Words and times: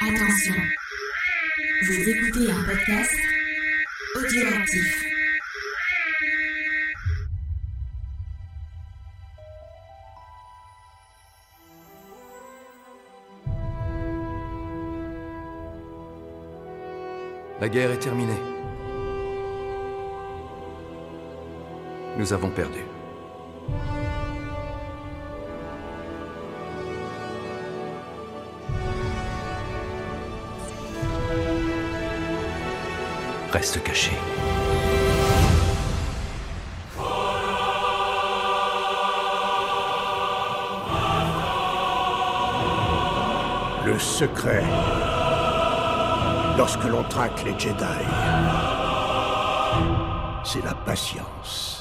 Attention, 0.00 0.54
vous 1.82 2.08
écoutez 2.08 2.52
un 2.52 2.62
podcast 2.62 3.18
audioactif. 4.14 5.04
La 17.60 17.68
guerre 17.68 17.90
est 17.90 17.98
terminée. 17.98 18.40
Nous 22.16 22.32
avons 22.32 22.50
perdu. 22.50 22.84
Le 43.86 43.98
secret. 43.98 44.62
Lorsque 46.58 46.84
l'on 46.84 47.02
traque 47.04 47.44
les 47.44 47.58
Jedi, 47.58 47.84
c'est 50.44 50.62
la 50.62 50.74
patience. 50.74 51.75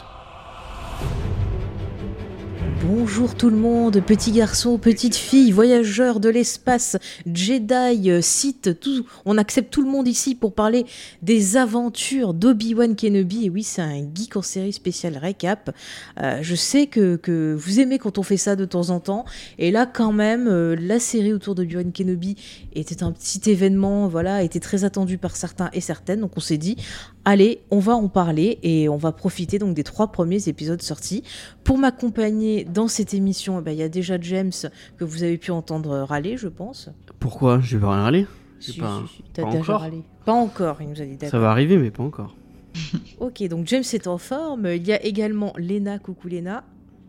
Bonjour 2.87 3.33
tout 3.33 3.49
le 3.49 3.57
monde, 3.57 3.99
petits 4.05 4.31
garçons, 4.31 4.77
petites 4.77 5.15
filles, 5.15 5.51
voyageurs 5.51 6.19
de 6.19 6.29
l'espace, 6.29 6.97
Jedi, 7.25 8.11
euh, 8.11 8.21
Sith, 8.21 8.79
tout, 8.79 9.07
on 9.25 9.39
accepte 9.39 9.73
tout 9.73 9.81
le 9.81 9.89
monde 9.89 10.07
ici 10.07 10.35
pour 10.35 10.53
parler 10.53 10.85
des 11.23 11.57
aventures 11.57 12.35
d'Obi-Wan 12.35 12.95
Kenobi. 12.95 13.47
Et 13.47 13.49
oui, 13.49 13.63
c'est 13.63 13.81
un 13.81 14.03
geek 14.13 14.37
en 14.37 14.43
série 14.43 14.71
spéciale 14.71 15.17
récap. 15.17 15.75
Euh, 16.21 16.39
je 16.43 16.53
sais 16.53 16.85
que, 16.85 17.55
vous 17.57 17.79
aimez 17.79 17.97
quand 17.97 18.19
on 18.19 18.23
fait 18.23 18.37
ça 18.37 18.55
de 18.55 18.65
temps 18.65 18.91
en 18.91 18.99
temps. 18.99 19.25
Et 19.57 19.71
là, 19.71 19.87
quand 19.87 20.11
même, 20.11 20.47
euh, 20.47 20.75
la 20.79 20.99
série 20.99 21.33
autour 21.33 21.55
d'Obi-Wan 21.55 21.91
Kenobi 21.91 22.35
était 22.73 23.01
un 23.01 23.11
petit 23.11 23.49
événement, 23.49 24.07
voilà, 24.07 24.43
était 24.43 24.59
très 24.59 24.83
attendu 24.83 25.17
par 25.17 25.35
certains 25.35 25.71
et 25.73 25.81
certaines. 25.81 26.19
Donc 26.19 26.33
on 26.35 26.39
s'est 26.39 26.59
dit, 26.59 26.77
allez, 27.25 27.61
on 27.71 27.79
va 27.79 27.95
en 27.95 28.07
parler 28.07 28.59
et 28.63 28.87
on 28.87 28.97
va 28.97 29.11
profiter 29.11 29.59
donc 29.59 29.73
des 29.73 29.83
trois 29.83 30.11
premiers 30.11 30.47
épisodes 30.47 30.81
sortis. 30.81 31.23
Pour 31.63 31.77
m'accompagner 31.77 32.63
dans 32.63 32.87
cette 32.87 33.13
émission, 33.13 33.59
eh 33.59 33.61
ben, 33.61 33.71
il 33.71 33.77
y 33.77 33.83
a 33.83 33.89
déjà 33.89 34.19
James 34.21 34.51
que 34.97 35.03
vous 35.03 35.23
avez 35.23 35.37
pu 35.37 35.51
entendre 35.51 35.97
râler, 35.99 36.37
je 36.37 36.47
pense. 36.47 36.89
Pourquoi? 37.19 37.59
Je 37.61 37.77
vais 37.77 37.81
pas 37.81 38.01
râler 38.03 38.27
Si, 38.59 38.79
pas, 38.79 39.01
si, 39.07 39.15
si, 39.17 39.23
t'as 39.33 39.51
déjà 39.51 39.77
râlé. 39.77 40.03
Pas 40.23 40.33
encore, 40.33 40.81
il 40.81 40.89
nous 40.89 41.01
a 41.01 41.05
dit 41.05 41.17
Ça 41.27 41.39
va 41.39 41.51
arriver, 41.51 41.77
mais 41.77 41.91
pas 41.91 42.03
encore. 42.03 42.35
ok, 43.19 43.43
donc 43.47 43.67
James 43.67 43.83
est 43.93 44.07
en 44.07 44.17
forme. 44.17 44.67
Il 44.67 44.85
y 44.85 44.93
a 44.93 45.03
également 45.03 45.53
Léna. 45.57 45.99
Coucou 45.99 46.27
Léna. 46.27 46.63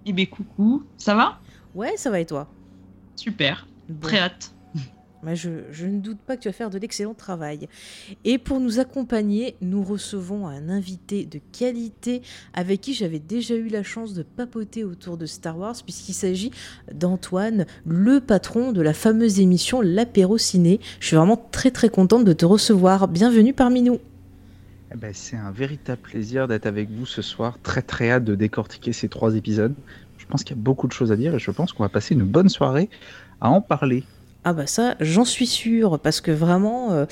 Eh 0.07 0.13
ben 0.13 0.27
coucou, 0.27 0.85
ça 0.97 1.15
va? 1.15 1.41
Ouais, 1.75 1.97
ça 1.97 2.11
va 2.11 2.21
et 2.21 2.27
toi? 2.27 2.49
Super, 3.17 3.67
bon. 3.89 4.07
très 4.07 4.19
hâte. 4.19 4.53
Je, 5.35 5.51
je, 5.71 5.87
ne 5.87 6.01
doute 6.01 6.19
pas 6.19 6.37
que 6.37 6.43
tu 6.43 6.49
vas 6.49 6.53
faire 6.53 6.71
de 6.71 6.79
l'excellent 6.79 7.15
travail. 7.15 7.69
Et 8.25 8.39
pour 8.39 8.61
nous 8.61 8.79
accompagner, 8.79 9.57
nous 9.61 9.83
recevons 9.83 10.47
un 10.47 10.69
invité 10.69 11.25
de 11.25 11.41
qualité 11.53 12.23
avec 12.55 12.81
qui 12.81 12.95
j'avais 12.95 13.19
déjà 13.19 13.55
eu 13.55 13.69
la 13.69 13.83
chance 13.83 14.15
de 14.15 14.23
papoter 14.23 14.85
autour 14.85 15.17
de 15.17 15.27
Star 15.27 15.59
Wars, 15.59 15.77
puisqu'il 15.83 16.15
s'agit 16.15 16.51
d'Antoine, 16.93 17.67
le 17.87 18.21
patron 18.21 18.73
de 18.73 18.83
la 18.83 18.93
fameuse 18.93 19.41
émission 19.41 19.81
L'apéro 19.81 20.39
ciné. 20.39 20.81
Je 21.01 21.09
suis 21.09 21.17
vraiment 21.17 21.49
très 21.51 21.71
très 21.71 21.89
contente 21.89 22.25
de 22.25 22.33
te 22.33 22.45
recevoir. 22.45 23.09
Bienvenue 23.09 23.53
parmi 23.53 23.83
nous. 23.83 23.99
Eh 24.93 24.97
ben, 24.97 25.13
C'est 25.13 25.37
un 25.37 25.51
véritable 25.51 26.01
plaisir 26.03 26.49
d'être 26.49 26.67
avec 26.67 26.91
vous 26.91 27.07
ce 27.07 27.23
soir. 27.23 27.59
Très 27.63 27.83
très 27.83 28.11
hâte 28.11 28.25
de 28.25 28.35
décortiquer 28.35 28.93
ces 28.93 29.09
trois 29.09 29.35
épisodes. 29.35 29.75
Je 30.19 30.27
pense 30.27 30.45
qu'il 30.45 30.57
y 30.57 30.59
a 30.59 30.63
beaucoup 30.63 30.87
de 30.87 30.93
choses 30.93 31.13
à 31.13 31.17
dire 31.17 31.35
et 31.35 31.39
je 31.39 31.51
pense 31.51 31.73
qu'on 31.73 31.83
va 31.83 31.89
passer 31.89 32.15
une 32.15 32.25
bonne 32.25 32.49
soirée 32.49 32.89
à 33.41 33.51
en 33.51 33.61
parler. 33.61 34.05
Ah 34.49 34.53
bah 34.53 34.69
ça, 34.69 34.95
j'en 35.01 35.25
suis 35.25 35.49
sûre, 35.49 35.99
parce 35.99 36.21
que 36.21 36.31
vraiment, 36.31 36.93
euh, 36.93 37.05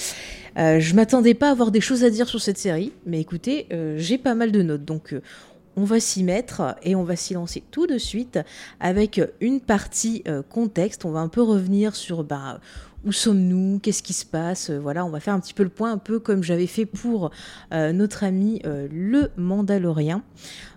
euh, 0.56 0.78
je 0.78 0.94
m'attendais 0.94 1.34
pas 1.34 1.48
à 1.48 1.50
avoir 1.50 1.72
des 1.72 1.80
choses 1.80 2.04
à 2.04 2.10
dire 2.10 2.28
sur 2.28 2.40
cette 2.40 2.58
série, 2.58 2.92
mais 3.06 3.20
écoutez, 3.20 3.66
euh, 3.72 3.96
j'ai 3.98 4.18
pas 4.18 4.36
mal 4.36 4.52
de 4.52 4.62
notes, 4.62 4.84
donc 4.84 5.16
on 5.74 5.82
va 5.82 5.98
s'y 5.98 6.22
mettre 6.22 6.76
et 6.84 6.94
on 6.94 7.02
va 7.02 7.16
s'y 7.16 7.34
lancer 7.34 7.64
tout 7.72 7.88
de 7.88 7.98
suite 7.98 8.38
avec 8.78 9.20
une 9.40 9.60
partie 9.60 10.22
contexte. 10.48 11.04
On 11.04 11.10
va 11.10 11.18
un 11.18 11.26
peu 11.26 11.42
revenir 11.42 11.96
sur 11.96 12.22
bah, 12.22 12.60
où 13.04 13.10
sommes-nous, 13.10 13.80
qu'est-ce 13.82 14.04
qui 14.04 14.12
se 14.12 14.24
passe, 14.24 14.70
voilà, 14.70 15.04
on 15.04 15.10
va 15.10 15.18
faire 15.18 15.34
un 15.34 15.40
petit 15.40 15.54
peu 15.54 15.64
le 15.64 15.70
point, 15.70 15.90
un 15.90 15.98
peu 15.98 16.20
comme 16.20 16.44
j'avais 16.44 16.68
fait 16.68 16.86
pour 16.86 17.32
notre 17.72 18.22
ami 18.22 18.62
le 18.64 19.32
Mandalorien. 19.36 20.22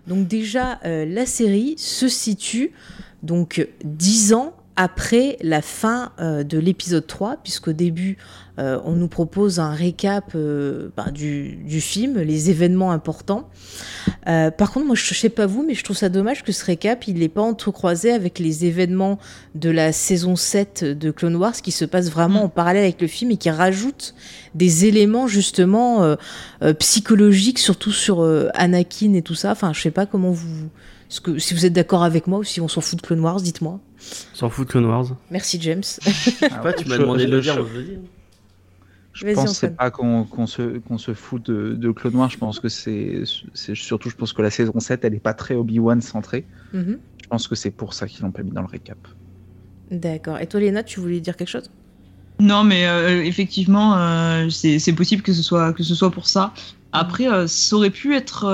Donc 0.08 0.26
déjà, 0.26 0.80
la 0.82 1.24
série 1.24 1.76
se 1.78 2.08
situe 2.08 2.72
donc 3.22 3.68
dix 3.84 4.32
ans 4.32 4.57
après 4.80 5.38
la 5.42 5.60
fin 5.60 6.12
euh, 6.20 6.44
de 6.44 6.56
l'épisode 6.56 7.04
3, 7.04 7.38
puisqu'au 7.42 7.72
début, 7.72 8.16
euh, 8.60 8.78
on 8.84 8.92
nous 8.92 9.08
propose 9.08 9.58
un 9.58 9.72
récap 9.72 10.30
euh, 10.36 10.90
bah, 10.96 11.10
du, 11.10 11.56
du, 11.56 11.80
film, 11.80 12.20
les 12.20 12.48
événements 12.48 12.92
importants. 12.92 13.50
Par 14.24 14.70
contre, 14.70 14.86
moi, 14.86 14.94
je 14.94 15.10
ne 15.10 15.16
sais 15.16 15.30
pas 15.30 15.46
vous, 15.46 15.64
mais 15.66 15.74
je 15.74 15.82
trouve 15.82 15.96
ça 15.96 16.08
dommage 16.08 16.44
que 16.44 16.52
ce 16.52 16.64
récap, 16.64 17.08
il 17.08 17.18
n'est 17.18 17.28
pas 17.28 17.42
entrecroisé 17.42 18.12
avec 18.12 18.38
les 18.38 18.66
événements 18.66 19.18
de 19.56 19.70
la 19.70 19.90
saison 19.90 20.36
7 20.36 20.84
de 20.84 21.10
Clone 21.10 21.34
Wars, 21.34 21.54
qui 21.54 21.72
se 21.72 21.84
passe 21.84 22.08
vraiment 22.08 22.44
en 22.44 22.48
parallèle 22.48 22.84
avec 22.84 23.00
le 23.00 23.08
film 23.08 23.32
et 23.32 23.36
qui 23.36 23.50
rajoute 23.50 24.14
des 24.54 24.84
éléments, 24.84 25.26
justement, 25.26 26.16
psychologiques, 26.78 27.58
surtout 27.58 27.92
sur 27.92 28.22
Anakin 28.54 29.14
et 29.14 29.22
tout 29.22 29.34
ça. 29.34 29.50
Enfin, 29.50 29.72
je 29.72 29.80
sais 29.80 29.90
pas 29.90 30.06
comment 30.06 30.30
vous... 30.30 30.68
Que, 31.22 31.38
si 31.38 31.54
vous 31.54 31.64
êtes 31.64 31.72
d'accord 31.72 32.02
avec 32.02 32.26
moi 32.26 32.40
ou 32.40 32.44
si 32.44 32.60
on 32.60 32.68
s'en 32.68 32.82
fout 32.82 32.98
de 33.00 33.06
Clone 33.06 33.20
Wars, 33.20 33.40
dites-moi. 33.40 33.80
S'en 34.34 34.50
fout 34.50 34.66
de 34.66 34.72
Clone 34.72 34.86
Wars. 34.86 35.16
Merci 35.30 35.58
James. 35.60 35.82
Ah 36.50 36.62
ouais, 36.62 36.74
tu 36.74 36.86
m'as 36.86 36.98
demandé 36.98 37.26
de 37.26 37.30
le 37.30 37.40
dire, 37.40 37.64
je 39.12 39.34
pense 39.34 39.58
c'est 39.58 39.76
pas 39.76 39.90
qu'on 39.90 40.24
qu 40.24 40.46
se, 40.46 41.14
fout 41.14 41.44
de, 41.44 41.74
de, 41.74 41.90
Clone 41.90 42.14
Wars, 42.14 42.30
je 42.30 42.38
pense 42.38 42.60
que 42.60 42.68
c'est 42.68 43.24
surtout, 43.74 44.10
je 44.10 44.14
pense 44.14 44.32
que 44.32 44.42
la 44.42 44.50
saison 44.50 44.78
7, 44.78 45.04
elle 45.04 45.14
est 45.14 45.18
pas 45.18 45.34
très 45.34 45.54
Obi-Wan 45.54 46.00
centrée. 46.00 46.44
Mm 46.72 46.80
-hmm. 46.80 46.98
Je 47.22 47.26
pense 47.28 47.48
que 47.48 47.56
c'est 47.56 47.72
pour 47.72 47.94
ça 47.94 48.06
qu'ils 48.06 48.22
l'ont 48.22 48.30
pas 48.32 48.42
mis 48.42 48.52
dans 48.52 48.62
le 48.62 48.72
récap. 48.76 48.98
D'accord. 49.90 50.38
Et 50.38 50.46
toi, 50.46 50.60
Léna, 50.60 50.82
tu 50.82 51.00
voulais 51.00 51.20
dire 51.20 51.36
quelque 51.36 51.54
chose? 51.56 51.70
Non, 52.40 52.62
mais 52.62 52.86
euh, 52.86 53.24
effectivement, 53.24 53.96
euh, 53.96 54.48
c'est 54.50 54.92
possible 54.92 55.22
que 55.22 55.32
ce, 55.32 55.42
soit, 55.42 55.72
que 55.72 55.82
ce 55.82 55.94
soit 55.94 56.10
pour 56.10 56.26
ça. 56.28 56.52
Après, 56.92 57.28
euh, 57.28 57.46
ça 57.46 57.76
aurait 57.76 57.90
pu 57.90 58.16
être, 58.16 58.44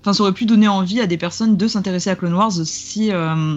enfin, 0.00 0.12
ça 0.12 0.22
aurait 0.22 0.32
pu 0.32 0.46
donner 0.46 0.68
envie 0.68 1.00
à 1.00 1.06
des 1.06 1.18
personnes 1.18 1.56
de 1.56 1.68
s'intéresser 1.68 2.10
à 2.10 2.16
Clone 2.16 2.34
Wars 2.34 2.52
si, 2.52 3.10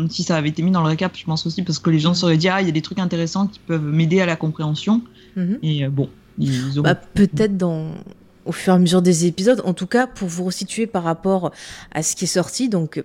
si 0.10 0.24
ça 0.24 0.36
avait 0.36 0.50
été 0.50 0.62
mis 0.64 0.72
dans 0.72 0.82
le 0.82 0.88
récap, 0.88 1.16
je 1.16 1.26
pense 1.26 1.46
aussi, 1.46 1.64
parce 1.64 1.80
que 1.80 1.90
les 1.90 2.00
gens 2.00 2.14
se 2.14 2.22
seraient 2.22 2.38
dit, 2.38 2.50
ah, 2.50 2.62
il 2.62 2.68
y 2.68 2.70
a 2.70 2.74
des 2.74 2.82
trucs 2.82 3.00
intéressants 3.00 3.48
qui 3.48 3.60
peuvent 3.60 3.84
m'aider 3.84 4.20
à 4.22 4.26
la 4.26 4.36
compréhension. 4.36 5.02
Mm 5.36 5.42
-hmm. 5.42 5.58
Et 5.64 5.88
bon, 5.88 6.10
Ont... 6.78 6.82
Bah, 6.82 6.96
Peut-être 6.96 7.58
dans 7.58 7.92
au 8.46 8.52
fur 8.52 8.74
et 8.74 8.76
à 8.76 8.80
mesure 8.80 9.02
des 9.02 9.26
épisodes. 9.26 9.62
En 9.66 9.74
tout 9.74 9.88
cas, 9.88 10.08
pour 10.08 10.28
vous 10.28 10.44
resituer 10.46 10.88
par 10.88 11.04
rapport 11.04 11.52
à 11.92 12.04
ce 12.04 12.16
qui 12.16 12.26
est 12.26 12.28
sorti, 12.28 12.70
donc 12.70 13.04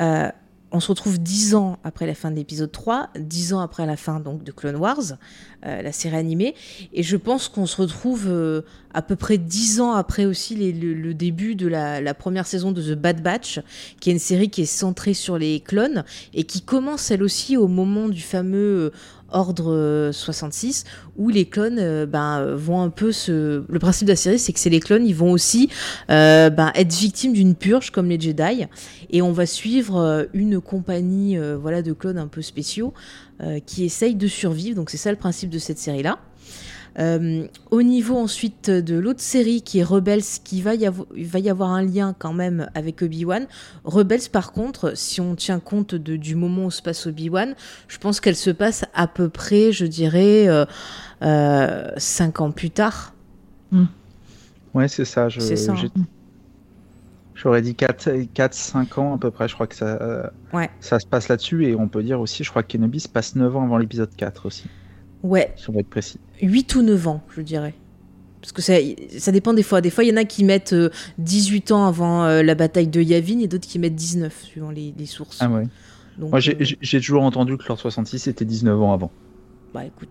euh, 0.00 0.28
on 0.76 0.80
se 0.80 0.88
retrouve 0.88 1.18
dix 1.18 1.54
ans 1.54 1.78
après 1.84 2.06
la 2.06 2.14
fin 2.14 2.30
de 2.30 2.36
l'épisode 2.36 2.70
3, 2.70 3.08
dix 3.18 3.54
ans 3.54 3.60
après 3.60 3.86
la 3.86 3.96
fin 3.96 4.20
donc 4.20 4.44
de 4.44 4.52
Clone 4.52 4.76
Wars, 4.76 5.14
euh, 5.64 5.80
la 5.80 5.90
série 5.90 6.16
animée, 6.16 6.54
et 6.92 7.02
je 7.02 7.16
pense 7.16 7.48
qu'on 7.48 7.64
se 7.64 7.80
retrouve 7.80 8.26
euh, 8.28 8.60
à 8.92 9.00
peu 9.00 9.16
près 9.16 9.38
dix 9.38 9.80
ans 9.80 9.92
après 9.92 10.26
aussi 10.26 10.54
le, 10.72 11.14
début 11.14 11.54
de 11.54 11.66
la, 11.66 12.02
la, 12.02 12.12
première 12.12 12.46
saison 12.46 12.72
de 12.72 12.82
The 12.82 12.98
Bad 12.98 13.22
Batch, 13.22 13.60
qui 14.00 14.10
est 14.10 14.12
une 14.12 14.18
série 14.18 14.50
qui 14.50 14.62
est 14.62 14.66
centrée 14.66 15.14
sur 15.14 15.38
les 15.38 15.60
clones 15.60 16.04
et 16.34 16.44
qui 16.44 16.60
commence 16.60 17.10
elle 17.10 17.22
aussi 17.22 17.56
au 17.56 17.68
moment 17.68 18.10
du 18.10 18.20
fameux 18.20 18.92
Ordre 19.30 20.10
66, 20.12 20.84
où 21.16 21.28
les 21.28 21.46
clones 21.46 21.78
euh, 21.78 22.06
ben, 22.06 22.54
vont 22.54 22.80
un 22.80 22.90
peu 22.90 23.12
se... 23.12 23.64
Le 23.68 23.78
principe 23.78 24.06
de 24.06 24.12
la 24.12 24.16
série, 24.16 24.38
c'est 24.38 24.52
que 24.52 24.60
c'est 24.60 24.70
les 24.70 24.80
clones, 24.80 25.06
ils 25.06 25.14
vont 25.14 25.32
aussi 25.32 25.68
euh, 26.10 26.50
ben, 26.50 26.70
être 26.74 26.94
victimes 26.94 27.32
d'une 27.32 27.54
purge, 27.54 27.90
comme 27.90 28.08
les 28.08 28.20
Jedi, 28.20 28.66
et 29.10 29.22
on 29.22 29.32
va 29.32 29.46
suivre 29.46 29.96
euh, 29.96 30.24
une 30.32 30.60
compagnie 30.60 31.38
euh, 31.38 31.56
voilà, 31.56 31.82
de 31.82 31.92
clones 31.92 32.18
un 32.18 32.28
peu 32.28 32.42
spéciaux 32.42 32.94
euh, 33.42 33.60
qui 33.64 33.84
essayent 33.84 34.14
de 34.14 34.28
survivre, 34.28 34.76
donc 34.76 34.90
c'est 34.90 34.96
ça 34.96 35.10
le 35.10 35.18
principe 35.18 35.50
de 35.50 35.58
cette 35.58 35.78
série-là. 35.78 36.18
Euh, 36.98 37.46
au 37.70 37.82
niveau 37.82 38.16
ensuite 38.16 38.70
de 38.70 38.98
l'autre 38.98 39.20
série 39.20 39.60
qui 39.60 39.80
est 39.80 39.84
Rebels, 39.84 40.22
qui 40.44 40.62
va 40.62 40.74
y, 40.74 40.86
avoir, 40.86 41.06
il 41.14 41.26
va 41.26 41.38
y 41.38 41.50
avoir 41.50 41.70
un 41.70 41.82
lien 41.82 42.14
quand 42.18 42.32
même 42.32 42.70
avec 42.74 43.02
Obi-Wan. 43.02 43.46
Rebels, 43.84 44.30
par 44.32 44.52
contre, 44.52 44.96
si 44.96 45.20
on 45.20 45.34
tient 45.34 45.60
compte 45.60 45.94
de, 45.94 46.16
du 46.16 46.34
moment 46.34 46.66
où 46.66 46.70
se 46.70 46.82
passe 46.82 47.06
Obi-Wan, 47.06 47.54
je 47.88 47.98
pense 47.98 48.20
qu'elle 48.20 48.36
se 48.36 48.50
passe 48.50 48.84
à 48.94 49.06
peu 49.06 49.28
près, 49.28 49.72
je 49.72 49.84
dirais, 49.84 50.48
euh, 50.48 50.64
euh, 51.22 51.90
cinq 51.98 52.40
ans 52.40 52.50
plus 52.50 52.70
tard. 52.70 53.12
Mm. 53.72 53.84
Ouais, 54.72 54.88
c'est 54.88 55.04
ça. 55.04 55.28
Je, 55.28 55.40
c'est 55.40 55.56
ça. 55.56 55.74
J'aurais 57.34 57.60
dit 57.60 57.72
4-5 57.74 58.98
ans 58.98 59.14
à 59.16 59.18
peu 59.18 59.30
près, 59.30 59.46
je 59.46 59.52
crois 59.52 59.66
que 59.66 59.74
ça, 59.74 60.32
ouais. 60.54 60.70
ça 60.80 60.98
se 60.98 61.06
passe 61.06 61.28
là-dessus. 61.28 61.66
Et 61.66 61.74
on 61.74 61.86
peut 61.86 62.02
dire 62.02 62.18
aussi, 62.18 62.42
je 62.44 62.48
crois 62.48 62.62
que 62.62 62.72
Kenobi 62.72 62.98
se 62.98 63.10
passe 63.10 63.36
9 63.36 63.54
ans 63.54 63.64
avant 63.64 63.76
l'épisode 63.76 64.08
4 64.16 64.46
aussi. 64.46 64.70
Ouais. 65.26 65.52
Si 65.56 65.68
on 65.70 65.72
va 65.72 65.80
être 65.80 65.90
précis. 65.90 66.18
8 66.42 66.74
ou 66.76 66.82
9 66.82 67.08
ans, 67.08 67.22
je 67.34 67.40
dirais. 67.42 67.74
Parce 68.40 68.52
que 68.52 68.62
ça, 68.62 68.74
ça 69.18 69.32
dépend 69.32 69.52
des 69.52 69.62
fois. 69.62 69.80
Des 69.80 69.90
fois, 69.90 70.04
il 70.04 70.10
y 70.10 70.12
en 70.12 70.16
a 70.16 70.24
qui 70.24 70.44
mettent 70.44 70.74
18 71.18 71.72
ans 71.72 71.86
avant 71.86 72.26
la 72.26 72.54
bataille 72.54 72.86
de 72.86 73.00
Yavin 73.00 73.40
et 73.40 73.48
d'autres 73.48 73.66
qui 73.66 73.78
mettent 73.80 73.96
19, 73.96 74.42
suivant 74.44 74.70
les, 74.70 74.94
les 74.96 75.06
sources. 75.06 75.38
Ah 75.40 75.48
ouais. 75.48 75.66
Moi, 76.18 76.38
j'ai 76.40 77.00
toujours 77.00 77.22
entendu 77.24 77.56
que 77.56 77.64
l'ordre 77.66 77.80
66 77.80 78.28
était 78.28 78.44
19 78.44 78.80
ans 78.80 78.92
avant. 78.92 79.10
Bah 79.74 79.84
écoute, 79.84 80.08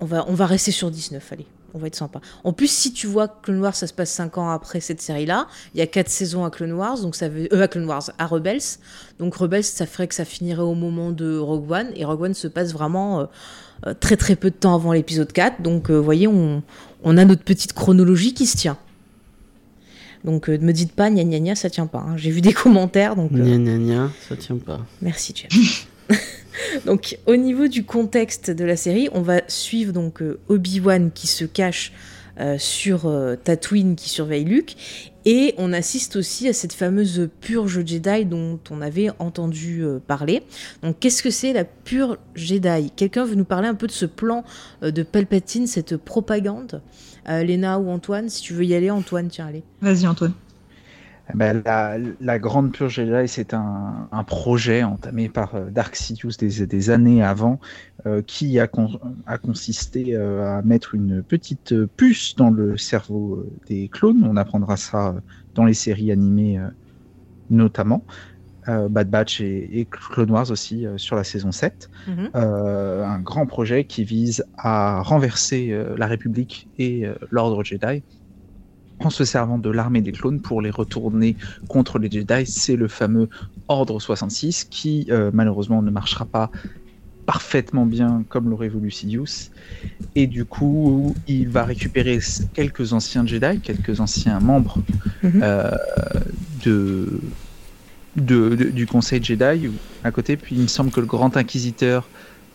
on 0.00 0.06
va, 0.06 0.24
on 0.28 0.34
va 0.34 0.46
rester 0.46 0.70
sur 0.70 0.90
19, 0.90 1.32
allez. 1.32 1.46
On 1.74 1.78
va 1.78 1.86
être 1.86 1.96
sympa. 1.96 2.20
En 2.44 2.52
plus, 2.52 2.70
si 2.70 2.92
tu 2.92 3.06
vois 3.06 3.28
Clone 3.28 3.60
Wars, 3.60 3.74
ça 3.74 3.86
se 3.86 3.92
passe 3.92 4.10
5 4.10 4.38
ans 4.38 4.50
après 4.50 4.80
cette 4.80 5.00
série-là. 5.00 5.46
Il 5.74 5.78
y 5.78 5.82
a 5.82 5.86
4 5.86 6.08
saisons 6.08 6.44
à 6.44 6.50
Clone 6.50 6.72
Wars, 6.72 7.00
donc 7.00 7.14
ça 7.14 7.28
veut, 7.28 7.48
euh, 7.52 7.62
à 7.62 7.68
Clone 7.68 7.86
Wars, 7.86 8.10
à 8.18 8.26
Rebels. 8.26 8.78
Donc 9.18 9.34
Rebels, 9.34 9.64
ça 9.64 9.86
ferait 9.86 10.08
que 10.08 10.14
ça 10.14 10.24
finirait 10.24 10.62
au 10.62 10.74
moment 10.74 11.10
de 11.10 11.38
Rogue 11.38 11.70
One. 11.70 11.88
Et 11.94 12.04
Rogue 12.04 12.22
One 12.22 12.34
se 12.34 12.48
passe 12.48 12.72
vraiment 12.72 13.20
euh, 13.20 13.24
euh, 13.86 13.94
très 13.98 14.16
très 14.16 14.36
peu 14.36 14.50
de 14.50 14.56
temps 14.56 14.74
avant 14.74 14.92
l'épisode 14.92 15.32
4. 15.32 15.62
Donc, 15.62 15.90
vous 15.90 16.02
voyez, 16.02 16.26
on, 16.26 16.62
on, 17.02 17.16
a 17.16 17.24
notre 17.24 17.44
petite 17.44 17.72
chronologie 17.72 18.34
qui 18.34 18.46
se 18.46 18.56
tient. 18.56 18.76
Donc, 20.24 20.48
ne 20.48 20.58
me 20.58 20.72
dites 20.72 20.92
pas, 20.92 21.10
gna 21.10 21.24
gna 21.24 21.38
gna, 21.38 21.54
ça 21.54 21.70
tient 21.70 21.86
pas. 21.86 22.04
Hein. 22.06 22.16
J'ai 22.16 22.30
vu 22.30 22.40
des 22.40 22.52
commentaires. 22.54 23.16
Donc, 23.16 23.32
gna 23.32 23.56
gna 23.56 23.78
gna, 23.78 24.10
ça 24.28 24.36
tient 24.36 24.58
pas. 24.58 24.80
Merci, 25.00 25.34
Jeff. 25.34 25.86
donc 26.86 27.18
au 27.26 27.36
niveau 27.36 27.68
du 27.68 27.84
contexte 27.84 28.50
de 28.50 28.64
la 28.64 28.76
série, 28.76 29.08
on 29.12 29.22
va 29.22 29.40
suivre 29.48 29.92
donc 29.92 30.22
euh, 30.22 30.38
Obi-Wan 30.48 31.10
qui 31.12 31.26
se 31.26 31.44
cache 31.44 31.92
euh, 32.38 32.56
sur 32.58 33.06
euh, 33.06 33.36
Tatooine 33.36 33.96
qui 33.96 34.08
surveille 34.08 34.44
Luke 34.44 34.76
et 35.24 35.54
on 35.58 35.72
assiste 35.72 36.16
aussi 36.16 36.48
à 36.48 36.52
cette 36.52 36.72
fameuse 36.72 37.28
purge 37.40 37.84
Jedi 37.84 38.24
dont 38.24 38.58
on 38.70 38.80
avait 38.80 39.10
entendu 39.18 39.84
parler. 40.06 40.42
Donc 40.82 40.98
qu'est-ce 40.98 41.22
que 41.22 41.28
c'est 41.28 41.52
la 41.52 41.64
purge 41.64 42.16
Jedi? 42.34 42.90
Quelqu'un 42.96 43.26
veut 43.26 43.34
nous 43.34 43.44
parler 43.44 43.68
un 43.68 43.74
peu 43.74 43.86
de 43.86 43.92
ce 43.92 44.06
plan 44.06 44.44
de 44.80 45.02
Palpatine, 45.02 45.66
cette 45.66 45.98
propagande? 45.98 46.80
Léna 47.28 47.78
ou 47.78 47.90
Antoine, 47.90 48.30
si 48.30 48.40
tu 48.40 48.54
veux 48.54 48.64
y 48.64 48.74
aller, 48.74 48.90
Antoine, 48.90 49.28
tiens, 49.28 49.48
allez. 49.48 49.62
Vas-y, 49.82 50.06
Antoine. 50.06 50.32
Ben, 51.34 51.62
la, 52.20 52.38
Grande 52.38 52.72
Purge 52.72 52.94
Jedi, 52.94 53.28
c'est 53.28 53.54
un, 53.54 54.08
projet 54.26 54.82
entamé 54.82 55.28
par 55.28 55.54
euh, 55.54 55.70
Dark 55.70 55.96
Sidious 55.96 56.32
des, 56.38 56.90
années 56.90 57.22
avant, 57.22 57.58
euh, 58.06 58.22
qui 58.22 58.58
a, 58.58 58.68
consisté 58.68 60.14
euh, 60.14 60.58
à 60.58 60.62
mettre 60.62 60.94
une 60.94 61.22
petite 61.22 61.74
puce 61.96 62.36
dans 62.36 62.50
le 62.50 62.76
cerveau 62.76 63.46
des 63.66 63.88
clones. 63.88 64.24
On 64.24 64.36
apprendra 64.36 64.76
ça 64.76 65.14
dans 65.54 65.64
les 65.64 65.74
séries 65.74 66.12
animées 66.12 66.60
notamment. 67.50 68.04
Bad 68.66 69.10
Batch 69.10 69.40
et, 69.40 69.88
Clone 69.90 70.30
Wars 70.30 70.50
aussi 70.52 70.86
sur 70.96 71.16
la 71.16 71.24
saison 71.24 71.50
7. 71.50 71.90
Mhm. 72.06 72.30
un 72.34 73.18
grand 73.18 73.46
projet 73.46 73.84
qui 73.84 74.04
vise 74.04 74.44
à 74.56 75.02
renverser 75.02 75.76
la 75.96 76.06
République 76.06 76.68
et 76.78 77.04
l'ordre 77.30 77.64
Jedi 77.64 78.04
en 79.00 79.10
se 79.10 79.24
servant 79.24 79.58
de 79.58 79.70
l'armée 79.70 80.02
des 80.02 80.12
clones 80.12 80.40
pour 80.40 80.62
les 80.62 80.70
retourner 80.70 81.36
contre 81.68 81.98
les 81.98 82.10
Jedi. 82.10 82.46
C'est 82.46 82.76
le 82.76 82.88
fameux 82.88 83.28
Ordre 83.68 84.00
66 84.00 84.64
qui 84.64 85.06
euh, 85.10 85.30
malheureusement 85.32 85.82
ne 85.82 85.90
marchera 85.90 86.24
pas 86.24 86.50
parfaitement 87.26 87.86
bien 87.86 88.24
comme 88.28 88.50
l'aurait 88.50 88.68
voulu 88.68 88.90
Sidious. 88.90 89.50
Et 90.16 90.26
du 90.26 90.44
coup, 90.44 91.14
il 91.28 91.48
va 91.48 91.64
récupérer 91.64 92.18
quelques 92.54 92.92
anciens 92.92 93.24
Jedi, 93.24 93.60
quelques 93.60 94.00
anciens 94.00 94.40
membres 94.40 94.78
mhm. 95.22 95.40
euh, 95.42 95.70
de, 96.64 97.20
du 98.16 98.86
Conseil 98.86 99.22
Jedi 99.22 99.70
à 100.04 100.10
côté. 100.10 100.36
Puis 100.36 100.56
il 100.56 100.62
me 100.62 100.66
semble 100.66 100.90
que 100.90 101.00
le 101.00 101.06
Grand 101.06 101.36
Inquisiteur 101.36 102.08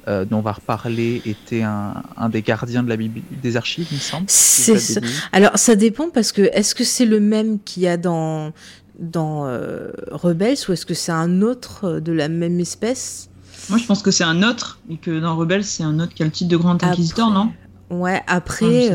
euh, 0.07 0.25
dont 0.25 0.37
on 0.37 0.41
va 0.41 0.53
reparler 0.53 1.21
était 1.25 1.63
un, 1.63 2.29
des 2.29 2.41
gardiens 2.41 2.83
de 2.83 2.89
la 2.89 2.97
des 2.97 3.57
archives, 3.57 3.87
il 3.91 3.95
me 3.95 3.99
semble. 3.99 4.25
C'est 4.27 5.01
Alors 5.31 5.57
ça 5.57 5.75
dépend 5.75 6.09
parce 6.09 6.31
que 6.31 6.43
est-ce 6.53 6.75
que 6.75 6.83
c'est 6.83 7.05
le 7.05 7.19
même 7.19 7.59
qu'il 7.59 7.83
y 7.83 7.87
a 7.87 7.97
dans 7.97 8.53
dans 8.99 9.45
euh, 9.45 9.91
Rebels 10.11 10.57
ou 10.69 10.73
est-ce 10.73 10.85
que 10.85 10.93
c'est 10.93 11.11
un 11.11 11.41
autre 11.41 11.85
euh, 11.85 11.99
de 11.99 12.11
la 12.11 12.29
même 12.29 12.59
espèce? 12.59 13.29
Moi 13.69 13.79
je 13.79 13.85
pense 13.85 14.03
que 14.03 14.11
c'est 14.11 14.23
un 14.23 14.43
autre 14.43 14.79
et 14.89 14.97
que 14.97 15.19
dans 15.19 15.35
Rebels 15.35 15.63
c'est 15.63 15.83
un 15.83 15.99
autre 15.99 16.13
qui 16.13 16.21
a 16.21 16.25
le 16.25 16.31
titre 16.31 16.51
de 16.51 16.57
Grand 16.57 16.81
Inquisiteur, 16.83 17.31
non? 17.31 17.51
Ouais, 17.89 18.21
après. 18.27 18.89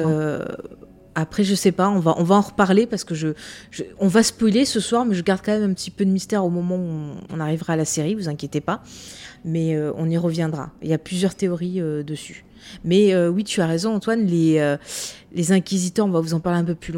Après, 1.15 1.45
je 1.45 1.55
sais 1.55 1.73
pas, 1.73 1.89
on 1.89 1.99
va, 1.99 2.15
on 2.19 2.25
va 2.25 2.37
en 2.37 2.41
reparler 2.41 2.87
parce 2.87 3.05
que 3.05 3.15
je, 3.15 3.29
on 3.99 4.09
va 4.09 4.23
spoiler 4.23 4.65
ce 4.65 4.81
soir, 4.81 5.05
mais 5.05 5.15
je 5.15 5.23
garde 5.23 5.41
quand 5.45 5.53
même 5.53 5.71
un 5.71 5.75
petit 5.75 5.91
peu 5.91 6.05
de 6.05 6.11
mystère 6.11 6.45
au 6.45 6.51
moment 6.51 6.77
où 6.77 7.17
on 7.31 7.41
arrivera 7.41 7.73
à 7.73 7.77
la 7.77 7.85
série, 7.85 8.15
vous 8.15 8.29
inquiétez 8.29 8.61
pas 8.61 8.83
mais 9.45 9.75
euh, 9.75 9.93
on 9.97 10.09
y 10.09 10.17
reviendra. 10.17 10.71
Il 10.83 10.89
y 10.89 10.93
a 10.93 10.99
plusieurs 10.99 11.35
théories 11.35 11.81
euh, 11.81 12.03
dessus. 12.03 12.45
Mais 12.85 13.15
euh, 13.15 13.31
oui, 13.31 13.43
tu 13.43 13.63
as 13.63 13.67
raison, 13.67 13.95
Antoine, 13.95 14.27
les, 14.27 14.77
les 15.33 15.53
inquisiteurs, 15.53 16.05
on 16.07 16.11
va 16.11 16.21
vous 16.21 16.35
en 16.35 16.41
parler 16.41 16.59
un 16.59 16.65
peu 16.65 16.75
plus 16.75 16.93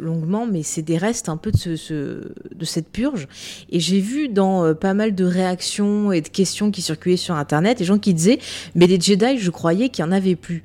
longuement, 0.00 0.44
mais 0.44 0.64
c'est 0.64 0.82
des 0.82 0.98
restes 0.98 1.28
un 1.28 1.36
peu 1.36 1.52
de, 1.52 1.76
ce, 1.76 2.32
de 2.52 2.64
cette 2.64 2.88
purge. 2.88 3.28
Et 3.70 3.78
j'ai 3.78 4.00
vu 4.00 4.28
dans 4.28 4.74
pas 4.74 4.92
mal 4.92 5.14
de 5.14 5.24
réactions 5.24 6.10
et 6.10 6.20
de 6.20 6.28
questions 6.28 6.72
qui 6.72 6.82
circulaient 6.82 7.16
sur 7.16 7.36
Internet, 7.36 7.78
des 7.78 7.84
gens 7.84 7.98
qui 7.98 8.12
disaient, 8.12 8.40
mais 8.74 8.88
les 8.88 9.00
Jedi, 9.00 9.38
je 9.38 9.50
croyais 9.50 9.88
qu'il 9.88 10.04
n'y 10.04 10.10
en 10.10 10.12
avait 10.12 10.34
plus. 10.34 10.64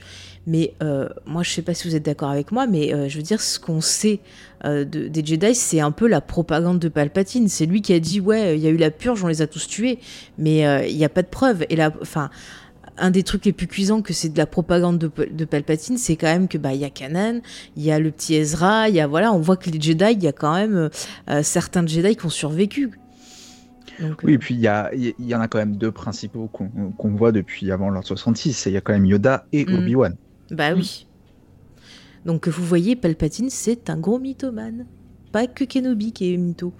Mais 0.50 0.74
moi, 1.26 1.44
je 1.44 1.52
ne 1.52 1.54
sais 1.54 1.62
pas 1.62 1.74
si 1.74 1.88
vous 1.88 1.96
êtes 1.96 2.06
d'accord 2.06 2.30
avec 2.30 2.52
moi, 2.52 2.66
mais 2.66 3.10
je 3.10 3.18
veux 3.18 3.24
dire, 3.24 3.40
ce 3.40 3.60
qu'on 3.60 3.82
sait 3.82 4.20
euh, 4.66 4.84
des 4.84 5.26
Jedi, 5.26 5.56
c'est 5.56 5.80
un 5.80 5.92
peu 5.92 6.08
la 6.08 6.22
propagande 6.22 6.80
de 6.80 6.90
Palpatine. 6.90 7.48
C'est 7.48 7.66
lui 7.66 7.82
qui 7.82 7.94
a 7.94 8.00
dit 8.00 8.20
ouais, 8.20 8.58
il 8.58 8.64
y 8.64 8.68
a 8.68 8.70
eu 8.70 8.78
la 8.78 8.92
purge, 8.92 9.24
on 9.24 9.28
les 9.28 9.42
a 9.42 9.48
tous 9.48 9.68
tués, 9.68 10.00
mais 10.38 10.68
euh, 10.68 10.86
il 10.86 10.98
n'y 10.98 11.06
a 11.06 11.10
pas 11.10 11.22
de 11.22 11.28
preuves. 11.28 11.66
Et 11.70 11.76
là, 11.76 11.92
enfin, 12.02 12.30
un 12.98 13.12
des 13.12 13.24
trucs 13.24 13.46
les 13.46 13.54
plus 13.54 13.68
cuisants 13.68 14.02
que 14.02 14.12
c'est 14.12 14.30
de 14.30 14.38
la 14.38 14.46
propagande 14.46 14.98
de, 14.98 15.46
Palpatine, 15.46 15.98
c'est 15.98 16.18
quand 16.18 16.28
même 16.28 16.48
que 16.50 16.58
bah 16.58 16.74
il 16.74 16.82
y 16.82 16.86
a 16.86 16.90
Kanan, 16.90 17.40
il 17.78 17.84
y 17.84 17.92
a 17.92 18.00
le 18.00 18.12
petit 18.12 18.36
Ezra, 18.36 18.90
il 18.90 18.96
y 18.96 19.00
a 19.00 19.08
voilà, 19.08 19.32
on 19.32 19.40
voit 19.40 19.56
que 19.56 19.70
les 19.70 19.80
Jedi, 19.80 20.12
il 20.12 20.24
y 20.24 20.28
a 20.28 20.34
quand 20.34 20.54
même 20.54 20.90
euh, 21.30 21.44
certains 21.44 21.86
Jedi 21.88 22.18
qui 22.18 22.26
ont 22.26 22.30
survécu. 22.30 22.92
oui, 24.24 24.34
et 24.34 24.38
puis 24.38 24.56
il 24.56 24.60
y, 24.60 25.14
y 25.24 25.36
en 25.36 25.40
a 25.40 25.48
quand 25.48 25.60
même 25.60 25.78
deux 25.78 25.92
principaux 25.92 26.50
qu'on 26.50 27.16
voit 27.16 27.32
depuis 27.32 27.72
avant 27.72 27.90
l'an 27.90 28.02
66. 28.02 28.66
Il 28.66 28.74
y 28.74 28.78
a 28.78 28.82
quand 28.82 28.94
même 28.94 29.06
Yoda 29.06 29.46
et 29.54 29.66
mm. 29.66 29.76
Obi-Wan. 29.76 30.16
Bah 30.52 30.74
oui. 30.76 31.06
Donc 32.26 32.48
vous 32.48 32.66
voyez, 32.66 32.96
Palpatine, 32.96 33.50
c'est 33.50 33.90
un 33.90 33.98
gros 33.98 34.20
mythomane. 34.20 34.86
Pas 35.32 35.46
que 35.46 35.64
Kenobi 35.64 36.12
qui 36.12 36.34
est 36.34 36.38
mytho. 36.38 36.74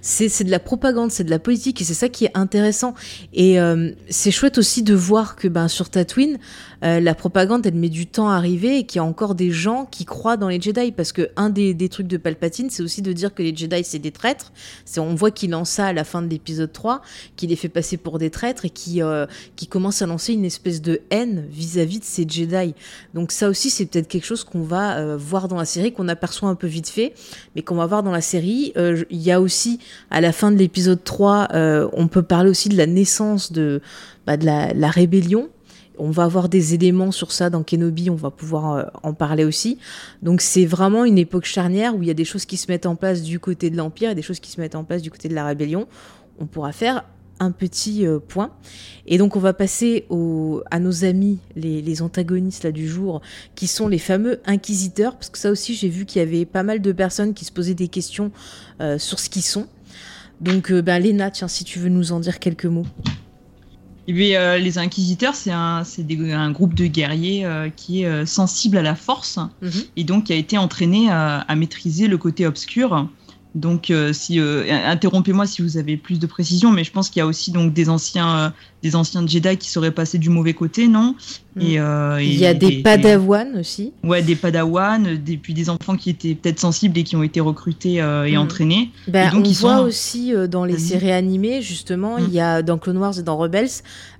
C'est 0.00 0.44
de 0.44 0.50
la 0.50 0.58
propagande, 0.58 1.10
c'est 1.10 1.24
de 1.24 1.30
la 1.30 1.38
politique 1.38 1.82
et 1.82 1.84
c'est 1.84 1.94
ça 1.94 2.08
qui 2.08 2.24
est 2.24 2.30
intéressant. 2.34 2.94
Et 3.34 3.60
euh, 3.60 3.90
c'est 4.08 4.30
chouette 4.30 4.56
aussi 4.56 4.82
de 4.82 4.94
voir 4.94 5.36
que 5.36 5.48
ben, 5.48 5.68
sur 5.68 5.90
Tatooine, 5.90 6.38
euh, 6.82 7.00
la 7.00 7.14
propagande, 7.14 7.66
elle 7.66 7.74
met 7.74 7.88
du 7.88 8.06
temps 8.06 8.30
à 8.30 8.36
arriver 8.36 8.78
et 8.78 8.84
qu'il 8.84 8.98
y 8.98 9.00
a 9.00 9.04
encore 9.04 9.34
des 9.34 9.50
gens 9.50 9.86
qui 9.90 10.04
croient 10.04 10.36
dans 10.36 10.48
les 10.48 10.60
Jedi. 10.60 10.92
Parce 10.92 11.12
que 11.12 11.30
un 11.36 11.50
des, 11.50 11.74
des 11.74 11.88
trucs 11.88 12.06
de 12.06 12.16
Palpatine, 12.16 12.70
c'est 12.70 12.82
aussi 12.82 13.02
de 13.02 13.12
dire 13.12 13.34
que 13.34 13.42
les 13.42 13.54
Jedi, 13.54 13.84
c'est 13.84 13.98
des 13.98 14.12
traîtres. 14.12 14.52
On 14.98 15.14
voit 15.14 15.30
qu'il 15.30 15.50
lance 15.50 15.70
ça 15.70 15.86
à 15.86 15.92
la 15.92 16.04
fin 16.04 16.22
de 16.22 16.28
l'épisode 16.28 16.72
3, 16.72 17.02
qu'il 17.36 17.50
les 17.50 17.56
fait 17.56 17.68
passer 17.68 17.96
pour 17.96 18.18
des 18.18 18.30
traîtres 18.30 18.64
et 18.64 18.70
qui, 18.70 19.02
euh, 19.02 19.26
commence 19.68 20.02
à 20.02 20.06
lancer 20.06 20.32
une 20.32 20.44
espèce 20.44 20.82
de 20.82 21.00
haine 21.10 21.46
vis-à-vis 21.48 22.00
de 22.00 22.04
ces 22.04 22.26
Jedi. 22.28 22.74
Donc 23.14 23.30
ça 23.30 23.48
aussi, 23.48 23.70
c'est 23.70 23.86
peut-être 23.86 24.08
quelque 24.08 24.26
chose 24.26 24.42
qu'on 24.42 24.62
va 24.62 24.98
euh, 24.98 25.16
voir 25.16 25.46
dans 25.46 25.56
la 25.56 25.64
série, 25.64 25.92
qu'on 25.92 26.08
aperçoit 26.08 26.48
un 26.48 26.56
peu 26.56 26.66
vite 26.66 26.88
fait, 26.88 27.14
mais 27.54 27.62
qu'on 27.62 27.76
va 27.76 27.86
voir 27.86 28.02
dans 28.02 28.10
la 28.10 28.20
série. 28.20 28.72
Il 28.76 29.22
y 29.22 29.30
a 29.30 29.40
aussi, 29.40 29.78
à 30.10 30.20
la 30.20 30.32
fin 30.32 30.50
de 30.50 30.56
l'épisode 30.56 31.04
3, 31.04 31.48
on 31.92 32.08
peut 32.08 32.22
parler 32.22 32.50
aussi 32.50 32.68
de 32.68 32.76
la 32.76 32.86
naissance 32.86 33.52
de, 33.52 33.80
bah, 34.26 34.36
de 34.36 34.44
la, 34.44 34.72
la 34.72 34.90
rébellion 34.90 35.48
on 36.00 36.10
va 36.10 36.24
avoir 36.24 36.48
des 36.48 36.74
éléments 36.74 37.12
sur 37.12 37.30
ça 37.30 37.50
dans 37.50 37.62
Kenobi, 37.62 38.10
on 38.10 38.16
va 38.16 38.30
pouvoir 38.30 38.72
euh, 38.72 38.84
en 39.02 39.12
parler 39.12 39.44
aussi. 39.44 39.78
Donc 40.22 40.40
c'est 40.40 40.64
vraiment 40.64 41.04
une 41.04 41.18
époque 41.18 41.44
charnière 41.44 41.94
où 41.94 42.02
il 42.02 42.08
y 42.08 42.10
a 42.10 42.14
des 42.14 42.24
choses 42.24 42.46
qui 42.46 42.56
se 42.56 42.70
mettent 42.70 42.86
en 42.86 42.96
place 42.96 43.22
du 43.22 43.38
côté 43.38 43.70
de 43.70 43.76
l'Empire 43.76 44.10
et 44.10 44.14
des 44.14 44.22
choses 44.22 44.40
qui 44.40 44.50
se 44.50 44.60
mettent 44.60 44.74
en 44.74 44.84
place 44.84 45.02
du 45.02 45.10
côté 45.10 45.28
de 45.28 45.34
la 45.34 45.44
rébellion. 45.44 45.86
On 46.38 46.46
pourra 46.46 46.72
faire 46.72 47.04
un 47.38 47.52
petit 47.52 48.06
euh, 48.06 48.18
point. 48.18 48.50
Et 49.06 49.18
donc 49.18 49.36
on 49.36 49.40
va 49.40 49.52
passer 49.52 50.06
à 50.70 50.78
nos 50.78 51.04
amis, 51.04 51.38
les, 51.54 52.02
antagonistes 52.02 52.64
là, 52.64 52.72
du 52.72 52.88
jour, 52.88 53.20
qui 53.54 53.66
sont 53.66 53.88
les 53.88 53.98
fameux 53.98 54.40
inquisiteurs, 54.46 55.14
parce 55.14 55.28
que 55.28 55.38
ça 55.38 55.50
aussi 55.50 55.74
j'ai 55.74 55.88
vu 55.88 56.06
qu'il 56.06 56.20
y 56.20 56.22
avait 56.22 56.46
pas 56.46 56.62
mal 56.62 56.80
de 56.80 56.92
personnes 56.92 57.34
qui 57.34 57.44
se 57.44 57.52
posaient 57.52 57.74
des 57.74 57.88
questions 57.88 58.32
euh, 58.80 58.98
sur 58.98 59.18
ce 59.18 59.28
qu'ils 59.28 59.42
sont. 59.42 59.66
Donc 60.40 60.72
ben, 60.72 60.98
Léna, 60.98 61.30
tiens, 61.30 61.48
si 61.48 61.64
tu 61.64 61.78
veux 61.78 61.90
nous 61.90 62.12
en 62.12 62.20
dire 62.20 62.38
quelques 62.38 62.64
mots. 62.64 62.86
Euh, 64.10 64.58
les 64.58 64.78
inquisiteurs, 64.78 65.34
c'est 65.34 65.50
un, 65.50 65.82
un, 65.82 66.50
groupe 66.50 66.74
de 66.74 66.86
guerriers 66.86 67.44
euh, 67.44 67.68
qui 67.74 68.02
est 68.02 68.06
euh, 68.06 68.26
sensible 68.26 68.76
à 68.76 68.82
la 68.82 68.94
force 68.94 69.38
mhm. 69.62 69.70
et 69.96 70.04
donc 70.04 70.24
qui 70.24 70.32
a 70.32 70.36
été 70.36 70.58
entraîné 70.58 71.10
à, 71.10 71.44
maîtriser 71.56 72.08
le 72.08 72.18
côté 72.18 72.46
obscur 72.46 73.08
Donc, 73.54 73.90
euh, 73.90 74.12
si 74.12 74.40
euh, 74.40 74.64
interrompez-moi 74.86 75.46
si 75.46 75.62
vous 75.62 75.76
avez 75.76 75.96
plus 75.96 76.18
de 76.18 76.26
précision, 76.26 76.70
mais 76.70 76.84
je 76.84 76.92
pense 76.92 77.10
qu'il 77.10 77.20
y 77.20 77.22
a 77.22 77.26
aussi 77.26 77.50
donc 77.50 77.72
des 77.72 77.88
anciens, 77.88 78.36
euh, 78.36 78.50
des 78.82 78.96
anciens 78.96 79.26
Jedi 79.26 79.56
qui 79.56 79.70
seraient 79.70 79.90
passés 79.90 80.18
du 80.18 80.30
mauvais 80.30 80.54
côté, 80.54 80.88
non? 80.88 81.14
Mm. 81.56 81.60
et, 81.60 81.74
Il 82.24 82.38
y 82.38 82.46
a 82.46 82.54
des, 82.54 82.82
Padawan 82.82 83.58
aussi. 83.58 83.92
Ouais, 84.04 84.22
des 84.22 84.36
Padawan, 84.36 85.16
des, 85.16 85.36
puis 85.36 85.54
des 85.54 85.68
enfants 85.68 85.96
qui 85.96 86.10
étaient 86.10 86.34
peut-être 86.34 86.60
sensibles 86.60 86.98
et 86.98 87.04
qui 87.04 87.16
ont 87.16 87.22
été 87.22 87.40
recrutés 87.40 87.94
et 87.94 88.32
mm. 88.32 88.38
entraînés. 88.38 88.90
Ben, 89.08 89.32
donc, 89.32 89.46
on 89.46 89.50
voit 89.52 89.80
aussi 89.80 90.32
dans 90.48 90.64
les 90.64 90.78
séries 90.78 91.12
animées, 91.12 91.62
justement, 91.62 92.18
mm. 92.18 92.24
il 92.28 92.34
y 92.34 92.40
a 92.40 92.62
dans 92.62 92.78
Clone 92.78 92.98
Wars 92.98 93.18
et 93.18 93.22
dans 93.22 93.36
Rebels, 93.36 93.70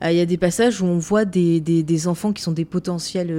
il 0.04 0.12
y 0.12 0.20
a 0.20 0.26
des 0.26 0.38
passages 0.38 0.80
où 0.82 0.86
on 0.86 0.98
voit 0.98 1.24
des, 1.24 1.60
des, 1.60 1.82
des 1.82 2.08
enfants 2.08 2.32
qui 2.32 2.42
sont 2.42 2.52
des 2.52 2.64
potentiels 2.64 3.30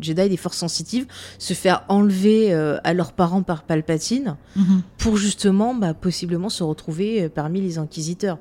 Jedi, 0.00 0.28
des 0.28 0.36
forces 0.36 0.58
sensitives, 0.58 1.06
se 1.38 1.54
faire 1.54 1.84
enlever 1.88 2.52
à 2.52 2.94
leurs 2.94 3.12
parents 3.12 3.42
par 3.42 3.64
Palpatine 3.64 4.36
mm-hmm. 4.56 4.80
pour 4.98 5.16
justement 5.16 5.74
bah, 5.74 5.94
possiblement 5.94 6.48
se 6.48 6.62
retrouver 6.62 7.24
euh, 7.24 7.28
parmi 7.28 7.60
les 7.60 7.78
inquisiteurs. 7.78 8.38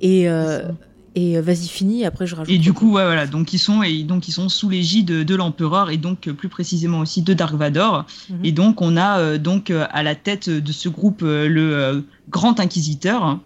Et, 0.00 0.28
euh, 0.28 0.68
et 1.14 1.36
euh, 1.36 1.42
vas-y 1.42 1.68
fini, 1.68 2.04
après 2.04 2.26
je 2.26 2.34
rajoute. 2.34 2.52
Et 2.52 2.58
du 2.58 2.72
coup, 2.72 2.92
ouais, 2.92 3.04
voilà, 3.04 3.26
donc 3.26 3.52
ils 3.52 3.58
sont 3.58 3.82
et 3.82 4.02
donc 4.02 4.28
ils 4.28 4.32
sont 4.32 4.48
sous 4.48 4.68
l'égide 4.68 5.06
de, 5.06 5.34
l'empereur 5.34 5.90
et 5.90 5.96
donc 5.96 6.30
plus 6.30 6.48
précisément 6.48 7.00
aussi 7.00 7.22
de 7.22 7.32
Dark 7.34 7.54
Vador. 7.54 8.04
Mhm. 8.30 8.38
Et 8.44 8.52
donc 8.52 8.82
on 8.82 8.96
a 8.96 9.38
donc 9.38 9.70
à 9.70 10.02
la 10.02 10.14
tête 10.14 10.48
de 10.48 10.72
ce 10.72 10.88
groupe 10.88 11.22
le 11.22 12.04
grand 12.28 12.60
inquisiteur. 12.60 13.38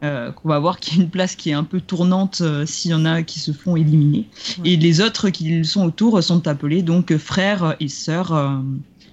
qu'on 0.00 0.48
va 0.48 0.58
voir 0.58 0.78
qu'il 0.78 0.96
y 0.96 1.00
a 1.00 1.02
une 1.02 1.10
place 1.10 1.34
qui 1.34 1.50
est 1.50 1.54
un 1.54 1.64
peu 1.64 1.80
tournante 1.80 2.42
s'il 2.64 2.92
y 2.92 2.94
en 2.94 3.04
a 3.04 3.22
qui 3.22 3.40
se 3.40 3.52
font 3.52 3.76
éliminer. 3.76 4.28
Et 4.64 4.76
les 4.76 5.00
autres 5.00 5.30
qui 5.30 5.64
sont 5.64 5.84
autour 5.84 6.22
sont 6.22 6.46
appelés 6.46 6.82
donc 6.82 7.16
frères 7.16 7.76
et 7.80 7.88
sœurs. 7.88 8.32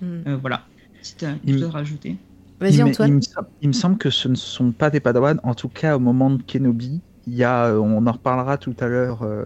Mhm. 0.02 0.40
voilà, 0.42 0.66
c'est 1.02 1.24
un 1.24 1.38
chose 1.48 1.64
à 1.64 1.70
rajouter. 1.72 2.18
Il, 2.62 3.68
me, 3.68 3.74
semble 3.74 3.98
que 3.98 4.10
ce 4.10 4.28
ne 4.28 4.36
sont 4.36 4.72
pas 4.72 4.90
des 4.90 5.00
Padawan, 5.00 5.40
en 5.44 5.54
tout 5.54 5.68
cas 5.68 5.96
au 5.96 6.00
moment 6.00 6.30
de 6.30 6.42
Kenobi. 6.44 7.02
Il 7.28 7.36
y 7.36 7.44
a, 7.44 7.74
on 7.74 8.06
en 8.06 8.12
reparlera 8.12 8.58
tout 8.58 8.76
à 8.80 8.88
l'heure 8.88 9.24
euh, 9.24 9.46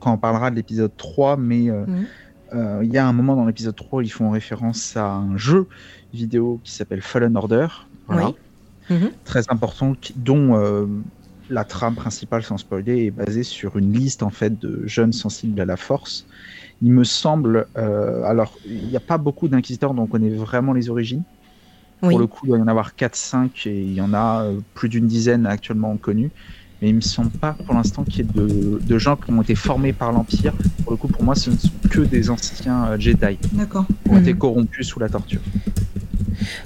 quand 0.00 0.12
on 0.12 0.18
parlera 0.18 0.50
de 0.50 0.56
l'épisode 0.56 0.92
3, 0.96 1.36
mais 1.36 1.68
euh, 1.68 1.84
mhm. 1.86 2.06
euh, 2.54 2.80
il 2.82 2.92
y 2.92 2.98
a 2.98 3.06
un 3.06 3.12
moment 3.12 3.36
dans 3.36 3.44
l'épisode 3.44 3.76
3 3.76 3.98
où 3.98 4.02
ils 4.02 4.12
font 4.12 4.30
référence 4.30 4.96
à 4.96 5.12
un 5.12 5.36
jeu 5.36 5.68
vidéo 6.14 6.60
qui 6.64 6.72
s'appelle 6.72 7.02
Fallen 7.02 7.36
Order. 7.36 7.68
Voilà. 8.06 8.32
Mhm. 8.88 9.10
Très 9.24 9.42
important, 9.48 9.94
dont 10.14 10.88
la 11.50 11.64
trame 11.64 11.94
principale, 11.94 12.42
sans 12.42 12.56
spoiler, 12.56 13.06
est 13.06 13.10
basée 13.10 13.42
sur 13.42 13.76
une 13.76 13.92
liste 13.92 14.22
en 14.22 14.30
fait 14.30 14.58
de 14.58 14.82
jeunes 14.86 15.12
sensibles 15.12 15.60
à 15.60 15.64
la 15.64 15.76
force. 15.76 16.26
Il 16.82 16.92
me 16.92 17.04
semble, 17.04 17.66
alors 17.74 18.56
il 18.64 18.86
n'y 18.88 18.96
a 18.96 19.00
pas 19.00 19.18
beaucoup 19.18 19.48
d'inquisiteurs 19.48 19.92
dont 19.92 20.04
on 20.04 20.06
connaît 20.06 20.30
vraiment 20.30 20.72
les 20.72 20.88
origines. 20.88 21.24
Pour 22.00 22.18
le 22.18 22.26
coup, 22.26 22.40
il 22.44 22.48
doit 22.48 22.58
y 22.58 22.62
en 22.62 22.68
avoir 22.68 22.92
4-5 22.94 23.68
et 23.68 23.80
il 23.80 23.94
y 23.94 24.00
en 24.00 24.12
a 24.12 24.44
euh, 24.44 24.60
plus 24.74 24.88
d'une 24.88 25.06
dizaine 25.06 25.46
actuellement 25.46 25.96
connus. 25.96 26.30
Mais 26.80 26.90
il 26.90 26.94
me 26.94 27.00
semble 27.00 27.30
pas 27.30 27.56
pour 27.64 27.74
l'instant 27.74 28.04
qu'il 28.04 28.18
y 28.18 28.20
ait 28.20 28.32
de, 28.34 28.98
gens 28.98 29.16
qui 29.16 29.30
ont 29.30 29.40
été 29.40 29.54
formés 29.54 29.92
par 29.92 30.12
l'Empire. 30.12 30.52
Pour 30.82 30.92
le 30.92 30.98
coup, 30.98 31.08
pour 31.08 31.22
moi, 31.22 31.34
ce 31.34 31.50
ne 31.50 31.56
sont 31.56 31.70
que 31.90 32.00
des 32.00 32.28
anciens 32.28 32.86
euh, 32.88 32.98
Jedi. 32.98 33.38
D'accord. 33.52 33.86
Qui 34.04 34.10
ont 34.10 34.18
été 34.18 34.32
mhm. 34.32 34.38
corrompus 34.38 34.86
sous 34.86 35.00
la 35.00 35.08
torture. 35.08 35.40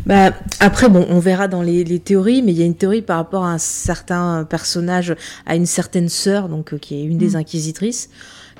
Bah, 0.04 0.32
après, 0.58 0.88
bon, 0.88 1.06
on 1.08 1.20
verra 1.20 1.46
dans 1.46 1.62
les, 1.62 1.84
théories, 2.00 2.42
mais 2.42 2.52
il 2.52 2.58
y 2.58 2.62
a 2.62 2.66
une 2.66 2.74
théorie 2.74 3.02
par 3.02 3.18
rapport 3.18 3.44
à 3.44 3.52
un 3.52 3.58
certain 3.58 4.44
personnage, 4.44 5.14
à 5.46 5.54
une 5.54 5.66
certaine 5.66 6.08
sœur, 6.08 6.48
donc 6.48 6.74
euh, 6.74 6.78
qui 6.78 6.96
est 6.96 7.04
une 7.04 7.18
des 7.18 7.30
mhm. 7.30 7.36
inquisitrices, 7.36 8.10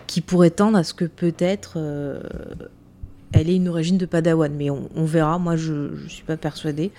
qui 0.06 0.20
pourrait 0.20 0.50
tendre 0.50 0.78
à 0.78 0.84
ce 0.84 0.94
que 0.94 1.04
peut-être 1.04 1.78
elle 3.32 3.48
est 3.48 3.56
une 3.56 3.68
origine 3.68 3.98
de 3.98 4.06
Padawan, 4.06 4.52
mais 4.56 4.70
on, 4.70 5.04
verra. 5.04 5.38
Moi, 5.38 5.56
je 5.56 5.72
ne 5.72 6.08
suis 6.08 6.24
pas 6.24 6.36
persuadée. 6.36 6.90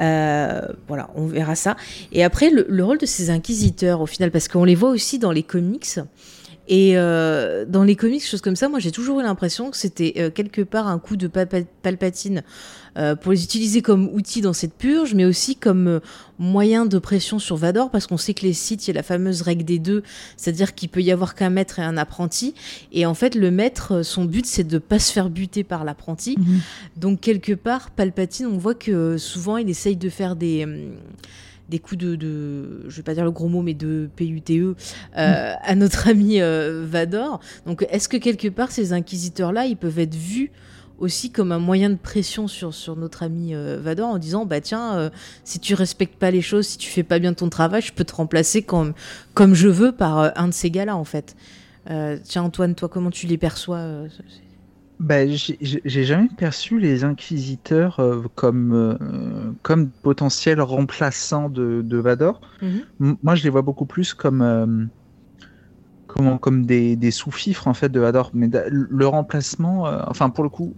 Euh, 0.00 0.60
voilà, 0.88 1.10
on 1.14 1.26
verra 1.26 1.54
ça. 1.54 1.76
Et 2.12 2.24
après, 2.24 2.50
le, 2.50 2.84
rôle 2.84 2.98
de 2.98 3.06
ces 3.06 3.30
inquisiteurs, 3.30 4.00
au 4.00 4.06
final, 4.06 4.30
parce 4.30 4.48
qu'on 4.48 4.64
les 4.64 4.74
voit 4.74 4.90
aussi 4.90 5.18
dans 5.18 5.32
les 5.32 5.42
comics. 5.42 5.98
Et 6.66 6.92
euh, 6.96 7.66
dans 7.66 7.84
les 7.84 7.94
comics, 7.94 8.24
choses 8.24 8.40
comme 8.40 8.56
ça, 8.56 8.70
moi 8.70 8.78
j'ai 8.78 8.90
toujours 8.90 9.20
eu 9.20 9.22
l'impression 9.22 9.70
que 9.70 9.76
c'était 9.76 10.14
euh, 10.16 10.30
quelque 10.30 10.62
part 10.62 10.86
un 10.86 10.98
coup 10.98 11.16
de 11.16 11.26
Palpatine 11.26 12.42
euh, 12.96 13.16
pour 13.16 13.32
les 13.32 13.42
utiliser 13.42 13.82
comme 13.82 14.08
outil 14.12 14.40
dans 14.40 14.52
cette 14.52 14.74
purge, 14.74 15.14
mais 15.14 15.24
aussi 15.24 15.56
comme 15.56 15.88
euh, 15.88 16.00
moyen 16.38 16.86
de 16.86 16.98
pression 16.98 17.40
sur 17.40 17.56
Vador, 17.56 17.90
parce 17.90 18.06
qu'on 18.06 18.16
sait 18.16 18.34
que 18.34 18.42
les 18.42 18.52
sites, 18.52 18.86
il 18.86 18.90
y 18.90 18.92
a 18.92 18.94
la 18.94 19.02
fameuse 19.02 19.42
règle 19.42 19.64
des 19.64 19.80
deux, 19.80 20.04
c'est-à-dire 20.36 20.76
qu'il 20.76 20.88
peut 20.88 21.02
y 21.02 21.10
avoir 21.10 21.34
qu'un 21.34 21.50
maître 21.50 21.80
et 21.80 21.82
un 21.82 21.96
apprenti, 21.96 22.54
et 22.92 23.04
en 23.04 23.14
fait 23.14 23.34
le 23.34 23.50
maître, 23.50 23.94
euh, 23.94 24.02
son 24.04 24.24
but 24.24 24.46
c'est 24.46 24.62
de 24.62 24.78
pas 24.78 25.00
se 25.00 25.12
faire 25.12 25.28
buter 25.28 25.64
par 25.64 25.82
l'apprenti. 25.82 26.36
Mhm. 26.38 26.60
Donc 26.96 27.20
quelque 27.20 27.52
part, 27.52 27.90
Palpatine, 27.90 28.46
on 28.46 28.58
voit 28.58 28.74
que 28.76 29.18
souvent 29.18 29.56
il 29.56 29.68
essaye 29.68 29.96
de 29.96 30.08
faire 30.08 30.36
des 30.36 30.66
des 31.70 31.78
coups 31.78 31.98
de, 31.98 32.14
de, 32.14 32.84
je 32.88 32.96
vais 32.96 33.02
pas 33.02 33.14
dire 33.14 33.24
le 33.24 33.30
gros 33.30 33.48
mot, 33.48 33.62
mais 33.62 33.72
de 33.72 34.08
PUTE 34.14 34.50
mhm. 34.50 34.74
à 35.14 35.74
notre 35.74 36.08
ami 36.10 36.38
Vador. 36.38 37.40
Donc, 37.64 37.86
est-ce 37.88 38.06
que 38.06 38.18
quelque 38.18 38.48
part 38.48 38.70
ces 38.70 38.92
inquisiteurs-là, 38.92 39.64
ils 39.64 39.78
peuvent 39.78 39.98
être 39.98 40.14
vus 40.14 40.52
aussi 40.98 41.30
comme 41.30 41.52
un 41.52 41.58
moyen 41.58 41.90
de 41.90 41.96
pression 41.96 42.46
sur, 42.46 42.72
sur 42.72 42.96
notre 42.96 43.22
ami 43.22 43.54
euh, 43.54 43.78
Vador 43.80 44.08
en 44.08 44.18
disant 44.18 44.46
bah 44.46 44.60
tiens 44.60 44.96
euh, 44.96 45.10
si 45.42 45.58
tu 45.58 45.74
respectes 45.74 46.18
pas 46.18 46.30
les 46.30 46.42
choses 46.42 46.66
si 46.66 46.78
tu 46.78 46.88
fais 46.88 47.02
pas 47.02 47.18
bien 47.18 47.34
ton 47.34 47.48
travail 47.48 47.82
je 47.82 47.92
peux 47.92 48.04
te 48.04 48.14
remplacer 48.14 48.62
comme, 48.62 48.94
comme 49.34 49.54
je 49.54 49.68
veux 49.68 49.92
par 49.92 50.18
euh, 50.18 50.30
un 50.36 50.48
de 50.48 50.54
ces 50.54 50.70
gars 50.70 50.84
là 50.84 50.96
en 50.96 51.04
fait 51.04 51.36
tiens 52.22 52.44
Antoine 52.44 52.74
toi 52.74 52.88
comment 52.88 53.10
tu 53.10 53.26
les 53.26 53.36
perçois 53.36 54.06
bah, 55.00 55.26
j'ai 55.26 56.04
jamais 56.04 56.28
perçu 56.38 56.78
les 56.78 57.04
inquisiteurs 57.04 58.00
comme, 58.36 58.96
comme 59.60 59.90
potentiels 59.90 60.62
remplaçants 60.62 61.50
de, 61.50 61.82
de 61.84 61.96
Vador. 61.98 62.40
Mhm. 62.62 63.16
Moi, 63.22 63.34
je 63.34 63.44
les 63.44 63.50
vois 63.50 63.60
beaucoup 63.60 63.84
plus 63.84 64.14
comme, 64.14 64.88
comment, 66.06 66.38
comme 66.38 66.64
des, 66.64 66.96
des 66.96 67.10
sous-fifres 67.10 67.68
en 67.68 67.74
fait 67.74 67.90
de 67.90 68.00
Vador. 68.00 68.30
Mais 68.32 68.48
le 68.70 69.06
remplacement, 69.06 69.82
enfin 70.08 70.30
pour 70.30 70.42
le 70.42 70.48
coup, 70.48 70.74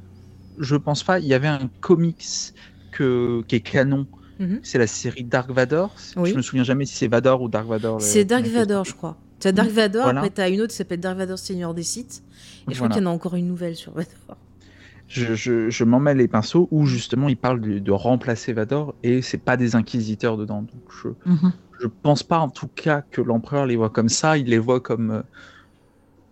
je 0.59 0.77
pense 0.77 1.03
pas. 1.03 1.19
Il 1.19 1.27
y 1.27 1.35
avait 1.35 1.49
un 1.49 1.71
comics 1.81 2.53
que, 2.93 3.43
qui 3.49 3.57
est 3.57 3.61
canon. 3.61 4.07
Mhm. 4.39 4.61
C'est 4.63 4.79
la 4.79 4.87
série 4.87 5.25
Dark 5.25 5.51
Vador. 5.51 5.95
Je 6.15 6.35
me 6.35 6.43
souviens 6.43 6.65
jamais 6.65 6.85
si 6.85 6.95
c'est 6.95 7.09
Vador 7.09 7.43
ou 7.43 7.49
Dark 7.49 7.67
Vador. 7.67 8.01
C'est 8.01 8.25
Dark 8.25 8.47
Vador, 8.47 8.85
je 8.85 8.95
crois. 8.95 9.17
Tu 9.41 9.49
as 9.49 9.53
Dark 9.53 9.71
Vador, 9.71 10.07
après 10.09 10.31
tu 10.31 10.41
as 10.41 10.49
une 10.49 10.61
autre 10.61 10.71
qui 10.71 10.77
s'appelle 10.77 11.01
Dark 11.01 11.19
Vador 11.19 11.39
Seigneur 11.39 11.75
des 11.75 11.83
Sites. 11.83 12.23
Et 12.69 12.73
je 12.73 12.77
crois 12.77 12.89
qu'il 12.89 13.03
y 13.03 13.07
en 13.07 13.11
a 13.11 13.13
encore 13.13 13.35
une 13.35 13.47
nouvelle 13.47 13.77
sur 13.77 13.93
Vador. 13.93 14.37
Je, 15.09 15.35
je, 15.35 15.71
je 15.71 15.85
m'en 15.85 16.01
mets 16.01 16.15
les 16.15 16.27
pinceaux 16.27 16.67
où 16.73 16.85
justement 16.85 17.29
il 17.29 17.37
parle 17.37 17.61
de, 17.61 17.93
remplacer 17.93 18.53
Vador 18.53 18.95
et 19.05 19.23
c'est 19.23 19.39
pas 19.39 19.57
des 19.57 19.77
inquisiteurs 19.77 20.37
dedans. 20.37 20.63
Donc 20.63 20.83
je, 20.91 21.09
mhm. 21.31 21.53
je 21.81 21.87
pense 21.87 22.25
pas 22.25 22.39
en 22.39 22.49
tout 22.49 22.69
cas 22.75 23.03
que 23.03 23.21
l'empereur 23.21 23.67
les 23.67 23.77
voit 23.77 23.91
comme 23.91 24.09
ça. 24.09 24.37
Il 24.37 24.47
les 24.47 24.59
voit 24.59 24.81
comme. 24.81 25.11
Euh, 25.11 25.23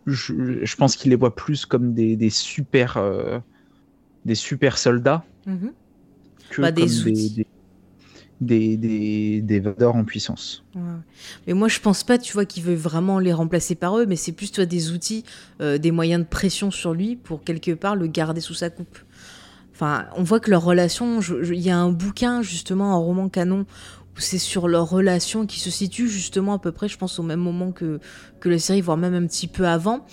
je, 0.06 0.64
je 0.64 0.76
pense 0.76 0.96
qu'il 0.96 1.10
les 1.10 1.16
voit 1.16 1.34
plus 1.34 1.66
comme 1.66 1.94
des, 1.94 2.16
des 2.16 2.30
super. 2.30 2.96
Euh, 2.96 3.38
des 4.24 4.34
super 4.34 4.78
soldats 4.78 5.24
mhm. 5.46 5.72
que 6.50 6.62
bah, 6.62 6.72
des, 6.72 6.86
comme 6.86 7.12
des, 8.40 8.76
des, 8.76 9.40
des, 9.42 9.60
Vador 9.60 9.96
en 9.96 10.04
puissance. 10.04 10.64
Mais 11.46 11.52
moi, 11.52 11.68
je 11.68 11.80
pense 11.80 12.04
pas, 12.04 12.18
tu 12.18 12.32
vois, 12.32 12.44
qu'il 12.44 12.62
veut 12.62 12.74
vraiment 12.74 13.18
les 13.18 13.32
remplacer 13.32 13.74
par 13.74 13.98
eux, 13.98 14.06
mais 14.06 14.16
c'est 14.16 14.32
plus, 14.32 14.52
toi, 14.52 14.66
des 14.66 14.92
outils, 14.92 15.24
euh, 15.60 15.78
des 15.78 15.90
moyens 15.90 16.22
de 16.22 16.28
pression 16.28 16.70
sur 16.70 16.94
lui 16.94 17.16
pour 17.16 17.42
quelque 17.44 17.72
part 17.72 17.96
le 17.96 18.06
garder 18.06 18.40
sous 18.40 18.54
sa 18.54 18.70
coupe. 18.70 18.98
Enfin, 19.72 20.06
on 20.16 20.22
voit 20.22 20.40
que 20.40 20.50
leur 20.50 20.62
relation, 20.62 21.20
il 21.20 21.60
y 21.60 21.70
a 21.70 21.76
un 21.76 21.90
bouquin, 21.90 22.42
justement, 22.42 22.92
un 22.92 22.98
roman 22.98 23.28
canon, 23.28 23.66
où 24.16 24.20
c'est 24.20 24.38
sur 24.38 24.68
leur 24.68 24.88
relation 24.88 25.46
qui 25.46 25.58
se 25.58 25.70
situe 25.70 26.08
justement 26.08 26.54
à 26.54 26.58
peu 26.58 26.70
près, 26.70 26.88
je 26.88 26.96
pense, 26.96 27.18
au 27.18 27.24
même 27.24 27.40
moment 27.40 27.72
que, 27.72 27.98
que 28.40 28.48
la 28.48 28.58
série, 28.58 28.80
voire 28.80 28.96
même 28.96 29.14
un 29.14 29.26
petit 29.26 29.48
peu 29.48 29.66
avant, 29.66 30.06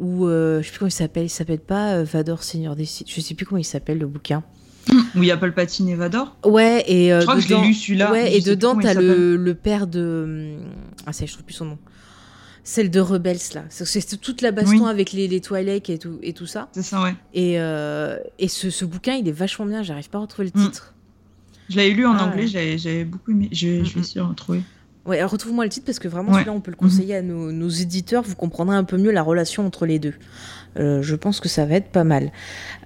ou 0.00 0.26
euh, 0.26 0.62
je 0.62 0.66
sais 0.66 0.70
plus 0.70 0.78
comment 0.78 0.88
il 0.88 0.92
s'appelle, 0.92 1.24
il 1.26 1.30
s'appelle 1.30 1.60
pas 1.60 1.92
euh, 1.92 2.04
Vador 2.04 2.42
Seigneur 2.42 2.74
des 2.74 2.86
Sith, 2.86 3.08
je 3.08 3.20
sais 3.20 3.34
plus 3.34 3.44
comment 3.44 3.58
il 3.58 3.64
s'appelle 3.64 3.98
le 3.98 4.06
bouquin. 4.06 4.42
Où 5.14 5.22
il 5.22 5.26
y 5.26 5.30
a 5.30 5.36
Palpatine 5.36 5.88
et 5.90 5.94
Vador? 5.94 6.36
Ouais, 6.44 6.82
et 6.88 7.12
euh, 7.12 7.20
je 7.20 7.26
crois 7.26 7.36
que 7.36 7.42
je 7.42 7.54
lu 7.54 7.74
celui-là. 7.74 8.10
Ouais, 8.10 8.34
et 8.34 8.40
dedans 8.40 8.74
t'as 8.76 8.94
le, 8.94 9.36
le 9.36 9.54
père 9.54 9.86
de 9.86 10.56
ah 11.06 11.12
ça 11.12 11.26
je 11.26 11.32
trouve 11.32 11.44
plus 11.44 11.54
son 11.54 11.66
nom. 11.66 11.78
Celle 12.64 12.90
de 12.90 13.00
Rebels 13.00 13.38
là, 13.54 13.64
c'est 13.68 14.20
toute 14.20 14.42
la 14.42 14.52
baston 14.52 14.86
avec 14.86 15.12
les, 15.12 15.28
les 15.28 15.40
Twilight 15.40 15.90
et 15.90 15.98
tout 15.98 16.18
et 16.22 16.32
tout 16.32 16.46
ça. 16.46 16.68
C'est 16.72 16.82
ça 16.82 17.02
ouais. 17.02 17.14
Et, 17.34 17.54
et 18.38 18.48
ce, 18.48 18.70
ce, 18.70 18.84
bouquin 18.86 19.14
il 19.14 19.28
est 19.28 19.32
vachement 19.32 19.66
bien, 19.66 19.82
j'arrive 19.82 20.08
pas 20.08 20.18
à 20.18 20.22
retrouver 20.22 20.50
le 20.54 20.60
mm. 20.60 20.64
titre. 20.64 20.94
Je 21.68 21.76
l'avais 21.76 21.90
lu 21.90 22.06
en 22.06 22.14
ah, 22.14 22.24
anglais, 22.24 22.46
j'avais 22.46 23.04
beaucoup 23.04 23.30
aimé, 23.30 23.48
je, 23.52 23.84
je 23.84 23.94
vais 23.94 24.00
essayer 24.00 24.20
de 24.20 24.26
retrouver. 24.26 24.62
Ouais, 25.06 25.24
retrouve-moi 25.24 25.64
le 25.64 25.70
titre 25.70 25.86
parce 25.86 25.98
que 25.98 26.08
vraiment, 26.08 26.32
celui-là, 26.34 26.52
on 26.52 26.60
peut 26.60 26.70
le 26.70 26.76
conseiller 26.76 27.16
à 27.16 27.22
nos, 27.22 27.68
éditeurs. 27.68 28.22
Vous 28.22 28.34
comprendrez 28.34 28.76
un 28.76 28.84
peu 28.84 28.98
mieux 28.98 29.10
la 29.10 29.22
relation 29.22 29.66
entre 29.66 29.86
les 29.86 29.98
deux. 29.98 30.14
Euh, 30.78 31.02
je 31.02 31.16
pense 31.16 31.40
que 31.40 31.48
ça 31.48 31.64
va 31.64 31.76
être 31.76 31.90
pas 31.90 32.04
mal. 32.04 32.30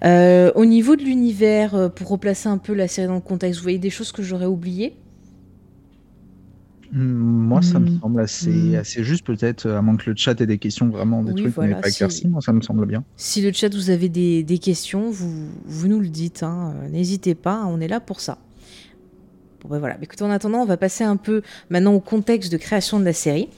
Euh, 0.05 0.51
au 0.55 0.65
niveau 0.65 0.97
de 0.97 1.03
l'univers, 1.03 1.75
euh, 1.75 1.89
pour 1.89 2.09
replacer 2.09 2.49
un 2.49 2.59
peu 2.59 2.73
la 2.73 2.89
série 2.89 3.09
dans 3.09 3.17
le 3.17 3.21
contexte, 3.21 3.59
vous 3.59 3.65
voyez 3.65 3.79
des 3.79 3.91
choses 3.91 4.13
que 4.13 4.23
j'aurais 4.23 4.47
oubliées? 4.47 4.97
Hmm, 6.93 7.03
moi, 7.03 7.61
ça 7.61 7.81
me 7.81 7.91
hmm. 7.91 8.01
semble 8.01 8.21
assez, 8.21 8.51
hmm. 8.51 8.75
assez 8.77 9.03
juste, 9.03 9.27
peut-être, 9.27 9.69
à 9.69 9.83
moins 9.83 9.97
que 9.97 10.09
le 10.09 10.17
chat 10.17 10.41
ait 10.41 10.47
des 10.47 10.59
questions 10.59 10.89
vraiment, 10.89 11.23
des 11.25 11.35
trucs 11.35 11.55
voilà, 11.55 11.77
pas 11.77 11.89
éclaircis. 11.89 12.29
Moi, 12.29 12.41
ça 12.41 12.53
me 12.53 12.63
semble 12.63 12.87
bien. 12.87 13.03
Si 13.17 13.43
le 13.43 13.53
chat, 13.53 13.75
vous 13.75 13.91
avez 13.91 14.09
des, 14.09 14.45
des 14.45 14.59
questions, 14.59 15.11
vous, 15.11 15.49
vous 15.67 15.89
nous 15.89 16.01
le 16.01 16.09
dites. 16.09 16.45
Hein. 16.45 16.75
N'hésitez 16.91 17.35
pas, 17.35 17.65
on 17.67 17.81
est 17.81 17.89
là 17.89 17.99
pour 17.99 18.21
ça. 18.21 18.39
Bon, 19.65 19.71
ben 19.71 19.79
voilà. 19.79 19.97
Écoutez, 20.03 20.23
en 20.25 20.31
attendant, 20.31 20.59
on 20.59 20.67
va 20.67 20.77
passer 20.77 21.05
un 21.05 21.17
peu 21.17 21.43
maintenant 21.71 21.95
au 21.95 22.01
contexte 22.01 22.53
de 22.53 22.59
création 22.59 23.01
de 23.01 23.05
la 23.05 23.15
série. 23.15 23.49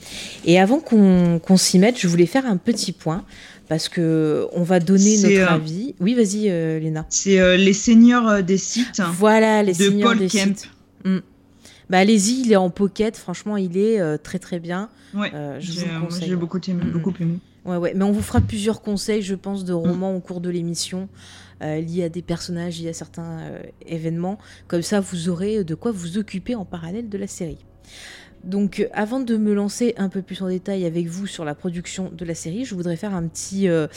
Et 0.44 0.60
avant 0.60 0.78
qu'on 0.78 1.56
s'y 1.56 1.78
mette, 1.80 1.98
je 1.98 2.06
voulais 2.06 2.26
faire 2.26 2.46
un 2.46 2.56
petit 2.56 2.92
point 2.92 3.25
parce 3.68 3.88
que 3.88 4.46
on 4.52 4.62
va 4.62 4.78
donner 4.78 5.16
notre 5.18 5.34
euh, 5.34 5.54
avis. 5.54 5.96
Oui, 5.98 6.14
vas-y, 6.14 6.48
euh, 6.48 6.78
Léna. 6.78 7.06
C'est 7.08 7.40
euh, 7.40 7.56
les 7.56 7.72
seigneurs 7.72 8.42
des 8.44 8.56
sites. 8.58 9.02
Voilà, 9.12 9.64
les 9.64 9.72
de 9.72 9.78
seigneurs 9.78 10.14
des 10.14 10.28
sites. 10.28 10.70
Hmm. 11.04 11.18
Bah, 11.90 11.98
allez-y, 11.98 12.42
il 12.42 12.52
est 12.52 12.56
en 12.56 12.70
pocket. 12.70 13.16
Franchement, 13.16 13.56
il 13.56 13.76
est 13.76 14.18
très 14.18 14.38
très 14.38 14.60
bien. 14.60 14.88
Ouais. 15.12 15.32
j'ai 15.58 16.36
beaucoup 16.36 16.60
aimé. 16.68 16.84
Beaucoup 16.92 17.14
aimé. 17.18 17.38
Ouais, 17.64 17.78
ouais. 17.78 17.94
Mais 17.96 18.04
on 18.04 18.12
vous 18.12 18.22
fera 18.22 18.40
plusieurs 18.40 18.80
conseils, 18.80 19.22
je 19.22 19.34
pense, 19.34 19.64
de 19.64 19.72
romans 19.72 20.14
au 20.14 20.20
cours 20.20 20.40
de 20.40 20.50
l'émission. 20.50 21.08
Liés 21.60 22.04
à 22.04 22.08
des 22.08 22.22
personnages, 22.22 22.80
liés 22.80 22.90
à 22.90 22.92
certains 22.92 23.38
événements. 23.86 24.38
Comme 24.68 24.82
ça, 24.82 25.00
vous 25.00 25.28
aurez 25.28 25.64
de 25.64 25.75
quoi 25.75 25.90
vous 25.90 26.18
occuper 26.18 26.54
en 26.54 26.64
parallèle 26.64 27.08
de 27.08 27.18
la 27.18 27.26
série. 27.26 27.58
Donc 28.46 28.88
avant 28.92 29.18
de 29.18 29.36
me 29.36 29.52
lancer 29.54 29.94
un 29.96 30.08
peu 30.08 30.22
plus 30.22 30.40
en 30.40 30.48
détail 30.48 30.84
avec 30.84 31.08
vous 31.08 31.26
sur 31.26 31.44
la 31.44 31.54
production 31.54 32.10
de 32.10 32.25
la 32.25 32.34
série, 32.34 32.64
je 32.64 32.76
voudrais 32.76 32.96
faire 32.96 33.12
un 33.12 33.26
petit, 33.26 33.68
euh, 33.68 33.88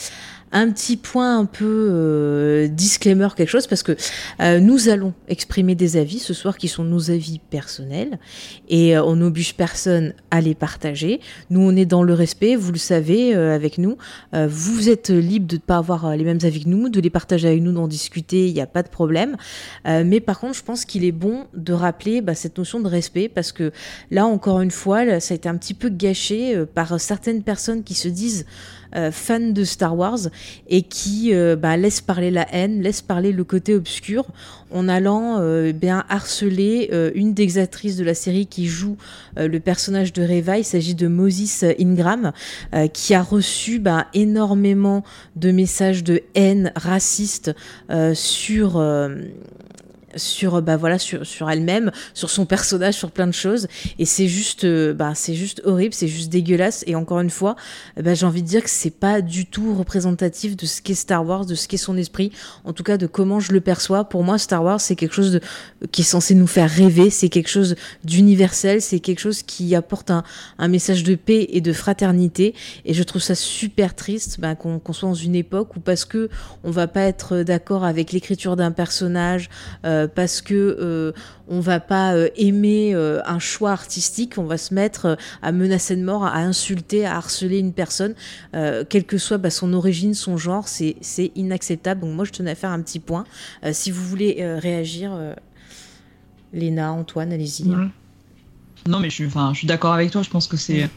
un 0.51 0.71
petit 0.71 0.97
point 0.97 1.39
un 1.39 1.45
peu 1.45 1.89
euh, 1.91 2.67
disclaimer, 2.67 3.27
quelque 3.35 3.49
chose, 3.49 3.67
parce 3.67 3.83
que 3.83 3.95
euh, 4.41 4.59
nous 4.59 4.89
allons 4.89 5.13
exprimer 5.27 5.75
des 5.75 5.97
avis 5.97 6.19
ce 6.19 6.33
soir 6.33 6.57
qui 6.57 6.67
sont 6.67 6.83
nos 6.83 7.11
avis 7.11 7.39
personnels 7.49 8.19
et 8.67 8.97
on 8.97 9.17
n'oblige 9.17 9.55
personne 9.55 10.13
à 10.31 10.41
les 10.41 10.55
partager. 10.55 11.19
Nous, 11.49 11.61
on 11.61 11.75
est 11.75 11.85
dans 11.85 12.03
le 12.03 12.13
respect, 12.13 12.55
vous 12.55 12.71
le 12.71 12.77
savez, 12.77 13.33
avec 13.33 13.77
nous. 13.77 13.97
vous 14.33 14.89
êtes 14.89 15.09
libre 15.09 15.47
de 15.47 15.55
ne 15.55 15.59
pas 15.59 15.77
avoir 15.77 16.15
les 16.15 16.23
mêmes 16.23 16.39
avis 16.43 16.63
que 16.63 16.69
nous, 16.69 16.89
de 16.89 16.99
les 16.99 17.09
partager 17.09 17.47
avec 17.47 17.61
nous, 17.61 17.71
d'en 17.71 17.87
discuter, 17.87 18.47
il 18.47 18.53
n'y 18.53 18.61
a 18.61 18.67
pas 18.67 18.83
de 18.83 18.89
problème. 18.89 19.37
mais 19.85 20.19
par 20.19 20.39
contre, 20.39 20.55
je 20.55 20.63
pense 20.63 20.85
qu'il 20.85 21.03
est 21.03 21.11
bon 21.11 21.45
de 21.53 21.73
rappeler 21.73 22.21
bah, 22.21 22.35
cette 22.35 22.57
notion 22.57 22.79
de 22.79 22.87
respect 22.87 23.29
parce 23.29 23.51
que 23.51 23.71
là, 24.11 24.25
encore 24.25 24.61
une 24.61 24.71
fois, 24.71 25.19
ça 25.19 25.33
a 25.33 25.35
été 25.35 25.49
un 25.49 25.57
petit 25.57 25.73
peu 25.73 25.89
gâché 25.89 26.63
par 26.73 26.99
certaines 26.99 27.43
personnes 27.43 27.83
qui 27.83 27.93
se 27.93 28.07
disent 28.07 28.45
euh, 28.95 29.11
fan 29.11 29.53
de 29.53 29.63
Star 29.63 29.95
Wars 29.95 30.19
et 30.67 30.81
qui 30.81 31.33
euh, 31.33 31.55
bah, 31.55 31.77
laisse 31.77 32.01
parler 32.01 32.31
la 32.31 32.47
haine, 32.51 32.81
laisse 32.81 33.01
parler 33.01 33.31
le 33.31 33.43
côté 33.43 33.75
obscur 33.75 34.25
en 34.71 34.89
allant 34.89 35.37
euh, 35.39 35.71
bien 35.73 36.05
harceler 36.09 36.89
une 37.13 37.33
des 37.33 37.57
actrices 37.57 37.97
de 37.97 38.03
la 38.03 38.13
série 38.13 38.45
qui 38.45 38.67
joue 38.67 38.97
le 39.37 39.59
personnage 39.59 40.13
de 40.13 40.23
Reva. 40.23 40.57
Il 40.57 40.63
s'agit 40.63 40.95
de 40.95 41.07
Moses 41.07 41.65
Ingram 41.79 42.31
qui 42.93 43.13
a 43.13 43.21
reçu 43.21 43.79
bah, 43.79 44.07
énormément 44.13 45.03
de 45.35 45.51
messages 45.51 46.03
de 46.03 46.21
haine 46.35 46.71
raciste 46.75 47.51
sur 48.13 48.81
sur 50.15 50.61
bah 50.61 50.77
voilà 50.77 50.99
sur, 50.99 51.25
sur 51.25 51.49
elle-même 51.49 51.91
sur 52.13 52.29
son 52.29 52.45
personnage 52.45 52.95
sur 52.95 53.11
plein 53.11 53.27
de 53.27 53.33
choses. 53.33 53.67
Et 53.97 54.05
c'est 54.05 54.27
juste 54.27 54.63
euh, 54.63 54.93
bah 54.93 55.13
c'est 55.15 55.35
juste 55.35 55.61
horrible 55.65 55.93
c'est 55.93 56.07
juste 56.07 56.29
dégueulasse. 56.29 56.83
Et 56.87 56.95
encore 56.95 57.19
une 57.19 57.29
fois 57.29 57.55
bah, 58.01 58.13
j'ai 58.13 58.25
envie 58.25 58.43
de 58.43 58.47
dire 58.47 58.63
que 58.63 58.69
c'est 58.69 58.89
pas 58.89 59.21
du 59.21 59.45
tout 59.45 59.73
représentatif 59.75 60.55
de 60.55 60.65
ce 60.65 60.81
qu'est 60.81 60.93
Star 60.93 61.25
Wars 61.25 61.45
de 61.45 61.55
ce 61.55 61.67
qu'est 61.67 61.77
son 61.77 61.97
esprit. 61.97 62.31
En 62.63 62.73
tout 62.73 62.83
cas 62.83 62.97
de 62.97 63.07
comment 63.07 63.39
je 63.39 63.51
le 63.51 63.61
perçois. 63.61 64.03
Pour 64.05 64.23
moi 64.23 64.37
Star 64.37 64.63
Wars 64.63 64.81
c'est 64.81 64.95
quelque 64.95 65.13
chose 65.13 65.31
de, 65.31 65.41
qui 65.91 66.01
est 66.01 66.05
censé 66.05 66.35
nous 66.35 66.47
faire 66.47 66.69
rêver. 66.69 67.09
C'est 67.09 67.29
quelque 67.29 67.49
chose 67.49 67.75
d'universel. 68.03 68.81
C'est 68.81 68.99
quelque 68.99 69.19
chose 69.19 69.43
qui 69.43 69.75
apporte 69.75 70.11
un, 70.11 70.23
un, 70.57 70.67
message 70.67 71.03
de 71.03 71.15
paix 71.15 71.47
et 71.49 71.61
de 71.61 71.73
fraternité. 71.73 72.53
Et 72.85 72.93
je 72.93 73.03
trouve 73.03 73.21
ça 73.21 73.35
super 73.35 73.95
triste 73.95 74.39
bah, 74.39 74.55
qu'on 74.55 74.81
soit 74.93 75.09
dans 75.09 75.15
une 75.15 75.35
époque 75.35 75.75
où 75.75 75.79
parce 75.79 76.05
que 76.05 76.29
on 76.63 76.71
va 76.71 76.87
pas 76.87 77.01
être 77.01 77.37
d'accord 77.37 77.83
avec 77.83 78.11
l'écriture 78.11 78.55
d'un 78.55 78.71
personnage 78.71 79.49
euh, 79.85 79.98
euh, 79.99 80.07
parce 80.07 80.41
que 80.41 80.53
euh, 80.53 81.11
on 81.47 81.59
va 81.59 81.79
pas 81.79 82.13
euh, 82.13 82.29
aimer 82.35 82.93
un 82.93 83.39
choix 83.39 83.71
artistique, 83.71 84.37
on 84.37 84.43
va 84.43 84.57
se 84.57 84.73
mettre 84.73 85.17
à 85.41 85.51
menacer 85.51 85.95
de 85.95 86.03
mort, 86.03 86.23
à 86.23 86.37
insulter, 86.37 87.05
à 87.05 87.17
harceler 87.17 87.59
une 87.59 87.73
personne, 87.73 88.13
quelle 88.51 89.05
que 89.05 89.17
soit 89.17 89.37
bah, 89.37 89.49
son 89.49 89.73
origine, 89.73 90.13
son 90.13 90.37
genre, 90.37 90.67
c'est 90.67 91.31
inacceptable. 91.35 92.01
Donc 92.01 92.15
moi 92.15 92.25
je 92.25 92.31
tenais 92.31 92.51
à 92.51 92.55
faire 92.55 92.71
un 92.71 92.81
petit 92.81 92.99
point. 92.99 93.25
si 93.71 93.91
vous 93.91 94.03
voulez 94.03 94.37
réagir, 94.57 95.11
Léna, 96.53 96.91
Antoine, 96.91 97.31
allez-y. 97.33 97.65
Non, 98.87 98.99
mais 98.99 99.09
je 99.09 99.15
suis, 99.15 99.29
suis 99.53 99.67
d'accord 99.67 99.93
avec 99.93 100.11
toi. 100.11 100.21
Je 100.21 100.29
pense 100.29 100.47
que 100.47 100.57
c'est, 100.57 100.89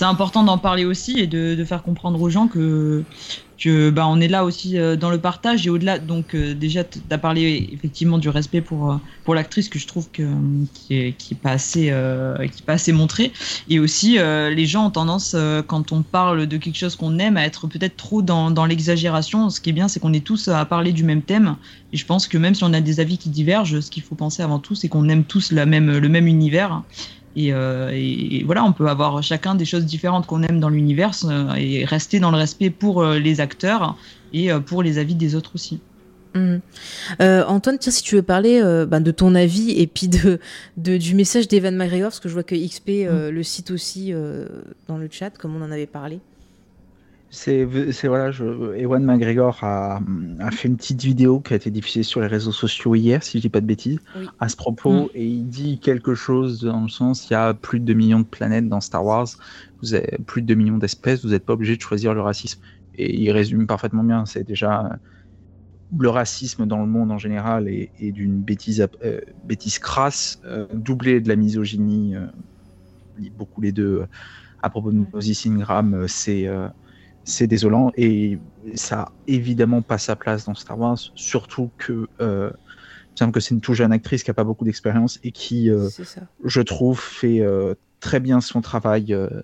important 0.00 0.42
d'en 0.42 0.58
parler 0.58 0.84
aussi 0.84 1.18
et 1.18 1.26
de, 1.26 1.64
faire 1.64 1.82
comprendre 1.82 2.20
aux 2.20 2.30
gens 2.30 2.48
que 2.48 3.04
que 3.60 3.90
bah, 3.90 4.06
on 4.08 4.20
est 4.20 4.28
là 4.28 4.44
aussi 4.44 4.78
euh, 4.78 4.96
dans 4.96 5.10
le 5.10 5.18
partage 5.18 5.66
et 5.66 5.70
au-delà. 5.70 5.98
Donc 5.98 6.34
euh, 6.34 6.54
déjà, 6.54 6.82
tu 6.82 6.98
as 7.10 7.18
parlé 7.18 7.68
effectivement 7.72 8.18
du 8.18 8.30
respect 8.30 8.62
pour 8.62 8.90
euh, 8.90 8.96
pour 9.24 9.34
l'actrice 9.34 9.68
que 9.68 9.78
je 9.78 9.86
trouve 9.86 10.10
que 10.10 10.22
qui 10.72 10.96
est 10.96 11.12
qui 11.12 11.34
est 11.34 11.36
pas 11.36 11.50
assez 11.50 11.80
qui 11.82 12.62
est 12.62 12.64
pas 12.64 12.72
assez 12.72 12.92
montré. 12.92 13.32
Et 13.68 13.78
aussi, 13.78 14.18
les 14.18 14.66
gens 14.66 14.86
ont 14.86 14.90
tendance 14.90 15.36
quand 15.66 15.92
on 15.92 16.02
parle 16.02 16.46
de 16.46 16.56
quelque 16.56 16.76
chose 16.76 16.96
qu'on 16.96 17.18
aime 17.18 17.36
à 17.36 17.44
être 17.44 17.66
peut-être 17.68 17.96
trop 17.96 18.22
dans 18.22 18.50
dans 18.50 18.64
l'exagération. 18.64 19.50
Ce 19.50 19.60
qui 19.60 19.70
est 19.70 19.74
bien, 19.74 19.88
c'est 19.88 20.00
qu'on 20.00 20.14
est 20.14 20.24
tous 20.24 20.48
à 20.48 20.64
parler 20.64 20.92
du 20.92 21.04
même 21.04 21.22
thème. 21.22 21.56
Et 21.92 21.96
je 21.96 22.06
pense 22.06 22.26
que 22.26 22.38
même 22.38 22.54
si 22.54 22.64
on 22.64 22.72
a 22.72 22.80
des 22.80 22.98
avis 22.98 23.18
qui 23.18 23.28
divergent, 23.28 23.80
ce 23.80 23.90
qu'il 23.90 24.02
faut 24.02 24.14
penser 24.14 24.42
avant 24.42 24.58
tout, 24.58 24.74
c'est 24.74 24.88
qu'on 24.88 25.08
aime 25.08 25.24
tous 25.24 25.52
la 25.52 25.66
même 25.66 25.98
le 25.98 26.08
même 26.08 26.26
univers. 26.26 26.82
Euh, 27.38 27.90
et, 27.92 28.42
voilà, 28.44 28.64
on 28.64 28.72
peut 28.72 28.88
avoir 28.88 29.22
chacun 29.22 29.54
des 29.54 29.64
choses 29.64 29.84
différentes 29.84 30.26
qu'on 30.26 30.42
aime 30.42 30.60
dans 30.60 30.68
l'univers 30.68 31.12
euh, 31.24 31.54
et 31.54 31.84
rester 31.84 32.20
dans 32.20 32.30
le 32.30 32.36
respect 32.36 32.70
pour 32.70 33.02
euh, 33.02 33.18
les 33.18 33.40
acteurs 33.40 33.96
et 34.32 34.50
pour 34.66 34.82
les 34.82 34.98
avis 34.98 35.16
des 35.16 35.34
autres 35.34 35.52
aussi. 35.54 35.80
Mhm. 36.36 36.60
Antoine, 37.18 37.78
tiens, 37.78 37.90
si 37.90 38.04
tu 38.04 38.14
veux 38.14 38.22
parler 38.22 38.62
bah, 38.86 39.00
de 39.00 39.10
ton 39.10 39.34
avis 39.34 39.72
et 39.72 39.88
puis 39.88 40.06
de, 40.06 40.38
du 40.76 41.16
message 41.16 41.48
d'Evan 41.48 41.74
McGregor, 41.74 42.10
parce 42.10 42.20
que 42.20 42.28
je 42.28 42.34
vois 42.34 42.44
que 42.44 42.54
XP 42.54 43.10
mhm. 43.10 43.30
le 43.30 43.42
cite 43.42 43.72
aussi 43.72 44.12
dans 44.86 44.98
le 44.98 45.08
chat, 45.10 45.30
comme 45.30 45.56
on 45.56 45.64
en 45.64 45.72
avait 45.72 45.88
parlé. 45.88 46.20
C'est 47.32 47.64
voilà, 47.64 48.32
je, 48.32 48.74
Ewan 48.76 49.04
McGregor 49.04 49.62
a, 49.62 50.00
a, 50.40 50.50
fait 50.50 50.66
une 50.66 50.76
petite 50.76 51.02
vidéo 51.02 51.38
qui 51.38 51.52
a 51.52 51.56
été 51.56 51.70
diffusée 51.70 52.02
sur 52.02 52.20
les 52.20 52.26
réseaux 52.26 52.50
sociaux 52.50 52.96
hier, 52.96 53.22
si 53.22 53.38
je 53.38 53.42
dis 53.42 53.48
pas 53.48 53.60
de 53.60 53.66
bêtises, 53.66 54.00
à 54.40 54.48
ce 54.48 54.56
propos, 54.56 55.04
mm. 55.04 55.08
et 55.14 55.26
il 55.26 55.46
dit 55.46 55.78
quelque 55.78 56.16
chose 56.16 56.62
dans 56.62 56.82
le 56.82 56.88
sens 56.88 57.30
il 57.30 57.34
y 57.34 57.36
a 57.36 57.54
plus 57.54 57.78
de 57.78 57.84
2 57.84 57.92
millions 57.94 58.18
de 58.18 58.24
planètes 58.24 58.68
dans 58.68 58.80
Star 58.80 59.04
Wars, 59.04 59.28
vous 59.80 59.94
avez 59.94 60.18
plus 60.26 60.42
de 60.42 60.48
2 60.48 60.54
millions 60.54 60.78
d'espèces, 60.78 61.24
vous 61.24 61.30
n'êtes 61.30 61.46
pas 61.46 61.52
obligé 61.52 61.76
de 61.76 61.80
choisir 61.80 62.14
le 62.14 62.20
racisme. 62.20 62.60
Et 62.96 63.16
il 63.16 63.30
résume 63.30 63.68
parfaitement 63.68 64.02
bien, 64.02 64.26
c'est 64.26 64.42
déjà 64.42 64.98
le 65.96 66.08
racisme 66.08 66.66
dans 66.66 66.78
le 66.78 66.86
monde 66.86 67.10
en 67.10 67.18
général 67.18 67.68
est, 67.68 68.12
d'une 68.12 68.40
bêtise, 68.40 68.86
euh, 69.04 69.20
bêtise 69.44 69.78
crasse, 69.78 70.40
euh, 70.44 70.66
doublée 70.72 71.20
de 71.20 71.28
la 71.28 71.36
misogynie, 71.36 72.16
euh, 72.16 72.26
beaucoup 73.36 73.60
les 73.60 73.72
deux. 73.72 74.04
à 74.62 74.68
propos 74.68 74.92
de 74.92 75.04
Moses 75.12 75.46
Ingram, 75.46 76.04
c'est 76.06 76.46
c'est 77.24 77.46
désolant 77.46 77.92
et 77.96 78.38
ça 78.74 79.00
a 79.00 79.12
évidemment 79.26 79.82
pas 79.82 79.98
sa 79.98 80.16
place 80.16 80.46
dans 80.46 80.54
Star 80.54 80.78
Wars, 80.78 80.98
surtout 81.14 81.70
que 81.78 82.08
euh, 82.20 82.50
semble 83.20 83.32
que 83.32 83.40
c'est 83.40 83.54
une 83.54 83.60
toute 83.60 83.74
jeune 83.74 83.92
actrice 83.92 84.22
qui 84.22 84.30
a 84.30 84.34
pas 84.34 84.44
beaucoup 84.44 84.64
d'expérience 84.64 85.20
et 85.22 85.30
qui, 85.30 85.70
euh, 85.70 85.88
je 86.44 86.60
trouve, 86.60 87.00
fait 87.00 87.40
euh, 87.40 87.74
très 88.00 88.20
bien 88.20 88.40
son 88.40 88.60
travail 88.60 89.12
euh, 89.12 89.42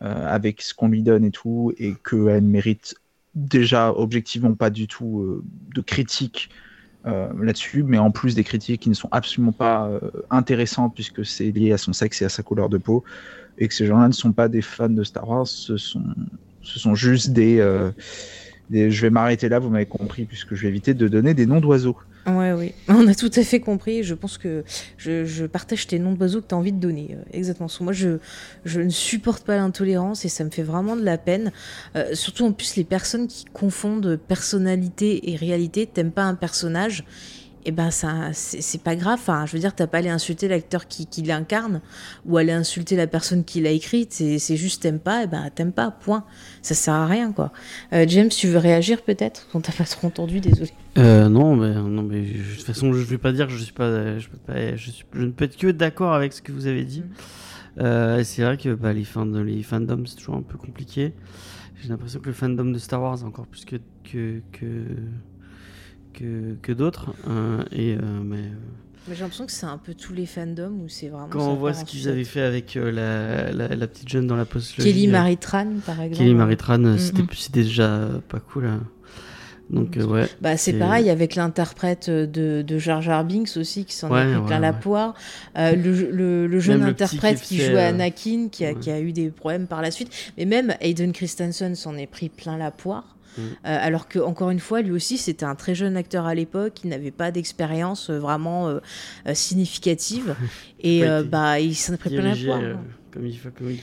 avec 0.00 0.62
ce 0.62 0.74
qu'on 0.74 0.88
lui 0.88 1.02
donne 1.02 1.24
et 1.24 1.30
tout, 1.30 1.72
et 1.78 1.94
qu'elle 2.08 2.44
mérite 2.44 2.94
déjà 3.34 3.92
objectivement 3.92 4.54
pas 4.54 4.70
du 4.70 4.88
tout 4.88 5.42
de 5.74 5.80
critiques 5.80 6.50
là-dessus, 7.04 7.82
mais 7.82 7.98
en 7.98 8.10
plus 8.10 8.34
des 8.34 8.44
critiques 8.44 8.82
qui 8.82 8.88
ne 8.90 8.94
sont 8.94 9.08
absolument 9.12 9.52
pas 9.52 9.90
intéressantes 10.28 10.94
puisque 10.94 11.24
c'est 11.24 11.50
lié 11.50 11.72
à 11.72 11.78
son 11.78 11.92
sexe 11.92 12.20
et 12.22 12.24
à 12.24 12.28
sa 12.28 12.42
couleur 12.42 12.68
de 12.68 12.76
peau, 12.76 13.04
et 13.58 13.68
que 13.68 13.74
ces 13.74 13.86
gens-là 13.86 14.08
ne 14.08 14.12
sont 14.12 14.32
pas 14.32 14.48
des 14.48 14.62
fans 14.62 14.88
de 14.88 15.04
Star 15.04 15.28
Wars, 15.28 15.46
ce 15.46 15.76
sont 15.76 16.02
ce 16.62 16.78
sont 16.78 16.94
juste 16.94 17.36
euh, 17.38 17.90
des, 18.68 18.90
Je 18.90 19.02
vais 19.02 19.10
m'arrêter 19.10 19.48
là, 19.48 19.58
vous 19.58 19.70
m'avez 19.70 19.86
compris, 19.86 20.24
puisque 20.24 20.54
je 20.54 20.62
vais 20.62 20.68
éviter 20.68 20.94
de 20.94 21.08
donner 21.08 21.34
des 21.34 21.46
noms 21.46 21.60
d'oiseaux. 21.60 21.96
Ouais, 22.26 22.52
oui, 22.52 22.72
on 22.88 23.06
a 23.08 23.14
tout 23.14 23.30
à 23.34 23.42
fait 23.42 23.60
compris. 23.60 24.02
Je 24.02 24.14
pense 24.14 24.38
que 24.38 24.62
je, 24.98 25.46
partage 25.46 25.86
tes 25.86 25.98
noms 25.98 26.12
d'oiseaux 26.12 26.40
que 26.40 26.48
tu 26.48 26.54
as 26.54 26.58
envie 26.58 26.72
de 26.72 26.80
donner. 26.80 27.08
Euh, 27.12 27.22
exactement. 27.32 27.68
Moi, 27.80 27.92
je, 27.92 28.18
ne 28.78 28.88
supporte 28.90 29.44
pas 29.44 29.56
l'intolérance 29.56 30.24
et 30.24 30.28
ça 30.28 30.44
me 30.44 30.50
fait 30.50 30.62
vraiment 30.62 30.96
de 30.96 31.04
la 31.04 31.18
peine. 31.18 31.52
Euh, 31.96 32.14
surtout 32.14 32.44
en 32.44 32.52
plus, 32.52 32.76
les 32.76 32.84
personnes 32.84 33.26
qui 33.26 33.46
confondent 33.46 34.18
personnalité 34.28 35.30
et 35.30 35.36
réalité. 35.36 35.86
T'aimes 35.86 36.12
pas 36.12 36.24
un 36.24 36.34
personnage 36.34 37.04
eh 37.64 37.72
ben 37.72 37.90
ça 37.90 38.30
c'est 38.32 38.82
pas 38.82 38.96
grave. 38.96 39.18
Enfin 39.20 39.46
je 39.46 39.52
veux 39.52 39.58
dire 39.58 39.74
t'as 39.74 39.86
pas 39.86 39.98
allé 39.98 40.08
insulter 40.08 40.48
l'acteur 40.48 40.88
qui, 40.88 41.06
qui 41.06 41.22
l'incarne 41.22 41.80
ou 42.26 42.36
aller 42.36 42.52
insulter 42.52 42.96
la 42.96 43.06
personne 43.06 43.44
qui 43.44 43.60
l'a 43.60 43.70
écrite 43.70 44.12
c'est 44.12 44.56
juste 44.56 44.82
t'aimes 44.82 44.98
pas 44.98 45.20
et 45.20 45.24
eh 45.24 45.26
ben 45.26 45.50
t'aimes 45.54 45.72
pas. 45.72 45.90
Point. 45.90 46.24
Ça 46.62 46.74
sert 46.74 46.94
à 46.94 47.06
rien 47.06 47.32
quoi. 47.32 47.52
Euh, 47.92 48.04
James 48.08 48.28
tu 48.28 48.48
veux 48.48 48.58
réagir 48.58 49.02
peut-être? 49.02 49.48
On 49.54 49.60
t'a 49.60 49.72
pas 49.72 49.84
trop 49.84 50.06
entendu 50.06 50.40
désolé. 50.40 50.70
Euh, 50.98 51.28
non 51.28 51.56
mais 51.56 51.74
non 51.74 52.02
mais 52.02 52.22
de 52.22 52.56
toute 52.56 52.64
façon 52.64 52.92
je 52.92 53.02
vais 53.02 53.18
pas 53.18 53.32
dire 53.32 53.46
que 53.46 53.52
je 53.52 53.62
suis 53.62 53.72
pas 53.72 54.18
je, 54.18 54.28
peux 54.28 54.38
pas, 54.38 54.76
je, 54.76 54.90
ne 55.14 55.30
peux 55.30 55.44
être 55.44 55.56
que 55.56 55.68
d'accord 55.68 56.14
avec 56.14 56.32
ce 56.32 56.42
que 56.42 56.52
vous 56.52 56.66
avez 56.66 56.84
dit. 56.84 57.00
Mm. 57.00 57.80
euh, 57.82 58.24
c'est 58.24 58.42
vrai 58.42 58.56
que 58.56 58.74
bah, 58.74 58.92
les 58.92 59.04
fans 59.04 59.24
les 59.24 59.62
fandoms 59.62 60.06
c'est 60.06 60.16
toujours 60.16 60.36
un 60.36 60.42
peu 60.42 60.58
compliqué. 60.58 61.14
J'ai 61.82 61.88
l'impression 61.88 62.20
que 62.20 62.26
le 62.26 62.34
fandom 62.34 62.66
de 62.66 62.78
Star 62.78 63.00
Wars 63.00 63.24
encore 63.24 63.46
plus 63.46 63.64
que, 63.64 63.76
que, 64.04 64.42
que 64.52 64.66
que, 66.12 66.72
d'autres. 66.72 67.14
Euh, 67.28 67.62
et, 67.72 67.94
euh, 67.94 67.98
mais, 68.22 68.36
euh, 68.36 68.50
Mais 69.08 69.14
j'ai 69.14 69.20
l'impression 69.22 69.46
que 69.46 69.52
c'est 69.52 69.66
un 69.66 69.78
peu 69.78 69.94
tous 69.94 70.12
les 70.12 70.26
fandoms 70.26 70.80
où 70.84 70.88
c'est 70.88 71.08
vraiment. 71.08 71.28
Quand 71.28 71.48
on 71.48 71.54
voit 71.54 71.74
ce 71.74 71.84
qu'ils 71.84 72.08
avaient 72.08 72.24
fait 72.24 72.42
avec 72.42 72.74
la, 72.74 73.52
la, 73.52 73.86
petite 73.86 74.08
jeune 74.08 74.26
dans 74.26 74.36
la 74.36 74.44
post 74.44 74.76
Kelly 74.76 75.08
Maritran, 75.08 75.66
par 75.84 76.00
exemple. 76.00 76.18
Kelly 76.18 76.34
Maritran, 76.34 76.78
mm, 76.78 76.98
c'était 76.98 77.62
déjà 77.62 78.08
pas 78.28 78.40
cool. 78.40 78.66
Hein. 78.66 78.80
Donc, 79.70 79.96
euh, 79.96 80.04
ouais. 80.04 80.26
Bah, 80.40 80.56
c'est 80.56 80.72
pareil 80.72 81.10
avec 81.10 81.36
l'interprète 81.36 82.10
de, 82.10 82.62
de 82.62 82.78
Jar 82.78 83.02
Jar 83.02 83.24
Binks 83.24 83.56
aussi, 83.56 83.84
qui 83.84 83.94
s'en 83.94 84.14
est 84.16 84.34
pris 84.34 84.46
plein 84.46 84.58
la 84.58 84.72
poire. 84.72 85.14
Euh, 85.56 85.74
le, 85.76 86.46
le, 86.46 86.60
jeune 86.60 86.82
interprète 86.82 87.40
qui, 87.40 87.58
jouait 87.58 87.76
euh, 87.76 87.88
Anakin, 87.90 88.48
qui 88.50 88.64
a, 88.64 88.74
qui 88.74 88.90
a, 88.90 89.00
eu 89.00 89.12
des 89.12 89.30
problèmes 89.30 89.66
par 89.66 89.80
la 89.80 89.90
suite. 89.90 90.10
Mais 90.36 90.44
même 90.44 90.74
Hayden 90.80 91.12
Christensen 91.12 91.74
s'en 91.76 91.96
est 91.96 92.08
pris 92.08 92.28
plein 92.28 92.56
la 92.56 92.70
poire. 92.70 93.16
Mm. 93.38 93.42
alors 93.64 94.08
que 94.08 94.18
encore 94.18 94.50
une 94.50 94.60
fois, 94.60 94.82
lui 94.82 94.92
aussi, 94.92 95.18
c'était 95.18 95.46
un 95.46 95.54
très 95.54 95.74
jeune 95.74 95.96
acteur 95.96 96.26
à 96.26 96.34
l'époque, 96.34 96.80
il 96.84 96.90
n'avait 96.90 97.10
pas 97.10 97.30
d'expérience 97.30 98.10
vraiment 98.10 98.80
significative, 99.32 100.34
et 100.80 101.04
bah 101.24 101.60
il 101.60 101.74
s'en 101.74 101.94
est 101.94 101.96
pris 101.96 102.16
comme 103.10 103.26
il, 103.26 103.38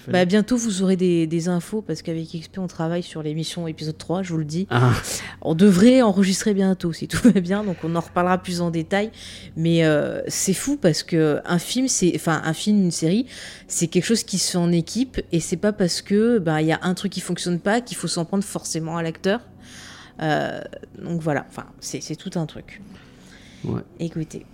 Bah, 0.08 0.26
bientôt, 0.26 0.58
vous 0.58 0.82
aurez 0.82 0.96
des, 0.96 1.28
des 1.28 1.50
infos 1.50 1.82
parce 1.82 2.02
qu'avec 2.02 2.28
XP, 2.28 2.60
on 2.60 2.68
travaille 2.68 3.04
sur 3.04 3.22
l'émission 3.22 3.68
épisode 3.68 3.98
3, 3.98 4.24
je 4.24 4.32
vous 4.32 4.38
le 4.40 4.46
dis. 4.46 4.68
Ah. 4.70 4.94
On 5.42 5.56
devrait 5.56 6.02
enregistrer 6.02 6.54
bientôt 6.54 6.94
si 6.94 7.08
tout 7.08 7.30
va 7.30 7.40
bien, 7.40 7.64
donc 7.64 7.78
on 7.84 7.96
en 7.96 8.00
reparlera 8.00 8.38
plus 8.38 8.62
en 8.62 8.72
détail. 8.72 9.12
Mais 9.56 9.84
euh, 9.84 10.22
c'est 10.28 10.54
fou 10.54 10.78
parce 10.78 11.04
que 11.04 11.42
un 11.46 11.60
film, 11.60 11.88
c'est, 11.88 12.12
enfin, 12.16 12.42
un 12.44 12.54
film, 12.54 12.84
une 12.84 12.92
série, 12.92 13.26
c'est 13.68 13.88
quelque 13.88 14.06
chose 14.06 14.24
qui 14.24 14.38
se 14.38 14.52
fait 14.52 14.58
en 14.58 14.72
équipe 14.72 15.22
et 15.32 15.40
c'est 15.40 15.58
pas 15.58 15.74
parce 15.74 16.02
que 16.02 16.40
bah, 16.40 16.62
il 16.62 16.68
y 16.68 16.72
a 16.72 16.80
un 16.82 16.94
truc 16.94 17.12
qui 17.12 17.22
fonctionne 17.22 17.60
pas 17.60 17.82
qu'il 17.82 17.98
faut 17.98 18.08
s'en 18.08 18.26
prendre 18.26 18.44
forcément 18.44 18.98
à 18.98 19.04
l'acteur. 19.04 19.42
Euh, 20.22 20.62
donc 20.98 21.22
voilà, 21.22 21.46
enfin, 21.50 21.66
c'est 21.80 22.16
tout 22.16 22.32
un 22.40 22.46
truc. 22.46 22.82
Ouais. 23.64 23.82
Écoutez. 24.00 24.46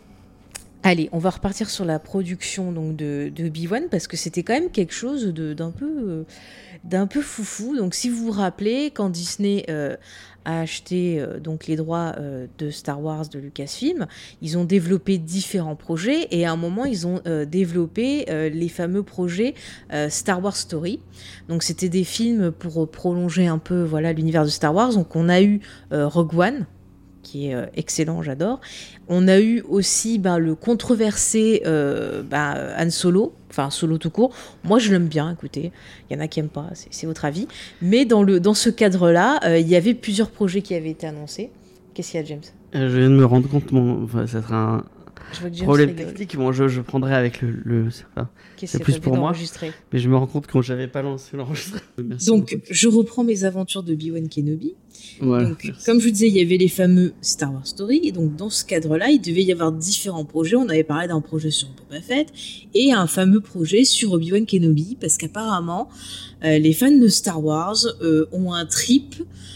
Allez, 0.85 1.07
on 1.13 1.17
va 1.17 1.29
repartir 1.29 1.69
sur 1.69 1.85
la 1.85 1.97
production 1.97 2.73
donc 2.73 2.97
de, 2.97 3.31
de 3.33 3.45
Obi-Wan 3.45 3.85
parce 3.89 4.05
que 4.05 4.17
c'était 4.17 4.43
quand 4.43 4.53
même 4.53 4.69
quelque 4.69 4.93
chose 4.93 5.27
d'un 5.27 5.71
peu, 5.71 5.85
euh, 5.85 6.23
d'un 6.83 7.07
peu 7.07 7.21
foufou. 7.21 7.77
Donc, 7.77 7.95
si 7.95 8.09
vous 8.09 8.25
vous 8.25 8.31
rappelez, 8.31 8.91
quand 8.93 9.09
Disney 9.09 9.63
euh, 9.69 9.95
a 10.43 10.59
acheté 10.59 11.21
euh, 11.21 11.39
donc 11.39 11.67
les 11.67 11.77
droits 11.77 12.17
de 12.57 12.69
Star 12.69 13.01
Wars 13.01 13.29
de 13.29 13.39
Lucasfilm, 13.39 14.07
ils 14.41 14.57
ont 14.57 14.65
développé 14.65 15.17
différents 15.17 15.77
projets 15.77 16.27
et 16.31 16.45
à 16.45 16.51
un 16.51 16.57
moment 16.57 16.83
ils 16.83 17.07
ont 17.07 17.21
développé 17.47 18.25
les 18.49 18.67
fameux 18.67 19.03
projets 19.03 19.53
Star 20.09 20.43
Wars 20.43 20.57
Story. 20.57 20.99
Donc, 21.47 21.63
c'était 21.63 21.87
des 21.87 22.03
films 22.03 22.51
pour 22.51 22.91
prolonger 22.91 23.47
un 23.47 23.57
peu 23.57 23.83
voilà 23.83 24.11
l'univers 24.11 24.43
de 24.43 24.49
Star 24.49 24.75
Wars. 24.75 24.93
Donc, 24.93 25.15
on 25.15 25.29
a 25.29 25.41
eu 25.41 25.61
Rogue 25.91 26.37
One 26.37 26.65
qui 27.23 27.47
est 27.47 27.55
euh, 27.55 27.65
excellent, 27.75 28.21
j'adore. 28.21 28.59
On 29.07 29.27
a 29.27 29.39
eu 29.39 29.61
aussi 29.67 30.19
ben, 30.19 30.37
le 30.37 30.53
controversé 30.53 31.63
euh, 31.65 32.21
ben, 32.21 32.55
Han 32.77 32.91
Solo, 32.91 33.33
enfin 33.49 33.69
Solo 33.71 33.97
tout 33.97 34.11
court. 34.11 34.33
Moi, 34.63 34.77
je 34.77 34.91
l'aime 34.91 35.07
bien, 35.07 35.31
écoutez. 35.31 35.71
Il 36.09 36.15
y 36.15 36.19
en 36.19 36.23
a 36.23 36.27
qui 36.27 36.39
n'aiment 36.39 36.49
pas, 36.49 36.69
c'est 36.73 37.07
votre 37.07 37.25
avis. 37.25 37.47
Mais 37.81 38.05
dans, 38.05 38.21
le, 38.21 38.39
dans 38.39 38.53
ce 38.53 38.69
cadre-là, 38.69 39.39
euh, 39.45 39.57
il 39.57 39.67
y 39.67 39.75
avait 39.75 39.95
plusieurs 39.95 40.29
projets 40.29 40.61
qui 40.61 40.75
avaient 40.75 40.91
été 40.91 41.07
annoncés. 41.07 41.49
Qu'est-ce 41.93 42.11
qu'il 42.11 42.19
y 42.19 42.23
a, 42.23 42.25
James? 42.25 42.41
Je 42.73 42.97
viens 42.97 43.09
de 43.09 43.15
me 43.15 43.25
rendre 43.25 43.47
compte, 43.47 43.69
ça 44.27 44.41
sera 44.41 44.55
un, 44.55 44.83
Problème 45.63 45.95
technique, 45.95 46.35
bon, 46.35 46.51
je, 46.51 46.67
je 46.67 46.81
prendrai 46.81 47.15
avec 47.15 47.41
le. 47.41 47.61
le 47.63 47.89
c'est 48.65 48.79
plus 48.79 48.99
pour 48.99 49.15
moi. 49.17 49.33
Mais 49.91 49.99
je 49.99 50.09
me 50.09 50.15
rends 50.15 50.27
compte 50.27 50.47
que 50.47 50.61
j'avais 50.61 50.87
pas 50.87 51.01
lancé 51.01 51.35
l'enregistrement. 51.35 51.81
Donc, 52.27 52.59
je 52.69 52.87
reprends 52.87 53.23
mes 53.23 53.43
aventures 53.43 53.83
de 53.83 53.93
Obi-Wan 53.93 54.29
Kenobi. 54.29 54.75
donc, 55.21 55.71
comme 55.85 55.99
je 55.99 56.05
vous 56.05 56.11
disais, 56.11 56.27
il 56.27 56.37
y 56.37 56.41
avait 56.41 56.57
les 56.57 56.67
fameux 56.67 57.13
Star 57.21 57.53
Wars 57.53 57.67
Story. 57.67 58.01
Et 58.03 58.11
donc, 58.11 58.35
dans 58.35 58.49
ce 58.49 58.63
cadre-là, 58.63 59.09
il 59.09 59.19
devait 59.19 59.43
y 59.43 59.51
avoir 59.51 59.71
différents 59.71 60.25
projets. 60.25 60.55
On 60.55 60.69
avait 60.69 60.83
parlé 60.83 61.07
d'un 61.07 61.21
projet 61.21 61.51
sur 61.51 61.69
Boba 61.69 62.01
Fett 62.01 62.27
et 62.73 62.91
un 62.93 63.07
fameux 63.07 63.41
projet 63.41 63.83
sur 63.83 64.13
Obi-Wan 64.13 64.45
Kenobi. 64.45 64.97
Parce 64.99 65.17
qu'apparemment, 65.17 65.89
euh, 66.43 66.57
les 66.59 66.73
fans 66.73 66.91
de 66.91 67.07
Star 67.07 67.43
Wars 67.43 67.85
euh, 68.01 68.27
ont 68.31 68.53
un 68.53 68.65
trip 68.65 69.15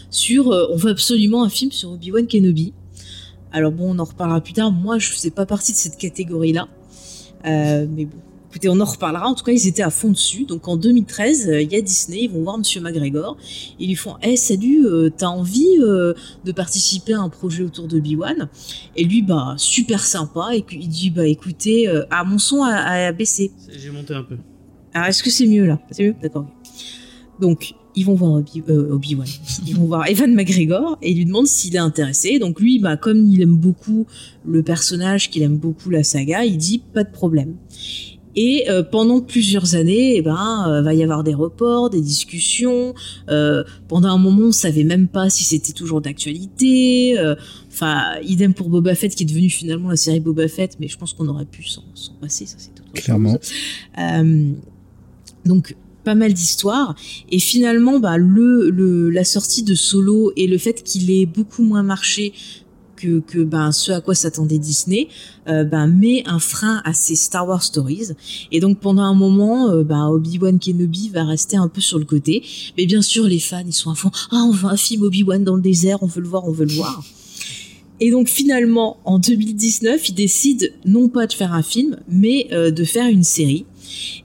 sur. 0.09 0.51
Euh, 0.51 0.67
on 0.71 0.75
veut 0.75 0.91
absolument 0.91 1.43
un 1.43 1.49
film 1.49 1.71
sur 1.71 1.91
Obi-Wan 1.91 2.27
Kenobi. 2.27 2.73
Alors 3.51 3.71
bon, 3.71 3.95
on 3.95 3.99
en 3.99 4.03
reparlera 4.03 4.41
plus 4.41 4.53
tard. 4.53 4.71
Moi, 4.71 4.99
je 4.99 5.09
faisais 5.09 5.31
pas 5.31 5.45
partie 5.45 5.71
de 5.71 5.77
cette 5.77 5.97
catégorie-là. 5.97 6.67
Euh, 7.45 7.87
mais 7.89 8.05
bon, 8.05 8.17
écoutez, 8.49 8.69
on 8.69 8.79
en 8.79 8.85
reparlera. 8.85 9.27
En 9.27 9.35
tout 9.35 9.43
cas, 9.43 9.51
ils 9.51 9.67
étaient 9.67 9.83
à 9.83 9.89
fond 9.89 10.09
dessus. 10.11 10.45
Donc 10.45 10.67
en 10.67 10.75
2013, 10.75 11.49
euh, 11.49 11.61
il 11.61 11.71
y 11.71 11.75
a 11.75 11.81
Disney, 11.81 12.23
ils 12.23 12.29
vont 12.29 12.43
voir 12.43 12.57
Monsieur 12.57 12.81
McGregor. 12.81 13.37
Ils 13.79 13.87
lui 13.87 13.95
font 13.95 14.15
Eh, 14.21 14.35
salut, 14.35 14.85
euh, 14.85 15.09
t'as 15.15 15.27
envie 15.27 15.77
de 15.77 16.51
participer 16.51 17.13
à 17.13 17.21
un 17.21 17.29
projet 17.29 17.63
autour 17.63 17.87
de 17.87 17.99
B1 17.99 18.47
Et 18.95 19.03
lui, 19.03 19.21
bah, 19.21 19.55
super 19.57 20.05
sympa. 20.05 20.49
Et 20.53 20.65
il 20.71 20.89
dit 20.89 21.09
Bah 21.09 21.25
écoutez, 21.25 21.87
ah, 22.09 22.23
mon 22.23 22.39
son 22.39 22.63
a, 22.63 23.11
baissé. 23.11 23.51
J'ai 23.69 23.91
monté 23.91 24.13
un 24.13 24.23
peu. 24.23 24.37
Alors, 24.93 25.05
ah, 25.05 25.09
est-ce 25.09 25.21
que 25.21 25.29
c'est 25.29 25.47
mieux 25.47 25.65
là? 25.65 25.79
C'est 25.91 26.03
mieux? 26.03 26.15
D'accord. 26.21 26.47
Donc, 27.39 27.75
ils 27.97 28.05
vont 28.05 28.13
voir 28.13 28.39
euh, 28.69 28.91
Obi, 28.91 29.15
wan 29.15 29.27
ils 29.67 29.75
vont 29.75 29.85
voir 29.85 30.07
Evan 30.07 30.33
McGregor 30.33 30.97
et 31.01 31.11
ils 31.11 31.17
lui 31.17 31.25
demandent 31.25 31.47
s'il 31.47 31.75
est 31.75 31.79
intéressé. 31.79 32.37
Donc 32.37 32.59
lui, 32.59 32.79
bah, 32.79 32.95
comme 32.95 33.25
il 33.25 33.41
aime 33.41 33.57
beaucoup 33.57 34.05
le 34.45 34.61
personnage, 34.61 35.29
qu'il 35.31 35.41
aime 35.41 35.57
beaucoup 35.57 35.89
la 35.89 36.03
saga, 36.03 36.45
il 36.45 36.57
dit 36.57 36.81
pas 36.93 37.03
de 37.03 37.11
problème. 37.11 37.55
Et 38.39 38.69
euh, 38.69 38.83
pendant 38.83 39.19
plusieurs 39.19 39.73
années, 39.73 40.17
eh 40.17 40.21
ben, 40.21 40.65
euh, 40.67 40.83
va 40.83 40.93
y 40.93 41.01
avoir 41.01 41.23
des 41.23 41.33
reports, 41.33 41.89
des 41.89 42.01
discussions. 42.01 42.93
pendant 43.87 44.09
un 44.09 44.19
moment, 44.19 44.49
on 44.49 44.51
savait 44.51 44.83
même 44.83 45.07
pas 45.07 45.31
si 45.31 45.43
c'était 45.43 45.73
toujours 45.73 46.01
d'actualité. 46.01 47.17
Enfin, 47.67 48.19
idem 48.21 48.53
pour 48.53 48.69
Boba 48.69 48.93
Fett, 48.93 49.15
qui 49.15 49.23
est 49.23 49.25
devenu 49.25 49.49
finalement 49.49 49.89
la 49.89 49.95
série 49.95 50.19
Boba 50.19 50.47
Fett, 50.47 50.77
mais 50.79 50.87
je 50.87 50.99
pense 50.99 51.13
qu'on 51.13 51.27
aurait 51.27 51.45
pu 51.45 51.63
s'en 51.63 51.81
passer, 52.21 52.45
ça 52.45 52.57
c'est 52.59 52.71
Clairement. 52.93 53.39
donc, 55.45 55.75
pas 56.07 56.15
mal 56.15 56.31
d'histoires. 56.31 56.95
Et 57.29 57.39
finalement, 57.39 57.99
bah, 57.99 58.15
le, 58.17 59.09
la 59.09 59.25
sortie 59.25 59.63
de 59.63 59.75
Solo 59.75 60.31
et 60.37 60.47
le 60.47 60.57
fait 60.57 60.81
qu'il 60.81 61.11
ait 61.11 61.25
beaucoup 61.25 61.63
moins 61.63 61.83
marché 61.83 62.31
que, 62.95 63.19
que 63.19 63.43
ben, 63.43 63.73
ce 63.73 63.91
à 63.91 63.99
quoi 63.99 64.15
s'attendait 64.15 64.57
Disney, 64.57 65.09
ben, 65.45 65.87
met 65.87 66.23
un 66.25 66.39
frein 66.39 66.81
à 66.85 66.93
ces 66.93 67.15
Star 67.15 67.45
Wars 67.45 67.61
Stories. 67.61 68.11
Et 68.53 68.61
donc 68.61 68.79
pendant 68.79 69.03
un 69.03 69.13
moment, 69.13 69.69
euh, 69.69 69.83
ben, 69.83 70.07
Obi-Wan 70.07 70.59
Kenobi 70.59 71.09
va 71.09 71.25
rester 71.25 71.57
un 71.57 71.67
peu 71.67 71.81
sur 71.81 71.99
le 71.99 72.05
côté. 72.05 72.41
Mais 72.77 72.85
bien 72.85 73.01
sûr, 73.01 73.25
les 73.25 73.39
fans, 73.39 73.65
ils 73.67 73.73
sont 73.73 73.91
à 73.91 73.95
fond. 73.95 74.11
Ah, 74.31 74.43
on 74.47 74.51
veut 74.51 74.69
un 74.69 74.77
film 74.77 75.03
Obi-Wan 75.03 75.43
dans 75.43 75.55
le 75.55 75.61
désert, 75.61 76.01
on 76.03 76.07
veut 76.07 76.21
le 76.21 76.29
voir, 76.29 76.47
on 76.47 76.53
veut 76.53 76.65
le 76.65 76.73
voir. 76.73 77.03
Et 77.99 78.11
donc 78.11 78.29
finalement, 78.29 78.97
en 79.03 79.19
2019, 79.19 80.09
ils 80.09 80.13
décident 80.13 80.67
non 80.85 81.09
pas 81.09 81.27
de 81.27 81.33
faire 81.33 81.53
un 81.53 81.63
film, 81.63 81.97
mais 82.07 82.47
euh, 82.51 82.71
de 82.71 82.83
faire 82.83 83.09
une 83.09 83.23
série. 83.23 83.65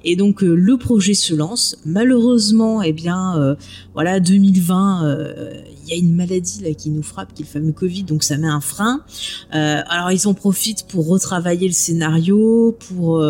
Et 0.05 0.17
donc 0.17 0.43
euh, 0.43 0.55
le 0.55 0.77
projet 0.77 1.15
se 1.15 1.35
lance. 1.35 1.77
Malheureusement, 1.85 2.83
eh 2.83 2.93
bien, 2.93 3.39
euh, 3.39 3.55
voilà, 3.95 4.21
2020, 4.21 5.05
euh, 5.05 5.53
il 5.83 5.89
y 5.89 5.93
a 5.93 5.97
une 5.97 6.15
maladie 6.15 6.63
qui 6.77 6.91
nous 6.91 7.03
frappe, 7.03 7.35
qui 7.35 7.43
est 7.43 7.47
le 7.47 7.51
fameux 7.51 7.73
Covid, 7.73 8.05
donc 8.05 8.23
ça 8.23 8.39
met 8.39 8.49
un 8.49 8.61
frein. 8.61 9.03
alors 9.51 10.13
ils 10.13 10.29
en 10.29 10.35
profitent 10.35 10.87
pour 10.87 11.09
retravailler 11.09 11.67
le 11.67 11.75
scénario, 11.75 12.77
pour 12.89 13.25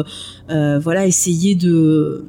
voilà 0.49 1.07
essayer 1.07 1.55
de 1.55 2.25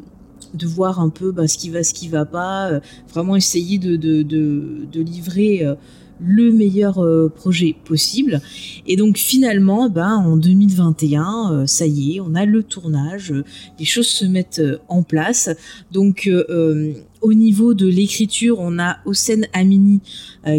voir 0.63 1.01
un 1.01 1.09
peu 1.09 1.31
bah, 1.31 1.47
ce 1.47 1.57
qui 1.57 1.69
va, 1.69 1.83
ce 1.83 1.93
qui 1.93 2.07
va 2.07 2.25
pas, 2.25 2.79
vraiment 3.13 3.35
essayer 3.35 3.77
de 3.79 4.99
livrer 4.99 5.65
le 6.25 6.51
meilleur 6.51 6.99
euh, 6.99 7.31
projet 7.33 7.75
possible. 7.85 8.41
Et 8.87 8.95
donc 8.95 9.17
finalement, 9.17 9.89
ben, 9.89 10.15
en 10.15 10.37
2021, 10.37 11.51
euh, 11.51 11.67
ça 11.67 11.85
y 11.85 12.15
est, 12.15 12.19
on 12.19 12.35
a 12.35 12.45
le 12.45 12.63
tournage, 12.63 13.31
euh, 13.31 13.43
les 13.79 13.85
choses 13.85 14.07
se 14.07 14.25
mettent 14.25 14.61
en 14.87 15.03
place. 15.03 15.49
Donc 15.91 16.29
au 17.21 17.33
niveau 17.33 17.73
de 17.73 17.87
l'écriture, 17.87 18.57
on 18.59 18.79
a 18.79 18.97
Hossein 19.05 19.41
Amini, 19.53 20.01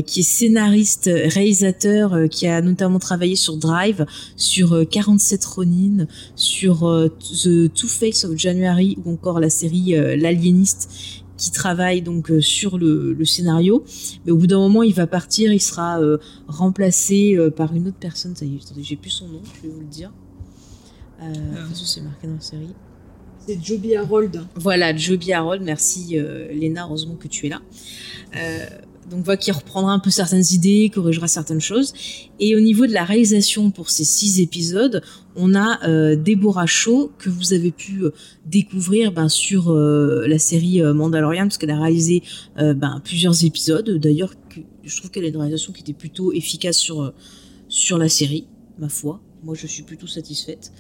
qui 0.07 0.20
est 0.20 0.22
scénariste, 0.22 1.11
réalisateur, 1.12 2.29
qui 2.31 2.46
a 2.46 2.61
notamment 2.62 2.98
travaillé 2.98 3.37
sur 3.37 3.57
Drive, 3.57 4.07
sur 4.37 4.87
47 4.88 5.44
Ronin, 5.44 6.07
sur 6.37 7.11
The 7.20 7.72
Two 7.72 7.88
Face 7.88 8.24
of 8.24 8.37
January 8.37 8.96
ou 9.05 9.12
encore 9.12 9.40
la 9.40 9.50
série 9.50 9.94
L'Aliéniste, 10.16 11.24
qui 11.44 11.50
travaille 11.50 12.02
donc 12.02 12.30
euh, 12.30 12.40
sur 12.40 12.78
le, 12.78 13.22
scénario. 13.24 13.85
Mais 14.24 14.33
au 14.33 14.37
bout 14.37 14.46
d'un 14.46 14.59
moment, 14.59 14.83
il 14.83 14.94
va 14.94 15.07
partir, 15.07 15.52
il 15.52 15.61
sera 15.61 16.00
euh, 16.00 16.18
remplacé 16.48 17.37
euh, 17.37 17.50
par 17.50 17.74
une 17.74 17.88
autre 17.88 17.98
personne. 17.98 18.35
Ça 18.35 18.44
y 18.44 18.57
est, 18.57 18.83
j'ai 18.83 18.96
plus 18.96 19.11
son 19.11 19.28
nom, 19.28 19.40
je 19.44 19.68
vais 19.68 19.74
vous 19.74 19.80
le 19.80 19.87
dire. 19.87 20.12
Euh, 21.22 21.26
c'est 21.74 22.00
marqué 22.00 22.26
dans 22.26 22.35
la 22.35 22.40
série. 22.40 22.74
C'est 23.46 23.62
Joby 23.62 23.94
Harold. 23.94 24.42
Voilà, 24.54 24.96
Joby 24.96 25.33
Harold. 25.33 25.62
Merci 25.62 26.16
Léna, 26.50 26.85
heureusement 26.85 27.14
que 27.16 27.28
tu 27.28 27.46
es 27.46 27.50
là 27.50 27.61
donc 29.11 29.25
voilà 29.25 29.37
qui 29.37 29.51
reprendra 29.51 29.93
un 29.93 29.99
peu 29.99 30.11
certaines 30.11 30.45
idées, 30.53 30.90
corrigera 30.93 31.29
certaines 31.29 31.61
choses. 31.61 31.93
Et 32.40 32.57
au 32.57 32.61
niveau 32.61 32.87
de 32.87 32.93
la 32.93 33.05
réalisation 33.05 33.71
pour 33.71 33.90
ces 33.90 34.05
six 34.05 34.40
épisodes, 34.40 35.03
on 35.37 35.55
a 35.55 35.87
euh, 35.87 36.17
Deborah 36.17 36.67
Shaw 36.67 37.11
que 37.19 37.29
vous 37.29 37.53
avez 37.53 37.71
pu 37.71 38.05
euh, 38.05 38.11
découvrir 38.47 39.12
ben, 39.12 39.29
sur 39.29 39.71
euh, 39.71 40.27
la 40.27 40.38
série 40.38 40.81
euh, 40.81 40.95
Mandalorian 40.95 41.45
parce 41.45 41.59
qu'elle 41.59 41.71
a 41.71 41.81
réalisé 41.81 42.23
ben, 42.57 43.01
plusieurs 43.05 43.45
épisodes. 43.45 43.99
D'ailleurs, 43.99 44.35
je 44.85 44.97
trouve 44.97 45.11
qu'elle 45.11 45.25
a 45.25 45.29
une 45.29 45.37
réalisation 45.37 45.73
qui 45.73 45.81
était 45.81 45.93
plutôt 45.93 46.33
efficace 46.33 46.77
sur 46.77 47.12
sur 47.69 47.99
la 47.99 48.09
série, 48.09 48.47
ma 48.79 48.88
foi. 48.88 49.21
moi 49.43 49.55
je 49.55 49.67
suis 49.67 49.83
plutôt 49.83 50.07
satisfaite. 50.07 50.73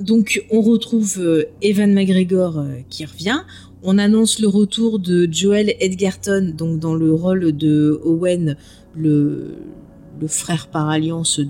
donc 0.00 0.44
on 0.50 0.60
retrouve 0.60 1.44
Evan 1.62 1.92
McGregor 1.92 2.64
qui 2.88 3.04
revient. 3.04 3.40
On 3.82 3.96
annonce 3.96 4.40
le 4.40 4.48
retour 4.48 4.98
de 4.98 5.26
Joel 5.30 5.74
Edgerton, 5.80 6.52
donc 6.56 6.78
dans 6.78 6.94
le 6.94 7.14
rôle 7.14 7.52
de 7.56 7.98
Owen, 8.04 8.56
le, 8.94 9.56
frère 10.26 10.68
par 10.68 10.90
alliance 10.90 11.40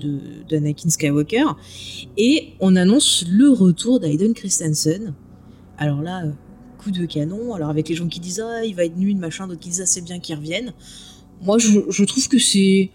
d'Anakin 0.49 0.89
Skywalker. 0.89 1.43
Et 2.15 2.53
on 2.61 2.77
annonce 2.77 3.25
le 3.29 3.49
retour 3.49 3.99
d'Aiden 3.99 4.33
Christensen. 4.33 5.13
Alors 5.77 6.01
là, 6.01 6.25
euh, 6.25 6.31
coup 6.81 6.91
de 6.91 7.05
canon. 7.05 7.53
Alors 7.53 7.69
avec 7.69 7.89
les 7.89 7.95
gens 7.95 8.07
qui 8.07 8.19
disent 8.19 8.39
ah 8.39 8.63
il 8.63 8.75
va 8.75 8.85
être 8.85 8.97
nul 8.97 9.17
machin, 9.17 9.47
d'autres 9.47 9.59
qui 9.59 9.69
disent 9.69 9.81
ah 9.81 9.85
c'est 9.85 10.01
bien 10.01 10.19
qu'il 10.19 10.35
revienne. 10.35 10.73
Moi 11.41 11.57
je, 11.57 12.03
trouve 12.03 12.27
que 12.29 12.39
c'est 12.39 12.91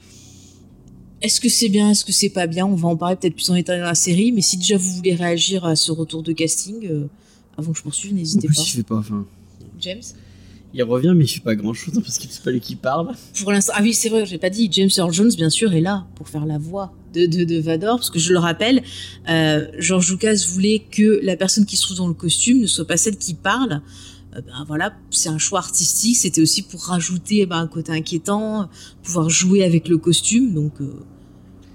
est-ce 1.21 1.41
que 1.41 1.49
c'est 1.49 1.69
bien, 1.69 1.91
est-ce 1.91 2.05
que 2.05 2.13
c'est 2.13 2.31
pas 2.31 2.47
bien? 2.47 2.67
On 2.67 2.75
va 2.75 2.89
en 2.89 2.97
parler 2.97 3.17
peut-être 3.17 3.35
plus 3.35 3.51
en 3.51 3.55
détail 3.55 3.81
dans 3.81 3.87
la 3.87 3.95
série, 3.95 4.33
mais 4.33 4.41
si 4.41 4.57
déjà 4.57 4.77
vous 4.77 4.91
voulez 4.91 5.15
réagir 5.15 5.65
à 5.65 5.77
ce 5.77 5.93
retour 5.93 6.23
de 6.23 6.33
casting, 6.33 6.87
euh, 6.87 7.07
avant 7.57 7.73
que 7.73 7.79
je 7.79 7.83
poursuive, 7.83 8.15
n'hésitez 8.15 8.49
pas. 8.49 9.01
pas. 9.01 9.05
James 9.81 10.03
il 10.77 10.83
revient, 10.83 11.15
mais 11.17 11.25
il 11.25 11.29
fait 11.29 11.41
pas 11.41 11.55
grand 11.55 11.73
chose 11.73 11.95
parce 11.95 12.19
qu'il 12.19 12.31
c'est 12.31 12.43
pas 12.43 12.51
lui 12.51 12.61
qui 12.61 12.77
parle. 12.77 13.09
Pour 13.41 13.51
l'instant, 13.51 13.73
ah 13.77 13.83
oui, 13.83 13.95
c'est 13.95 14.11
vrai, 14.11 14.27
j'ai 14.27 14.37
pas 14.37 14.51
dit. 14.51 14.69
James 14.71 14.91
Earl 14.97 15.13
Jones, 15.13 15.33
bien 15.35 15.49
sûr, 15.49 15.73
est 15.73 15.81
là 15.81 16.07
pour 16.17 16.29
faire 16.29 16.45
la 16.45 16.59
voix 16.59 16.93
de, 17.15 17.25
de, 17.25 17.61
Vador, 17.61 17.97
parce 17.97 18.11
que 18.11 18.19
je 18.19 18.33
le 18.33 18.39
rappelle, 18.39 18.83
euh, 19.29 19.67
George 19.79 20.11
Lucas 20.11 20.45
voulait 20.49 20.85
que 20.91 21.21
la 21.23 21.37
personne 21.37 21.65
qui 21.65 21.77
se 21.77 21.83
trouve 21.83 21.97
dans 21.97 22.09
le 22.09 22.15
costume 22.15 22.61
ne 22.61 22.67
soit 22.67 22.87
pas 22.87 22.99
celle 22.99 23.17
qui 23.17 23.33
parle. 23.33 23.81
Euh, 24.35 24.43
ben 24.43 24.65
voilà, 24.67 24.93
c'est 25.11 25.31
un 25.31 25.39
choix 25.39 25.61
artistique. 25.61 26.17
C'était 26.17 26.43
aussi 26.43 26.61
pour 26.61 26.83
rajouter 26.83 27.47
ben, 27.47 27.57
un 27.57 27.69
côté 27.69 27.93
inquiétant, 27.93 28.69
pouvoir 29.03 29.31
jouer 29.31 29.65
avec 29.65 29.89
le 29.89 29.97
costume. 29.97 30.53
Donc. 30.53 30.81
Euh, 30.81 30.93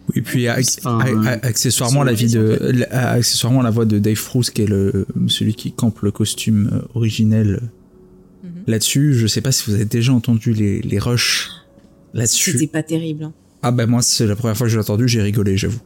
oui, 0.09 0.21
puis 0.21 0.47
accessoirement 0.47 2.03
la 2.03 2.13
vie 2.13 2.29
de, 2.29 2.85
accessoirement 2.91 3.61
la 3.61 3.69
voix 3.69 3.85
de 3.85 3.99
Dave 3.99 4.21
Bruce 4.25 4.49
qui 4.49 4.63
est 4.63 4.67
le 4.67 5.05
celui 5.27 5.53
qui 5.53 5.71
campe 5.71 6.01
le 6.01 6.11
costume 6.11 6.81
originel 6.95 7.61
Là-dessus, 8.67 9.13
je 9.13 9.27
sais 9.27 9.41
pas 9.41 9.51
si 9.51 9.69
vous 9.69 9.75
avez 9.75 9.85
déjà 9.85 10.13
entendu 10.13 10.53
les, 10.53 10.81
les 10.81 10.99
rushs 10.99 11.49
là-dessus. 12.13 12.51
C'était 12.51 12.67
pas 12.67 12.83
terrible. 12.83 13.25
Hein. 13.25 13.33
Ah 13.63 13.71
bah 13.71 13.85
moi, 13.85 14.01
c'est 14.01 14.27
la 14.27 14.35
première 14.35 14.57
fois 14.57 14.67
que 14.67 14.73
j'ai 14.73 14.79
entendu, 14.79 15.07
j'ai 15.07 15.21
rigolé, 15.21 15.57
j'avoue. 15.57 15.81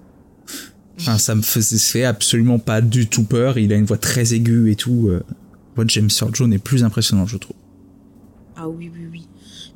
Enfin, 1.00 1.18
ça 1.18 1.36
me 1.36 1.42
faisait 1.42 2.06
absolument 2.06 2.60
pas 2.60 2.82
du 2.82 3.08
tout 3.08 3.24
peur. 3.24 3.58
Il 3.58 3.74
a 3.74 3.76
une 3.76 3.86
voix 3.86 3.98
très 3.98 4.34
aiguë 4.34 4.72
et 4.72 4.76
tout. 4.76 5.08
Euh. 5.10 5.24
La 5.28 5.76
voix 5.76 5.86
de 5.86 5.90
James 5.90 6.10
Earl 6.22 6.34
Jones 6.34 6.54
est 6.54 6.58
plus 6.58 6.84
impressionnante, 6.84 7.28
je 7.28 7.38
trouve. 7.38 7.56
Ah 8.56 8.70
oui, 8.70 8.90
oui, 8.94 9.08
oui. 9.12 9.28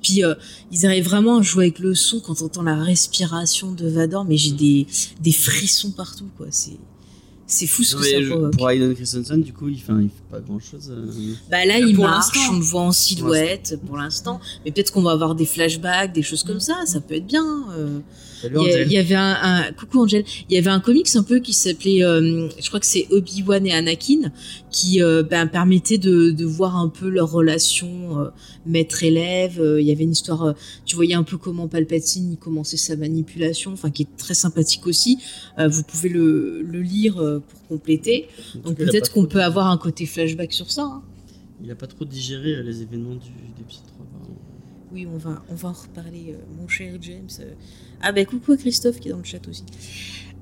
Puis 0.01 0.23
euh, 0.23 0.35
ils 0.71 0.85
arrivent 0.85 1.05
vraiment 1.05 1.37
à 1.37 1.41
jouer 1.41 1.65
avec 1.65 1.79
le 1.79 1.95
son 1.95 2.19
quand 2.19 2.41
on 2.41 2.45
entend 2.45 2.63
la 2.63 2.75
respiration 2.75 3.71
de 3.71 3.87
Vador, 3.87 4.25
mais 4.25 4.37
j'ai 4.37 4.51
des, 4.51 4.87
des 5.21 5.31
frissons 5.31 5.91
partout, 5.91 6.29
quoi. 6.37 6.47
C'est 6.49 6.77
c'est 7.49 7.65
fou 7.65 7.83
ce 7.83 7.95
que 7.95 8.03
ça 8.03 8.29
provoque. 8.29 8.55
Pour 8.55 8.69
Aiden 8.69 8.93
Christensen, 8.93 9.41
du 9.41 9.51
coup, 9.53 9.69
il 9.69 9.79
fait, 9.79 9.91
il 9.99 10.09
fait 10.09 10.29
pas 10.29 10.39
grand 10.39 10.59
chose. 10.59 10.91
Euh. 10.91 11.33
Bah 11.49 11.65
là, 11.65 11.79
il 11.79 11.97
marche, 11.97 12.37
on 12.51 12.57
le 12.57 12.63
voit 12.63 12.81
en 12.83 12.91
silhouette 12.91 13.75
pour 13.87 13.97
l'instant. 13.97 14.39
Mais 14.63 14.71
peut-être 14.71 14.93
qu'on 14.93 15.01
va 15.01 15.11
avoir 15.11 15.33
des 15.33 15.47
flashbacks, 15.47 16.13
des 16.13 16.21
choses 16.21 16.43
comme 16.43 16.59
ça. 16.59 16.75
Ça 16.85 17.01
peut 17.01 17.15
être 17.15 17.25
bien. 17.25 17.63
Euh. 17.71 17.99
Il, 18.43 18.91
y 18.91 18.97
avait 18.97 19.15
un, 19.15 19.71
coucou 19.77 20.03
Angel. 20.03 20.23
Il 20.49 20.55
y 20.55 20.57
avait 20.57 20.69
un 20.69 20.79
comics 20.79 21.15
un 21.15 21.23
peu 21.23 21.39
qui 21.39 21.53
s'appelait, 21.53 22.03
euh, 22.03 22.49
je 22.59 22.67
crois 22.67 22.79
que 22.79 22.85
c'est 22.85 23.07
Obi 23.11 23.43
Wan 23.43 23.65
et 23.65 23.73
Anakin, 23.73 24.31
qui 24.71 24.99
ben, 25.29 25.47
permettait 25.47 25.97
de, 25.97 26.31
de, 26.31 26.45
voir 26.45 26.77
un 26.77 26.89
peu 26.89 27.09
leur 27.09 27.31
relation 27.31 28.31
maître-élève. 28.65 29.61
il 29.79 29.85
y 29.85 29.91
avait 29.91 30.03
une 30.03 30.11
histoire, 30.11 30.53
tu 30.85 30.95
voyais 30.95 31.15
un 31.15 31.23
peu 31.23 31.37
comment 31.37 31.67
Palpatine 31.67 32.37
commençait 32.37 32.77
sa 32.77 32.95
manipulation, 32.95 33.73
enfin 33.73 33.89
qui 33.89 34.03
est 34.03 34.17
très 34.17 34.33
sympathique 34.33 34.85
aussi. 34.87 35.17
vous 35.57 35.83
pouvez 35.83 36.09
le, 36.09 36.61
le 36.61 36.81
lire 36.81 37.15
pour 37.15 37.67
compléter. 37.67 38.27
Donc 38.63 38.77
peut-être 38.77 39.11
qu'on 39.11 39.25
peut 39.25 39.43
avoir 39.43 39.67
un 39.67 39.77
côté 39.77 40.05
flashback 40.05 40.53
sur 40.53 40.71
ça. 40.71 40.83
Hein. 40.83 41.03
Il 41.61 41.71
a 41.71 41.75
pas 41.75 41.87
trop 41.87 42.05
digéré 42.05 42.55
euh, 42.55 42.63
les 42.63 42.81
événements 42.81 43.15
du, 43.15 43.31
l'épisode 43.57 43.85
3. 43.87 44.05
Oui, 44.91 45.05
on 45.05 45.17
va, 45.17 45.43
on 45.49 45.55
va 45.55 45.69
en 45.69 45.73
reparler, 45.73 46.33
euh, 46.33 46.37
mon 46.57 46.67
cher 46.67 46.95
James. 47.01 47.29
Ah 48.01 48.11
ben 48.11 48.25
coucou 48.25 48.53
à 48.53 48.57
Christophe 48.57 48.99
qui 48.99 49.09
est 49.09 49.11
dans 49.11 49.17
le 49.17 49.23
chat 49.23 49.47
aussi. 49.47 49.63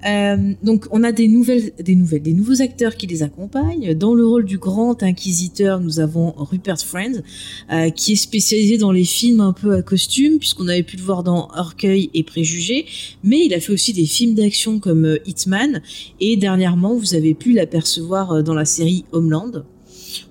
Euh, 0.06 0.54
donc 0.62 0.86
on 0.92 1.04
a 1.04 1.12
des 1.12 1.28
nouvelles, 1.28 1.74
des 1.80 1.96
nouvelles, 1.96 2.22
des 2.22 2.34
nouveaux 2.34 2.62
acteurs 2.62 2.96
qui 2.96 3.08
les 3.08 3.24
accompagnent. 3.24 3.94
Dans 3.96 4.14
le 4.14 4.26
rôle 4.26 4.46
du 4.46 4.58
grand 4.58 5.02
inquisiteur, 5.02 5.80
nous 5.80 6.00
avons 6.00 6.34
Rupert 6.38 6.80
Friend, 6.80 7.24
euh, 7.72 7.90
qui 7.90 8.14
est 8.14 8.18
spécialisé 8.18 8.78
dans 8.78 8.92
les 8.92 9.06
films 9.06 9.42
un 9.42 9.54
peu 9.54 9.74
à 9.74 9.82
costume, 9.82 10.38
puisqu'on 10.38 10.68
avait 10.68 10.84
pu 10.84 10.98
le 10.98 11.04
voir 11.04 11.24
dans 11.24 11.50
Orgueil 11.56 12.10
et 12.14 12.24
Préjugés, 12.24 12.86
mais 13.24 13.46
il 13.46 13.54
a 13.54 13.60
fait 13.60 13.74
aussi 13.74 13.94
des 13.94 14.06
films 14.06 14.36
d'action 14.36 14.80
comme 14.80 15.06
euh, 15.06 15.18
Hitman, 15.26 15.82
et 16.20 16.38
dernièrement 16.38 16.96
vous 16.96 17.16
avez 17.16 17.34
pu 17.34 17.54
l'apercevoir 17.54 18.44
dans 18.44 18.54
la 18.54 18.66
série 18.66 19.06
Homeland. 19.12 19.64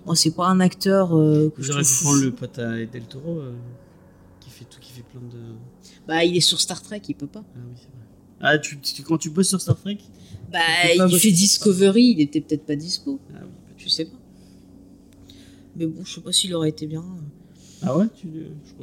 Moi, 0.05 0.17
c'est 0.17 0.35
pas 0.35 0.47
un 0.47 0.61
acteur 0.61 1.11
que 1.11 1.53
J'aurais 1.59 1.83
pu 1.83 2.03
prendre 2.03 2.23
le 2.23 2.31
pote 2.31 2.59
à 2.59 2.77
Del 2.77 3.03
Toro, 3.09 3.41
qui 4.41 4.51
fait 4.51 4.65
tout, 4.65 4.79
qui 4.81 4.93
fait 4.93 5.03
plein 5.03 5.21
de. 5.21 5.39
Bah, 6.07 6.25
il 6.25 6.37
est 6.37 6.41
sur 6.41 6.61
Star 6.61 6.83
Trek, 6.83 7.03
il 7.09 7.15
peut 7.15 7.27
pas. 7.27 7.45
Ah 7.55 7.59
oui, 7.59 7.81
ah, 8.41 8.59
tu, 8.59 8.79
quand 9.03 9.19
tu 9.19 9.31
bosses 9.31 9.49
sur 9.49 9.61
Star 9.61 9.77
Trek 9.77 9.99
Bah, 10.53 10.59
il 10.95 11.19
fait 11.19 11.33
Discovery, 11.33 12.15
il 12.17 12.21
était 12.21 12.41
peut-être 12.41 12.65
pas 12.65 12.77
dispo. 12.77 13.19
Ah 13.35 13.41
oui, 13.43 13.75
je 13.77 13.89
sais 13.89 14.05
pas. 14.05 14.17
Mais 15.77 15.87
bon, 15.87 16.05
je 16.05 16.15
sais 16.15 16.21
pas 16.21 16.33
s'il 16.33 16.55
aurait 16.55 16.71
été 16.71 16.87
bien. 16.87 17.05
Ah 17.83 17.97
ouais 17.97 18.07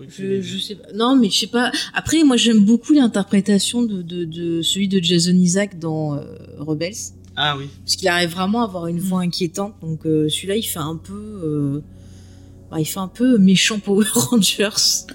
je, 0.08 0.42
je, 0.42 0.58
sais 0.60 0.76
pas. 0.76 0.92
Non, 0.94 1.16
mais 1.16 1.30
je 1.30 1.40
sais 1.40 1.48
pas. 1.48 1.72
Après, 1.94 2.24
moi, 2.24 2.38
j'aime 2.38 2.64
beaucoup 2.64 2.94
l'interprétation 2.94 3.82
de, 3.82 4.02
de, 4.02 4.24
de, 4.24 4.62
celui 4.62 4.88
de 4.88 5.02
Jason 5.02 5.34
Isaac 5.34 5.80
dans 5.80 6.16
euh, 6.16 6.24
Rebels. 6.60 6.94
Ah 7.36 7.58
oui. 7.58 7.66
Parce 7.84 7.96
qu'il 7.96 8.08
arrive 8.08 8.30
vraiment 8.30 8.62
à 8.62 8.66
avoir 8.66 8.88
une 8.88 9.00
voix 9.00 9.22
inquiétante. 9.22 9.74
Donc, 9.82 10.06
euh, 10.06 10.30
celui-là, 10.30 10.56
il 10.56 10.64
fait 10.64 10.80
un 10.80 10.96
peu. 10.96 11.14
Euh, 11.14 11.82
bah, 12.74 12.80
il 12.80 12.86
fait 12.86 13.00
un 13.00 13.08
peu 13.08 13.38
méchant 13.38 13.80
Power 13.84 14.06
Rangers. 14.14 14.70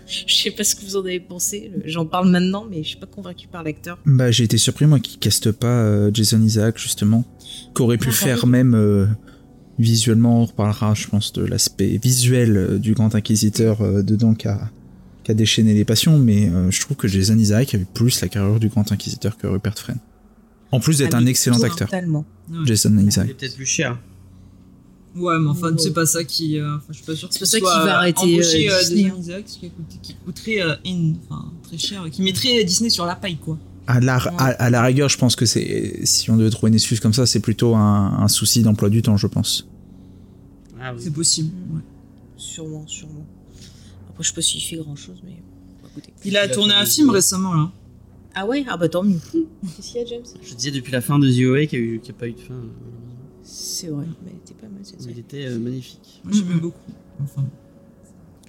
je 0.07 0.35
sais 0.35 0.51
pas 0.51 0.64
ce 0.64 0.77
que 0.77 0.85
vous 0.85 0.97
en 0.97 1.01
avez 1.01 1.21
pensé. 1.21 1.73
J'en 1.85 2.07
parle 2.07 2.31
maintenant, 2.31 2.66
mais 2.71 2.83
je 2.83 2.88
suis 2.90 2.99
pas 2.99 3.07
convaincu 3.07 3.49
par 3.49 3.62
l'acteur. 3.62 3.99
Bah, 4.07 4.31
j'ai 4.31 4.44
été 4.44 4.59
surpris, 4.59 4.87
moi, 4.87 5.01
qui 5.01 5.18
caste 5.18 5.51
pas 5.51 5.66
euh, 5.66 6.11
Jason 6.12 6.40
Isaac, 6.40 6.79
justement. 6.79 7.25
Qu'aurait 7.75 7.99
pu 7.99 8.12
faire 8.12 8.47
même 8.47 8.75
euh, 8.75 9.07
visuellement, 9.79 10.42
on 10.42 10.44
reparlera, 10.44 10.94
je 10.94 11.09
pense, 11.09 11.33
de 11.33 11.44
l'aspect 11.44 11.99
visuel 12.03 12.57
euh, 12.57 12.79
du 12.79 12.94
Grand 12.94 13.14
Inquisiteur 13.14 13.79
dedans 14.03 14.35
qui 14.35 14.49
a, 14.49 14.71
déchaîné 15.29 15.75
les 15.75 15.85
passions, 15.85 16.18
mais 16.18 16.51
je 16.71 16.81
trouve 16.81 16.97
que 16.97 17.07
Jason 17.07 17.37
Isaac 17.37 17.75
avait 17.75 17.85
plus 17.85 18.23
la 18.23 18.29
carrière 18.29 18.59
du 18.59 18.68
Grand 18.68 18.90
Inquisiteur 18.92 19.37
que 19.37 19.47
Rupert 19.47 19.79
Friend. 19.79 19.99
En 20.73 20.81
plus 20.81 20.97
d'être 20.97 21.12
ah, 21.12 21.18
un 21.18 21.27
excellent 21.27 21.62
acteur. 21.62 21.90
Jason 22.64 22.97
Isaac. 22.97 23.27
Il 23.27 23.31
est 23.33 23.35
peut-être 23.35 23.57
plus 23.57 23.66
cher. 23.66 23.99
Ouais, 25.18 25.38
mais 25.38 25.48
enfin, 25.48 25.74
c'est 25.78 25.92
pas 25.92 26.07
ça 26.07 26.24
qui. 26.24 26.59
Euh, 26.59 26.76
enfin, 26.76 26.87
je 26.90 26.94
suis 26.94 27.04
pas 27.04 27.14
sûr 27.14 27.28
c'est 27.31 27.40
pas 27.40 27.46
ça 27.46 27.59
qui 27.59 27.64
va 27.64 27.98
arrêter 27.98 28.38
euh, 28.38 28.70
euh 28.70 28.81
Disney. 28.81 29.11
Hein. 29.11 29.42
qui, 29.44 29.70
qui, 30.02 30.14
coûterait 30.14 30.61
euh, 30.62 30.74
enfin, 31.28 31.52
très 31.64 31.78
cher, 31.78 32.04
qui 32.11 32.22
mettrait 32.22 32.62
Disney 32.64 32.90
sur 32.90 33.04
la 33.04 33.16
paille, 33.16 33.37
quoi. 33.37 33.59
À 33.87 34.00
la, 34.00 34.16
à, 34.16 34.68
la 34.68 34.83
rigueur, 34.83 35.09
je 35.09 35.16
pense 35.16 35.35
que 35.35 35.46
c'est 35.46 36.00
si 36.04 36.31
on 36.31 36.37
devait 36.37 36.50
trouver 36.50 36.68
une 36.68 36.74
excuse 36.74 37.00
comme 37.00 37.14
ça, 37.14 37.24
c'est 37.24 37.40
plutôt 37.40 37.74
un, 37.74 38.18
un 38.20 38.28
souci 38.28 38.62
d'emploi 38.62 38.90
du 38.90 39.00
temps, 39.00 39.16
je 39.16 39.26
pense. 39.26 39.66
Ah, 40.78 40.92
oui. 40.94 41.00
C'est 41.02 41.12
possible. 41.12 41.50
Ouais. 41.72 41.81
Sûrement, 42.37 42.87
sûrement. 42.87 43.26
Après, 44.11 44.22
je 44.22 44.28
sais 44.28 44.35
pas 44.35 44.42
s'il 44.42 44.62
fait 44.62 44.76
grand 44.76 44.94
chose, 44.94 45.16
mais. 45.24 45.42
Écoutez. 45.90 46.12
Il 46.24 46.37
a 46.37 46.48
tourné 46.48 46.74
un 46.74 46.85
film 46.85 47.11
récemment, 47.11 47.54
là. 47.54 47.70
Ah 48.35 48.46
ouais? 48.46 48.64
Ah 48.68 48.76
bah 48.76 48.88
tant 48.88 49.02
mieux. 49.02 49.18
Qu'est-ce 49.33 49.92
qu'il 49.92 50.00
y 50.00 50.04
a, 50.04 50.07
James? 50.07 50.24
Je 50.42 50.54
disais 50.54 50.70
depuis 50.70 50.92
la 50.92 51.00
fin 51.00 51.18
de 51.18 51.28
The 51.28 51.50
OA 51.50 51.66
qu'il 51.66 51.92
n'y 51.92 51.96
a, 51.96 52.11
a, 52.11 52.12
pas 52.12 52.28
eu 52.28 52.33
de 52.33 52.40
fin. 52.40 52.54
C'est 53.51 53.87
vrai, 53.87 54.05
mais 54.23 54.33
elle 54.33 54.37
était 54.37 54.55
pas 54.61 54.69
mal 54.69 54.81
cette 54.83 55.03
Il 55.09 55.19
était 55.19 55.47
euh, 55.47 55.59
magnifique. 55.59 56.21
Moi 56.23 56.35
j'aimais 56.35 56.61
beaucoup. 56.61 56.93
Enfin. 57.23 57.47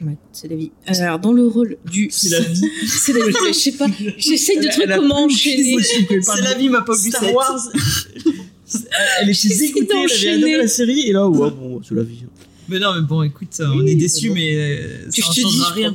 Ouais, 0.01 0.17
c'est 0.33 0.49
la 0.49 0.57
vie. 0.57 0.71
Alors, 0.87 1.19
dans 1.19 1.31
le 1.31 1.47
rôle 1.47 1.77
du. 1.89 2.09
C'est 2.11 2.29
la 2.29 2.41
vie. 2.41 2.69
c'est 2.85 3.13
la 3.13 3.25
vie. 3.25 3.33
Je 3.47 3.53
sais 3.53 3.71
pas. 3.71 3.87
J'essaie 4.17 4.57
de 4.57 4.67
trouver 4.67 4.87
comment 4.97 5.23
enchaîner. 5.23 5.77
C'est 5.81 6.41
la 6.41 6.53
vie, 6.55 6.67
m'a 6.67 6.81
pas 6.81 6.97
vu 6.97 7.11
Star 7.11 7.33
Wars. 7.33 7.59
elle 9.21 9.29
est 9.29 9.33
chez 9.33 9.63
Écoutez, 9.63 9.87
elle 9.89 10.11
avait 10.11 10.29
adoré 10.29 10.57
la 10.57 10.67
série, 10.67 11.07
et 11.07 11.13
là, 11.13 11.27
ouais, 11.27 11.51
bon, 11.51 11.81
c'est 11.81 11.95
la 11.95 12.03
vie. 12.03 12.25
Mais 12.67 12.79
non, 12.79 12.93
mais 12.93 13.01
bon, 13.01 13.23
écoute, 13.23 13.61
on 13.61 13.85
est 13.87 13.95
déçus, 13.95 14.31
mais 14.31 14.53
euh, 14.53 15.09
ça 15.09 15.29
ne 15.29 15.33
changera 15.33 15.71
rien. 15.71 15.93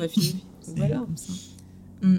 Voilà, 0.77 0.97
comme 0.97 1.17
ça. 1.17 1.33
Mm. 2.03 2.19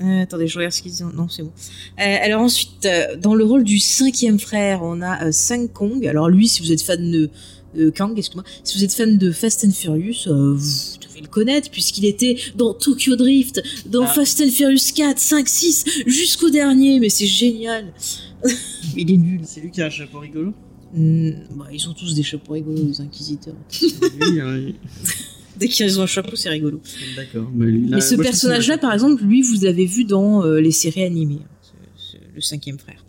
Euh, 0.00 0.22
attendez, 0.22 0.46
je 0.46 0.58
regarde 0.58 0.72
ce 0.72 0.82
qu'ils 0.82 0.92
disent. 0.92 1.06
Non, 1.14 1.28
c'est 1.28 1.42
bon. 1.42 1.52
Euh, 2.00 2.16
alors 2.22 2.42
ensuite, 2.42 2.84
euh, 2.84 3.16
dans 3.16 3.34
le 3.34 3.44
rôle 3.44 3.64
du 3.64 3.78
cinquième 3.78 4.38
frère, 4.38 4.80
on 4.82 5.00
a 5.00 5.32
Sang 5.32 5.66
Kong. 5.68 6.06
Alors 6.06 6.28
lui, 6.28 6.48
si 6.48 6.62
vous 6.62 6.72
êtes 6.72 6.82
fan 6.82 7.10
de 7.10 7.90
Kang, 7.90 8.16
excuse-moi, 8.16 8.44
si 8.64 8.78
vous 8.78 8.84
êtes 8.84 8.92
fan 8.92 9.18
de 9.18 9.30
Fast 9.30 9.64
and 9.64 9.70
Furious, 9.70 10.26
vous 10.26 10.98
devez 11.02 11.20
le 11.20 11.28
connaître 11.28 11.70
puisqu'il 11.70 12.06
était 12.06 12.38
dans 12.56 12.74
Tokyo 12.74 13.16
Drift, 13.16 13.62
dans 13.86 14.04
ah. 14.04 14.06
Fast 14.06 14.40
and 14.40 14.50
Furious 14.50 14.92
4, 14.94 15.18
5, 15.18 15.48
6, 15.48 15.84
jusqu'au 16.06 16.50
dernier. 16.50 17.00
Mais 17.00 17.08
c'est 17.08 17.26
génial. 17.26 17.92
Il 18.96 19.10
est 19.10 19.16
nul. 19.16 19.40
C'est 19.44 19.60
lui 19.60 19.70
qui 19.70 19.82
a 19.82 19.86
un 19.86 19.90
chapeau 19.90 20.20
rigolo. 20.20 20.52
Hmm, 20.94 21.30
bah, 21.56 21.66
ils 21.72 21.88
ont 21.88 21.92
tous 21.92 22.14
des 22.14 22.22
chapeaux 22.22 22.52
rigolos, 22.52 22.86
les 22.86 23.00
inquisiteurs. 23.00 23.56
oui, 23.82 24.40
oui. 24.40 24.74
Dès 25.58 25.68
qu'ils 25.68 25.98
ont 25.98 26.02
un 26.02 26.06
chapeau, 26.06 26.36
c'est 26.36 26.48
rigolo. 26.48 26.80
D'accord. 27.16 27.50
Mais, 27.54 28.00
ce 28.00 28.14
personnage-là, 28.14 28.78
par 28.78 28.92
exemple, 28.92 29.22
lui, 29.24 29.42
vous 29.42 29.64
l'avez 29.64 29.86
vu 29.86 30.04
dans 30.04 30.44
euh, 30.44 30.60
les 30.60 30.72
séries 30.72 31.04
animées. 31.04 31.40
le 32.34 32.40
cinquième 32.40 32.78
frère. 32.78 33.06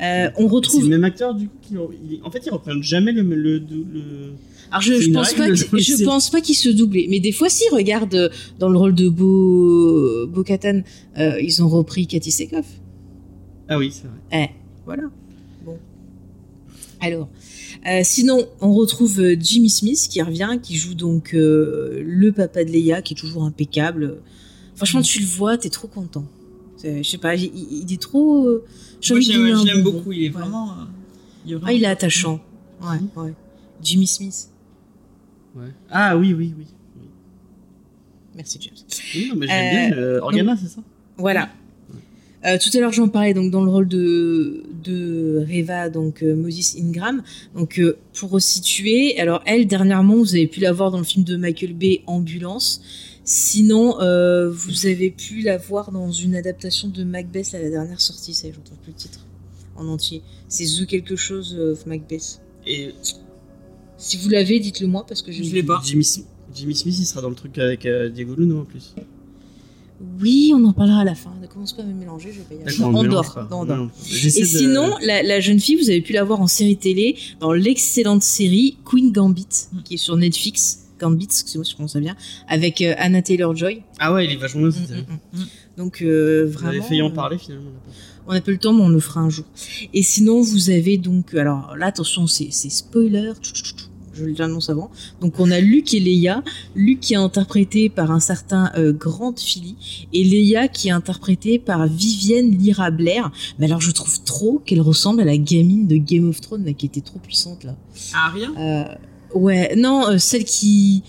Euh, 0.00 0.30
on 0.36 0.46
retrouve. 0.46 0.82
C'est 0.82 0.88
le 0.88 0.96
même 0.96 1.04
acteur 1.04 1.34
du 1.34 1.48
coup. 1.48 1.76
En 2.22 2.30
fait, 2.30 2.42
ils 2.46 2.50
reprennent 2.50 2.82
jamais 2.82 3.12
le. 3.12 3.22
le, 3.22 4.32
Alors 4.70 4.80
je, 4.80 4.94
je 4.94 5.10
pense, 5.10 5.34
pas 5.34 5.52
je 5.52 6.04
pense 6.04 6.30
pas 6.30 6.40
qu'il 6.40 6.54
se 6.54 6.68
doublait, 6.68 7.06
mais 7.10 7.18
des 7.18 7.32
fois 7.32 7.48
si 7.48 7.64
regarde 7.70 8.14
euh, 8.14 8.28
dans 8.58 8.68
le 8.68 8.78
rôle 8.78 8.94
de 8.94 9.08
Bo 9.08 10.26
Bo 10.28 10.44
Katan, 10.44 10.82
euh, 11.18 11.40
ils 11.40 11.62
ont 11.62 11.68
repris 11.68 12.06
Cathy 12.06 12.30
Sekov. 12.30 12.64
Ah 13.68 13.76
oui, 13.76 13.92
c'est 13.92 14.06
vrai. 14.06 14.48
Eh, 14.50 14.54
voilà. 14.86 15.04
Bon. 15.64 15.78
Alors, 17.00 17.28
sinon, 18.02 18.46
on 18.60 18.72
retrouve 18.74 19.22
Jimmy 19.38 19.70
Smith 19.70 20.06
qui 20.10 20.22
revient, 20.22 20.58
qui 20.62 20.76
joue 20.76 20.94
donc 20.94 21.30
le 21.32 22.30
papa 22.30 22.64
de 22.64 22.70
Leia, 22.70 23.02
qui 23.02 23.14
est 23.14 23.16
toujours 23.16 23.44
impeccable. 23.44 24.18
Franchement, 24.76 25.02
tu 25.02 25.20
le 25.20 25.26
vois, 25.26 25.58
t'es 25.58 25.70
trop 25.70 25.88
content. 25.88 26.24
Je 26.82 27.02
sais 27.02 27.18
pas, 27.18 27.34
il, 27.34 27.92
est 27.92 28.00
trop. 28.00 28.46
Euh, 28.46 28.64
je 29.00 29.14
l'aime 29.14 29.82
beaucoup, 29.82 30.12
il 30.12 30.24
est 30.24 30.28
vraiment. 30.28 30.70
Euh, 31.48 31.58
ah, 31.64 31.72
il 31.72 31.82
est 31.82 31.88
attachant. 31.88 32.40
Ouais, 32.80 32.98
ouais. 33.16 33.32
Jimmy 33.82 34.06
Smith. 34.06 34.48
Ouais. 35.56 35.72
Ah 35.90 36.16
oui, 36.16 36.34
oui, 36.34 36.54
oui. 36.56 36.66
Merci, 38.36 38.60
James. 38.60 38.74
Oui, 39.14 39.28
non, 39.28 39.36
mais 39.36 39.46
j'aime 39.48 39.90
bien. 39.90 39.98
Euh, 39.98 40.20
Organa, 40.20 40.56
c'est 40.56 40.68
ça? 40.68 40.80
Voilà. 41.16 41.48
Tout 42.42 42.70
à 42.76 42.80
l'heure, 42.80 42.92
j'en 42.92 43.08
parlais 43.08 43.34
donc 43.34 43.50
dans 43.50 43.64
le 43.64 43.70
rôle 43.70 43.88
de, 43.88 44.64
de 44.84 45.44
Reva, 45.48 45.88
donc 45.90 46.22
Moses 46.22 46.76
Ingram. 46.78 47.22
Donc, 47.54 47.80
pour 48.14 48.30
resituer, 48.30 49.18
alors 49.18 49.42
elle, 49.46 49.66
dernièrement, 49.66 50.16
vous 50.16 50.34
avez 50.34 50.46
pu 50.46 50.60
la 50.60 50.72
voir 50.72 50.90
dans 50.90 50.98
le 50.98 51.04
film 51.04 51.24
de 51.24 51.36
Michael 51.36 51.74
Bay, 51.74 52.02
Ambulance. 52.06 52.80
Sinon, 53.30 54.00
euh, 54.00 54.48
vous 54.50 54.86
avez 54.86 55.10
pu 55.10 55.42
la 55.42 55.58
voir 55.58 55.92
dans 55.92 56.10
une 56.10 56.34
adaptation 56.34 56.88
de 56.88 57.04
Macbeth, 57.04 57.52
la 57.52 57.68
dernière 57.68 58.00
sortie, 58.00 58.32
ça, 58.32 58.48
j'entends 58.48 58.76
plus 58.82 58.92
le 58.92 58.96
titre 58.96 59.26
en 59.76 59.86
entier. 59.86 60.22
C'est 60.48 60.64
The 60.64 60.86
quelque 60.86 61.14
chose 61.14 61.54
of 61.54 61.84
Macbeth. 61.84 62.40
Et 62.66 62.94
si 63.98 64.16
vous 64.16 64.30
l'avez, 64.30 64.60
dites-le 64.60 64.86
moi 64.86 65.04
parce 65.06 65.20
que 65.20 65.30
je 65.30 65.42
ne 65.42 65.50
l'ai 65.50 65.62
pas. 65.62 65.78
Jimmy, 65.84 66.08
Jimmy, 66.54 66.74
Smith, 66.74 66.96
il 66.98 67.04
sera 67.04 67.20
dans 67.20 67.28
le 67.28 67.34
truc 67.34 67.58
avec 67.58 67.84
euh, 67.84 68.08
Diego 68.08 68.34
Luna 68.34 68.54
en 68.54 68.64
plus. 68.64 68.94
Oui, 70.20 70.52
on 70.54 70.64
en 70.64 70.72
parlera 70.72 71.00
à 71.00 71.04
la 71.04 71.14
fin. 71.14 71.32
Ne 71.40 71.46
commence 71.46 71.72
pas 71.72 71.82
à 71.82 71.86
me 71.86 71.92
mélanger, 71.92 72.30
je 72.32 72.38
vais 72.38 72.44
pas 72.44 72.54
y 72.54 72.62
aller. 72.62 72.82
On 72.82 73.02
dort. 73.64 73.90
Et 74.10 74.44
sinon, 74.44 74.94
la, 75.02 75.40
jeune 75.40 75.60
fille, 75.60 75.76
vous 75.76 75.90
avez 75.90 76.00
pu 76.00 76.12
la 76.12 76.24
voir 76.24 76.40
en 76.40 76.46
série 76.46 76.76
télé 76.76 77.16
dans 77.40 77.52
l'excellente 77.52 78.22
série 78.22 78.76
Queen 78.84 79.12
Gambit, 79.12 79.46
qui 79.84 79.94
est 79.94 79.98
sur 79.98 80.16
Netflix. 80.16 80.84
Gambit, 81.00 81.26
excusez-moi 81.26 81.64
si 81.64 81.70
je 81.70 81.76
prononce 81.76 81.96
bien, 81.96 82.16
avec 82.48 82.80
euh, 82.80 82.92
Anna 82.98 83.22
Taylor-Joy. 83.22 83.82
Ah 84.00 84.12
ouais, 84.12 84.24
il 84.24 84.32
est 84.32 84.36
vachement 84.36 84.62
bien. 84.66 84.70
Mm, 84.70 85.38
mm, 85.38 85.40
mm, 85.40 85.46
Donc 85.76 86.02
euh, 86.02 86.44
vraiment. 86.44 86.72
On 86.72 86.78
avait 86.78 86.88
failli 86.88 87.02
en 87.02 87.12
parler 87.12 87.38
finalement. 87.38 87.70
On 88.26 88.32
n'a 88.32 88.40
pas 88.40 88.50
le 88.50 88.58
temps, 88.58 88.72
mais 88.72 88.82
on 88.82 88.88
le 88.88 88.98
fera 88.98 89.20
un 89.20 89.30
jour. 89.30 89.46
Et 89.94 90.02
sinon, 90.02 90.42
vous 90.42 90.70
avez 90.70 90.98
donc, 90.98 91.34
alors 91.34 91.76
là, 91.76 91.86
attention, 91.86 92.26
c'est 92.26 92.50
spoiler. 92.50 93.32
Je 94.18 94.38
l'annonce 94.38 94.70
avant. 94.70 94.90
Donc 95.20 95.38
on 95.38 95.50
a 95.50 95.60
Luc 95.60 95.94
et 95.94 96.00
Leia. 96.00 96.42
Luc 96.74 97.00
qui 97.00 97.14
est 97.14 97.16
interprété 97.16 97.88
par 97.88 98.10
un 98.10 98.20
certain 98.20 98.70
euh, 98.76 98.92
Grant 98.92 99.34
Philly 99.36 99.76
et 100.12 100.24
Leia 100.24 100.68
qui 100.68 100.88
est 100.88 100.92
interprétée 100.92 101.58
par 101.58 101.86
Vivienne 101.86 102.50
Lyra 102.50 102.90
Blair. 102.90 103.30
Mais 103.58 103.66
alors 103.66 103.80
je 103.80 103.90
trouve 103.90 104.22
trop 104.24 104.60
qu'elle 104.64 104.80
ressemble 104.80 105.20
à 105.20 105.24
la 105.24 105.36
gamine 105.36 105.86
de 105.86 105.96
Game 105.96 106.28
of 106.28 106.40
Thrones 106.40 106.74
qui 106.74 106.86
était 106.86 107.00
trop 107.00 107.18
puissante 107.18 107.64
là. 107.64 107.76
Ah 108.14 108.30
rien? 108.34 108.52
Euh, 108.58 108.94
Ouais, 109.34 109.74
non, 109.76 110.08
euh, 110.08 110.18
celle 110.18 110.44
qui. 110.44 111.02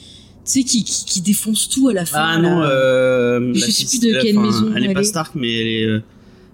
Tu 0.46 0.62
sais, 0.62 0.64
qui, 0.64 0.84
qui, 0.84 1.22
défonce 1.22 1.70
tout 1.70 1.90
à 1.90 1.94
la 1.94 2.06
fin. 2.06 2.18
Ah 2.22 2.38
non, 2.40 2.62
euh, 2.64 3.54
je 3.54 3.70
sais 3.70 3.86
plus 3.86 4.00
de 4.00 4.20
quelle 4.20 4.40
maison. 4.40 4.72
Elle, 4.76 4.86
est 4.86 4.94
pas 4.94 5.04
Stark, 5.04 5.36
mais 5.36 5.54
elle 5.54 5.68
est. 5.68 6.02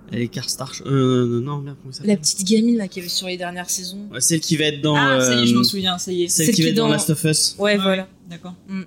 Euh, 0.06 0.10
elle 0.12 0.22
est 0.22 0.28
Karstark. 0.28 0.82
Euh, 0.86 1.42
non, 1.42 1.60
merde, 1.60 1.78
comment 1.82 1.94
ça 1.94 2.04
La 2.06 2.18
petite 2.18 2.46
gamine 2.48 2.78
là 2.78 2.88
qui 2.88 3.00
avait 3.00 3.10
sur 3.10 3.28
les 3.28 3.38
dernières 3.38 3.70
saisons. 3.70 4.08
Ouais, 4.12 4.22
celle 4.22 4.40
qui 4.40 4.58
va 4.58 4.66
être 4.66 4.82
dans. 4.82 4.96
Ah, 4.96 5.20
ça 5.22 5.36
y 5.36 5.44
est, 5.44 5.48
je 5.48 5.56
m'en 5.56 5.64
souviens, 5.64 5.98
ça 5.98 6.12
y 6.12 6.24
est. 6.24 6.28
Celle, 6.28 6.54
qui 6.54 6.62
va 6.62 6.70
être 6.70 6.76
dans... 6.76 6.88
Last 6.88 7.10
of 7.10 7.24
Us. 7.24 7.56
Ouais, 7.58 7.78
voilà. 7.78 8.08
D'accord. 8.30 8.56
Mm. 8.68 8.84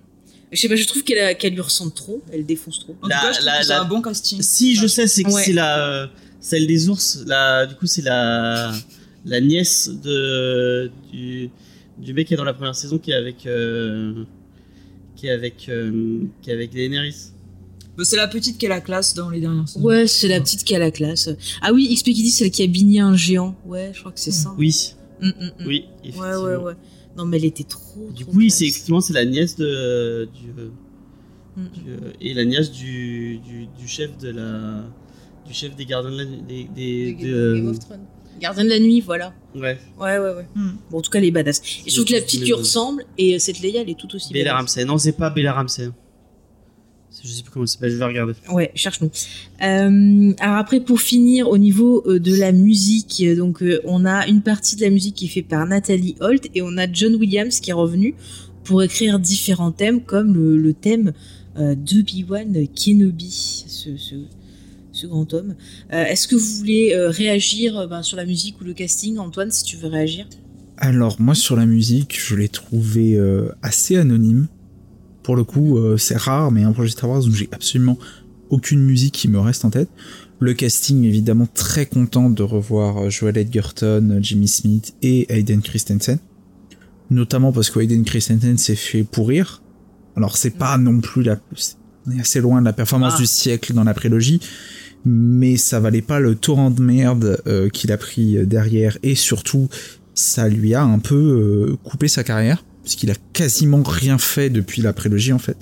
Je 0.50 0.58
sais 0.58 0.68
pas, 0.68 0.76
je 0.76 0.86
trouve 0.86 1.04
qu'elle 1.04 1.36
qu'elle 1.36 1.52
lui 1.52 1.60
ressemble 1.60 1.92
trop, 1.92 2.22
elle 2.32 2.46
défonce 2.46 2.78
trop. 2.80 2.96
En 3.02 3.06
tout 3.06 3.08
cas, 3.08 3.32
je 3.32 3.64
c'est 3.66 3.72
un 3.72 3.84
bon 3.84 4.00
casting. 4.00 4.40
Si, 4.40 4.76
je 4.76 4.86
sais, 4.86 5.06
c'est 5.06 5.22
que 5.22 5.30
c'est 5.30 5.52
la 5.52 6.10
celle 6.40 6.66
des 6.66 6.88
ours. 6.88 7.22
La, 7.26 7.66
du 7.66 7.74
coup, 7.74 7.86
c'est 7.86 8.02
la 8.02 8.72
la 9.24 9.40
nièce 9.40 9.90
de 10.02 10.90
du 11.12 11.50
du 11.98 12.14
mec 12.14 12.28
qui 12.28 12.34
est 12.34 12.36
dans 12.36 12.44
la 12.44 12.54
première 12.54 12.74
saison 12.74 12.98
qui 12.98 13.10
est 13.10 13.14
avec 13.14 13.46
euh, 13.46 14.24
qui 15.16 15.26
est 15.26 15.30
avec 15.30 15.68
euh, 15.68 16.22
qui 16.42 16.50
est 16.50 16.52
avec 16.52 16.70
Daenerys. 16.70 17.32
Bah, 17.98 18.04
c'est 18.04 18.16
la 18.16 18.28
petite 18.28 18.58
qui 18.58 18.66
a 18.66 18.68
la 18.68 18.80
classe 18.80 19.12
dans 19.14 19.28
les 19.28 19.40
dernières 19.40 19.68
saisons. 19.68 19.84
Ouais, 19.84 20.06
c'est 20.06 20.28
la 20.28 20.40
petite 20.40 20.62
qui 20.62 20.72
a 20.72 20.78
la 20.78 20.92
classe. 20.92 21.30
Ah 21.60 21.72
oui, 21.72 21.92
XP 21.92 22.04
qui 22.04 22.22
dit 22.22 22.30
c'est 22.30 22.44
celle 22.44 22.52
qui 22.52 22.62
a 22.62 22.68
bigné 22.68 23.00
un 23.00 23.16
géant. 23.16 23.56
Ouais, 23.66 23.90
je 23.92 23.98
crois 23.98 24.12
que 24.12 24.20
c'est 24.20 24.30
ça. 24.30 24.54
Oui. 24.56 24.94
Mm, 25.20 25.26
mm, 25.26 25.32
mm. 25.32 25.66
Oui, 25.66 25.84
Ouais, 26.16 26.36
ouais, 26.36 26.56
ouais. 26.56 26.74
Non, 27.16 27.24
mais 27.24 27.38
elle 27.38 27.46
était 27.46 27.64
trop. 27.64 28.08
Du 28.14 28.24
coup, 28.24 28.36
oui, 28.36 28.52
c'est 28.52 28.66
effectivement 28.66 29.00
c'est 29.00 29.14
la 29.14 29.24
nièce 29.24 29.56
de 29.56 30.28
du, 30.32 30.52
euh, 31.58 32.12
et 32.20 32.34
la 32.34 32.44
nièce 32.44 32.70
du, 32.70 33.40
du, 33.40 33.88
chef 33.88 34.16
de 34.16 34.30
la 34.30 34.84
du 35.44 35.52
chef 35.52 35.74
des 35.74 35.84
gardiens 35.84 36.12
de 36.12 36.18
la, 36.18 36.24
des, 36.24 36.68
des, 36.72 37.14
de, 37.14 37.54
Game 37.56 37.66
of 37.66 37.80
Thrones. 37.80 38.06
Gardien 38.40 38.62
de 38.62 38.68
la 38.68 38.78
nuit, 38.78 39.00
voilà. 39.00 39.34
Ouais. 39.56 39.76
Ouais, 39.98 40.18
ouais, 40.18 40.34
ouais. 40.34 40.46
Hmm. 40.54 40.76
Bon, 40.92 40.98
en 40.98 41.00
tout 41.00 41.10
cas, 41.10 41.18
les 41.18 41.32
badass. 41.32 41.60
Et 41.84 41.90
je 41.90 41.94
trouve 41.96 42.04
que 42.06 42.12
la 42.12 42.20
petite 42.20 42.44
lui 42.44 42.52
ressemble, 42.52 43.04
et 43.16 43.34
euh, 43.34 43.38
cette 43.40 43.60
Leia, 43.60 43.80
elle 43.80 43.90
est 43.90 43.98
tout 43.98 44.14
aussi 44.14 44.32
Bella 44.32 44.56
Ramsey. 44.56 44.84
Non, 44.84 44.98
c'est 44.98 45.10
pas 45.10 45.30
Bella 45.30 45.52
Ramsey. 45.52 45.90
Je 47.22 47.28
sais 47.28 47.42
plus 47.42 47.50
comment 47.50 47.66
ça 47.66 47.74
s'appelle, 47.74 47.90
je 47.90 47.96
vais 47.96 48.04
regarder. 48.04 48.34
Ouais, 48.50 48.70
cherche-nous. 48.74 49.10
Euh, 49.62 50.32
alors 50.40 50.56
après, 50.56 50.80
pour 50.80 51.00
finir, 51.00 51.48
au 51.48 51.58
niveau 51.58 52.04
euh, 52.06 52.18
de 52.18 52.34
la 52.36 52.52
musique, 52.52 53.24
donc 53.36 53.64
on 53.84 54.04
a 54.04 54.26
une 54.26 54.42
partie 54.42 54.76
de 54.76 54.82
la 54.82 54.90
musique 54.90 55.16
qui 55.16 55.26
est 55.26 55.28
faite 55.28 55.48
par 55.48 55.66
Nathalie 55.66 56.16
Holt 56.20 56.48
et 56.54 56.62
on 56.62 56.76
a 56.76 56.90
John 56.90 57.14
Williams 57.16 57.60
qui 57.60 57.70
est 57.70 57.74
revenu 57.74 58.14
pour 58.64 58.82
écrire 58.82 59.18
différents 59.18 59.72
thèmes 59.72 60.02
comme 60.02 60.34
le, 60.34 60.72
thème 60.74 61.12
de 61.56 62.02
B1 62.02 62.68
Kenobi, 62.74 63.64
ce, 63.66 63.96
ce, 63.96 64.14
ce 64.98 65.06
grand 65.06 65.32
homme. 65.32 65.54
Euh, 65.92 66.04
est-ce 66.04 66.28
que 66.28 66.34
vous 66.34 66.56
voulez 66.58 66.92
euh, 66.94 67.10
réagir 67.10 67.78
euh, 67.78 67.86
ben, 67.86 68.02
sur 68.02 68.16
la 68.16 68.24
musique 68.24 68.60
ou 68.60 68.64
le 68.64 68.74
casting, 68.74 69.18
Antoine, 69.18 69.50
si 69.50 69.64
tu 69.64 69.76
veux 69.76 69.88
réagir? 69.88 70.26
Alors 70.76 71.20
moi 71.20 71.34
sur 71.34 71.56
la 71.56 71.66
musique, 71.66 72.18
je 72.20 72.36
l'ai 72.36 72.48
trouvé 72.48 73.18
assez 73.62 73.96
anonyme. 73.96 74.46
Pour 75.28 75.36
le 75.36 75.44
coup, 75.44 75.78
c'est 75.98 76.16
rare, 76.16 76.50
mais 76.50 76.62
un 76.62 76.72
projet 76.72 76.88
Star 76.88 77.10
Wars 77.10 77.22
où 77.22 77.30
j'ai 77.30 77.50
absolument 77.52 77.98
aucune 78.48 78.80
musique 78.80 79.12
qui 79.12 79.28
me 79.28 79.38
reste 79.38 79.62
en 79.66 79.68
tête. 79.68 79.90
Le 80.40 80.54
casting, 80.54 81.04
évidemment, 81.04 81.46
très 81.52 81.84
content 81.84 82.30
de 82.30 82.42
revoir 82.42 83.10
Joel 83.10 83.36
Edgerton, 83.36 84.20
Jimmy 84.22 84.48
Smith 84.48 84.94
et 85.02 85.26
Hayden 85.28 85.60
Christensen. 85.60 86.18
Notamment 87.10 87.52
parce 87.52 87.68
que 87.68 87.78
Hayden 87.78 88.04
Christensen 88.04 88.56
s'est 88.56 88.74
fait 88.74 89.04
pourrir. 89.04 89.60
Alors 90.16 90.38
c'est 90.38 90.56
pas 90.56 90.78
non 90.78 90.98
plus 90.98 91.22
la... 91.22 91.38
On 92.06 92.12
est 92.12 92.20
assez 92.20 92.40
loin 92.40 92.60
de 92.60 92.64
la 92.64 92.72
performance 92.72 93.12
ah. 93.16 93.20
du 93.20 93.26
siècle 93.26 93.74
dans 93.74 93.84
la 93.84 93.92
prélogie, 93.92 94.40
mais 95.04 95.58
ça 95.58 95.78
valait 95.78 96.00
pas 96.00 96.20
le 96.20 96.36
torrent 96.36 96.70
de 96.70 96.80
merde 96.80 97.42
euh, 97.46 97.68
qu'il 97.68 97.92
a 97.92 97.98
pris 97.98 98.46
derrière 98.46 98.96
et 99.02 99.14
surtout 99.14 99.68
ça 100.14 100.48
lui 100.48 100.72
a 100.72 100.82
un 100.82 101.00
peu 101.00 101.14
euh, 101.14 101.76
coupé 101.84 102.08
sa 102.08 102.24
carrière 102.24 102.64
puisqu'il 102.88 103.10
a 103.10 103.16
quasiment 103.34 103.82
rien 103.82 104.16
fait 104.16 104.48
depuis 104.48 104.80
la 104.80 104.94
prélogie 104.94 105.34
en 105.34 105.38
fait. 105.38 105.58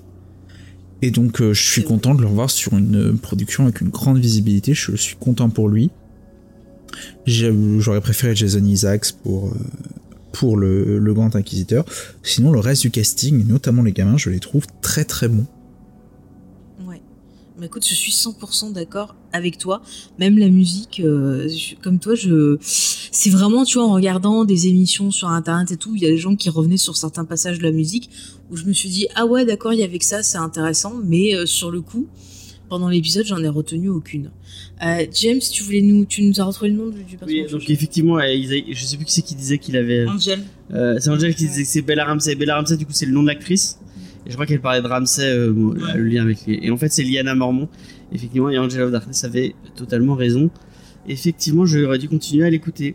Et 1.03 1.11
donc 1.11 1.41
euh, 1.41 1.53
je 1.53 1.69
suis 1.69 1.83
content 1.83 2.15
de 2.15 2.21
le 2.21 2.29
revoir 2.29 2.51
sur 2.51 2.75
une 2.75 3.19
production 3.19 3.65
avec 3.65 3.81
une 3.81 3.89
grande 3.89 4.19
visibilité, 4.19 4.75
je 4.75 4.95
suis 4.95 5.17
content 5.17 5.51
pour 5.51 5.69
lui. 5.69 5.91
J'aurais 7.27 8.01
préféré 8.01 8.37
Jason 8.37 8.65
Isaacs 8.65 9.13
pour 9.25 9.53
pour 10.31 10.57
le, 10.57 11.01
le 11.01 11.15
Grand 11.15 11.35
Inquisiteur. 11.35 11.85
Sinon 12.23 12.53
le 12.53 12.61
reste 12.61 12.83
du 12.83 12.93
casting, 12.93 13.45
notamment 13.49 13.83
les 13.83 13.93
gamins, 13.93 14.19
je 14.19 14.31
les 14.31 14.39
trouve 14.39 14.67
très 14.81 15.05
très 15.05 15.27
bons. 15.27 15.47
Mais 17.59 17.67
écoute, 17.67 17.87
je 17.89 17.95
suis 17.95 18.13
100% 18.13 18.73
d'accord 18.73 19.15
avec 19.33 19.57
toi. 19.57 19.81
Même 20.19 20.39
la 20.39 20.49
musique, 20.49 21.01
euh, 21.01 21.49
comme 21.83 21.99
toi, 21.99 22.15
je, 22.15 22.59
c'est 22.61 23.31
vraiment, 23.31 23.65
tu 23.65 23.79
vois, 23.79 23.87
en 23.87 23.95
regardant 23.95 24.45
des 24.45 24.67
émissions 24.69 25.11
sur 25.11 25.29
internet 25.29 25.71
et 25.73 25.77
tout, 25.79 25.95
il 25.97 26.03
y 26.03 26.07
a 26.07 26.11
des 26.11 26.19
gens 26.19 26.37
qui 26.37 26.51
revenaient 26.51 26.77
sur 26.77 26.97
certains 26.99 27.25
passages 27.25 27.59
de 27.59 27.63
la 27.63 27.71
musique 27.71 28.11
où 28.51 28.57
je 28.57 28.65
me 28.67 28.75
suis 28.75 28.91
dit, 28.91 29.07
ah 29.15 29.25
ouais, 29.25 29.47
d'accord, 29.47 29.73
il 29.73 29.81
y 29.81 29.83
avait 29.83 29.99
que 29.99 30.05
ça, 30.05 30.23
c'est 30.23 30.37
intéressant. 30.37 30.95
Mais 31.03 31.35
euh, 31.35 31.47
sur 31.47 31.71
le 31.71 31.81
coup, 31.81 32.07
pendant 32.69 32.91
l'épisode, 32.91 33.25
j'en 33.25 33.43
ai 33.43 33.49
retenu 33.49 33.89
aucune. 33.89 34.31
Euh, 34.85 35.07
James, 35.15 35.41
tu 35.41 35.63
voulais 35.63 35.81
nous, 35.81 36.05
tu 36.05 36.23
nous 36.25 36.39
as 36.39 36.45
retrouvé 36.45 36.71
le 36.71 36.77
nom 36.77 36.89
du, 36.91 37.17
personnage? 37.17 37.47
Oui, 37.47 37.51
donc 37.51 37.71
effectivement, 37.71 38.19
je 38.19 38.85
sais 38.85 38.97
plus 38.99 39.07
qui 39.07 39.15
c'est 39.15 39.23
qui 39.23 39.35
disait 39.35 39.57
qu'il 39.57 39.79
avait. 39.79 40.07
Angel. 40.07 40.41
c'est 40.71 41.09
Angel 41.09 41.35
qui 41.35 41.47
disait 41.47 41.63
que 41.63 41.69
c'est 41.69 41.81
Bella 41.81 42.05
Ramsey. 42.05 42.35
Bella 42.35 42.57
Ramsey, 42.57 42.77
du 42.77 42.85
coup, 42.85 42.93
c'est 42.93 43.07
le 43.07 43.13
nom 43.13 43.23
de 43.23 43.29
l'actrice. 43.29 43.79
Et 44.27 44.31
je 44.31 44.35
crois 44.35 44.47
qu'elle 44.47 44.61
parlait 44.61 44.83
de 44.83 44.87
Ramsey, 44.87 45.25
euh, 45.25 45.53
le 45.95 46.05
lien 46.05 46.23
avec 46.23 46.47
les... 46.47 46.59
Et 46.63 46.71
en 46.71 46.77
fait, 46.77 46.89
c'est 46.89 47.03
Liana 47.03 47.35
Mormon. 47.35 47.69
Effectivement, 48.13 48.51
et 48.51 48.59
Angela 48.59 48.87
of 48.87 48.93
Darkness 48.93 49.25
avait 49.25 49.55
totalement 49.75 50.15
raison. 50.15 50.51
Effectivement, 51.09 51.67
j'aurais 51.67 51.99
dû 51.99 52.09
continuer 52.09 52.47
à 52.47 52.51
l'écouter. 52.51 52.95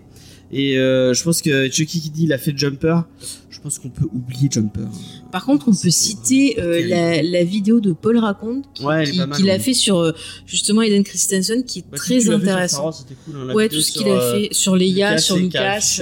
Et 0.53 0.73
je 0.73 1.23
pense 1.23 1.41
que 1.41 1.69
Chucky 1.69 2.01
qui 2.01 2.09
dit 2.09 2.23
il 2.25 2.33
a 2.33 2.37
fait 2.37 2.57
Jumper, 2.57 3.03
je 3.49 3.59
pense 3.61 3.79
qu'on 3.79 3.89
peut 3.89 4.07
oublier 4.11 4.49
Jumper. 4.51 4.87
Par 5.31 5.45
contre, 5.45 5.69
on 5.69 5.71
peut 5.73 5.89
citer 5.89 6.55
la, 6.57 7.43
vidéo 7.43 7.79
de 7.79 7.93
Paul 7.93 8.17
Raconte 8.17 8.65
qu'il 8.73 9.49
a 9.49 9.59
fait 9.59 9.73
sur 9.73 10.13
justement 10.45 10.81
Eden 10.81 11.03
Christensen 11.03 11.63
qui 11.63 11.79
est 11.79 11.85
bah, 11.89 11.97
très 11.97 12.29
intéressant. 12.29 12.91
Cool, 13.25 13.35
hein, 13.37 13.53
ouais, 13.53 13.69
tout 13.69 13.79
ce 13.79 13.91
qu'il 13.91 14.09
a 14.09 14.19
fait 14.33 14.49
sur 14.51 14.75
Leia, 14.75 15.17
sur 15.17 15.37
Lucas. 15.37 16.01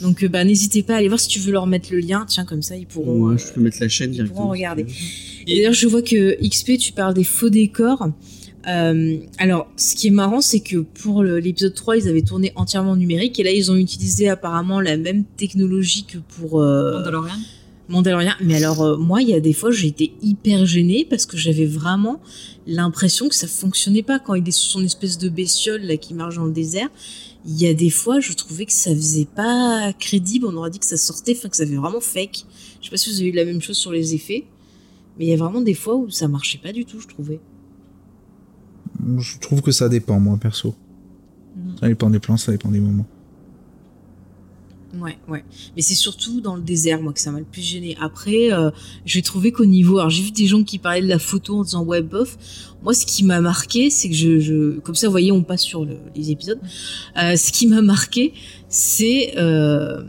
Donc, 0.00 0.24
bah, 0.26 0.44
n'hésitez 0.44 0.82
pas 0.82 0.94
à 0.94 0.96
aller 0.98 1.08
voir 1.08 1.20
si 1.20 1.28
tu 1.28 1.38
veux 1.38 1.52
leur 1.52 1.66
mettre 1.66 1.92
le 1.92 1.98
lien. 1.98 2.24
Tiens, 2.26 2.44
comme 2.44 2.62
ça, 2.62 2.76
ils 2.76 2.86
pourront. 2.86 3.30
Ouais, 3.30 3.38
je 3.38 3.52
peux 3.52 3.60
mettre 3.60 3.78
la 3.80 3.88
chaîne 3.88 4.14
ils 4.14 4.24
pourront 4.26 4.48
regarder. 4.48 4.86
Et 5.46 5.56
d'ailleurs, 5.56 5.72
je 5.72 5.86
vois 5.86 6.02
que 6.02 6.36
XP, 6.46 6.78
tu 6.78 6.92
parles 6.92 7.14
des 7.14 7.24
faux 7.24 7.50
décors. 7.50 8.08
Euh, 8.68 9.16
alors, 9.38 9.68
ce 9.76 9.94
qui 9.94 10.08
est 10.08 10.12
marrant, 10.12 10.40
c'est 10.40 10.60
que 10.60 10.78
pour 10.78 11.22
l'épisode 11.22 11.74
3, 11.74 11.96
ils 11.98 12.08
avaient 12.08 12.22
tourné 12.22 12.52
entièrement 12.56 12.96
numérique 12.96 13.38
et 13.38 13.42
là, 13.42 13.52
ils 13.52 13.70
ont 13.70 13.76
utilisé 13.76 14.28
apparemment 14.28 14.80
la 14.80 14.96
même 14.96 15.24
technologie 15.36 16.04
que 16.04 16.18
pour 16.18 16.60
euh, 16.60 16.98
Mandalorian. 16.98 17.34
Mandalorian. 17.88 18.32
Mais 18.40 18.56
alors, 18.56 18.82
euh, 18.82 18.96
moi, 18.96 19.22
il 19.22 19.30
y 19.30 19.34
a 19.34 19.40
des 19.40 19.52
fois, 19.52 19.70
j'ai 19.70 19.88
été 19.88 20.12
hyper 20.22 20.66
gênée 20.66 21.06
parce 21.08 21.26
que 21.26 21.36
j'avais 21.36 21.66
vraiment 21.66 22.20
l'impression 22.66 23.28
que 23.28 23.34
ça 23.34 23.46
fonctionnait 23.46 24.02
pas 24.02 24.18
quand 24.18 24.34
il 24.34 24.46
est 24.46 24.52
sur 24.52 24.70
son 24.70 24.84
espèce 24.84 25.16
de 25.18 25.28
bestiole 25.28 25.82
là 25.82 25.96
qui 25.96 26.14
marche 26.14 26.36
dans 26.36 26.44
le 26.44 26.52
désert 26.52 26.88
il 27.46 27.60
y 27.60 27.66
a 27.66 27.74
des 27.74 27.90
fois, 27.90 28.20
je 28.20 28.32
trouvais 28.32 28.66
que 28.66 28.72
ça 28.72 28.94
faisait 28.94 29.24
pas 29.26 29.92
crédible. 29.98 30.46
On 30.46 30.56
aurait 30.56 30.70
dit 30.70 30.78
que 30.78 30.86
ça 30.86 30.96
sortait, 30.96 31.34
enfin 31.36 31.48
que 31.48 31.56
ça 31.56 31.66
fait 31.66 31.76
vraiment 31.76 32.00
fake. 32.00 32.44
Je 32.80 32.86
sais 32.86 32.90
pas 32.90 32.96
si 32.96 33.10
vous 33.10 33.20
avez 33.20 33.28
eu 33.28 33.32
la 33.32 33.44
même 33.44 33.60
chose 33.60 33.76
sur 33.76 33.92
les 33.92 34.14
effets, 34.14 34.44
mais 35.18 35.26
il 35.26 35.28
y 35.28 35.32
a 35.32 35.36
vraiment 35.36 35.60
des 35.60 35.74
fois 35.74 35.96
où 35.96 36.10
ça 36.10 36.28
marchait 36.28 36.58
pas 36.58 36.72
du 36.72 36.84
tout, 36.84 37.00
je 37.00 37.08
trouvais. 37.08 37.40
Je 39.18 39.38
trouve 39.38 39.62
que 39.62 39.72
ça 39.72 39.88
dépend, 39.88 40.20
moi, 40.20 40.36
perso. 40.36 40.74
Ça 41.80 41.88
dépend 41.88 42.10
des 42.10 42.18
plans, 42.18 42.36
ça 42.36 42.52
dépend 42.52 42.70
des 42.70 42.80
moments. 42.80 43.06
Ouais, 44.98 45.16
ouais. 45.28 45.44
Mais 45.76 45.82
c'est 45.82 45.94
surtout 45.94 46.40
dans 46.40 46.56
le 46.56 46.62
désert, 46.62 47.00
moi, 47.00 47.12
que 47.12 47.20
ça 47.20 47.30
m'a 47.30 47.38
le 47.38 47.44
plus 47.44 47.62
gêné. 47.62 47.96
Après, 48.00 48.52
euh, 48.52 48.70
j'ai 49.04 49.22
trouvé 49.22 49.52
qu'au 49.52 49.64
niveau. 49.64 49.98
Alors, 49.98 50.10
j'ai 50.10 50.22
vu 50.22 50.32
des 50.32 50.46
gens 50.46 50.64
qui 50.64 50.78
parlaient 50.78 51.02
de 51.02 51.06
la 51.06 51.20
photo 51.20 51.58
en 51.58 51.64
disant 51.64 51.84
web 51.84 52.08
bof. 52.08 52.36
Moi, 52.82 52.92
ce 52.92 53.06
qui 53.06 53.24
m'a 53.24 53.40
marqué, 53.40 53.88
c'est 53.90 54.08
que 54.08 54.14
je, 54.16 54.40
je, 54.40 54.78
Comme 54.80 54.96
ça, 54.96 55.06
vous 55.06 55.12
voyez, 55.12 55.30
on 55.30 55.42
passe 55.42 55.62
sur 55.62 55.86
les 56.16 56.30
épisodes. 56.30 56.58
Euh, 57.16 57.36
ce 57.36 57.52
qui 57.52 57.66
m'a 57.66 57.82
marqué, 57.82 58.32
c'est. 58.68 59.34
Euh, 59.36 60.02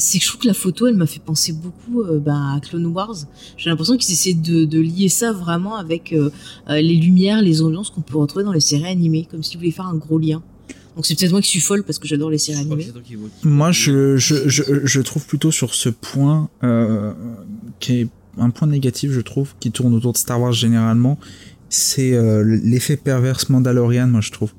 c'est 0.00 0.18
que 0.18 0.24
je 0.24 0.28
trouve 0.28 0.42
que 0.42 0.46
la 0.46 0.54
photo, 0.54 0.86
elle 0.86 0.94
m'a 0.94 1.06
fait 1.06 1.18
penser 1.18 1.52
beaucoup 1.52 2.02
euh, 2.02 2.20
ben, 2.20 2.54
à 2.54 2.60
Clone 2.60 2.86
Wars. 2.86 3.16
J'ai 3.56 3.68
l'impression 3.68 3.96
qu'ils 3.96 4.12
essaient 4.12 4.32
de, 4.32 4.64
de, 4.64 4.78
lier 4.78 5.08
ça 5.08 5.32
vraiment 5.32 5.74
avec 5.74 6.14
les 6.68 6.94
lumières, 6.94 7.42
les 7.42 7.62
ambiances 7.62 7.90
qu'on 7.90 8.02
peut 8.02 8.16
retrouver 8.16 8.44
dans 8.44 8.52
les 8.52 8.60
séries 8.60 8.86
animées, 8.86 9.26
comme 9.28 9.42
s'ils 9.42 9.58
voulaient 9.58 9.72
faire 9.72 9.88
un 9.88 9.96
gros 9.96 10.20
lien. 10.20 10.40
Donc 10.98 11.06
c'est 11.06 11.16
peut-être 11.16 11.30
moi 11.30 11.40
qui 11.40 11.48
suis 11.48 11.60
folle 11.60 11.84
parce 11.84 12.00
que 12.00 12.08
j'adore 12.08 12.28
les 12.28 12.38
séries 12.38 12.58
animées. 12.58 12.88
Moi, 13.44 13.70
je, 13.70 14.16
je, 14.16 14.48
je, 14.48 14.64
je, 14.82 15.00
trouve 15.00 15.24
plutôt 15.26 15.52
sur 15.52 15.72
ce 15.72 15.90
point 15.90 16.50
euh, 16.64 17.12
qui 17.78 18.00
est 18.00 18.08
un 18.36 18.50
point 18.50 18.66
négatif, 18.66 19.12
je 19.12 19.20
trouve, 19.20 19.54
qui 19.60 19.70
tourne 19.70 19.94
autour 19.94 20.12
de 20.12 20.18
Star 20.18 20.40
Wars 20.40 20.50
généralement, 20.50 21.16
c'est 21.68 22.14
euh, 22.14 22.42
l'effet 22.42 22.96
perverse 22.96 23.48
Mandalorian, 23.48 24.08
moi 24.08 24.20
je 24.20 24.32
trouve. 24.32 24.54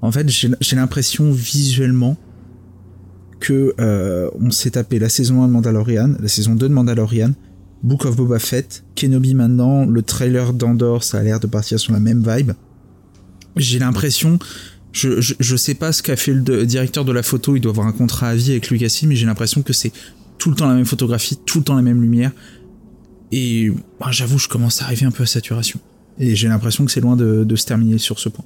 En 0.00 0.10
fait, 0.10 0.26
j'ai 0.30 0.76
l'impression 0.76 1.30
visuellement 1.30 2.16
que 3.38 3.74
euh, 3.78 4.30
on 4.40 4.50
s'est 4.50 4.70
tapé 4.70 4.98
la 4.98 5.10
saison 5.10 5.42
1 5.42 5.48
de 5.48 5.52
Mandalorian, 5.52 6.14
la 6.18 6.28
saison 6.28 6.54
2 6.54 6.66
de 6.66 6.72
Mandalorian, 6.72 7.32
Book 7.82 8.06
of 8.06 8.16
Boba 8.16 8.38
Fett, 8.38 8.84
Kenobi 8.94 9.34
maintenant, 9.34 9.84
le 9.84 10.00
trailer 10.00 10.54
d'Andor, 10.54 11.04
ça 11.04 11.18
a 11.18 11.22
l'air 11.22 11.40
de 11.40 11.46
partir 11.46 11.78
sur 11.78 11.92
la 11.92 12.00
même 12.00 12.24
vibe. 12.26 12.52
J'ai 13.56 13.78
l'impression 13.78 14.38
je, 14.94 15.20
je, 15.20 15.56
sais 15.56 15.74
pas 15.74 15.92
ce 15.92 16.02
qu'a 16.02 16.14
fait 16.14 16.32
le 16.32 16.64
directeur 16.64 17.04
de 17.04 17.10
la 17.10 17.24
photo, 17.24 17.56
il 17.56 17.60
doit 17.60 17.72
avoir 17.72 17.88
un 17.88 17.92
contrat 17.92 18.28
à 18.28 18.36
vie 18.36 18.52
avec 18.52 18.70
Lucasfilm, 18.70 19.08
mais 19.08 19.16
j'ai 19.16 19.26
l'impression 19.26 19.62
que 19.62 19.72
c'est 19.72 19.92
tout 20.38 20.50
le 20.50 20.56
temps 20.56 20.68
la 20.68 20.74
même 20.74 20.86
photographie, 20.86 21.36
tout 21.44 21.58
le 21.58 21.64
temps 21.64 21.74
la 21.74 21.82
même 21.82 22.00
lumière. 22.00 22.30
Et 23.32 23.70
bah, 23.98 24.12
j'avoue, 24.12 24.38
je 24.38 24.46
commence 24.46 24.82
à 24.82 24.84
arriver 24.84 25.04
un 25.04 25.10
peu 25.10 25.24
à 25.24 25.26
saturation. 25.26 25.80
Et 26.18 26.36
j'ai 26.36 26.46
l'impression 26.46 26.84
que 26.84 26.92
c'est 26.92 27.00
loin 27.00 27.16
de, 27.16 27.42
de, 27.42 27.56
se 27.56 27.66
terminer 27.66 27.98
sur 27.98 28.20
ce 28.20 28.28
point. 28.28 28.44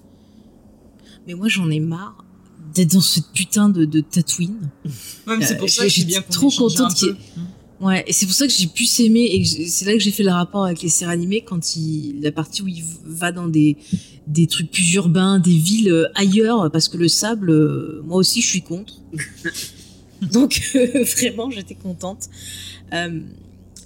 Mais 1.27 1.35
moi, 1.35 1.49
j'en 1.49 1.69
ai 1.69 1.81
marre 1.81 2.25
d'être 2.75 2.93
dans 2.93 3.03
cette 3.03 3.31
putain 3.35 3.69
de, 3.69 3.85
de 3.85 4.01
Tatooine. 4.01 4.71
Ouais, 5.27 5.37
mais 5.37 5.45
c'est 5.45 5.57
pour 5.57 5.67
euh, 5.67 5.69
ça 5.69 5.83
que 5.83 5.89
je 5.91 5.95
suis 5.95 6.05
bien 6.07 6.23
trop 6.23 6.51
contente 6.51 6.95
qu'il 6.95 7.15
Ouais, 7.81 8.03
et 8.09 8.13
c'est 8.13 8.27
pour 8.27 8.35
ça 8.35 8.47
que 8.47 8.53
j'ai 8.53 8.67
pu 8.67 8.85
s'aimer 8.87 9.25
et 9.25 9.45
c'est 9.45 9.85
là 9.85 9.93
que 9.93 10.01
j'ai 10.01 10.11
fait 10.11 10.25
le 10.25 10.33
rapport 10.33 10.65
avec 10.65 10.83
les 10.83 10.89
séries 10.89 11.13
animées 11.13 11.43
quand 11.43 11.77
il 11.77 12.21
la 12.21 12.33
partie 12.33 12.63
où 12.63 12.69
il 12.69 12.83
va 13.05 13.31
dans 13.31 13.47
des 13.47 13.77
des 14.27 14.49
trucs 14.49 14.71
plus 14.73 14.95
urbains, 14.95 15.39
des 15.39 15.57
villes 15.57 15.93
euh, 15.93 16.09
ailleurs 16.17 16.71
parce 16.73 16.89
que 16.89 16.97
le 16.97 17.07
sable 17.07 17.51
euh, 17.51 18.03
moi 18.05 18.17
aussi 18.17 18.43
je 18.43 18.49
suis 18.49 18.63
contre. 18.63 18.95
donc 20.33 20.61
euh, 20.75 21.05
vraiment, 21.17 21.51
j'étais 21.51 21.77
contente. 21.77 22.29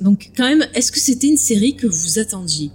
donc 0.00 0.30
quand 0.36 0.48
même, 0.48 0.66
est-ce 0.72 0.90
que 0.90 0.98
c'était 0.98 1.28
une 1.28 1.36
série 1.36 1.76
que 1.76 1.86
vous 1.86 2.18
attendiez? 2.18 2.70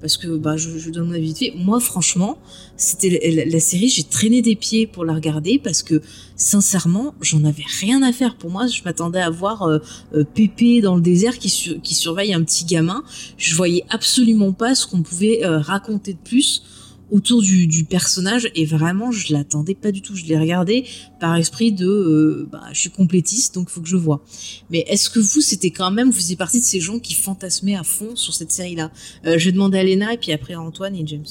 Parce 0.00 0.16
que 0.16 0.28
bah, 0.28 0.56
je, 0.56 0.78
je 0.78 0.90
donne 0.90 1.08
mon 1.08 1.14
avis 1.14 1.34
vite 1.34 1.54
Moi, 1.56 1.78
franchement, 1.80 2.38
c'était 2.80 3.46
la, 3.46 3.60
série, 3.60 3.90
j'ai 3.90 4.04
traîné 4.04 4.40
des 4.40 4.56
pieds 4.56 4.86
pour 4.86 5.04
la 5.04 5.12
regarder 5.12 5.60
parce 5.62 5.82
que 5.82 6.00
sincèrement, 6.34 7.14
j'en 7.20 7.44
avais 7.44 7.64
rien 7.80 8.02
à 8.02 8.10
faire. 8.10 8.36
Pour 8.36 8.50
moi, 8.50 8.66
je 8.66 8.82
m'attendais 8.84 9.20
à 9.20 9.28
voir 9.28 9.64
euh, 9.64 9.78
euh, 10.14 10.24
Pépé 10.24 10.80
dans 10.80 10.96
le 10.96 11.02
désert 11.02 11.38
qui, 11.38 11.78
qui 11.82 11.94
surveille 11.94 12.32
un 12.32 12.42
petit 12.42 12.64
gamin. 12.64 13.04
Je 13.36 13.54
voyais 13.54 13.84
absolument 13.90 14.52
pas 14.52 14.74
ce 14.74 14.86
qu'on 14.86 15.02
pouvait 15.02 15.44
euh, 15.44 15.58
raconter 15.58 16.14
de 16.14 16.18
plus 16.18 16.62
autour 17.10 17.42
du, 17.42 17.66
du, 17.66 17.84
personnage 17.84 18.50
et 18.54 18.64
vraiment 18.64 19.10
je 19.12 19.32
l'attendais 19.32 19.74
pas 19.74 19.92
du 19.92 20.02
tout. 20.02 20.14
Je 20.14 20.24
l'ai 20.24 20.38
regardé 20.38 20.84
par 21.18 21.36
esprit 21.36 21.72
de 21.72 21.86
euh, 21.86 22.48
bah, 22.50 22.62
je 22.72 22.80
suis 22.80 22.90
complétiste 22.90 23.54
donc 23.54 23.68
faut 23.68 23.80
que 23.80 23.88
je 23.88 23.96
vois. 23.96 24.24
Mais 24.70 24.84
est-ce 24.88 25.10
que 25.10 25.18
vous 25.18 25.40
c'était 25.40 25.70
quand 25.70 25.90
même 25.90 26.08
vous 26.08 26.16
faisiez 26.16 26.36
partie 26.36 26.60
de 26.60 26.64
ces 26.64 26.80
gens 26.80 26.98
qui 26.98 27.14
fantasmaient 27.14 27.76
à 27.76 27.82
fond 27.82 28.16
sur 28.16 28.34
cette 28.34 28.52
série 28.52 28.76
là 28.76 28.90
euh, 29.26 29.38
Je 29.38 29.46
vais 29.46 29.52
demander 29.52 29.78
à 29.78 29.84
Lena 29.84 30.14
et 30.14 30.18
puis 30.18 30.32
après 30.32 30.54
à 30.54 30.60
Antoine 30.60 30.94
et 30.94 31.06
James. 31.06 31.26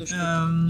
Euh, 0.00 0.68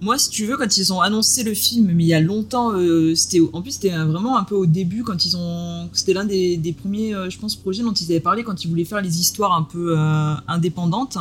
moi 0.00 0.18
si 0.18 0.28
tu 0.28 0.44
veux 0.44 0.56
quand 0.56 0.76
ils 0.76 0.92
ont 0.92 1.00
annoncé 1.00 1.42
le 1.42 1.54
film 1.54 1.90
mais 1.94 2.04
il 2.04 2.08
y 2.08 2.14
a 2.14 2.20
longtemps 2.20 2.72
c'était 3.14 3.40
en 3.52 3.62
plus 3.62 3.72
c'était 3.72 3.96
vraiment 3.96 4.36
un 4.36 4.44
peu 4.44 4.54
au 4.54 4.66
début 4.66 5.02
quand 5.02 5.24
ils 5.24 5.38
ont 5.38 5.88
c'était 5.94 6.12
l'un 6.12 6.26
des, 6.26 6.58
des, 6.58 6.74
premiers 6.74 7.14
je 7.30 7.38
pense 7.38 7.56
projets 7.56 7.82
dont 7.82 7.94
ils 7.94 8.04
avaient 8.10 8.20
parlé 8.20 8.44
quand 8.44 8.62
ils 8.62 8.68
voulaient 8.68 8.84
faire 8.84 9.00
les 9.00 9.20
histoires 9.20 9.54
un 9.54 9.62
peu 9.62 9.96
indépendantes 10.48 11.16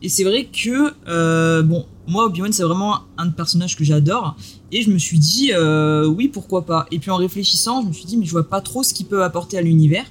et 0.00 0.08
c'est 0.08 0.24
vrai 0.24 0.46
que, 0.46 0.92
euh, 1.08 1.62
bon, 1.62 1.84
moi, 2.06 2.26
Obi-Wan, 2.26 2.52
c'est 2.52 2.62
vraiment 2.62 3.00
un 3.16 3.26
de 3.26 3.32
personnages 3.32 3.76
que 3.76 3.84
j'adore. 3.84 4.36
Et 4.70 4.82
je 4.82 4.90
me 4.90 4.98
suis 4.98 5.18
dit, 5.18 5.50
euh, 5.52 6.06
oui, 6.06 6.28
pourquoi 6.28 6.64
pas. 6.64 6.86
Et 6.90 6.98
puis 6.98 7.10
en 7.10 7.16
réfléchissant, 7.16 7.82
je 7.82 7.88
me 7.88 7.92
suis 7.92 8.04
dit, 8.04 8.16
mais 8.16 8.24
je 8.24 8.30
vois 8.30 8.48
pas 8.48 8.60
trop 8.60 8.82
ce 8.82 8.94
qu'il 8.94 9.06
peut 9.06 9.24
apporter 9.24 9.58
à 9.58 9.62
l'univers. 9.62 10.04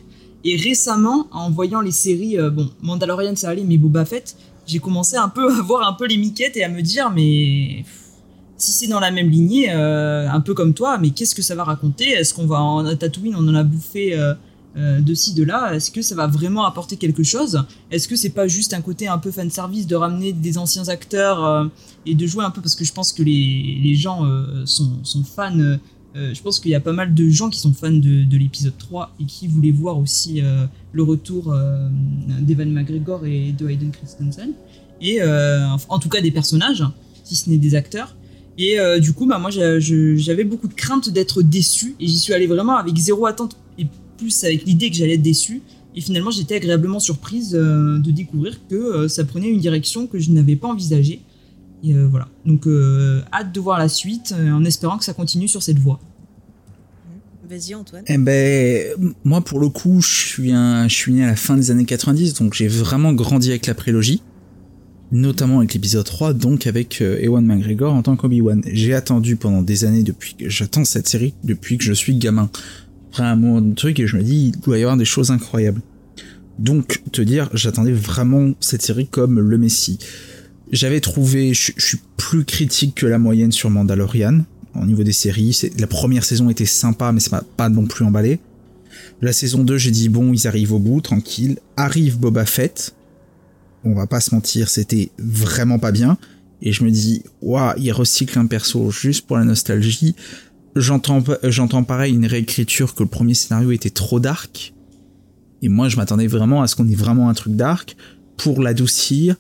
Et 0.44 0.56
récemment, 0.56 1.28
en 1.32 1.50
voyant 1.50 1.82
les 1.82 1.92
séries, 1.92 2.38
euh, 2.38 2.50
bon, 2.50 2.70
Mandalorian, 2.82 3.36
ça 3.36 3.50
allait, 3.50 3.64
mais 3.64 3.78
Boba 3.78 4.06
Fett, 4.06 4.36
j'ai 4.68 4.80
commencé 4.80 5.16
un 5.16 5.30
peu 5.30 5.52
à 5.52 5.62
voir 5.62 5.88
un 5.88 5.94
peu 5.94 6.06
les 6.06 6.18
miquettes 6.18 6.58
et 6.58 6.64
à 6.64 6.70
me 6.70 6.82
dire, 6.82 7.10
mais 7.10 7.84
si 8.58 8.72
c'est 8.72 8.88
dans 8.88 9.00
la 9.00 9.12
même 9.12 9.30
lignée, 9.30 9.70
un 9.72 10.42
peu 10.42 10.54
comme 10.54 10.74
toi, 10.74 10.98
mais 10.98 11.12
qu'est-ce 11.12 11.34
que 11.34 11.42
ça 11.42 11.56
va 11.56 11.64
raconter? 11.64 12.10
Est-ce 12.10 12.34
qu'on 12.34 12.46
va 12.46 12.60
en 12.60 12.96
Tatooine, 12.96 13.36
on 13.36 13.48
en 13.48 13.56
a 13.56 13.64
bouffé 13.64 14.16
euh, 14.78 15.02
de 15.02 15.14
ci, 15.16 15.34
de 15.34 15.44
là, 15.44 15.74
est-ce 15.74 15.90
que 15.90 16.04
ça 16.04 16.14
va 16.14 16.28
vraiment 16.28 16.64
apporter 16.66 16.98
quelque 16.98 17.24
chose? 17.24 17.64
Est-ce 17.90 18.08
que 18.08 18.16
c'est 18.16 18.30
pas 18.30 18.48
juste 18.48 18.76
un 18.76 18.82
côté 18.82 19.08
un 19.08 19.18
peu 19.18 19.32
fan 19.32 19.50
service 19.50 19.88
de 19.88 19.96
ramener 19.96 20.34
des 20.34 20.60
anciens 20.60 20.88
acteurs 20.88 21.44
euh, 21.44 21.66
et 22.06 22.14
de 22.14 22.28
jouer 22.28 22.46
un 22.46 22.52
peu? 22.52 22.62
Parce 22.62 22.76
que 22.76 22.86
je 22.86 22.94
pense 22.94 23.12
que 23.12 23.24
les, 23.24 23.96
gens 23.96 24.24
euh, 24.26 24.66
sont, 24.66 25.24
fans. 25.24 25.78
Je 26.34 26.42
pense 26.42 26.60
qu'il 26.60 26.72
y 26.72 26.76
a 26.76 26.80
pas 26.80 26.94
mal 26.94 27.14
de 27.14 27.30
gens 27.30 27.50
qui 27.50 27.60
sont 27.60 27.74
fans 27.74 27.92
de, 27.92 28.24
de 28.24 28.38
l'épisode 28.38 28.78
3 28.78 29.16
et 29.20 29.26
qui 29.26 29.48
voulaient 29.48 29.72
voir 29.72 29.98
aussi 29.98 30.42
le 30.92 31.04
retour 31.04 31.56
d'Evan 32.42 32.72
McGregor 32.72 33.26
et 33.26 33.52
de 33.52 33.68
Hayden 33.70 33.92
Christensen. 33.92 34.52
Et 35.02 35.22
en 35.22 36.00
tout 36.00 36.10
cas 36.10 36.22
des 36.22 36.32
personnages, 36.32 36.84
si 37.24 37.36
ce 37.36 37.50
n'est 37.50 37.58
des 37.58 37.76
acteurs. 37.76 38.16
Et 38.58 38.78
du 39.00 39.14
coup, 39.14 39.26
bah, 39.26 39.38
moi 39.38 39.52
j'avais 39.52 40.44
beaucoup 40.44 40.68
de 40.68 40.74
crainte 40.74 41.10
d'être 41.10 41.42
déçu 41.42 41.96
et 42.00 42.08
j'y 42.08 42.18
suis 42.18 42.34
allé 42.34 42.48
vraiment 42.48 42.78
avec 42.78 42.96
zéro 42.98 43.26
attente 43.26 43.58
et 43.78 43.86
plus 44.18 44.44
avec 44.44 44.66
l'idée 44.66 44.90
que 44.90 44.96
j'allais 44.96 45.14
être 45.14 45.22
déçu. 45.22 45.62
Et 45.98 46.02
finalement, 46.02 46.30
j'étais 46.30 46.56
agréablement 46.56 47.00
surprise 47.00 47.56
euh, 47.56 47.98
de 47.98 48.12
découvrir 48.12 48.60
que 48.68 48.76
euh, 48.76 49.08
ça 49.08 49.24
prenait 49.24 49.50
une 49.50 49.60
direction 49.60 50.06
que 50.06 50.20
je 50.20 50.30
n'avais 50.30 50.56
pas 50.56 50.68
envisagée. 50.68 51.22
Et 51.84 51.94
euh, 51.94 52.08
voilà. 52.08 52.28
Donc, 52.46 52.68
hâte 53.34 53.52
de 53.54 53.60
voir 53.60 53.80
la 53.80 53.90
suite 53.90 54.34
en 54.34 54.64
espérant 54.66 54.98
que 54.98 55.06
ça 55.06 55.14
continue 55.14 55.48
sur 55.48 55.64
cette 55.64 55.80
voie. 55.80 56.00
Vas-y, 57.50 57.76
Antoine. 57.76 58.04
Eh 58.08 58.18
ben, 58.18 59.14
moi, 59.24 59.42
pour 59.42 59.60
le 59.60 59.70
coup, 59.70 60.02
je 60.02 60.28
suis, 60.28 60.52
un, 60.52 60.88
je 60.88 60.96
suis 60.96 61.14
né 61.14 61.24
à 61.24 61.28
la 61.28 61.36
fin 61.36 61.56
des 61.56 61.72
années 61.72 61.86
90, 61.86 62.34
donc 62.34 62.54
j'ai 62.54 62.68
vraiment 62.68 63.14
grandi 63.14 63.50
avec 63.50 63.68
la 63.68 63.74
prélogie. 63.74 64.22
Notamment 65.14 65.60
avec 65.60 65.74
l'épisode 65.74 66.04
3, 66.04 66.34
donc 66.34 66.68
avec 66.68 67.00
Ewan 67.00 67.46
McGregor 67.46 67.94
en 67.94 68.02
tant 68.02 68.18
qu'Obi-Wan. 68.18 68.62
J'ai 68.66 68.94
attendu 68.94 69.38
pendant 69.38 69.62
des 69.62 69.86
années 69.86 70.04
depuis 70.04 70.36
que 70.36 70.50
j'attends 70.50 70.84
cette 70.84 71.08
série, 71.08 71.34
depuis 71.46 71.78
que 71.78 71.86
je 71.86 71.94
suis 71.94 72.16
gamin 72.18 72.50
un 73.24 73.72
truc 73.74 74.00
et 74.00 74.08
je 74.08 74.18
me 74.18 74.24
dis, 74.24 74.52
il 74.54 74.60
doit 74.60 74.78
y 74.78 74.82
avoir 74.82 74.98
des 74.98 75.06
choses 75.06 75.32
incroyables. 75.32 75.82
Donc, 76.60 77.02
te 77.12 77.22
dire, 77.22 77.50
j'attendais 77.54 77.92
vraiment 77.92 78.54
cette 78.60 78.82
série 78.82 79.08
comme 79.08 79.40
le 79.40 79.58
Messi. 79.58 80.00
J'avais 80.72 81.00
trouvé, 81.00 81.54
je, 81.54 81.72
suis 81.78 82.00
plus 82.18 82.44
critique 82.44 82.96
que 82.96 83.06
la 83.06 83.18
moyenne 83.18 83.52
sur 83.52 83.70
Mandalorian, 83.70 84.42
au 84.76 84.86
niveau 84.86 85.04
des 85.04 85.14
séries. 85.14 85.58
La 85.80 85.88
première 85.88 86.26
saison 86.26 86.50
était 86.50 86.66
sympa, 86.66 87.12
mais 87.12 87.20
c'est 87.20 87.30
pas, 87.30 87.44
pas 87.56 87.70
non 87.70 87.86
plus 87.86 88.06
emballé. 88.06 88.40
La 89.22 89.34
saison 89.34 89.64
2, 89.64 89.78
j'ai 89.78 89.92
dit 89.92 90.10
bon, 90.10 90.34
ils 90.34 90.48
arrivent 90.48 90.74
au 90.74 90.80
bout, 90.80 91.02
tranquille. 91.02 91.58
Arrive 91.78 92.20
Boba 92.20 92.46
Fett. 92.46 92.94
On 93.84 93.94
va 93.94 94.08
pas 94.08 94.20
se 94.20 94.36
mentir, 94.36 94.70
c'était 94.70 95.10
vraiment 95.18 95.80
pas 95.80 95.92
bien. 95.92 96.18
Et 96.62 96.72
je 96.72 96.84
me 96.84 96.92
dis, 96.92 97.24
waouh, 97.42 97.74
il 97.78 97.92
recycle 97.92 98.38
un 98.38 98.48
perso 98.48 98.92
juste 98.92 99.26
pour 99.26 99.38
la 99.38 99.44
nostalgie. 99.44 100.16
J'entends, 100.76 101.24
j'entends 101.44 101.84
pareil 101.84 102.14
une 102.14 102.26
réécriture 102.26 102.94
que 102.94 103.04
le 103.04 103.10
premier 103.10 103.34
scénario 103.34 103.72
était 103.72 103.90
trop 103.90 104.20
dark. 104.20 104.74
Et 105.62 105.70
moi, 105.70 105.90
je 105.90 105.98
m'attendais 105.98 106.28
vraiment 106.28 106.62
à 106.62 106.68
ce 106.68 106.76
qu'on 106.76 106.88
ait 106.88 106.96
vraiment 106.96 107.30
un 107.30 107.34
truc 107.34 107.56
dark 107.56 107.96
pour 108.36 108.62
l'adoucir. 108.62 109.36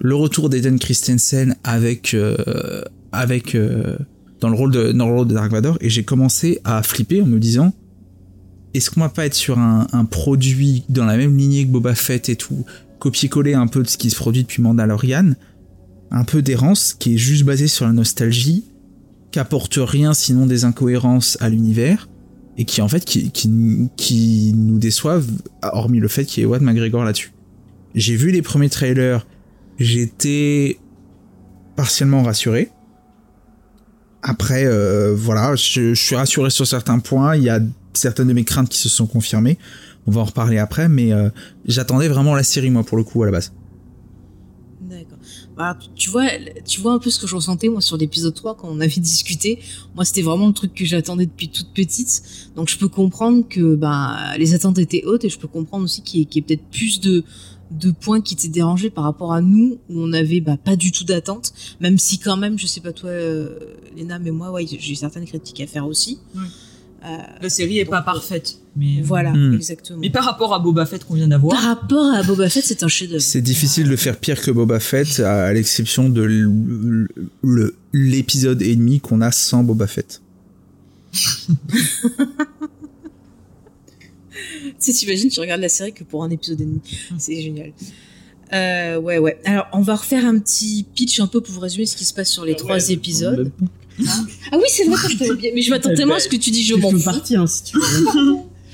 Le 0.00 0.14
retour 0.14 0.48
d'Eden 0.48 0.78
Christensen 0.78 1.56
avec, 1.64 2.14
euh, 2.14 2.82
avec, 3.12 3.54
euh, 3.54 3.96
dans 4.40 4.48
le 4.48 4.54
rôle 4.54 4.70
de, 4.70 4.92
dans 4.92 5.08
le 5.08 5.14
rôle 5.14 5.26
de 5.26 5.34
Dark 5.34 5.50
Vador. 5.50 5.76
Et 5.80 5.90
j'ai 5.90 6.04
commencé 6.04 6.60
à 6.64 6.82
flipper 6.82 7.22
en 7.22 7.26
me 7.26 7.38
disant, 7.38 7.72
est-ce 8.74 8.90
qu'on 8.90 9.00
va 9.00 9.08
pas 9.08 9.26
être 9.26 9.34
sur 9.34 9.58
un, 9.58 9.86
un, 9.92 10.04
produit 10.04 10.84
dans 10.88 11.04
la 11.04 11.16
même 11.16 11.36
lignée 11.36 11.66
que 11.66 11.70
Boba 11.70 11.94
Fett 11.94 12.28
et 12.28 12.36
tout, 12.36 12.64
copier-coller 13.00 13.54
un 13.54 13.66
peu 13.66 13.82
de 13.82 13.88
ce 13.88 13.96
qui 13.96 14.10
se 14.10 14.16
produit 14.16 14.42
depuis 14.42 14.62
Mandalorian, 14.62 15.32
un 16.10 16.24
peu 16.24 16.42
d'errance 16.42 16.94
qui 16.94 17.14
est 17.14 17.18
juste 17.18 17.44
basé 17.44 17.66
sur 17.66 17.86
la 17.86 17.92
nostalgie, 17.92 18.64
qui 19.32 19.38
apporte 19.38 19.78
rien 19.78 20.14
sinon 20.14 20.46
des 20.46 20.64
incohérences 20.64 21.36
à 21.40 21.48
l'univers, 21.48 22.08
et 22.56 22.64
qui 22.64 22.82
en 22.82 22.88
fait 22.88 23.04
qui, 23.04 23.30
qui, 23.30 23.88
qui 23.96 24.52
nous 24.54 24.78
déçoivent, 24.78 25.28
hormis 25.62 26.00
le 26.00 26.08
fait 26.08 26.24
qu'il 26.24 26.42
y 26.42 26.44
ait 26.44 26.48
Ewan 26.48 26.62
McGregor 26.62 27.04
là-dessus. 27.04 27.32
J'ai 27.94 28.16
vu 28.16 28.30
les 28.30 28.42
premiers 28.42 28.68
trailers, 28.68 29.26
j'étais 29.78 30.78
partiellement 31.76 32.22
rassuré. 32.22 32.70
Après, 34.22 34.64
euh, 34.66 35.14
voilà, 35.16 35.54
je, 35.54 35.94
suis 35.94 36.16
rassuré 36.16 36.50
sur 36.50 36.66
certains 36.66 36.98
points. 36.98 37.36
Il 37.36 37.44
y 37.44 37.50
a 37.50 37.60
certaines 37.92 38.28
de 38.28 38.32
mes 38.32 38.44
craintes 38.44 38.68
qui 38.68 38.78
se 38.78 38.88
sont 38.88 39.06
confirmées. 39.06 39.58
On 40.06 40.10
va 40.10 40.22
en 40.22 40.24
reparler 40.24 40.58
après, 40.58 40.88
mais 40.88 41.12
euh, 41.12 41.30
j'attendais 41.66 42.08
vraiment 42.08 42.34
la 42.34 42.42
série, 42.42 42.70
moi, 42.70 42.82
pour 42.82 42.96
le 42.96 43.04
coup, 43.04 43.22
à 43.22 43.26
la 43.26 43.32
base. 43.32 43.52
D'accord. 44.80 45.18
Bah, 45.56 45.78
tu 45.94 46.10
vois, 46.10 46.26
tu 46.64 46.80
vois 46.80 46.92
un 46.92 46.98
peu 46.98 47.10
ce 47.10 47.20
que 47.20 47.26
je 47.26 47.34
ressentais, 47.36 47.68
moi, 47.68 47.80
sur 47.80 47.96
l'épisode 47.96 48.34
3, 48.34 48.56
quand 48.56 48.68
on 48.68 48.80
avait 48.80 48.88
discuté. 49.00 49.60
Moi, 49.94 50.04
c'était 50.04 50.22
vraiment 50.22 50.48
le 50.48 50.52
truc 50.52 50.74
que 50.74 50.84
j'attendais 50.84 51.26
depuis 51.26 51.48
toute 51.48 51.72
petite. 51.72 52.22
Donc, 52.56 52.68
je 52.68 52.76
peux 52.76 52.88
comprendre 52.88 53.46
que 53.48 53.76
bah, 53.76 54.36
les 54.36 54.54
attentes 54.54 54.78
étaient 54.78 55.04
hautes 55.04 55.24
et 55.24 55.28
je 55.28 55.38
peux 55.38 55.48
comprendre 55.48 55.84
aussi 55.84 56.02
qu'il 56.02 56.20
y 56.20 56.38
ait 56.38 56.42
peut-être 56.42 56.64
plus 56.72 57.00
de, 57.00 57.22
de 57.70 57.90
points 57.90 58.20
qui 58.20 58.34
étaient 58.34 58.48
dérangés 58.48 58.90
par 58.90 59.04
rapport 59.04 59.32
à 59.32 59.40
nous 59.40 59.78
où 59.88 60.00
on 60.00 60.12
avait 60.12 60.40
bah, 60.40 60.56
pas 60.56 60.76
du 60.76 60.90
tout 60.92 61.04
d'attente 61.04 61.52
même 61.80 61.98
si 61.98 62.18
quand 62.18 62.36
même 62.36 62.58
je 62.58 62.66
sais 62.66 62.80
pas 62.80 62.92
toi 62.92 63.10
euh, 63.10 63.58
Léna 63.96 64.18
mais 64.18 64.30
moi 64.30 64.50
ouais 64.50 64.66
j'ai 64.66 64.94
certaines 64.94 65.26
critiques 65.26 65.60
à 65.60 65.66
faire 65.66 65.86
aussi 65.86 66.18
oui. 66.34 66.46
Euh, 67.04 67.16
la 67.40 67.48
série 67.48 67.78
est 67.78 67.84
pas 67.84 68.02
parfaite, 68.02 68.58
mais 68.76 69.00
voilà, 69.02 69.32
Hmm. 69.32 69.54
exactement. 69.54 70.00
Mais 70.00 70.10
par 70.10 70.24
rapport 70.24 70.52
à 70.52 70.58
Boba 70.58 70.84
Fett 70.84 71.04
qu'on 71.04 71.14
vient 71.14 71.28
d'avoir, 71.28 71.54
Par 71.54 71.64
rapport 71.64 72.12
à 72.12 72.24
Boba 72.24 72.48
Fett, 72.48 72.64
c'est 72.64 72.82
un 72.82 72.88
chef-d'œuvre. 72.88 73.22
C'est 73.22 73.40
difficile 73.40 73.88
de 73.88 73.94
faire 73.94 74.16
pire 74.16 74.40
que 74.40 74.50
Boba 74.50 74.80
Fett, 74.80 75.20
à, 75.20 75.52
l'exception 75.52 76.08
de 76.08 77.06
l'épisode 77.92 78.62
et 78.62 78.74
demi 78.74 78.98
qu'on 78.98 79.20
a 79.20 79.30
sans 79.30 79.62
Boba 79.62 79.86
Fett. 79.86 80.20
Tu 84.80 84.92
sais, 84.92 84.92
t'imagines, 84.92 85.28
tu 85.28 85.40
regardes 85.40 85.60
la 85.60 85.68
série 85.68 85.92
que 85.92 86.04
pour 86.04 86.22
un 86.22 86.30
épisode 86.30 86.60
et 86.60 86.64
demi. 86.64 86.80
C'est 87.18 87.40
génial. 87.40 87.72
Euh, 88.52 88.98
ouais, 88.98 89.18
ouais. 89.18 89.38
Alors, 89.44 89.66
on 89.72 89.80
va 89.80 89.96
refaire 89.96 90.24
un 90.24 90.38
petit 90.38 90.86
pitch 90.94 91.20
un 91.20 91.26
peu 91.26 91.40
pour 91.40 91.52
vous 91.54 91.60
résumer 91.60 91.84
ce 91.86 91.96
qui 91.96 92.04
se 92.04 92.14
passe 92.14 92.30
sur 92.30 92.44
les 92.44 92.54
trois 92.56 92.90
épisodes. 92.90 93.50
Ah 94.52 94.56
oui, 94.56 94.64
c'est 94.68 94.84
vrai 94.84 94.96
que 94.96 95.12
je 95.12 95.18
t'avais 95.18 95.34
bien. 95.34 95.50
Mais 95.54 95.62
je 95.62 95.70
m'attends 95.70 95.92
tellement 95.94 96.14
à 96.14 96.20
ce 96.20 96.28
que 96.28 96.36
tu 96.36 96.50
dis 96.50 96.62
je 96.62 96.74
m'en 96.76 96.90
Je 96.90 96.94
peux 96.94 96.98
fous. 97.00 97.04
partir 97.10 97.42
hein, 97.42 97.46
si 97.46 97.64
tu 97.64 97.76
veux. 97.78 98.06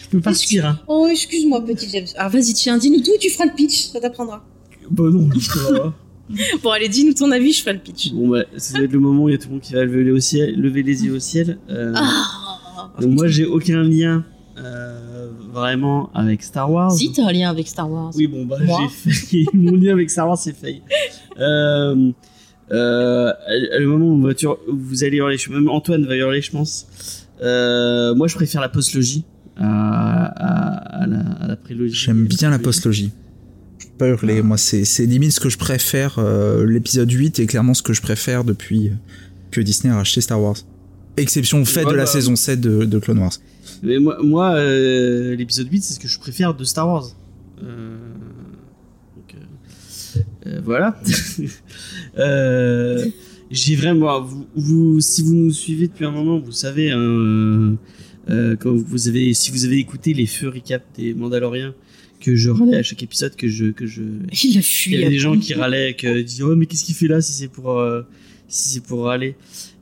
Je 0.02 0.09
peux 0.11 0.20
partir. 0.20 0.66
Hein. 0.66 0.80
Oh, 0.86 1.09
excuse-moi, 1.11 1.64
petit 1.64 1.88
James. 1.90 2.07
Alors, 2.16 2.30
vas-y, 2.32 2.52
tiens, 2.52 2.76
dis-nous 2.78 3.00
tout 3.00 3.12
et 3.14 3.18
tu 3.18 3.30
feras 3.30 3.46
le 3.46 3.55
pitch. 3.55 3.86
Ça 3.90 4.00
t'apprendra. 4.00 4.44
Bah 4.90 5.05
non, 5.11 5.28
ça 5.40 5.72
va. 5.72 5.94
Bon, 6.62 6.70
allez, 6.70 6.88
dis-nous 6.88 7.12
ton 7.14 7.30
avis, 7.32 7.52
je 7.52 7.61
ferai 7.61 7.74
le 7.74 7.80
pitch. 7.80 8.12
Bon 8.12 8.28
bah, 8.28 8.44
ça 8.57 8.78
va 8.78 8.84
être 8.84 8.92
le 8.92 8.98
moment 8.98 9.24
où 9.24 9.28
il 9.28 9.32
y 9.32 9.34
a 9.34 9.38
tout 9.38 9.48
le 9.48 9.52
monde 9.55 9.61
qui 9.61 9.74
va 9.74 9.84
lever, 9.84 10.11
au 10.11 10.20
ciel, 10.20 10.55
lever 10.59 10.82
les 10.82 11.05
yeux 11.05 11.14
au 11.14 11.18
ciel. 11.20 11.59
Euh, 11.68 11.92
Ah 11.94 12.94
donc 13.00 13.11
moi, 13.11 13.28
j'ai 13.28 13.44
aucun 13.44 13.82
lien 13.82 14.24
euh, 14.59 15.30
vraiment 15.52 16.11
avec 16.14 16.42
Star 16.42 16.70
Wars. 16.70 16.92
Si, 16.92 17.12
t'as 17.12 17.26
un 17.26 17.32
lien 17.32 17.50
avec 17.50 17.66
Star 17.68 17.90
Wars. 17.90 18.12
Oui, 18.16 18.26
bon, 18.26 18.44
bah, 18.46 18.57
j'ai 18.61 18.88
fait. 18.88 19.44
Mon 19.55 19.72
lien 19.76 19.92
avec 19.92 20.11
Star 20.11 20.28
Wars, 20.28 20.38
c'est 20.38 20.55
failli. 20.57 20.82
Euh, 21.40 22.11
euh, 22.72 23.32
le 23.78 23.86
moment 23.86 24.07
où, 24.07 24.20
voiture, 24.20 24.59
où 24.68 24.76
vous 24.76 25.05
allez 25.05 25.18
hurler, 25.18 25.36
même 25.50 25.68
Antoine 25.68 26.07
va 26.07 26.16
hurler, 26.16 26.40
je 26.40 26.50
pense. 26.50 26.86
Euh, 27.42 28.14
moi, 28.14 28.26
je 28.28 28.34
préfère 28.36 28.61
la 28.61 28.68
postlogie 28.68 29.24
à, 29.57 30.24
à, 30.24 31.02
à 31.02 31.07
la, 31.07 31.18
à 31.20 31.46
la 31.48 31.57
prélogie. 31.57 31.94
J'aime 31.94 32.26
bien 32.26 32.50
la 32.50 32.59
postlogie. 32.59 33.12
Je 33.78 33.86
peux 33.86 33.92
pas 33.98 34.09
hurler, 34.09 34.42
moi 34.42 34.57
c'est 34.57 34.82
limite 35.07 35.32
ce 35.32 35.40
que 35.40 35.48
je 35.48 35.59
préfère. 35.59 36.16
euh, 36.18 36.64
L'épisode 36.66 37.11
8 37.11 37.38
est 37.40 37.46
clairement 37.46 37.74
ce 37.74 37.82
que 37.82 37.92
je 37.92 38.02
préfère 38.02 38.42
depuis 38.44 38.90
que 39.50 39.61
Disney 39.61 39.92
a 39.92 39.96
racheté 39.96 40.20
Star 40.20 40.40
Wars. 40.40 40.57
Exception 41.16 41.64
faite 41.64 41.84
de 41.84 41.90
la 41.90 42.05
Voilà. 42.05 42.07
saison 42.07 42.34
7 42.34 42.61
de, 42.61 42.84
de 42.86 42.98
Clone 42.98 43.18
Wars. 43.18 43.32
Mais 43.83 43.99
moi, 43.99 44.18
moi 44.22 44.55
euh, 44.55 45.35
l'épisode 45.37 45.68
8, 45.70 45.83
c'est 45.83 45.95
ce 45.95 46.01
que 46.01 46.09
je 46.09 46.18
préfère 46.18 46.55
de 46.55 46.64
Star 46.64 46.87
Wars. 46.89 47.09
Euh, 47.62 47.97
donc, 49.16 49.35
euh, 49.35 50.20
euh, 50.47 50.61
voilà. 50.64 50.99
euh, 52.18 53.07
J'ai 53.51 53.77
vraiment. 53.77 54.20
Vous, 54.22 54.47
vous- 54.55 55.01
si 55.01 55.22
vous 55.22 55.35
nous 55.35 55.53
suivez 55.53 55.89
depuis 55.89 56.05
un 56.05 56.11
moment, 56.11 56.39
vous 56.39 56.53
savez, 56.53 56.91
hein, 56.93 57.77
quand 58.29 58.72
vous 58.75 59.09
avez, 59.09 59.35
si 59.35 59.51
vous 59.51 59.64
avez 59.64 59.79
écouté 59.79 60.14
les 60.14 60.27
feux 60.27 60.49
recap 60.49 60.83
des 60.97 61.14
Mandaloriens, 61.14 61.75
que 62.20 62.37
je 62.37 62.49
râlais 62.49 62.77
à 62.79 62.83
chaque 62.83 63.03
épisode, 63.03 63.37
que 63.37 63.49
je, 63.49 63.66
que 63.66 63.87
je, 63.87 64.03
Il 64.45 64.59
a 64.59 64.62
fui. 64.62 64.93
il 64.95 65.01
y 65.01 65.03
avait 65.05 65.12
des 65.12 65.18
gens 65.18 65.39
qui 65.39 65.53
râlaient, 65.55 65.95
qui 65.95 66.25
disaient 66.25 66.43
oh 66.43 66.57
mais 66.57 66.64
qu'est-ce 66.66 66.85
qu'il 66.85 66.95
fait 66.95 67.09
là 67.09 67.20
si 67.20 67.33
c'est 67.33 67.49
pour 67.49 67.79
euh, 67.79 68.03
si 68.49 68.68
c'est 68.70 68.81
pour 68.83 69.05
râler 69.05 69.37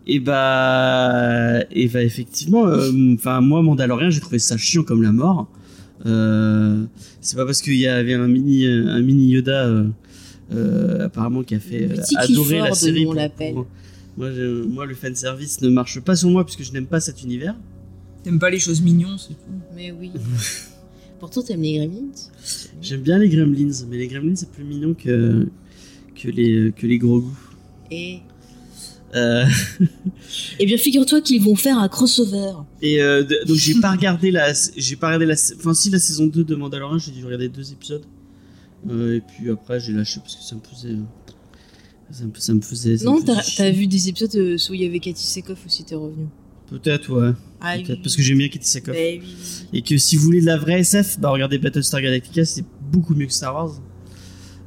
et 0.06 0.18
bah 0.20 1.60
et 1.70 1.88
bah 1.88 2.02
effectivement 2.02 2.66
euh, 2.66 2.90
enfin 3.14 3.40
moi 3.40 3.62
Mandalorian 3.62 4.10
j'ai 4.10 4.20
trouvé 4.20 4.38
ça 4.38 4.56
chiant 4.56 4.82
comme 4.82 5.02
la 5.02 5.12
mort 5.12 5.48
euh, 6.06 6.84
c'est 7.20 7.36
pas 7.36 7.46
parce 7.46 7.62
qu'il 7.62 7.76
y 7.76 7.86
avait 7.86 8.14
un 8.14 8.26
mini 8.26 8.66
un 8.66 9.00
mini 9.00 9.28
Yoda 9.30 9.66
euh, 9.66 9.88
euh, 10.52 11.06
apparemment 11.06 11.42
qui 11.44 11.54
a 11.54 11.60
fait 11.60 11.84
euh, 11.90 11.96
adorer 12.16 12.58
la 12.58 12.72
série 12.74 13.04
pour- 13.04 13.14
moi, 14.16 14.30
je- 14.32 14.64
moi 14.64 14.84
le 14.86 14.94
fan 14.94 15.14
service 15.14 15.60
ne 15.62 15.68
marche 15.70 16.00
pas 16.00 16.16
sur 16.16 16.28
moi 16.30 16.44
puisque 16.44 16.64
je 16.64 16.72
n'aime 16.72 16.86
pas 16.86 17.00
cet 17.00 17.22
univers 17.22 17.54
t'aimes 18.24 18.38
pas 18.38 18.50
les 18.50 18.58
choses 18.60 18.80
mignonnes, 18.82 19.18
c'est 19.18 19.34
tout. 19.34 19.50
Mais 19.74 19.90
oui. 19.90 20.12
Pourtant, 21.18 21.42
t'aimes 21.42 21.62
les 21.62 21.78
Gremlins. 21.78 22.10
j'aime 22.80 23.00
bien 23.00 23.18
les 23.18 23.28
Gremlins 23.28 23.72
mais 23.88 23.96
les 23.98 24.08
Gremlins 24.08 24.34
c'est 24.36 24.50
plus 24.50 24.64
mignon 24.64 24.94
que 24.94 25.48
que 26.20 26.28
les 26.28 26.72
que 26.76 26.86
les 26.86 26.98
gros 26.98 27.20
goûts 27.20 27.38
Et. 27.90 28.18
Euh, 29.14 29.44
Eh 30.58 30.66
bien, 30.66 30.76
figure-toi 30.78 31.20
qu'ils 31.20 31.42
vont 31.42 31.56
faire 31.56 31.78
un 31.78 31.88
crossover. 31.88 32.52
Et 32.80 33.02
euh, 33.02 33.22
de- 33.22 33.40
donc 33.46 33.56
j'ai 33.56 33.74
pas 33.80 33.90
regardé 33.92 34.30
la, 34.30 34.52
j'ai 34.76 34.96
pas 34.96 35.08
regardé 35.08 35.26
la, 35.26 35.34
enfin 35.58 35.74
si 35.74 35.90
la 35.90 35.98
saison 35.98 36.26
2 36.26 36.44
de 36.44 36.54
Mandalorian, 36.54 36.98
j'ai 36.98 37.12
dû 37.12 37.24
regarder 37.24 37.48
deux 37.48 37.72
épisodes. 37.72 38.04
Euh, 38.90 39.16
et 39.16 39.20
puis 39.20 39.50
après 39.50 39.78
j'ai 39.80 39.92
lâché 39.92 40.18
parce 40.20 40.34
que 40.36 40.42
ça 40.42 40.56
me 40.56 40.60
faisait, 40.60 40.96
ça 42.10 42.24
me, 42.24 42.30
ça 42.36 42.54
me 42.54 42.60
faisait. 42.60 42.96
ça 42.98 43.04
Non, 43.04 43.20
t'as 43.22 43.70
vu 43.70 43.86
des 43.86 44.08
épisodes 44.08 44.34
euh, 44.34 44.56
où 44.70 44.74
il 44.74 44.82
y 44.82 44.86
avait 44.86 44.98
Cathy 44.98 45.26
Sekoff 45.26 45.64
aussi, 45.66 45.84
t'es 45.84 45.94
revenu. 45.94 46.26
Peut-être 46.70 47.10
ouais. 47.10 47.32
Ah 47.60 47.76
Peut-être 47.76 48.00
parce 48.02 48.16
que 48.16 48.22
j'aime 48.22 48.38
bien 48.38 48.48
Katie 48.48 48.68
Sackhoff. 48.68 48.94
Bah 48.94 49.00
oui. 49.00 49.20
Et 49.74 49.82
que 49.82 49.98
si 49.98 50.16
vous 50.16 50.24
voulez 50.24 50.40
de 50.40 50.46
la 50.46 50.56
vraie 50.56 50.80
SF, 50.80 51.20
bah 51.20 51.28
regardez 51.30 51.58
Battlestar 51.58 52.00
Galactica, 52.00 52.44
c'est 52.46 52.64
beaucoup 52.90 53.14
mieux 53.14 53.26
que 53.26 53.32
Star 53.32 53.54
Wars. 53.54 53.80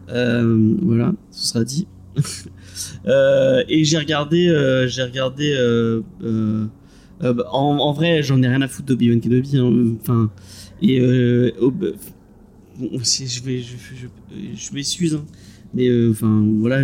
Euh, 0.09 0.75
voilà, 0.83 1.13
ce 1.31 1.47
sera 1.47 1.63
dit. 1.63 1.87
Euh, 3.07 3.63
et 3.67 3.84
j'ai 3.84 3.97
regardé, 3.97 4.47
euh, 4.47 4.88
j'ai 4.88 5.03
regardé. 5.03 5.53
euh, 5.55 6.01
en, 7.51 7.78
en 7.80 7.93
vrai, 7.93 8.23
j'en 8.23 8.41
ai 8.43 8.47
rien 8.47 8.61
à 8.61 8.67
foutre 8.67 8.88
d'Obi-Wan 8.88 9.21
Kenobi. 9.21 9.57
hein, 9.57 9.95
Enfin, 10.01 10.32
et 10.82 10.99
bon, 10.99 11.93
je 13.03 13.41
vais, 13.43 13.61
je, 13.61 13.76
je, 13.78 14.07
je 14.55 14.73
m'excuse. 14.73 15.15
hein, 15.15 15.26
mais 15.73 15.89
euh, 15.89 16.11
enfin 16.11 16.45
voilà, 16.59 16.84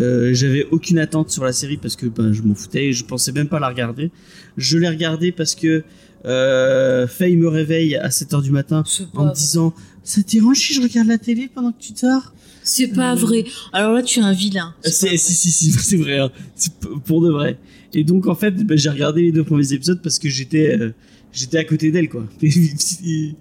euh, 0.00 0.34
j'avais 0.34 0.66
aucune 0.70 0.98
attente 0.98 1.30
sur 1.30 1.44
la 1.44 1.52
série 1.52 1.76
parce 1.76 1.94
que 1.94 2.06
bah, 2.06 2.32
je 2.32 2.42
m'en 2.42 2.54
foutais 2.54 2.86
et 2.86 2.92
je 2.92 3.04
pensais 3.04 3.30
même 3.32 3.48
pas 3.48 3.60
la 3.60 3.68
regarder. 3.68 4.10
Je 4.56 4.76
l'ai 4.78 4.88
regardée 4.88 5.30
parce 5.30 5.54
que 5.54 5.84
euh, 6.24 7.06
Faye 7.06 7.36
me 7.36 7.46
réveille 7.48 7.96
à 7.96 8.08
7h 8.08 8.42
du 8.42 8.50
matin 8.50 8.82
en 9.14 9.26
me 9.26 9.34
disant 9.34 9.72
Ça 10.02 10.22
te 10.22 10.30
dérange 10.32 10.56
si 10.58 10.74
je 10.74 10.80
regarde 10.82 11.06
la 11.08 11.18
télé 11.18 11.48
pendant 11.54 11.70
que 11.70 11.80
tu 11.80 11.92
dors? 12.00 12.33
C'est 12.64 12.88
pas 12.88 13.14
vrai. 13.14 13.44
Alors 13.72 13.92
là, 13.92 14.02
tu 14.02 14.18
es 14.18 14.22
un 14.22 14.32
vilain. 14.32 14.74
C'est, 14.82 15.16
si, 15.16 15.34
si, 15.34 15.50
si, 15.50 15.70
c'est 15.78 15.96
vrai, 15.96 16.18
hein. 16.18 16.30
c'est 16.56 16.72
p- 16.74 16.88
pour 17.04 17.20
de 17.22 17.30
vrai. 17.30 17.58
Et 17.92 18.02
donc, 18.02 18.26
en 18.26 18.34
fait, 18.34 18.64
bah, 18.66 18.74
j'ai 18.76 18.88
regardé 18.90 19.22
les 19.22 19.30
deux 19.32 19.44
premiers 19.44 19.72
épisodes 19.72 20.00
parce 20.02 20.18
que 20.18 20.28
j'étais, 20.28 20.76
euh, 20.80 20.90
j'étais 21.32 21.58
à 21.58 21.64
côté 21.64 21.92
d'elle, 21.92 22.08
quoi. 22.08 22.26
et 22.42 23.34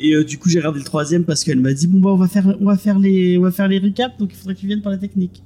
Et 0.00 0.14
euh, 0.14 0.22
du 0.22 0.38
coup, 0.38 0.48
j'ai 0.48 0.58
regardé 0.60 0.78
le 0.78 0.84
troisième 0.84 1.24
parce 1.24 1.42
qu'elle 1.42 1.58
m'a 1.60 1.72
dit 1.72 1.88
bon 1.88 1.98
bah 1.98 2.10
on 2.10 2.16
va 2.16 2.28
faire 2.28 2.56
on 2.60 2.66
va 2.66 2.76
faire 2.76 3.00
les 3.00 3.36
on 3.36 3.42
va 3.42 3.50
faire 3.50 3.66
les 3.66 3.80
recaps 3.80 4.16
donc 4.18 4.30
il 4.32 4.36
faudrait 4.36 4.54
que 4.54 4.60
tu 4.60 4.68
viennes 4.68 4.82
pour 4.82 4.92
la 4.92 4.98
technique. 4.98 5.42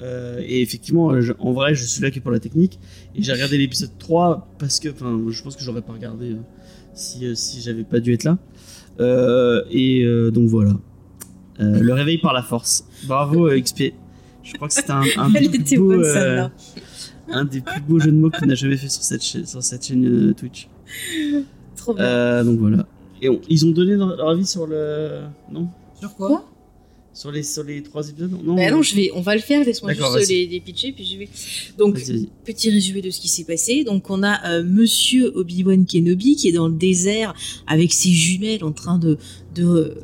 Euh, 0.00 0.40
et 0.46 0.62
effectivement, 0.62 1.12
en 1.40 1.52
vrai, 1.52 1.74
je 1.74 1.84
suis 1.84 2.00
là 2.00 2.10
que 2.12 2.20
pour 2.20 2.30
la 2.30 2.38
technique. 2.38 2.78
Et 3.16 3.22
j'ai 3.24 3.32
regardé 3.32 3.58
l'épisode 3.58 3.90
3 3.98 4.48
parce 4.60 4.78
que, 4.78 4.88
enfin, 4.90 5.20
je 5.28 5.42
pense 5.42 5.56
que 5.56 5.62
j'aurais 5.64 5.82
pas 5.82 5.92
regardé 5.92 6.36
si, 6.94 7.24
si 7.34 7.60
j'avais 7.60 7.82
pas 7.84 7.98
dû 8.00 8.12
être 8.12 8.24
là. 8.24 8.38
et 9.70 10.04
donc 10.32 10.48
voilà. 10.48 10.72
Le 11.60 11.92
réveil 11.92 12.18
par 12.18 12.32
la 12.32 12.42
force. 12.42 12.84
Bravo 13.04 13.48
XP. 13.50 13.92
Je 14.42 14.54
crois 14.54 14.68
que 14.68 14.74
c'était 14.74 14.90
un, 14.90 15.02
un, 15.18 15.30
des 15.40 15.48
plus 15.48 15.76
beaux, 15.78 16.02
un 17.28 17.44
des 17.44 17.60
plus 17.60 17.80
beaux 17.82 17.98
jeux 18.00 18.10
de 18.10 18.16
mots 18.16 18.30
qu'on 18.30 18.48
a 18.48 18.54
jamais 18.54 18.76
fait 18.76 18.88
sur 18.88 19.02
cette, 19.02 19.22
chaîne, 19.22 19.46
sur 19.46 19.62
cette 19.62 19.86
chaîne 19.86 20.34
Twitch. 20.34 20.68
Trop 21.76 21.94
bien. 21.94 22.44
donc 22.44 22.58
voilà. 22.58 22.86
Et 23.22 23.28
ils 23.48 23.66
ont 23.66 23.70
donné 23.70 23.96
leur 23.96 24.28
avis 24.28 24.46
sur 24.46 24.66
le. 24.66 25.22
Non? 25.52 25.68
Sur 25.98 26.14
quoi? 26.14 26.46
Sur 27.12 27.32
les, 27.32 27.42
sur 27.42 27.64
les 27.64 27.82
trois 27.82 28.08
épisodes? 28.08 28.30
Non, 28.42 28.54
bah 28.54 28.70
non 28.70 28.82
je 28.82 28.94
vais, 28.94 29.10
on 29.14 29.20
va 29.20 29.34
le 29.34 29.40
faire, 29.40 29.64
laisse-moi 29.64 29.92
juste 29.92 30.28
les, 30.28 30.46
les, 30.46 30.60
pitcher, 30.60 30.92
puis 30.92 31.04
je 31.04 31.18
vais. 31.18 31.28
Donc, 31.76 32.00
petit 32.44 32.70
résumé 32.70 33.02
de 33.02 33.10
ce 33.10 33.20
qui 33.20 33.28
s'est 33.28 33.44
passé. 33.44 33.82
Donc, 33.82 34.08
on 34.10 34.22
a 34.22 34.48
euh, 34.48 34.62
Monsieur 34.62 35.36
Obi-Wan 35.36 35.84
Kenobi 35.84 36.36
qui 36.36 36.48
est 36.48 36.52
dans 36.52 36.68
le 36.68 36.74
désert 36.74 37.34
avec 37.66 37.92
ses 37.92 38.10
jumelles 38.10 38.64
en 38.64 38.72
train 38.72 38.96
de, 38.96 39.18
de 39.54 39.98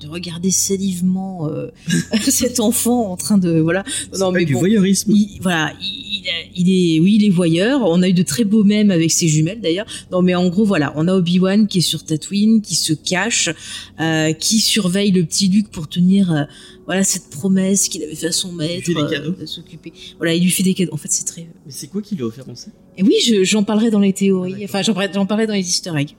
de 0.00 0.08
regarder 0.08 0.50
salivement 0.50 1.48
euh, 1.48 1.68
cet 2.28 2.60
enfant 2.60 3.10
en 3.12 3.16
train 3.16 3.38
de 3.38 3.60
voilà. 3.60 3.84
Non 4.18 4.32
mais 4.32 4.44
du 4.44 4.54
voyeurisme. 4.54 5.12
voilà 5.40 5.72
il, 5.80 6.22
il, 6.56 6.68
est 6.70 7.00
oui 7.00 7.16
il 7.20 7.26
est 7.26 7.30
voyeur. 7.30 7.82
On 7.84 8.02
a 8.02 8.08
eu 8.08 8.12
de 8.12 8.22
très 8.22 8.44
beaux 8.44 8.64
mèmes 8.64 8.90
avec 8.90 9.10
ses 9.10 9.28
jumelles 9.28 9.60
d'ailleurs. 9.60 9.86
Non 10.10 10.22
mais 10.22 10.34
en 10.34 10.48
gros 10.48 10.64
voilà 10.64 10.92
on 10.96 11.06
a 11.08 11.14
Obi 11.14 11.38
Wan 11.38 11.66
qui 11.66 11.78
est 11.78 11.82
sur 11.82 12.04
Tatooine 12.04 12.62
qui 12.62 12.74
se 12.74 12.92
cache 12.92 13.50
euh, 14.00 14.32
qui 14.32 14.60
surveille 14.60 15.10
le 15.12 15.24
petit 15.24 15.48
Luke 15.48 15.68
pour 15.70 15.88
tenir 15.88 16.32
euh, 16.32 16.44
voilà 16.86 17.04
cette 17.04 17.30
promesse 17.30 17.88
qu'il 17.88 18.02
avait 18.02 18.14
fait 18.14 18.28
à 18.28 18.32
son 18.32 18.52
maître 18.52 18.90
de 18.90 19.46
s'occuper. 19.46 19.92
Voilà 20.16 20.34
il 20.34 20.42
lui 20.42 20.50
fait 20.50 20.62
des 20.62 20.74
cadeaux. 20.74 20.94
En 20.94 20.96
fait 20.96 21.10
c'est 21.10 21.24
très 21.24 21.42
mais 21.66 21.72
c'est 21.72 21.88
quoi 21.88 22.00
qu'il 22.00 22.16
lui 22.16 22.24
a 22.24 22.26
offert 22.26 22.48
en 22.48 22.54
et 22.98 23.02
oui 23.02 23.14
j'en 23.44 23.64
parlerai 23.64 23.90
dans 23.90 24.00
les 24.00 24.12
théories. 24.12 24.64
Enfin 24.64 24.82
j'en 24.82 24.94
parlerai 25.26 25.46
dans 25.46 25.54
les 25.54 25.68
Easter 25.68 25.92
eggs 25.96 26.14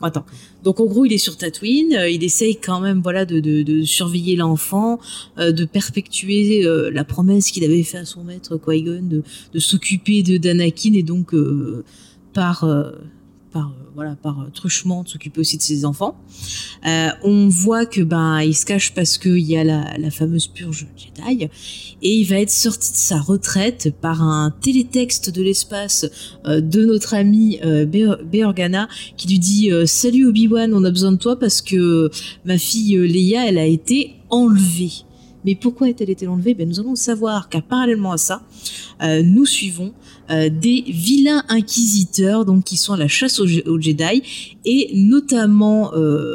Attends. 0.00 0.24
Donc 0.64 0.80
en 0.80 0.86
gros, 0.86 1.04
il 1.04 1.12
est 1.12 1.18
sur 1.18 1.36
Tatooine, 1.36 1.94
euh, 1.94 2.10
il 2.10 2.24
essaye 2.24 2.56
quand 2.56 2.80
même 2.80 3.00
voilà 3.02 3.24
de, 3.24 3.82
surveiller 3.84 4.36
l'enfant, 4.36 4.98
euh, 5.38 5.52
de 5.52 5.64
perpétuer 5.64 6.66
euh, 6.66 6.90
la 6.90 7.04
promesse 7.04 7.50
qu'il 7.50 7.64
avait 7.64 7.82
fait 7.82 7.98
à 7.98 8.04
son 8.04 8.24
maître 8.24 8.56
Qui-Gon 8.56 9.02
de, 9.02 9.22
de 9.52 9.58
s'occuper 9.58 10.22
de 10.22 10.36
d'Anakin 10.36 10.94
et 10.94 11.02
donc 11.02 11.34
par 12.32 12.64
par 13.52 13.72
voilà 13.94 14.16
par 14.16 14.46
truchement 14.54 15.02
de 15.02 15.08
s'occuper 15.08 15.40
aussi 15.40 15.56
de 15.58 15.62
ses 15.62 15.84
enfants. 15.84 16.16
on 16.84 17.48
voit 17.48 17.86
que 17.86 18.00
ben 18.00 18.40
il 18.40 18.54
se 18.54 18.64
cache 18.64 18.94
parce 18.94 19.18
qu'il 19.18 19.38
y 19.38 19.56
a 19.56 19.64
la, 19.64 19.98
la 19.98 20.10
fameuse 20.10 20.46
purge 20.46 20.86
Jedi 20.96 21.48
et 22.02 22.16
il 22.16 22.24
va 22.24 22.40
être 22.40 22.50
sorti 22.50 22.92
de 22.92 22.96
sa 22.96 23.20
retraite 23.20 23.94
par 24.00 24.22
un 24.22 24.50
télétexte 24.60 25.30
de 25.30 25.42
l'espace 25.42 26.06
euh, 26.46 26.60
de 26.60 26.84
notre 26.84 27.14
ami 27.14 27.58
euh, 27.64 27.86
Beorgana 27.86 28.88
qui 29.16 29.28
lui 29.28 29.38
dit 29.38 29.72
euh, 29.72 29.86
Salut 29.86 30.26
Obi-Wan, 30.26 30.74
on 30.74 30.84
a 30.84 30.90
besoin 30.90 31.12
de 31.12 31.16
toi 31.18 31.38
parce 31.38 31.62
que 31.62 32.10
ma 32.44 32.58
fille 32.58 32.96
Leia, 32.96 33.48
elle 33.48 33.58
a 33.58 33.66
été 33.66 34.14
enlevée. 34.30 35.04
Mais 35.44 35.54
pourquoi 35.54 35.88
a-t-elle 35.88 36.10
été 36.10 36.26
enlevée? 36.26 36.54
Ben, 36.54 36.68
Nous 36.68 36.80
allons 36.80 36.94
savoir 36.94 37.48
car 37.48 37.62
parallèlement 37.62 38.12
à 38.12 38.18
ça, 38.18 38.42
nous 39.00 39.46
suivons 39.46 39.92
des 40.28 40.84
vilains 40.86 41.44
inquisiteurs 41.48 42.44
donc 42.44 42.64
qui 42.64 42.76
sont 42.76 42.92
à 42.92 42.96
la 42.96 43.08
chasse 43.08 43.40
aux, 43.40 43.46
Jedi 43.46 44.22
et 44.64 44.90
notamment 44.94 45.90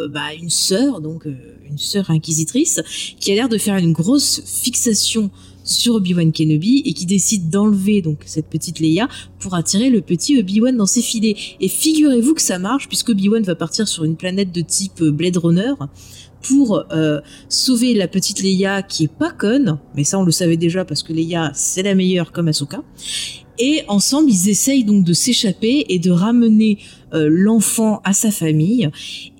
bah, 0.09 0.33
une 0.39 0.49
sœur 0.49 0.99
donc 0.99 1.25
une 1.69 1.77
sœur 1.77 2.09
inquisitrice 2.09 2.81
qui 3.19 3.31
a 3.31 3.35
l'air 3.35 3.49
de 3.49 3.57
faire 3.57 3.77
une 3.77 3.93
grosse 3.93 4.41
fixation 4.45 5.31
sur 5.67 5.95
Obi-Wan 5.95 6.31
Kenobi 6.31 6.81
et 6.85 6.93
qui 6.93 7.05
décide 7.05 7.49
d'enlever 7.49 8.01
donc 8.01 8.23
cette 8.25 8.47
petite 8.47 8.79
Leia 8.79 9.07
pour 9.39 9.53
attirer 9.53 9.89
le 9.89 10.01
petit 10.01 10.39
Obi-Wan 10.39 10.75
dans 10.75 10.85
ses 10.85 11.01
filets. 11.01 11.35
Et 11.59 11.67
figurez-vous 11.67 12.33
que 12.33 12.41
ça 12.41 12.57
marche 12.57 12.87
puisque 12.87 13.09
Obi-Wan 13.09 13.43
va 13.43 13.55
partir 13.55 13.87
sur 13.87 14.05
une 14.05 14.15
planète 14.15 14.51
de 14.51 14.61
type 14.61 15.03
Blade 15.03 15.37
Runner 15.37 15.73
pour 16.47 16.83
euh, 16.91 17.19
sauver 17.49 17.93
la 17.93 18.07
petite 18.07 18.41
Leia 18.41 18.81
qui 18.81 19.05
est 19.05 19.13
pas 19.13 19.31
conne, 19.31 19.77
mais 19.95 20.03
ça 20.03 20.19
on 20.19 20.23
le 20.23 20.31
savait 20.31 20.57
déjà 20.57 20.85
parce 20.85 21.03
que 21.03 21.13
Leia 21.13 21.51
c'est 21.53 21.83
la 21.83 21.95
meilleure 21.95 22.31
comme 22.31 22.47
Ahsoka. 22.47 22.83
Et 23.59 23.81
ensemble, 23.87 24.29
ils 24.29 24.49
essayent 24.49 24.83
donc 24.83 25.03
de 25.03 25.13
s'échapper 25.13 25.85
et 25.89 25.97
de 25.97 26.11
ramener 26.11 26.77
euh, 27.13 27.27
l'enfant 27.31 28.01
à 28.03 28.13
sa 28.13 28.29
famille. 28.29 28.89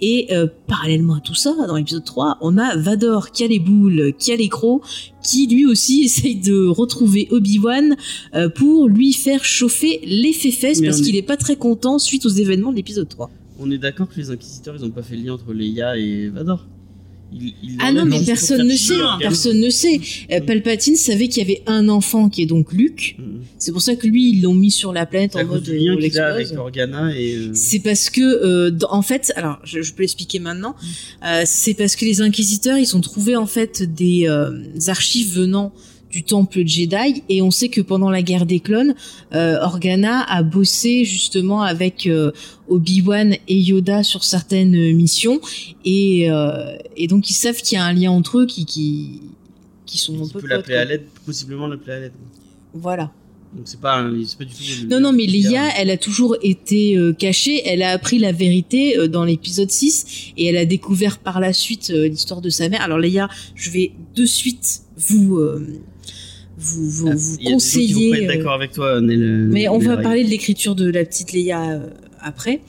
Et 0.02 0.28
euh, 0.32 0.48
parallèlement 0.68 1.16
à 1.16 1.20
tout 1.20 1.36
ça, 1.36 1.54
dans 1.68 1.76
l'épisode 1.76 2.04
3, 2.04 2.40
on 2.42 2.58
a 2.58 2.76
Vador 2.76 3.32
qui 3.32 3.44
a 3.44 3.48
les 3.48 3.60
boules, 3.60 4.14
qui 4.18 4.32
a 4.32 4.36
les 4.36 4.50
crocs, 4.50 4.82
qui 5.22 5.48
lui 5.48 5.66
aussi 5.66 6.02
essaye 6.06 6.36
de 6.36 6.68
retrouver 6.68 7.28
Obi-Wan 7.30 7.96
euh, 8.34 8.50
pour 8.50 8.88
lui 8.88 9.14
faire 9.14 9.44
chauffer 9.46 10.00
les 10.04 10.34
fesses 10.34 10.82
parce 10.82 11.02
qu'il 11.02 11.16
est... 11.16 11.22
pas 11.22 11.38
très 11.38 11.56
content 11.56 12.00
suite 12.00 12.26
aux 12.26 12.30
événements 12.30 12.72
de 12.72 12.78
l'épisode 12.78 13.08
3. 13.08 13.30
On 13.60 13.70
est 13.70 13.78
d'accord 13.78 14.08
que 14.10 14.16
les 14.18 14.32
inquisiteurs, 14.32 14.76
ils 14.78 14.86
ont 14.86 14.92
pas 14.92 15.04
fait 15.04 15.16
le 15.16 15.24
lien 15.24 15.34
entre 15.34 15.54
Leia 15.54 15.98
et 15.98 16.30
Vador? 16.30 16.66
Ah 17.80 17.92
non, 17.92 18.06
mais 18.06 18.24
personne 18.24 18.68
ne 18.68 18.76
sait. 18.76 18.96
Personne 19.20 19.60
ne 19.60 19.70
sait. 19.70 20.00
Palpatine 20.46 20.96
savait 20.96 21.28
qu'il 21.28 21.48
y 21.48 21.52
avait 21.52 21.64
un 21.68 21.90
enfant 21.90 22.30
qui 22.30 22.42
est 22.42 22.46
donc 22.46 22.72
Luke. 22.72 23.16
Mm. 23.18 23.24
C'est 23.58 23.72
pour 23.72 23.82
ça 23.82 23.96
que 23.96 24.08
lui, 24.08 24.32
ils 24.32 24.42
l'ont 24.42 24.54
mis 24.54 24.72
sur 24.72 24.94
la 24.94 25.06
planète 25.06 25.36
en 25.36 25.46
mode 25.46 25.68
lien 25.68 25.98
qu'il 25.98 26.20
avec 26.20 26.58
Organa 26.58 27.12
et. 27.18 27.36
Euh, 27.36 27.52
c'est 27.54 27.80
parce 27.80 28.10
que, 28.10 28.22
euh, 28.22 28.78
en 28.90 29.02
fait, 29.02 29.34
alors 29.36 29.60
je, 29.64 29.80
peux 29.92 30.04
l'expliquer 30.04 30.40
maintenant. 30.40 30.76
Mm. 30.82 31.26
Euh, 31.26 31.44
c'est 31.46 31.74
parce 31.74 31.96
que 31.96 32.06
les 32.06 32.22
inquisiteurs, 32.22 32.78
ils 32.78 32.96
ont 32.96 33.02
trouvé 33.02 33.36
en 33.36 33.48
fait 33.48 33.84
des 33.84 34.28
archives 34.88 35.34
venant 35.36 35.74
du 36.12 36.24
temple 36.24 36.66
Jedi 36.66 37.24
et 37.30 37.42
on 37.42 37.52
sait 37.52 37.70
que 37.70 37.82
pendant 37.82 38.10
la 38.10 38.22
guerre 38.22 38.46
des 38.46 38.60
clones, 38.60 38.96
euh, 39.34 39.60
Organa 39.62 40.22
a 40.22 40.44
bossé 40.44 41.04
justement 41.04 41.64
avec 41.64 42.08
euh, 42.08 42.32
Obi-Wan 42.70 43.36
et 43.48 43.60
Yoda 43.60 44.04
sur 44.04 44.24
certaines 44.24 44.94
missions 44.96 45.40
et, 45.86 46.32
euh, 46.32 46.78
et 46.96 47.08
donc 47.08 47.30
ils 47.30 47.34
savent 47.34 47.62
qu'il 47.62 47.78
y 47.78 47.82
a 47.82 47.86
un 47.86 47.94
lien 47.94 48.12
entre 48.12 48.40
eux 48.40 48.46
qui 48.46 48.66
qui, 48.66 49.22
qui 49.86 49.98
sont 49.98 50.24
un 50.24 50.28
peu 50.28 50.40
peut 50.40 50.48
l'appeler 50.48 50.76
à 50.76 50.86
l'aide, 50.86 51.04
possiblement 51.26 51.68
l'appeler 51.68 51.94
à 51.94 52.00
l'aide. 52.00 52.14
Voilà. 52.74 53.12
Donc 53.54 53.66
c'est 53.66 53.80
pas, 53.80 54.04
pas 54.04 54.46
du 54.46 54.54
tout. 54.54 54.88
Non 54.90 55.00
non 55.00 55.14
mais 55.14 55.26
Leia, 55.26 55.70
elle 55.78 55.90
a 55.90 55.98
toujours 55.98 56.36
été 56.42 57.00
cachée. 57.18 57.62
Elle 57.66 57.82
a 57.82 57.92
appris 57.92 58.20
la 58.20 58.34
vérité 58.34 59.08
dans 59.08 59.24
l'épisode 59.24 59.72
6 59.72 60.34
et 60.36 60.48
elle 60.48 60.58
a 60.58 60.66
découvert 60.66 61.18
par 61.18 61.40
la 61.40 61.54
suite 61.54 61.90
l'histoire 61.90 62.42
de 62.42 62.50
sa 62.50 62.68
mère. 62.68 62.82
Alors 62.82 63.00
Leia, 63.00 63.30
je 63.56 63.70
vais 63.70 63.94
de 64.16 64.26
suite 64.26 64.82
vous 64.98 65.40
vous, 66.58 66.90
vous, 66.90 67.08
ah, 67.10 67.16
vous 67.16 67.38
conseillez. 67.52 68.24
Euh, 68.24 68.28
d'accord 68.28 68.54
avec 68.54 68.72
toi, 68.72 69.00
Mais 69.02 69.68
on 69.70 69.78
va 69.78 69.98
parler 69.98 70.24
de 70.24 70.30
l'écriture 70.30 70.76
de 70.76 70.90
la 70.90 71.06
petite 71.06 71.32
Leia 71.32 71.64
euh, 71.64 71.90
après. 72.20 72.62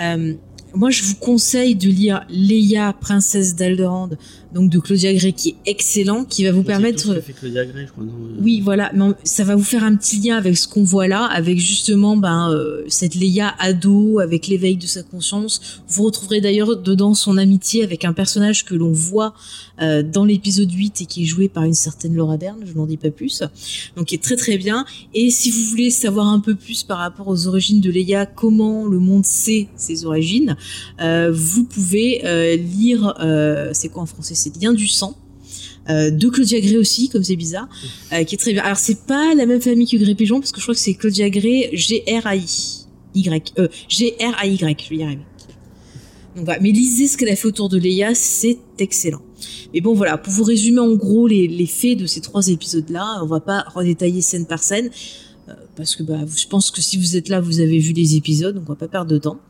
Euh, 0.00 0.34
moi, 0.74 0.90
je 0.90 1.02
vous 1.02 1.16
conseille 1.16 1.74
de 1.74 1.88
lire 1.88 2.24
Leia, 2.28 2.92
princesse 2.92 3.56
d'Alderand, 3.56 4.10
donc 4.52 4.70
de 4.70 4.78
Claudia 4.78 5.14
Gray, 5.14 5.32
qui 5.32 5.50
est 5.50 5.70
excellent, 5.70 6.24
qui 6.24 6.44
va 6.44 6.52
vous 6.52 6.62
permettre. 6.62 7.20
Fait 7.20 7.32
Claudia 7.32 7.64
Gray, 7.64 7.86
je 7.86 7.92
crois, 7.92 8.04
non 8.04 8.12
oui, 8.40 8.60
voilà, 8.60 8.90
mais 8.94 9.10
ça 9.24 9.44
va 9.44 9.54
vous 9.54 9.64
faire 9.64 9.84
un 9.84 9.94
petit 9.96 10.18
lien 10.18 10.36
avec 10.36 10.56
ce 10.56 10.66
qu'on 10.66 10.82
voit 10.82 11.06
là, 11.06 11.24
avec 11.24 11.58
justement 11.58 12.16
ben 12.16 12.50
euh, 12.50 12.82
cette 12.88 13.14
Leia 13.14 13.54
ado, 13.58 14.18
avec 14.18 14.46
l'éveil 14.46 14.76
de 14.76 14.86
sa 14.86 15.02
conscience. 15.02 15.82
Vous 15.88 16.04
retrouverez 16.04 16.40
d'ailleurs 16.40 16.76
dedans 16.76 17.14
son 17.14 17.36
amitié 17.36 17.84
avec 17.84 18.04
un 18.04 18.12
personnage 18.12 18.64
que 18.64 18.74
l'on 18.74 18.92
voit 18.92 19.34
euh, 19.82 20.02
dans 20.02 20.24
l'épisode 20.24 20.72
8 20.72 21.02
et 21.02 21.06
qui 21.06 21.24
est 21.24 21.26
joué 21.26 21.48
par 21.48 21.64
une 21.64 21.74
certaine 21.74 22.14
Laura 22.14 22.36
Dern, 22.36 22.58
je 22.64 22.72
n'en 22.72 22.86
dis 22.86 22.96
pas 22.96 23.10
plus, 23.10 23.42
donc 23.96 24.06
qui 24.06 24.14
est 24.14 24.22
très 24.22 24.36
très 24.36 24.58
bien. 24.58 24.84
Et 25.14 25.30
si 25.30 25.50
vous 25.50 25.64
voulez 25.64 25.90
savoir 25.90 26.28
un 26.28 26.40
peu 26.40 26.54
plus 26.54 26.82
par 26.82 26.98
rapport 26.98 27.28
aux 27.28 27.46
origines 27.46 27.80
de 27.80 27.90
Leia, 27.90 28.26
comment 28.26 28.86
le 28.86 28.98
monde 28.98 29.26
sait 29.26 29.68
ses 29.76 30.04
origines, 30.06 30.56
euh, 31.00 31.30
vous 31.32 31.64
pouvez 31.64 32.20
lire, 32.56 33.14
c'est 33.72 33.88
quoi 33.88 34.02
en 34.02 34.06
français? 34.06 34.34
C'est 34.40 34.60
Lien 34.62 34.72
du 34.72 34.88
sang. 34.88 35.16
Euh, 35.88 36.10
de 36.10 36.28
Claudia 36.28 36.60
Gray 36.60 36.76
aussi, 36.76 37.08
comme 37.08 37.24
c'est 37.24 37.36
bizarre, 37.36 37.68
euh, 38.12 38.22
qui 38.24 38.34
est 38.34 38.38
très 38.38 38.52
bien. 38.52 38.62
Alors 38.62 38.76
c'est 38.76 39.06
pas 39.06 39.34
la 39.34 39.46
même 39.46 39.60
famille 39.60 39.88
que 39.88 39.96
Grey 39.96 40.14
Pigeon 40.14 40.38
parce 40.38 40.52
que 40.52 40.60
je 40.60 40.64
crois 40.64 40.74
que 40.74 40.80
c'est 40.80 40.94
Claudia 40.94 41.30
Gray 41.30 41.70
G 41.72 42.04
R 42.06 42.26
A 42.26 42.36
I 42.36 42.46
Y 43.14 43.52
euh, 43.58 43.68
G 43.88 44.14
R 44.20 44.34
A 44.38 44.46
Y. 44.46 44.84
Je 44.84 44.90
vais 44.90 44.96
y 44.96 45.02
arriver. 45.02 45.22
Donc 46.36 46.44
voilà. 46.44 46.60
Mais 46.60 46.70
lisez 46.70 47.08
ce 47.08 47.16
qu'elle 47.16 47.30
a 47.30 47.36
fait 47.36 47.48
autour 47.48 47.68
de 47.68 47.78
Leia, 47.78 48.14
c'est 48.14 48.58
excellent. 48.78 49.22
Mais 49.72 49.80
bon 49.80 49.94
voilà, 49.94 50.18
pour 50.18 50.32
vous 50.32 50.44
résumer 50.44 50.80
en 50.80 50.94
gros 50.94 51.26
les, 51.26 51.66
faits 51.66 51.98
de 51.98 52.06
ces 52.06 52.20
trois 52.20 52.48
épisodes-là, 52.48 53.20
on 53.22 53.26
va 53.26 53.40
pas 53.40 53.64
redétailler 53.74 54.20
scène 54.20 54.46
par 54.46 54.62
scène 54.62 54.90
parce 55.76 55.96
que 55.96 56.02
bah, 56.02 56.20
je 56.36 56.46
pense 56.46 56.70
que 56.70 56.80
si 56.80 56.98
vous 56.98 57.16
êtes 57.16 57.28
là, 57.28 57.40
vous 57.40 57.58
avez 57.58 57.78
vu 57.78 57.92
les 57.92 58.14
épisodes, 58.14 58.54
donc 58.54 58.64
on 58.66 58.72
va 58.72 58.76
pas 58.76 58.86
perdre 58.86 59.10
de 59.10 59.18
temps 59.18 59.40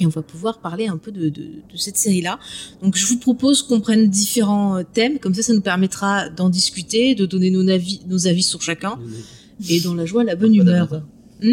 et 0.00 0.06
on 0.06 0.10
va 0.10 0.22
pouvoir 0.22 0.58
parler 0.58 0.86
un 0.86 0.96
peu 0.96 1.12
de, 1.12 1.32
cette 1.76 1.96
série-là. 1.96 2.38
Donc 2.82 2.96
je 2.96 3.06
vous 3.06 3.18
propose 3.18 3.62
qu'on 3.62 3.80
prenne 3.80 4.08
différents 4.08 4.78
euh, 4.78 4.82
thèmes, 4.82 5.18
comme 5.18 5.34
ça 5.34 5.42
ça 5.42 5.52
nous 5.52 5.60
permettra 5.60 6.28
d'en 6.28 6.48
discuter, 6.48 7.14
de 7.14 7.26
donner 7.26 7.50
nos 7.50 7.68
avis, 7.68 8.00
nos 8.06 8.26
avis 8.26 8.42
sur 8.42 8.62
chacun, 8.62 8.98
et 9.68 9.80
dans 9.80 9.94
la 9.94 10.06
joie, 10.06 10.24
la 10.24 10.36
bonne 10.36 10.54
humeur. 10.54 11.02
Hmm? 11.42 11.52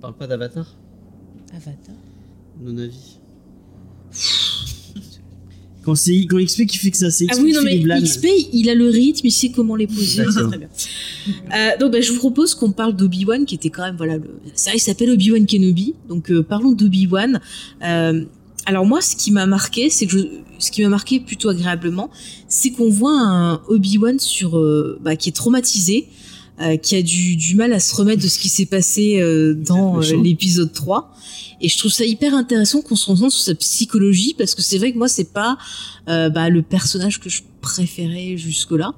Parle 0.00 0.14
pas 0.14 0.26
d'Avatar. 0.26 0.74
Avatar. 1.54 1.94
Nos 2.60 2.78
avis. 2.80 3.17
Quand 5.88 5.94
c'est 5.94 6.26
quand 6.26 6.36
XP 6.36 6.66
qui 6.66 6.76
fait 6.76 6.90
que 6.90 6.98
ça, 6.98 7.10
c'est 7.10 7.24
XP 7.24 7.38
ah 7.38 7.42
oui, 7.42 7.54
non, 7.54 7.62
mais 7.62 7.78
XP, 7.78 8.26
il 8.52 8.68
a 8.68 8.74
le 8.74 8.90
rythme, 8.90 9.26
il 9.26 9.30
sait 9.30 9.48
comment 9.48 9.74
les 9.74 9.86
poser, 9.86 10.22
c'est 10.30 10.46
très 10.46 10.58
bien. 10.58 10.68
Euh, 11.54 11.78
donc, 11.80 11.92
bah, 11.92 12.02
je 12.02 12.12
vous 12.12 12.18
propose 12.18 12.54
qu'on 12.54 12.72
parle 12.72 12.94
d'Obi-Wan, 12.94 13.46
qui 13.46 13.54
était 13.54 13.70
quand 13.70 13.84
même, 13.84 13.96
voilà, 13.96 14.18
le... 14.18 14.38
ça 14.54 14.72
il 14.74 14.80
s'appelle 14.80 15.10
Obi-Wan 15.10 15.46
Kenobi. 15.46 15.94
Donc, 16.10 16.30
euh, 16.30 16.42
parlons 16.42 16.72
d'Obi-Wan. 16.72 17.40
Euh, 17.82 18.22
alors 18.66 18.84
moi, 18.84 19.00
ce 19.00 19.16
qui 19.16 19.30
m'a 19.30 19.46
marqué, 19.46 19.88
c'est 19.88 20.04
que 20.04 20.12
je... 20.12 20.18
ce 20.58 20.70
qui 20.70 20.82
m'a 20.82 20.90
marqué 20.90 21.20
plutôt 21.20 21.48
agréablement, 21.48 22.10
c'est 22.48 22.68
qu'on 22.68 22.90
voit 22.90 23.18
un 23.18 23.62
Obi-Wan 23.68 24.18
sur, 24.18 24.62
bah, 25.00 25.16
qui 25.16 25.30
est 25.30 25.36
traumatisé, 25.36 26.06
qui 26.82 26.96
a 26.96 27.02
du, 27.02 27.36
du, 27.36 27.54
mal 27.54 27.72
à 27.72 27.80
se 27.80 27.94
remettre 27.94 28.22
de 28.22 28.28
ce 28.28 28.38
qui 28.38 28.50
s'est 28.50 28.66
passé 28.66 29.22
dans 29.56 30.00
l'épisode 30.00 30.70
3 30.70 31.14
et 31.60 31.68
je 31.68 31.78
trouve 31.78 31.90
ça 31.90 32.04
hyper 32.04 32.34
intéressant 32.34 32.82
qu'on 32.82 32.96
se 32.96 33.06
concentre 33.06 33.32
sur 33.32 33.42
sa 33.42 33.54
psychologie 33.54 34.34
parce 34.36 34.54
que 34.54 34.62
c'est 34.62 34.78
vrai 34.78 34.92
que 34.92 34.98
moi 34.98 35.08
c'est 35.08 35.32
pas 35.32 35.58
euh, 36.08 36.28
bah, 36.28 36.48
le 36.50 36.62
personnage 36.62 37.20
que 37.20 37.28
je 37.28 37.42
préférais 37.60 38.36
jusque 38.36 38.72
là. 38.72 38.94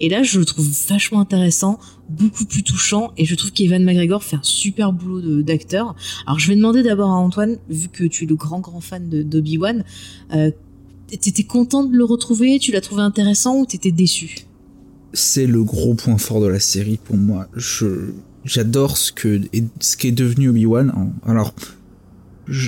Et 0.00 0.08
là, 0.08 0.22
je 0.22 0.38
le 0.38 0.44
trouve 0.44 0.68
vachement 0.88 1.20
intéressant, 1.20 1.78
beaucoup 2.08 2.44
plus 2.44 2.64
touchant, 2.64 3.12
et 3.16 3.24
je 3.24 3.34
trouve 3.34 3.52
qu'Evan 3.52 3.82
McGregor 3.84 4.24
fait 4.24 4.36
un 4.36 4.42
super 4.42 4.92
boulot 4.92 5.42
d'acteur. 5.42 5.94
Alors, 6.26 6.38
je 6.38 6.48
vais 6.48 6.56
demander 6.56 6.82
d'abord 6.82 7.10
à 7.10 7.14
Antoine, 7.14 7.58
vu 7.68 7.88
que 7.88 8.04
tu 8.04 8.24
es 8.24 8.26
le 8.26 8.34
grand 8.34 8.58
grand 8.60 8.80
fan 8.80 9.08
d'Obi-Wan, 9.08 9.84
euh, 10.32 10.50
t'étais 11.08 11.44
content 11.44 11.84
de 11.84 11.96
le 11.96 12.04
retrouver? 12.04 12.58
Tu 12.58 12.72
l'as 12.72 12.80
trouvé 12.80 13.02
intéressant 13.02 13.58
ou 13.58 13.66
t'étais 13.66 13.92
déçu? 13.92 14.46
C'est 15.12 15.46
le 15.46 15.62
gros 15.62 15.94
point 15.94 16.18
fort 16.18 16.40
de 16.40 16.48
la 16.48 16.60
série 16.60 16.98
pour 17.02 17.16
moi. 17.16 17.46
Je 17.54 18.10
j'adore 18.44 18.96
ce 18.96 19.12
que 19.12 19.40
ce 19.80 19.96
qui 19.96 20.08
est 20.08 20.12
devenu 20.12 20.48
Obi-Wan. 20.48 21.12
Alors, 21.24 21.54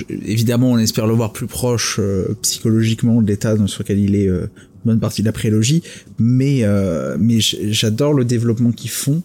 évidemment, 0.09 0.71
on 0.71 0.77
espère 0.77 1.07
le 1.07 1.13
voir 1.13 1.33
plus 1.33 1.47
proche 1.47 1.97
euh, 1.99 2.35
psychologiquement 2.41 3.21
de 3.21 3.27
l'état 3.27 3.55
sur 3.67 3.83
lequel 3.83 3.99
il 3.99 4.15
est 4.15 4.27
euh, 4.27 4.47
bonne 4.85 4.99
partie 4.99 5.21
de 5.21 5.27
la 5.27 5.31
prélogie, 5.31 5.83
mais 6.19 6.63
euh, 6.63 7.17
mais 7.19 7.39
j'adore 7.39 8.13
le 8.13 8.25
développement 8.25 8.71
qu'ils 8.71 8.89
font. 8.89 9.21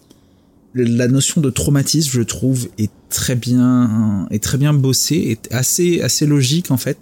La 0.75 1.07
notion 1.07 1.39
de 1.39 1.49
traumatisme, 1.49 2.11
je 2.11 2.21
trouve, 2.21 2.67
est 2.77 2.91
très 3.09 3.35
bien 3.35 4.27
est 4.31 4.41
très 4.41 4.57
bien 4.57 4.73
bossée, 4.73 5.15
est 5.15 5.53
assez 5.53 6.01
assez 6.01 6.25
logique 6.25 6.71
en 6.71 6.77
fait. 6.77 6.97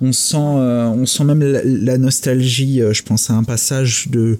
On 0.00 0.12
sent 0.12 0.36
on 0.36 1.06
sent 1.06 1.24
même 1.24 1.42
la, 1.42 1.96
nostalgie. 1.96 2.80
je 2.90 3.02
pense 3.02 3.30
à 3.30 3.34
un 3.34 3.44
passage 3.44 4.08
de 4.10 4.38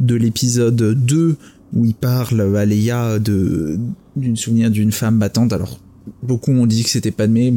de 0.00 0.14
l'épisode 0.16 0.76
2 0.76 1.36
où 1.72 1.84
il 1.84 1.94
parle 1.94 2.56
à 2.56 2.66
Leia 2.66 3.18
de 3.18 3.78
d'une 4.16 4.36
souvenir 4.36 4.70
d'une 4.70 4.92
femme 4.92 5.18
battante. 5.18 5.52
Alors 5.52 5.80
beaucoup 6.22 6.52
ont 6.52 6.66
dit 6.66 6.84
que 6.84 6.90
c'était 6.90 7.10
Padmé. 7.10 7.54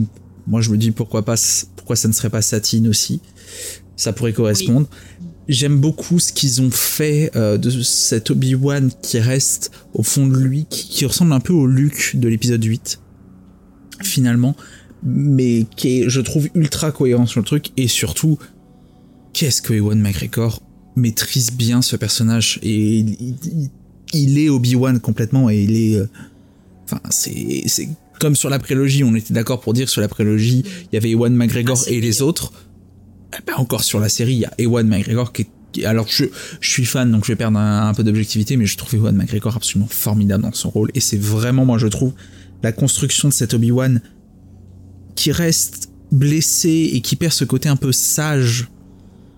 Moi, 0.47 0.61
je 0.61 0.69
me 0.69 0.77
dis 0.77 0.91
pourquoi 0.91 1.23
pas, 1.23 1.35
pourquoi 1.75 1.95
ça 1.95 2.07
ne 2.07 2.13
serait 2.13 2.29
pas 2.29 2.41
Satine 2.41 2.87
aussi. 2.87 3.21
Ça 3.95 4.13
pourrait 4.13 4.33
correspondre. 4.33 4.87
J'aime 5.47 5.79
beaucoup 5.79 6.19
ce 6.19 6.31
qu'ils 6.31 6.61
ont 6.61 6.71
fait 6.71 7.31
euh, 7.35 7.57
de 7.57 7.69
cet 7.81 8.31
Obi-Wan 8.31 8.91
qui 9.01 9.19
reste 9.19 9.71
au 9.93 10.03
fond 10.03 10.27
de 10.27 10.37
lui, 10.37 10.65
qui, 10.69 11.05
ressemble 11.05 11.33
un 11.33 11.39
peu 11.39 11.51
au 11.51 11.67
Luke 11.67 12.15
de 12.15 12.27
l'épisode 12.27 12.63
8, 12.63 13.01
finalement, 14.03 14.55
mais 15.03 15.65
qui 15.75 16.01
est, 16.01 16.09
je 16.09 16.21
trouve, 16.21 16.47
ultra 16.53 16.91
cohérent 16.91 17.25
sur 17.25 17.39
le 17.39 17.45
truc, 17.45 17.71
et 17.75 17.87
surtout, 17.87 18.37
qu'est-ce 19.33 19.61
que 19.61 19.73
Ewan 19.73 19.99
McGregor 19.99 20.61
maîtrise 20.95 21.51
bien 21.51 21.81
ce 21.81 21.95
personnage, 21.95 22.59
et 22.61 23.03
il, 24.13 24.37
est 24.37 24.49
Obi-Wan 24.49 24.99
complètement, 24.99 25.49
et 25.49 25.63
il 25.63 25.75
est... 25.75 25.95
Euh, 25.95 26.09
enfin, 26.85 27.01
c'est 27.09 27.89
comme 28.21 28.35
sur 28.35 28.51
la 28.51 28.59
prélogie, 28.59 29.03
on 29.03 29.15
était 29.15 29.33
d'accord 29.33 29.61
pour 29.61 29.73
dire 29.73 29.89
sur 29.89 29.99
la 29.99 30.07
prélogie, 30.07 30.63
il 30.63 30.93
y 30.93 30.97
avait 30.97 31.09
Ewan 31.09 31.35
McGregor 31.35 31.83
ah, 31.87 31.89
et 31.89 31.99
les 31.99 32.21
autres. 32.21 32.53
Eh 33.33 33.41
ben, 33.47 33.55
encore 33.57 33.83
sur 33.83 33.99
la 33.99 34.09
série, 34.09 34.33
il 34.33 34.39
y 34.39 34.45
a 34.45 34.53
Ewan 34.59 34.87
McGregor 34.87 35.33
qui 35.33 35.41
est 35.41 35.85
alors 35.85 36.05
je, 36.09 36.25
je 36.59 36.69
suis 36.69 36.83
fan 36.83 37.09
donc 37.09 37.23
je 37.23 37.31
vais 37.31 37.37
perdre 37.37 37.57
un, 37.57 37.93
peu 37.93 38.03
d'objectivité 38.03 38.57
mais 38.57 38.65
je 38.65 38.75
trouve 38.75 38.95
Ewan 38.95 39.15
McGregor 39.15 39.55
absolument 39.55 39.87
formidable 39.89 40.43
dans 40.43 40.53
son 40.53 40.69
rôle. 40.69 40.91
Et 40.93 40.99
c'est 40.99 41.17
vraiment 41.17 41.65
moi 41.65 41.79
je 41.79 41.87
trouve 41.87 42.13
la 42.61 42.71
construction 42.71 43.29
de 43.29 43.33
cet 43.33 43.55
Obi-Wan 43.55 44.01
qui 45.15 45.31
reste 45.31 45.89
blessé 46.11 46.91
et 46.93 47.01
qui 47.01 47.15
perd 47.15 47.33
ce 47.33 47.45
côté 47.45 47.69
un 47.69 47.77
peu 47.77 47.91
sage 47.91 48.67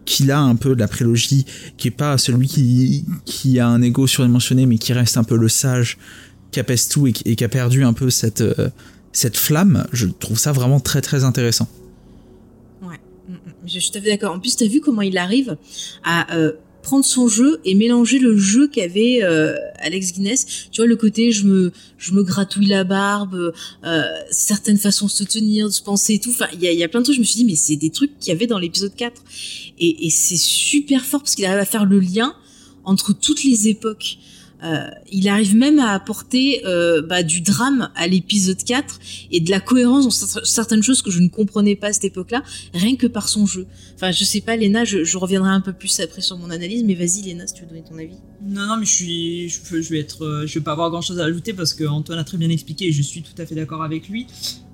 qu'il 0.05 0.31
a 0.31 0.41
un 0.41 0.57
peu 0.57 0.75
de 0.75 0.79
la 0.79 0.89
prélogie 0.89 1.45
qui 1.77 1.87
est 1.87 1.91
pas 1.91 2.17
celui 2.17 2.47
qui, 2.47 3.05
qui 3.23 3.59
a 3.59 3.67
un 3.67 3.81
ego 3.81 4.07
surdimensionné 4.07 4.65
mais 4.65 4.77
qui 4.77 4.91
reste 4.91 5.15
un 5.15 5.23
peu 5.23 5.37
le 5.37 5.47
sage 5.47 5.97
qui 6.53 6.59
apaise 6.59 6.87
tout 6.87 7.07
et 7.07 7.11
qui, 7.11 7.43
a 7.43 7.49
perdu 7.49 7.83
un 7.83 7.91
peu 7.91 8.09
cette, 8.09 8.41
euh, 8.41 8.69
cette 9.11 9.35
flamme, 9.35 9.85
je 9.91 10.07
trouve 10.07 10.39
ça 10.39 10.53
vraiment 10.53 10.79
très 10.79 11.01
très 11.01 11.25
intéressant. 11.25 11.67
Ouais, 12.81 12.99
mm, 13.27 13.33
mm. 13.33 13.37
je 13.65 13.79
suis 13.79 13.91
tout 13.91 13.97
à 13.97 14.01
fait 14.01 14.09
d'accord. 14.09 14.33
En 14.33 14.39
plus, 14.39 14.55
tu 14.55 14.63
as 14.63 14.67
vu 14.67 14.79
comment 14.79 15.01
il 15.01 15.17
arrive 15.17 15.57
à 16.03 16.33
euh, 16.35 16.53
prendre 16.83 17.03
son 17.03 17.27
jeu 17.27 17.59
et 17.65 17.75
mélanger 17.75 18.19
le 18.19 18.37
jeu 18.37 18.67
qu'avait 18.67 19.23
euh, 19.23 19.55
Alex 19.79 20.13
Guinness. 20.13 20.69
Tu 20.71 20.81
vois, 20.81 20.87
le 20.87 20.95
côté 20.95 21.31
je 21.31 21.45
me, 21.45 21.71
je 21.97 22.13
me 22.13 22.23
gratouille 22.23 22.67
la 22.67 22.83
barbe, 22.83 23.53
certaines 24.29 24.77
façons 24.77 25.07
de 25.07 25.11
se 25.11 25.23
tenir, 25.23 25.67
de 25.67 25.73
se 25.73 25.81
penser 25.81 26.15
et 26.15 26.19
tout. 26.19 26.29
Enfin, 26.29 26.47
il 26.53 26.61
y 26.61 26.83
a, 26.83 26.87
plein 26.87 26.99
de 26.99 27.05
trucs. 27.05 27.15
Je 27.15 27.21
me 27.21 27.25
suis 27.25 27.37
dit, 27.37 27.45
mais 27.45 27.55
c'est 27.55 27.77
des 27.77 27.89
trucs 27.89 28.17
qu'il 28.19 28.31
y 28.31 28.35
avait 28.35 28.47
dans 28.47 28.59
l'épisode 28.59 28.95
4. 28.95 29.21
Et, 29.79 30.05
et 30.05 30.09
c'est 30.09 30.37
super 30.37 31.03
fort 31.03 31.21
parce 31.21 31.35
qu'il 31.35 31.45
arrive 31.45 31.59
à 31.59 31.65
faire 31.65 31.85
le 31.85 31.99
lien 31.99 32.35
entre 32.85 33.13
toutes 33.13 33.43
les 33.43 33.67
époques. 33.67 34.17
Euh, 34.63 34.89
il 35.11 35.27
arrive 35.27 35.55
même 35.55 35.79
à 35.79 35.91
apporter 35.91 36.61
euh, 36.65 37.01
bah, 37.01 37.21
du 37.23 37.41
drame 37.41 37.89
à 37.95 38.07
l'épisode 38.07 38.63
4 38.63 38.99
et 39.31 39.41
de 39.41 39.49
la 39.49 39.59
cohérence 39.59 40.05
dans 40.05 40.41
certaines 40.45 40.83
choses 40.83 41.01
que 41.01 41.11
je 41.11 41.19
ne 41.19 41.27
comprenais 41.27 41.75
pas 41.75 41.87
à 41.87 41.93
cette 41.93 42.05
époque-là, 42.05 42.43
rien 42.73 42.95
que 42.95 43.07
par 43.07 43.27
son 43.27 43.45
jeu. 43.45 43.65
Enfin, 43.95 44.11
je 44.11 44.23
sais 44.23 44.41
pas, 44.41 44.55
Léna, 44.55 44.85
je, 44.85 45.17
reviendrai 45.17 45.49
un 45.51 45.61
peu 45.61 45.73
plus 45.73 45.99
après 45.99 46.21
sur 46.21 46.37
mon 46.37 46.49
analyse, 46.49 46.83
mais 46.83 46.95
vas-y, 46.95 47.23
Léna, 47.23 47.45
si 47.47 47.55
tu 47.55 47.61
veux 47.61 47.67
donner 47.67 47.83
ton 47.83 47.97
avis. 47.97 48.15
Non, 48.41 48.65
non, 48.67 48.77
mais 48.77 48.85
je 48.85 48.91
suis, 48.91 49.49
je, 49.49 49.89
vais 49.89 49.99
être, 49.99 50.23
euh, 50.23 50.47
je 50.47 50.53
vais 50.55 50.63
pas 50.63 50.71
avoir 50.71 50.89
grand-chose 50.89 51.19
à 51.19 51.25
ajouter 51.25 51.53
parce 51.53 51.73
que 51.73 51.83
Antoine 51.83 52.19
a 52.19 52.23
très 52.23 52.37
bien 52.37 52.49
expliqué 52.49 52.87
et 52.87 52.91
je 52.91 53.01
suis 53.01 53.21
tout 53.21 53.39
à 53.41 53.45
fait 53.45 53.55
d'accord 53.55 53.83
avec 53.83 54.07
lui. 54.07 54.27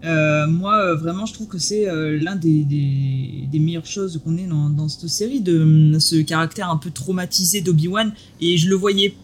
moi, 0.03 0.95
vraiment, 0.95 1.25
je 1.25 1.33
trouve 1.33 1.47
que 1.47 1.57
c'est 1.57 1.85
l'un 1.85 2.35
des, 2.35 3.49
meilleures 3.53 3.85
choses 3.85 4.21
qu'on 4.23 4.37
ait 4.37 4.47
dans, 4.47 4.69
dans 4.69 4.87
cette 4.87 5.09
série, 5.09 5.41
de 5.41 5.97
ce 5.99 6.21
caractère 6.21 6.69
un 6.69 6.77
peu 6.77 6.91
traumatisé 6.91 7.61
d'Obi-Wan, 7.61 8.13
et 8.39 8.57
je 8.57 8.69
le 8.69 8.75
voyais 8.75 9.15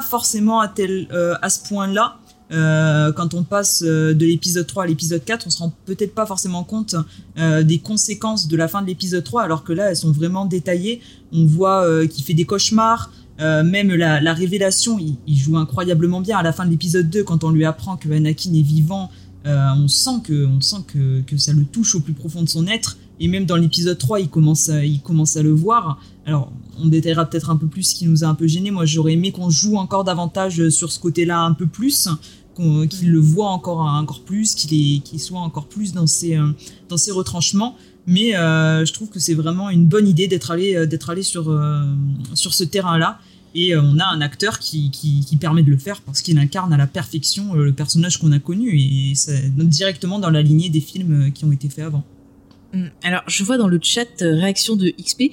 forcément 0.00 0.60
à, 0.60 0.68
tel, 0.68 1.08
euh, 1.12 1.34
à 1.42 1.50
ce 1.50 1.66
point-là. 1.68 2.16
Euh, 2.52 3.12
quand 3.12 3.34
on 3.34 3.44
passe 3.44 3.84
euh, 3.86 4.12
de 4.12 4.26
l'épisode 4.26 4.66
3 4.66 4.84
à 4.84 4.86
l'épisode 4.86 5.24
4, 5.24 5.46
on 5.46 5.50
se 5.50 5.58
rend 5.58 5.72
peut-être 5.86 6.14
pas 6.14 6.26
forcément 6.26 6.64
compte 6.64 6.96
des 7.36 7.78
conséquences 7.78 8.48
de 8.48 8.56
la 8.56 8.68
fin 8.68 8.82
de 8.82 8.86
l'épisode 8.86 9.24
3, 9.24 9.42
alors 9.42 9.64
que 9.64 9.72
là, 9.72 9.90
elles 9.90 9.96
sont 9.96 10.12
vraiment 10.12 10.46
détaillées. 10.46 11.00
On 11.32 11.46
voit 11.46 12.06
qu'il 12.06 12.24
fait 12.24 12.34
des 12.34 12.44
cauchemars, 12.44 13.10
même 13.38 13.94
la, 13.94 14.34
révélation, 14.34 14.98
il, 14.98 15.36
joue 15.36 15.56
incroyablement 15.56 16.20
bien 16.20 16.38
à 16.38 16.42
la 16.42 16.52
fin 16.52 16.66
de 16.66 16.70
l'épisode 16.70 17.08
2 17.08 17.24
quand 17.24 17.44
on 17.44 17.50
lui 17.50 17.64
apprend 17.64 17.96
que 17.96 18.10
Anakin 18.10 18.52
est 18.52 18.62
vivant. 18.62 19.10
on 19.46 19.88
sent, 19.88 20.20
que, 20.24 20.46
on 20.46 20.60
sent 20.60 20.84
que, 20.86 21.20
que, 21.22 21.38
ça 21.38 21.52
le 21.52 21.64
touche 21.64 21.94
au 21.94 22.00
plus 22.00 22.12
profond 22.12 22.42
de 22.42 22.48
son 22.48 22.66
être. 22.66 22.98
Et 23.20 23.28
même 23.28 23.46
dans 23.46 23.56
l'épisode 23.56 23.98
3, 23.98 24.20
il 24.20 24.28
commence, 24.28 24.68
il 24.68 25.00
commence 25.00 25.36
à 25.36 25.42
le 25.42 25.52
voir. 25.52 25.98
Alors, 26.30 26.52
on 26.78 26.86
détaillera 26.86 27.28
peut-être 27.28 27.50
un 27.50 27.56
peu 27.56 27.66
plus 27.66 27.82
ce 27.82 27.94
qui 27.96 28.06
nous 28.06 28.22
a 28.22 28.28
un 28.28 28.36
peu 28.36 28.46
gêné. 28.46 28.70
Moi, 28.70 28.86
j'aurais 28.86 29.14
aimé 29.14 29.32
qu'on 29.32 29.50
joue 29.50 29.74
encore 29.74 30.04
davantage 30.04 30.68
sur 30.68 30.92
ce 30.92 31.00
côté-là 31.00 31.40
un 31.40 31.54
peu 31.54 31.66
plus, 31.66 32.08
qu'il 32.88 33.10
le 33.10 33.18
voit 33.18 33.48
encore, 33.48 33.80
encore 33.80 34.22
plus, 34.22 34.54
qu'il 34.54 35.02
soit 35.18 35.40
encore 35.40 35.66
plus 35.66 35.92
dans 35.92 36.06
ses, 36.06 36.36
euh, 36.36 36.52
dans 36.88 36.96
ses 36.96 37.10
retranchements. 37.10 37.76
Mais 38.06 38.36
euh, 38.36 38.84
je 38.84 38.92
trouve 38.92 39.08
que 39.08 39.18
c'est 39.18 39.34
vraiment 39.34 39.70
une 39.70 39.86
bonne 39.86 40.06
idée 40.06 40.28
d'être 40.28 40.52
allé, 40.52 40.76
euh, 40.76 40.86
d'être 40.86 41.10
allé 41.10 41.24
sur, 41.24 41.52
sur 42.34 42.54
ce 42.54 42.62
terrain-là. 42.62 43.18
Et 43.56 43.76
on 43.76 43.98
a 43.98 44.06
un 44.06 44.20
acteur 44.20 44.60
qui, 44.60 44.92
qui, 44.92 45.36
permet 45.36 45.64
de 45.64 45.70
le 45.70 45.78
faire 45.78 46.00
parce 46.02 46.22
qu'il 46.22 46.38
incarne 46.38 46.72
à 46.72 46.76
la 46.76 46.86
perfection 46.86 47.54
le 47.54 47.72
personnage 47.72 48.18
qu'on 48.18 48.30
a 48.30 48.38
connu. 48.38 48.78
Et 48.78 49.16
ça 49.16 49.32
directement 49.56 50.20
dans 50.20 50.30
la 50.30 50.42
lignée 50.42 50.68
des 50.68 50.80
films 50.80 51.32
qui 51.32 51.44
ont 51.44 51.50
été 51.50 51.68
faits 51.68 51.86
avant. 51.86 52.04
Mm. 52.72 52.86
Alors, 53.02 53.22
je 53.26 53.42
vois 53.42 53.58
dans 53.58 53.68
le 53.68 53.80
chat 53.82 54.22
euh, 54.22 54.34
réaction 54.34 54.76
de 54.76 54.90
XP 54.90 55.24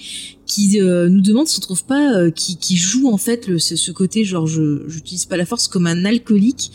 qui 0.45 0.81
euh, 0.81 1.07
nous 1.07 1.21
demande 1.21 1.47
si 1.47 1.59
on 1.59 1.61
trouve 1.61 1.83
pas 1.83 2.15
euh, 2.15 2.31
qui, 2.31 2.77
joue 2.77 3.09
en 3.09 3.17
fait 3.17 3.57
ce 3.57 3.91
côté 3.91 4.23
genre 4.23 4.47
je 4.47 4.83
j'utilise 4.87 5.25
pas 5.25 5.37
la 5.37 5.45
force 5.45 5.67
comme 5.67 5.87
un 5.87 6.05
alcoolique 6.05 6.71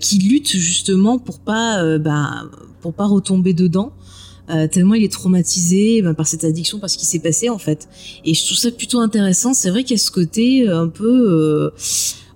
qui 0.00 0.18
lutte 0.18 0.56
justement 0.56 1.18
pour 1.18 1.38
pas 1.38 1.98
bah, 1.98 2.44
pour 2.80 2.94
pas 2.94 3.06
retomber 3.06 3.52
dedans. 3.52 3.92
tellement 4.70 4.94
il 4.94 5.04
est 5.04 5.12
traumatisé 5.12 6.02
bah, 6.02 6.14
par 6.14 6.26
cette 6.26 6.44
addiction, 6.44 6.78
par 6.78 6.90
ce 6.90 6.96
qui 6.98 7.06
s'est 7.06 7.18
passé 7.18 7.48
en 7.48 7.58
fait. 7.58 7.88
Et 8.24 8.34
je 8.34 8.44
trouve 8.44 8.56
ça 8.56 8.70
plutôt 8.70 9.00
intéressant. 9.00 9.54
C'est 9.54 9.70
vrai 9.70 9.84
qu'il 9.84 9.96
y 9.96 10.00
a 10.00 10.02
ce 10.02 10.10
côté 10.10 10.68
un 10.68 10.88
peu 10.88 11.70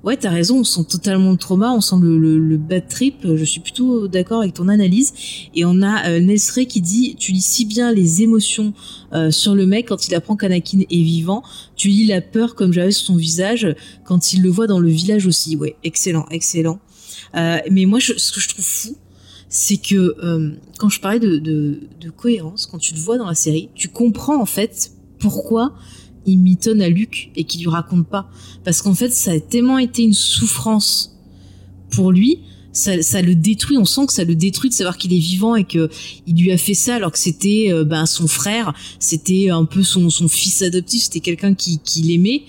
ouais, 0.05 0.17
t'as 0.17 0.31
raison, 0.31 0.61
on 0.61 0.65
sent 0.65 0.85
totalement 0.89 1.31
le 1.31 1.37
trauma, 1.37 1.73
on 1.73 1.81
sent 1.81 1.97
le, 2.01 2.19
le, 2.19 2.57
bad 2.57 2.89
trip. 2.89 3.17
Je 3.23 3.45
suis 3.45 3.61
plutôt 3.61 4.09
d'accord 4.09 4.41
avec 4.41 4.55
ton 4.55 4.69
analyse. 4.69 5.13
Et 5.55 5.65
on 5.65 5.83
a 5.83 6.09
euh, 6.09 6.21
Nesré 6.21 6.67
qui 6.67 6.81
dit, 6.81 7.17
tu 7.17 7.33
lis 7.33 7.45
si 7.45 7.65
bien 7.65 7.93
les 7.93 8.23
émotions 8.23 8.73
euh, 9.13 9.31
sur 9.31 9.55
le 9.55 9.67
mec 9.67 9.89
quand 9.89 10.07
il 10.09 10.15
apprend 10.15 10.37
qu'Anakin 10.37 10.81
est 10.81 11.03
vivant. 11.03 11.43
Tu 11.77 11.89
lis 11.89 12.07
la 12.07 12.21
peur 12.21 12.55
comme 12.55 12.73
j'avais 12.73 12.93
sur 12.93 13.07
son 13.07 13.17
visage 13.17 13.75
quand 14.05 14.33
il 14.33 14.43
le 14.43 14.51
voit 14.51 14.67
dans 14.67 14.81
le 14.81 14.89
village 14.89 15.27
aussi. 15.27 15.57
Ouais, 15.57 15.77
excellent, 15.85 16.27
excellent. 16.31 16.81
Euh, 17.35 17.59
mais 17.71 17.87
moi, 17.87 18.01
ce 18.01 18.33
que 18.33 18.41
je 18.41 18.49
trouve 18.49 18.65
fou, 18.65 18.97
c'est 19.49 19.77
que 19.77 20.17
euh, 20.25 20.53
quand 20.79 20.89
je 20.89 20.99
parlais 21.01 21.21
de, 21.21 21.37
de, 21.37 21.81
de, 22.01 22.11
cohérence, 22.11 22.67
quand 22.67 22.79
tu 22.79 22.95
le 22.95 23.01
vois 23.01 23.19
dans 23.19 23.27
la 23.27 23.35
série, 23.35 23.69
tu 23.75 23.89
comprends 23.89 24.41
en 24.41 24.47
fait 24.47 24.93
pourquoi 25.19 25.75
il 26.27 26.39
mitonne 26.39 26.83
à 26.83 26.89
Luc 26.89 27.31
et 27.37 27.45
qu'il 27.45 27.63
lui 27.63 27.69
raconte 27.69 28.07
pas. 28.07 28.31
Parce 28.65 28.83
qu'en 28.83 28.95
fait, 28.95 29.11
ça 29.11 29.33
a 29.33 29.41
tellement 29.41 29.79
été 29.79 30.03
une 30.03 30.15
souffrance 30.15 31.17
pour 31.91 32.11
lui, 32.11 32.41
ça, 32.73 33.03
ça, 33.03 33.21
le 33.21 33.35
détruit. 33.35 33.77
On 33.77 33.85
sent 33.85 34.07
que 34.07 34.13
ça 34.13 34.25
le 34.25 34.35
détruit 34.35 34.71
de 34.71 34.75
savoir 34.75 34.97
qu'il 34.97 35.13
est 35.13 35.19
vivant 35.19 35.57
et 35.57 35.65
que 35.65 35.91
il 36.27 36.37
lui 36.37 36.53
a 36.53 36.57
fait 36.57 36.75
ça 36.75 36.95
alors 36.97 37.13
que 37.13 37.19
c'était 37.19 37.67
euh, 37.71 37.85
ben, 37.85 38.07
son 38.07 38.27
frère, 38.27 38.73
c'était 38.99 39.51
un 39.51 39.65
peu 39.65 39.83
son, 39.83 40.09
son 40.09 40.29
fils 40.29 40.63
adoptif, 40.63 41.03
c'était 41.03 41.21
quelqu'un 41.21 41.55
qui, 41.55 41.81
qui 41.85 42.03
l'aimait 42.03 42.43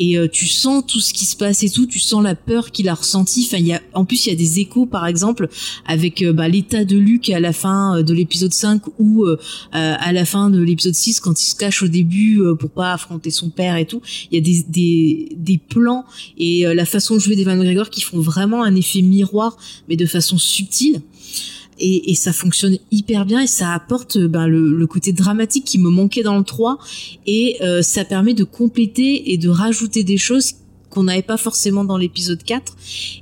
et 0.00 0.16
euh, 0.16 0.26
tu 0.26 0.46
sens 0.46 0.82
tout 0.86 0.98
ce 0.98 1.12
qui 1.12 1.26
se 1.26 1.36
passe 1.36 1.62
et 1.62 1.68
tout, 1.68 1.86
tu 1.86 1.98
sens 1.98 2.24
la 2.24 2.34
peur 2.34 2.72
qu'il 2.72 2.88
a 2.88 2.94
ressenti. 2.94 3.46
Enfin, 3.46 3.58
il 3.58 3.66
y 3.66 3.74
a, 3.74 3.82
en 3.92 4.06
plus, 4.06 4.26
il 4.26 4.30
y 4.30 4.32
a 4.32 4.36
des 4.36 4.58
échos, 4.58 4.86
par 4.86 5.06
exemple, 5.06 5.48
avec 5.86 6.22
euh, 6.22 6.32
bah, 6.32 6.48
l'état 6.48 6.84
de 6.84 6.96
Luc 6.96 7.28
à 7.28 7.38
la 7.38 7.52
fin 7.52 7.98
euh, 7.98 8.02
de 8.02 8.14
l'épisode 8.14 8.54
5 8.54 8.82
ou 8.98 9.26
à 9.72 10.12
la 10.12 10.24
fin 10.24 10.48
de 10.48 10.60
l'épisode 10.62 10.94
6 10.94 11.20
quand 11.20 11.38
il 11.40 11.44
se 11.44 11.54
cache 11.54 11.82
au 11.82 11.88
début 11.88 12.40
pour 12.58 12.70
pas 12.70 12.94
affronter 12.94 13.30
son 13.30 13.50
père 13.50 13.76
et 13.76 13.84
tout. 13.84 14.00
Il 14.30 14.34
y 14.34 14.38
a 14.38 14.40
des, 14.40 14.64
des, 14.66 15.36
des 15.36 15.58
plans 15.58 16.06
et 16.38 16.64
la 16.74 16.86
façon 16.86 17.14
de 17.14 17.20
jouer 17.20 17.36
d'Evan 17.36 17.58
McGregor 17.58 17.90
qui 17.90 18.00
font 18.00 18.18
vraiment 18.18 18.62
un 18.62 18.74
effet 18.74 19.02
miroir, 19.02 19.58
mais 19.88 19.96
de 19.96 20.06
façon 20.06 20.38
subtile 20.38 21.02
et, 21.80 22.14
ça 22.14 22.32
fonctionne 22.32 22.78
hyper 22.90 23.24
bien 23.24 23.40
et 23.40 23.46
ça 23.46 23.72
apporte 23.72 24.16
euh, 24.16 24.28
ben, 24.28 24.46
le, 24.46 24.86
côté 24.86 25.12
dramatique 25.12 25.64
qui 25.64 25.78
me 25.78 25.90
manquait 25.90 26.22
dans 26.22 26.36
le 26.36 26.44
3 26.44 26.78
et 27.26 27.56
euh, 27.62 27.82
ça 27.82 28.04
permet 28.04 28.34
de 28.34 28.44
compléter 28.44 29.32
et 29.32 29.38
de 29.38 29.48
rajouter 29.48 30.04
des 30.04 30.18
choses 30.18 30.52
qu'on 30.90 31.04
n'avait 31.04 31.22
pas 31.22 31.36
forcément 31.36 31.84
dans 31.84 31.96
l'épisode 31.96 32.42
4 32.42 32.76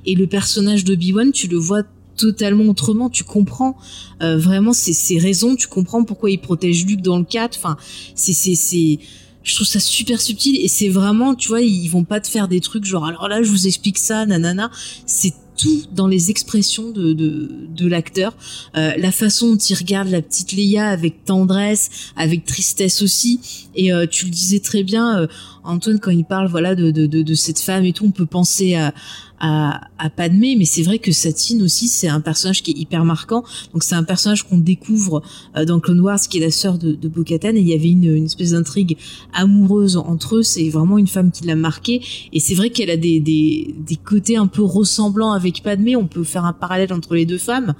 et 0.05 0.15
le 0.15 0.27
personnage 0.27 0.83
d'Obi-Wan 0.83 1.31
tu 1.31 1.47
le 1.47 1.57
vois 1.57 1.83
totalement 2.17 2.65
autrement 2.65 3.09
tu 3.09 3.23
comprends 3.23 3.77
euh, 4.21 4.37
vraiment 4.37 4.73
ses, 4.73 5.17
raisons 5.17 5.55
tu 5.55 5.67
comprends 5.67 6.03
pourquoi 6.03 6.31
il 6.31 6.39
protège 6.39 6.85
Luke 6.85 7.01
dans 7.01 7.19
le 7.19 7.25
4 7.25 7.57
enfin 7.57 7.77
c'est 8.15 8.33
c'est 8.33 8.55
c'est 8.55 8.99
je 9.43 9.55
trouve 9.55 9.67
ça 9.67 9.79
super 9.79 10.19
subtil 10.19 10.59
et 10.61 10.67
c'est 10.67 10.89
vraiment 10.89 11.35
tu 11.35 11.47
vois 11.47 11.61
ils 11.61 11.87
vont 11.87 12.03
pas 12.03 12.19
te 12.19 12.27
faire 12.27 12.47
des 12.47 12.59
trucs 12.59 12.85
genre 12.85 13.05
alors 13.05 13.29
là 13.29 13.41
je 13.41 13.49
vous 13.49 13.67
explique 13.67 13.97
ça 13.97 14.25
nanana 14.25 14.69
c'est 15.05 15.33
tout 15.59 15.83
dans 15.91 16.07
les 16.07 16.31
expressions 16.31 16.91
de, 16.91 17.13
de, 17.13 17.49
de 17.69 17.87
l'acteur. 17.87 18.35
Euh, 18.75 18.93
la 18.97 19.11
façon 19.11 19.51
dont 19.51 19.57
il 19.57 19.75
regarde 19.75 20.07
la 20.07 20.21
petite 20.21 20.53
Leia 20.53 20.87
avec 20.87 21.25
tendresse, 21.25 22.11
avec 22.15 22.45
tristesse 22.45 23.01
aussi. 23.01 23.67
Et 23.75 23.93
euh, 23.93 24.05
tu 24.09 24.25
le 24.25 24.31
disais 24.31 24.59
très 24.59 24.83
bien, 24.83 25.19
euh, 25.19 25.27
Antoine, 25.63 25.99
quand 25.99 26.11
il 26.11 26.25
parle 26.25 26.47
voilà 26.47 26.73
de, 26.75 26.91
de, 26.91 27.05
de, 27.05 27.33
cette 27.33 27.59
femme 27.59 27.85
et 27.85 27.93
tout, 27.93 28.05
on 28.05 28.11
peut 28.11 28.25
penser 28.25 28.75
à, 28.75 28.93
à, 29.39 29.81
à 29.97 30.09
Padmé, 30.09 30.55
mais 30.57 30.65
c'est 30.65 30.83
vrai 30.83 30.99
que 30.99 31.11
Satine 31.11 31.61
aussi, 31.61 31.87
c'est 31.87 32.07
un 32.07 32.21
personnage 32.21 32.63
qui 32.63 32.71
est 32.71 32.77
hyper 32.77 33.05
marquant. 33.05 33.43
Donc 33.73 33.83
c'est 33.83 33.95
un 33.95 34.03
personnage 34.03 34.43
qu'on 34.43 34.57
découvre 34.57 35.21
euh, 35.55 35.65
dans 35.65 35.79
Clone 35.79 35.99
Wars, 35.99 36.19
qui 36.19 36.37
est 36.37 36.41
la 36.41 36.51
sœur 36.51 36.77
de, 36.77 36.93
de 36.93 37.09
et 37.19 37.59
il 37.59 37.67
y 37.67 37.73
avait 37.73 37.89
une, 37.89 38.05
une 38.05 38.25
espèce 38.25 38.51
d'intrigue 38.51 38.97
amoureuse 39.33 39.97
entre 39.97 40.37
eux. 40.37 40.43
C'est 40.43 40.69
vraiment 40.69 40.97
une 40.97 41.07
femme 41.07 41.31
qui 41.31 41.45
l'a 41.45 41.55
marqué, 41.55 42.01
et 42.31 42.39
c'est 42.39 42.55
vrai 42.55 42.69
qu'elle 42.69 42.89
a 42.89 42.97
des, 42.97 43.19
des, 43.19 43.75
des 43.77 43.95
côtés 43.95 44.37
un 44.37 44.47
peu 44.47 44.63
ressemblants 44.63 45.31
avec 45.31 45.61
Padmé. 45.63 45.95
On 45.95 46.07
peut 46.07 46.23
faire 46.23 46.45
un 46.45 46.53
parallèle 46.53 46.93
entre 46.93 47.15
les 47.15 47.25
deux 47.25 47.37
femmes, 47.37 47.73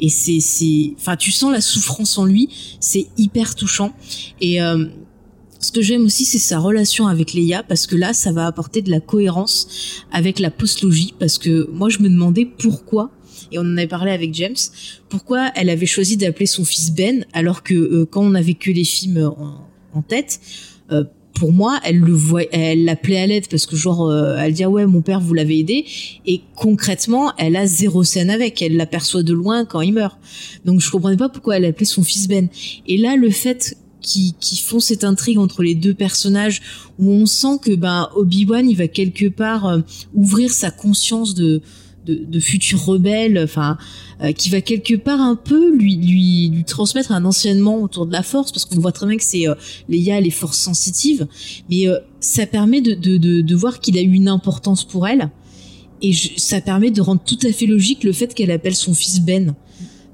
et 0.00 0.08
c'est, 0.08 0.40
c'est, 0.40 0.94
enfin, 0.98 1.16
tu 1.16 1.30
sens 1.30 1.52
la 1.52 1.60
souffrance 1.60 2.18
en 2.18 2.24
lui. 2.24 2.48
C'est 2.80 3.06
hyper 3.16 3.54
touchant, 3.54 3.92
et 4.40 4.60
euh, 4.60 4.86
ce 5.60 5.70
que 5.72 5.82
j'aime 5.82 6.06
aussi, 6.06 6.24
c'est 6.24 6.38
sa 6.38 6.58
relation 6.58 7.06
avec 7.06 7.34
Leia, 7.34 7.62
parce 7.62 7.86
que 7.86 7.94
là, 7.94 8.14
ça 8.14 8.32
va 8.32 8.46
apporter 8.46 8.80
de 8.80 8.90
la 8.90 8.98
cohérence 8.98 9.68
avec 10.10 10.38
la 10.38 10.50
postlogie, 10.50 11.14
parce 11.18 11.36
que 11.36 11.68
moi, 11.70 11.90
je 11.90 11.98
me 11.98 12.08
demandais 12.08 12.46
pourquoi, 12.46 13.10
et 13.52 13.58
on 13.58 13.62
en 13.62 13.76
avait 13.76 13.86
parlé 13.86 14.10
avec 14.10 14.32
James, 14.34 14.56
pourquoi 15.10 15.50
elle 15.54 15.68
avait 15.68 15.86
choisi 15.86 16.16
d'appeler 16.16 16.46
son 16.46 16.64
fils 16.64 16.92
Ben, 16.92 17.26
alors 17.34 17.62
que 17.62 17.74
euh, 17.74 18.06
quand 18.10 18.22
on 18.22 18.34
avait 18.34 18.54
que 18.54 18.70
les 18.70 18.84
films 18.84 19.30
en, 19.92 20.02
tête, 20.02 20.40
euh, 20.92 21.04
pour 21.34 21.52
moi, 21.52 21.78
elle 21.84 21.98
le 21.98 22.16
elle 22.52 22.84
l'appelait 22.84 23.18
à 23.18 23.26
l'aide 23.26 23.48
parce 23.48 23.66
que 23.66 23.76
genre, 23.76 24.08
euh, 24.08 24.36
elle 24.38 24.52
dit 24.52 24.64
ah 24.64 24.70
ouais, 24.70 24.86
mon 24.86 25.00
père 25.02 25.20
vous 25.20 25.34
l'avez 25.34 25.58
aidé, 25.58 25.84
et 26.26 26.40
concrètement, 26.56 27.32
elle 27.38 27.56
a 27.56 27.66
zéro 27.66 28.02
scène 28.02 28.30
avec, 28.30 28.62
elle 28.62 28.76
l'aperçoit 28.76 29.22
de 29.22 29.32
loin 29.32 29.64
quand 29.64 29.80
il 29.80 29.92
meurt. 29.92 30.18
Donc 30.64 30.80
je 30.80 30.90
comprenais 30.90 31.16
pas 31.16 31.28
pourquoi 31.28 31.56
elle 31.56 31.64
appelait 31.64 31.86
son 31.86 32.02
fils 32.02 32.28
Ben. 32.28 32.48
Et 32.86 32.96
là, 32.96 33.16
le 33.16 33.30
fait 33.30 33.76
qui, 34.00 34.34
qui 34.40 34.56
font 34.58 34.80
cette 34.80 35.04
intrigue 35.04 35.38
entre 35.38 35.62
les 35.62 35.74
deux 35.74 35.94
personnages 35.94 36.60
où 36.98 37.10
on 37.10 37.26
sent 37.26 37.58
que 37.62 37.74
ben 37.74 38.08
Obi-Wan 38.16 38.68
il 38.68 38.76
va 38.76 38.88
quelque 38.88 39.28
part 39.28 39.66
euh, 39.66 39.80
ouvrir 40.14 40.50
sa 40.50 40.70
conscience 40.70 41.34
de 41.34 41.62
de, 42.06 42.14
de 42.14 42.40
futur 42.40 42.84
rebelle, 42.84 43.38
enfin, 43.42 43.76
euh, 44.22 44.32
qui 44.32 44.48
va 44.48 44.60
quelque 44.60 44.94
part 44.94 45.20
un 45.20 45.36
peu 45.36 45.74
lui, 45.74 45.96
lui, 45.96 46.48
lui 46.48 46.64
transmettre 46.64 47.12
un 47.12 47.24
enseignement 47.24 47.82
autour 47.82 48.06
de 48.06 48.12
la 48.12 48.22
force, 48.22 48.52
parce 48.52 48.64
qu'on 48.64 48.80
voit 48.80 48.92
très 48.92 49.06
bien 49.06 49.16
que 49.16 49.24
c'est 49.24 49.48
euh, 49.48 49.54
Leia, 49.88 50.20
les 50.20 50.30
forces 50.30 50.58
sensitives, 50.58 51.26
mais 51.68 51.86
euh, 51.86 51.98
ça 52.20 52.46
permet 52.46 52.80
de, 52.80 52.94
de, 52.94 53.16
de, 53.16 53.40
de 53.40 53.54
voir 53.54 53.80
qu'il 53.80 53.98
a 53.98 54.02
eu 54.02 54.12
une 54.12 54.28
importance 54.28 54.84
pour 54.84 55.06
elle, 55.06 55.30
et 56.02 56.12
ça 56.36 56.60
permet 56.60 56.90
de 56.90 57.02
rendre 57.02 57.20
tout 57.24 57.38
à 57.46 57.52
fait 57.52 57.66
logique 57.66 58.04
le 58.04 58.12
fait 58.12 58.32
qu'elle 58.34 58.50
appelle 58.50 58.74
son 58.74 58.94
fils 58.94 59.20
Ben 59.20 59.54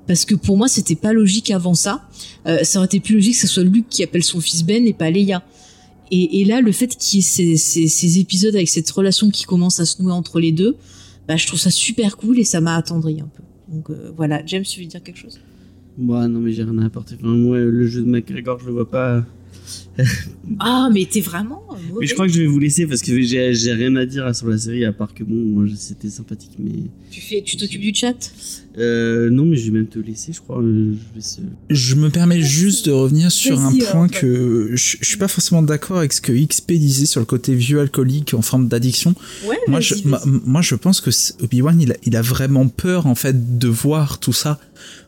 parce 0.06 0.24
que 0.24 0.34
pour 0.34 0.56
moi 0.56 0.68
c'était 0.68 0.94
pas 0.94 1.12
logique 1.12 1.50
avant 1.50 1.74
ça. 1.74 2.08
Euh, 2.46 2.62
ça 2.62 2.78
aurait 2.78 2.86
été 2.86 3.00
plus 3.00 3.14
logique 3.14 3.34
que 3.34 3.40
ce 3.40 3.46
soit 3.46 3.64
Luke 3.64 3.86
qui 3.88 4.02
appelle 4.02 4.24
son 4.24 4.40
fils 4.40 4.64
Ben 4.64 4.86
et 4.86 4.92
pas 4.92 5.10
Leia. 5.10 5.42
Et, 6.12 6.44
là, 6.44 6.60
le 6.60 6.70
fait 6.70 6.96
qu'il 6.96 7.18
y 7.18 7.22
ait 7.22 7.56
ces, 7.56 8.18
épisodes 8.20 8.54
avec 8.54 8.68
cette 8.68 8.88
relation 8.90 9.30
qui 9.30 9.44
commence 9.44 9.80
à 9.80 9.84
se 9.84 10.00
nouer 10.00 10.12
entre 10.12 10.38
les 10.38 10.52
deux, 10.52 10.76
bah, 11.26 11.36
je 11.36 11.48
trouve 11.48 11.58
ça 11.58 11.70
super 11.70 12.16
cool 12.16 12.38
et 12.38 12.44
ça 12.44 12.60
m'a 12.60 12.76
attendri 12.76 13.20
un 13.20 13.26
peu. 13.26 13.42
Donc 13.68 13.90
euh, 13.90 14.12
voilà, 14.16 14.40
James, 14.46 14.62
tu 14.62 14.80
veux 14.80 14.86
dire 14.86 15.02
quelque 15.02 15.18
chose? 15.18 15.40
Moi, 15.98 16.28
non, 16.28 16.38
mais 16.38 16.52
j'ai 16.52 16.62
rien 16.62 16.78
à 16.78 16.86
apporter. 16.86 17.16
Enfin, 17.18 17.26
moi, 17.26 17.58
le 17.58 17.86
jeu 17.88 18.02
de 18.02 18.06
McGregor, 18.06 18.60
je 18.60 18.66
le 18.66 18.72
vois 18.72 18.88
pas 18.88 19.24
ah, 20.60 20.88
mais 20.92 21.06
t'es 21.10 21.20
vraiment. 21.20 21.62
Mais 21.98 22.06
je 22.06 22.14
crois 22.14 22.26
que 22.26 22.32
je 22.32 22.40
vais 22.40 22.46
vous 22.46 22.58
laisser 22.58 22.86
parce 22.86 23.02
que 23.02 23.20
j'ai 23.20 23.72
rien 23.72 23.94
à 23.96 24.06
dire 24.06 24.34
sur 24.34 24.48
la 24.48 24.58
série 24.58 24.84
à 24.84 24.92
part 24.92 25.14
que 25.14 25.24
bon, 25.24 25.34
moi 25.34 25.64
c'était 25.76 26.10
sympathique, 26.10 26.52
mais. 26.58 26.72
Tu 27.10 27.20
fais, 27.20 27.42
tu 27.42 27.56
t'occupes 27.56 27.80
du 27.80 27.94
chat? 27.94 28.32
Euh, 28.78 29.30
Non, 29.30 29.46
mais 29.46 29.56
je 29.56 29.66
vais 29.66 29.78
même 29.78 29.86
te 29.86 29.98
laisser, 29.98 30.32
je 30.32 30.40
crois. 30.40 30.60
Euh, 30.60 30.94
je, 31.70 31.94
me 31.94 32.10
permets 32.10 32.42
juste 32.42 32.86
de 32.86 32.92
revenir 32.92 33.32
sur 33.32 33.58
un 33.58 33.72
point 33.90 34.08
que 34.08 34.70
je, 34.74 34.96
suis 35.00 35.16
pas 35.16 35.28
forcément 35.28 35.62
d'accord 35.62 35.98
avec 35.98 36.12
ce 36.12 36.20
que 36.20 36.32
XP 36.32 36.72
disait 36.72 37.06
sur 37.06 37.20
le 37.20 37.26
côté 37.26 37.54
vieux 37.54 37.80
alcoolique 37.80 38.34
en 38.34 38.42
forme 38.42 38.68
d'addiction. 38.68 39.14
Ouais, 39.46 39.56
moi, 39.68 39.80
je, 39.80 39.94
moi, 40.44 40.60
je 40.60 40.74
pense 40.74 41.00
que 41.00 41.10
Obi-Wan, 41.42 41.80
il 41.80 41.92
a, 41.92 41.96
il 42.04 42.16
a 42.16 42.22
vraiment 42.22 42.68
peur 42.68 43.06
en 43.06 43.14
fait 43.14 43.58
de 43.58 43.68
voir 43.68 44.18
tout 44.18 44.34
ça 44.34 44.60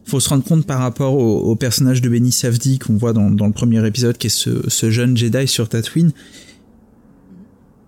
faut 0.05 0.21
se 0.21 0.29
rendre 0.29 0.45
compte 0.45 0.67
par 0.67 0.81
rapport 0.81 1.15
au, 1.15 1.55
personnage 1.57 2.01
de 2.01 2.09
Benny 2.09 2.33
Safdie 2.33 2.79
qu'on 2.79 2.97
voit 2.97 3.13
dans, 3.13 3.29
le 3.29 3.53
premier 3.53 3.85
épisode, 3.87 4.17
qui 4.17 4.29
est 4.29 4.31
ce, 4.31 4.91
jeune 4.91 5.17
Jedi 5.17 5.47
sur 5.47 5.69
Tatooine. 5.69 6.13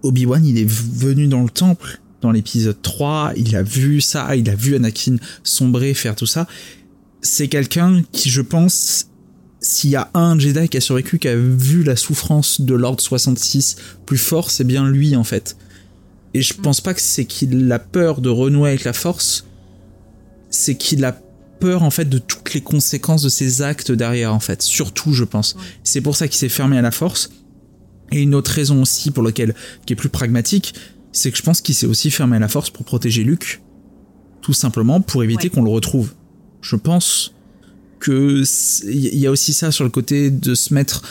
Obi-Wan, 0.03 0.45
il 0.45 0.59
est 0.59 0.69
venu 0.69 1.27
dans 1.27 1.43
le 1.43 1.51
temple 1.51 2.01
dans 2.21 2.31
l'épisode 2.31 2.81
3, 2.83 3.33
il 3.37 3.57
a 3.57 3.63
vu 3.63 4.01
ça, 4.01 4.37
il 4.37 4.49
a 4.51 4.55
vu 4.55 4.77
Anakin 4.77 5.17
sombrer, 5.43 5.95
faire 5.95 6.15
tout 6.15 6.27
ça. 6.27 6.47
C'est 7.23 7.49
quelqu'un 7.49 8.03
qui, 8.13 8.31
je 8.31 8.43
pense, 8.43 9.07
s'il 9.61 9.91
y 9.91 9.97
a 9.97 10.11
un 10.15 10.39
Jedi 10.39 10.69
qui 10.69 10.77
a 10.77 10.81
survécu, 10.81 11.19
qui 11.19 11.29
a 11.29 11.37
vu 11.37 11.83
la 11.83 11.97
souffrance 11.97 12.61
de 12.61 12.75
l'ordre 12.75 13.01
66 13.01 13.77
plus 14.07 14.19
fort, 14.19 14.51
c'est 14.51 14.65
bien 14.65 14.89
lui 14.89 15.17
en 15.17 15.25
fait. 15.25 15.57
Et 16.35 16.43
je 16.43 16.55
pense 16.55 16.81
pas 16.81 16.95
que 16.95 17.01
c'est 17.01 17.25
qu'il 17.25 17.71
a 17.73 17.79
peur 17.79 18.21
de 18.21 18.29
renouer 18.29 18.71
avec 18.71 18.85
la 18.85 18.93
force, 18.93 19.47
c'est 20.51 20.77
qu'il 20.77 21.05
a 21.05 21.21
peur 21.61 21.83
en 21.83 21.91
fait 21.91 22.09
de 22.09 22.19
toutes 22.19 22.55
les 22.55 22.61
conséquences 22.61 23.23
de 23.23 23.29
ses 23.29 23.63
actes 23.63 23.93
derrière 23.93 24.35
en 24.35 24.41
fait, 24.41 24.63
surtout 24.63 25.13
je 25.13 25.25
pense. 25.25 25.57
C'est 25.85 26.01
pour 26.01 26.17
ça 26.17 26.27
qu'il 26.27 26.39
s'est 26.39 26.49
fermé 26.49 26.79
à 26.79 26.83
la 26.83 26.91
force. 26.91 27.31
Et 28.13 28.23
une 28.23 28.35
autre 28.35 28.51
raison 28.51 28.83
aussi 28.83 29.13
pour 29.13 29.23
laquelle 29.23 29.55
qui 29.87 29.93
est 29.93 29.97
plus 29.97 30.09
pragmatique, 30.09 30.75
c'est 31.13 31.31
que 31.31 31.37
je 31.37 31.43
pense 31.43 31.61
qu'il 31.61 31.75
s'est 31.75 31.87
aussi 31.87 32.11
fermé 32.11 32.37
à 32.37 32.41
la 32.41 32.49
force 32.49 32.71
pour 32.71 32.85
protéger 32.85 33.23
Luke, 33.23 33.63
tout 34.43 34.53
simplement 34.53 35.01
pour 35.01 35.23
éviter 35.23 35.49
qu'on 35.49 35.63
le 35.63 35.71
retrouve. 35.71 36.15
Je 36.61 36.75
pense 36.75 37.35
que 38.01 38.43
il 38.89 39.19
y 39.19 39.27
a 39.27 39.31
aussi 39.31 39.53
ça 39.53 39.71
sur 39.71 39.85
le 39.85 39.91
côté 39.91 40.31
de 40.31 40.55
se 40.55 40.75
mettre 40.75 41.03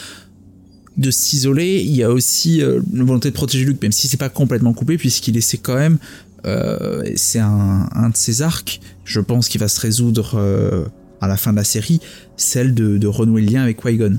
de 0.96 1.10
s'isoler, 1.10 1.80
il 1.80 1.94
y 1.94 2.02
a 2.02 2.10
aussi 2.10 2.62
euh, 2.62 2.80
une 2.92 3.04
volonté 3.04 3.30
de 3.30 3.34
protéger 3.34 3.64
Luke, 3.64 3.80
même 3.80 3.92
si 3.92 4.06
c'est 4.06 4.18
pas 4.18 4.28
complètement 4.28 4.74
coupé, 4.74 4.98
puisqu'il 4.98 5.36
essaie 5.36 5.56
quand 5.56 5.76
même 5.76 5.98
euh, 6.46 7.04
c'est 7.16 7.38
un, 7.38 8.08
de 8.08 8.16
ces 8.16 8.42
arcs, 8.42 8.80
je 9.04 9.20
pense, 9.20 9.48
qui 9.48 9.58
va 9.58 9.68
se 9.68 9.80
résoudre 9.80 10.32
euh, 10.36 10.86
à 11.20 11.28
la 11.28 11.36
fin 11.36 11.52
de 11.52 11.56
la 11.56 11.64
série, 11.64 12.00
celle 12.36 12.74
de, 12.74 13.06
renouer 13.06 13.42
le 13.42 13.52
lien 13.52 13.62
avec 13.62 13.80
Qui-Gon. 13.80 14.18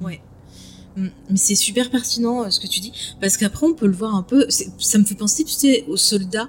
Ouais. 0.00 0.20
Mm, 0.96 1.08
mais 1.30 1.36
c'est 1.36 1.54
super 1.54 1.90
pertinent 1.90 2.44
euh, 2.44 2.50
ce 2.50 2.60
que 2.60 2.66
tu 2.66 2.80
dis, 2.80 2.92
parce 3.20 3.36
qu'après 3.36 3.66
on 3.66 3.74
peut 3.74 3.86
le 3.86 3.94
voir 3.94 4.14
un 4.14 4.22
peu, 4.22 4.46
ça 4.48 4.98
me 4.98 5.04
fait 5.04 5.14
penser, 5.14 5.44
tu 5.44 5.52
sais, 5.52 5.84
aux 5.88 5.96
soldats 5.96 6.48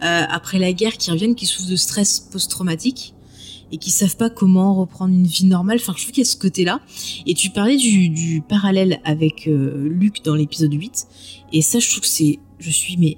après 0.00 0.58
la 0.58 0.72
guerre 0.72 0.94
qui 0.94 1.12
reviennent, 1.12 1.36
qui 1.36 1.46
souffrent 1.46 1.70
de 1.70 1.76
stress 1.76 2.18
post-traumatique 2.18 3.14
et 3.70 3.78
qui 3.78 3.92
savent 3.92 4.16
pas 4.16 4.30
comment 4.30 4.74
reprendre 4.74 5.14
une 5.14 5.28
vie 5.28 5.44
normale. 5.44 5.78
Enfin, 5.80 5.94
je 5.96 6.02
trouve 6.02 6.12
qu'il 6.12 6.24
y 6.24 6.26
a 6.26 6.30
ce 6.30 6.36
côté-là. 6.36 6.80
Et 7.24 7.34
tu 7.34 7.50
parlais 7.50 7.76
du, 7.76 8.08
du 8.08 8.42
parallèle 8.42 9.00
avec 9.04 9.46
Luke 9.46 10.24
dans 10.24 10.34
l'épisode 10.34 10.72
8, 10.72 11.06
et 11.52 11.62
ça, 11.62 11.78
je 11.78 11.88
trouve 11.88 12.00
que 12.00 12.08
c'est, 12.08 12.40
je 12.58 12.70
suis 12.70 12.96
mais 12.96 13.16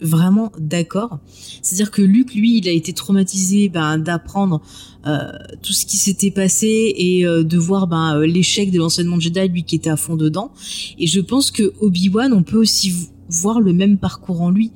vraiment 0.00 0.52
d'accord. 0.58 1.18
C'est-à-dire 1.62 1.90
que 1.90 2.02
Luc, 2.02 2.34
lui, 2.34 2.58
il 2.58 2.68
a 2.68 2.72
été 2.72 2.92
traumatisé 2.92 3.68
ben, 3.68 3.98
d'apprendre 3.98 4.62
euh, 5.06 5.30
tout 5.62 5.72
ce 5.72 5.86
qui 5.86 5.96
s'était 5.96 6.30
passé 6.30 6.92
et 6.96 7.26
euh, 7.26 7.42
de 7.42 7.56
voir 7.56 7.86
ben, 7.86 8.18
euh, 8.18 8.26
l'échec 8.26 8.70
de 8.70 8.78
l'enseignement 8.78 9.18
Jedi, 9.18 9.48
lui 9.48 9.62
qui 9.62 9.76
était 9.76 9.90
à 9.90 9.96
fond 9.96 10.16
dedans. 10.16 10.52
Et 10.98 11.06
je 11.06 11.20
pense 11.20 11.50
que 11.50 11.72
Obi-Wan, 11.80 12.32
on 12.32 12.42
peut 12.42 12.58
aussi 12.58 12.92
voir 13.30 13.60
le 13.60 13.74
même 13.74 13.98
parcours 13.98 14.40
en 14.40 14.50
lui. 14.50 14.70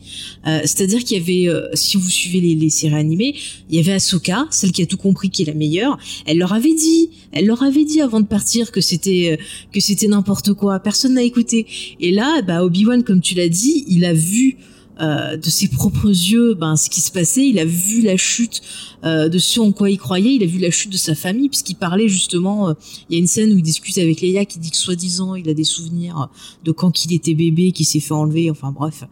C'est-à-dire 0.45 1.03
qu'il 1.05 1.16
y 1.16 1.20
avait, 1.49 1.70
si 1.73 1.97
vous 1.97 2.11
suivez 2.11 2.39
les, 2.39 2.55
les, 2.55 2.68
séries 2.68 2.97
animées, 2.97 3.35
il 3.70 3.77
y 3.77 3.79
avait 3.79 3.93
Ahsoka, 3.93 4.47
celle 4.51 4.73
qui 4.73 4.83
a 4.83 4.87
tout 4.87 4.99
compris, 4.99 5.31
qui 5.31 5.41
est 5.41 5.47
la 5.47 5.55
meilleure. 5.55 5.97
Elle 6.27 6.37
leur 6.37 6.53
avait 6.53 6.75
dit, 6.75 7.09
elle 7.33 7.47
leur 7.47 7.62
avait 7.62 7.87
dit 7.87 8.03
avant 8.03 8.20
de 8.20 8.27
partir 8.27 8.70
que 8.70 8.83
c'était 8.83 9.39
que 9.73 9.81
c'était 9.81 10.07
n'importe 10.07 10.53
quoi. 10.53 10.81
Personne 10.81 11.14
n'a 11.14 11.23
écouté. 11.23 11.66
Et 11.99 12.11
là, 12.11 12.43
bah, 12.43 12.62
Obi-Wan, 12.62 13.03
comme 13.05 13.23
tu 13.23 13.35
l'as 13.35 13.49
dit, 13.49 13.87
il 13.89 14.05
a 14.05 14.12
vu 14.12 14.59
euh, 15.01 15.36
de 15.36 15.49
ses 15.49 15.68
propres 15.68 16.09
yeux 16.09 16.55
ben, 16.55 16.76
ce 16.76 16.90
qui 16.90 17.01
se 17.01 17.11
passait. 17.11 17.47
Il 17.49 17.59
a 17.59 17.64
vu 17.64 18.03
la 18.03 18.16
chute 18.16 18.61
euh, 19.05 19.28
de 19.28 19.38
ce 19.38 19.61
en 19.61 19.72
quoi 19.72 19.90
il 19.90 19.99
croyait. 19.99 20.34
Il 20.34 20.43
a 20.43 20.47
vu 20.47 20.59
la 20.59 20.70
chute 20.70 20.93
de 20.93 20.99
sa 20.99 21.14
famille 21.14 21.49
puisqu'il 21.49 21.76
parlait 21.76 22.09
justement. 22.09 22.68
Euh, 22.68 22.74
il 23.09 23.14
y 23.14 23.16
a 23.16 23.20
une 23.20 23.26
scène 23.26 23.53
où 23.53 23.59
il 23.59 23.62
discute 23.62 23.97
avec 23.99 24.20
Leia 24.20 24.45
qui 24.45 24.59
dit 24.59 24.70
que 24.70 24.76
soi-disant 24.76 25.34
il 25.34 25.49
a 25.49 25.55
des 25.55 25.64
souvenirs 25.64 26.28
de 26.64 26.72
quand 26.72 27.05
il 27.05 27.12
était 27.14 27.34
bébé, 27.34 27.72
qui 27.72 27.84
s'est 27.84 28.01
fait 28.01 28.14
enlever. 28.14 28.51
Enfin 28.51 28.72
bref 28.72 29.05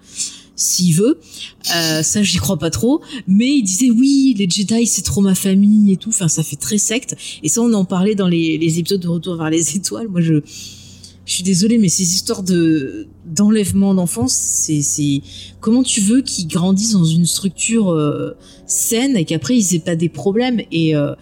s'il 0.61 0.95
veut. 0.95 1.19
Euh, 1.75 2.03
ça, 2.03 2.23
j'y 2.23 2.39
crois 2.39 2.59
pas 2.59 2.71
trop. 2.71 3.01
Mais 3.27 3.49
il 3.49 3.63
disait 3.63 3.91
oui, 3.91 4.35
les 4.37 4.49
Jedi, 4.49 4.87
c'est 4.87 5.03
trop 5.03 5.21
ma 5.21 5.35
famille 5.35 5.93
et 5.93 5.97
tout. 5.97 6.11
Enfin, 6.11 6.29
ça 6.29 6.43
fait 6.43 6.57
très 6.57 6.79
secte. 6.79 7.17
Et 7.43 7.49
ça, 7.49 7.63
on 7.63 7.73
en 7.73 7.85
parlait 7.85 8.15
dans 8.15 8.29
les, 8.29 8.59
les 8.59 8.79
épisodes 8.79 9.01
de 9.01 9.09
Retour 9.09 9.37
vers 9.37 9.51
les 9.51 9.77
étoiles. 9.77 10.09
Moi, 10.09 10.21
je, 10.21 10.43
je 11.31 11.37
suis 11.37 11.45
désolée, 11.45 11.79
mais 11.79 11.89
ces 11.89 12.03
histoires 12.03 12.43
de 12.43 13.07
d'enlèvement 13.25 13.95
d'enfance, 13.95 14.33
c'est 14.33 15.23
comment 15.61 15.85
tu 15.85 16.01
veux 16.01 16.23
qu'ils 16.23 16.49
grandissent 16.49 16.95
dans 16.95 17.05
une 17.05 17.25
structure 17.25 17.91
euh, 17.91 18.33
saine 18.67 19.17
et 19.17 19.25
qu'après 19.25 19.57
ils 19.57 19.77
aient 19.77 19.79
pas 19.79 19.95
des 19.95 20.09
problèmes? 20.09 20.61
Et 20.73 20.97
euh, 20.97 21.15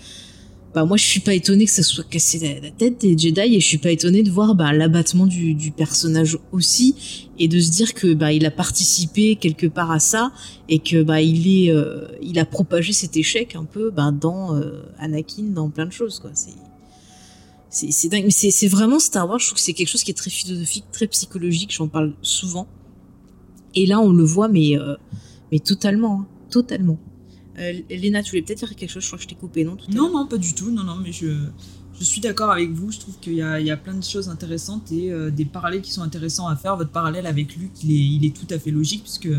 bah 0.74 0.86
moi 0.86 0.96
je 0.96 1.04
suis 1.04 1.20
pas 1.20 1.34
étonnée 1.34 1.66
que 1.66 1.70
ça 1.70 1.82
soit 1.82 2.08
cassé 2.08 2.58
la, 2.62 2.70
tête 2.70 3.02
des 3.02 3.18
Jedi 3.18 3.54
et 3.54 3.60
je 3.60 3.66
suis 3.66 3.76
pas 3.76 3.90
étonnée 3.90 4.22
de 4.22 4.30
voir 4.30 4.54
bah, 4.54 4.72
l'abattement 4.72 5.26
du, 5.26 5.52
du 5.52 5.72
personnage 5.72 6.38
aussi 6.52 7.28
et 7.38 7.46
de 7.46 7.60
se 7.60 7.70
dire 7.70 7.92
que 7.92 8.14
bah 8.14 8.32
il 8.32 8.46
a 8.46 8.50
participé 8.50 9.36
quelque 9.36 9.66
part 9.66 9.90
à 9.90 9.98
ça 9.98 10.32
et 10.70 10.78
que 10.78 11.02
bah 11.02 11.20
il 11.20 11.66
est 11.66 11.70
euh, 11.70 12.06
il 12.22 12.38
a 12.38 12.46
propagé 12.46 12.94
cet 12.94 13.18
échec 13.18 13.56
un 13.56 13.64
peu 13.66 13.90
bah, 13.90 14.10
dans 14.10 14.58
Anakin 14.98 15.50
dans 15.54 15.68
plein 15.68 15.84
de 15.84 15.92
choses 15.92 16.18
quoi. 16.18 16.30
C'est 16.32 16.54
c'est 17.70 18.08
dingue. 18.08 18.24
Mais 18.24 18.30
c'est 18.30 18.68
vraiment 18.68 18.98
Star 18.98 19.28
Wars, 19.28 19.38
je 19.38 19.46
trouve 19.46 19.56
que 19.56 19.62
c'est 19.62 19.72
quelque 19.72 19.88
chose 19.88 20.02
qui 20.02 20.10
est 20.10 20.14
très 20.14 20.30
philosophique, 20.30 20.84
très 20.92 21.06
psychologique, 21.06 21.72
j'en 21.72 21.88
parle 21.88 22.14
souvent. 22.22 22.66
Et 23.74 23.86
là, 23.86 24.00
on 24.00 24.12
le 24.12 24.24
voit, 24.24 24.48
mais, 24.48 24.78
euh, 24.78 24.96
mais 25.52 25.58
totalement, 25.58 26.20
hein, 26.20 26.26
totalement. 26.50 26.98
Euh, 27.58 27.72
Léna, 27.90 28.22
tu 28.22 28.30
voulais 28.30 28.42
peut-être 28.42 28.58
dire 28.58 28.76
quelque 28.76 28.90
chose, 28.90 29.02
je 29.02 29.08
crois 29.08 29.18
que 29.18 29.24
je 29.24 29.28
t'ai 29.28 29.34
coupé, 29.34 29.64
non 29.64 29.76
Non, 29.92 30.10
non, 30.10 30.26
pas 30.26 30.38
du 30.38 30.54
tout, 30.54 30.70
non, 30.70 30.84
non, 30.84 30.96
mais 30.96 31.12
je, 31.12 31.28
je 31.98 32.04
suis 32.04 32.20
d'accord 32.20 32.50
avec 32.50 32.70
vous, 32.70 32.90
je 32.90 33.00
trouve 33.00 33.18
qu'il 33.20 33.34
y 33.34 33.42
a, 33.42 33.60
il 33.60 33.66
y 33.66 33.70
a 33.70 33.76
plein 33.76 33.94
de 33.94 34.04
choses 34.04 34.28
intéressantes 34.28 34.90
et 34.92 35.12
euh, 35.12 35.30
des 35.30 35.44
parallèles 35.44 35.82
qui 35.82 35.92
sont 35.92 36.02
intéressants 36.02 36.48
à 36.48 36.56
faire. 36.56 36.76
Votre 36.76 36.90
parallèle 36.90 37.26
avec 37.26 37.56
Luke, 37.56 37.72
il 37.84 37.92
est, 37.92 37.94
il 37.94 38.24
est 38.24 38.34
tout 38.34 38.52
à 38.52 38.58
fait 38.58 38.70
logique, 38.70 39.02
puisque 39.02 39.30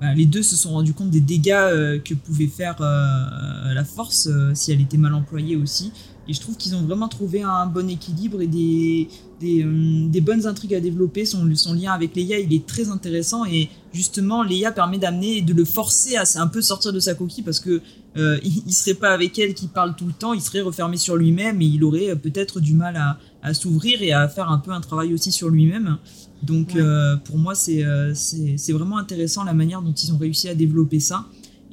bah, 0.00 0.14
les 0.14 0.26
deux 0.26 0.42
se 0.42 0.56
sont 0.56 0.70
rendus 0.70 0.94
compte 0.94 1.10
des 1.10 1.20
dégâts 1.20 2.00
que 2.02 2.14
pouvait 2.14 2.46
faire 2.48 2.76
la 2.80 3.84
force 3.84 4.28
si 4.54 4.72
elle 4.72 4.80
était 4.80 4.98
mal 4.98 5.14
employée 5.14 5.56
aussi. 5.56 5.92
Et 6.28 6.32
je 6.32 6.40
trouve 6.40 6.56
qu'ils 6.56 6.74
ont 6.74 6.82
vraiment 6.82 7.08
trouvé 7.08 7.42
un 7.42 7.66
bon 7.66 7.88
équilibre 7.88 8.40
et 8.40 8.46
des, 8.46 9.08
des, 9.40 9.62
euh, 9.62 10.08
des, 10.08 10.20
bonnes 10.20 10.46
intrigues 10.46 10.74
à 10.74 10.80
développer. 10.80 11.24
Son, 11.24 11.54
son 11.54 11.74
lien 11.74 11.92
avec 11.92 12.16
Leia, 12.16 12.38
il 12.38 12.52
est 12.54 12.66
très 12.66 12.88
intéressant. 12.88 13.44
Et 13.44 13.68
justement, 13.92 14.42
Leia 14.42 14.72
permet 14.72 14.98
d'amener, 14.98 15.42
de 15.42 15.52
le 15.52 15.64
forcer 15.64 16.16
à 16.16 16.24
un 16.36 16.46
peu 16.46 16.62
sortir 16.62 16.92
de 16.92 17.00
sa 17.00 17.14
coquille 17.14 17.44
parce 17.44 17.60
que 17.60 17.82
euh, 18.16 18.38
il, 18.42 18.72
serait 18.72 18.94
pas 18.94 19.10
avec 19.10 19.38
elle 19.38 19.54
qui 19.54 19.66
parle 19.66 19.96
tout 19.96 20.06
le 20.06 20.12
temps, 20.12 20.34
il 20.34 20.40
serait 20.40 20.60
refermé 20.60 20.96
sur 20.96 21.16
lui-même 21.16 21.60
et 21.60 21.66
il 21.66 21.82
aurait 21.82 22.14
peut-être 22.14 22.60
du 22.60 22.74
mal 22.74 22.96
à, 22.96 23.18
à 23.42 23.54
s'ouvrir 23.54 24.02
et 24.02 24.12
à 24.12 24.28
faire 24.28 24.50
un 24.50 24.58
peu 24.58 24.70
un 24.70 24.80
travail 24.80 25.12
aussi 25.12 25.32
sur 25.32 25.48
lui-même. 25.48 25.98
Donc 26.44 26.76
euh, 26.76 27.16
pour 27.16 27.38
moi, 27.38 27.54
euh, 27.68 28.12
c'est 28.14 28.56
c'est 28.58 28.72
vraiment 28.72 28.98
intéressant 28.98 29.44
la 29.44 29.54
manière 29.54 29.82
dont 29.82 29.92
ils 29.92 30.12
ont 30.12 30.18
réussi 30.18 30.48
à 30.48 30.54
développer 30.54 31.00
ça. 31.00 31.24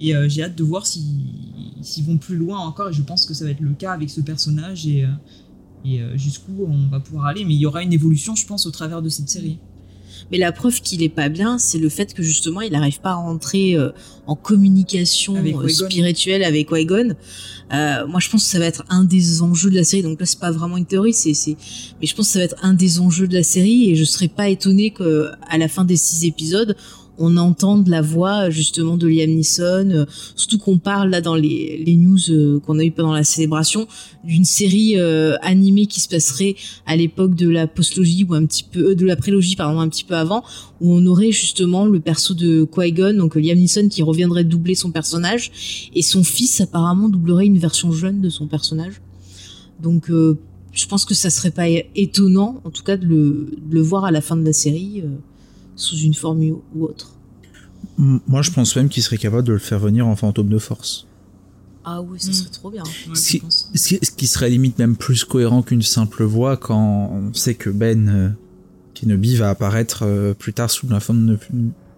Et 0.01 0.15
euh, 0.15 0.27
j'ai 0.27 0.43
hâte 0.43 0.55
de 0.55 0.63
voir 0.63 0.85
s'ils 0.87 2.03
vont 2.03 2.17
plus 2.17 2.35
loin 2.35 2.59
encore. 2.59 2.89
Et 2.89 2.93
je 2.93 3.03
pense 3.03 3.25
que 3.25 3.33
ça 3.33 3.45
va 3.45 3.51
être 3.51 3.61
le 3.61 3.73
cas 3.73 3.93
avec 3.93 4.09
ce 4.09 4.19
personnage 4.19 4.87
et, 4.87 5.05
euh, 5.05 5.09
et 5.85 6.01
euh, 6.01 6.17
jusqu'où 6.17 6.65
on 6.67 6.87
va 6.89 6.99
pouvoir 6.99 7.27
aller. 7.27 7.45
Mais 7.45 7.53
il 7.53 7.59
y 7.59 7.67
aura 7.67 7.83
une 7.83 7.93
évolution, 7.93 8.35
je 8.35 8.45
pense, 8.45 8.65
au 8.65 8.71
travers 8.71 9.01
de 9.03 9.09
cette 9.09 9.29
série. 9.29 9.59
Mais 10.31 10.37
la 10.37 10.51
preuve 10.51 10.81
qu'il 10.81 11.03
est 11.03 11.09
pas 11.09 11.29
bien, 11.29 11.57
c'est 11.57 11.77
le 11.77 11.89
fait 11.89 12.13
que 12.13 12.23
justement 12.23 12.61
il 12.61 12.71
n'arrive 12.71 13.01
pas 13.01 13.11
à 13.11 13.15
rentrer 13.15 13.75
en 14.27 14.35
communication 14.35 15.35
spirituelle 15.67 16.43
avec 16.43 16.69
Qui-Gon. 16.69 17.15
moi, 17.71 18.19
je 18.19 18.29
pense 18.29 18.43
que 18.45 18.49
ça 18.49 18.59
va 18.59 18.65
être 18.65 18.85
un 18.89 19.03
des 19.03 19.41
enjeux 19.41 19.69
de 19.69 19.75
la 19.75 19.83
série. 19.83 20.03
Donc 20.03 20.19
là, 20.19 20.25
c'est 20.25 20.39
pas 20.39 20.51
vraiment 20.51 20.77
une 20.77 20.85
théorie, 20.85 21.13
c'est, 21.13 21.57
mais 21.99 22.07
je 22.07 22.15
pense 22.15 22.27
que 22.27 22.33
ça 22.33 22.39
va 22.39 22.45
être 22.45 22.55
un 22.61 22.73
des 22.73 22.99
enjeux 22.99 23.27
de 23.27 23.33
la 23.33 23.43
série. 23.43 23.89
Et 23.89 23.95
je 23.95 24.03
serais 24.03 24.27
pas 24.29 24.47
étonné 24.47 24.91
que 24.91 25.31
à 25.49 25.57
la 25.57 25.67
fin 25.67 25.85
des 25.85 25.97
six 25.97 26.23
épisodes, 26.25 26.77
on 27.21 27.37
entend 27.37 27.83
la 27.85 28.01
voix 28.01 28.49
justement 28.49 28.97
de 28.97 29.07
Liam 29.07 29.29
Neeson, 29.29 29.89
euh, 29.91 30.05
surtout 30.35 30.57
qu'on 30.57 30.77
parle 30.77 31.09
là 31.09 31.21
dans 31.21 31.35
les, 31.35 31.83
news 31.95 32.19
euh, 32.29 32.59
qu'on 32.59 32.79
a 32.79 32.83
eu 32.83 32.91
pendant 32.91 33.13
la 33.13 33.23
célébration 33.23 33.87
d'une 34.23 34.45
série 34.45 34.93
euh, 34.97 35.35
animée 35.41 35.85
qui 35.85 35.99
se 35.99 36.09
passerait 36.09 36.55
à 36.85 36.95
l'époque 36.95 37.35
de 37.35 37.47
la 37.47 37.67
postlogie 37.67 38.25
ou 38.27 38.33
un 38.33 38.45
petit 38.45 38.63
peu 38.63 38.95
de 38.95 39.05
la 39.05 39.15
prélogie 39.15 39.55
pardon 39.55 39.79
un 39.79 39.89
petit 39.89 40.03
peu 40.03 40.15
avant 40.15 40.43
où 40.79 40.91
on 40.93 41.05
aurait 41.05 41.31
justement 41.31 41.85
le 41.85 41.99
perso 41.99 42.33
de 42.33 42.67
Qui-Gon 42.73 43.17
donc 43.17 43.35
Liam 43.35 43.57
Neeson 43.57 43.87
qui 43.89 44.01
reviendrait 44.01 44.43
doubler 44.43 44.75
son 44.75 44.91
personnage 44.91 45.89
et 45.93 46.01
son 46.01 46.23
fils 46.23 46.59
apparemment 46.61 47.09
doublerait 47.09 47.45
une 47.45 47.59
version 47.59 47.91
jeune 47.91 48.21
de 48.21 48.29
son 48.29 48.47
personnage. 48.47 49.01
Donc 49.81 50.09
je 50.09 50.87
pense 50.87 51.05
que 51.05 51.13
ça 51.13 51.29
serait 51.29 51.51
pas 51.51 51.67
étonnant 51.95 52.61
en 52.63 52.69
tout 52.69 52.83
cas 52.83 52.97
de 52.97 53.05
le, 53.07 53.81
voir 53.81 54.05
à 54.05 54.11
la 54.11 54.21
fin 54.21 54.35
de 54.35 54.45
la 54.45 54.53
série 54.53 55.03
sous 55.81 55.97
une 55.97 56.13
forme 56.13 56.43
ou 56.75 56.83
autre. 56.83 57.15
Moi, 57.97 58.41
je 58.41 58.51
pense 58.51 58.75
même 58.75 58.89
qu'il 58.89 59.03
serait 59.03 59.17
capable 59.17 59.47
de 59.47 59.53
le 59.53 59.59
faire 59.59 59.79
venir 59.79 60.07
en 60.07 60.15
fantôme 60.15 60.49
de 60.49 60.57
force. 60.57 61.07
Ah 61.83 62.01
oui, 62.01 62.19
ça 62.19 62.29
hmm. 62.29 62.33
serait 62.33 62.49
trop 62.49 62.69
bien. 62.69 62.83
ce, 63.15 64.11
qui, 64.15 64.27
serait 64.27 64.49
limite 64.49 64.77
même 64.77 64.95
plus 64.95 65.25
cohérent 65.25 65.63
qu'une 65.63 65.81
simple 65.81 66.23
voix 66.23 66.57
quand 66.57 67.11
on 67.11 67.33
sait 67.33 67.55
que 67.55 67.71
Ben 67.71 68.07
euh, 68.07 68.29
Kenobi 68.93 69.35
va 69.35 69.49
apparaître 69.49 70.03
euh, 70.03 70.33
plus 70.35 70.53
tard 70.53 70.69
sous 70.69 70.87
la 70.87 70.99
forme 70.99 71.37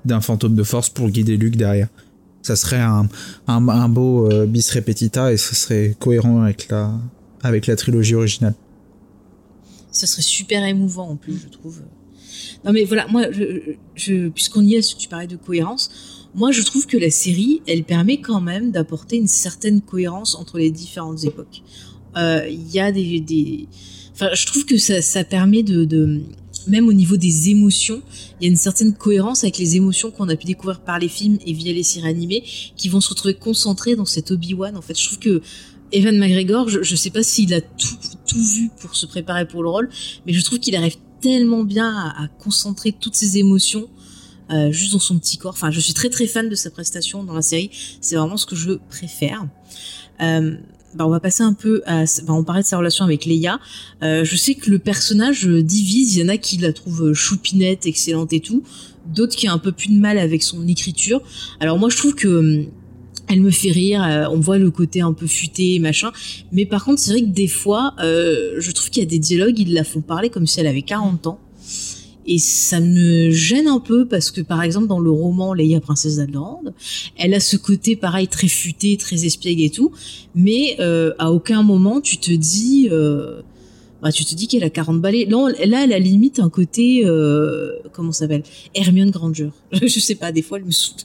d'un 0.06 0.22
fantôme 0.22 0.56
de 0.56 0.64
force 0.64 0.90
pour 0.90 1.10
guider 1.10 1.36
Luke 1.36 1.58
derrière. 1.58 1.90
Ça 2.44 2.56
serait 2.56 2.82
un, 2.82 3.08
un, 3.48 3.90
beau 3.90 4.32
euh, 4.32 4.46
bis 4.46 4.70
repetita 4.72 5.32
et 5.32 5.38
ça 5.38 5.54
serait 5.54 5.96
cohérent 6.00 6.42
avec 6.42 6.70
la, 6.70 6.94
avec 7.42 7.68
la 7.68 7.76
trilogie 7.76 8.16
originale. 8.16 8.56
Ça 9.92 10.08
serait 10.08 10.22
super 10.22 10.64
émouvant 10.64 11.10
en 11.10 11.16
plus, 11.16 11.40
je 11.44 11.50
trouve. 11.50 11.82
Non 12.66 12.72
mais 12.72 12.84
voilà, 12.84 13.08
moi, 13.08 13.24
puisqu'on 13.96 14.64
y 14.64 14.76
est, 14.76 14.98
tu 14.98 15.08
parlais 15.08 15.28
de 15.28 15.36
cohérence, 15.36 15.90
moi 16.36 16.52
je 16.52 16.62
trouve 16.62 16.88
que 16.88 16.98
la 16.98 17.10
série, 17.10 17.62
elle 17.68 17.84
permet 17.84 18.20
quand 18.22 18.42
même 18.42 18.72
d'apporter 18.72 19.18
une 19.18 19.28
certaine 19.28 19.82
cohérence 19.82 20.36
entre 20.36 20.58
les 20.58 20.72
différentes 20.72 21.24
époques. 21.24 21.62
Euh, 22.18 22.48
il 22.50 22.70
y 22.72 22.80
a 22.80 22.92
des, 22.92 23.68
enfin, 24.14 24.30
je 24.34 24.46
trouve 24.46 24.66
que 24.66 24.78
ça, 24.78 25.02
ça 25.02 25.24
permet 25.24 25.64
de, 25.64 26.22
même 26.68 26.88
au 26.88 26.94
niveau 26.94 27.18
des 27.18 27.50
émotions, 27.50 28.02
il 28.40 28.46
y 28.46 28.48
a 28.48 28.52
une 28.52 28.58
certaine 28.58 28.94
cohérence 28.94 29.44
avec 29.44 29.58
les 29.58 29.76
émotions 29.76 30.12
qu'on 30.12 30.30
a 30.30 30.36
pu 30.36 30.46
découvrir 30.46 30.82
par 30.82 31.00
les 31.00 31.10
films 31.10 31.38
et 31.46 31.54
via 31.54 31.74
les 31.74 31.84
séries 31.84 32.08
animées, 32.08 32.44
qui 32.78 32.90
vont 32.90 33.02
se 33.02 33.10
retrouver 33.10 33.34
concentrées 33.34 33.96
dans 33.96 34.06
cet 34.06 34.32
Obi-Wan. 34.32 34.76
En 34.78 34.82
fait, 34.82 34.98
je 34.98 35.06
trouve 35.06 35.20
que 35.20 35.42
Evan 35.92 36.18
McGregor, 36.18 36.70
je, 36.70 36.82
je 36.82 36.96
sais 36.96 37.10
pas 37.12 37.24
s'il 37.24 37.54
a 37.54 37.62
tout, 37.62 37.98
tout 38.28 38.44
vu 38.44 38.72
pour 38.82 38.96
se 38.96 39.06
préparer 39.06 39.48
pour 39.48 39.62
le 39.64 39.70
rôle, 39.70 39.90
mais 40.26 40.34
je 40.34 40.44
trouve 40.44 40.60
qu'il 40.60 40.76
arrive 40.76 40.98
tellement 41.24 41.64
bien 41.64 41.90
à, 41.90 42.28
concentrer 42.28 42.92
toutes 42.92 43.16
ses 43.16 43.38
émotions 43.38 43.88
euh, 44.52 44.72
juste 44.72 44.92
dans 44.92 45.00
son 45.00 45.18
petit 45.18 45.38
corps. 45.38 45.54
Enfin, 45.54 45.72
je 45.72 45.80
suis 45.80 45.94
très 45.94 46.10
très 46.10 46.28
fan 46.28 46.50
de 46.50 46.56
sa 46.56 46.70
prestation 46.70 47.24
dans 47.24 47.34
la 47.34 47.42
série. 47.42 47.72
C'est 48.02 48.18
vraiment 48.18 48.36
ce 48.36 48.46
que 48.46 48.58
je 48.58 48.74
préfère. 48.90 49.48
Euh, 50.22 50.58
bah, 50.96 51.08
on 51.08 51.10
va 51.10 51.22
passer 51.22 51.42
un 51.42 51.54
peu 51.54 51.82
à. 51.86 52.04
Bah, 52.04 52.34
on 52.34 52.44
parlait 52.44 52.62
de 52.62 52.68
sa 52.68 52.78
relation 52.78 53.06
avec 53.06 53.26
Leia. 53.26 53.60
Euh, 54.04 54.26
je 54.26 54.36
sais 54.36 54.56
que 54.56 54.70
le 54.70 54.80
personnage 54.80 55.48
divise. 55.48 56.18
Il 56.18 56.20
y 56.20 56.24
en 56.26 56.28
a 56.28 56.38
qui 56.38 56.58
la 56.58 56.74
trouvent 56.74 57.14
choupinette, 57.14 57.86
excellente 57.86 58.34
et 58.34 58.42
tout. 58.42 58.64
D'autres 59.06 59.36
qui 59.38 59.48
ont 59.50 59.54
un 59.54 59.60
peu 59.60 59.72
plus 59.72 59.90
de 59.90 60.00
mal 60.00 60.18
avec 60.18 60.44
son 60.44 60.68
écriture. 60.68 61.22
Alors 61.62 61.80
moi, 61.80 61.90
je 61.90 61.96
trouve 61.96 62.16
que 62.16 62.28
hum, 62.28 62.66
elle 63.28 63.42
me 63.42 63.52
fait 63.52 63.72
rire, 63.72 64.04
euh, 64.04 64.26
on 64.32 64.40
voit 64.40 64.58
le 64.58 64.70
côté 64.72 65.02
un 65.02 65.14
peu 65.14 65.28
futé, 65.28 65.80
machin. 65.80 66.12
Mais 66.52 66.66
par 66.66 66.84
contre, 66.84 67.00
c'est 67.00 67.12
vrai 67.12 67.22
que 67.22 67.28
des 67.28 67.48
fois, 67.48 67.94
euh, 68.00 68.56
je 68.60 68.72
trouve 68.72 68.90
qu'il 68.90 69.02
y 69.02 69.06
a 69.06 69.10
des 69.10 69.20
dialogues, 69.20 69.60
ils 69.60 69.74
la 69.74 69.84
font 69.84 70.02
parler 70.02 70.30
comme 70.30 70.48
si 70.48 70.60
elle 70.60 70.68
avait 70.68 70.82
40 70.82 71.28
ans. 71.28 71.40
Et 72.26 72.38
ça 72.38 72.80
me 72.80 73.32
gêne 73.32 73.68
un 73.68 73.82
peu 73.82 74.06
parce 74.06 74.32
que, 74.32 74.40
par 74.40 74.64
exemple, 74.64 74.88
dans 74.88 75.00
le 75.00 75.12
roman 75.12 75.54
Leia, 75.54 75.82
princesse 75.82 76.18
d'Alderande, 76.18 76.74
elle 77.18 77.34
a 77.34 77.42
ce 77.42 77.58
côté, 77.58 77.98
pareil, 77.98 78.30
très 78.30 78.48
futé, 78.48 78.96
très 78.96 79.26
espiègle 79.26 79.62
et 79.62 79.70
tout. 79.70 79.92
Mais 80.34 80.78
euh, 80.80 81.14
à 81.20 81.34
aucun 81.34 81.64
moment, 81.64 82.00
tu 82.00 82.18
te 82.18 82.32
dis... 82.32 82.88
bah, 84.02 84.12
tu 84.14 84.24
te 84.24 84.36
dis 84.36 84.48
qu'elle 84.48 84.64
a 84.64 84.70
40 84.70 85.02
balais. 85.02 85.28
Là, 85.30 85.84
elle 85.84 85.92
a 85.92 86.00
limite 86.00 86.40
un 86.40 86.50
côté... 86.50 87.04
comment 87.92 88.14
ça 88.14 88.20
s'appelle? 88.20 88.44
Hermione 88.74 89.12
Granger. 89.12 89.50
je 89.74 90.00
sais 90.00 90.16
pas, 90.16 90.32
des 90.32 90.42
fois, 90.42 90.60
elle 90.60 90.66
me 90.66 90.72
saoule 90.72 91.02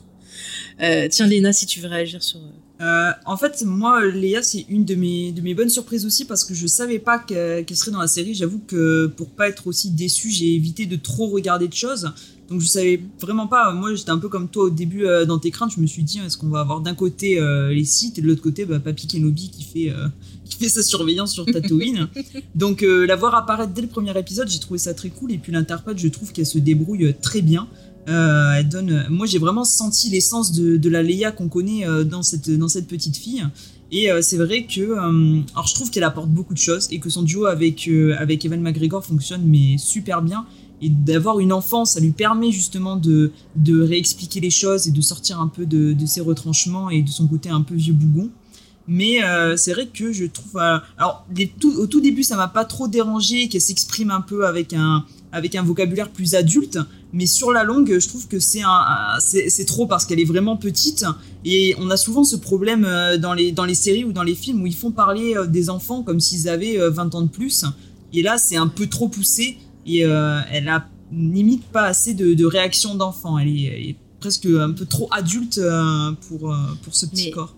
tiens, 0.78 1.26
Léna, 1.26 1.52
si 1.52 1.66
tu 1.66 1.80
veux 1.80 1.88
réagir 1.88 2.22
sur. 2.22 2.40
en 2.80 3.36
fait, 3.36 3.62
moi, 3.64 4.04
Léa, 4.06 4.42
c'est 4.42 4.66
une 4.68 4.84
de 4.84 4.94
mes, 4.94 5.32
de 5.32 5.40
mes 5.40 5.54
bonnes 5.54 5.68
surprises 5.68 6.06
aussi 6.06 6.24
parce 6.24 6.44
que 6.44 6.54
je 6.54 6.66
savais 6.66 6.98
pas 6.98 7.18
qu'elle 7.18 7.64
serait 7.74 7.90
dans 7.90 8.00
la 8.00 8.06
série. 8.06 8.34
J'avoue 8.34 8.60
que 8.66 9.06
pour 9.06 9.30
pas 9.30 9.48
être 9.48 9.66
aussi 9.66 9.90
déçu, 9.90 10.30
j'ai 10.30 10.54
évité 10.54 10.86
de 10.86 10.96
trop 10.96 11.28
regarder 11.28 11.68
de 11.68 11.74
choses. 11.74 12.12
Donc 12.48 12.62
je 12.62 12.66
savais 12.66 13.02
vraiment 13.20 13.46
pas. 13.46 13.72
Moi, 13.72 13.94
j'étais 13.94 14.10
un 14.10 14.18
peu 14.18 14.28
comme 14.28 14.48
toi 14.48 14.64
au 14.64 14.70
début 14.70 15.06
euh, 15.06 15.26
dans 15.26 15.38
tes 15.38 15.50
craintes. 15.50 15.72
Je 15.76 15.80
me 15.80 15.86
suis 15.86 16.02
dit, 16.02 16.18
est-ce 16.18 16.38
qu'on 16.38 16.48
va 16.48 16.60
avoir 16.60 16.80
d'un 16.80 16.94
côté 16.94 17.38
euh, 17.38 17.70
les 17.70 17.84
sites 17.84 18.18
et 18.18 18.22
de 18.22 18.26
l'autre 18.26 18.40
côté, 18.40 18.64
bah, 18.64 18.80
Papy 18.80 19.06
Kenobi 19.06 19.50
qui 19.50 19.64
fait, 19.64 19.90
euh, 19.90 20.08
qui 20.46 20.56
fait 20.56 20.70
sa 20.70 20.82
surveillance 20.82 21.32
sur 21.34 21.44
Tatooine. 21.44 22.08
Donc 22.54 22.82
la 22.82 23.16
voir 23.16 23.34
apparaître 23.34 23.72
dès 23.74 23.82
le 23.82 23.88
premier 23.88 24.18
épisode, 24.18 24.48
j'ai 24.48 24.58
trouvé 24.58 24.78
ça 24.78 24.94
très 24.94 25.10
cool. 25.10 25.32
Et 25.32 25.38
puis 25.38 25.52
l'interprète, 25.52 25.98
je 25.98 26.08
trouve 26.08 26.32
qu'elle 26.32 26.46
se 26.46 26.58
débrouille 26.58 27.14
très 27.20 27.42
bien. 27.42 27.68
Elle 28.08 28.68
donne. 28.68 29.06
Moi, 29.10 29.26
j'ai 29.26 29.38
vraiment 29.38 29.64
senti 29.64 30.10
l'essence 30.10 30.52
de, 30.52 30.88
la 30.88 31.02
Leia 31.02 31.32
qu'on 31.32 31.48
connaît 31.48 31.84
dans 32.04 32.22
cette 32.22 32.50
dans 32.50 32.68
cette 32.68 32.86
petite 32.86 33.16
fille. 33.16 33.44
Et 33.90 34.08
c'est 34.22 34.36
vrai 34.36 34.64
que, 34.64 34.92
alors 35.52 35.66
je 35.66 35.74
trouve 35.74 35.90
qu'elle 35.90 36.04
apporte 36.04 36.28
beaucoup 36.28 36.54
de 36.54 36.58
choses 36.58 36.88
et 36.90 36.98
que 36.98 37.10
son 37.10 37.22
duo 37.22 37.46
avec 37.46 37.88
avec 38.18 38.44
Evan 38.44 38.60
McGregor 38.60 39.04
fonctionne 39.04 39.42
mais 39.44 39.76
super 39.78 40.22
bien 40.22 40.46
et 40.80 40.88
d'avoir 40.88 41.40
une 41.40 41.52
enfance, 41.52 41.92
ça 41.92 42.00
lui 42.00 42.12
permet 42.12 42.52
justement 42.52 42.96
de, 42.96 43.32
de 43.56 43.80
réexpliquer 43.80 44.40
les 44.40 44.50
choses 44.50 44.86
et 44.86 44.90
de 44.90 45.00
sortir 45.00 45.40
un 45.40 45.48
peu 45.48 45.66
de, 45.66 45.92
de 45.92 46.06
ses 46.06 46.20
retranchements 46.20 46.90
et 46.90 47.02
de 47.02 47.08
son 47.08 47.26
côté 47.26 47.48
un 47.48 47.62
peu 47.62 47.74
vieux 47.74 47.94
bougon. 47.94 48.30
Mais 48.86 49.22
euh, 49.22 49.56
c'est 49.56 49.72
vrai 49.72 49.86
que 49.86 50.12
je 50.12 50.24
trouve. 50.24 50.56
Euh, 50.56 50.78
alors, 50.96 51.26
au 51.76 51.86
tout 51.86 52.00
début, 52.00 52.22
ça 52.22 52.36
m'a 52.36 52.48
pas 52.48 52.64
trop 52.64 52.88
dérangé 52.88 53.48
qu'elle 53.48 53.60
s'exprime 53.60 54.10
un 54.10 54.22
peu 54.22 54.46
avec 54.46 54.72
un, 54.72 55.04
avec 55.32 55.54
un 55.54 55.62
vocabulaire 55.62 56.10
plus 56.10 56.34
adulte. 56.34 56.78
Mais 57.12 57.26
sur 57.26 57.52
la 57.52 57.64
longue, 57.64 57.98
je 57.98 58.08
trouve 58.08 58.28
que 58.28 58.38
c'est 58.38 58.62
c'est 59.18 59.64
trop 59.64 59.86
parce 59.86 60.04
qu'elle 60.04 60.20
est 60.20 60.24
vraiment 60.24 60.56
petite. 60.56 61.04
Et 61.44 61.74
on 61.78 61.90
a 61.90 61.96
souvent 61.96 62.24
ce 62.24 62.36
problème 62.36 62.84
euh, 62.84 63.16
dans 63.16 63.34
les, 63.34 63.52
dans 63.52 63.64
les 63.64 63.74
séries 63.74 64.04
ou 64.04 64.12
dans 64.12 64.22
les 64.22 64.34
films 64.34 64.62
où 64.62 64.66
ils 64.66 64.74
font 64.74 64.90
parler 64.90 65.34
des 65.48 65.70
enfants 65.70 66.02
comme 66.02 66.20
s'ils 66.20 66.48
avaient 66.48 66.76
20 66.88 67.14
ans 67.14 67.22
de 67.22 67.28
plus. 67.28 67.64
Et 68.12 68.22
là, 68.22 68.38
c'est 68.38 68.56
un 68.56 68.68
peu 68.68 68.86
trop 68.86 69.08
poussé 69.08 69.58
et 69.86 70.04
euh, 70.04 70.40
elle 70.50 70.68
a 70.68 70.86
limite 71.12 71.64
pas 71.64 71.84
assez 71.84 72.14
de, 72.14 72.34
de 72.34 72.44
réaction 72.44 72.94
d'enfant. 72.94 73.38
Elle, 73.38 73.48
est, 73.48 73.96
presque 74.20 74.46
un 74.46 74.72
peu 74.72 74.84
trop 74.84 75.08
adulte 75.12 75.58
euh, 75.58 76.10
pour, 76.28 76.52
euh, 76.52 76.56
pour 76.82 76.94
ce 76.94 77.06
petit 77.06 77.30
corps. 77.30 77.54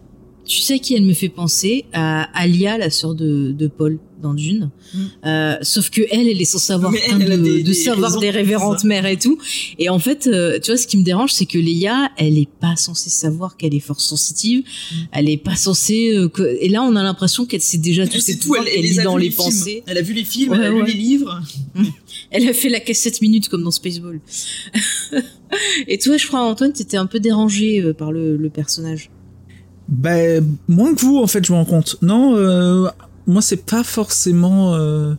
Tu 0.50 0.62
sais 0.62 0.80
qui 0.80 0.94
elle 0.94 1.04
me 1.04 1.14
fait 1.14 1.28
penser? 1.28 1.84
À 1.92 2.22
Alia, 2.36 2.76
la 2.76 2.90
sœur 2.90 3.14
de, 3.14 3.52
de 3.52 3.68
Paul 3.68 4.00
dans 4.20 4.34
Dune. 4.34 4.72
Mm. 4.92 4.98
Euh, 5.24 5.56
sauf 5.62 5.90
que 5.90 6.00
elle, 6.10 6.26
elle 6.26 6.42
est 6.42 6.44
censée 6.44 6.72
avoir 6.72 6.90
de, 6.90 7.62
de 7.62 7.72
savoir 7.72 8.18
des 8.18 8.30
révérentes 8.30 8.82
mères 8.82 9.06
et 9.06 9.16
tout. 9.16 9.38
Et 9.78 9.88
en 9.88 10.00
fait, 10.00 10.26
euh, 10.26 10.58
tu 10.58 10.72
vois, 10.72 10.76
ce 10.76 10.88
qui 10.88 10.96
me 10.96 11.04
dérange, 11.04 11.30
c'est 11.30 11.46
que 11.46 11.56
Leia, 11.56 12.10
elle 12.16 12.36
est 12.36 12.48
pas 12.48 12.74
censée 12.74 13.10
savoir 13.10 13.56
qu'elle 13.56 13.76
est 13.76 13.80
force 13.80 14.04
sensitive. 14.04 14.64
Mm. 14.64 14.94
Elle 15.12 15.28
est 15.28 15.36
pas 15.36 15.54
censée. 15.54 16.16
Euh, 16.16 16.28
que... 16.28 16.58
Et 16.60 16.68
là, 16.68 16.82
on 16.82 16.96
a 16.96 17.02
l'impression 17.04 17.46
qu'elle 17.46 17.62
sait 17.62 17.78
déjà 17.78 18.04
tous 18.08 18.18
ses 18.18 18.36
pouvoirs, 18.36 18.64
qu'elle 18.64 18.82
lit 18.82 18.96
dans 18.96 19.16
les, 19.16 19.30
pensées. 19.30 19.84
Elle 19.86 19.98
a 19.98 20.02
vu 20.02 20.14
les 20.14 20.24
films, 20.24 20.54
elle 20.54 20.64
a 20.64 20.70
lu 20.70 20.84
les 20.84 20.94
livres. 20.94 21.40
elle 22.32 22.48
a 22.48 22.52
fait 22.52 22.70
la 22.70 22.80
caisse 22.80 23.02
7 23.02 23.22
minutes 23.22 23.48
comme 23.48 23.62
dans 23.62 23.70
Spaceball. 23.70 24.20
et 25.86 25.98
toi, 25.98 26.16
je 26.16 26.26
crois, 26.26 26.40
Antoine, 26.40 26.72
t'étais 26.72 26.96
un 26.96 27.06
peu 27.06 27.20
dérangé 27.20 27.92
par 27.92 28.10
le, 28.10 28.36
le 28.36 28.50
personnage. 28.50 29.10
Ben, 29.90 30.56
moins 30.68 30.94
que 30.94 31.00
vous, 31.00 31.18
en 31.18 31.26
fait, 31.26 31.44
je 31.44 31.52
me 31.52 31.58
rends 31.58 31.64
compte. 31.64 31.96
Non, 32.00 32.36
euh, 32.36 32.88
moi, 33.26 33.42
c'est 33.42 33.64
pas 33.66 33.82
forcément 33.82 34.74
euh, 34.74 35.14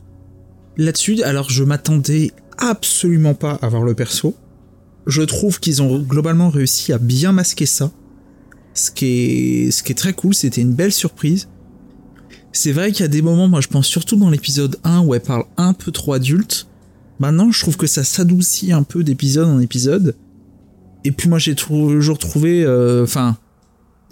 là-dessus. 0.78 1.22
Alors, 1.24 1.49
je 1.49 1.63
m'attendais 1.63 2.32
absolument 2.57 3.34
pas 3.34 3.59
à 3.61 3.67
voir 3.67 3.84
le 3.84 3.93
perso. 3.93 4.36
Je 5.07 5.22
trouve 5.24 5.59
qu'ils 5.59 5.82
ont 5.82 5.99
globalement 5.99 6.49
réussi 6.49 6.93
à 6.93 6.97
bien 6.97 7.34
masquer 7.34 7.65
ça. 7.65 7.91
Ce 8.74 8.91
qui 8.91 9.05
est, 9.05 9.72
ce 9.72 9.84
qui 9.84 9.91
est 9.91 9.95
très 9.95 10.13
cool, 10.13 10.34
c'était 10.34 10.61
une 10.61 10.74
belle 10.74 10.93
surprise. 10.93 11.49
C'est 12.53 12.72
vrai 12.72 12.91
qu'il 12.91 13.01
y 13.01 13.05
a 13.05 13.09
des 13.09 13.22
moments, 13.22 13.47
moi 13.47 13.61
je 13.61 13.67
pense 13.67 13.88
surtout 13.88 14.15
dans 14.17 14.30
l'épisode 14.30 14.78
1 14.84 15.01
où 15.01 15.15
elle 15.15 15.22
parle 15.22 15.45
un 15.57 15.74
peu 15.74 15.91
trop 15.91 16.13
adulte. 16.13 16.67
Maintenant, 17.19 17.51
je 17.51 17.59
trouve 17.61 17.78
que 17.78 17.88
ça 17.88 18.03
s'adoucit 18.03 18.72
un 18.72 18.84
peu 18.84 19.03
d'épisode 19.03 19.47
en 19.47 19.59
épisode. 19.59 20.15
Et 21.03 21.11
puis 21.11 21.30
moi 21.30 21.39
j'ai 21.39 21.55
toujours 21.55 22.17
trouvé, 22.17 22.63
euh, 22.63 23.03
enfin, 23.03 23.38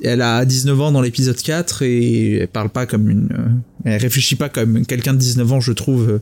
elle 0.03 0.21
a 0.21 0.45
19 0.45 0.81
ans 0.81 0.91
dans 0.91 1.01
l'épisode 1.01 1.41
4 1.41 1.83
et 1.83 2.37
elle 2.37 2.47
parle 2.47 2.69
pas 2.69 2.85
comme 2.85 3.09
une 3.09 3.29
euh, 3.31 3.47
elle 3.85 4.01
réfléchit 4.01 4.35
pas 4.35 4.49
comme 4.49 4.85
quelqu'un 4.85 5.13
de 5.13 5.19
19 5.19 5.53
ans 5.53 5.59
je 5.59 5.71
trouve 5.71 6.09
euh, 6.09 6.19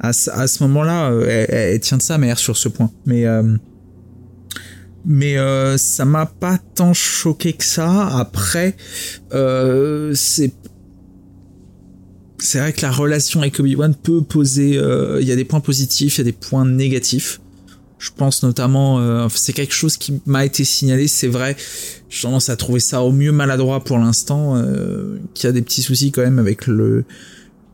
à, 0.00 0.12
ce 0.12 0.62
moment-là 0.64 1.10
euh, 1.10 1.46
elle, 1.48 1.80
tient 1.80 1.96
de 1.96 2.02
sa 2.02 2.18
mère 2.18 2.38
sur 2.38 2.56
ce 2.56 2.68
point. 2.68 2.90
Mais 3.06 3.24
mais 5.06 5.36
ça 5.76 6.04
m'a 6.04 6.26
pas 6.26 6.58
tant 6.74 6.92
choqué 6.92 7.52
que 7.52 7.64
ça. 7.64 8.08
Après 8.18 8.76
c'est 9.30 10.52
c'est 12.38 12.58
vrai 12.58 12.72
que 12.72 12.82
la 12.82 12.90
relation 12.90 13.40
avec 13.40 13.58
Obi-Wan 13.60 13.94
peut 13.94 14.22
poser 14.22 14.78
il 15.20 15.26
y 15.26 15.32
a 15.32 15.36
des 15.36 15.44
points 15.44 15.60
positifs 15.60 16.18
il 16.18 16.18
y 16.18 16.22
a 16.22 16.24
des 16.24 16.32
points 16.32 16.66
négatifs 16.66 17.40
je 18.04 18.10
pense 18.14 18.42
notamment, 18.42 19.00
euh, 19.00 19.28
c'est 19.34 19.54
quelque 19.54 19.72
chose 19.72 19.96
qui 19.96 20.20
m'a 20.26 20.44
été 20.44 20.62
signalé, 20.64 21.08
c'est 21.08 21.26
vrai. 21.26 21.56
J'ai 22.10 22.22
tendance 22.22 22.50
à 22.50 22.56
trouver 22.56 22.80
ça 22.80 23.00
au 23.00 23.12
mieux 23.12 23.32
maladroit 23.32 23.82
pour 23.82 23.96
l'instant, 23.96 24.56
euh, 24.56 25.16
qu'il 25.32 25.46
y 25.46 25.50
a 25.50 25.52
des 25.52 25.62
petits 25.62 25.80
soucis 25.80 26.12
quand 26.12 26.20
même 26.20 26.38
avec 26.38 26.66
le 26.66 27.04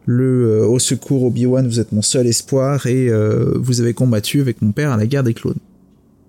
le 0.06 0.46
euh, 0.46 0.66
au 0.66 0.78
secours 0.78 1.24
Obi-Wan, 1.24 1.66
vous 1.66 1.80
êtes 1.80 1.90
mon 1.90 2.02
seul 2.02 2.28
espoir 2.28 2.86
et 2.86 3.08
euh, 3.08 3.54
vous 3.56 3.80
avez 3.80 3.92
combattu 3.92 4.40
avec 4.40 4.62
mon 4.62 4.70
père 4.70 4.92
à 4.92 4.96
la 4.96 5.06
guerre 5.06 5.24
des 5.24 5.34
clones. 5.34 5.58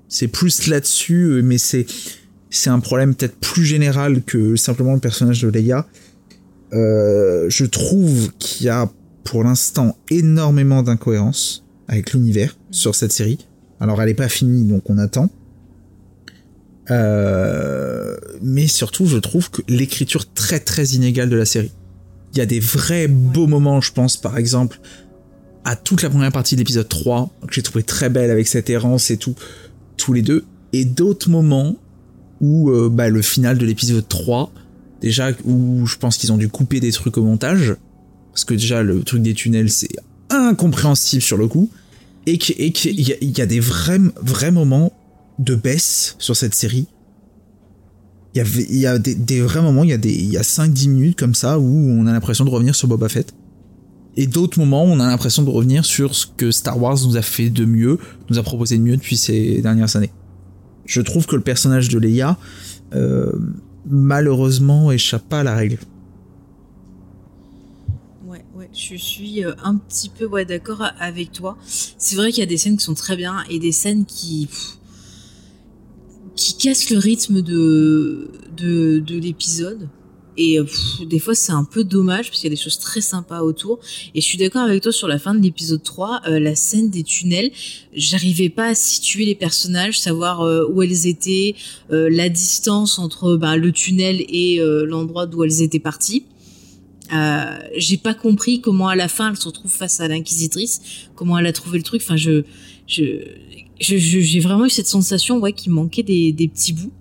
C'est 0.07 0.27
plus 0.27 0.67
là-dessus, 0.67 1.41
mais 1.43 1.59
c'est 1.59 1.85
c'est 2.49 2.71
un 2.71 2.79
problème 2.79 3.13
peut-être 3.13 3.37
plus 3.37 3.65
général 3.65 4.23
que 4.23 4.55
simplement 4.55 4.93
le 4.93 4.99
personnage 4.99 5.43
de 5.43 5.49
Leia. 5.49 5.87
je 6.71 7.65
trouve 7.65 8.31
qu'il 8.39 8.65
y 8.65 8.69
a 8.69 8.91
pour 9.23 9.43
l'instant 9.43 9.95
énormément 10.09 10.81
d'incohérences 10.81 11.63
avec 11.87 12.13
l'univers 12.13 12.57
sur 12.71 12.95
cette 12.95 13.11
série. 13.11 13.37
Alors 13.81 13.99
elle 14.01 14.07
n'est 14.07 14.13
pas 14.13 14.29
finie, 14.29 14.63
donc 14.63 14.89
on 14.89 14.97
attend. 14.99 15.29
Euh, 16.91 18.15
mais 18.41 18.67
surtout, 18.67 19.07
je 19.07 19.17
trouve 19.17 19.49
que 19.49 19.61
l'écriture 19.67 20.31
très 20.31 20.59
très 20.59 20.89
inégale 20.89 21.29
de 21.29 21.35
la 21.35 21.45
série. 21.45 21.71
Il 22.33 22.37
y 22.37 22.41
a 22.41 22.45
des 22.45 22.59
vrais 22.59 23.07
beaux 23.07 23.47
moments, 23.47 23.81
je 23.81 23.91
pense 23.91 24.17
par 24.17 24.37
exemple 24.37 24.79
à 25.63 25.75
toute 25.75 26.01
la 26.01 26.09
première 26.09 26.31
partie 26.31 26.55
de 26.55 26.61
l'épisode 26.61 26.87
3, 26.87 27.29
que 27.47 27.53
j'ai 27.53 27.61
trouvé 27.61 27.83
très 27.83 28.09
belle 28.09 28.31
avec 28.31 28.47
cette 28.47 28.69
errance 28.69 29.11
et 29.11 29.17
tout, 29.17 29.35
tous 29.97 30.13
les 30.13 30.21
deux, 30.21 30.45
et 30.73 30.85
d'autres 30.85 31.29
moments 31.29 31.75
où 32.39 32.71
euh, 32.71 32.89
bah, 32.89 33.09
le 33.09 33.21
final 33.21 33.57
de 33.57 33.65
l'épisode 33.65 34.07
3, 34.07 34.51
déjà 35.01 35.31
où 35.45 35.85
je 35.85 35.97
pense 35.97 36.17
qu'ils 36.17 36.31
ont 36.31 36.37
dû 36.37 36.49
couper 36.49 36.79
des 36.79 36.91
trucs 36.91 37.17
au 37.17 37.23
montage, 37.23 37.75
parce 38.31 38.43
que 38.43 38.53
déjà 38.53 38.81
le 38.81 39.03
truc 39.03 39.21
des 39.21 39.33
tunnels 39.33 39.69
c'est 39.69 39.89
incompréhensible 40.29 41.21
sur 41.21 41.37
le 41.37 41.47
coup, 41.47 41.69
et 42.25 42.37
qu'il 42.37 42.99
y, 42.99 43.15
y, 43.21 43.41
a 43.41 43.45
des 43.45 43.59
vrais, 43.59 43.99
vrais 44.21 44.51
moments 44.51 44.93
de 45.39 45.55
baisse 45.55 46.15
sur 46.19 46.35
cette 46.35 46.53
série. 46.53 46.87
Il 48.35 48.41
y, 48.41 48.63
il 48.69 48.77
y 48.77 48.85
a 48.85 48.99
des, 48.99 49.15
des, 49.15 49.41
vrais 49.41 49.61
moments, 49.61 49.83
il 49.83 49.89
y 49.89 49.93
a, 50.37 50.39
a 50.39 50.43
5-10 50.43 50.89
minutes 50.89 51.19
comme 51.19 51.35
ça 51.35 51.59
où 51.59 51.65
on 51.65 52.05
a 52.07 52.13
l'impression 52.13 52.45
de 52.45 52.49
revenir 52.49 52.75
sur 52.75 52.87
Boba 52.87 53.09
Fett. 53.09 53.33
Et 54.17 54.27
d'autres 54.27 54.59
moments 54.59 54.83
on 54.83 54.99
a 54.99 55.07
l'impression 55.07 55.43
de 55.43 55.49
revenir 55.49 55.85
sur 55.85 56.15
ce 56.15 56.25
que 56.25 56.51
Star 56.51 56.79
Wars 56.81 56.97
nous 57.05 57.17
a 57.17 57.21
fait 57.21 57.49
de 57.49 57.65
mieux, 57.65 57.97
nous 58.29 58.37
a 58.37 58.43
proposé 58.43 58.77
de 58.77 58.83
mieux 58.83 58.97
depuis 58.97 59.17
ces 59.17 59.61
dernières 59.61 59.95
années. 59.95 60.11
Je 60.85 61.01
trouve 61.01 61.25
que 61.25 61.35
le 61.35 61.41
personnage 61.41 61.89
de 61.89 61.97
Leia, 61.97 62.37
euh, 62.93 63.31
malheureusement, 63.89 64.91
échappe 64.91 65.27
pas 65.27 65.39
à 65.39 65.43
la 65.43 65.55
règle 65.55 65.77
je 68.73 68.95
suis 68.95 69.43
euh, 69.43 69.53
un 69.63 69.75
petit 69.75 70.09
peu 70.09 70.29
d'accord 70.45 70.83
avec 70.99 71.31
toi. 71.31 71.57
C'est 71.65 72.15
vrai 72.15 72.31
qu'il 72.31 72.39
y 72.39 72.43
a 72.43 72.47
des 72.47 72.57
scènes 72.57 72.77
qui 72.77 72.85
sont 72.85 72.93
très 72.93 73.15
bien 73.15 73.43
et 73.49 73.59
des 73.59 73.71
scènes 73.71 74.05
qui 74.05 74.47
qui 76.35 76.57
cassent 76.57 76.89
le 76.89 76.97
rythme 76.97 77.41
de 77.41 78.31
de, 78.55 78.99
de 78.99 79.17
l'épisode. 79.17 79.89
Et 80.37 80.57
des 81.05 81.19
fois, 81.19 81.35
c'est 81.35 81.51
un 81.51 81.65
peu 81.65 81.83
dommage 81.83 82.29
parce 82.29 82.39
qu'il 82.39 82.49
y 82.49 82.53
a 82.53 82.55
des 82.55 82.61
choses 82.61 82.79
très 82.79 83.01
sympas 83.01 83.41
autour. 83.41 83.79
Et 84.15 84.21
je 84.21 84.25
suis 84.25 84.37
d'accord 84.37 84.61
avec 84.61 84.81
toi 84.81 84.93
sur 84.93 85.09
la 85.09 85.19
fin 85.19 85.35
de 85.35 85.41
l'épisode 85.43 85.83
3, 85.83 86.21
euh, 86.25 86.39
la 86.39 86.55
scène 86.55 86.89
des 86.89 87.03
tunnels. 87.03 87.51
J'arrivais 87.93 88.49
pas 88.49 88.67
à 88.67 88.73
situer 88.73 89.25
les 89.25 89.35
personnages, 89.35 89.99
savoir 89.99 90.41
euh, 90.41 90.65
où 90.71 90.81
elles 90.81 91.05
étaient, 91.05 91.55
la 91.89 92.29
distance 92.29 92.97
entre 92.97 93.35
bah, 93.35 93.57
le 93.57 93.73
tunnel 93.73 94.21
et 94.29 94.61
l'endroit 94.85 95.27
d'où 95.27 95.43
elles 95.43 95.61
étaient 95.61 95.79
parties. 95.79 96.25
Euh, 97.13 97.59
j'ai 97.75 97.97
pas 97.97 98.13
compris 98.13 98.61
comment 98.61 98.87
à 98.87 98.95
la 98.95 99.07
fin 99.07 99.29
elle 99.29 99.37
se 99.37 99.47
retrouve 99.47 99.71
face 99.71 99.99
à 99.99 100.07
l'inquisitrice, 100.07 100.81
comment 101.15 101.37
elle 101.37 101.47
a 101.47 101.53
trouvé 101.53 101.77
le 101.77 101.83
truc. 101.83 102.01
Enfin, 102.03 102.15
je, 102.15 102.43
je, 102.87 103.19
j'ai 103.79 104.39
vraiment 104.39 104.65
eu 104.65 104.69
cette 104.69 104.87
sensation, 104.87 105.39
ouais, 105.39 105.53
qu'il 105.53 105.71
manquait 105.71 106.03
des, 106.03 106.33
petits 106.47 106.73
bouts. 106.73 106.93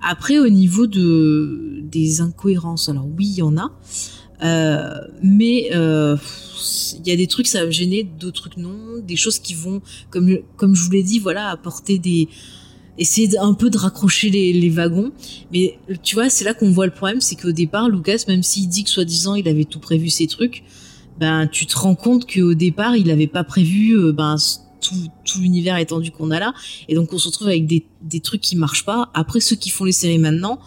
Après, 0.00 0.38
au 0.38 0.48
niveau 0.48 0.86
de 0.86 1.80
des 1.82 2.20
incohérences, 2.20 2.88
alors 2.88 3.06
oui, 3.06 3.26
il 3.26 3.38
y 3.38 3.42
en 3.42 3.56
a, 3.56 3.70
euh, 4.42 4.98
mais 5.22 5.70
euh, 5.74 6.16
il 6.98 7.08
y 7.08 7.12
a 7.12 7.16
des 7.16 7.26
trucs 7.26 7.46
ça 7.46 7.60
va 7.60 7.66
me 7.66 7.70
gêner, 7.70 8.04
d'autres 8.04 8.42
trucs 8.42 8.56
non, 8.56 8.98
des 9.02 9.16
choses 9.16 9.38
qui 9.38 9.54
vont, 9.54 9.80
comme 10.10 10.38
comme 10.56 10.74
je 10.74 10.82
vous 10.84 10.90
l'ai 10.90 11.02
dit, 11.02 11.18
voilà, 11.18 11.50
apporter 11.50 11.98
des 11.98 12.28
essayer 12.98 13.38
un 13.38 13.54
peu 13.54 13.70
de 13.70 13.78
raccrocher 13.78 14.30
les, 14.30 14.70
wagons. 14.70 15.12
Mais 15.52 15.78
tu 16.02 16.14
vois, 16.14 16.30
c'est 16.30 16.44
là 16.44 16.54
qu'on 16.54 16.70
voit 16.70 16.86
le 16.86 16.92
problème, 16.92 17.20
c'est 17.20 17.36
qu'au 17.36 17.52
départ, 17.52 17.88
Lucas, 17.88 18.24
même 18.28 18.42
s'il 18.42 18.68
dit 18.68 18.84
que 18.84 18.90
soi-disant 18.90 19.34
il 19.34 19.48
avait 19.48 19.64
tout 19.64 19.80
prévu 19.80 20.10
ces 20.10 20.26
trucs, 20.26 20.62
ben 21.18 21.46
tu 21.46 21.66
te 21.66 21.78
rends 21.78 21.94
compte 21.94 22.30
qu'au 22.32 22.54
départ 22.54 22.96
il 22.96 23.06
n'avait 23.06 23.28
pas 23.28 23.44
prévu 23.44 23.96
euh, 23.96 24.12
ben 24.12 24.36
tout, 24.80 24.94
tout 25.24 25.38
l'univers 25.38 25.76
étendu 25.78 26.10
qu'on 26.10 26.30
a 26.30 26.40
là, 26.40 26.52
et 26.88 26.94
donc 26.94 27.12
on 27.12 27.18
se 27.18 27.28
retrouve 27.28 27.48
avec 27.48 27.66
des, 27.66 27.86
des 28.02 28.20
trucs 28.20 28.40
qui 28.40 28.56
marchent 28.56 28.84
pas. 28.84 29.10
Après 29.14 29.40
ceux 29.40 29.56
qui 29.56 29.70
font 29.70 29.84
les 29.84 29.92
séries 29.92 30.18
maintenant, 30.18 30.58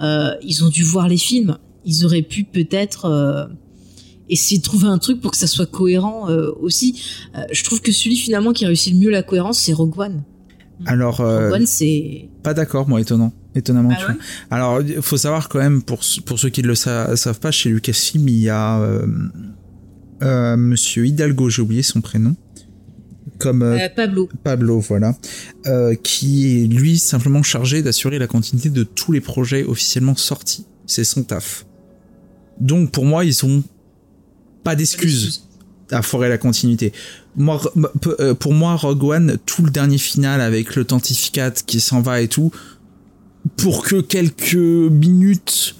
euh, 0.00 0.30
ils 0.42 0.64
ont 0.64 0.68
dû 0.68 0.82
voir 0.82 1.08
les 1.08 1.18
films, 1.18 1.58
ils 1.84 2.04
auraient 2.04 2.22
pu 2.22 2.44
peut-être 2.44 3.06
euh, 3.06 3.46
essayer 4.28 4.58
de 4.58 4.62
trouver 4.62 4.88
un 4.88 4.98
truc 4.98 5.20
pour 5.20 5.30
que 5.32 5.36
ça 5.36 5.46
soit 5.46 5.66
cohérent 5.66 6.28
aussi. 6.60 7.00
je 7.52 7.62
trouve 7.62 7.80
que 7.80 7.92
celui 7.92 8.16
finalement 8.16 8.52
qui 8.52 8.66
réussit 8.66 8.92
le 8.92 8.98
mieux 8.98 9.10
la 9.10 9.22
cohérence, 9.22 9.58
c'est 9.58 9.72
Rogue 9.72 9.98
One. 9.98 10.24
Alors, 10.84 11.20
euh, 11.20 11.58
c'est 11.64 12.28
pas 12.42 12.54
d'accord, 12.54 12.88
moi, 12.88 13.00
étonnant. 13.00 13.32
Étonnamment, 13.54 13.94
ah 13.98 14.14
Alors, 14.50 14.82
il 14.82 15.00
faut 15.00 15.16
savoir 15.16 15.48
quand 15.48 15.58
même, 15.58 15.82
pour, 15.82 16.00
pour 16.26 16.38
ceux 16.38 16.50
qui 16.50 16.62
ne 16.62 16.68
le 16.68 16.74
savent 16.74 17.40
pas, 17.40 17.50
chez 17.50 17.70
Lucasfilm, 17.70 18.28
il 18.28 18.38
y 18.38 18.50
a 18.50 18.78
euh, 18.80 19.06
euh, 20.22 20.56
Monsieur 20.58 21.06
Hidalgo, 21.06 21.48
j'ai 21.48 21.62
oublié 21.62 21.82
son 21.82 22.02
prénom. 22.02 22.36
Comme 23.38 23.78
Pablo. 23.94 24.28
Pablo, 24.44 24.80
voilà. 24.80 25.14
qui 26.02 26.64
est, 26.64 26.66
lui, 26.66 26.98
simplement 26.98 27.42
chargé 27.42 27.82
d'assurer 27.82 28.18
la 28.18 28.26
continuité 28.26 28.70
de 28.70 28.82
tous 28.82 29.12
les 29.12 29.20
projets 29.20 29.64
officiellement 29.64 30.16
sortis. 30.16 30.66
C'est 30.86 31.04
son 31.04 31.22
taf. 31.22 31.66
Donc, 32.60 32.92
pour 32.92 33.04
moi, 33.04 33.24
ils 33.24 33.44
ont 33.44 33.62
pas 34.64 34.74
d'excuses 34.74 35.48
à 35.90 36.02
foirer 36.02 36.28
la 36.28 36.38
continuité. 36.38 36.92
Moi, 37.36 37.60
euh, 38.20 38.34
pour 38.34 38.54
moi, 38.54 38.76
Rogue 38.76 39.04
One, 39.04 39.38
tout 39.44 39.62
le 39.62 39.70
dernier 39.70 39.98
final 39.98 40.40
avec 40.40 40.74
le 40.74 40.84
tantificat 40.84 41.50
qui 41.50 41.80
s'en 41.80 42.00
va 42.00 42.20
et 42.22 42.28
tout, 42.28 42.50
pour 43.56 43.82
que 43.84 44.00
quelques 44.00 44.54
minutes, 44.54 45.76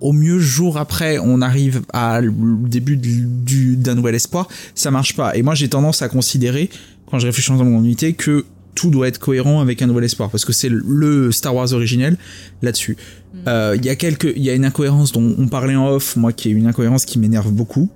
au 0.00 0.12
mieux 0.12 0.38
jours 0.38 0.76
après, 0.76 1.18
on 1.18 1.40
arrive 1.40 1.82
à 1.92 2.20
le 2.20 2.32
début 2.68 2.96
du, 2.96 3.76
d'un 3.76 3.94
nouvel 3.94 4.14
espoir, 4.14 4.48
ça 4.74 4.90
marche 4.90 5.16
pas. 5.16 5.34
Et 5.34 5.42
moi, 5.42 5.54
j'ai 5.54 5.68
tendance 5.68 6.02
à 6.02 6.08
considérer, 6.08 6.68
quand 7.10 7.18
je 7.18 7.26
réfléchis 7.26 7.50
dans 7.50 7.64
mon 7.64 7.82
unité, 7.82 8.12
que 8.12 8.44
tout 8.74 8.90
doit 8.90 9.08
être 9.08 9.18
cohérent 9.18 9.60
avec 9.60 9.82
un 9.82 9.88
nouvel 9.88 10.04
espoir 10.04 10.30
parce 10.30 10.44
que 10.44 10.52
c'est 10.52 10.68
le 10.68 11.32
Star 11.32 11.52
Wars 11.52 11.72
originel 11.72 12.16
là-dessus. 12.62 12.96
Mm. 13.34 13.38
Euh, 13.48 13.76
il 13.76 13.84
y 13.84 13.88
a 13.88 13.96
quelques, 13.96 14.32
il 14.36 14.42
y 14.44 14.50
a 14.50 14.54
une 14.54 14.64
incohérence 14.64 15.10
dont 15.10 15.34
on 15.36 15.48
parlait 15.48 15.74
en 15.74 15.88
off, 15.88 16.14
moi 16.14 16.32
qui 16.32 16.48
est 16.48 16.52
une 16.52 16.68
incohérence 16.68 17.04
qui 17.04 17.18
m'énerve 17.18 17.50
beaucoup, 17.50 17.88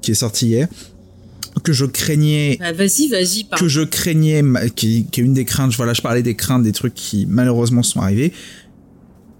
qui 0.00 0.12
est 0.12 0.14
sortie 0.14 0.46
hier 0.46 0.68
que 1.62 1.72
je 1.72 1.84
craignais. 1.84 2.56
Bah, 2.60 2.72
vas-y, 2.72 3.08
vas-y. 3.08 3.46
Que 3.58 3.68
je 3.68 3.82
craignais, 3.82 4.42
qui, 4.74 5.06
qui, 5.10 5.20
est 5.20 5.24
une 5.24 5.34
des 5.34 5.44
craintes. 5.44 5.72
Voilà, 5.74 5.92
je 5.92 6.02
parlais 6.02 6.22
des 6.22 6.34
craintes, 6.34 6.62
des 6.62 6.72
trucs 6.72 6.94
qui 6.94 7.26
malheureusement 7.28 7.82
sont 7.82 8.00
arrivés. 8.00 8.32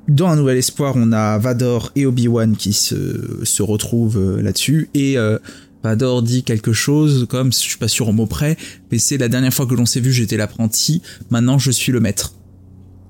Dans 0.08 0.26
un 0.28 0.36
nouvel 0.36 0.58
espoir, 0.58 0.94
on 0.96 1.12
a 1.12 1.38
Vador 1.38 1.92
et 1.94 2.06
Obi-Wan 2.06 2.56
qui 2.56 2.72
se, 2.72 3.44
se 3.44 3.62
retrouvent 3.62 4.18
euh, 4.18 4.42
là-dessus. 4.42 4.88
Et 4.94 5.16
euh, 5.16 5.38
Vador 5.82 6.22
dit 6.22 6.42
quelque 6.42 6.72
chose 6.72 7.26
comme, 7.28 7.52
je 7.52 7.58
suis 7.58 7.78
pas 7.78 7.88
sûr 7.88 8.08
au 8.08 8.12
mot 8.12 8.26
près, 8.26 8.56
mais 8.90 8.98
c'est 8.98 9.18
la 9.18 9.28
dernière 9.28 9.54
fois 9.54 9.66
que 9.66 9.74
l'on 9.74 9.86
s'est 9.86 10.00
vu, 10.00 10.12
j'étais 10.12 10.36
l'apprenti, 10.36 11.00
maintenant 11.30 11.58
je 11.58 11.70
suis 11.70 11.92
le 11.92 12.00
maître. 12.00 12.34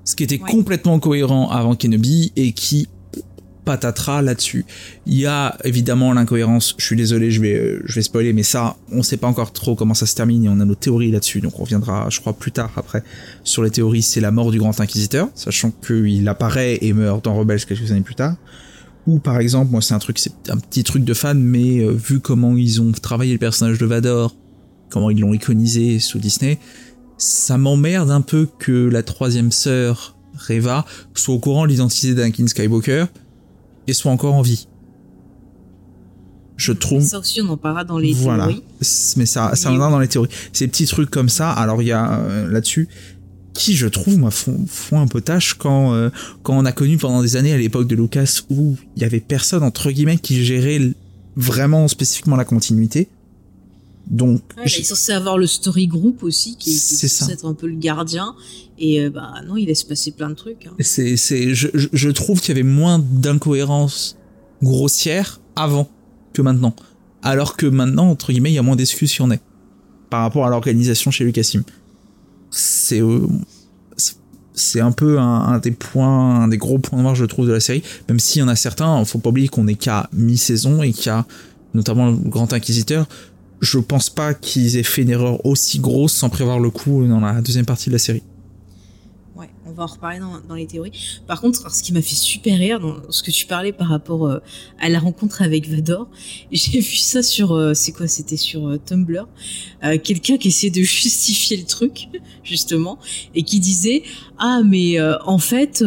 Ce 0.05 0.15
qui 0.15 0.23
était 0.23 0.39
complètement 0.39 0.99
cohérent 0.99 1.49
avant 1.49 1.75
Kenobi 1.75 2.31
et 2.35 2.53
qui 2.53 2.87
patatras 3.71 4.21
là-dessus. 4.21 4.65
Il 5.05 5.17
y 5.17 5.25
a 5.25 5.57
évidemment 5.63 6.11
l'incohérence, 6.11 6.75
je 6.77 6.85
suis 6.85 6.97
désolé, 6.97 7.31
je 7.31 7.39
vais, 7.39 7.53
euh, 7.53 7.81
je 7.85 7.95
vais 7.95 8.01
spoiler, 8.01 8.33
mais 8.33 8.43
ça, 8.43 8.75
on 8.91 9.01
sait 9.01 9.15
pas 9.15 9.27
encore 9.27 9.53
trop 9.53 9.75
comment 9.75 9.93
ça 9.93 10.05
se 10.05 10.13
termine 10.13 10.43
et 10.43 10.49
on 10.49 10.59
a 10.59 10.65
nos 10.65 10.75
théories 10.75 11.11
là-dessus, 11.11 11.39
donc 11.39 11.57
on 11.57 11.63
reviendra, 11.63 12.09
je 12.09 12.19
crois, 12.19 12.33
plus 12.33 12.51
tard 12.51 12.71
après 12.75 13.01
sur 13.45 13.63
les 13.63 13.69
théories. 13.69 14.01
C'est 14.01 14.19
la 14.19 14.31
mort 14.31 14.51
du 14.51 14.59
Grand 14.59 14.77
Inquisiteur, 14.81 15.29
sachant 15.35 15.71
qu'il 15.71 16.27
apparaît 16.27 16.79
et 16.81 16.91
meurt 16.91 17.23
dans 17.23 17.33
Rebels 17.33 17.63
quelques 17.65 17.91
années 17.91 18.01
plus 18.01 18.15
tard. 18.15 18.35
Ou 19.07 19.19
par 19.19 19.39
exemple, 19.39 19.71
moi 19.71 19.81
c'est 19.81 19.93
un 19.93 19.99
truc, 19.99 20.19
c'est 20.19 20.49
un 20.49 20.57
petit 20.57 20.83
truc 20.83 21.05
de 21.05 21.13
fan, 21.13 21.41
mais 21.41 21.79
euh, 21.79 21.91
vu 21.91 22.19
comment 22.19 22.57
ils 22.57 22.81
ont 22.81 22.91
travaillé 22.91 23.31
le 23.31 23.39
personnage 23.39 23.77
de 23.77 23.85
Vador, 23.85 24.35
comment 24.89 25.09
ils 25.09 25.19
l'ont 25.19 25.33
iconisé 25.33 25.99
sous 25.99 26.19
Disney, 26.19 26.59
ça 27.17 27.57
m'emmerde 27.57 28.11
un 28.11 28.21
peu 28.21 28.49
que 28.59 28.89
la 28.89 29.01
troisième 29.01 29.51
sœur, 29.51 30.17
Reva, 30.35 30.85
soit 31.13 31.35
au 31.35 31.39
courant 31.39 31.63
de 31.63 31.71
l'identité 31.71 32.13
d'Anakin 32.13 32.47
Skywalker, 32.47 33.05
et 33.87 33.93
soit 33.93 34.11
encore 34.11 34.35
en 34.35 34.41
vie. 34.41 34.67
Je 36.57 36.73
trouve. 36.73 37.01
Ça 37.01 37.17
aussi, 37.17 37.41
on 37.41 37.49
en 37.49 37.57
parlera 37.57 37.83
dans 37.83 37.97
les 37.97 38.13
voilà. 38.13 38.45
théories. 38.45 38.63
Mais 39.17 39.25
ça, 39.25 39.55
ça 39.55 39.69
viendra 39.69 39.89
dans 39.89 39.99
les 39.99 40.07
théories. 40.07 40.29
Ces 40.53 40.67
petits 40.67 40.85
trucs 40.85 41.09
comme 41.09 41.29
ça, 41.29 41.51
alors 41.51 41.81
il 41.81 41.87
y 41.87 41.91
a 41.91 42.19
euh, 42.19 42.51
là-dessus, 42.51 42.87
qui 43.53 43.75
je 43.75 43.87
trouve, 43.87 44.17
moi, 44.17 44.31
font, 44.31 44.65
font 44.67 44.99
un 44.99 45.07
peu 45.07 45.21
tâche 45.21 45.55
quand, 45.55 45.93
euh, 45.93 46.09
quand 46.43 46.57
on 46.57 46.65
a 46.65 46.71
connu 46.71 46.97
pendant 46.97 47.21
des 47.21 47.35
années 47.35 47.53
à 47.53 47.57
l'époque 47.57 47.87
de 47.87 47.95
Lucas 47.95 48.41
où 48.49 48.77
il 48.95 49.01
y 49.01 49.05
avait 49.05 49.19
personne, 49.19 49.63
entre 49.63 49.89
guillemets, 49.91 50.17
qui 50.17 50.43
gérait 50.43 50.81
vraiment 51.35 51.87
spécifiquement 51.87 52.35
la 52.35 52.45
continuité. 52.45 53.09
Donc, 54.11 54.41
il 54.57 54.63
est 54.63 54.83
censé 54.83 55.13
avoir 55.13 55.37
le 55.37 55.47
story 55.47 55.87
group 55.87 56.21
aussi, 56.21 56.57
qui, 56.57 56.71
est 56.71 57.07
censé 57.07 57.31
être 57.31 57.45
un 57.45 57.53
peu 57.53 57.67
le 57.67 57.77
gardien. 57.77 58.35
Et 58.77 59.01
euh, 59.01 59.09
bah 59.09 59.35
non, 59.47 59.55
il 59.55 59.67
laisse 59.67 59.85
passer 59.85 60.11
plein 60.11 60.29
de 60.29 60.35
trucs. 60.35 60.67
Hein. 60.67 60.73
C'est, 60.79 61.15
c'est, 61.15 61.55
je, 61.55 61.69
je 61.73 62.09
trouve 62.09 62.41
qu'il 62.41 62.49
y 62.49 62.59
avait 62.59 62.69
moins 62.69 62.99
d'incohérences 62.99 64.17
grossières 64.61 65.39
avant 65.55 65.89
que 66.33 66.41
maintenant. 66.41 66.75
Alors 67.23 67.55
que 67.55 67.65
maintenant, 67.65 68.09
entre 68.09 68.31
guillemets, 68.31 68.51
il 68.51 68.55
y 68.55 68.59
a 68.59 68.63
moins 68.63 68.75
d'excuses 68.75 69.15
on 69.21 69.31
est. 69.31 69.41
Par 70.09 70.23
rapport 70.23 70.45
à 70.45 70.49
l'organisation 70.49 71.09
chez 71.09 71.23
Lucasfilm. 71.23 71.63
C'est, 72.49 73.01
euh, 73.01 73.27
c'est 74.53 74.81
un 74.81 74.91
peu 74.91 75.19
un, 75.19 75.57
des 75.59 75.71
points, 75.71 76.41
un 76.41 76.47
des 76.49 76.57
gros 76.57 76.79
points 76.79 77.01
noirs, 77.01 77.15
je 77.15 77.23
trouve, 77.23 77.47
de 77.47 77.53
la 77.53 77.61
série. 77.61 77.81
Même 78.09 78.19
s'il 78.19 78.41
y 78.41 78.43
en 78.43 78.49
a 78.49 78.57
certains, 78.57 79.03
faut 79.05 79.19
pas 79.19 79.29
oublier 79.29 79.47
qu'on 79.47 79.67
est 79.67 79.75
qu'à 79.75 80.09
mi-saison 80.11 80.83
et 80.83 80.91
qu'il 80.91 81.05
y 81.07 81.09
a 81.09 81.25
notamment 81.73 82.07
le 82.07 82.17
Grand 82.17 82.51
Inquisiteur. 82.51 83.07
Je 83.61 83.77
pense 83.77 84.09
pas 84.09 84.33
qu'ils 84.33 84.77
aient 84.77 84.83
fait 84.83 85.03
une 85.03 85.11
erreur 85.11 85.45
aussi 85.45 85.79
grosse 85.79 86.13
sans 86.13 86.29
prévoir 86.29 86.59
le 86.59 86.71
coup 86.71 87.05
dans 87.07 87.19
la 87.19 87.41
deuxième 87.41 87.65
partie 87.65 87.89
de 87.89 87.95
la 87.95 87.99
série 87.99 88.23
on 89.71 89.73
va 89.73 89.83
en 89.83 89.87
reparler 89.87 90.19
dans, 90.47 90.55
les 90.55 90.67
théories. 90.67 90.91
Par 91.27 91.39
contre, 91.39 91.73
ce 91.73 91.81
qui 91.81 91.93
m'a 91.93 92.01
fait 92.01 92.15
super 92.15 92.57
rire 92.57 92.79
dans 92.79 92.97
ce 93.09 93.23
que 93.23 93.31
tu 93.31 93.45
parlais 93.45 93.71
par 93.71 93.87
rapport 93.87 94.27
euh, 94.27 94.39
à 94.79 94.89
la 94.89 94.99
rencontre 94.99 95.41
avec 95.41 95.67
Vador, 95.69 96.09
j'ai 96.51 96.79
vu 96.79 96.97
ça 96.97 97.23
sur, 97.23 97.53
euh, 97.53 97.73
c'est 97.73 97.91
quoi, 97.91 98.07
c'était 98.07 98.37
sur 98.37 98.67
euh, 98.67 98.77
Tumblr, 98.77 99.27
quelqu'un 100.03 100.37
qui 100.37 100.49
essayait 100.49 100.71
de 100.71 100.81
justifier 100.83 101.57
le 101.57 101.63
truc, 101.63 102.09
justement, 102.43 102.99
et 103.33 103.43
qui 103.43 103.59
disait, 103.59 104.03
ah 104.37 104.61
mais 104.65 104.99
en 105.01 105.37
fait, 105.37 105.83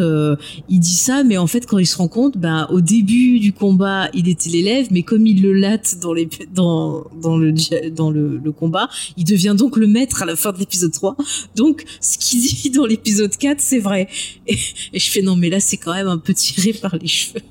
il 0.69 0.79
dit 0.79 0.95
ça, 0.95 1.23
mais 1.23 1.37
en 1.37 1.47
fait 1.47 1.65
quand 1.65 1.77
il 1.77 1.85
se 1.85 1.97
rend 1.97 2.07
compte, 2.07 2.37
ben 2.37 2.67
au 2.71 2.81
début 2.81 3.39
du 3.39 3.53
combat, 3.53 4.09
il 4.13 4.27
était 4.27 4.49
l'élève, 4.49 4.87
mais 4.91 5.03
comme 5.03 5.27
il 5.27 5.41
le 5.41 5.53
latte 5.53 5.99
dans 5.99 6.13
les 6.13 6.27
dans 6.53 7.05
dans 7.21 7.37
le 7.37 7.53
dans 7.89 8.11
le, 8.11 8.37
le 8.37 8.51
combat, 8.51 8.89
il 9.17 9.25
devient 9.25 9.55
donc 9.57 9.77
le 9.77 9.87
maître 9.87 10.23
à 10.23 10.25
la 10.25 10.35
fin 10.35 10.51
de 10.51 10.59
l'épisode 10.59 10.91
3. 10.91 11.15
Donc 11.55 11.85
ce 12.01 12.17
qu'il 12.17 12.39
dit 12.39 12.69
dans 12.73 12.85
l'épisode 12.85 13.35
4, 13.35 13.59
c'est 13.59 13.74
vrai. 13.79 14.07
Et, 14.47 14.57
je 14.93 15.09
fais 15.09 15.21
non, 15.21 15.35
mais 15.35 15.49
là, 15.49 15.59
c'est 15.59 15.77
quand 15.77 15.93
même 15.93 16.07
un 16.07 16.17
peu 16.17 16.33
tiré 16.33 16.73
par 16.73 16.97
les 16.97 17.07
cheveux. 17.07 17.41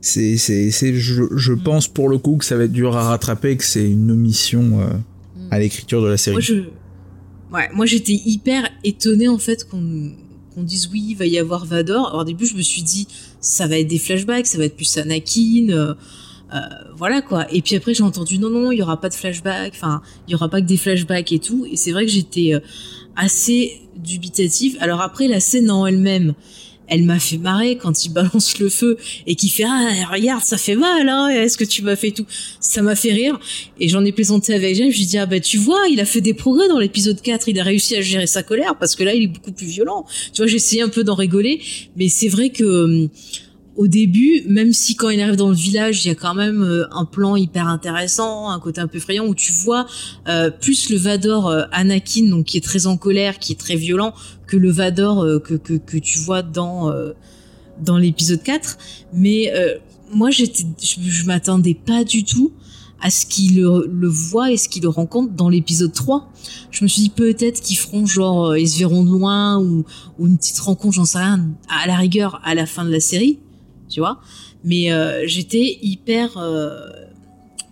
C'est, 0.00 0.36
c'est, 0.36 0.70
c'est, 0.70 0.94
je, 0.94 1.52
mm. 1.52 1.62
pense 1.62 1.88
pour 1.88 2.08
le 2.08 2.18
coup 2.18 2.36
que 2.36 2.44
ça 2.44 2.56
va 2.56 2.64
être 2.64 2.72
dur 2.72 2.96
à 2.96 3.08
rattraper, 3.08 3.56
que 3.56 3.64
c'est 3.64 3.90
une 3.90 4.10
omission 4.10 4.80
euh, 4.80 4.92
mm. 4.92 5.48
à 5.50 5.58
l'écriture 5.58 6.00
de 6.02 6.08
la 6.08 6.16
série. 6.16 6.34
Moi, 6.34 6.40
je, 6.40 6.54
ouais, 7.52 7.68
moi 7.74 7.86
j'étais 7.86 8.20
hyper 8.24 8.68
étonné 8.84 9.26
en 9.28 9.38
fait 9.38 9.68
qu'on, 9.68 10.12
qu'on 10.54 10.62
dise 10.62 10.88
oui, 10.92 11.06
il 11.10 11.16
va 11.16 11.26
y 11.26 11.38
avoir 11.38 11.64
Vador. 11.64 12.08
Alors 12.08 12.20
au 12.20 12.24
début, 12.24 12.46
je 12.46 12.56
me 12.56 12.62
suis 12.62 12.82
dit, 12.82 13.08
ça 13.40 13.66
va 13.66 13.78
être 13.78 13.88
des 13.88 13.98
flashbacks, 13.98 14.46
ça 14.46 14.58
va 14.58 14.64
être 14.64 14.76
plus 14.76 14.96
Anakin. 14.96 15.70
Euh, 15.70 15.94
euh, 16.54 16.58
voilà 16.94 17.20
quoi. 17.20 17.52
Et 17.52 17.60
puis 17.60 17.74
après 17.74 17.92
j'ai 17.92 18.04
entendu 18.04 18.38
non 18.38 18.50
non, 18.50 18.70
il 18.70 18.78
y 18.78 18.82
aura 18.82 19.00
pas 19.00 19.08
de 19.08 19.14
flashbacks, 19.14 19.72
enfin 19.74 20.02
il 20.28 20.32
y 20.32 20.34
aura 20.36 20.48
pas 20.48 20.60
que 20.60 20.66
des 20.66 20.76
flashbacks 20.76 21.32
et 21.32 21.40
tout. 21.40 21.66
Et 21.68 21.74
c'est 21.74 21.90
vrai 21.90 22.06
que 22.06 22.12
j'étais 22.12 22.52
assez 23.16 23.80
dubitatif. 24.06 24.76
Alors 24.80 25.00
après, 25.02 25.28
la 25.28 25.40
scène 25.40 25.70
en 25.70 25.86
elle-même, 25.86 26.34
elle 26.88 27.02
m'a 27.02 27.18
fait 27.18 27.38
marrer 27.38 27.76
quand 27.76 28.04
il 28.04 28.10
balance 28.10 28.58
le 28.58 28.68
feu 28.68 28.96
et 29.26 29.34
qu'il 29.34 29.50
fait 29.50 29.64
ah 29.66 29.90
regarde 30.12 30.44
ça 30.44 30.56
fait 30.56 30.76
mal 30.76 31.08
hein 31.08 31.28
est-ce 31.28 31.58
que 31.58 31.64
tu 31.64 31.82
m'as 31.82 31.96
fait 31.96 32.12
tout? 32.12 32.26
Ça 32.60 32.80
m'a 32.80 32.94
fait 32.94 33.12
rire 33.12 33.40
et 33.80 33.88
j'en 33.88 34.04
ai 34.04 34.12
plaisanté 34.12 34.54
avec 34.54 34.76
James 34.76 34.92
je 34.92 34.98
lui 34.98 35.06
dis 35.06 35.18
ah 35.18 35.26
bah 35.26 35.40
tu 35.40 35.56
vois 35.56 35.88
il 35.90 36.00
a 36.00 36.04
fait 36.04 36.20
des 36.20 36.32
progrès 36.32 36.68
dans 36.68 36.78
l'épisode 36.78 37.20
4 37.20 37.48
il 37.48 37.58
a 37.58 37.64
réussi 37.64 37.96
à 37.96 38.02
gérer 38.02 38.28
sa 38.28 38.42
colère 38.44 38.76
parce 38.78 38.94
que 38.94 39.02
là 39.02 39.14
il 39.14 39.24
est 39.24 39.26
beaucoup 39.26 39.50
plus 39.52 39.66
violent 39.66 40.06
tu 40.32 40.42
vois 40.42 40.46
j'ai 40.46 40.80
un 40.80 40.88
peu 40.88 41.02
d'en 41.02 41.14
rigoler 41.14 41.60
mais 41.96 42.08
c'est 42.08 42.28
vrai 42.28 42.50
que 42.50 42.64
hum, 42.64 43.08
au 43.76 43.86
début, 43.86 44.42
même 44.48 44.72
si 44.72 44.96
quand 44.96 45.10
il 45.10 45.20
arrive 45.20 45.36
dans 45.36 45.48
le 45.48 45.54
village, 45.54 46.04
il 46.04 46.08
y 46.08 46.10
a 46.10 46.14
quand 46.14 46.34
même 46.34 46.62
euh, 46.62 46.86
un 46.92 47.04
plan 47.04 47.36
hyper 47.36 47.66
intéressant, 47.68 48.48
un 48.50 48.58
côté 48.58 48.80
un 48.80 48.86
peu 48.86 48.98
effrayant 48.98 49.26
où 49.26 49.34
tu 49.34 49.52
vois 49.52 49.86
euh, 50.28 50.50
plus 50.50 50.90
le 50.90 50.96
Vador 50.96 51.48
euh, 51.48 51.64
Anakin, 51.72 52.28
donc 52.28 52.46
qui 52.46 52.56
est 52.56 52.64
très 52.64 52.86
en 52.86 52.96
colère, 52.96 53.38
qui 53.38 53.52
est 53.52 53.60
très 53.60 53.76
violent, 53.76 54.14
que 54.46 54.56
le 54.56 54.70
Vador 54.70 55.24
que, 55.42 55.54
que, 55.54 55.74
que, 55.74 55.98
tu 55.98 56.18
vois 56.18 56.42
dans 56.42 56.92
dans 57.82 57.98
l'épisode 57.98 58.42
4. 58.42 58.78
Mais 59.12 59.52
moi, 60.12 60.30
j'étais, 60.30 60.64
je, 60.80 61.24
m'attendais 61.24 61.74
pas 61.74 62.04
du 62.04 62.24
tout 62.24 62.52
à 63.00 63.10
ce 63.10 63.26
qu'il 63.26 63.60
le, 63.60 64.08
voit 64.08 64.52
et 64.52 64.56
ce 64.56 64.68
qu'il 64.68 64.82
le 64.82 64.88
rencontre 64.88 65.32
dans 65.32 65.48
l'épisode 65.48 65.92
3. 65.92 66.30
Je 66.70 66.84
me 66.84 66.88
suis 66.88 67.02
dit 67.02 67.10
peut-être 67.10 67.60
qu'ils 67.60 67.76
feront 67.76 68.06
genre 68.06 68.46
euh, 68.46 68.58
ils 68.58 68.68
se 68.68 68.78
verront 68.78 69.04
de 69.04 69.10
loin 69.10 69.58
ou, 69.58 69.84
ou 70.18 70.26
une 70.26 70.38
petite 70.38 70.58
rencontre, 70.60 70.94
j'en 70.94 71.04
sais 71.04 71.18
rien, 71.18 71.44
à 71.68 71.86
la 71.86 71.96
rigueur 71.96 72.40
à 72.44 72.54
la 72.54 72.66
fin 72.66 72.84
de 72.84 72.90
la 72.90 73.00
série, 73.00 73.38
tu 73.96 74.00
vois. 74.00 74.20
Mais 74.62 74.92
euh, 74.92 75.22
j'étais 75.26 75.78
hyper 75.80 76.36
euh, 76.36 76.90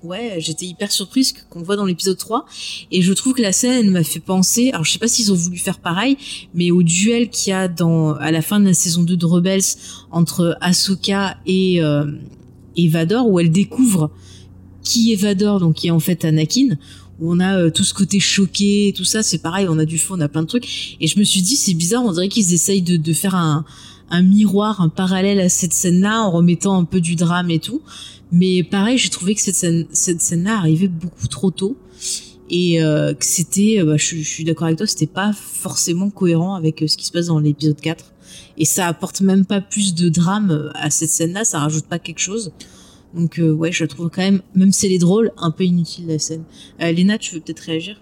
ouais, 0.03 0.37
j'étais 0.39 0.65
hyper 0.65 0.91
surprise 0.91 1.35
qu'on 1.51 1.63
voit 1.63 1.77
dans 1.77 1.85
l'épisode 1.85 2.17
3 2.17 2.47
et 2.91 3.03
je 3.03 3.13
trouve 3.13 3.35
que 3.35 3.43
la 3.43 3.53
scène 3.53 3.91
m'a 3.91 4.03
fait 4.03 4.21
penser, 4.21 4.71
alors 4.71 4.87
je 4.87 4.93
sais 4.93 4.99
pas 4.99 5.07
s'ils 5.07 5.31
ont 5.31 5.35
voulu 5.35 5.59
faire 5.59 5.81
pareil, 5.81 6.17
mais 6.55 6.71
au 6.71 6.83
duel 6.83 7.29
qu'il 7.29 7.51
y 7.51 7.53
a 7.53 7.69
dans 7.69 8.15
à 8.15 8.31
la 8.31 8.41
fin 8.41 8.59
de 8.59 8.65
la 8.65 8.73
saison 8.73 9.03
2 9.03 9.19
de 9.19 9.27
Rebels 9.27 9.61
entre 10.11 10.57
Ahsoka 10.63 11.37
et 11.45 11.83
euh, 11.83 12.07
Vador 12.79 13.29
où 13.29 13.39
elle 13.39 13.51
découvre 13.51 14.11
qui 14.83 15.13
est 15.13 15.17
Vador 15.17 15.61
donc 15.61 15.75
qui 15.75 15.89
est 15.89 15.91
en 15.91 16.01
fait 16.01 16.25
Anakin 16.25 16.79
où 17.21 17.31
on 17.31 17.39
a 17.39 17.59
euh, 17.59 17.71
tout 17.71 17.85
ce 17.85 17.93
côté 17.93 18.19
choqué 18.19 18.95
tout 18.97 19.05
ça 19.05 19.23
c'est 19.23 19.43
pareil 19.43 19.67
on 19.69 19.79
a 19.79 19.85
du 19.85 19.99
fond 19.99 20.15
on 20.17 20.21
a 20.21 20.29
plein 20.29 20.43
de 20.43 20.49
trucs 20.49 20.97
et 21.03 21.07
je 21.07 21.19
me 21.19 21.25
suis 21.25 21.43
dit 21.43 21.57
c'est 21.57 21.75
bizarre 21.75 22.03
on 22.03 22.13
dirait 22.13 22.31
qu'ils 22.31 22.55
essayent 22.55 22.81
de 22.81 23.13
faire 23.13 23.35
un 23.35 23.67
un 24.11 24.23
miroir, 24.23 24.81
un 24.81 24.89
parallèle 24.89 25.41
à 25.41 25.49
cette 25.49 25.73
scène-là 25.73 26.23
en 26.23 26.31
remettant 26.31 26.79
un 26.79 26.85
peu 26.85 27.01
du 27.01 27.17
drame 27.17 27.51
et 27.51 27.59
tout. 27.59 27.83
Mais 28.33 28.63
pareil, 28.63 28.99
j'ai 28.99 29.11
trouvé 29.11 29.35
que 29.35 29.41
cette 29.41 29.55
scène, 29.55 29.87
cette 29.93 30.21
scène-là 30.21 30.57
arrivait 30.57 30.89
beaucoup 30.89 31.29
trop 31.29 31.51
tôt 31.51 31.77
et 32.51 32.83
euh, 32.83 33.15
que 33.15 33.25
c'était, 33.25 33.81
euh, 33.81 33.85
bah, 33.85 33.97
je, 33.97 34.17
suis 34.17 34.45
d'accord 34.45 34.67
avec 34.67 34.79
toi, 34.79 34.87
c'était 34.87 35.07
pas 35.07 35.33
forcément 35.33 36.11
cohérent 36.11 36.55
avec 36.55 36.83
euh, 36.83 36.87
ce 36.87 36.97
qui 36.97 37.07
se 37.07 37.13
passe 37.13 37.27
dans 37.27 37.39
l'épisode 37.39 37.81
4. 37.81 38.13
Et 38.59 38.65
ça 38.65 38.87
apporte 38.87 39.21
même 39.21 39.47
pas 39.47 39.61
plus 39.61 39.95
de 39.95 40.09
drame 40.09 40.71
à 40.75 40.91
cette 40.91 41.11
scène-là, 41.11 41.45
ça 41.45 41.59
rajoute 41.59 41.87
pas 41.87 41.99
quelque 41.99 42.21
chose. 42.21 42.53
Donc 43.15 43.41
ouais, 43.41 43.71
je 43.71 43.85
trouve 43.85 44.11
quand 44.11 44.23
même, 44.23 44.43
même 44.57 44.73
si 44.73 44.87
elle 44.87 44.93
est 44.93 44.99
drôle, 44.99 45.31
un 45.37 45.53
peu 45.53 45.65
inutile 45.65 46.09
la 46.09 46.19
scène. 46.19 46.43
Léna, 46.81 47.17
tu 47.17 47.35
veux 47.35 47.41
peut-être 47.41 47.61
réagir? 47.61 48.01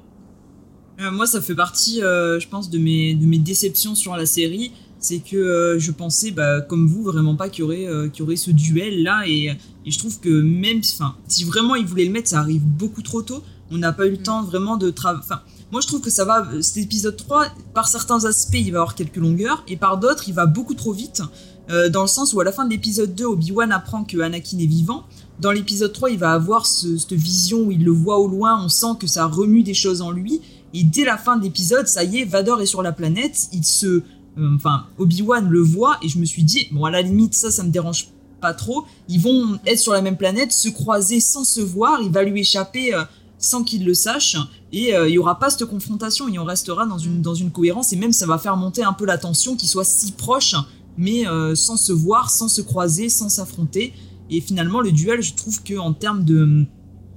Moi, 0.98 1.26
ça 1.26 1.42
fait 1.42 1.54
partie, 1.54 2.00
je 2.00 2.48
pense, 2.48 2.70
de 2.70 2.78
mes, 2.78 3.14
de 3.14 3.26
mes 3.26 3.38
déceptions 3.38 3.94
sur 3.94 4.16
la 4.16 4.24
série 4.24 4.72
c'est 5.02 5.18
que 5.18 5.36
euh, 5.36 5.78
je 5.78 5.90
pensais, 5.90 6.30
bah, 6.30 6.60
comme 6.60 6.86
vous, 6.86 7.02
vraiment 7.02 7.34
pas 7.34 7.48
qu'il 7.48 7.62
y 7.62 7.64
aurait, 7.64 7.86
euh, 7.86 8.08
y 8.16 8.22
aurait 8.22 8.36
ce 8.36 8.50
duel 8.50 9.02
là, 9.02 9.24
et, 9.26 9.50
je 9.84 9.98
trouve 9.98 10.20
que 10.20 10.28
même, 10.28 10.80
enfin, 10.94 11.16
si 11.26 11.44
vraiment 11.44 11.74
ils 11.74 11.84
voulaient 11.84 12.04
le 12.04 12.12
mettre, 12.12 12.28
ça 12.28 12.38
arrive 12.38 12.62
beaucoup 12.62 13.02
trop 13.02 13.20
tôt. 13.22 13.42
On 13.72 13.78
n'a 13.78 13.92
pas 13.92 14.06
eu 14.06 14.12
le 14.12 14.18
mm. 14.18 14.22
temps 14.22 14.42
vraiment 14.42 14.76
de 14.76 14.90
travailler. 14.90 15.24
Enfin, 15.24 15.40
moi 15.72 15.80
je 15.80 15.88
trouve 15.88 16.00
que 16.00 16.10
ça 16.10 16.24
va. 16.24 16.46
Cet 16.60 16.76
épisode 16.84 17.16
3, 17.16 17.46
par 17.74 17.88
certains 17.88 18.24
aspects, 18.24 18.54
il 18.54 18.70
va 18.70 18.78
avoir 18.78 18.94
quelques 18.94 19.16
longueurs, 19.16 19.64
et 19.66 19.76
par 19.76 19.98
d'autres, 19.98 20.28
il 20.28 20.34
va 20.34 20.46
beaucoup 20.46 20.74
trop 20.74 20.92
vite. 20.92 21.22
Euh, 21.70 21.88
dans 21.88 22.02
le 22.02 22.08
sens 22.08 22.32
où 22.32 22.40
à 22.40 22.44
la 22.44 22.52
fin 22.52 22.64
de 22.64 22.70
l'épisode 22.70 23.14
2, 23.14 23.24
Obi-Wan 23.24 23.72
apprend 23.72 24.04
que 24.04 24.18
Anakin 24.18 24.58
est 24.58 24.66
vivant. 24.66 25.04
Dans 25.40 25.50
l'épisode 25.50 25.92
3, 25.92 26.10
il 26.10 26.18
va 26.18 26.32
avoir 26.32 26.66
cette 26.66 27.12
vision 27.12 27.62
où 27.62 27.72
il 27.72 27.84
le 27.84 27.90
voit 27.90 28.18
au 28.18 28.28
loin, 28.28 28.62
on 28.64 28.68
sent 28.68 28.98
que 29.00 29.06
ça 29.06 29.26
remue 29.26 29.62
des 29.62 29.74
choses 29.74 30.00
en 30.02 30.12
lui. 30.12 30.40
Et 30.74 30.84
dès 30.84 31.04
la 31.04 31.18
fin 31.18 31.36
de 31.36 31.42
l'épisode, 31.42 31.86
ça 31.86 32.04
y 32.04 32.18
est, 32.18 32.24
Vador 32.24 32.60
est 32.60 32.66
sur 32.66 32.82
la 32.82 32.92
planète, 32.92 33.48
il 33.52 33.64
se 33.64 34.02
enfin, 34.38 34.86
Obi-Wan 34.98 35.48
le 35.48 35.60
voit 35.60 35.98
et 36.02 36.08
je 36.08 36.18
me 36.18 36.24
suis 36.24 36.44
dit, 36.44 36.68
bon, 36.72 36.84
à 36.84 36.90
la 36.90 37.02
limite, 37.02 37.34
ça, 37.34 37.50
ça 37.50 37.62
me 37.62 37.70
dérange 37.70 38.08
pas 38.40 38.54
trop. 38.54 38.84
Ils 39.08 39.20
vont 39.20 39.58
être 39.66 39.78
sur 39.78 39.92
la 39.92 40.02
même 40.02 40.16
planète, 40.16 40.52
se 40.52 40.68
croiser 40.68 41.20
sans 41.20 41.44
se 41.44 41.60
voir, 41.60 42.00
il 42.02 42.10
va 42.10 42.24
lui 42.24 42.40
échapper 42.40 42.92
euh, 42.94 43.04
sans 43.38 43.62
qu'il 43.62 43.84
le 43.84 43.94
sache 43.94 44.36
et 44.72 44.94
euh, 44.94 45.08
il 45.08 45.14
y 45.14 45.18
aura 45.18 45.38
pas 45.38 45.50
cette 45.50 45.64
confrontation, 45.66 46.28
il 46.28 46.38
en 46.38 46.44
restera 46.44 46.86
dans 46.86 46.98
une, 46.98 47.22
dans 47.22 47.34
une 47.34 47.50
cohérence 47.50 47.92
et 47.92 47.96
même 47.96 48.12
ça 48.12 48.26
va 48.26 48.38
faire 48.38 48.56
monter 48.56 48.82
un 48.82 48.92
peu 48.92 49.06
la 49.06 49.18
tension 49.18 49.56
qu'ils 49.56 49.68
soient 49.68 49.84
si 49.84 50.12
proches 50.12 50.56
mais 50.98 51.24
sans 51.54 51.78
se 51.78 51.90
voir, 51.90 52.28
sans 52.28 52.48
se 52.48 52.60
croiser, 52.60 53.08
sans 53.08 53.30
s'affronter. 53.30 53.94
Et 54.28 54.42
finalement, 54.42 54.82
le 54.82 54.92
duel, 54.92 55.22
je 55.22 55.32
trouve 55.32 55.62
que 55.62 55.78
en 55.78 55.94
termes 55.94 56.22
de, 56.26 56.66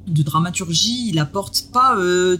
de 0.08 0.24
dramaturgie, 0.24 1.10
il 1.10 1.20
apporte 1.20 1.68
pas 1.74 1.98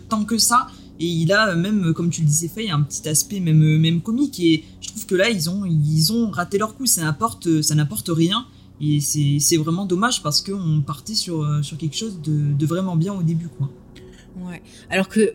tant 0.07 0.23
que 0.23 0.38
ça. 0.38 0.68
Et 0.99 1.05
il 1.05 1.31
a 1.34 1.55
même, 1.55 1.93
comme 1.93 2.09
tu 2.09 2.22
le 2.22 2.27
disais, 2.27 2.47
fait 2.47 2.69
un 2.69 2.81
petit 2.81 3.07
aspect 3.09 3.39
même, 3.39 3.77
même 3.77 4.01
comique. 4.01 4.39
Et 4.39 4.63
je 4.81 4.89
trouve 4.89 5.05
que 5.05 5.15
là, 5.15 5.30
ils 5.30 5.49
ont, 5.49 5.65
ils 5.65 6.13
ont 6.13 6.31
raté 6.31 6.57
leur 6.57 6.76
coup. 6.76 6.85
Ça 6.85 7.03
n'apporte, 7.03 7.61
ça 7.61 7.76
rien. 8.07 8.45
Et 8.81 8.99
c'est 8.99 9.57
vraiment 9.57 9.85
dommage 9.85 10.22
parce 10.22 10.41
qu'on 10.41 10.81
partait 10.85 11.15
sur, 11.15 11.63
sur 11.63 11.77
quelque 11.77 11.95
chose 11.95 12.19
de, 12.22 12.53
de, 12.53 12.65
vraiment 12.65 12.95
bien 12.95 13.13
au 13.13 13.23
début. 13.23 13.47
Quoi. 13.47 13.69
Ouais. 14.45 14.61
Alors 14.89 15.07
que, 15.07 15.34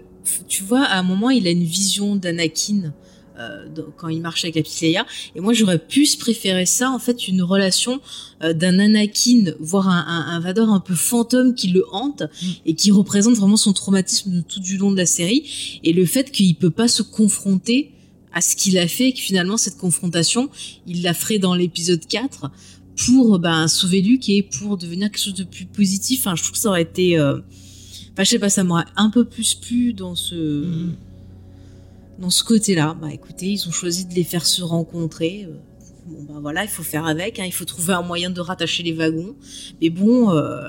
tu 0.49 0.63
vois, 0.63 0.85
à 0.85 0.99
un 0.99 1.03
moment, 1.03 1.31
il 1.31 1.47
a 1.47 1.51
une 1.51 1.65
vision 1.65 2.17
d'Anakin 2.17 2.93
euh, 3.41 3.67
quand 3.97 4.09
il 4.09 4.21
marche 4.21 4.45
avec 4.45 4.57
la 4.57 4.63
petite 4.63 4.81
Leia. 4.83 5.07
Et 5.35 5.41
moi, 5.41 5.53
j'aurais 5.53 5.79
pu 5.79 6.07
préférer 6.19 6.67
ça, 6.67 6.91
en 6.91 6.99
fait, 6.99 7.29
une 7.29 7.43
relation 7.43 8.01
euh, 8.43 8.53
d'un 8.53 8.79
Anakin, 8.79 9.53
voire 9.61 9.89
un, 9.89 10.27
un, 10.29 10.41
Vador 10.41 10.71
un 10.71 10.81
peu 10.81 10.95
fantôme 10.95 11.55
qui 11.55 11.69
le 11.69 11.85
hante 11.93 12.23
mm. 12.23 12.47
et 12.67 12.75
qui 12.75 12.91
représente 12.91 13.37
vraiment 13.37 13.57
son 13.57 13.73
traumatisme 13.73 14.43
tout 14.49 14.61
du 14.61 14.77
long 14.77 14.91
de 14.91 14.97
la 14.97 15.07
série. 15.07 15.81
Et 15.85 15.93
le 15.93 16.05
fait 16.05 16.31
qu'il 16.31 16.55
peut 16.57 16.71
pas 16.71 16.89
se 16.89 17.03
confronter 17.03 17.93
à 18.33 18.41
ce 18.41 18.57
qu'il 18.57 18.79
a 18.79 18.87
fait 18.87 19.09
et 19.09 19.13
que 19.13 19.21
finalement, 19.21 19.57
cette 19.57 19.79
confrontation, 19.79 20.51
il 20.87 21.03
la 21.03 21.15
ferait 21.15 21.39
dans 21.39 21.55
l'épisode 21.55 22.07
4 22.07 22.51
pour 23.07 23.39
ben, 23.39 23.67
sauver 23.69 24.03
Luke 24.03 24.29
et 24.29 24.43
pour 24.43 24.77
devenir 24.77 25.11
quelque 25.11 25.23
chose 25.23 25.35
de 25.35 25.45
plus 25.45 25.65
positif. 25.65 26.21
Enfin, 26.21 26.37
je 26.37 26.43
trouve 26.43 26.53
que 26.53 26.59
ça 26.59 26.69
aurait 26.69 26.83
été... 26.83 27.19
Euh, 27.19 27.39
enfin, 28.13 28.25
je 28.25 28.29
sais 28.29 28.39
pas, 28.39 28.51
ça 28.51 28.65
m'aurait 28.65 28.85
un 28.97 29.11
peu 29.11 29.25
plus 29.25 29.55
plu 29.55 29.95
dans 29.95 30.15
ce... 30.15 30.35
Mm 30.35 30.97
dans 32.21 32.31
ce 32.31 32.45
côté-là, 32.45 32.97
bah 33.01 33.09
écoutez, 33.13 33.47
ils 33.47 33.67
ont 33.67 33.73
choisi 33.73 34.05
de 34.05 34.15
les 34.15 34.25
faire 34.25 34.47
se 34.47 34.63
rencontrer. 34.63 35.49
Euh, 35.49 35.55
bon 36.07 36.23
bah 36.25 36.39
voilà, 36.41 36.63
il 36.65 36.69
faut 36.69 36.83
faire 36.83 37.07
avec, 37.07 37.39
hein, 37.39 37.45
il 37.47 37.53
faut 37.53 37.65
trouver 37.65 37.95
un 37.95 38.03
moyen 38.03 38.31
de 38.31 38.41
rattacher 38.41 38.83
les 38.83 38.93
wagons. 38.93 39.35
Mais 39.81 39.89
bon, 39.89 40.31
euh, 40.31 40.69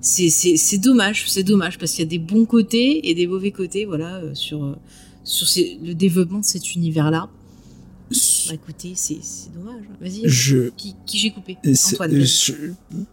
c'est 0.00 0.78
dommage, 0.78 1.24
c'est 1.28 1.44
dommage 1.44 1.78
parce 1.78 1.92
qu'il 1.92 2.00
y 2.00 2.08
a 2.08 2.10
des 2.10 2.18
bons 2.18 2.44
côtés 2.44 3.08
et 3.08 3.14
des 3.14 3.28
mauvais 3.28 3.52
côtés, 3.52 3.84
voilà, 3.84 4.16
euh, 4.16 4.34
sur 4.34 4.76
sur 5.24 5.46
le 5.82 5.94
développement 5.94 6.40
de 6.40 6.44
cet 6.44 6.74
univers-là. 6.74 7.30
Bah 8.48 8.54
écoutez, 8.54 8.92
c'est 8.96 9.20
dommage. 9.54 9.84
Vas-y. 10.00 10.72
Qui, 10.76 10.96
qui 11.06 11.18
j'ai 11.18 11.30
coupé? 11.30 11.56
Antoine. 11.92 12.24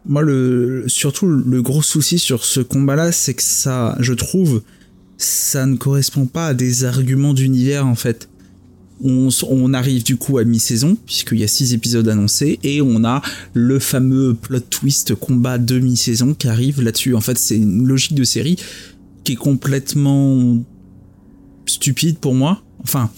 moi, 0.06 0.24
le 0.24 0.86
surtout 0.88 1.28
le 1.28 1.62
gros 1.62 1.84
souci 1.84 2.18
sur 2.18 2.44
ce 2.44 2.60
combat-là, 2.60 3.12
c'est 3.12 3.36
que 3.36 3.44
ça, 3.44 3.96
je 4.00 4.14
trouve 4.14 4.64
ça 5.20 5.66
ne 5.66 5.76
correspond 5.76 6.26
pas 6.26 6.48
à 6.48 6.54
des 6.56 6.86
arguments 6.86 7.34
d'univers 7.34 7.86
en 7.86 7.96
fait. 7.96 8.30
On, 9.02 9.74
arrive 9.74 10.04
du 10.04 10.18
coup 10.18 10.40
à 10.40 10.44
mi-saison, 10.44 10.98
puisqu'il 11.06 11.40
y 11.40 11.46
a 11.46 11.48
six 11.48 11.74
épisodes 11.74 12.10
annoncés, 12.10 12.60
et 12.64 12.82
on 12.82 13.06
a 13.06 13.22
le 13.54 13.80
fameux 13.80 14.34
plot 14.34 14.60
twist 14.60 15.16
combat 15.16 15.58
de 15.58 15.80
mi-saison 15.80 16.34
qui 16.34 16.50
arrive 16.50 16.82
là-dessus. 16.82 17.16
En 17.16 17.22
fait, 17.22 17.38
c'est 17.38 17.56
une 17.56 17.88
logique 17.88 18.14
de 18.14 18.26
série 18.26 18.58
qui 19.24 19.34
est 19.34 19.38
complètement 19.38 20.58
stupide 21.66 22.18
pour 22.18 22.34
moi. 22.34 22.62
Enfin, 22.84 23.10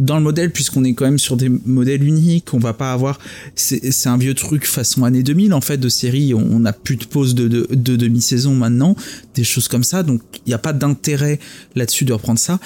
dans 0.00 0.16
le 0.16 0.22
modèle, 0.22 0.50
puisqu'on 0.50 0.82
est 0.82 0.94
quand 0.94 1.04
même 1.04 1.18
sur 1.18 1.36
des 1.36 1.50
modèles 1.50 2.02
uniques, 2.02 2.54
on 2.54 2.58
va 2.58 2.72
pas 2.72 2.92
avoir. 2.92 3.18
C'est 3.54 4.08
un 4.08 4.16
vieux 4.16 4.32
truc 4.32 4.66
façon 4.66 5.04
année 5.04 5.22
2000 5.22 5.52
en 5.52 5.60
fait 5.60 5.76
de 5.76 5.88
série. 5.90 6.32
On 6.32 6.60
n'a 6.60 6.72
plus 6.72 6.96
de 6.96 7.04
pause 7.04 7.34
de, 7.34 7.48
de, 7.48 7.66
de 7.70 7.96
demi-saison 7.96 8.54
maintenant, 8.54 8.96
des 9.34 9.44
choses 9.44 9.68
comme 9.68 9.84
ça. 9.84 10.02
Donc 10.02 10.22
il 10.46 10.48
n'y 10.48 10.54
a 10.54 10.58
pas 10.58 10.72
d'intérêt 10.72 11.38
là-dessus 11.76 12.06
de 12.06 12.14
reprendre 12.14 12.38
ça. 12.38 12.58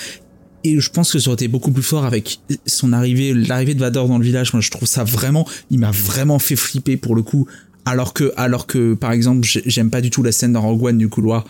Et 0.62 0.78
je 0.81 0.90
pense 0.90 1.12
que 1.12 1.19
ça 1.19 1.28
aurait 1.28 1.35
été 1.35 1.48
beaucoup 1.48 1.73
plus 1.73 1.82
fort 1.82 2.05
avec 2.05 2.39
son 2.66 2.93
arrivée, 2.93 3.35
l'arrivée 3.35 3.74
de 3.74 3.81
Vador 3.81 4.09
dans 4.09 4.19
le 4.19 4.24
village. 4.24 4.55
Moi, 4.55 4.62
je 4.62 4.70
trouve 4.70 4.89
ça 4.89 5.05
vraiment, 5.05 5.47
il 5.70 5.81
m'a 5.81 5.90
vraiment 5.90 6.39
fait 6.39 6.56
flipper 6.56 6.97
pour 6.97 7.16
le 7.16 7.23
coup. 7.23 7.47
Alors 7.85 8.15
que, 8.15 8.32
alors 8.36 8.66
que, 8.66 8.94
par 8.94 9.12
exemple, 9.12 9.47
j'aime 9.66 9.90
pas 9.90 10.01
du 10.01 10.09
tout 10.09 10.23
la 10.23 10.32
scène 10.32 10.55
dans 10.55 10.62
Rogue 10.62 10.85
One 10.85 10.98
du 10.98 11.11
couloir. 11.11 11.44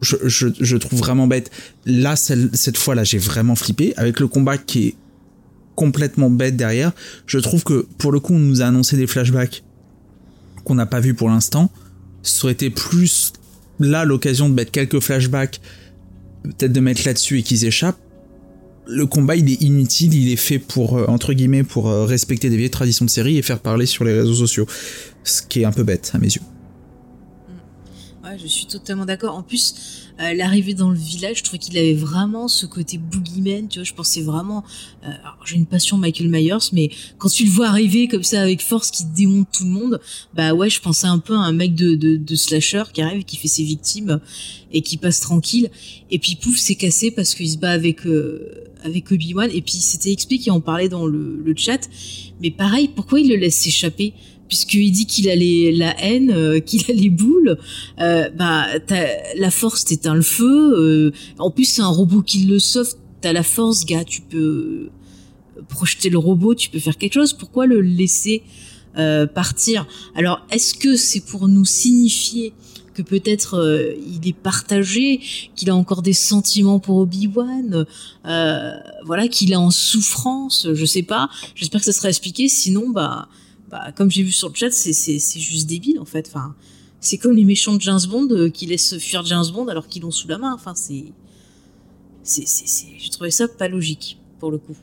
Je, 0.00 0.16
je, 0.26 0.48
je 0.60 0.76
trouve 0.76 0.98
vraiment 0.98 1.26
bête. 1.26 1.50
Là, 1.86 2.14
cette 2.16 2.76
fois-là, 2.76 3.02
j'ai 3.02 3.18
vraiment 3.18 3.56
flippé 3.56 3.94
avec 3.96 4.20
le 4.20 4.28
combat 4.28 4.58
qui 4.58 4.88
est 4.88 4.94
complètement 5.74 6.30
bête 6.30 6.56
derrière. 6.56 6.92
Je 7.26 7.38
trouve 7.38 7.64
que 7.64 7.86
pour 7.98 8.12
le 8.12 8.20
coup, 8.20 8.34
on 8.34 8.38
nous 8.38 8.62
a 8.62 8.66
annoncé 8.66 8.96
des 8.96 9.06
flashbacks 9.06 9.64
qu'on 10.64 10.74
n'a 10.74 10.86
pas 10.86 11.00
vu 11.00 11.14
pour 11.14 11.28
l'instant. 11.28 11.70
Ça 12.22 12.44
aurait 12.44 12.52
été 12.52 12.70
plus 12.70 13.32
là 13.80 14.04
l'occasion 14.04 14.48
de 14.48 14.54
mettre 14.54 14.70
quelques 14.70 15.00
flashbacks, 15.00 15.60
peut-être 16.44 16.72
de 16.72 16.80
mettre 16.80 17.02
là-dessus 17.04 17.38
et 17.38 17.42
qu'ils 17.42 17.64
échappent. 17.64 17.98
Le 18.86 19.06
combat 19.06 19.36
il 19.36 19.48
est 19.48 19.62
inutile, 19.62 20.14
il 20.14 20.32
est 20.32 20.36
fait 20.36 20.58
pour 20.58 20.98
euh, 20.98 21.06
entre 21.06 21.32
guillemets 21.32 21.62
pour 21.62 21.88
euh, 21.88 22.04
respecter 22.04 22.50
des 22.50 22.56
vieilles 22.56 22.70
traditions 22.70 23.04
de 23.04 23.10
série 23.10 23.38
et 23.38 23.42
faire 23.42 23.60
parler 23.60 23.86
sur 23.86 24.04
les 24.04 24.12
réseaux 24.12 24.34
sociaux, 24.34 24.66
ce 25.22 25.42
qui 25.42 25.62
est 25.62 25.64
un 25.64 25.72
peu 25.72 25.84
bête 25.84 26.10
à 26.14 26.18
mes 26.18 26.26
yeux. 26.26 26.42
Ouais, 28.32 28.38
je 28.38 28.46
suis 28.46 28.66
totalement 28.66 29.04
d'accord. 29.04 29.36
En 29.36 29.42
plus, 29.42 29.74
euh, 30.20 30.32
l'arrivée 30.34 30.74
dans 30.74 30.90
le 30.90 30.96
village, 30.96 31.38
je 31.38 31.44
trouvais 31.44 31.58
qu'il 31.58 31.76
avait 31.76 31.92
vraiment 31.92 32.48
ce 32.48 32.64
côté 32.64 32.96
boogeyman, 32.96 33.68
tu 33.68 33.78
vois, 33.78 33.84
je 33.84 33.92
pensais 33.92 34.22
vraiment, 34.22 34.64
euh, 35.04 35.10
j'ai 35.44 35.56
une 35.56 35.66
passion 35.66 35.98
Michael 35.98 36.28
Myers, 36.28 36.70
mais 36.72 36.90
quand 37.18 37.28
tu 37.28 37.44
le 37.44 37.50
vois 37.50 37.68
arriver 37.68 38.08
comme 38.08 38.22
ça 38.22 38.40
avec 38.40 38.62
force 38.62 38.90
qui 38.90 39.04
démonte 39.04 39.48
tout 39.52 39.64
le 39.64 39.70
monde, 39.70 40.00
bah 40.34 40.54
ouais, 40.54 40.70
je 40.70 40.80
pensais 40.80 41.06
un 41.06 41.18
peu 41.18 41.34
à 41.34 41.40
un 41.40 41.52
mec 41.52 41.74
de, 41.74 41.94
de, 41.94 42.34
slasher 42.34 42.84
qui 42.92 43.02
arrive 43.02 43.24
qui 43.24 43.36
fait 43.36 43.48
ses 43.48 43.64
victimes 43.64 44.20
et 44.72 44.80
qui 44.80 44.96
passe 44.96 45.20
tranquille, 45.20 45.70
et 46.10 46.18
puis 46.18 46.36
pouf, 46.36 46.56
c'est 46.56 46.76
cassé 46.76 47.10
parce 47.10 47.34
qu'il 47.34 47.50
se 47.50 47.58
bat 47.58 47.72
avec... 47.72 48.06
Euh, 48.06 48.68
avec 48.84 49.12
Obi-Wan. 49.12 49.48
Et 49.54 49.62
puis 49.62 49.74
c'était 49.74 50.10
expliqué, 50.10 50.50
on 50.50 50.60
parlait 50.60 50.88
dans 50.88 51.06
le, 51.06 51.40
le 51.44 51.54
chat, 51.56 51.88
mais 52.40 52.50
pareil, 52.50 52.88
pourquoi 52.88 53.20
il 53.20 53.28
le 53.28 53.36
laisse 53.36 53.54
s'échapper? 53.54 54.12
Puisqu'il 54.52 54.92
dit 54.92 55.06
qu'il 55.06 55.30
a 55.30 55.34
les, 55.34 55.72
la 55.72 55.98
haine, 56.04 56.30
euh, 56.30 56.60
qu'il 56.66 56.82
a 56.90 56.92
les 56.92 57.08
boules, 57.08 57.56
euh, 58.00 58.28
bah 58.36 58.66
la 59.34 59.50
force 59.50 59.86
t'éteint 59.86 60.14
le 60.14 60.20
feu. 60.20 60.74
Euh, 60.76 61.12
en 61.38 61.50
plus 61.50 61.64
c'est 61.64 61.80
un 61.80 61.86
robot 61.86 62.20
qui 62.20 62.44
le 62.44 62.58
sauve. 62.58 62.94
T'as 63.22 63.32
la 63.32 63.44
force, 63.44 63.86
gars. 63.86 64.04
Tu 64.04 64.20
peux 64.20 64.90
projeter 65.68 66.10
le 66.10 66.18
robot, 66.18 66.54
tu 66.54 66.68
peux 66.68 66.80
faire 66.80 66.98
quelque 66.98 67.14
chose. 67.14 67.32
Pourquoi 67.32 67.66
le 67.66 67.80
laisser 67.80 68.42
partir? 69.34 69.86
Alors 70.14 70.44
est-ce 70.50 70.74
que 70.74 70.96
c'est 70.96 71.24
pour 71.24 71.48
nous 71.48 71.64
signifier 71.64 72.52
que 72.92 73.00
peut-être 73.00 73.94
il 74.06 74.28
est 74.28 74.36
partagé, 74.36 75.20
qu'il 75.56 75.70
a 75.70 75.74
encore 75.74 76.02
des 76.02 76.12
sentiments 76.12 76.78
pour 76.78 76.96
Obi-Wan, 76.98 77.86
voilà, 78.24 79.28
qu'il 79.28 79.52
est 79.52 79.56
en 79.56 79.70
souffrance, 79.70 80.68
je 80.74 80.84
sais 80.84 81.04
pas. 81.04 81.30
J'espère 81.54 81.80
que 81.80 81.86
ça 81.86 81.92
sera 81.92 82.10
expliqué. 82.10 82.48
Sinon, 82.48 82.90
bah 82.90 83.28
bah, 83.72 83.90
comme 83.96 84.10
j'ai 84.10 84.22
vu 84.22 84.32
sur 84.32 84.50
le 84.50 84.54
chat, 84.54 84.70
c'est 84.70 85.40
juste 85.40 85.66
débile 85.66 85.98
en 85.98 86.04
fait. 86.04 86.28
Enfin, 86.28 86.54
c'est 87.00 87.16
comme 87.16 87.34
les 87.34 87.46
méchants 87.46 87.74
de 87.74 87.80
James 87.80 88.02
Bond 88.06 88.28
euh, 88.30 88.50
qui 88.50 88.66
laissent 88.66 88.98
fuir 88.98 89.24
James 89.24 89.46
Bond 89.50 89.66
alors 89.68 89.88
qu'ils 89.88 90.02
l'ont 90.02 90.10
sous 90.10 90.28
la 90.28 90.36
main. 90.36 90.52
Enfin, 90.52 90.74
c'est. 90.74 91.06
J'ai 92.24 93.08
trouvé 93.10 93.30
ça 93.30 93.48
pas 93.48 93.68
logique 93.68 94.18
pour 94.38 94.50
le 94.50 94.58
coup. 94.58 94.76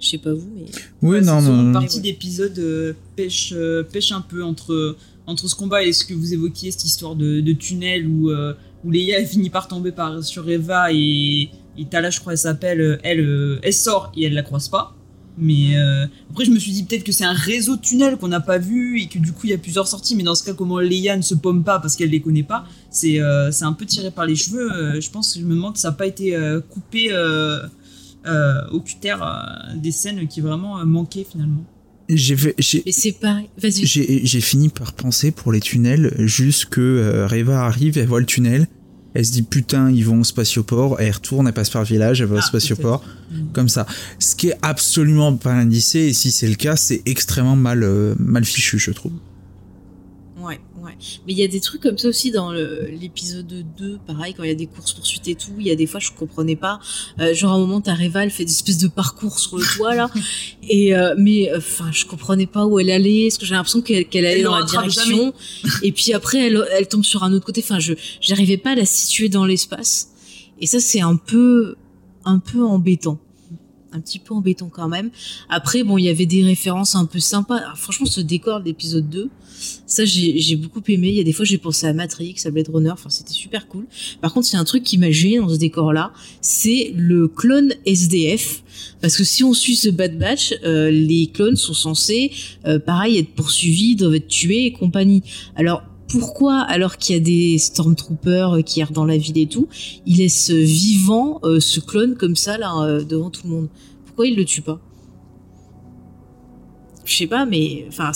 Je 0.00 0.08
sais 0.08 0.18
pas 0.18 0.34
vous, 0.34 0.50
mais. 0.56 0.66
Oui, 1.02 1.22
non, 1.22 1.40
non. 1.40 1.68
Une 1.68 1.72
partie 1.72 2.00
d'épisode 2.00 2.58
euh, 2.58 2.94
pêche, 3.14 3.52
euh, 3.54 3.84
pêche 3.84 4.10
un 4.10 4.20
peu 4.20 4.42
entre, 4.42 4.96
entre 5.28 5.46
ce 5.46 5.54
combat 5.54 5.84
et 5.84 5.92
ce 5.92 6.04
que 6.04 6.14
vous 6.14 6.34
évoquiez, 6.34 6.72
cette 6.72 6.84
histoire 6.84 7.14
de, 7.14 7.40
de 7.40 7.52
tunnel 7.52 8.08
où, 8.08 8.32
où 8.84 8.90
Leia 8.90 9.24
finit 9.24 9.50
par 9.50 9.68
tomber 9.68 9.92
par, 9.92 10.24
sur 10.24 10.50
Eva 10.50 10.92
et, 10.92 11.48
et 11.78 11.84
Tala, 11.88 12.10
je 12.10 12.18
crois, 12.18 12.32
elle 12.32 12.38
s'appelle, 12.38 12.98
elle, 13.04 13.60
elle 13.62 13.72
sort 13.72 14.10
et 14.16 14.24
elle 14.24 14.34
la 14.34 14.42
croise 14.42 14.68
pas. 14.68 14.96
Mais 15.36 15.76
euh, 15.76 16.06
après, 16.30 16.44
je 16.44 16.50
me 16.50 16.58
suis 16.58 16.72
dit 16.72 16.84
peut-être 16.84 17.04
que 17.04 17.12
c'est 17.12 17.24
un 17.24 17.32
réseau 17.32 17.76
de 17.76 17.80
tunnels 17.80 18.16
qu'on 18.16 18.28
n'a 18.28 18.40
pas 18.40 18.58
vu 18.58 19.00
et 19.00 19.08
que 19.08 19.18
du 19.18 19.32
coup 19.32 19.42
il 19.44 19.50
y 19.50 19.52
a 19.52 19.58
plusieurs 19.58 19.88
sorties. 19.88 20.14
Mais 20.16 20.22
dans 20.22 20.34
ce 20.34 20.44
cas, 20.44 20.54
comment 20.54 20.78
Leia 20.78 21.16
ne 21.16 21.22
se 21.22 21.34
pomme 21.34 21.64
pas 21.64 21.80
parce 21.80 21.96
qu'elle 21.96 22.10
les 22.10 22.20
connaît 22.20 22.42
pas, 22.42 22.64
c'est 22.90 23.20
euh, 23.20 23.50
un 23.62 23.72
peu 23.72 23.84
tiré 23.84 24.10
par 24.10 24.26
les 24.26 24.36
cheveux. 24.36 24.72
Euh, 24.72 25.00
je 25.00 25.10
pense 25.10 25.34
que 25.34 25.40
je 25.40 25.44
me 25.44 25.54
demande 25.54 25.76
si 25.76 25.82
ça 25.82 25.90
n'a 25.90 25.94
pas 25.94 26.06
été 26.06 26.36
coupé 26.70 27.12
au 28.72 28.80
cutter 28.80 29.16
des 29.76 29.92
scènes 29.92 30.26
qui 30.28 30.40
vraiment 30.40 30.84
manquaient 30.86 31.26
finalement. 31.30 31.64
J'ai 32.08 32.36
fini 34.40 34.68
par 34.68 34.92
penser 34.92 35.30
pour 35.30 35.52
les 35.52 35.60
tunnels 35.60 36.14
juste 36.18 36.66
que 36.66 37.26
Reva 37.28 37.64
arrive, 37.64 37.98
elle 37.98 38.06
voit 38.06 38.20
le 38.20 38.26
tunnel, 38.26 38.68
elle 39.14 39.24
se 39.24 39.32
dit 39.32 39.42
putain, 39.42 39.90
ils 39.90 40.04
vont 40.04 40.20
au 40.20 40.24
spatioport, 40.24 41.00
elle 41.00 41.12
retourne, 41.12 41.46
elle 41.46 41.54
passe 41.54 41.70
par 41.70 41.82
le 41.82 41.88
village, 41.88 42.20
elle 42.20 42.26
va 42.26 42.36
au 42.36 42.38
ah, 42.38 42.42
spatioport, 42.42 43.04
mm. 43.30 43.52
comme 43.52 43.68
ça. 43.68 43.86
Ce 44.18 44.34
qui 44.34 44.48
est 44.48 44.58
absolument 44.62 45.34
pas 45.36 45.52
indicé, 45.52 46.08
et 46.08 46.12
si 46.12 46.30
c'est 46.30 46.48
le 46.48 46.56
cas, 46.56 46.76
c'est 46.76 47.02
extrêmement 47.06 47.56
mal, 47.56 47.84
euh, 47.84 48.14
mal 48.18 48.44
fichu, 48.44 48.78
je 48.78 48.90
trouve. 48.90 49.12
Mais 51.26 51.32
il 51.32 51.38
y 51.38 51.42
a 51.42 51.48
des 51.48 51.60
trucs 51.60 51.82
comme 51.82 51.98
ça 51.98 52.08
aussi 52.08 52.30
dans 52.30 52.52
l'épisode 52.52 53.64
2, 53.78 53.98
pareil, 54.06 54.34
quand 54.34 54.42
il 54.42 54.48
y 54.48 54.52
a 54.52 54.56
des 54.56 54.66
courses 54.66 54.92
poursuites 54.92 55.28
et 55.28 55.34
tout, 55.34 55.52
il 55.58 55.66
y 55.66 55.70
a 55.70 55.74
des 55.74 55.86
fois 55.86 56.00
je 56.00 56.10
comprenais 56.10 56.56
pas. 56.56 56.80
Euh, 57.20 57.34
genre 57.34 57.52
à 57.52 57.54
un 57.56 57.58
moment, 57.58 57.80
ta 57.80 57.94
elle 57.94 58.30
fait 58.30 58.44
des 58.44 58.52
espèces 58.52 58.78
de 58.78 58.88
parcours 58.88 59.38
sur 59.38 59.56
le 59.58 59.64
toit 59.76 59.94
là, 59.94 60.10
et 60.68 60.94
euh, 60.96 61.14
mais 61.18 61.50
enfin 61.56 61.90
je 61.92 62.04
comprenais 62.04 62.46
pas 62.46 62.66
où 62.66 62.78
elle 62.78 62.90
allait, 62.90 63.26
parce 63.28 63.38
que 63.38 63.46
j'ai 63.46 63.54
l'impression 63.54 63.80
qu'elle 63.80 64.26
allait 64.26 64.42
dans 64.42 64.58
la 64.58 64.64
direction, 64.64 65.32
et 65.82 65.92
puis 65.92 66.12
après 66.12 66.46
elle, 66.46 66.64
elle 66.72 66.88
tombe 66.88 67.04
sur 67.04 67.22
un 67.24 67.32
autre 67.32 67.46
côté. 67.46 67.62
Enfin, 67.62 67.78
je 67.78 67.94
j'arrivais 68.20 68.56
pas 68.56 68.72
à 68.72 68.74
la 68.74 68.86
situer 68.86 69.28
dans 69.28 69.46
l'espace, 69.46 70.10
et 70.60 70.66
ça 70.66 70.80
c'est 70.80 71.00
un 71.00 71.16
peu 71.16 71.76
un 72.24 72.38
peu 72.38 72.64
embêtant 72.64 73.18
un 73.94 74.00
petit 74.00 74.18
peu 74.18 74.34
embêtant 74.34 74.68
quand 74.68 74.88
même. 74.88 75.10
Après, 75.48 75.84
bon, 75.84 75.98
il 75.98 76.04
y 76.04 76.08
avait 76.08 76.26
des 76.26 76.42
références 76.42 76.96
un 76.96 77.06
peu 77.06 77.20
sympas. 77.20 77.60
franchement, 77.76 78.06
ce 78.06 78.20
décor 78.20 78.60
de 78.60 78.66
l'épisode 78.66 79.08
2, 79.08 79.30
ça, 79.86 80.04
j'ai 80.04 80.56
beaucoup 80.56 80.82
aimé. 80.88 81.08
Il 81.08 81.14
y 81.14 81.20
a 81.20 81.24
des 81.24 81.32
fois, 81.32 81.44
j'ai 81.44 81.58
pensé 81.58 81.86
à 81.86 81.92
Matrix, 81.92 82.36
à 82.44 82.50
Blade 82.50 82.68
Runner. 82.68 82.90
Enfin, 82.90 83.08
c'était 83.08 83.32
super 83.32 83.68
cool. 83.68 83.86
Par 84.20 84.34
contre, 84.34 84.46
c'est 84.46 84.56
un 84.56 84.64
truc 84.64 84.82
qui 84.82 84.98
m'a 84.98 85.10
gêné 85.10 85.38
dans 85.38 85.48
ce 85.48 85.56
décor-là. 85.56 86.12
C'est 86.40 86.92
le 86.96 87.28
clone 87.28 87.72
SDF. 87.86 88.62
Parce 89.00 89.16
que 89.16 89.24
si 89.24 89.44
on 89.44 89.54
suit 89.54 89.76
ce 89.76 89.88
Bad 89.88 90.18
Batch, 90.18 90.54
euh, 90.64 90.90
les 90.90 91.28
clones 91.28 91.56
sont 91.56 91.74
censés, 91.74 92.32
euh, 92.66 92.78
pareil, 92.78 93.18
être 93.18 93.30
poursuivis, 93.34 93.94
doivent 93.94 94.16
être 94.16 94.28
tués 94.28 94.66
et 94.66 94.72
compagnie. 94.72 95.22
Alors, 95.54 95.82
pourquoi, 96.18 96.60
alors 96.60 96.96
qu'il 96.96 97.14
y 97.14 97.18
a 97.18 97.20
des 97.20 97.58
stormtroopers 97.58 98.56
euh, 98.56 98.62
qui 98.62 98.80
errent 98.80 98.92
dans 98.92 99.04
la 99.04 99.16
ville 99.16 99.38
et 99.38 99.46
tout, 99.46 99.68
il 100.06 100.18
laisse 100.18 100.50
vivant 100.50 101.40
ce 101.42 101.80
clone 101.80 102.16
comme 102.16 102.36
ça 102.36 102.58
là 102.58 103.00
devant 103.02 103.30
tout 103.30 103.42
le 103.44 103.50
monde? 103.50 103.68
Pourquoi 104.06 104.26
il 104.26 104.36
le 104.36 104.44
tue 104.44 104.62
pas? 104.62 104.80
Je 107.04 107.14
sais 107.14 107.26
pas, 107.26 107.44
mais 107.44 107.84
enfin, 107.88 108.12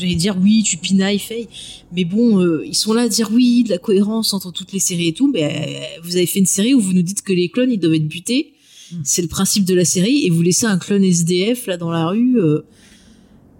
J'allais 0.00 0.14
dire 0.14 0.36
oui, 0.40 0.62
tu 0.62 0.78
pinailles, 0.78 1.18
Faye. 1.18 1.46
Mais 1.92 2.04
bon, 2.04 2.40
euh, 2.40 2.64
ils 2.64 2.74
sont 2.74 2.94
là 2.94 3.02
à 3.02 3.08
dire 3.08 3.30
oui, 3.32 3.64
de 3.64 3.70
la 3.70 3.78
cohérence 3.78 4.32
entre 4.32 4.50
toutes 4.50 4.72
les 4.72 4.78
séries 4.78 5.08
et 5.08 5.12
tout. 5.12 5.30
Mais 5.30 5.44
euh, 5.44 6.00
vous 6.02 6.16
avez 6.16 6.26
fait 6.26 6.38
une 6.38 6.46
série 6.46 6.72
où 6.72 6.80
vous 6.80 6.94
nous 6.94 7.02
dites 7.02 7.20
que 7.22 7.34
les 7.34 7.50
clones, 7.50 7.70
ils 7.70 7.78
doivent 7.78 7.94
être 7.94 8.08
butés. 8.08 8.54
Hmm. 8.92 9.00
C'est 9.04 9.20
le 9.20 9.28
principe 9.28 9.64
de 9.64 9.74
la 9.74 9.84
série. 9.84 10.24
Et 10.24 10.30
vous 10.30 10.40
laissez 10.40 10.64
un 10.64 10.78
clone 10.78 11.04
SDF 11.04 11.66
là 11.66 11.76
dans 11.76 11.90
la 11.90 12.06
rue. 12.08 12.38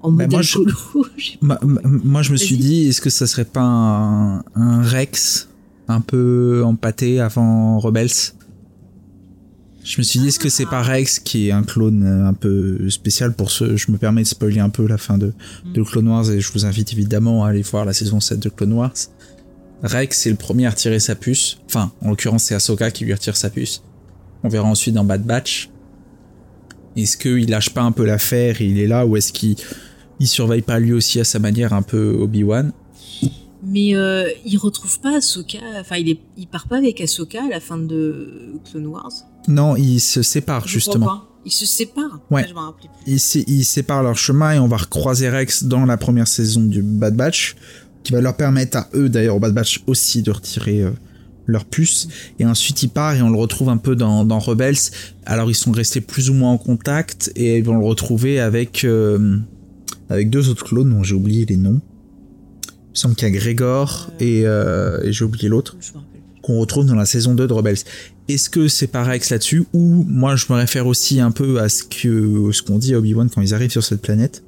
En 0.02 0.10
mode 0.10 0.30
moi, 0.30 0.42
je, 0.42 0.58
moi, 1.84 2.22
je 2.22 2.32
me 2.32 2.36
suis 2.36 2.56
dit, 2.56 2.88
est-ce 2.88 3.00
que 3.00 3.10
ça 3.10 3.26
serait 3.26 3.44
pas 3.44 3.60
un 4.54 4.82
Rex 4.82 5.48
un 5.88 6.00
peu 6.00 6.62
empâté 6.64 7.20
avant 7.20 7.78
Rebels? 7.78 8.34
Je 9.82 9.98
me 9.98 10.02
suis 10.02 10.20
dit, 10.20 10.28
est-ce 10.28 10.38
que 10.38 10.48
c'est 10.48 10.66
pas 10.66 10.82
Rex 10.82 11.18
qui 11.18 11.48
est 11.48 11.52
un 11.52 11.62
clone 11.62 12.04
euh, 12.04 12.28
un 12.28 12.34
peu 12.34 12.88
spécial 12.90 13.32
pour 13.32 13.50
ce. 13.50 13.76
Je 13.76 13.90
me 13.90 13.96
permets 13.96 14.22
de 14.22 14.26
spoiler 14.26 14.60
un 14.60 14.68
peu 14.68 14.86
la 14.86 14.98
fin 14.98 15.16
de, 15.16 15.32
mm. 15.64 15.72
de 15.72 15.82
Clone 15.82 16.08
Wars 16.08 16.30
et 16.30 16.40
je 16.40 16.52
vous 16.52 16.66
invite 16.66 16.92
évidemment 16.92 17.44
à 17.44 17.48
aller 17.48 17.62
voir 17.62 17.84
la 17.84 17.92
saison 17.92 18.20
7 18.20 18.38
de 18.40 18.48
Clone 18.50 18.74
Wars. 18.74 18.92
Rex 19.82 20.18
c'est 20.18 20.30
le 20.30 20.36
premier 20.36 20.66
à 20.66 20.70
retirer 20.70 21.00
sa 21.00 21.14
puce. 21.14 21.58
Enfin, 21.66 21.92
en 22.02 22.10
l'occurrence, 22.10 22.44
c'est 22.44 22.54
Ahsoka 22.54 22.90
qui 22.90 23.04
lui 23.04 23.14
retire 23.14 23.36
sa 23.36 23.48
puce. 23.48 23.82
On 24.42 24.48
verra 24.48 24.68
ensuite 24.68 24.94
dans 24.94 25.04
Bad 25.04 25.24
Batch. 25.24 25.70
Est-ce 26.96 27.16
qu'il 27.16 27.48
lâche 27.48 27.70
pas 27.70 27.82
un 27.82 27.92
peu 27.92 28.04
l'affaire 28.04 28.60
et 28.60 28.66
il 28.66 28.78
est 28.78 28.86
là 28.86 29.06
ou 29.06 29.16
est-ce 29.16 29.32
qu'il 29.32 29.56
il 30.20 30.28
surveille 30.28 30.62
pas 30.62 30.78
lui 30.78 30.92
aussi 30.92 31.18
à 31.18 31.24
sa 31.24 31.38
manière 31.38 31.72
un 31.72 31.82
peu 31.82 32.16
Obi-Wan 32.20 32.72
mais 33.62 33.94
euh, 33.94 34.26
il 34.46 34.56
retrouve 34.56 35.00
pas 35.00 35.18
Ahsoka, 35.18 35.58
enfin 35.78 35.96
il, 35.96 36.08
est, 36.08 36.18
il 36.38 36.46
part 36.46 36.66
pas 36.66 36.78
avec 36.78 36.98
Ahsoka 37.00 37.44
à 37.44 37.48
la 37.48 37.60
fin 37.60 37.76
de 37.76 38.54
Clone 38.64 38.86
Wars 38.86 39.12
non, 39.48 39.76
ils 39.76 40.00
se 40.00 40.22
séparent 40.22 40.68
justement. 40.68 41.22
Ils 41.44 41.52
se 41.52 41.66
séparent 41.66 42.20
Ouais. 42.30 42.44
ils, 43.06 43.18
ils, 43.46 43.64
séparent 43.64 44.02
leur 44.02 44.18
chemin 44.18 44.52
et 44.52 44.58
on 44.58 44.68
va 44.68 44.76
recroiser 44.76 45.28
Rex 45.30 45.64
dans 45.64 45.86
la 45.86 45.96
première 45.96 46.28
saison 46.28 46.60
du 46.60 46.82
Bad 46.82 47.16
Batch, 47.16 47.56
qui 48.04 48.12
va 48.12 48.20
leur 48.20 48.36
permettre 48.36 48.76
à 48.76 48.88
eux, 48.94 49.08
d'ailleurs 49.08 49.36
au 49.36 49.40
Bad 49.40 49.54
Batch 49.54 49.82
aussi, 49.86 50.22
de 50.22 50.30
retirer 50.30 50.82
euh, 50.82 50.90
leur 51.46 51.64
puce. 51.64 52.08
Et 52.38 52.44
ensuite 52.44 52.82
il 52.82 52.90
part 52.90 53.14
et 53.14 53.22
on 53.22 53.30
le 53.30 53.38
retrouve 53.38 53.70
un 53.70 53.78
peu 53.78 53.96
dans, 53.96 54.24
dans, 54.26 54.38
Rebels. 54.38 54.76
Alors 55.24 55.50
ils 55.50 55.54
sont 55.54 55.72
restés 55.72 56.02
plus 56.02 56.28
ou 56.28 56.34
moins 56.34 56.52
en 56.52 56.58
contact 56.58 57.32
et 57.36 57.56
ils 57.56 57.64
vont 57.64 57.78
le 57.78 57.86
retrouver 57.86 58.38
avec, 58.38 58.84
euh, 58.84 59.38
avec 60.10 60.28
deux 60.28 60.48
autres 60.48 60.64
clones 60.64 60.90
dont 60.90 61.02
j'ai 61.02 61.14
oublié 61.14 61.46
les 61.46 61.56
noms. 61.56 61.80
Il 62.66 62.90
me 62.90 62.94
semble 62.94 63.14
qu'il 63.14 63.28
y 63.28 63.30
a 63.30 63.34
Grégor 63.34 64.10
et, 64.18 64.42
euh, 64.44 65.00
et 65.04 65.12
j'ai 65.12 65.24
oublié 65.24 65.48
l'autre 65.48 65.76
qu'on 66.42 66.58
retrouve 66.58 66.86
dans 66.86 66.94
la 66.94 67.06
saison 67.06 67.34
2 67.34 67.46
de 67.46 67.52
Rebels. 67.52 67.78
Est-ce 68.28 68.50
que 68.50 68.68
c'est 68.68 68.86
par 68.86 69.06
Rex 69.06 69.30
là-dessus 69.30 69.64
ou 69.72 70.04
moi 70.08 70.36
je 70.36 70.46
me 70.50 70.56
réfère 70.56 70.86
aussi 70.86 71.20
un 71.20 71.30
peu 71.30 71.60
à 71.60 71.68
ce 71.68 71.84
que 71.84 72.50
ce 72.52 72.62
qu'on 72.62 72.78
dit 72.78 72.94
à 72.94 72.98
Obi-Wan 72.98 73.28
quand 73.30 73.40
ils 73.40 73.54
arrivent 73.54 73.70
sur 73.70 73.84
cette 73.84 74.02
planète? 74.02 74.42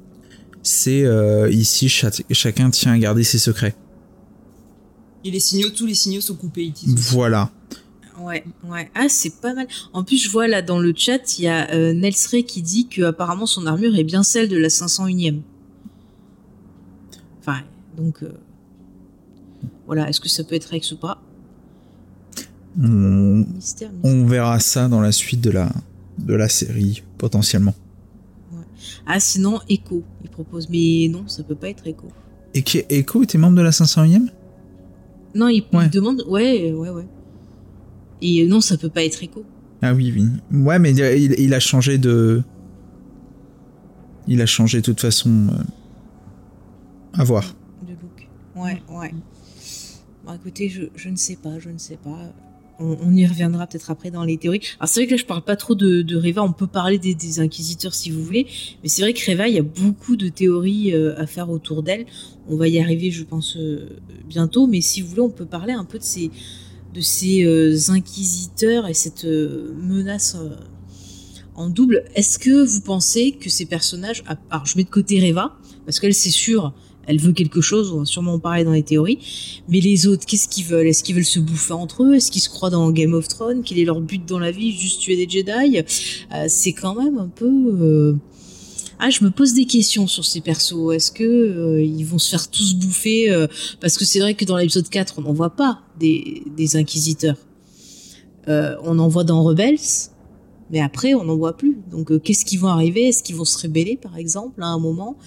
C'est 0.63 1.03
euh, 1.03 1.49
ici 1.51 1.89
chacun 1.89 2.69
tient 2.69 2.93
à 2.93 2.97
garder 2.97 3.23
ses 3.23 3.37
secrets. 3.37 3.75
Et 5.25 5.31
les 5.31 5.39
signaux, 5.39 5.69
tous 5.69 5.85
les 5.85 5.93
signaux 5.93 6.21
sont 6.21 6.35
coupés 6.35 6.65
ici. 6.65 6.85
Voilà. 6.87 7.49
Ouais, 8.19 8.43
ouais. 8.69 8.91
Ah, 8.93 9.07
c'est 9.09 9.41
pas 9.41 9.53
mal. 9.53 9.67
En 9.93 10.03
plus, 10.03 10.17
je 10.17 10.29
vois 10.29 10.47
là 10.47 10.61
dans 10.61 10.79
le 10.79 10.93
chat, 10.95 11.39
il 11.39 11.45
y 11.45 11.47
a 11.47 11.71
euh, 11.71 11.93
Nelsray 11.93 12.43
qui 12.43 12.61
dit 12.61 12.87
que 12.87 13.01
apparemment 13.03 13.45
son 13.45 13.65
armure 13.65 13.95
est 13.95 14.03
bien 14.03 14.23
celle 14.23 14.49
de 14.49 14.57
la 14.57 14.67
501ème. 14.67 15.41
Enfin, 17.43 17.59
donc 17.97 18.23
euh, 18.23 18.31
voilà. 19.85 20.07
Est-ce 20.07 20.21
que 20.21 20.29
ça 20.29 20.45
peut 20.45 20.55
être 20.55 20.65
Rex 20.65 20.93
ou 20.93 20.97
pas? 20.97 21.21
On, 22.81 23.45
verra 24.25 24.59
ça 24.59 24.87
dans 24.87 25.01
la 25.01 25.11
suite 25.11 25.41
de 25.41 25.51
la, 25.51 25.69
de 26.17 26.33
la 26.33 26.47
série, 26.47 27.03
potentiellement. 27.17 27.75
Ah, 29.05 29.19
sinon, 29.19 29.59
Echo, 29.69 30.03
il 30.23 30.29
propose. 30.29 30.69
Mais 30.69 31.09
non, 31.11 31.27
ça 31.27 31.43
peut 31.43 31.55
pas 31.55 31.69
être 31.69 31.85
Echo. 31.85 32.07
Et 32.53 32.63
qui 32.63 32.83
Echo 32.89 33.23
était 33.23 33.37
membre 33.37 33.57
de 33.57 33.61
la 33.61 33.71
501ème 33.71 34.29
Non, 35.35 35.49
il, 35.49 35.63
demande. 35.91 36.23
Ouais, 36.27 36.71
ouais, 36.71 36.89
ouais. 36.89 37.05
Et 38.21 38.47
non, 38.47 38.61
ça 38.61 38.77
peut 38.77 38.89
pas 38.89 39.03
être 39.03 39.21
Echo. 39.21 39.43
Ah 39.81 39.93
oui, 39.93 40.13
oui. 40.15 40.25
Ouais, 40.57 40.79
mais 40.79 40.93
il, 40.93 41.53
a 41.53 41.59
changé 41.59 41.97
de. 41.97 42.41
Il 44.27 44.41
a 44.41 44.45
changé 44.45 44.79
de 44.79 44.85
toute 44.85 45.01
façon. 45.01 45.29
Euh, 45.29 45.63
à 47.13 47.23
voir. 47.23 47.55
De 47.87 47.93
look. 47.93 48.27
Ouais, 48.55 48.81
ouais. 48.89 49.13
Bon, 50.25 50.33
écoutez, 50.33 50.69
je, 50.69 50.83
je 50.95 51.09
ne 51.09 51.15
sais 51.15 51.35
pas, 51.35 51.59
je 51.59 51.69
ne 51.69 51.77
sais 51.77 51.97
pas. 51.97 52.33
on, 52.79 53.13
y 53.13 53.25
reviendra 53.25 53.67
peut-être 53.67 53.91
après 53.91 54.09
dans 54.09 54.23
les 54.23 54.37
théories. 54.37 54.61
Alors 54.79 54.89
c'est 54.89 55.01
vrai 55.01 55.07
que 55.07 55.11
là 55.11 55.17
je 55.17 55.25
parle 55.25 55.43
pas 55.43 55.55
trop 55.55 55.75
de, 55.75 56.01
de 56.01 56.17
Reva, 56.17 56.43
on 56.43 56.53
peut 56.53 56.67
parler 56.67 56.97
des, 56.97 57.39
inquisiteurs 57.39 57.93
si 57.93 58.09
vous 58.09 58.23
voulez, 58.23 58.47
mais 58.81 58.89
c'est 58.89 59.01
vrai 59.01 59.13
que 59.13 59.31
Reva, 59.31 59.47
il 59.47 59.55
y 59.55 59.59
a 59.59 59.63
beaucoup 59.63 60.15
de 60.15 60.29
théories 60.29 60.93
euh, 60.93 61.19
à 61.19 61.27
faire 61.27 61.49
autour 61.49 61.83
d'elle. 61.83 62.05
On 62.47 62.55
va 62.55 62.67
y 62.67 62.79
arriver, 62.79 63.11
je 63.11 63.23
pense, 63.23 63.57
euh, 63.57 63.99
bientôt, 64.27 64.65
mais 64.67 64.81
si 64.81 65.01
vous 65.01 65.09
voulez, 65.09 65.21
on 65.21 65.29
peut 65.29 65.45
parler 65.45 65.73
un 65.73 65.85
peu 65.85 65.99
de 65.99 66.03
ces, 66.03 66.31
de 66.93 67.01
ces 67.01 67.43
euh, 67.43 67.77
inquisiteurs 67.89 68.87
et 68.87 68.93
cette 68.93 69.25
menace 69.25 70.37
en 71.55 71.69
double. 71.69 72.05
Est-ce 72.15 72.39
que 72.39 72.63
vous 72.63 72.81
pensez 72.81 73.33
que 73.33 73.49
ces 73.49 73.65
personnages, 73.65 74.23
alors 74.49 74.65
je 74.65 74.77
mets 74.77 74.83
de 74.83 74.89
côté 74.89 75.19
Reva, 75.19 75.57
parce 75.85 75.99
qu'elle 75.99 76.13
c'est 76.13 76.29
sûr, 76.29 76.73
elle 77.05 77.19
veut 77.19 77.33
quelque 77.33 77.61
chose, 77.61 78.07
sûrement 78.07 78.33
en 78.33 78.39
parler 78.39 78.63
dans 78.63 78.71
les 78.71 78.83
théories. 78.83 79.19
Mais 79.67 79.79
les 79.79 80.07
autres, 80.07 80.25
qu'est-ce 80.25 80.47
qu'ils 80.47 80.65
veulent? 80.65 80.87
Est-ce 80.87 81.03
qu'ils 81.03 81.15
veulent 81.15 81.25
se 81.25 81.39
bouffer 81.39 81.73
entre 81.73 82.03
eux? 82.03 82.15
Est-ce 82.15 82.31
qu'ils 82.31 82.41
se 82.41 82.49
croient 82.49 82.69
dans 82.69 82.89
Game 82.91 83.13
of 83.13 83.27
Thrones? 83.27 83.63
Quel 83.63 83.79
est 83.79 83.85
leur 83.85 83.99
but 83.99 84.25
dans 84.25 84.39
la 84.39 84.51
vie? 84.51 84.71
Juste 84.71 85.01
tuer 85.01 85.15
des 85.15 85.29
Jedi? 85.29 85.79
Euh, 86.33 86.45
C'est 86.47 86.73
quand 86.73 86.95
même 86.95 87.17
un 87.17 87.27
peu... 87.27 87.45
Euh, 87.45 88.15
ah, 88.99 89.09
je 89.09 89.23
me 89.23 89.31
pose 89.31 89.53
des 89.53 89.65
questions 89.65 90.07
sur 90.07 90.23
ces 90.23 90.39
persos. 90.39 90.93
Est-ce 90.93 91.11
que 91.11 91.23
euh, 91.23 91.83
ils 91.83 92.05
vont 92.05 92.19
se 92.19 92.29
faire 92.29 92.49
tous 92.49 92.75
bouffer 92.75 93.47
Parce 93.81 93.97
que 93.97 94.05
c'est 94.05 94.19
vrai 94.19 94.33
que 94.33 94.45
dans 94.45 94.55
l'épisode 94.55 94.87
4, 94.87 95.15
on 95.17 95.23
n'en 95.23 95.33
voit 95.33 95.49
pas 95.49 95.81
des, 95.99 96.43
des 96.55 96.77
inquisiteurs. 96.77 97.35
on 98.47 98.99
en 98.99 99.07
voit 99.09 99.25
dans 99.25 99.43
Rebels, 99.43 99.79
mais 100.69 100.79
après, 100.79 101.15
on 101.15 101.25
n'en 101.25 101.35
voit 101.35 101.57
plus. 101.57 101.79
Donc, 101.91 102.17
qu'est-ce 102.21 102.45
qui 102.45 102.55
vont 102.55 102.69
arriver? 102.69 103.09
Est-ce 103.09 103.23
qu'ils 103.23 103.35
vont 103.35 103.45
se 103.45 103.57
rébeller, 103.57 103.97
par 103.97 104.15
exemple, 104.15 104.63
à 104.63 104.67
un 104.67 104.79
moment? 104.79 105.17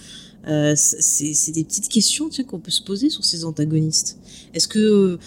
Euh, 0.47 0.73
c'est 0.75 1.51
des 1.51 1.63
petites 1.63 1.89
questions 1.89 2.29
qu'on 2.47 2.59
peut 2.59 2.71
se 2.71 2.81
poser 2.81 3.09
sur 3.09 3.25
ces 3.25 3.43
antagonistes. 3.45 4.17
Est-ce 4.53 4.67
que 4.67 5.19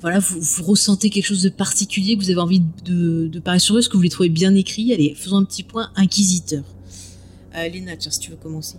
voilà, 0.00 0.18
vous, 0.18 0.62
ressentez 0.62 1.10
quelque 1.10 1.24
chose 1.24 1.42
de 1.42 1.48
particulier, 1.48 2.16
que 2.16 2.22
vous 2.22 2.30
avez 2.30 2.40
envie 2.40 2.62
de, 2.84 3.28
de 3.28 3.38
parler 3.40 3.60
sur 3.60 3.76
eux, 3.76 3.78
est-ce 3.80 3.88
que 3.88 3.96
vous 3.96 4.02
les 4.02 4.10
trouvez 4.10 4.28
bien 4.28 4.54
écrits? 4.54 4.92
Allez, 4.92 5.14
faisons 5.14 5.38
un 5.38 5.44
petit 5.44 5.62
point 5.62 5.90
inquisiteur. 5.96 6.64
Euh, 7.56 7.68
Léna, 7.68 7.92
si 7.98 8.20
tu 8.20 8.30
veux 8.30 8.36
commencer. 8.36 8.76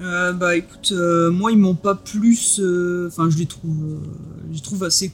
Euh, 0.00 0.32
bah 0.32 0.56
écoute, 0.56 0.92
euh, 0.92 1.32
moi 1.32 1.50
ils 1.50 1.58
m'ont 1.58 1.74
pas 1.74 1.96
plus. 1.96 2.60
Enfin, 3.06 3.28
je 3.30 3.38
les 3.38 3.46
trouve, 3.46 3.98
je 4.52 4.60
trouve 4.60 4.84
assez. 4.84 5.12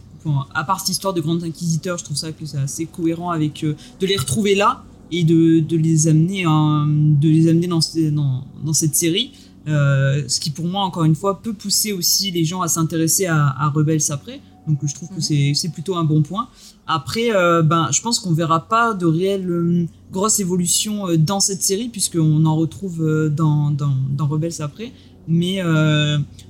à 0.54 0.64
part 0.64 0.80
cette 0.80 0.90
histoire 0.90 1.14
de 1.14 1.22
grand 1.22 1.42
inquisiteur, 1.42 1.96
je 1.96 2.04
trouve 2.04 2.16
ça 2.16 2.32
que 2.32 2.44
c'est 2.44 2.58
assez 2.58 2.84
cohérent 2.84 3.30
avec 3.30 3.64
de 3.64 4.06
les 4.06 4.16
retrouver 4.16 4.54
là 4.54 4.84
et 5.10 5.24
de, 5.24 5.64
les 5.76 6.08
amener, 6.08 6.44
de 6.44 7.28
les 7.28 7.48
amener 7.48 7.66
dans 7.66 8.72
cette 8.72 8.94
série. 8.94 9.32
Euh, 9.66 10.22
ce 10.28 10.40
qui 10.40 10.50
pour 10.50 10.66
moi, 10.66 10.82
encore 10.82 11.04
une 11.04 11.14
fois, 11.14 11.40
peut 11.40 11.54
pousser 11.54 11.92
aussi 11.92 12.30
les 12.30 12.44
gens 12.44 12.60
à 12.60 12.68
s'intéresser 12.68 13.26
à, 13.26 13.54
à, 13.58 13.68
Rebels 13.70 14.00
après. 14.10 14.40
Donc 14.66 14.78
je 14.84 14.94
trouve 14.94 15.08
que 15.10 15.16
mhm. 15.16 15.54
c'est 15.54 15.68
plutôt 15.70 15.96
un 15.96 16.04
bon 16.04 16.22
point. 16.22 16.48
Après, 16.86 17.34
euh, 17.34 17.62
ben, 17.62 17.88
je 17.90 18.00
pense 18.02 18.18
qu'on 18.18 18.32
verra 18.32 18.68
pas 18.68 18.94
de 18.94 19.06
réelle 19.06 19.48
euh, 19.48 19.86
grosse 20.12 20.40
évolution 20.40 21.06
dans 21.18 21.40
cette 21.40 21.62
série, 21.62 21.88
puisqu'on 21.88 22.44
en 22.44 22.56
retrouve 22.56 23.30
dans, 23.30 23.70
dans, 23.70 23.96
dans, 24.10 24.26
Rebels 24.26 24.60
après. 24.60 24.92
Mais 25.26 25.60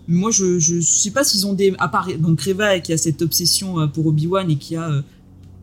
moi, 0.09 0.31
je, 0.33 0.59
je 0.59 0.81
sais 0.81 1.13
pas 1.13 1.23
s'ils 1.23 1.47
ont 1.47 1.55
des... 1.55 1.73
À 1.79 1.89
part 1.89 2.09
donc 2.19 2.41
Reva 2.41 2.81
qui 2.81 2.93
a 2.93 2.99
cette 2.99 3.23
obsession 3.23 3.89
pour 3.89 4.07
Obi-Wan 4.07 4.51
et 4.51 4.57
qui 4.57 4.75
a 4.75 5.03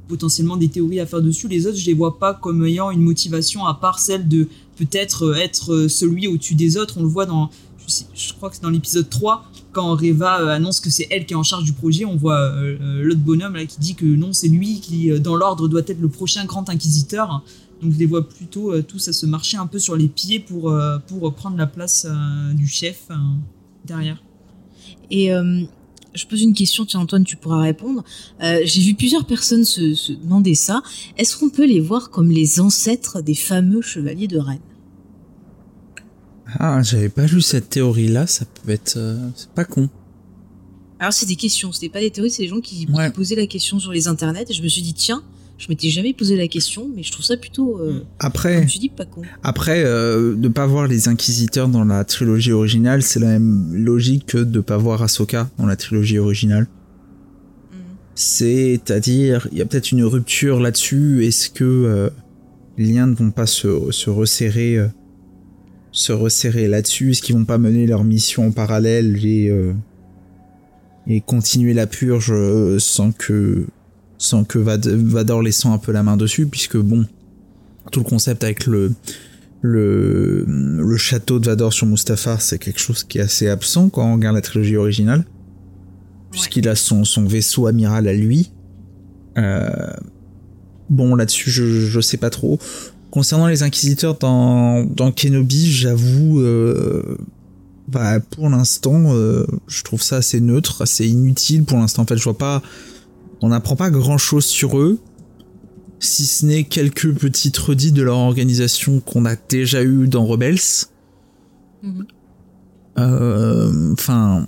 potentiellement 0.07 0.57
des 0.57 0.67
théories 0.67 0.99
à 0.99 1.05
faire 1.05 1.21
dessus, 1.21 1.47
les 1.47 1.67
autres, 1.67 1.77
je 1.77 1.85
les 1.85 1.93
vois 1.93 2.19
pas 2.19 2.33
comme 2.33 2.65
ayant 2.65 2.91
une 2.91 3.01
motivation 3.01 3.65
à 3.65 3.73
part 3.73 3.99
celle 3.99 4.27
de 4.27 4.47
peut-être 4.77 5.25
euh, 5.25 5.35
être 5.35 5.73
euh, 5.73 5.89
celui 5.89 6.27
au-dessus 6.27 6.55
des 6.55 6.77
autres. 6.77 6.97
On 6.97 7.03
le 7.03 7.07
voit 7.07 7.25
dans, 7.25 7.49
je, 7.87 8.33
crois 8.33 8.49
que 8.49 8.55
c'est 8.55 8.63
dans 8.63 8.69
l'épisode 8.69 9.09
3, 9.09 9.45
quand 9.71 9.95
Reva 9.95 10.41
euh, 10.41 10.47
annonce 10.47 10.79
que 10.79 10.89
c'est 10.89 11.07
elle 11.11 11.25
qui 11.25 11.33
est 11.33 11.37
en 11.37 11.43
charge 11.43 11.63
du 11.63 11.73
projet, 11.73 12.05
on 12.05 12.15
voit 12.15 12.51
l'autre 12.79 13.21
bonhomme 13.21 13.55
là, 13.55 13.65
qui 13.65 13.79
dit 13.79 13.95
que 13.95 14.05
non, 14.05 14.33
c'est 14.33 14.47
lui 14.47 14.79
qui, 14.81 15.17
dans 15.19 15.35
l'ordre, 15.35 15.67
doit 15.67 15.81
être 15.87 16.01
le 16.01 16.09
prochain 16.09 16.45
grand 16.45 16.69
inquisiteur. 16.69 17.43
Donc 17.81 17.93
je 17.93 17.97
les 17.97 18.05
vois 18.05 18.27
plutôt 18.27 18.79
tous 18.83 19.07
à 19.07 19.13
se 19.13 19.25
marcher 19.25 19.57
un 19.57 19.65
peu 19.65 19.79
sur 19.79 19.95
les 19.95 20.07
pieds 20.07 20.39
pour, 20.39 20.71
pour 21.07 21.33
prendre 21.33 21.57
la 21.57 21.65
place 21.65 22.05
du 22.53 22.67
chef 22.67 23.07
derrière. 23.85 24.21
Et 25.09 25.31
je 26.13 26.25
pose 26.25 26.41
une 26.41 26.53
question, 26.53 26.85
tiens 26.85 26.99
Antoine, 26.99 27.23
tu 27.23 27.37
pourras 27.37 27.61
répondre. 27.61 28.03
J'ai 28.41 28.81
vu 28.81 28.95
plusieurs 28.95 29.25
personnes 29.25 29.63
se, 29.63 29.93
se 29.93 30.11
demander 30.11 30.55
ça. 30.55 30.81
Est-ce 31.17 31.37
qu'on 31.37 31.49
peut 31.49 31.65
les 31.65 31.79
voir 31.79 32.09
comme 32.09 32.29
les 32.29 32.59
ancêtres 32.59 33.21
des 33.21 33.35
fameux 33.35 33.81
chevaliers 33.81 34.27
de 34.27 34.37
Rennes? 34.37 34.59
Ah, 36.59 36.81
j'avais 36.83 37.09
pas 37.09 37.25
lu 37.25 37.41
cette 37.41 37.69
théorie-là, 37.69 38.27
ça 38.27 38.45
peut 38.45 38.71
être. 38.71 38.97
Euh, 38.97 39.29
c'est 39.35 39.49
pas 39.49 39.65
con. 39.65 39.89
Alors, 40.99 41.13
c'est 41.13 41.25
des 41.25 41.35
questions, 41.35 41.71
c'était 41.71 41.89
pas 41.89 41.99
des 41.99 42.11
théories, 42.11 42.29
c'est 42.29 42.43
des 42.43 42.49
gens 42.49 42.59
qui, 42.59 42.87
posaient 43.15 43.35
la 43.35 43.47
question 43.47 43.79
sur 43.79 43.91
les 43.91 44.07
internets, 44.07 44.45
et 44.49 44.53
je 44.53 44.61
me 44.61 44.67
suis 44.67 44.83
dit, 44.83 44.93
tiens, 44.93 45.23
je 45.61 45.67
m'étais 45.69 45.89
jamais 45.89 46.13
posé 46.13 46.35
la 46.35 46.47
question, 46.47 46.89
mais 46.95 47.03
je 47.03 47.11
trouve 47.11 47.25
ça 47.25 47.37
plutôt. 47.37 47.79
Euh, 47.79 48.03
après. 48.19 48.65
tu 48.65 48.79
dis, 48.79 48.89
pas 48.89 49.05
con. 49.05 49.21
Après, 49.43 49.83
euh, 49.85 50.35
de 50.35 50.47
pas 50.47 50.65
voir 50.65 50.87
les 50.87 51.07
Inquisiteurs 51.07 51.69
dans 51.69 51.85
la 51.85 52.03
trilogie 52.03 52.51
originale, 52.51 53.03
c'est 53.03 53.19
la 53.19 53.27
même 53.27 53.73
logique 53.73 54.25
que 54.25 54.39
de 54.39 54.59
pas 54.59 54.77
voir 54.77 55.03
Ahsoka 55.03 55.49
dans 55.57 55.65
la 55.65 55.75
trilogie 55.75 56.19
originale. 56.19 56.67
Mhm. 57.71 57.77
C'est-à-dire, 58.15 59.47
il 59.51 59.59
y 59.59 59.61
a 59.61 59.65
peut-être 59.65 59.91
une 59.91 60.03
rupture 60.03 60.59
là-dessus. 60.59 61.25
Est-ce 61.25 61.49
que 61.49 62.11
les 62.77 62.93
liens 62.93 63.07
ne 63.07 63.15
vont 63.15 63.31
pas 63.31 63.45
se, 63.45 63.91
se 63.91 64.09
resserrer 64.09 64.79
se 65.91 66.13
resserrer 66.13 66.67
là-dessus? 66.67 67.11
Est-ce 67.11 67.21
qu'ils 67.21 67.35
vont 67.35 67.45
pas 67.45 67.57
mener 67.57 67.85
leur 67.85 68.03
mission 68.03 68.47
en 68.47 68.51
parallèle 68.51 69.23
et, 69.25 69.49
euh, 69.49 69.73
et 71.07 71.21
continuer 71.21 71.73
la 71.73 71.87
purge 71.87 72.31
euh, 72.31 72.79
sans 72.79 73.11
que 73.11 73.67
sans 74.21 74.43
que 74.43 74.59
Vador 74.59 75.41
laissant 75.41 75.73
un 75.73 75.77
peu 75.77 75.91
la 75.91 76.03
main 76.03 76.17
dessus 76.17 76.45
puisque 76.45 76.77
bon 76.77 77.05
tout 77.91 78.01
le 78.01 78.05
concept 78.05 78.43
avec 78.43 78.67
le 78.67 78.93
le, 79.63 80.43
le 80.47 80.97
château 80.97 81.39
de 81.39 81.45
Vador 81.47 81.73
sur 81.73 81.87
Mustafar 81.87 82.41
c'est 82.41 82.59
quelque 82.59 82.79
chose 82.79 83.03
qui 83.03 83.17
est 83.17 83.21
assez 83.21 83.47
absent 83.47 83.89
quand 83.89 84.05
on 84.05 84.13
regarde 84.15 84.35
la 84.35 84.41
trilogie 84.41 84.77
originale 84.77 85.25
puisqu'il 86.31 86.67
a 86.69 86.75
son, 86.75 87.03
son 87.03 87.25
vaisseau 87.25 87.67
amiral 87.67 88.07
à 88.07 88.13
lui 88.13 88.51
euh, 89.37 89.69
bon 90.89 91.15
là-dessus 91.15 91.49
je, 91.49 91.63
je 91.63 91.99
sais 91.99 92.17
pas 92.17 92.29
trop 92.29 92.59
Concernant 93.11 93.47
les 93.47 93.61
inquisiteurs 93.61 94.17
dans, 94.17 94.85
dans 94.85 95.11
Kenobi, 95.11 95.69
j'avoue, 95.69 96.39
euh, 96.39 97.17
bah, 97.89 98.21
pour 98.21 98.49
l'instant, 98.49 99.13
euh, 99.13 99.45
je 99.67 99.83
trouve 99.83 100.01
ça 100.01 100.17
assez 100.17 100.39
neutre, 100.39 100.81
assez 100.81 101.05
inutile. 101.09 101.65
Pour 101.65 101.77
l'instant, 101.77 102.03
en 102.03 102.05
fait, 102.05 102.15
je 102.15 102.23
vois 102.23 102.37
pas, 102.37 102.63
on 103.41 103.49
n'apprend 103.49 103.75
pas 103.75 103.89
grand 103.89 104.17
chose 104.17 104.45
sur 104.45 104.77
eux, 104.77 104.99
si 105.99 106.25
ce 106.25 106.45
n'est 106.45 106.63
quelques 106.63 107.13
petites 107.13 107.57
redites 107.57 107.93
de 107.93 108.01
leur 108.01 108.17
organisation 108.17 108.99
qu'on 108.99 109.25
a 109.25 109.35
déjà 109.35 109.83
eu 109.83 110.07
dans 110.07 110.25
Rebels. 110.25 110.87
Mhm. 111.83 112.05
Euh, 112.97 113.93
enfin. 113.93 114.47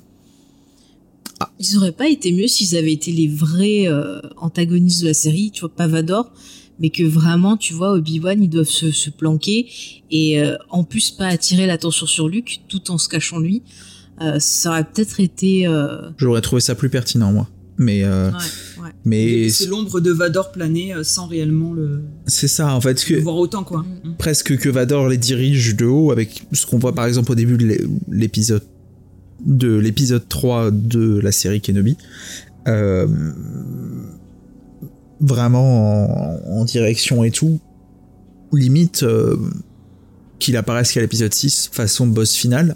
Ils 1.60 1.78
auraient 1.78 1.91
pas 1.91 2.07
été 2.07 2.32
mieux 2.32 2.48
s'ils 2.48 2.78
avaient 2.78 2.94
été 2.94 3.11
les 3.11 3.28
vrais 3.28 3.88
antagonistes 4.38 5.02
de 5.02 5.07
la 5.07 5.14
série, 5.14 5.52
tu 5.52 5.61
vois, 5.61 5.70
Pavador 5.70 6.32
mais 6.80 6.90
que 6.90 7.03
vraiment, 7.03 7.57
tu 7.57 7.74
vois, 7.74 7.94
Obi-Wan, 7.94 8.41
ils 8.41 8.49
doivent 8.49 8.65
se, 8.65 9.10
planquer 9.10 9.68
et 10.11 10.41
euh, 10.41 10.56
en 10.70 10.84
plus 10.84 11.11
pas 11.11 11.28
attirer 11.28 11.68
l'attention 11.68 12.06
sur 12.06 12.28
Luke 12.28 12.61
tout 12.68 12.91
en 12.91 12.98
se 12.98 13.07
cachant 13.07 13.40
lui. 13.40 13.61
Euh, 14.22 14.40
ça 14.40 14.70
aurait 14.70 14.84
peut-être 14.84 15.20
été. 15.20 15.68
Euh, 15.68 16.10
J'aurais 16.18 16.41
trouvé 16.41 16.61
ça 16.61 16.76
plus 16.76 16.90
pertinent, 16.90 17.32
moi. 17.32 17.48
Mais. 17.78 18.04
Mais 19.06 19.50
c'est 19.50 19.66
l'ombre 19.66 20.00
de 20.00 20.12
Vador 20.12 20.52
planer 20.52 20.94
sans 21.04 21.28
réellement 21.28 21.74
le. 21.74 22.04
C'est 22.28 22.48
ça, 22.48 22.74
en 22.74 22.82
fait. 22.82 23.04
Que... 23.04 23.16
voir 23.16 23.38
autant, 23.38 23.64
quoi. 23.64 23.80
Mm. 24.04 24.10
Mm. 24.10 24.16
Presque 24.18 24.58
que 24.58 24.70
Vador 24.70 25.10
les 25.10 25.18
dirige 25.18 25.76
de 25.76 25.86
haut, 25.86 26.12
avec 26.12 26.44
ce 26.52 26.66
qu'on 26.66 26.80
voit 26.80 26.94
par 26.94 27.06
exemple 27.06 27.32
au 27.32 27.36
début 27.36 27.58
de 27.58 27.78
l'épisode 28.10 28.64
de 29.45 29.76
l'épisode 29.76 30.28
3 30.28 30.72
de 30.72 31.20
la 31.20 31.32
série 31.32 31.62
Kenobi. 31.62 31.98
Euh, 32.68 33.08
vraiment 35.20 36.60
en, 36.60 36.66
direction 36.66 37.24
et 37.24 37.32
tout, 37.32 37.60
limite 38.52 39.04
euh, 39.04 39.38
qu'il 40.40 40.58
apparaisse 40.58 40.91
qu'à 40.91 41.02
l'épisode 41.02 41.34
6 41.34 41.70
façon 41.72 42.08
boss 42.08 42.36
final. 42.36 42.76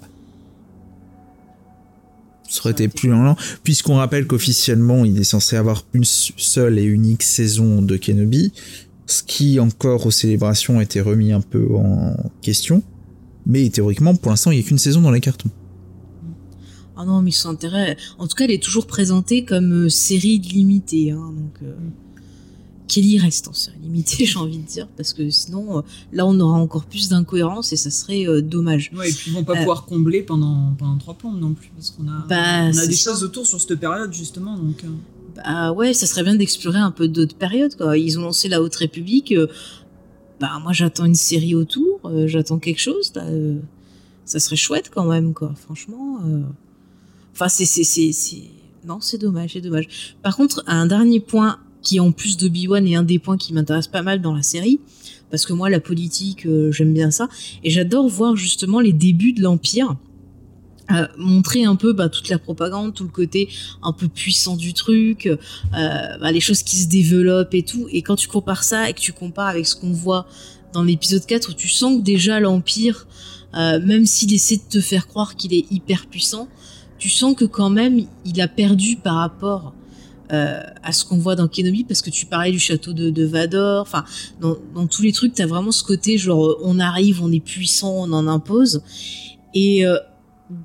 Ça 2.48 2.62
aurait 2.62 2.72
été 2.72 2.88
plus 2.88 3.10
lent, 3.10 3.36
puisqu'on 3.64 3.96
rappelle 3.96 4.26
qu'officiellement 4.26 5.06
il 5.06 5.18
est 5.20 5.24
censé 5.26 5.56
avoir 5.56 5.86
une 5.94 6.06
seule 6.06 6.80
et 6.80 6.84
unique 6.84 7.24
saison 7.24 7.82
de 7.82 7.98
Kenobi, 7.98 8.54
ce 9.06 9.24
qui 9.24 9.60
encore 9.60 10.06
aux 10.06 10.12
célébrations 10.12 10.80
était 10.80 11.02
remis 11.02 11.34
un 11.34 11.42
peu 11.42 11.68
en 11.76 12.16
question, 12.42 12.84
mais 13.46 13.70
théoriquement 13.70 14.16
pour 14.16 14.32
l'instant 14.32 14.52
il 14.52 14.60
n'y 14.60 14.64
a 14.64 14.68
qu'une 14.68 14.78
saison 14.78 15.02
dans 15.02 15.12
les 15.12 15.22
cartons. 15.22 15.50
Ah 17.00 17.06
non, 17.06 17.22
mais 17.22 17.30
son 17.30 17.50
intérêt, 17.50 17.96
en 18.18 18.28
tout 18.28 18.36
cas, 18.36 18.46
elle 18.46 18.52
est 18.52 18.64
toujours 18.64 18.88
présentée 18.88 19.46
comme 19.46 19.86
euh, 19.86 19.90
série 19.90 20.40
limitée, 20.40 21.12
hein, 21.12 21.32
donc. 21.32 21.54
Euh, 21.62 21.76
Kelly 22.88 23.20
reste 23.20 23.48
en 23.48 23.54
série 23.54 23.78
limitée, 23.82 24.26
j'ai 24.26 24.38
envie 24.38 24.58
de 24.58 24.66
dire, 24.66 24.88
parce 24.96 25.14
que 25.14 25.30
sinon, 25.30 25.80
euh, 25.80 25.82
là, 26.14 26.26
on 26.26 26.40
aura 26.40 26.58
encore 26.58 26.86
plus 26.86 27.10
d'incohérences 27.10 27.74
et 27.74 27.76
ça 27.76 27.92
serait 27.92 28.28
euh, 28.28 28.42
dommage. 28.42 28.92
Ouais, 28.96 29.10
et 29.10 29.14
puis 29.14 29.32
ils 29.32 29.34
vont 29.34 29.44
pas 29.44 29.54
euh, 29.54 29.58
pouvoir 29.58 29.86
combler 29.86 30.22
pendant, 30.22 30.74
pendant 30.78 30.98
trois 30.98 31.14
plombes 31.14 31.40
non 31.40 31.54
plus, 31.54 31.70
parce 31.76 31.92
qu'on 31.92 32.08
a, 32.08 32.26
bah, 32.28 32.70
on 32.74 32.78
a 32.78 32.88
des 32.88 32.96
choses 32.96 33.24
autour 33.24 33.46
sur 33.46 33.60
cette 33.60 33.76
période, 33.76 34.14
justement. 34.14 34.58
Donc, 34.58 34.84
bah 35.36 35.72
ouais, 35.72 35.94
ça 35.94 36.08
serait 36.08 36.24
bien 36.24 36.36
d'explorer 36.36 36.80
un 36.80 36.92
peu 36.92 37.08
d'autres 37.08 37.36
périodes. 37.36 37.76
Quoi. 37.76 37.98
Ils 37.98 38.18
ont 38.18 38.24
lancé 38.24 38.48
la 38.48 38.62
Haute 38.62 38.76
République. 38.76 39.36
bah 40.40 40.60
moi 40.64 40.74
j'attends 40.74 41.06
une 41.06 41.16
série 41.16 41.54
autour, 41.54 42.00
j'attends 42.26 42.58
quelque 42.58 42.82
chose. 42.82 43.14
ça 44.26 44.40
serait 44.40 44.56
chouette 44.56 44.90
quand 44.92 45.06
même, 45.06 45.36
quoi. 45.36 45.54
Franchement. 45.56 46.20
Enfin, 47.34 47.50
c'est 47.50 47.66
c'est 47.66 47.84
c'est 47.84 48.44
non, 48.84 49.00
c'est 49.00 49.20
dommage, 49.20 49.54
c'est 49.54 49.62
dommage. 49.62 50.16
Par 50.24 50.36
contre, 50.36 50.64
un 50.66 50.88
dernier 50.88 51.20
point 51.20 51.60
qui 51.88 52.02
en 52.02 52.12
plus 52.12 52.36
de 52.36 52.50
B1 52.50 52.86
est 52.86 52.96
un 52.96 53.04
des 53.04 53.18
points 53.18 53.38
qui 53.38 53.54
m'intéresse 53.54 53.88
pas 53.88 54.02
mal 54.02 54.22
dans 54.22 54.36
la 54.36 54.44
série, 54.44 54.82
parce 55.32 55.46
que 55.46 55.54
moi 55.54 55.70
la 55.70 55.80
politique 55.80 56.46
euh, 56.46 56.70
j'aime 56.70 56.94
bien 56.94 57.12
ça 57.12 57.30
et 57.64 57.70
j'adore 57.70 58.10
voir 58.10 58.36
justement 58.36 58.82
les 58.82 58.92
débuts 58.92 59.32
de 59.32 59.42
l'empire 59.42 59.96
euh, 60.92 61.08
montrer 61.18 61.64
un 61.64 61.78
peu 61.78 61.94
bah, 61.94 62.10
toute 62.10 62.28
la 62.28 62.40
propagande, 62.40 62.94
tout 62.94 63.06
le 63.06 63.10
côté 63.10 63.48
un 63.84 63.94
peu 63.94 64.10
puissant 64.10 64.58
du 64.58 64.74
truc, 64.74 65.28
euh, 65.28 65.38
bah, 65.72 66.32
les 66.32 66.42
choses 66.42 66.62
qui 66.62 66.78
se 66.78 66.88
développent 66.88 67.54
et 67.54 67.64
tout. 67.64 67.88
Et 67.92 68.02
quand 68.02 68.16
tu 68.16 68.28
compares 68.28 68.64
ça 68.64 68.90
et 68.90 68.94
que 68.94 69.00
tu 69.00 69.14
compares 69.14 69.48
avec 69.48 69.66
ce 69.66 69.76
qu'on 69.76 69.92
voit 69.92 70.28
dans 70.74 70.84
l'épisode 70.84 71.26
4 71.26 71.50
où 71.50 71.54
tu 71.54 71.70
sens 71.70 71.98
que 71.98 72.04
déjà 72.04 72.40
l'Empire, 72.40 73.08
même 73.54 74.06
s'il 74.06 74.34
essaie 74.34 74.58
de 74.58 74.70
te 74.70 74.82
faire 74.82 75.08
croire 75.08 75.36
qu'il 75.36 75.54
est 75.54 75.66
hyper 75.72 76.06
puissant, 76.06 76.48
tu 77.00 77.10
sens 77.10 77.36
que 77.36 77.46
quand 77.46 77.70
même 77.70 78.06
il 78.26 78.40
a 78.40 78.48
perdu 78.48 78.98
par 78.98 79.16
rapport 79.16 79.74
euh, 80.34 80.62
à 80.84 80.92
ce 80.92 81.06
qu'on 81.06 81.18
voit 81.18 81.36
dans 81.36 81.48
Kenobi 81.48 81.86
parce 81.86 82.02
que 82.02 82.10
tu 82.10 82.26
parlais 82.26 82.52
du 82.52 82.60
château 82.60 82.92
de, 82.92 83.26
Vador 83.26 83.82
enfin 83.82 84.04
dans, 84.42 84.88
tous 84.88 85.02
les 85.02 85.14
trucs 85.14 85.34
t'as 85.34 85.46
vraiment 85.46 85.72
ce 85.72 85.84
côté 85.84 86.18
genre 86.18 86.58
on 86.62 86.80
arrive 86.80 87.24
on 87.24 87.32
est 87.32 87.44
puissant 87.44 87.94
on 87.94 88.12
en 88.12 88.28
impose. 88.28 88.82
Et 89.54 89.86
euh, 89.86 89.98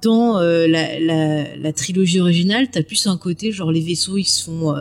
dans 0.03 0.39
euh, 0.39 0.67
la, 0.67 1.73
trilogie 1.73 2.21
originale 2.21 2.71
t'as 2.71 2.83
plus 2.83 3.07
un 3.07 3.17
côté 3.17 3.53
genre 3.53 3.71
les 3.71 3.81
vaisseaux 3.81 4.17
ils 4.17 4.25
se 4.25 4.45
font 4.45 4.75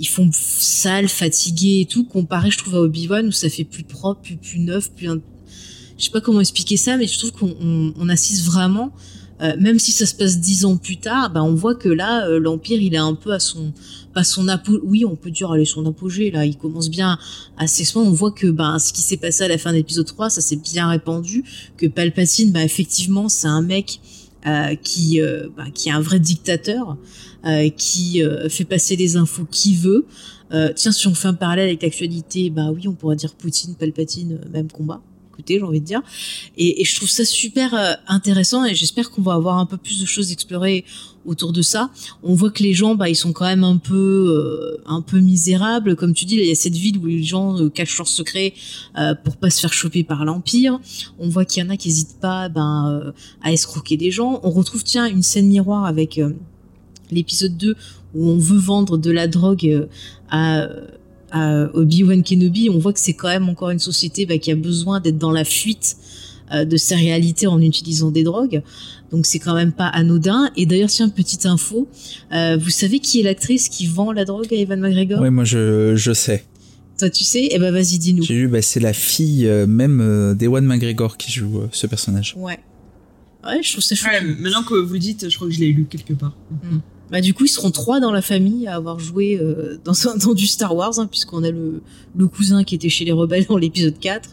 ils 0.00 0.08
font 0.08 0.28
sale 0.32 1.08
fatigués 1.08 1.80
et 1.82 1.86
tout 1.86 2.04
comparé 2.04 2.50
je 2.50 2.58
trouve 2.58 2.74
à 2.74 2.80
Obi-Wan 2.80 3.26
où 3.26 3.32
ça 3.32 3.48
fait 3.48 3.64
plus 3.64 3.84
propre 3.84 4.20
plus, 4.40 4.58
neuf 4.58 4.92
plus 4.92 5.08
je 5.96 6.04
sais 6.04 6.10
pas 6.10 6.20
comment 6.20 6.40
expliquer 6.40 6.76
ça 6.76 6.96
mais 6.96 7.06
je 7.06 7.18
trouve 7.18 7.32
qu'on 7.32 8.08
assiste 8.08 8.44
vraiment 8.44 8.92
euh, 9.42 9.56
même 9.58 9.78
si 9.78 9.90
ça 9.90 10.06
se 10.06 10.14
passe 10.14 10.38
dix 10.38 10.64
ans 10.64 10.76
plus 10.76 10.98
tard, 10.98 11.30
bah, 11.30 11.42
on 11.42 11.54
voit 11.54 11.74
que 11.74 11.88
là, 11.88 12.28
euh, 12.28 12.38
l'Empire, 12.38 12.80
il 12.80 12.94
est 12.94 12.98
un 12.98 13.14
peu 13.14 13.32
à 13.32 13.40
son, 13.40 13.72
pas 14.14 14.22
son 14.22 14.46
apogée, 14.46 14.80
oui, 14.84 15.04
on 15.04 15.16
peut 15.16 15.30
dire, 15.30 15.50
aller 15.50 15.64
son 15.64 15.84
apogée, 15.86 16.30
là, 16.30 16.46
il 16.46 16.56
commence 16.56 16.88
bien 16.88 17.18
à 17.56 17.66
s'expandre. 17.66 18.08
On 18.08 18.12
voit 18.12 18.30
que, 18.30 18.46
bah, 18.46 18.78
ce 18.78 18.92
qui 18.92 19.02
s'est 19.02 19.16
passé 19.16 19.42
à 19.42 19.48
la 19.48 19.58
fin 19.58 19.72
de 19.72 19.76
l'épisode 19.76 20.06
3, 20.06 20.30
ça 20.30 20.40
s'est 20.40 20.56
bien 20.56 20.88
répandu, 20.88 21.42
que 21.76 21.86
Palpatine, 21.86 22.52
bah, 22.52 22.62
effectivement, 22.62 23.28
c'est 23.28 23.48
un 23.48 23.62
mec, 23.62 24.00
euh, 24.46 24.76
qui, 24.76 25.20
bah, 25.56 25.66
qui 25.74 25.88
est 25.88 25.92
un 25.92 26.00
vrai 26.00 26.20
dictateur, 26.20 26.96
qui 27.76 28.22
fait 28.48 28.64
passer 28.64 28.94
les 28.94 29.16
infos 29.16 29.46
qui 29.50 29.74
veut. 29.74 30.06
tiens, 30.76 30.92
si 30.92 31.08
on 31.08 31.14
fait 31.14 31.28
un 31.28 31.34
parallèle 31.34 31.66
avec 31.66 31.82
l'actualité, 31.82 32.50
bah 32.50 32.70
oui, 32.72 32.86
on 32.86 32.92
pourrait 32.92 33.16
dire 33.16 33.34
Poutine, 33.34 33.74
Palpatine, 33.74 34.40
même 34.52 34.70
combat 34.70 35.02
j'ai 35.46 35.62
envie 35.62 35.80
de 35.80 35.86
dire. 35.86 36.02
Et, 36.56 36.84
je 36.84 36.96
trouve 36.96 37.08
ça 37.08 37.24
super 37.24 37.74
euh, 37.74 37.92
intéressant 38.06 38.64
et 38.64 38.74
j'espère 38.74 39.10
qu'on 39.10 39.22
va 39.22 39.34
avoir 39.34 39.58
un 39.58 39.66
peu 39.66 39.76
plus 39.76 40.00
de 40.00 40.06
choses 40.06 40.32
explorées 40.32 40.84
autour 41.24 41.52
de 41.52 41.62
ça. 41.62 41.90
On 42.22 42.34
voit 42.34 42.50
que 42.50 42.62
les 42.62 42.74
gens, 42.74 42.94
bah, 42.94 43.08
ils 43.08 43.16
sont 43.16 43.32
quand 43.32 43.44
même 43.44 43.64
un 43.64 43.76
peu, 43.76 43.94
euh, 43.94 44.82
un 44.86 45.02
peu 45.02 45.20
misérables. 45.20 45.94
Comme 45.96 46.14
tu 46.14 46.24
dis, 46.24 46.36
il 46.36 46.46
y 46.46 46.50
a 46.50 46.54
cette 46.54 46.74
ville 46.74 46.98
où 46.98 47.06
les 47.06 47.22
gens 47.22 47.58
euh, 47.60 47.68
cachent 47.68 47.96
leurs 47.98 48.08
secrets 48.08 48.54
pour 49.24 49.36
pas 49.36 49.50
se 49.50 49.60
faire 49.60 49.72
choper 49.72 50.02
par 50.02 50.24
l'Empire. 50.24 50.80
On 51.18 51.28
voit 51.28 51.44
qu'il 51.44 51.62
y 51.62 51.66
en 51.66 51.70
a 51.70 51.76
qui 51.76 51.88
hésitent 51.88 52.20
pas 52.20 52.48
ben, 52.48 53.12
à 53.42 53.52
escroquer 53.52 53.96
des 53.96 54.10
gens. 54.10 54.40
On 54.42 54.50
retrouve, 54.50 54.82
tiens, 54.84 55.06
une 55.06 55.22
scène 55.22 55.46
miroir 55.46 55.84
avec 55.84 56.20
l'épisode 57.10 57.56
2 57.56 57.76
où 58.14 58.28
on 58.28 58.38
veut 58.38 58.58
vendre 58.58 58.98
de 58.98 59.10
la 59.10 59.28
drogue 59.28 59.88
à 60.30 60.68
à 61.32 61.74
Obi-Wan 61.74 62.22
Kenobi, 62.22 62.68
on 62.70 62.78
voit 62.78 62.92
que 62.92 63.00
c'est 63.00 63.14
quand 63.14 63.28
même 63.28 63.48
encore 63.48 63.70
une 63.70 63.78
société 63.78 64.26
bah, 64.26 64.38
qui 64.38 64.52
a 64.52 64.54
besoin 64.54 65.00
d'être 65.00 65.18
dans 65.18 65.32
la 65.32 65.44
fuite 65.44 65.96
euh, 66.52 66.64
de 66.64 66.76
ses 66.76 66.94
réalités 66.94 67.46
en 67.46 67.60
utilisant 67.60 68.10
des 68.10 68.22
drogues. 68.22 68.62
Donc 69.10 69.24
c'est 69.26 69.38
quand 69.38 69.54
même 69.54 69.72
pas 69.72 69.86
anodin. 69.86 70.50
Et 70.56 70.66
d'ailleurs, 70.66 70.90
tiens, 70.90 71.08
petite 71.08 71.46
info, 71.46 71.88
euh, 72.32 72.58
vous 72.60 72.70
savez 72.70 72.98
qui 72.98 73.20
est 73.20 73.22
l'actrice 73.22 73.68
qui 73.68 73.86
vend 73.86 74.12
la 74.12 74.24
drogue 74.24 74.52
à 74.52 74.56
Evan 74.56 74.78
McGregor? 74.78 75.20
Oui, 75.20 75.30
moi 75.30 75.44
je, 75.44 75.96
je 75.96 76.12
sais. 76.12 76.44
Toi, 76.98 77.08
tu 77.08 77.24
sais? 77.24 77.48
Eh 77.50 77.58
ben, 77.58 77.72
vas-y, 77.72 77.98
dis-nous. 77.98 78.22
J'ai 78.22 78.34
vu, 78.34 78.48
bah, 78.48 78.60
c'est 78.60 78.80
la 78.80 78.92
fille 78.92 79.46
euh, 79.46 79.66
même 79.66 80.36
d'Ewan 80.38 80.64
McGregor 80.64 81.16
qui 81.16 81.32
joue 81.32 81.62
ce 81.72 81.86
personnage. 81.86 82.34
Ouais. 82.36 82.58
Ouais, 83.44 83.60
je 83.62 83.72
trouve 83.72 83.82
ça 83.82 83.94
chouette. 83.94 84.22
Ouais, 84.22 84.36
maintenant 84.38 84.62
que 84.62 84.74
vous 84.74 84.92
le 84.92 84.98
dites, 84.98 85.28
je 85.28 85.34
crois 85.34 85.48
que 85.48 85.54
je 85.54 85.60
l'ai 85.60 85.72
lu 85.72 85.86
quelque 85.88 86.12
part. 86.12 86.36
Mm. 86.50 86.78
Bah, 87.12 87.20
du 87.20 87.34
coup, 87.34 87.44
ils 87.44 87.48
seront 87.48 87.70
trois 87.70 88.00
dans 88.00 88.10
la 88.10 88.22
famille 88.22 88.66
à 88.66 88.74
avoir 88.74 88.98
joué 88.98 89.38
euh, 89.38 89.78
dans, 89.84 89.92
dans, 90.16 90.32
du 90.32 90.46
Star 90.46 90.74
Wars, 90.74 90.98
hein, 90.98 91.06
puisqu'on 91.06 91.44
a 91.44 91.50
le, 91.50 91.82
cousin 92.26 92.64
qui 92.64 92.74
était 92.74 92.88
chez 92.88 93.04
les 93.04 93.12
rebelles 93.12 93.44
dans 93.46 93.58
l'épisode 93.58 93.98
4. 93.98 94.30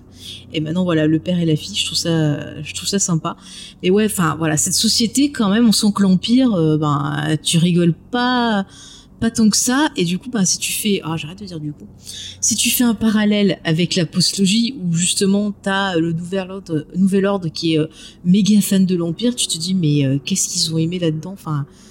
Et 0.54 0.62
maintenant, 0.62 0.86
voilà, 0.86 1.06
le 1.06 1.20
père 1.20 1.38
et 1.40 1.46
la 1.46 1.58
fille, 1.58 1.76
je 1.76 1.86
trouve 1.86 1.98
ça, 1.98 2.64
je 2.64 2.74
trouve 2.74 2.88
ça 2.88 2.98
sympa. 2.98 3.36
Mais 3.84 3.90
ouais, 3.90 4.06
enfin, 4.06 4.36
voilà, 4.38 4.56
cette 4.56 4.74
société, 4.74 5.30
quand 5.30 5.50
même, 5.50 5.68
on 5.68 5.74
sent 5.74 5.88
que 5.94 6.04
l'Empire, 6.04 6.54
euh, 6.54 6.78
ben, 6.78 7.38
tu 7.44 7.58
rigoles 7.58 7.94
pas, 8.12 8.66
pas 9.20 9.30
tant 9.30 9.50
que 9.50 9.58
ça. 9.58 9.90
Et 9.98 10.06
du 10.06 10.18
coup, 10.18 10.30
ben, 10.30 10.46
si 10.46 10.58
tu 10.58 10.72
fais, 10.72 11.02
ah, 11.04 11.18
j'arrête 11.18 11.40
de 11.40 11.46
dire 11.46 11.60
du 11.60 11.74
coup. 11.74 11.88
Si 12.40 12.56
tu 12.56 12.70
fais 12.70 12.86
un 12.86 12.96
parallèle 12.96 13.60
avec 13.66 13.96
la 13.96 14.06
postlogie, 14.06 14.76
où 14.82 14.94
justement, 14.94 15.52
t'as 15.52 15.98
le 15.98 16.14
nouvel 16.14 16.50
ordre, 16.50 16.88
nouvel 16.96 17.26
ordre 17.26 17.50
qui 17.50 17.74
est 17.74 17.80
euh, 17.80 17.88
méga 18.24 18.62
fan 18.62 18.86
de 18.86 18.96
l'Empire, 18.96 19.36
tu 19.36 19.48
te 19.48 19.58
dis, 19.58 19.74
mais 19.74 20.18
qu'est-ce 20.24 20.48
qu'ils 20.48 20.74
ont 20.74 20.78
aimé 20.78 20.98
là-dedans? 20.98 21.34
Enfin, 21.34 21.66
euh, 21.66 21.89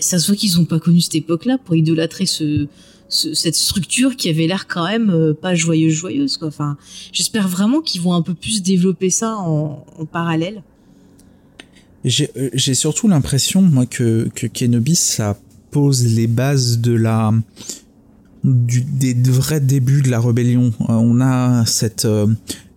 ça 0.00 0.18
se 0.18 0.26
voit 0.26 0.36
qu'ils 0.36 0.56
n'ont 0.56 0.64
pas 0.64 0.78
connu 0.78 1.00
cette 1.00 1.14
époque-là 1.14 1.58
pour 1.58 1.76
idolâtrer 1.76 2.26
ce, 2.26 2.66
cette 3.08 3.54
structure 3.54 4.16
qui 4.16 4.28
avait 4.28 4.46
l'air 4.46 4.66
quand 4.66 4.86
même 4.86 5.10
euh, 5.10 5.34
pas 5.34 5.54
joyeuse 5.54 5.92
joyeuse. 5.92 6.38
Enfin, 6.42 6.76
j'espère 7.12 7.48
vraiment 7.48 7.80
qu'ils 7.80 8.00
vont 8.00 8.14
un 8.14 8.22
peu 8.22 8.34
plus 8.34 8.62
développer 8.62 9.10
ça 9.10 9.36
en, 9.36 9.84
parallèle. 10.10 10.62
Euh, 12.04 12.50
j'ai 12.54 12.74
surtout 12.74 13.06
l'impression 13.06 13.62
moi 13.62 13.86
que 13.86 14.28
que 14.34 14.46
Kenobi 14.46 14.96
ça 14.96 15.38
pose 15.70 16.04
les 16.04 16.26
bases 16.26 16.80
de 16.80 16.92
la 16.92 17.32
des 18.44 19.14
vrais 19.14 19.60
débuts 19.60 20.02
de 20.02 20.10
la 20.10 20.18
rébellion. 20.18 20.72
on 20.88 21.20
a 21.20 21.64
cette 21.64 22.08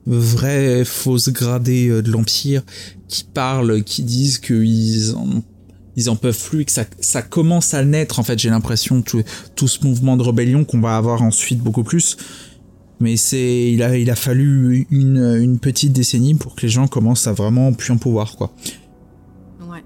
vraie 0.05 0.85
fausse 0.85 1.29
gradée 1.29 1.89
de 2.03 2.11
l'empire 2.11 2.61
qui 3.07 3.23
parle, 3.23 3.83
qui 3.83 4.03
disent 4.03 4.37
qu'ils 4.37 5.15
ont 5.15 5.43
ils 5.95 6.09
en 6.09 6.15
peuvent 6.15 6.41
plus, 6.49 6.65
que 6.65 6.71
ça, 6.71 7.21
commence 7.21 7.73
à 7.73 7.83
naître. 7.83 8.19
En 8.19 8.23
fait, 8.23 8.37
j'ai 8.37 8.49
l'impression 8.49 9.01
tout, 9.01 9.23
tout 9.55 9.67
ce 9.67 9.85
mouvement 9.85 10.17
de 10.17 10.23
rébellion 10.23 10.65
qu'on 10.65 10.81
va 10.81 10.97
avoir 10.97 11.21
ensuite 11.21 11.59
beaucoup 11.59 11.83
plus. 11.83 12.17
Mais 12.99 13.17
c'est, 13.17 13.71
il 13.71 13.83
a, 13.83 13.97
il 13.97 14.09
a 14.09 14.15
fallu 14.15 14.87
une, 14.89 15.17
une 15.17 15.59
petite 15.59 15.91
décennie 15.91 16.35
pour 16.35 16.55
que 16.55 16.61
les 16.61 16.69
gens 16.69 16.87
commencent 16.87 17.27
à 17.27 17.33
vraiment 17.33 17.73
plus 17.73 17.91
en 17.91 17.97
pouvoir, 17.97 18.35
quoi. 18.37 18.53
Ouais. 19.61 19.83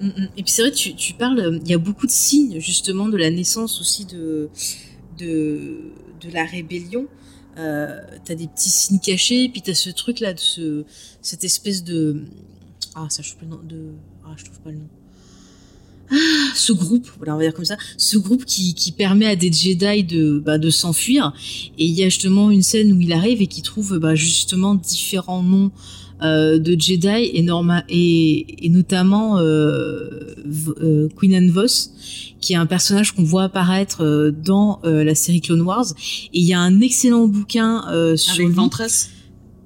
Mm, 0.00 0.06
mm. 0.06 0.28
Et 0.36 0.42
puis 0.42 0.52
c'est 0.52 0.62
vrai, 0.62 0.70
tu, 0.70 0.94
tu 0.94 1.14
parles, 1.14 1.60
il 1.64 1.70
y 1.70 1.74
a 1.74 1.78
beaucoup 1.78 2.06
de 2.06 2.12
signes 2.12 2.60
justement 2.60 3.08
de 3.08 3.16
la 3.16 3.30
naissance 3.30 3.80
aussi 3.80 4.04
de, 4.04 4.48
de, 5.18 5.92
de 6.20 6.30
la 6.32 6.44
rébellion. 6.44 7.06
Euh, 7.56 8.00
t'as 8.24 8.34
des 8.34 8.48
petits 8.48 8.70
signes 8.70 8.98
cachés, 8.98 9.44
et 9.44 9.48
puis 9.48 9.62
t'as 9.62 9.74
ce 9.74 9.90
truc 9.90 10.18
là, 10.18 10.34
de 10.34 10.40
ce, 10.40 10.84
cette 11.22 11.44
espèce 11.44 11.84
de. 11.84 12.24
Ah, 12.96 13.06
ça, 13.10 13.22
de... 13.64 13.92
ah, 14.24 14.34
je 14.36 14.44
trouve 14.44 14.60
pas 14.60 14.70
le 14.70 14.78
nom 14.78 14.88
ce 16.54 16.72
groupe, 16.72 17.08
voilà, 17.18 17.34
on 17.34 17.38
va 17.38 17.44
dire 17.44 17.54
comme 17.54 17.64
ça, 17.64 17.76
ce 17.96 18.16
groupe 18.18 18.44
qui, 18.44 18.74
qui 18.74 18.92
permet 18.92 19.26
à 19.26 19.36
des 19.36 19.52
Jedi 19.52 20.04
de, 20.04 20.38
bah, 20.38 20.58
de 20.58 20.70
s'enfuir. 20.70 21.32
Et 21.78 21.86
il 21.86 21.92
y 21.92 22.02
a 22.02 22.08
justement 22.08 22.50
une 22.50 22.62
scène 22.62 22.92
où 22.92 23.00
il 23.00 23.12
arrive 23.12 23.42
et 23.42 23.46
qui 23.46 23.62
trouve 23.62 23.98
bah, 23.98 24.14
justement 24.14 24.74
différents 24.74 25.42
noms 25.42 25.70
euh, 26.22 26.58
de 26.58 26.78
Jedi 26.78 27.30
et, 27.32 27.42
Norma, 27.42 27.84
et, 27.88 28.66
et 28.66 28.68
notamment 28.68 29.38
euh, 29.38 30.34
euh, 30.80 31.08
Queen 31.16 31.34
Anne 31.34 31.50
Vos, 31.50 31.90
qui 32.40 32.52
est 32.52 32.56
un 32.56 32.66
personnage 32.66 33.12
qu'on 33.12 33.24
voit 33.24 33.44
apparaître 33.44 34.04
euh, 34.04 34.30
dans 34.30 34.80
euh, 34.84 35.04
la 35.04 35.14
série 35.14 35.40
Clone 35.40 35.62
Wars. 35.62 35.86
Et 36.32 36.40
il 36.40 36.44
y 36.44 36.54
a 36.54 36.60
un 36.60 36.80
excellent 36.80 37.26
bouquin 37.26 37.82
sur 38.16 38.34
Avec 38.34 38.50
Ventress 38.50 39.10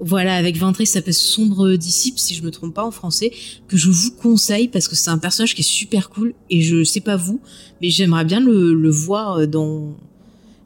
voilà, 0.01 0.37
avec 0.37 0.57
Ventress, 0.57 0.91
ça 0.91 0.95
s'appelle 0.95 1.15
Sombre 1.15 1.75
Disciple, 1.75 2.19
si 2.19 2.35
je 2.35 2.43
me 2.43 2.51
trompe 2.51 2.75
pas 2.75 2.85
en 2.85 2.91
français, 2.91 3.33
que 3.67 3.77
je 3.77 3.91
vous 3.91 4.13
conseille 4.13 4.69
parce 4.69 4.87
que 4.87 4.95
c'est 4.95 5.11
un 5.11 5.19
personnage 5.19 5.55
qui 5.55 5.63
est 5.63 5.65
super 5.65 6.11
cool 6.11 6.35
et 6.51 6.63
je 6.63 6.85
sais 6.85 7.01
pas 7.01 7.17
vous, 7.17 7.41
mais 7.81 7.91
j'aimerais 7.91 8.25
bien 8.25 8.41
le, 8.41 8.91
voir 8.91 9.39
euh, 9.39 9.47
dans, 9.47 9.97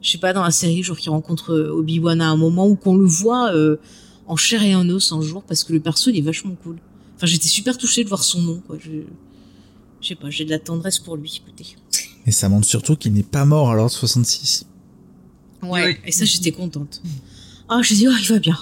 je 0.01 0.11
sais 0.11 0.17
pas, 0.19 0.33
dans 0.33 0.43
la 0.43 0.51
série, 0.51 0.83
genre 0.83 0.97
qui 0.97 1.09
rencontre 1.09 1.53
euh, 1.53 1.71
Obi-Wan 1.71 2.21
à 2.21 2.27
un 2.27 2.37
moment 2.37 2.67
ou 2.67 2.75
qu'on 2.75 2.95
le 2.95 3.07
voit 3.07 3.51
euh, 3.53 3.77
en 4.27 4.35
chair 4.35 4.61
et 4.63 4.75
en 4.75 4.87
os 4.89 5.11
un 5.11 5.21
jour 5.21 5.43
parce 5.43 5.63
que 5.63 5.73
le 5.73 5.79
perso 5.79 6.11
il 6.11 6.17
est 6.17 6.21
vachement 6.21 6.55
cool. 6.63 6.77
Enfin, 7.15 7.25
j'étais 7.25 7.47
super 7.47 7.77
touchée 7.77 8.03
de 8.03 8.09
voir 8.09 8.23
son 8.23 8.41
nom, 8.41 8.61
quoi. 8.67 8.77
Je, 8.79 8.91
je 10.01 10.07
sais 10.07 10.15
pas, 10.15 10.29
j'ai 10.29 10.45
de 10.45 10.51
la 10.51 10.59
tendresse 10.59 10.99
pour 10.99 11.15
lui, 11.15 11.41
écoutez. 11.43 11.75
Et 12.25 12.31
ça 12.31 12.49
montre 12.49 12.67
surtout 12.67 12.95
qu'il 12.95 13.13
n'est 13.13 13.23
pas 13.23 13.45
mort 13.45 13.71
à 13.71 13.75
l'ordre 13.75 13.91
66. 13.91 14.65
Ouais, 15.63 15.97
et 16.05 16.11
ça 16.11 16.25
j'étais 16.25 16.51
contente. 16.51 17.01
Ah, 17.69 17.81
je 17.81 17.93
dis, 17.93 18.07
oh, 18.07 18.13
il 18.19 18.27
va 18.27 18.39
bien. 18.39 18.57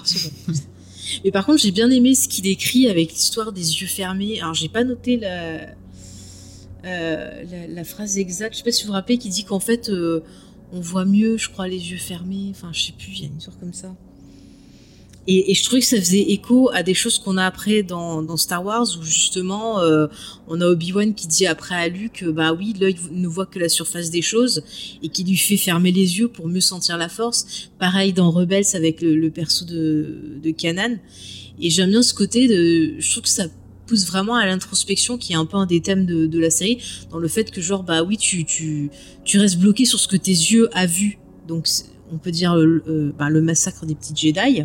Mais 1.23 1.31
par 1.31 1.45
contre, 1.45 1.61
j'ai 1.61 1.71
bien 1.71 1.89
aimé 1.89 2.15
ce 2.15 2.27
qu'il 2.27 2.47
écrit 2.47 2.87
avec 2.87 3.11
l'histoire 3.11 3.51
des 3.51 3.81
yeux 3.81 3.87
fermés. 3.87 4.39
Alors, 4.39 4.53
j'ai 4.53 4.69
pas 4.69 4.83
noté 4.83 5.17
la, 5.17 5.67
la, 6.83 7.83
phrase 7.83 8.17
exacte, 8.17 8.53
je 8.53 8.59
sais 8.59 8.63
pas 8.63 8.71
si 8.71 8.83
vous 8.83 8.87
vous 8.87 8.93
rappelez, 8.93 9.17
qui 9.17 9.29
dit 9.29 9.43
qu'en 9.43 9.59
fait, 9.59 9.91
on 10.71 10.79
voit 10.79 11.05
mieux, 11.05 11.37
je 11.37 11.49
crois, 11.49 11.67
les 11.67 11.91
yeux 11.91 11.97
fermés. 11.97 12.47
Enfin, 12.51 12.69
je 12.71 12.81
sais 12.81 12.93
plus, 12.93 13.11
il 13.11 13.21
y 13.21 13.23
a 13.23 13.27
une 13.27 13.37
histoire 13.37 13.57
comme 13.59 13.73
ça. 13.73 13.93
Et, 15.27 15.53
je 15.53 15.63
trouvais 15.63 15.81
que 15.81 15.87
ça 15.87 15.97
faisait 15.97 16.21
écho 16.21 16.71
à 16.73 16.81
des 16.81 16.95
choses 16.95 17.19
qu'on 17.19 17.37
a 17.37 17.45
après 17.45 17.83
dans, 17.83 18.37
Star 18.37 18.65
Wars, 18.65 18.87
où 18.99 19.03
justement, 19.03 19.79
euh, 19.79 20.07
on 20.47 20.59
a 20.61 20.65
Obi-Wan 20.65 21.13
qui 21.13 21.27
dit 21.27 21.45
après 21.45 21.75
à 21.75 21.87
Luke, 21.87 22.25
bah 22.27 22.53
oui, 22.53 22.73
l'œil 22.79 22.95
ne 23.11 23.27
voit 23.27 23.45
que 23.45 23.59
la 23.59 23.69
surface 23.69 24.09
des 24.09 24.23
choses, 24.23 24.63
et 25.03 25.09
qui 25.09 25.23
lui 25.23 25.37
fait 25.37 25.57
fermer 25.57 25.91
les 25.91 26.19
yeux 26.19 26.27
pour 26.27 26.47
mieux 26.47 26.61
sentir 26.61 26.97
la 26.97 27.07
force. 27.07 27.69
Pareil 27.77 28.13
dans 28.13 28.31
Rebels 28.31 28.65
avec 28.73 29.01
le, 29.01 29.29
perso 29.29 29.65
de, 29.65 30.39
de 30.41 30.51
Kanan. 30.51 30.97
Et 31.59 31.69
j'aime 31.69 31.91
bien 31.91 32.01
ce 32.01 32.15
côté 32.15 32.47
de, 32.47 32.99
je 32.99 33.11
trouve 33.11 33.23
que 33.23 33.29
ça 33.29 33.45
pousse 33.85 34.07
vraiment 34.07 34.35
à 34.35 34.45
l'introspection 34.47 35.17
qui 35.17 35.33
est 35.33 35.35
un 35.35 35.45
peu 35.45 35.57
un 35.57 35.67
des 35.67 35.81
thèmes 35.81 36.05
de, 36.07 36.39
la 36.39 36.49
série, 36.49 36.79
dans 37.11 37.19
le 37.19 37.27
fait 37.27 37.51
que 37.51 37.61
genre, 37.61 37.83
bah 37.83 38.01
oui, 38.03 38.17
tu, 38.17 38.45
tu, 38.45 38.89
tu 39.23 39.37
restes 39.37 39.59
bloqué 39.59 39.85
sur 39.85 39.99
ce 39.99 40.07
que 40.07 40.17
tes 40.17 40.31
yeux 40.31 40.69
a 40.73 40.87
vu. 40.87 41.19
Donc, 41.47 41.67
on 42.11 42.17
peut 42.17 42.31
dire 42.31 42.57
euh, 42.57 43.13
bah, 43.17 43.29
le 43.29 43.41
massacre 43.41 43.85
des 43.85 43.95
petits 43.95 44.15
Jedi 44.15 44.63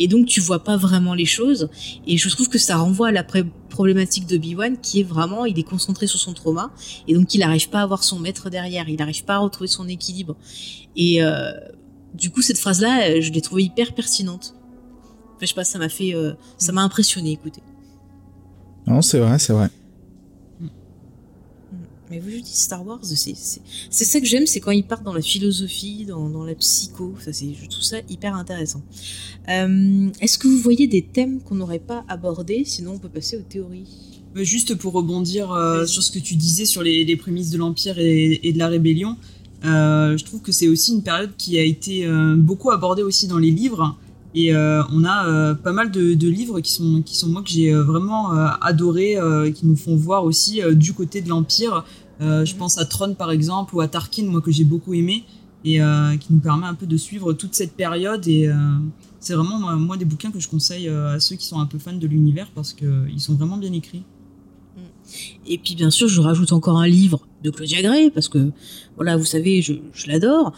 et 0.00 0.08
donc 0.08 0.26
tu 0.26 0.40
vois 0.40 0.64
pas 0.64 0.78
vraiment 0.78 1.12
les 1.12 1.26
choses. 1.26 1.68
Et 2.06 2.16
je 2.16 2.28
trouve 2.30 2.48
que 2.48 2.58
ça 2.58 2.78
renvoie 2.78 3.08
à 3.08 3.12
la 3.12 3.22
problématique 3.68 4.26
de 4.26 4.36
Obi-Wan 4.36 4.78
qui 4.80 5.00
est 5.00 5.04
vraiment 5.04 5.44
il 5.44 5.58
est 5.58 5.62
concentré 5.62 6.06
sur 6.06 6.18
son 6.18 6.32
trauma. 6.32 6.72
Et 7.06 7.14
donc 7.14 7.34
il 7.34 7.40
n'arrive 7.40 7.68
pas 7.68 7.82
à 7.82 7.86
voir 7.86 8.02
son 8.02 8.18
maître 8.18 8.48
derrière. 8.48 8.88
Il 8.88 8.96
n'arrive 8.96 9.24
pas 9.24 9.34
à 9.34 9.38
retrouver 9.38 9.68
son 9.68 9.86
équilibre. 9.88 10.36
Et 10.96 11.22
euh, 11.22 11.52
du 12.14 12.30
coup 12.30 12.40
cette 12.40 12.58
phrase 12.58 12.80
là 12.80 13.10
euh, 13.10 13.20
je 13.20 13.30
l'ai 13.30 13.42
trouvée 13.42 13.64
hyper 13.64 13.94
pertinente. 13.94 14.54
Enfin, 15.36 15.42
je 15.42 15.46
sais 15.48 15.54
pas 15.54 15.64
ça 15.64 15.78
m'a 15.78 15.90
fait 15.90 16.14
euh, 16.14 16.32
ça 16.56 16.72
m'a 16.72 16.82
impressionné 16.82 17.32
écoutez. 17.32 17.62
Non 18.86 19.02
c'est 19.02 19.18
vrai 19.18 19.38
c'est 19.38 19.52
vrai 19.52 19.68
mais 22.10 22.18
vous, 22.18 22.30
je 22.30 22.38
dis 22.38 22.56
Star 22.56 22.84
Wars, 22.84 23.00
c'est 23.02 24.04
ça 24.04 24.20
que 24.20 24.26
j'aime, 24.26 24.46
c'est 24.46 24.60
quand 24.60 24.72
ils 24.72 24.84
partent 24.84 25.04
dans 25.04 25.14
la 25.14 25.22
philosophie, 25.22 26.06
dans, 26.06 26.44
la 26.44 26.54
psycho. 26.54 27.14
Ça, 27.20 27.30
je 27.30 27.68
trouve 27.68 27.82
ça 27.82 27.98
hyper 28.08 28.34
intéressant. 28.34 28.82
Euh, 29.48 30.08
est-ce 30.20 30.38
que 30.38 30.48
vous 30.48 30.58
voyez 30.58 30.86
des 30.86 31.02
thèmes 31.02 31.40
qu'on 31.40 31.54
n'aurait 31.54 31.78
pas 31.78 32.04
abordés? 32.08 32.62
Sinon, 32.64 32.92
on 32.94 32.98
peut 32.98 33.08
passer 33.08 33.36
aux 33.36 33.44
théories. 33.48 33.86
Juste 34.34 34.74
pour 34.76 34.92
rebondir 34.92 35.52
euh, 35.52 35.86
sur 35.86 36.02
ce 36.02 36.10
que 36.10 36.18
tu 36.18 36.36
disais 36.36 36.64
sur 36.64 36.82
les, 36.82 37.16
prémices 37.16 37.50
de 37.50 37.58
l'Empire 37.58 37.98
et, 37.98 38.52
de 38.52 38.58
la 38.58 38.68
rébellion, 38.68 39.16
euh, 39.64 40.16
je 40.16 40.24
trouve 40.24 40.40
que 40.40 40.52
c'est 40.52 40.68
aussi 40.68 40.92
une 40.92 41.02
période 41.02 41.30
qui 41.36 41.58
a 41.58 41.62
été 41.62 42.08
beaucoup 42.36 42.70
abordée 42.70 43.02
aussi 43.02 43.26
dans 43.28 43.38
les 43.38 43.50
livres. 43.50 43.96
Et 44.32 44.54
on 44.54 45.04
a 45.04 45.54
pas 45.56 45.72
mal 45.72 45.90
de, 45.90 46.14
de, 46.14 46.28
livres 46.28 46.60
qui 46.60 46.72
sont, 46.72 47.02
qui 47.02 47.16
sont 47.16 47.28
moi 47.28 47.42
que 47.42 47.50
j'ai 47.50 47.72
vraiment 47.72 48.30
adoré, 48.30 49.16
qui 49.52 49.66
nous 49.66 49.76
font 49.76 49.96
voir 49.96 50.24
aussi 50.24 50.60
du 50.72 50.92
côté 50.92 51.20
de 51.20 51.28
l'Empire 51.28 51.84
euh, 52.20 52.44
je 52.44 52.54
pense 52.54 52.78
à 52.78 52.84
Tron 52.84 53.14
par 53.14 53.30
exemple 53.30 53.74
ou 53.74 53.80
à 53.80 53.88
Tarkin, 53.88 54.24
moi 54.24 54.40
que 54.40 54.50
j'ai 54.50 54.64
beaucoup 54.64 54.94
aimé 54.94 55.24
et 55.64 55.80
euh, 55.80 56.16
qui 56.16 56.32
nous 56.32 56.40
permet 56.40 56.66
un 56.66 56.74
peu 56.74 56.86
de 56.86 56.96
suivre 56.96 57.32
toute 57.32 57.54
cette 57.54 57.74
période. 57.74 58.26
Et 58.26 58.48
euh, 58.48 58.54
c'est 59.20 59.34
vraiment 59.34 59.76
moi, 59.76 59.96
des 59.96 60.04
bouquins 60.04 60.30
que 60.30 60.40
je 60.40 60.48
conseille 60.48 60.88
à 60.88 61.20
ceux 61.20 61.36
qui 61.36 61.46
sont 61.46 61.60
un 61.60 61.66
peu 61.66 61.78
fans 61.78 61.92
de 61.92 62.06
l'univers 62.06 62.50
parce 62.54 62.72
qu'ils 62.72 63.20
sont 63.20 63.34
vraiment 63.34 63.56
bien 63.56 63.72
écrits. 63.72 64.04
Et 65.46 65.58
puis 65.58 65.74
bien 65.74 65.90
sûr, 65.90 66.08
je 66.08 66.20
rajoute 66.20 66.52
encore 66.52 66.78
un 66.78 66.86
livre 66.86 67.20
de 67.42 67.50
Claudia 67.50 67.82
Gray 67.82 68.10
parce 68.10 68.28
que 68.28 68.52
voilà, 68.96 69.16
vous 69.16 69.24
savez, 69.24 69.60
je, 69.60 69.74
je 69.92 70.06
l'adore. 70.06 70.52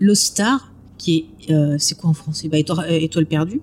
Lost 0.00 0.22
Star, 0.22 0.72
qui 0.98 1.16
est 1.16 1.26
euh, 1.50 1.76
c'est 1.78 1.96
quoi 1.96 2.10
en 2.10 2.14
français? 2.14 2.48
Bah, 2.48 2.58
étoile, 2.58 2.86
euh, 2.90 2.98
étoile 3.00 3.24
perdue 3.26 3.62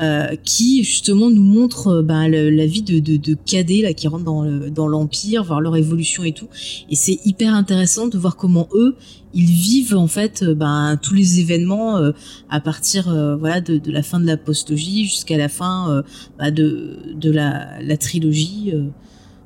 euh, 0.00 0.36
qui 0.44 0.84
justement 0.84 1.30
nous 1.30 1.42
montre 1.42 2.02
bah, 2.02 2.28
la 2.28 2.66
vie 2.66 2.82
de, 2.82 2.98
de, 2.98 3.16
de, 3.16 3.34
cadets 3.46 3.80
là 3.80 3.94
qui 3.94 4.08
rentrent 4.08 4.24
dans, 4.24 4.88
l'empire 4.88 5.44
voir 5.44 5.60
leur 5.60 5.76
évolution 5.76 6.24
et 6.24 6.32
tout. 6.32 6.48
Et 6.90 6.96
c'est 6.96 7.18
hyper 7.24 7.54
intéressant 7.54 8.08
de 8.08 8.18
voir 8.18 8.36
comment 8.36 8.68
eux 8.74 8.96
ils 9.34 9.50
vivent 9.50 9.96
en 9.96 10.08
fait 10.08 10.44
bah, 10.44 10.96
tous 11.00 11.14
les 11.14 11.40
événements 11.40 12.12
à 12.50 12.60
partir 12.60 13.04
voilà 13.38 13.62
de, 13.62 13.80
la 13.90 14.02
fin 14.02 14.20
de 14.20 14.26
la 14.26 14.36
postlogie 14.36 15.04
jusqu'à 15.04 15.38
la 15.38 15.48
fin 15.48 16.02
de, 16.38 17.30
la 17.30 17.96
trilogie 17.96 18.74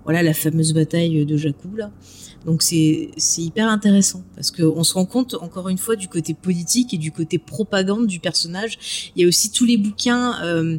voilà 0.06 0.22
la 0.22 0.32
fameuse 0.32 0.72
bataille 0.72 1.26
de 1.26 1.36
Jakku 1.36 1.76
là 1.76 1.90
donc 2.46 2.62
c'est 2.62 3.10
hyper 3.38 3.68
intéressant 3.68 4.22
parce 4.36 4.52
qu'on 4.52 4.84
se 4.84 4.94
rend 4.94 5.04
compte 5.04 5.34
encore 5.34 5.68
une 5.68 5.78
fois 5.78 5.96
du 5.96 6.06
côté 6.06 6.32
politique 6.32 6.94
et 6.94 6.96
du 6.96 7.10
côté 7.10 7.38
propagande 7.38 8.06
du 8.06 8.20
personnage. 8.20 9.10
Il 9.16 9.22
y 9.22 9.24
a 9.24 9.28
aussi 9.28 9.50
tous 9.50 9.64
les 9.64 9.76
bouquins. 9.76 10.40
Euh, 10.44 10.78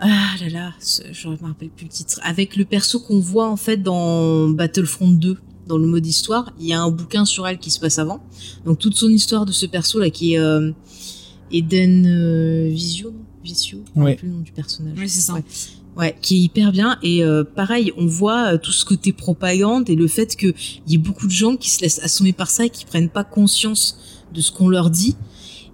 ah 0.00 0.34
là 0.40 0.48
là, 0.48 0.72
je 1.12 1.28
me 1.28 1.36
rappelle 1.36 1.68
plus 1.68 1.84
le 1.84 1.90
titre. 1.90 2.18
Avec 2.22 2.56
le 2.56 2.64
perso 2.64 2.98
qu'on 2.98 3.20
voit 3.20 3.48
en 3.48 3.56
fait 3.56 3.76
dans 3.76 4.48
Battlefront 4.48 5.10
2, 5.10 5.36
dans 5.66 5.76
le 5.76 5.86
mode 5.86 6.06
histoire, 6.06 6.50
il 6.58 6.66
y 6.66 6.72
a 6.72 6.80
un 6.80 6.90
bouquin 6.90 7.26
sur 7.26 7.46
elle 7.46 7.58
qui 7.58 7.70
se 7.70 7.78
passe 7.78 7.98
avant. 7.98 8.24
Donc 8.64 8.78
toute 8.78 8.96
son 8.96 9.10
histoire 9.10 9.44
de 9.44 9.52
ce 9.52 9.66
perso 9.66 10.00
là 10.00 10.08
qui 10.08 10.32
est 10.32 10.38
euh, 10.38 10.72
Eden 11.52 12.06
euh, 12.06 12.68
Visio, 12.70 13.12
Visio, 13.44 13.84
ouais. 13.96 14.16
plus 14.16 14.28
le 14.28 14.34
nom 14.34 14.40
du 14.40 14.52
personnage. 14.52 14.96
Oui, 14.98 15.10
c'est 15.10 15.20
ça. 15.20 15.34
Ouais, 15.34 15.44
qui 16.20 16.36
est 16.36 16.40
hyper 16.40 16.72
bien. 16.72 16.98
Et 17.02 17.24
euh, 17.24 17.44
pareil, 17.44 17.92
on 17.96 18.06
voit 18.06 18.54
euh, 18.54 18.58
tout 18.58 18.72
ce 18.72 18.84
côté 18.84 19.12
propagande 19.12 19.88
et 19.88 19.94
le 19.94 20.06
fait 20.08 20.36
qu'il 20.36 20.54
y 20.86 20.94
ait 20.94 20.98
beaucoup 20.98 21.26
de 21.26 21.32
gens 21.32 21.56
qui 21.56 21.70
se 21.70 21.80
laissent 21.80 22.00
assommer 22.02 22.32
par 22.32 22.50
ça 22.50 22.66
et 22.66 22.70
qui 22.70 22.84
prennent 22.84 23.08
pas 23.08 23.24
conscience 23.24 23.98
de 24.32 24.40
ce 24.40 24.50
qu'on 24.52 24.68
leur 24.68 24.90
dit. 24.90 25.16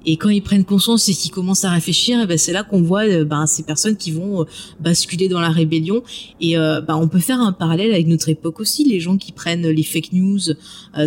Et 0.07 0.17
quand 0.17 0.31
ils 0.31 0.43
prennent 0.43 0.65
conscience 0.65 1.11
et 1.11 1.15
qu'ils 1.15 1.31
commencent 1.31 1.67
à 1.67 1.71
réfléchir, 1.71 2.21
eh 2.23 2.27
ben 2.27 2.39
c'est 2.39 2.55
là 2.55 2.65
qu'on 2.65 2.81
voit 2.81 3.05
euh, 3.05 3.25
ben, 3.27 3.47
ces 3.47 3.63
personnes 3.63 3.99
qui 3.99 4.13
vont 4.13 4.47
basculer 4.79 5.29
dans 5.29 5.41
la 5.41 5.51
rébellion. 5.51 6.03
Et 6.41 6.57
ben, 6.57 6.97
on 6.97 7.07
peut 7.07 7.19
faire 7.19 7.41
un 7.41 7.53
parallèle 7.53 7.93
avec 7.93 8.07
notre 8.07 8.31
époque 8.31 8.61
aussi, 8.61 8.85
les 8.85 8.99
gens 8.99 9.19
qui 9.19 9.33
prennent 9.33 9.69
les 9.69 9.83
fake 9.83 10.13
news, 10.13 10.41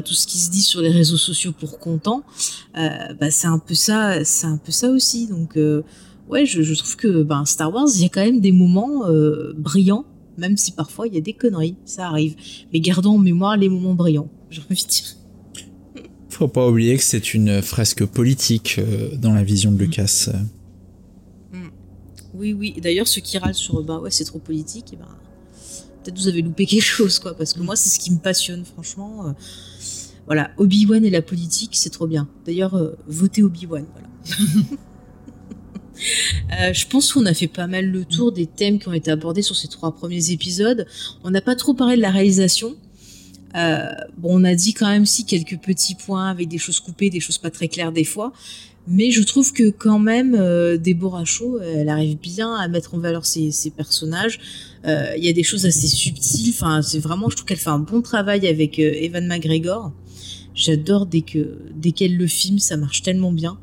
tout 0.05 0.13
ce 0.13 0.27
qui 0.27 0.37
se 0.37 0.51
dit 0.51 0.61
sur 0.61 0.81
les 0.81 0.91
réseaux 0.91 1.17
sociaux 1.17 1.53
pour 1.59 1.79
content. 1.79 2.23
Ben, 2.75 3.31
c'est 3.31 3.47
un 3.47 3.57
peu 3.57 3.73
ça, 3.73 4.23
c'est 4.23 4.45
un 4.45 4.57
peu 4.57 4.71
ça 4.71 4.89
aussi. 4.89 5.25
Donc 5.25 5.57
ouais, 6.29 6.45
je, 6.45 6.73
trouve 6.73 6.95
que 6.95 7.23
ben, 7.23 7.45
Star 7.45 7.73
Wars, 7.73 7.87
il 7.95 8.01
y 8.01 8.05
a 8.05 8.09
quand 8.09 8.23
même 8.23 8.39
des 8.39 8.51
moments 8.51 9.07
euh, 9.07 9.53
brillants, 9.57 10.05
même 10.37 10.57
si 10.57 10.71
parfois 10.71 11.07
il 11.07 11.13
y 11.13 11.17
a 11.17 11.21
des 11.21 11.33
conneries, 11.33 11.75
ça 11.85 12.07
arrive. 12.07 12.35
Mais 12.71 12.79
gardons 12.79 13.15
en 13.15 13.19
mémoire 13.19 13.57
les 13.57 13.69
moments 13.69 13.93
brillants, 13.93 14.29
j'ai 14.49 14.61
envie 14.61 14.83
de 14.83 14.89
dire. 14.89 15.15
Faut 16.29 16.47
pas 16.47 16.67
oublier 16.67 16.97
que 16.97 17.03
c'est 17.03 17.33
une 17.33 17.61
fresque 17.61 18.05
politique 18.05 18.77
euh, 18.79 19.15
dans 19.17 19.33
la 19.33 19.43
vision 19.43 19.71
de 19.71 19.77
Lucas. 19.77 20.29
Mm. 21.51 21.67
Oui, 22.33 22.53
oui. 22.53 22.75
D'ailleurs, 22.81 23.07
ceux 23.07 23.21
qui 23.21 23.37
râlent 23.37 23.53
sur 23.53 23.83
bah 23.83 23.99
ouais, 23.99 24.09
c'est 24.09 24.25
trop 24.25 24.39
politique, 24.39 24.93
et 24.93 24.95
ben, 24.95 25.07
peut-être 26.03 26.17
vous 26.17 26.27
avez 26.27 26.41
loupé 26.41 26.65
quelque 26.65 26.81
chose, 26.81 27.19
quoi. 27.19 27.35
Parce 27.35 27.53
que 27.53 27.61
moi, 27.61 27.75
c'est 27.75 27.89
ce 27.89 27.99
qui 27.99 28.11
me 28.11 28.17
passionne, 28.17 28.65
franchement. 28.65 29.27
Euh, 29.27 29.31
voilà, 30.25 30.51
Obi-Wan 30.57 31.03
et 31.03 31.09
la 31.09 31.21
politique, 31.21 31.71
c'est 31.73 31.89
trop 31.89 32.07
bien. 32.07 32.29
D'ailleurs, 32.45 32.95
votez 33.07 33.43
Obi-Wan, 33.43 33.85
voilà. 33.93 34.67
Euh, 36.59 36.73
je 36.73 36.87
pense 36.87 37.13
qu'on 37.13 37.25
a 37.25 37.33
fait 37.33 37.47
pas 37.47 37.67
mal 37.67 37.89
le 37.89 38.05
tour 38.05 38.31
des 38.31 38.47
thèmes 38.47 38.79
qui 38.79 38.87
ont 38.87 38.93
été 38.93 39.11
abordés 39.11 39.41
sur 39.41 39.55
ces 39.55 39.67
trois 39.67 39.93
premiers 39.93 40.31
épisodes. 40.31 40.85
On 41.23 41.31
n'a 41.31 41.41
pas 41.41 41.55
trop 41.55 41.73
parlé 41.73 41.95
de 41.95 42.01
la 42.01 42.11
réalisation. 42.11 42.75
Euh, 43.55 43.91
bon, 44.17 44.41
on 44.41 44.43
a 44.43 44.55
dit 44.55 44.73
quand 44.73 44.87
même 44.87 45.05
si 45.05 45.25
quelques 45.25 45.59
petits 45.59 45.95
points 45.95 46.29
avec 46.29 46.47
des 46.47 46.57
choses 46.57 46.79
coupées, 46.79 47.09
des 47.09 47.19
choses 47.19 47.37
pas 47.37 47.51
très 47.51 47.67
claires 47.67 47.91
des 47.91 48.03
fois. 48.03 48.33
Mais 48.85 49.11
je 49.11 49.21
trouve 49.23 49.53
que 49.53 49.69
quand 49.69 49.99
même, 49.99 50.35
euh, 50.35 50.77
Deborah 50.77 51.23
Shaw, 51.23 51.59
elle 51.61 51.87
arrive 51.87 52.17
bien 52.17 52.53
à 52.53 52.67
mettre 52.67 52.95
en 52.95 52.97
valeur 52.97 53.25
ses, 53.25 53.51
personnages. 53.75 54.39
Euh, 54.85 55.13
il 55.17 55.23
y 55.23 55.29
a 55.29 55.33
des 55.33 55.43
choses 55.43 55.65
assez 55.65 55.87
subtiles. 55.87 56.53
Enfin, 56.53 56.81
c'est 56.81 56.99
vraiment, 56.99 57.29
je 57.29 57.37
trouve 57.37 57.45
qu'elle 57.45 57.57
fait 57.57 57.69
un 57.69 57.79
bon 57.79 58.01
travail 58.01 58.45
avec 58.45 58.79
Evan 58.79 59.25
McGregor. 59.25 59.93
J'adore 60.53 61.05
dès 61.05 61.21
que 61.21 61.59
dès 61.75 61.91
qu'elle 61.91 62.17
le 62.17 62.27
filme, 62.27 62.59
ça 62.59 62.75
marche 62.75 63.03
tellement 63.03 63.31
bien. 63.31 63.57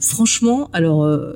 Franchement, 0.00 0.68
alors 0.72 1.04
euh, 1.04 1.34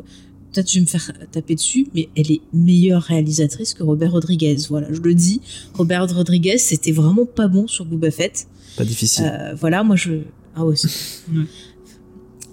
peut-être 0.52 0.68
je 0.70 0.74
vais 0.76 0.80
me 0.80 0.86
faire 0.86 1.12
taper 1.32 1.54
dessus, 1.54 1.86
mais 1.94 2.08
elle 2.16 2.30
est 2.30 2.40
meilleure 2.52 3.02
réalisatrice 3.02 3.74
que 3.74 3.82
Robert 3.82 4.12
Rodriguez. 4.12 4.56
Voilà, 4.68 4.88
je 4.92 5.00
le 5.00 5.14
dis. 5.14 5.40
Robert 5.74 6.12
Rodriguez, 6.14 6.58
c'était 6.58 6.92
vraiment 6.92 7.26
pas 7.26 7.48
bon 7.48 7.66
sur 7.66 7.84
Boba 7.84 8.10
Fett. 8.10 8.46
Pas 8.76 8.84
difficile. 8.84 9.30
Euh, 9.32 9.54
voilà, 9.54 9.82
moi 9.82 9.96
je. 9.96 10.12
Ah 10.54 10.64
ouais. 10.64 10.76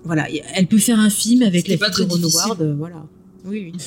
Voilà, 0.05 0.25
elle 0.55 0.67
peut 0.67 0.77
faire 0.77 1.01
un 1.01 1.09
film 1.09 1.41
avec 1.41 1.67
la 1.67 1.75
fille 1.75 2.05
de 2.05 2.09
Ron 2.09 2.23
Howard. 2.23 2.61
Euh, 2.61 2.75
voilà. 2.77 3.05
Oui, 3.43 3.73
oui. 3.73 3.79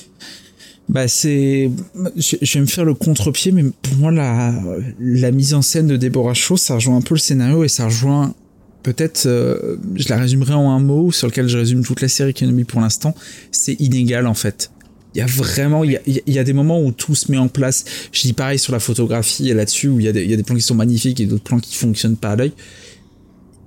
Bah 0.91 1.09
c'est, 1.09 1.71
je, 2.17 2.55
vais 2.55 2.61
me 2.61 2.67
faire 2.67 2.85
le 2.85 2.93
contre-pied, 2.93 3.53
mais 3.53 3.65
pour 3.81 3.95
moi 3.95 4.11
la, 4.11 4.53
la 4.99 5.31
mise 5.31 5.55
en 5.55 5.63
scène 5.63 5.87
de 5.87 5.97
Deborah 5.97 6.35
Shaw, 6.35 6.59
ça 6.59 6.75
rejoint 6.75 6.97
un 6.97 7.01
peu 7.01 7.15
le 7.15 7.21
scénario 7.21 7.65
et 7.65 7.69
ça 7.69 7.87
rejoint 7.87 8.35
peut-être, 8.83 9.27
euh, 9.27 9.77
je 9.95 10.09
la 10.09 10.17
résumerai 10.17 10.55
en 10.55 10.71
un 10.71 10.81
mot 10.81 11.13
sur 11.13 11.27
lequel 11.27 11.49
je 11.49 11.59
résume 11.59 11.85
toute 11.85 12.01
la 12.01 12.09
série 12.09 12.35
Kenobi 12.35 12.65
pour 12.65 12.81
l'instant, 12.81 13.15
c'est 13.51 13.75
inégal 13.81 14.27
en 14.27 14.35
fait. 14.35 14.71
Il 15.15 15.19
y 15.19 15.23
a 15.23 15.27
vraiment, 15.27 15.83
il 15.83 15.99
y 16.07 16.39
a, 16.39 16.45
des 16.45 16.53
moments 16.53 16.81
où 16.81 16.93
tout 16.93 17.17
se 17.17 17.33
met 17.33 17.39
en 17.39 17.49
place. 17.49 17.85
Je 18.13 18.21
dis 18.23 18.33
pareil 18.33 18.61
sur 18.61 18.73
la 18.73 18.79
photographie 18.79 19.53
là-dessus, 19.53 19.89
où 19.89 19.99
il 19.99 20.07
y, 20.07 20.09
a 20.09 20.13
des, 20.13 20.43
plans 20.45 20.55
qui 20.55 20.63
sont 20.63 20.77
magnifiques 20.77 21.19
et 21.19 21.27
d'autres 21.27 21.43
plans 21.43 21.59
qui 21.59 21.75
fonctionnent 21.75 22.17
pas 22.17 22.31
à 22.31 22.37
l'œil. 22.37 22.53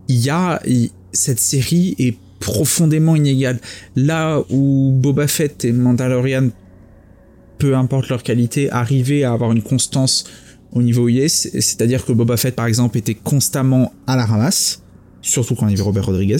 Il 0.07 0.23
y 0.23 0.29
a, 0.29 0.61
cette 1.11 1.41
série 1.41 1.95
est 1.99 2.15
profondément 2.39 3.17
inégale. 3.17 3.59
Là 3.97 4.41
où 4.49 4.91
Boba 4.95 5.27
Fett 5.27 5.65
et 5.65 5.73
Mandalorian, 5.73 6.47
peu 7.57 7.75
importe 7.75 8.07
leur 8.07 8.23
qualité, 8.23 8.71
arrivaient 8.71 9.23
à 9.23 9.33
avoir 9.33 9.51
une 9.51 9.63
constance 9.63 10.23
au 10.71 10.81
niveau 10.81 11.07
où 11.07 11.27
c'est-à-dire 11.27 12.05
que 12.05 12.13
Boba 12.13 12.37
Fett 12.37 12.55
par 12.55 12.67
exemple 12.67 12.97
était 12.97 13.13
constamment 13.15 13.93
à 14.07 14.15
la 14.15 14.25
ramasse, 14.25 14.82
surtout 15.23 15.55
quand 15.55 15.67
il 15.67 15.71
y 15.71 15.73
avait 15.73 15.83
Robert 15.83 16.05
Rodriguez. 16.05 16.37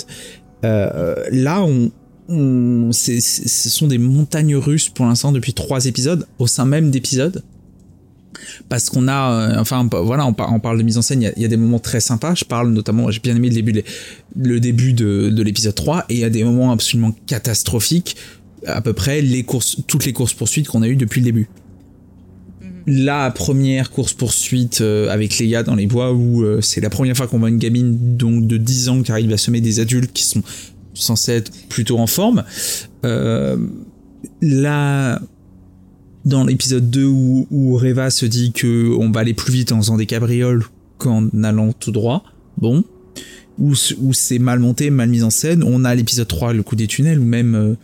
Euh, 0.64 1.16
là, 1.32 1.64
on, 1.64 1.92
on 2.30 2.92
ce 2.92 3.20
sont 3.70 3.88
des 3.88 3.98
montagnes 3.98 4.56
russes 4.56 4.90
pour 4.90 5.06
l'instant 5.06 5.32
depuis 5.32 5.54
trois 5.54 5.86
épisodes, 5.86 6.28
au 6.38 6.46
sein 6.46 6.66
même 6.66 6.92
d'épisodes. 6.92 7.44
Parce 8.68 8.90
qu'on 8.90 9.08
a, 9.08 9.32
euh, 9.32 9.60
enfin 9.60 9.88
voilà, 9.92 10.26
on, 10.26 10.34
parle 10.34 10.78
de 10.78 10.84
mise 10.84 10.98
en 10.98 11.02
scène, 11.02 11.22
il 11.22 11.42
y, 11.42 11.46
a, 11.46 11.48
des 11.48 11.58
moments 11.58 11.80
très 11.80 12.00
sympas. 12.00 12.36
Je 12.36 12.44
parle 12.44 12.72
notamment, 12.72 13.10
j'ai 13.10 13.20
bien 13.20 13.36
aimé 13.36 13.50
le 13.50 13.56
début, 13.56 13.84
le 14.36 14.60
début 14.60 14.94
de, 14.94 15.30
de 15.30 15.44
l'épisode 15.44 15.76
3, 15.76 16.06
et 16.10 16.16
il 16.16 16.20
y 16.20 16.24
a 16.24 16.30
des 16.30 16.44
moments 16.44 16.72
absolument 16.72 17.16
catastrophiques, 17.26 18.18
à 18.68 18.82
peu 18.82 18.94
près 18.94 19.22
les 19.22 19.44
courses, 19.44 19.78
toutes 19.88 20.06
les 20.06 20.14
courses 20.14 20.34
poursuites 20.34 20.68
qu'on 20.68 20.82
a 20.82 20.88
eues 20.88 20.96
depuis 20.96 21.22
le 21.22 21.26
début 21.26 21.50
la 22.86 23.32
première 23.32 23.92
course 23.92 24.14
poursuite 24.14 24.82
euh, 24.82 25.10
avec 25.10 25.40
Leia 25.40 25.64
dans 25.64 25.76
les 25.76 25.88
bois 25.88 26.12
où 26.12 26.44
euh, 26.44 26.60
c'est 26.62 26.82
la 26.82 26.90
première 26.90 27.16
fois 27.16 27.28
qu'on 27.28 27.40
voit 27.40 27.50
une 27.50 27.58
gamine 27.58 28.18
donc 28.18 28.46
de 28.46 28.58
10 28.58 28.90
ans 28.90 29.02
qui 29.04 29.12
arrive 29.12 29.32
à 29.32 29.38
semer 29.38 29.62
des 29.62 29.80
adultes 29.80 30.12
qui 30.12 30.24
sont 30.24 30.44
censés 30.94 31.32
être 31.32 31.52
plutôt 31.70 31.98
en 32.00 32.08
forme. 32.08 32.44
Euh, 33.06 33.58
là, 34.42 35.22
dans 36.26 36.44
l'épisode 36.44 36.90
2 36.90 37.06
où, 37.06 37.48
où, 37.52 37.78
Reva 37.78 38.10
se 38.10 38.26
dit 38.26 38.52
que 38.52 38.94
on 39.00 39.12
va 39.12 39.22
aller 39.22 39.34
plus 39.34 39.54
vite 39.54 39.72
en 39.72 39.78
faisant 39.78 39.98
des 39.98 40.06
cabrioles 40.06 40.64
qu'en 40.98 41.30
allant 41.44 41.72
tout 41.74 41.92
droit, 41.92 42.24
bon, 42.58 42.84
où, 43.60 43.74
où 44.00 44.14
c'est 44.14 44.40
mal 44.40 44.60
monté, 44.60 44.90
mal 44.90 45.10
mis 45.10 45.24
en 45.24 45.30
scène. 45.30 45.64
On 45.64 45.86
a 45.86 45.96
l'épisode 45.96 46.28
3, 46.28 46.54
le 46.54 46.64
coup 46.64 46.76
des 46.76 46.88
tunnels, 46.88 47.20
où 47.20 47.26
même 47.26 47.78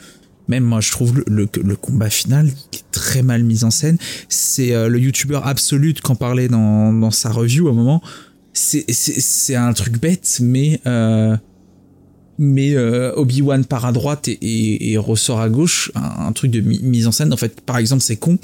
même 0.49 0.63
moi 0.63 0.81
je 0.81 0.91
trouve 0.91 1.23
le, 1.27 1.47
le, 1.63 1.75
combat 1.75 2.09
final 2.09 2.47
est 2.73 2.83
très 2.91 3.21
mal 3.21 3.43
mis 3.43 3.63
en 3.63 3.71
scène. 3.71 3.97
C'est 4.27 4.73
euh, 4.73 4.89
le 4.89 4.99
youtubeur 4.99 5.47
Absolute 5.47 6.01
qu'en 6.01 6.15
parlait 6.15 6.49
dans, 6.49 6.91
dans 6.91 7.11
sa 7.11 7.29
review 7.31 7.67
à 7.69 7.71
un 7.71 7.75
moment. 7.75 8.01
C'est 8.51 9.55
un 9.55 9.71
truc 9.73 10.01
bête, 10.01 10.39
mais 10.41 10.81
euh, 10.85 11.37
mais 12.39 12.73
euh, 12.75 13.13
Obi-Wan 13.15 13.63
part 13.63 13.85
à 13.85 13.91
droite 13.91 14.27
et, 14.27 14.91
et, 14.91 14.97
ressort 14.97 15.39
à 15.39 15.49
gauche, 15.49 15.91
un, 15.95 16.31
truc 16.31 16.51
de 16.51 16.59
mise 16.61 17.07
en 17.07 17.11
scène. 17.11 17.31
En 17.31 17.37
fait, 17.37 17.61
par 17.61 17.77
exemple, 17.77 18.01
c'est 18.01 18.15
con, 18.15 18.39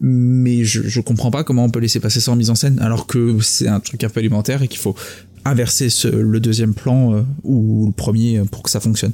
mais 0.00 0.64
je, 0.64 0.88
je 0.88 1.00
comprends 1.00 1.30
pas 1.30 1.44
comment 1.44 1.64
on 1.64 1.70
peut 1.70 1.80
laisser 1.80 2.00
passer 2.00 2.20
ça 2.20 2.32
en 2.32 2.36
mise 2.36 2.50
en 2.50 2.54
scène 2.54 2.78
alors 2.80 3.06
que 3.06 3.38
c'est 3.40 3.68
un 3.68 3.80
truc 3.80 4.02
un 4.04 4.08
peu 4.08 4.20
alimentaire 4.20 4.62
et 4.62 4.68
qu'il 4.68 4.80
faut 4.80 4.96
inverser 5.44 5.90
ce, 5.90 6.08
le 6.08 6.40
deuxième 6.40 6.74
plan 6.74 7.24
ou 7.44 7.86
le 7.86 7.92
premier 7.92 8.42
pour 8.50 8.62
que 8.62 8.70
ça 8.70 8.80
fonctionne 8.80 9.12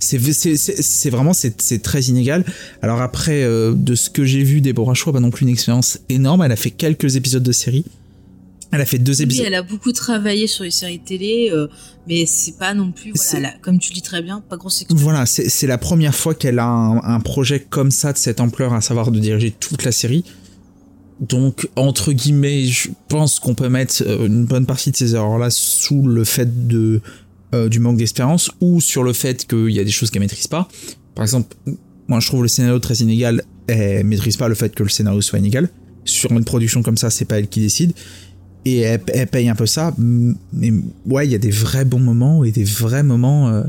c'est 0.00 1.10
vraiment 1.10 1.32
c'est 1.32 1.82
très 1.82 2.02
inégal. 2.02 2.44
Alors 2.82 3.00
après, 3.00 3.42
euh, 3.42 3.72
de 3.74 3.94
ce 3.94 4.10
que 4.10 4.24
j'ai 4.24 4.42
vu, 4.42 4.60
Deborah 4.60 4.94
Choix 4.94 5.12
pas 5.12 5.20
non 5.20 5.30
plus 5.30 5.44
une 5.44 5.52
expérience 5.52 5.98
énorme. 6.08 6.42
Elle 6.42 6.52
a 6.52 6.56
fait 6.56 6.70
quelques 6.70 7.16
épisodes 7.16 7.42
de 7.42 7.52
série. 7.52 7.84
Elle 8.72 8.80
a 8.80 8.86
fait 8.86 8.98
deux 8.98 9.20
épisodes. 9.22 9.42
Oui, 9.42 9.46
elle 9.48 9.54
a 9.54 9.62
beaucoup 9.62 9.92
travaillé 9.92 10.46
sur 10.46 10.62
les 10.62 10.70
séries 10.70 11.00
télé, 11.00 11.50
euh, 11.52 11.66
mais 12.06 12.24
c'est 12.24 12.56
pas 12.56 12.72
non 12.72 12.92
plus, 12.92 13.12
voilà, 13.32 13.52
comme 13.62 13.80
tu 13.80 13.92
dis 13.92 14.02
très 14.02 14.22
bien, 14.22 14.42
pas 14.48 14.56
grosse 14.56 14.82
expérience. 14.82 15.02
Voilà, 15.02 15.26
c'est 15.26 15.66
la 15.66 15.78
première 15.78 16.14
fois 16.14 16.34
qu'elle 16.34 16.60
a 16.60 16.66
un, 16.66 17.20
projet 17.20 17.58
comme 17.58 17.90
ça 17.90 18.12
de 18.12 18.18
cette 18.18 18.40
ampleur, 18.40 18.72
à 18.72 18.80
savoir 18.80 19.10
de 19.10 19.18
diriger 19.18 19.50
toute 19.50 19.84
la 19.84 19.90
série. 19.90 20.24
Donc, 21.18 21.68
entre 21.74 22.12
guillemets, 22.12 22.64
je 22.64 22.90
pense 23.08 23.40
qu'on 23.40 23.54
peut 23.54 23.68
mettre 23.68 24.02
euh, 24.06 24.26
une 24.26 24.46
bonne 24.46 24.66
partie 24.66 24.92
de 24.92 24.96
ces 24.96 25.14
erreurs-là 25.16 25.50
sous 25.50 26.06
le 26.06 26.24
fait 26.24 26.68
de 26.68 27.00
euh, 27.54 27.68
du 27.68 27.80
manque 27.80 27.96
d'expérience 27.96 28.50
ou 28.60 28.80
sur 28.80 29.02
le 29.02 29.12
fait 29.12 29.46
qu'il 29.46 29.70
y 29.70 29.80
a 29.80 29.84
des 29.84 29.90
choses 29.90 30.10
qu'elle 30.10 30.22
maîtrise 30.22 30.46
pas. 30.46 30.68
Par 31.14 31.24
exemple, 31.24 31.56
moi 32.08 32.20
je 32.20 32.26
trouve 32.26 32.42
le 32.42 32.48
scénario 32.48 32.78
très 32.78 32.96
inégal, 32.96 33.42
elle 33.66 34.04
maîtrise 34.04 34.36
pas 34.36 34.48
le 34.48 34.54
fait 34.54 34.74
que 34.74 34.82
le 34.82 34.88
scénario 34.88 35.20
soit 35.20 35.38
inégal. 35.38 35.68
Sur 36.04 36.32
une 36.32 36.44
production 36.44 36.82
comme 36.82 36.96
ça, 36.96 37.10
c'est 37.10 37.24
pas 37.24 37.38
elle 37.38 37.48
qui 37.48 37.60
décide. 37.60 37.92
Et 38.64 38.80
elle, 38.80 39.00
paye 39.26 39.48
un 39.48 39.54
peu 39.54 39.66
ça. 39.66 39.94
Mais 39.98 40.72
ouais, 41.06 41.26
il 41.26 41.32
y 41.32 41.34
a 41.34 41.38
des 41.38 41.50
vrais 41.50 41.84
bons 41.84 42.00
moments 42.00 42.44
et 42.44 42.52
des 42.52 42.64
vrais 42.64 43.02
moments 43.02 43.48
euh, 43.48 43.62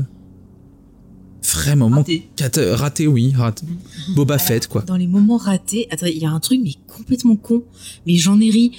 Vraiment 1.54 1.88
raté. 1.88 2.28
raté, 2.72 3.06
oui, 3.06 3.32
raté. 3.36 3.66
Boba 4.14 4.38
Fett 4.38 4.66
quoi. 4.66 4.82
Dans 4.82 4.96
les 4.96 5.06
moments 5.06 5.36
ratés, 5.36 5.86
attends, 5.90 6.06
il 6.06 6.18
y 6.18 6.26
a 6.26 6.30
un 6.30 6.40
truc 6.40 6.60
mais 6.62 6.74
complètement 6.86 7.36
con, 7.36 7.62
mais 8.06 8.16
j'en 8.16 8.40
ai 8.40 8.50
ri. 8.50 8.72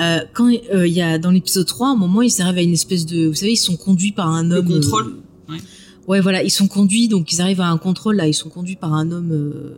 Euh, 0.00 0.20
quand 0.32 0.50
euh, 0.72 0.86
il 0.86 0.92
y 0.92 1.02
a 1.02 1.18
dans 1.18 1.30
l'épisode 1.30 1.66
3, 1.66 1.88
un 1.88 1.96
moment, 1.96 2.22
ils 2.22 2.40
arrivent 2.40 2.58
à 2.58 2.62
une 2.62 2.72
espèce 2.72 3.06
de, 3.06 3.26
vous 3.26 3.34
savez, 3.34 3.52
ils 3.52 3.56
sont 3.56 3.76
conduits 3.76 4.12
par 4.12 4.28
un 4.28 4.50
homme. 4.50 4.68
Le 4.68 4.80
contrôle. 4.80 5.06
Euh, 5.06 5.52
ouais. 5.52 5.60
ouais. 6.08 6.20
voilà, 6.20 6.42
ils 6.42 6.50
sont 6.50 6.68
conduits, 6.68 7.08
donc 7.08 7.32
ils 7.32 7.40
arrivent 7.40 7.60
à 7.60 7.68
un 7.68 7.78
contrôle 7.78 8.16
là, 8.16 8.26
ils 8.26 8.34
sont 8.34 8.48
conduits 8.48 8.76
par 8.76 8.94
un 8.94 9.10
homme 9.10 9.72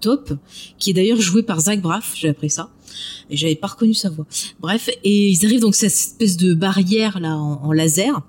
top, 0.00 0.32
qui 0.78 0.90
est 0.90 0.94
d'ailleurs 0.94 1.20
joué 1.20 1.42
par 1.42 1.60
Zach 1.60 1.80
Braff, 1.80 2.12
j'ai 2.14 2.28
appris 2.28 2.50
ça, 2.50 2.70
et 3.30 3.36
j'avais 3.36 3.54
pas 3.54 3.68
reconnu 3.68 3.94
sa 3.94 4.10
voix. 4.10 4.26
Bref, 4.60 4.90
et 5.04 5.28
ils 5.30 5.44
arrivent 5.44 5.60
donc 5.60 5.74
cette 5.74 5.92
espèce 5.92 6.36
de 6.36 6.54
barrière 6.54 7.20
là 7.20 7.36
en 7.36 7.72
laser 7.72 8.22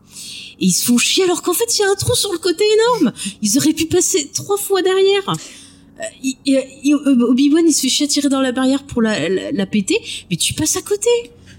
et 0.60 0.66
ils 0.66 0.72
se 0.72 0.86
font 0.86 0.98
chier 0.98 1.24
alors 1.24 1.42
qu'en 1.42 1.54
fait 1.54 1.78
il 1.78 1.82
y 1.82 1.84
a 1.84 1.90
un 1.90 1.96
trou 1.96 2.16
sur 2.16 2.32
le 2.32 2.38
côté 2.38 2.64
énorme. 2.74 3.14
Ils 3.42 3.58
auraient 3.58 3.74
pu 3.74 3.86
passer 3.86 4.30
trois 4.34 4.58
fois 4.58 4.82
derrière. 4.82 5.34
Euh, 6.00 6.32
euh, 6.50 7.30
Obi-Wan 7.30 7.66
il 7.68 7.74
se 7.74 7.82
fait 7.82 7.90
chier 7.90 8.06
à 8.06 8.10
tirer 8.10 8.30
dans 8.30 8.42
la 8.42 8.52
barrière 8.52 8.84
pour 8.84 9.02
la, 9.02 9.30
la, 9.52 9.66
péter, 9.66 10.00
mais 10.30 10.38
tu 10.38 10.54
passes 10.54 10.78
à 10.78 10.82
côté. 10.82 11.10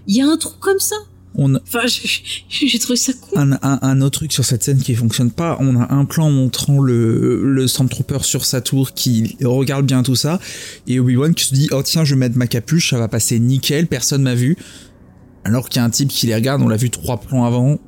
Il 0.07 0.17
y 0.17 0.21
a 0.21 0.27
un 0.27 0.37
trou 0.37 0.55
comme 0.61 0.79
ça. 0.79 0.97
On 1.37 1.55
Enfin, 1.55 1.81
j'ai 2.49 2.79
trouvé 2.79 2.97
ça 2.97 3.13
con. 3.13 3.39
Un, 3.39 3.59
un, 3.63 4.01
autre 4.01 4.19
truc 4.19 4.33
sur 4.33 4.45
cette 4.45 4.65
scène 4.65 4.79
qui 4.79 4.95
fonctionne 4.95 5.31
pas, 5.31 5.57
on 5.61 5.81
a 5.81 5.93
un 5.95 6.05
plan 6.05 6.31
montrant 6.31 6.81
le, 6.81 7.43
le 7.45 7.69
Stormtrooper 7.69 8.19
sur 8.23 8.45
sa 8.45 8.61
tour 8.61 8.93
qui 8.93 9.37
regarde 9.43 9.87
bien 9.87 10.03
tout 10.03 10.17
ça, 10.17 10.41
et 10.89 10.99
Obi-Wan 10.99 11.35
qui 11.35 11.45
se 11.45 11.55
dit 11.55 11.69
Oh 11.73 11.83
tiens, 11.83 12.05
je 12.05 12.15
vais 12.15 12.19
mettre 12.19 12.37
ma 12.37 12.47
capuche, 12.49 12.91
ça 12.91 12.99
va 12.99 13.09
passer 13.09 13.39
nickel, 13.39 13.87
personne 13.87 14.23
m'a 14.23 14.35
vu. 14.35 14.57
Alors 15.45 15.69
qu'il 15.69 15.81
y 15.81 15.83
a 15.83 15.85
un 15.85 15.91
type 15.91 16.09
qui 16.09 16.27
les 16.27 16.35
regarde, 16.35 16.61
on 16.63 16.69
l'a 16.69 16.77
vu 16.77 16.91
trois 16.91 17.19
plans 17.19 17.45
avant, 17.45 17.79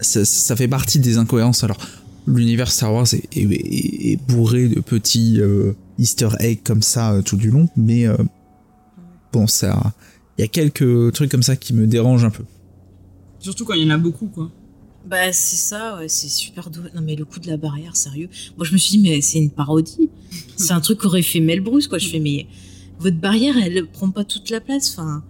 ça, 0.00 0.56
fait 0.56 0.68
partie 0.68 0.98
des 0.98 1.18
incohérences. 1.18 1.64
Alors, 1.64 1.78
l'univers 2.26 2.70
Star 2.70 2.92
Wars 2.92 3.06
est, 3.12 4.20
bourré 4.28 4.68
de 4.68 4.80
petits 4.80 5.40
euh, 5.40 5.72
Easter 5.98 6.28
eggs 6.40 6.60
comme 6.64 6.82
ça 6.82 7.12
euh, 7.12 7.22
tout 7.22 7.36
du 7.36 7.50
long, 7.50 7.68
mais 7.76 8.06
euh, 8.06 8.16
bon, 9.32 9.46
ça, 9.46 9.92
il 10.38 10.42
y 10.42 10.44
a 10.44 10.48
quelques 10.48 11.12
trucs 11.12 11.30
comme 11.30 11.42
ça 11.42 11.56
qui 11.56 11.74
me 11.74 11.86
dérangent 11.86 12.24
un 12.24 12.30
peu. 12.30 12.44
Surtout 13.40 13.64
quand 13.64 13.74
il 13.74 13.82
y 13.82 13.86
en 13.86 13.94
a 13.94 13.98
beaucoup, 13.98 14.28
quoi. 14.28 14.50
Bah 15.06 15.32
c'est 15.32 15.56
ça, 15.56 15.96
ouais, 15.96 16.08
c'est 16.08 16.28
super 16.28 16.70
doué. 16.70 16.90
Non 16.94 17.00
mais 17.02 17.16
le 17.16 17.24
coup 17.24 17.40
de 17.40 17.46
la 17.46 17.56
barrière, 17.56 17.96
sérieux. 17.96 18.28
Moi 18.56 18.66
je 18.66 18.72
me 18.72 18.78
suis 18.78 18.98
dit 18.98 18.98
mais 18.98 19.20
c'est 19.20 19.38
une 19.38 19.50
parodie. 19.50 20.10
c'est 20.56 20.72
un 20.72 20.80
truc 20.80 20.98
qu'aurait 20.98 21.22
fait 21.22 21.40
Mel 21.40 21.60
Bruce 21.60 21.86
quoi. 21.86 21.98
Je 21.98 22.08
fais 22.08 22.20
mais 22.20 22.46
votre 22.98 23.16
barrière 23.16 23.56
elle 23.56 23.86
prend 23.86 24.10
pas 24.10 24.24
toute 24.24 24.50
la 24.50 24.60
place. 24.60 24.90
Enfin. 24.92 25.22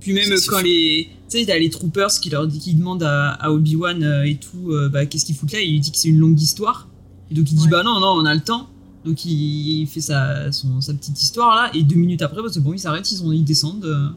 Puis 0.00 0.12
même 0.12 0.30
quand 0.48 0.60
les 0.60 1.08
tu 1.30 1.38
sais, 1.38 1.46
t'as 1.46 1.58
les 1.58 1.70
troopers 1.70 2.10
qui 2.20 2.28
leur 2.28 2.48
dit, 2.48 2.58
qui 2.58 2.74
demandent 2.74 3.04
à, 3.04 3.52
Obi-Wan 3.52 4.02
euh, 4.02 4.24
et 4.24 4.34
tout, 4.34 4.72
euh, 4.72 4.88
bah, 4.88 5.06
qu'est-ce 5.06 5.24
qu'ils 5.24 5.36
foutent 5.36 5.52
là, 5.52 5.60
il 5.60 5.70
lui 5.70 5.80
dit 5.80 5.92
que 5.92 5.96
c'est 5.96 6.08
une 6.08 6.18
longue 6.18 6.40
histoire. 6.40 6.88
Et 7.30 7.34
donc 7.34 7.52
il 7.52 7.54
dit, 7.54 7.68
bah 7.68 7.84
non, 7.84 8.00
non, 8.00 8.16
on 8.16 8.24
a 8.24 8.34
le 8.34 8.40
temps. 8.40 8.68
Donc 9.04 9.24
il 9.24 9.86
fait 9.86 10.00
sa, 10.00 10.52
sa 10.52 10.94
petite 10.94 11.20
histoire 11.22 11.54
là, 11.54 11.70
et 11.74 11.82
deux 11.82 11.96
minutes 11.96 12.22
après, 12.22 12.42
parce 12.42 12.54
que 12.54 12.60
bon, 12.60 12.74
ils 12.74 12.78
s'arrêtent, 12.78 13.10
ils, 13.10 13.34
ils 13.34 13.44
descendent. 13.44 13.84
Euh, 13.84 14.08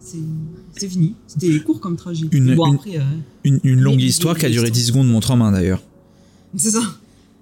c'est 0.76 0.88
fini. 0.88 1.14
C'était 1.26 1.58
court 1.60 1.80
comme 1.80 1.96
trajet. 1.96 2.26
Une, 2.30 2.56
une, 3.44 3.80
longue 3.80 4.00
histoire 4.00 4.36
qui 4.38 4.46
a 4.46 4.50
duré 4.50 4.70
10 4.70 4.86
secondes, 4.86 5.08
montre 5.08 5.32
en 5.32 5.36
main 5.36 5.52
d'ailleurs. 5.52 5.82
C'est 6.56 6.70
ça. 6.70 6.82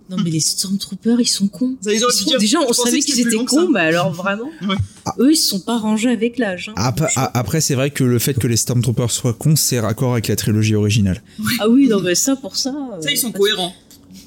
Non, 0.09 0.19
mais 0.23 0.31
les 0.31 0.41
Stormtroopers, 0.41 1.21
ils 1.21 1.27
sont 1.27 1.49
cons. 1.49 1.77
Déjà, 1.83 2.61
on 2.61 2.73
savait 2.73 3.01
qu'ils 3.01 3.21
étaient 3.21 3.45
cons, 3.45 3.69
mais 3.69 3.81
alors 3.81 4.13
vraiment. 4.13 4.51
Eux, 5.19 5.33
ils 5.33 5.37
se 5.37 5.49
sont 5.49 5.61
pas 5.61 5.79
rangés 5.79 6.11
avec 6.11 6.39
l'âge. 6.39 6.71
Hein. 6.77 6.93
Après, 7.35 7.61
c'est 7.61 7.75
vrai 7.75 7.91
que 7.91 8.05
le 8.05 8.21
fait 8.21 8.35
que 8.35 8.47
les 8.47 8.57
Stormtroopers 8.57 9.11
soient 9.11 9.33
cons, 9.33 9.57
c'est 9.57 9.81
raccord 9.81 10.13
avec 10.13 10.29
la 10.29 10.37
trilogie 10.37 10.77
originale. 10.77 11.23
Ah 11.59 11.69
oui, 11.69 11.89
non, 11.89 12.01
mais 12.01 12.15
ça, 12.15 12.37
pour 12.37 12.57
ça. 12.57 12.73
Ça, 13.01 13.11
ils 13.11 13.19
sont 13.19 13.31
euh, 13.31 13.33
cohérents. 13.33 13.73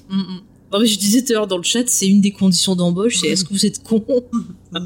Mm, 0.09 0.17
mm. 0.17 0.41
Non, 0.71 0.79
mais 0.79 0.85
je 0.85 0.99
disais 0.99 1.23
tout 1.23 1.33
à 1.33 1.35
l'heure 1.35 1.47
dans 1.47 1.57
le 1.57 1.63
chat, 1.63 1.87
c'est 1.87 2.07
une 2.07 2.21
des 2.21 2.31
conditions 2.31 2.75
d'embauche, 2.75 3.17
c'est 3.17 3.27
est-ce 3.27 3.43
que 3.43 3.53
vous 3.53 3.65
êtes 3.65 3.81
cons 3.83 4.03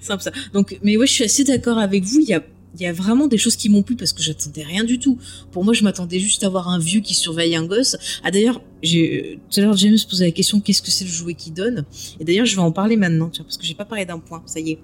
Simple 0.00 0.22
ça. 0.22 0.32
Donc, 0.54 0.78
mais 0.82 0.96
ouais, 0.96 1.06
je 1.06 1.12
suis 1.12 1.24
assez 1.24 1.44
d'accord 1.44 1.78
avec 1.78 2.04
vous. 2.04 2.20
Il 2.20 2.28
y 2.28 2.34
a 2.34 2.42
il 2.78 2.82
y 2.82 2.86
a 2.86 2.92
vraiment 2.92 3.26
des 3.26 3.38
choses 3.38 3.56
qui 3.56 3.68
m'ont 3.68 3.82
plu 3.82 3.96
parce 3.96 4.12
que 4.12 4.22
j'attendais 4.22 4.62
rien 4.62 4.84
du 4.84 4.98
tout. 4.98 5.18
Pour 5.50 5.64
moi, 5.64 5.74
je 5.74 5.82
m'attendais 5.82 6.18
juste 6.18 6.44
à 6.44 6.48
voir 6.48 6.68
un 6.68 6.78
vieux 6.78 7.00
qui 7.00 7.14
surveille 7.14 7.56
un 7.56 7.66
gosse. 7.66 7.96
Ah 8.22 8.30
d'ailleurs, 8.30 8.62
j'ai 8.82 9.38
tout 9.50 9.60
à 9.60 9.62
l'heure 9.64 9.76
James 9.76 9.96
posait 10.08 10.26
la 10.26 10.30
question 10.30 10.60
qu'est-ce 10.60 10.82
que 10.82 10.90
c'est 10.90 11.04
le 11.04 11.10
jouet 11.10 11.34
qui 11.34 11.50
donne? 11.50 11.84
Et 12.20 12.24
d'ailleurs, 12.24 12.46
je 12.46 12.54
vais 12.54 12.62
en 12.62 12.72
parler 12.72 12.96
maintenant, 12.96 13.28
tiens, 13.28 13.44
parce 13.44 13.56
que 13.56 13.66
j'ai 13.66 13.74
pas 13.74 13.84
parlé 13.84 14.04
d'un 14.04 14.18
point. 14.18 14.42
Ça 14.46 14.60
y 14.60 14.72
est. 14.72 14.78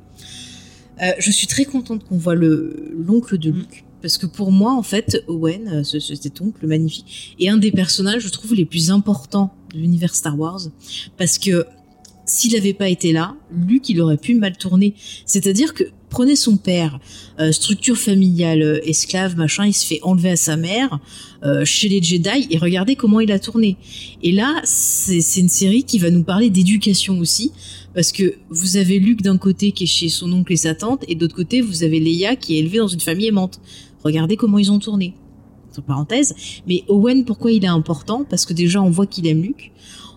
Euh, 1.02 1.12
je 1.18 1.30
suis 1.30 1.46
très 1.46 1.64
contente 1.64 2.04
qu'on 2.04 2.16
voit 2.16 2.34
le 2.34 2.92
l'oncle 2.96 3.38
de 3.38 3.50
Luke. 3.50 3.84
Parce 4.02 4.18
que 4.18 4.26
pour 4.26 4.52
moi, 4.52 4.74
en 4.74 4.82
fait, 4.82 5.24
Owen, 5.26 5.68
euh, 5.68 5.82
ce, 5.82 5.98
cet 5.98 6.40
oncle 6.40 6.66
magnifique, 6.66 7.36
est 7.40 7.48
un 7.48 7.56
des 7.56 7.72
personnages, 7.72 8.22
je 8.22 8.28
trouve, 8.28 8.54
les 8.54 8.64
plus 8.64 8.90
importants 8.90 9.52
de 9.72 9.78
l'univers 9.78 10.14
Star 10.14 10.38
Wars. 10.38 10.60
Parce 11.16 11.38
que 11.38 11.64
s'il 12.24 12.52
n'avait 12.52 12.74
pas 12.74 12.88
été 12.88 13.12
là, 13.12 13.36
Luke, 13.52 13.88
il 13.88 14.00
aurait 14.00 14.16
pu 14.16 14.34
mal 14.34 14.56
tourner. 14.56 14.94
C'est-à-dire 15.24 15.74
que 15.74 15.84
prenez 16.10 16.36
son 16.36 16.56
père, 16.56 16.98
euh, 17.38 17.52
structure 17.52 17.96
familiale, 17.96 18.62
euh, 18.62 18.80
esclave, 18.88 19.36
machin, 19.36 19.66
il 19.66 19.72
se 19.74 19.86
fait 19.86 20.00
enlever 20.02 20.30
à 20.30 20.36
sa 20.36 20.56
mère 20.56 20.98
chez 21.62 21.88
les 21.88 22.02
Jedi 22.02 22.48
et 22.50 22.58
regardez 22.58 22.96
comment 22.96 23.20
il 23.20 23.30
a 23.30 23.38
tourné. 23.38 23.76
Et 24.20 24.32
là, 24.32 24.60
c'est 24.64 25.20
une 25.36 25.48
série 25.48 25.84
qui 25.84 26.00
va 26.00 26.10
nous 26.10 26.24
parler 26.24 26.50
d'éducation 26.50 27.20
aussi, 27.20 27.52
Parce 27.96 28.12
que 28.12 28.34
vous 28.50 28.76
avez 28.76 28.98
Luke 28.98 29.22
d'un 29.22 29.38
côté 29.38 29.72
qui 29.72 29.84
est 29.84 29.86
chez 29.86 30.10
son 30.10 30.30
oncle 30.30 30.52
et 30.52 30.56
sa 30.56 30.74
tante, 30.74 31.02
et 31.08 31.14
d'autre 31.14 31.34
côté, 31.34 31.62
vous 31.62 31.82
avez 31.82 31.98
Leia 31.98 32.36
qui 32.36 32.54
est 32.54 32.58
élevée 32.58 32.76
dans 32.76 32.88
une 32.88 33.00
famille 33.00 33.28
aimante. 33.28 33.58
Regardez 34.04 34.36
comment 34.36 34.58
ils 34.58 34.70
ont 34.70 34.78
tourné. 34.78 35.14
Entre 35.70 35.80
parenthèses. 35.82 36.34
Mais 36.68 36.84
Owen, 36.88 37.24
pourquoi 37.24 37.52
il 37.52 37.64
est 37.64 37.68
important? 37.68 38.26
Parce 38.28 38.44
que 38.44 38.52
déjà, 38.52 38.82
on 38.82 38.90
voit 38.90 39.06
qu'il 39.06 39.26
aime 39.26 39.40
Luke 39.40 39.72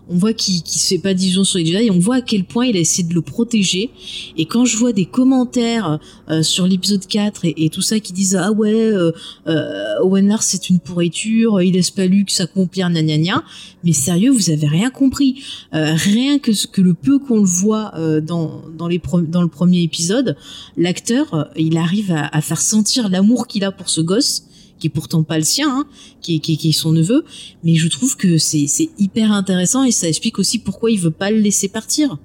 on 0.10 0.18
voit 0.18 0.34
qu'il 0.34 0.56
ne 0.56 0.70
se 0.70 0.88
fait 0.88 0.98
pas 0.98 1.14
d'illusions 1.14 1.44
sur 1.44 1.60
les 1.60 1.66
Jedi 1.66 1.92
on 1.92 2.00
voit 2.00 2.16
à 2.16 2.22
quel 2.22 2.44
point 2.44 2.66
il 2.66 2.76
a 2.76 2.80
essayé 2.80 3.08
de 3.08 3.14
le 3.14 3.22
protéger. 3.22 3.92
Et 4.38 4.46
quand 4.46 4.66
je 4.66 4.76
vois 4.76 4.92
des 4.92 5.06
commentaires 5.06 6.00
euh, 6.30 6.42
sur 6.42 6.68
l'épisode 6.68 7.06
4 7.06 7.46
et, 7.46 7.70
tout 7.70 7.82
ça 7.82 8.00
qui 8.00 8.14
disent 8.14 8.36
ah 8.36 8.52
ouais 8.52 8.74
euh, 8.74 9.12
euh, 9.48 10.02
Owen 10.02 10.28
Lars 10.28 10.42
c'est 10.42 10.70
une 10.70 10.80
pourriture, 10.80 11.62
il 11.62 11.74
laisse 11.74 11.92
pas 11.92 12.08
Luke 12.08 12.32
s'accomplir 12.32 12.90
gna 12.90 13.04
gna 13.04 13.18
gna, 13.18 13.44
mais 13.84 13.94
sérieux 13.94 14.32
vous 14.32 14.50
avez 14.50 14.68
rien 14.68 14.90
compris. 14.90 15.44
Euh, 15.74 15.94
rien 15.94 16.40
que 16.40 16.52
que 16.68 16.82
le 16.82 16.96
peu 16.96 17.20
qu'on 17.20 17.38
le 17.40 17.46
voit 17.46 17.94
dans 18.22 18.64
dans 18.76 18.88
les 18.88 19.02
dans 19.28 19.44
le 19.44 19.48
premier 19.48 19.84
épisode, 19.84 20.36
l'acteur 20.78 21.50
il 21.56 21.78
arrive 21.78 22.12
à, 22.12 22.28
à 22.36 22.42
faire 22.42 22.62
sentir 22.62 23.10
l'amour 23.10 23.48
qu'il 23.48 23.64
a 23.64 23.72
pour 23.72 23.90
ce 23.90 24.02
gosse 24.02 24.49
qui 24.80 24.88
est 24.88 24.92
pourtant 24.92 25.24
pas 25.24 25.38
le 25.38 25.44
sien, 25.44 25.70
hein, 25.70 25.86
qui, 26.22 26.36
est, 26.36 26.40
qui, 26.40 26.58
qui, 26.58 26.70
est 26.70 26.74
son 26.74 26.92
neveu, 26.92 27.26
mais 27.64 27.76
je 27.76 27.88
trouve 27.88 28.16
que 28.18 28.38
c'est 28.38 28.68
hyper 28.98 29.32
intéressant 29.32 29.84
et 29.84 29.92
ça 29.92 30.08
explique 30.08 30.40
aussi 30.40 30.60
pourquoi 30.60 30.92
il 30.92 31.00
veut 31.00 31.12
pas 31.12 31.32
le 31.32 31.40
laisser 31.40 31.68
partir. 31.68 32.18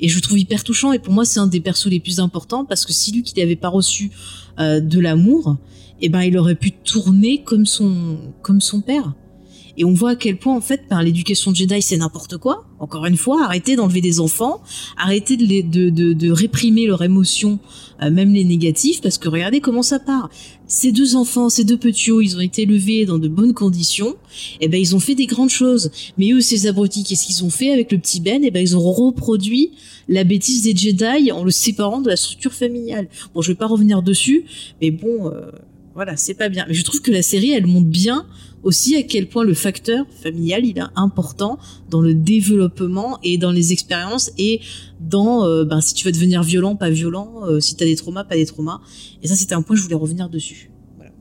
Et 0.00 0.08
je 0.08 0.18
trouve 0.18 0.38
hyper 0.38 0.64
touchant 0.64 0.92
et 0.92 0.98
pour 0.98 1.14
moi 1.14 1.24
c'est 1.24 1.40
un 1.40 1.46
des 1.46 1.60
persos 1.60 1.86
les 1.86 2.00
plus 2.00 2.20
importants 2.20 2.64
parce 2.64 2.84
que 2.84 2.92
si 2.92 3.12
lui 3.12 3.22
qui 3.22 3.38
n'avait 3.38 3.56
pas 3.56 3.68
reçu 3.68 4.10
euh, 4.58 4.80
de 4.80 4.98
l'amour, 4.98 5.56
eh 6.00 6.08
ben 6.08 6.22
il 6.22 6.36
aurait 6.36 6.56
pu 6.56 6.72
tourner 6.72 7.42
comme 7.42 7.64
son 7.64 8.18
comme 8.42 8.60
son 8.60 8.80
père. 8.80 9.14
Et 9.76 9.84
on 9.84 9.92
voit 9.92 10.10
à 10.10 10.16
quel 10.16 10.36
point, 10.36 10.54
en 10.54 10.60
fait, 10.60 10.86
par 10.88 11.02
l'éducation 11.02 11.50
de 11.50 11.56
Jedi, 11.56 11.82
c'est 11.82 11.96
n'importe 11.96 12.36
quoi. 12.38 12.64
Encore 12.78 13.06
une 13.06 13.16
fois, 13.16 13.44
arrêtez 13.44 13.76
d'enlever 13.76 14.00
des 14.00 14.20
enfants, 14.20 14.62
arrêtez 14.96 15.36
de, 15.36 15.46
de, 15.62 15.90
de, 15.90 16.12
de 16.12 16.30
réprimer 16.30 16.86
leurs 16.86 17.02
émotions, 17.02 17.58
euh, 18.02 18.10
même 18.10 18.32
les 18.32 18.44
négatifs, 18.44 19.00
parce 19.00 19.18
que 19.18 19.28
regardez 19.28 19.60
comment 19.60 19.82
ça 19.82 19.98
part. 19.98 20.30
Ces 20.66 20.92
deux 20.92 21.16
enfants, 21.16 21.48
ces 21.48 21.64
deux 21.64 21.76
petits 21.76 22.10
hauts, 22.10 22.20
ils 22.20 22.36
ont 22.36 22.40
été 22.40 22.62
élevés 22.62 23.04
dans 23.04 23.18
de 23.18 23.28
bonnes 23.28 23.54
conditions. 23.54 24.16
Et 24.60 24.66
eh 24.66 24.68
ben, 24.68 24.80
ils 24.80 24.94
ont 24.94 25.00
fait 25.00 25.14
des 25.14 25.26
grandes 25.26 25.50
choses. 25.50 25.90
Mais 26.18 26.30
eux, 26.32 26.40
ces 26.40 26.66
abrutis, 26.66 27.04
qu'est-ce 27.04 27.26
qu'ils 27.26 27.44
ont 27.44 27.50
fait 27.50 27.70
avec 27.70 27.92
le 27.92 27.98
petit 27.98 28.20
Ben? 28.20 28.42
Et 28.44 28.48
eh 28.48 28.50
ben, 28.50 28.60
ils 28.60 28.76
ont 28.76 28.92
reproduit 28.92 29.72
la 30.08 30.24
bêtise 30.24 30.62
des 30.62 30.76
Jedi 30.76 31.32
en 31.32 31.44
le 31.44 31.50
séparant 31.50 32.00
de 32.00 32.08
la 32.08 32.16
structure 32.16 32.52
familiale. 32.52 33.08
Bon, 33.34 33.42
je 33.42 33.52
vais 33.52 33.56
pas 33.56 33.66
revenir 33.66 34.02
dessus, 34.02 34.44
mais 34.80 34.90
bon, 34.90 35.28
euh, 35.28 35.50
voilà, 35.94 36.16
c'est 36.16 36.34
pas 36.34 36.48
bien. 36.48 36.64
Mais 36.68 36.74
je 36.74 36.82
trouve 36.82 37.00
que 37.00 37.10
la 37.10 37.22
série, 37.22 37.52
elle 37.52 37.66
montre 37.66 37.86
bien 37.86 38.26
aussi 38.64 38.96
à 38.96 39.02
quel 39.02 39.28
point 39.28 39.44
le 39.44 39.54
facteur 39.54 40.06
familial 40.22 40.64
il 40.64 40.78
est 40.78 40.82
important 40.96 41.58
dans 41.90 42.00
le 42.00 42.14
développement 42.14 43.18
et 43.22 43.36
dans 43.36 43.52
les 43.52 43.72
expériences 43.72 44.32
et 44.38 44.60
dans 45.00 45.44
euh, 45.44 45.64
ben, 45.64 45.80
si 45.82 45.92
tu 45.92 46.06
vas 46.06 46.12
devenir 46.12 46.42
violent 46.42 46.74
pas 46.74 46.88
violent 46.88 47.42
euh, 47.44 47.60
si 47.60 47.76
tu 47.76 47.84
as 47.84 47.86
des 47.86 47.94
traumas 47.94 48.24
pas 48.24 48.36
des 48.36 48.46
traumas. 48.46 48.80
Et 49.22 49.28
ça 49.28 49.36
c'était 49.36 49.54
un 49.54 49.60
point 49.60 49.76
je 49.76 49.82
voulais 49.82 49.94
revenir 49.94 50.30
dessus. 50.30 50.70
Voilà. 50.96 51.12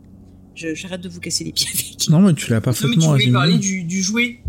J'arrête 0.55 1.01
de 1.01 1.09
vous 1.09 1.19
casser 1.19 1.43
les 1.43 1.51
pieds 1.51 1.67
avec. 1.73 2.07
Non 2.09 2.21
mais 2.21 2.33
tu 2.33 2.49
l'as 2.49 2.61
parfaitement 2.61 3.07
non, 3.07 3.11
mais 3.11 3.17
tu 3.19 3.29
voulais 3.29 3.33
parler 3.33 3.57
du, 3.57 3.83
du 3.83 4.01
jouet 4.01 4.39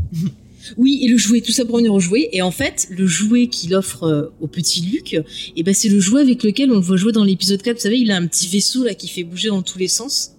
Oui, 0.77 1.01
et 1.03 1.09
le 1.09 1.17
jouet, 1.17 1.41
tout 1.41 1.53
ça 1.53 1.65
pour 1.65 1.75
revenir 1.75 1.93
au 1.93 2.01
jouet. 2.01 2.29
Et 2.33 2.43
en 2.43 2.51
fait, 2.51 2.87
le 2.91 3.07
jouet 3.07 3.49
qu'il 3.49 3.75
offre 3.75 4.05
euh, 4.05 4.27
au 4.41 4.47
petit 4.47 4.81
Luc, 4.83 5.15
et 5.15 5.25
eh 5.57 5.63
ben 5.63 5.75
c'est 5.75 5.89
le 5.89 6.01
jouet 6.01 6.21
avec 6.21 6.43
lequel 6.43 6.71
on 6.71 6.77
le 6.77 6.81
voit 6.81 6.97
jouer 6.97 7.13
dans 7.13 7.25
l'épisode 7.25 7.63
4. 7.63 7.77
Vous 7.77 7.83
savez, 7.83 7.99
il 7.99 8.11
a 8.11 8.17
un 8.17 8.27
petit 8.27 8.49
vaisseau 8.49 8.85
là 8.85 8.95
qui 8.95 9.09
fait 9.09 9.25
bouger 9.25 9.49
dans 9.49 9.63
tous 9.63 9.79
les 9.79 9.89
sens. 9.89 10.33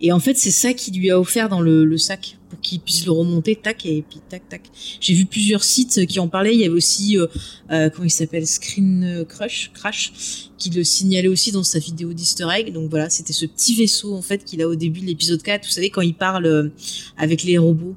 Et 0.00 0.12
en 0.12 0.20
fait, 0.20 0.36
c'est 0.36 0.50
ça 0.50 0.74
qu'il 0.74 0.98
lui 0.98 1.10
a 1.10 1.18
offert 1.18 1.48
dans 1.48 1.62
le, 1.62 1.96
sac 1.96 2.36
pour 2.50 2.60
qu'il 2.60 2.80
puisse 2.80 3.06
le 3.06 3.12
remonter, 3.12 3.56
tac, 3.56 3.86
et 3.86 4.04
puis 4.08 4.20
tac, 4.28 4.46
tac. 4.48 4.62
J'ai 5.00 5.14
vu 5.14 5.24
plusieurs 5.24 5.64
sites 5.64 6.06
qui 6.06 6.20
en 6.20 6.28
parlaient. 6.28 6.54
Il 6.54 6.60
y 6.60 6.64
avait 6.64 6.74
aussi, 6.74 7.18
euh, 7.18 7.26
euh, 7.70 7.88
comment 7.88 8.04
il 8.04 8.10
s'appelle, 8.10 8.46
Screen 8.46 9.24
Crush, 9.26 9.70
Crash, 9.72 10.50
qui 10.58 10.70
le 10.70 10.84
signalait 10.84 11.28
aussi 11.28 11.50
dans 11.50 11.64
sa 11.64 11.78
vidéo 11.78 12.12
d'Easter 12.12 12.46
egg. 12.54 12.72
Donc 12.72 12.90
voilà, 12.90 13.08
c'était 13.08 13.32
ce 13.32 13.46
petit 13.46 13.74
vaisseau 13.74 14.14
en 14.14 14.22
fait 14.22 14.44
qu'il 14.44 14.60
a 14.60 14.68
au 14.68 14.74
début 14.74 15.00
de 15.00 15.06
l'épisode 15.06 15.42
4. 15.42 15.64
Vous 15.64 15.70
savez, 15.70 15.90
quand 15.90 16.02
il 16.02 16.14
parle 16.14 16.46
euh, 16.46 16.68
avec 17.16 17.42
les 17.42 17.56
robots, 17.56 17.96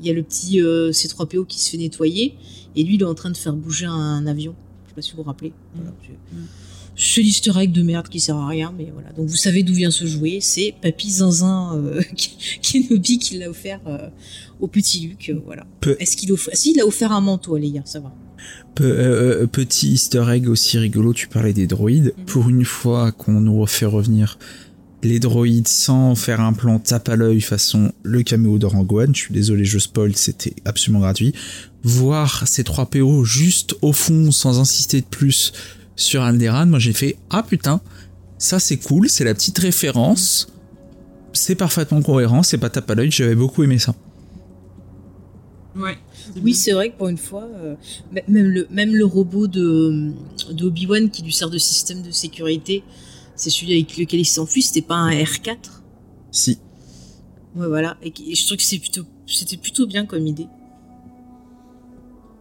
il 0.00 0.06
y 0.06 0.10
a 0.10 0.12
le 0.12 0.22
petit 0.22 0.60
C3PO 0.60 1.46
qui 1.46 1.60
se 1.60 1.70
fait 1.70 1.76
nettoyer, 1.76 2.36
et 2.76 2.82
lui, 2.82 2.94
il 2.94 3.02
est 3.02 3.04
en 3.04 3.14
train 3.14 3.30
de 3.30 3.36
faire 3.36 3.54
bouger 3.54 3.86
un, 3.86 4.26
avion. 4.26 4.54
Je 4.84 4.88
sais 4.90 4.94
pas 4.94 5.02
si 5.02 5.10
vous 5.12 5.18
vous 5.18 5.22
rappelez. 5.24 5.52
Voilà, 5.74 5.92
c'est 7.00 7.22
l'easter 7.22 7.52
egg 7.58 7.72
de 7.72 7.82
merde 7.82 8.08
qui 8.08 8.20
sert 8.20 8.36
à 8.36 8.46
rien, 8.46 8.74
mais 8.76 8.90
voilà. 8.92 9.10
Donc 9.12 9.26
vous 9.26 9.36
savez 9.36 9.62
d'où 9.62 9.72
vient 9.72 9.90
ce 9.90 10.04
jouet, 10.04 10.38
c'est 10.42 10.74
Papy 10.82 11.10
Zinzin 11.10 11.76
euh, 11.76 12.02
Kenobi 12.62 13.18
qui 13.18 13.38
l'a 13.38 13.48
offert 13.48 13.80
euh, 13.86 14.08
au 14.60 14.66
petit 14.66 15.00
Luc, 15.00 15.30
euh, 15.30 15.40
voilà. 15.44 15.66
Est-ce 15.98 16.16
qu'il 16.16 16.30
offre 16.32 16.50
Si, 16.52 16.72
il 16.72 16.80
a 16.80 16.86
offert 16.86 17.12
un 17.12 17.22
manteau 17.22 17.54
à 17.54 17.58
Leia, 17.58 17.82
ça 17.86 18.00
va. 18.00 18.12
petit 18.74 19.92
easter 19.92 20.24
egg 20.30 20.48
aussi 20.48 20.78
rigolo, 20.78 21.14
tu 21.14 21.26
parlais 21.26 21.54
des 21.54 21.66
droïdes. 21.66 22.12
Mhm. 22.18 22.24
Pour 22.26 22.48
une 22.50 22.64
fois 22.64 23.12
qu'on 23.12 23.40
nous 23.40 23.58
refait 23.58 23.86
revenir 23.86 24.38
les 25.02 25.18
droïdes 25.18 25.68
sans 25.68 26.14
faire 26.14 26.40
un 26.40 26.52
plan 26.52 26.78
tape 26.78 27.08
à 27.08 27.16
l'œil 27.16 27.40
façon 27.40 27.92
le 28.02 28.22
caméo 28.22 28.58
de 28.58 28.66
Rangoan, 28.66 29.14
je 29.14 29.20
suis 29.20 29.34
désolé, 29.34 29.64
je 29.64 29.78
spoil, 29.78 30.14
c'était 30.16 30.54
absolument 30.64 31.00
gratuit. 31.00 31.34
Voir 31.82 32.46
ces 32.46 32.64
trois 32.64 32.86
PO 32.86 33.24
juste 33.24 33.76
au 33.82 33.92
fond 33.92 34.30
sans 34.30 34.60
insister 34.60 35.00
de 35.00 35.06
plus 35.06 35.52
sur 35.96 36.22
Alderan, 36.22 36.66
moi 36.66 36.78
j'ai 36.78 36.92
fait 36.92 37.16
ah 37.30 37.42
putain, 37.42 37.80
ça 38.38 38.58
c'est 38.58 38.76
cool, 38.76 39.08
c'est 39.08 39.24
la 39.24 39.34
petite 39.34 39.58
référence, 39.58 40.52
c'est 41.32 41.54
parfaitement 41.54 42.02
cohérent, 42.02 42.42
c'est 42.42 42.58
pas 42.58 42.70
tape 42.70 42.90
à 42.90 42.94
l'œil, 42.94 43.10
j'avais 43.10 43.34
beaucoup 43.34 43.62
aimé 43.62 43.78
ça. 43.78 43.94
Ouais. 45.76 45.98
Oui, 46.42 46.54
c'est 46.54 46.72
vrai 46.72 46.90
que 46.90 46.96
pour 46.96 47.08
une 47.08 47.18
fois, 47.18 47.48
euh, 47.62 47.74
même, 48.12 48.46
le, 48.46 48.66
même 48.70 48.94
le 48.94 49.04
robot 49.04 49.46
de, 49.46 50.12
Obi-Wan 50.60 51.10
qui 51.10 51.22
lui 51.22 51.32
sert 51.32 51.50
de 51.50 51.58
système 51.58 52.02
de 52.02 52.10
sécurité, 52.10 52.82
c'est 53.40 53.48
celui 53.48 53.72
avec 53.72 53.96
lequel 53.96 54.20
il 54.20 54.26
s'enfuit, 54.26 54.60
c'était 54.60 54.82
pas 54.82 54.96
un 54.96 55.10
R4 55.10 55.56
Si. 56.30 56.58
Ouais, 57.56 57.66
voilà. 57.66 57.96
Et, 58.02 58.12
je 58.34 58.46
trouve 58.46 58.58
que 58.58 58.62
c'est 58.62 58.78
plutôt, 58.78 59.02
c'était 59.26 59.56
plutôt 59.56 59.86
bien 59.86 60.04
comme 60.04 60.26
idée. 60.26 60.46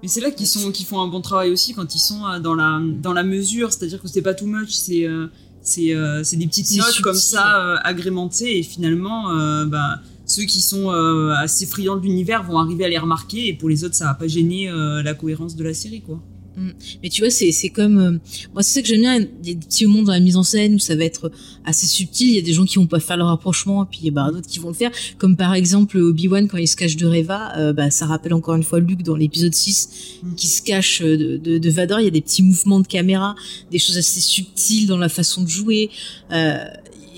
Mais 0.01 0.09
c'est 0.09 0.19
là 0.19 0.29
qu'ils 0.29 0.47
sont, 0.47 0.71
qu'ils 0.71 0.85
font 0.85 0.99
un 0.99 1.07
bon 1.07 1.21
travail 1.21 1.51
aussi 1.51 1.73
quand 1.73 1.95
ils 1.95 1.99
sont 1.99 2.25
euh, 2.25 2.39
dans 2.39 2.53
la, 2.53 2.81
dans 3.01 3.13
la 3.13 3.23
mesure, 3.23 3.71
c'est-à-dire 3.71 4.01
que 4.01 4.09
c'est 4.09 4.21
pas 4.21 4.33
too 4.33 4.45
much, 4.45 4.71
c'est, 4.71 5.05
euh, 5.07 5.27
c'est, 5.61 5.95
euh, 5.95 6.21
c'est 6.23 6.35
des 6.35 6.47
petites 6.47 6.71
notes 6.77 7.01
comme 7.01 7.15
ça 7.15 7.77
agrémentées 7.83 8.57
et 8.57 8.63
finalement, 8.63 9.33
bah, 9.67 10.01
ceux 10.25 10.43
qui 10.43 10.61
sont 10.61 10.89
assez 10.89 11.65
friands 11.65 11.95
de 11.95 12.01
l'univers 12.01 12.43
vont 12.43 12.59
arriver 12.59 12.83
à 12.83 12.89
les 12.89 12.97
remarquer 12.97 13.47
et 13.47 13.53
pour 13.53 13.69
les 13.69 13.85
autres, 13.85 13.95
ça 13.95 14.05
va 14.05 14.15
pas 14.15 14.27
gêner 14.27 14.69
la 14.69 15.13
cohérence 15.13 15.55
de 15.55 15.63
la 15.63 15.73
série, 15.73 16.01
quoi. 16.01 16.21
Mm. 16.59 16.71
Mais 17.01 17.09
tu 17.09 17.21
vois, 17.21 17.29
c'est 17.29 17.69
comme. 17.69 17.97
Euh, 17.97 18.11
moi, 18.53 18.61
c'est 18.63 18.75
ça 18.75 18.81
que 18.81 18.87
j'aime 18.87 19.01
bien. 19.01 19.15
Il 19.15 19.47
y 19.47 19.51
a 19.51 19.53
des 19.53 19.65
petits 19.65 19.85
moments 19.85 20.03
dans 20.03 20.13
la 20.13 20.19
mise 20.19 20.35
en 20.35 20.43
scène 20.43 20.75
où 20.75 20.79
ça 20.79 20.95
va 20.95 21.05
être 21.05 21.31
assez 21.65 21.87
subtil. 21.87 22.27
Il 22.29 22.35
y 22.35 22.39
a 22.39 22.41
des 22.41 22.53
gens 22.53 22.65
qui 22.65 22.75
vont 22.75 22.87
pas 22.87 22.99
faire 22.99 23.17
le 23.17 23.23
rapprochement, 23.23 23.83
et 23.83 23.87
puis 23.89 23.99
il 24.03 24.13
y 24.13 24.19
a 24.19 24.31
d'autres 24.31 24.47
qui 24.47 24.59
vont 24.59 24.69
le 24.69 24.75
faire. 24.75 24.91
Comme 25.17 25.35
par 25.37 25.53
exemple 25.53 25.97
Obi-Wan 25.97 26.47
quand 26.47 26.57
il 26.57 26.67
se 26.67 26.75
cache 26.75 26.97
de 26.97 27.07
Reva. 27.07 27.57
Euh, 27.57 27.73
bah, 27.73 27.89
ça 27.89 28.05
rappelle 28.05 28.33
encore 28.33 28.55
une 28.55 28.63
fois 28.63 28.79
Luke 28.79 29.03
dans 29.03 29.15
l'épisode 29.15 29.55
6 29.55 30.21
mm. 30.23 30.35
qui 30.35 30.47
se 30.47 30.61
cache 30.61 31.01
de, 31.01 31.37
de, 31.37 31.57
de, 31.57 31.69
Vador. 31.69 31.99
Il 32.01 32.05
y 32.05 32.07
a 32.07 32.11
des 32.11 32.21
petits 32.21 32.43
mouvements 32.43 32.79
de 32.79 32.87
caméra, 32.87 33.35
des 33.71 33.79
choses 33.79 33.97
assez 33.97 34.19
subtiles 34.19 34.87
dans 34.87 34.97
la 34.97 35.09
façon 35.09 35.43
de 35.43 35.49
jouer. 35.49 35.89
Euh, 36.31 36.57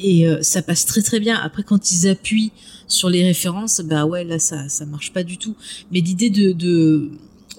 et 0.04 0.28
euh, 0.28 0.42
ça 0.42 0.62
passe 0.62 0.86
très 0.86 1.02
très 1.02 1.20
bien. 1.20 1.36
Après, 1.36 1.64
quand 1.64 1.92
ils 1.92 2.08
appuient 2.08 2.52
sur 2.88 3.10
les 3.10 3.24
références, 3.24 3.82
bah 3.82 4.06
ouais, 4.06 4.24
là, 4.24 4.40
ça, 4.40 4.68
ça 4.68 4.86
marche 4.86 5.14
pas 5.14 5.24
du 5.24 5.38
tout. 5.38 5.56
Mais 5.92 6.02
l'idée 6.02 6.30
de, 6.30 6.52
de 6.52 7.12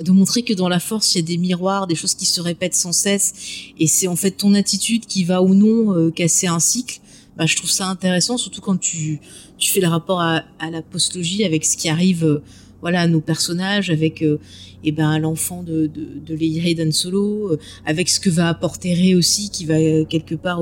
de 0.02 0.10
montrer 0.12 0.42
que 0.42 0.52
dans 0.52 0.68
la 0.68 0.80
force 0.80 1.14
il 1.14 1.18
y 1.18 1.20
a 1.20 1.24
des 1.24 1.38
miroirs, 1.38 1.86
des 1.86 1.94
choses 1.94 2.14
qui 2.14 2.26
se 2.26 2.40
répètent 2.40 2.74
sans 2.74 2.92
cesse, 2.92 3.34
et 3.78 3.86
c'est 3.86 4.08
en 4.08 4.16
fait 4.16 4.32
ton 4.32 4.54
attitude 4.54 5.06
qui 5.06 5.24
va 5.24 5.42
ou 5.42 5.54
non 5.54 5.94
euh, 5.94 6.10
casser 6.10 6.46
un 6.46 6.60
cycle. 6.60 7.00
Bah, 7.36 7.46
je 7.46 7.56
trouve 7.56 7.70
ça 7.70 7.86
intéressant, 7.86 8.36
surtout 8.36 8.60
quand 8.60 8.78
tu, 8.78 9.20
tu 9.56 9.72
fais 9.72 9.80
le 9.80 9.88
rapport 9.88 10.20
à, 10.20 10.42
à 10.58 10.70
la 10.70 10.82
postologie 10.82 11.44
avec 11.44 11.64
ce 11.64 11.76
qui 11.76 11.88
arrive, 11.88 12.24
euh, 12.24 12.42
voilà, 12.82 13.00
à 13.02 13.06
nos 13.06 13.20
personnages, 13.20 13.88
avec 13.90 14.22
euh, 14.22 14.38
eh 14.84 14.92
ben 14.92 15.18
l'enfant 15.18 15.62
de 15.62 15.86
de, 15.86 16.08
de 16.26 16.34
Leia 16.34 16.90
Solo, 16.90 17.56
avec 17.86 18.10
ce 18.10 18.18
que 18.20 18.28
va 18.28 18.48
apporter 18.48 18.92
Rey 18.92 19.14
aussi, 19.14 19.50
qui 19.50 19.64
va 19.64 19.76
quelque 20.04 20.34
part 20.34 20.60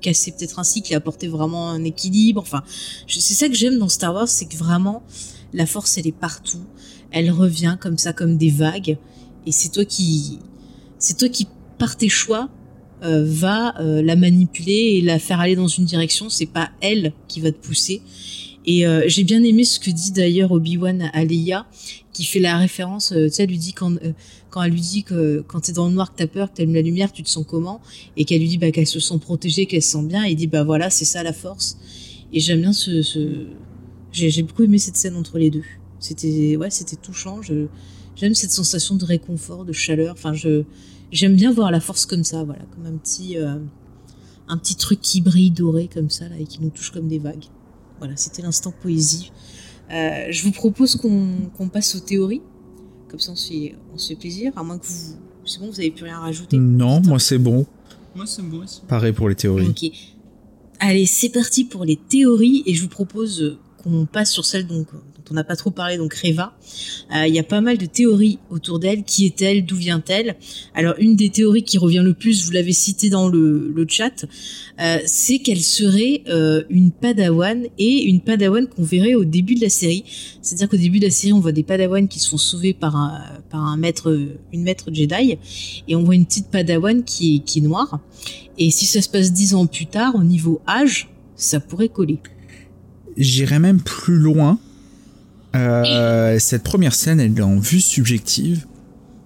casser 0.00 0.32
peut-être 0.32 0.58
un 0.58 0.64
cycle 0.64 0.92
et 0.92 0.96
apporter 0.96 1.28
vraiment 1.28 1.70
un 1.70 1.84
équilibre. 1.84 2.40
Enfin, 2.40 2.62
c'est 3.08 3.34
ça 3.34 3.48
que 3.48 3.54
j'aime 3.54 3.78
dans 3.78 3.88
Star 3.88 4.14
Wars, 4.14 4.28
c'est 4.28 4.46
que 4.46 4.56
vraiment 4.56 5.02
la 5.52 5.66
force 5.66 5.98
elle 5.98 6.06
est 6.06 6.12
partout 6.12 6.64
elle 7.12 7.30
revient 7.30 7.76
comme 7.80 7.98
ça, 7.98 8.12
comme 8.12 8.36
des 8.36 8.50
vagues, 8.50 8.98
et 9.46 9.52
c'est 9.52 9.70
toi 9.70 9.84
qui, 9.84 10.38
c'est 10.98 11.16
toi 11.16 11.28
qui, 11.28 11.48
par 11.78 11.96
tes 11.96 12.08
choix, 12.08 12.50
euh, 13.02 13.24
va 13.26 13.80
euh, 13.80 14.02
la 14.02 14.14
manipuler 14.14 14.96
et 14.96 15.00
la 15.00 15.18
faire 15.18 15.40
aller 15.40 15.56
dans 15.56 15.68
une 15.68 15.86
direction. 15.86 16.28
C'est 16.28 16.44
pas 16.44 16.70
elle 16.82 17.14
qui 17.28 17.40
va 17.40 17.50
te 17.50 17.56
pousser. 17.56 18.02
Et 18.66 18.86
euh, 18.86 19.04
j'ai 19.06 19.24
bien 19.24 19.42
aimé 19.42 19.64
ce 19.64 19.80
que 19.80 19.90
dit 19.90 20.10
d'ailleurs 20.10 20.52
Obi-Wan 20.52 21.10
à 21.14 21.24
Leia, 21.24 21.66
qui 22.12 22.24
fait 22.24 22.40
la 22.40 22.58
référence. 22.58 23.14
tu 23.16 23.30
sais, 23.30 23.44
elle 23.44 23.48
lui 23.48 23.58
dit 23.58 23.72
quand 23.72 23.96
quand 24.50 24.62
elle 24.62 24.72
lui 24.72 24.80
dit 24.80 25.02
que 25.04 25.42
quand 25.46 25.60
t'es 25.60 25.72
dans 25.72 25.88
le 25.88 25.94
noir, 25.94 26.12
que 26.12 26.18
t'as 26.18 26.26
peur, 26.26 26.50
que 26.50 26.56
t'aimes 26.56 26.74
la 26.74 26.82
lumière, 26.82 27.12
tu 27.12 27.22
te 27.22 27.30
sens 27.30 27.44
comment? 27.48 27.80
Et 28.18 28.24
qu'elle 28.26 28.40
lui 28.40 28.48
dit 28.48 28.58
bah, 28.58 28.70
qu'elle 28.70 28.86
se 28.86 29.00
sent 29.00 29.18
protégée, 29.18 29.64
qu'elle 29.64 29.82
se 29.82 29.92
sent 29.92 30.04
bien. 30.04 30.26
Et 30.26 30.32
il 30.32 30.36
dit 30.36 30.46
bah 30.46 30.64
voilà, 30.64 30.90
c'est 30.90 31.06
ça 31.06 31.22
la 31.22 31.32
force. 31.32 31.78
Et 32.34 32.40
j'aime 32.40 32.60
bien 32.60 32.74
ce, 32.74 33.00
ce... 33.00 33.46
j'ai 34.12 34.42
beaucoup 34.42 34.64
aimé 34.64 34.76
cette 34.78 34.96
scène 34.96 35.16
entre 35.16 35.38
les 35.38 35.50
deux. 35.50 35.64
C'était 36.00 36.56
ouais, 36.56 36.70
c'était 36.70 36.96
touchant. 36.96 37.40
j'aime 38.16 38.34
cette 38.34 38.50
sensation 38.50 38.96
de 38.96 39.04
réconfort, 39.04 39.64
de 39.64 39.72
chaleur. 39.72 40.14
Enfin, 40.14 40.32
je 40.32 40.64
j'aime 41.12 41.36
bien 41.36 41.52
voir 41.52 41.70
la 41.70 41.80
force 41.80 42.06
comme 42.06 42.24
ça, 42.24 42.42
voilà, 42.42 42.62
comme 42.74 42.86
un 42.86 42.96
petit, 42.96 43.36
un 43.36 44.56
petit 44.56 44.76
truc 44.76 45.00
qui 45.00 45.20
brille 45.20 45.50
doré 45.50 45.88
comme 45.92 46.10
ça 46.10 46.28
là 46.28 46.36
et 46.38 46.44
qui 46.44 46.60
nous 46.60 46.70
touche 46.70 46.90
comme 46.90 47.06
des 47.08 47.18
vagues. 47.18 47.44
Voilà, 47.98 48.16
c'était 48.16 48.42
l'instant 48.42 48.72
poésie. 48.72 49.30
je 49.90 50.42
vous 50.42 50.52
propose 50.52 50.96
qu'on 50.96 51.68
passe 51.68 51.94
aux 51.94 52.00
théories. 52.00 52.42
Comme 53.08 53.20
ça, 53.20 53.32
on 53.32 53.36
se 53.36 53.48
fait, 53.48 53.74
on 53.92 53.98
se 53.98 54.08
fait 54.08 54.16
plaisir. 54.16 54.52
À 54.56 54.62
moins 54.62 54.78
que 54.78 54.86
vous. 54.86 55.16
C'est 55.44 55.58
bon, 55.58 55.66
vous 55.66 55.76
n'avez 55.76 55.90
plus 55.90 56.04
rien 56.04 56.16
à 56.16 56.20
rajouter 56.20 56.56
Non, 56.58 57.00
moi 57.02 57.18
c'est 57.18 57.38
bon. 57.38 57.66
Moi 58.14 58.26
c'est 58.26 58.42
bon 58.42 58.62
aussi. 58.62 58.82
Pareil 58.86 59.12
pour 59.12 59.28
les 59.28 59.34
théories. 59.34 59.66
Ok. 59.66 59.90
Allez, 60.78 61.06
c'est 61.06 61.28
parti 61.28 61.64
pour 61.64 61.84
les 61.84 61.96
théories 61.96 62.62
et 62.66 62.74
je 62.74 62.82
vous 62.82 62.88
propose 62.88 63.58
qu'on 63.82 64.06
passe 64.06 64.30
sur 64.30 64.44
celle 64.44 64.66
donc, 64.66 64.88
on 65.30 65.34
n'a 65.34 65.44
pas 65.44 65.56
trop 65.56 65.70
parlé, 65.70 65.96
donc 65.96 66.14
Reva. 66.14 66.52
Euh, 67.14 67.26
il 67.26 67.34
y 67.34 67.38
a 67.38 67.44
pas 67.44 67.60
mal 67.60 67.78
de 67.78 67.86
théories 67.86 68.38
autour 68.50 68.78
d'elle. 68.78 69.04
Qui 69.04 69.26
est-elle? 69.26 69.64
D'où 69.64 69.76
vient-elle? 69.76 70.36
Alors, 70.74 70.94
une 70.98 71.16
des 71.16 71.30
théories 71.30 71.62
qui 71.62 71.78
revient 71.78 72.02
le 72.04 72.14
plus, 72.14 72.44
vous 72.44 72.50
l'avez 72.50 72.72
cité 72.72 73.10
dans 73.10 73.28
le, 73.28 73.86
chat, 73.88 74.26
euh, 74.80 74.98
c'est 75.06 75.38
qu'elle 75.38 75.60
serait 75.60 76.22
euh, 76.28 76.64
une 76.68 76.90
padawan 76.90 77.66
et 77.78 78.04
une 78.04 78.20
padawan 78.20 78.66
qu'on 78.66 78.82
verrait 78.82 79.14
au 79.14 79.24
début 79.24 79.54
de 79.54 79.62
la 79.62 79.68
série. 79.68 80.04
C'est-à-dire 80.42 80.68
qu'au 80.68 80.76
début 80.76 80.98
de 80.98 81.06
la 81.06 81.10
série, 81.10 81.32
on 81.32 81.40
voit 81.40 81.52
des 81.52 81.62
padawans 81.62 82.08
qui 82.08 82.18
sont 82.18 82.38
sauvés 82.38 82.74
par 82.74 82.96
un, 82.96 83.22
par 83.50 83.64
un 83.64 83.76
maître, 83.76 84.28
une 84.52 84.62
maître 84.62 84.90
Jedi, 84.92 85.38
et 85.88 85.96
on 85.96 86.02
voit 86.02 86.14
une 86.14 86.26
petite 86.26 86.48
padawan 86.48 87.04
qui 87.04 87.36
est, 87.36 87.38
qui 87.40 87.60
est 87.60 87.62
noire. 87.62 88.00
Et 88.58 88.70
si 88.70 88.86
ça 88.86 89.00
se 89.00 89.08
passe 89.08 89.32
dix 89.32 89.54
ans 89.54 89.66
plus 89.66 89.86
tard, 89.86 90.14
au 90.14 90.22
niveau 90.22 90.60
âge, 90.68 91.08
ça 91.36 91.60
pourrait 91.60 91.88
coller. 91.88 92.18
J'irais 93.16 93.58
même 93.58 93.80
plus 93.80 94.16
loin. 94.16 94.58
Euh, 95.54 96.38
cette 96.38 96.62
première 96.62 96.94
scène, 96.94 97.20
elle 97.20 97.36
est 97.36 97.42
en 97.42 97.58
vue 97.58 97.80
subjective. 97.80 98.66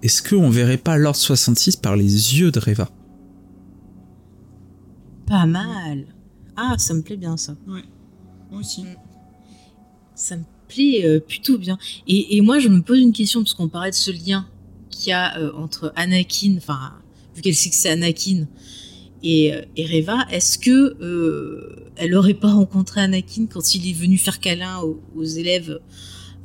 Est-ce 0.01 0.21
qu'on 0.27 0.49
verrait 0.49 0.77
pas 0.77 0.97
Lord 0.97 1.15
66 1.15 1.77
par 1.77 1.95
les 1.95 2.37
yeux 2.37 2.51
de 2.51 2.59
Reva? 2.59 2.89
Pas 5.27 5.45
mal. 5.45 6.05
Ah, 6.55 6.75
ça 6.77 6.93
me 6.93 7.01
plaît 7.01 7.17
bien 7.17 7.37
ça. 7.37 7.55
Ouais, 7.67 7.83
moi 8.51 8.59
aussi. 8.59 8.85
Ça 10.13 10.37
me 10.37 10.43
plaît 10.67 11.05
euh, 11.05 11.19
plutôt 11.19 11.57
bien. 11.57 11.77
Et, 12.07 12.39
moi, 12.41 12.59
je 12.59 12.69
me 12.69 12.81
pose 12.81 12.99
une 12.99 13.13
question, 13.13 13.41
parce 13.41 13.53
qu'on 13.53 13.67
parlait 13.67 13.91
de 13.91 13.95
ce 13.95 14.11
lien 14.11 14.47
qu'il 14.89 15.09
y 15.09 15.13
a 15.13 15.37
euh, 15.37 15.51
entre 15.53 15.91
Anakin, 15.95 16.55
enfin, 16.57 16.93
vu 17.35 17.41
qu'elle 17.41 17.55
sait 17.55 17.69
que 17.69 17.75
c'est 17.75 17.89
Anakin, 17.89 18.47
et, 19.23 19.51
et 19.75 19.85
Reva, 19.85 20.25
est-ce 20.29 20.59
que 20.59 20.95
elle 21.97 22.15
aurait 22.15 22.33
pas 22.33 22.53
rencontré 22.53 23.01
Anakin 23.01 23.47
quand 23.47 23.75
il 23.75 23.89
est 23.89 23.93
venu 23.93 24.17
faire 24.17 24.39
câlin 24.39 24.81
aux, 25.15 25.23
élèves 25.23 25.79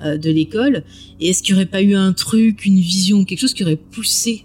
euh, 0.05 0.17
de 0.17 0.31
l'école 0.31 0.85
Et 1.21 1.31
est-ce 1.31 1.43
qu'il 1.43 1.55
n'y 1.55 1.61
aurait 1.61 1.71
pas 1.71 1.83
eu 1.83 1.95
un 1.95 2.13
truc, 2.13 2.65
une 2.67 2.79
vision, 2.81 3.25
quelque 3.25 3.41
chose 3.41 3.55
qui 3.55 3.63
aurait 3.63 3.77
poussé 3.77 4.45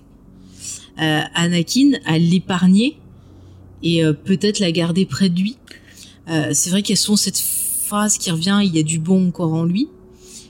euh, 1.01 1.21
Anakin 1.33 1.91
à 2.05 2.17
l'épargner 2.17 2.97
et 3.83 4.03
euh, 4.03 4.13
peut-être 4.13 4.59
la 4.59 4.71
garder 4.71 5.05
près 5.05 5.29
de 5.29 5.39
lui? 5.39 5.57
C'est 6.53 6.71
vrai 6.71 6.81
qu'il 6.81 6.95
y 6.95 6.97
a 6.97 7.01
souvent 7.01 7.17
cette 7.17 7.37
phrase 7.37 8.17
qui 8.17 8.31
revient 8.31 8.59
il 8.63 8.75
y 8.75 8.79
a 8.79 8.83
du 8.83 8.97
bon 8.97 9.27
encore 9.27 9.53
en 9.53 9.63
lui. 9.63 9.89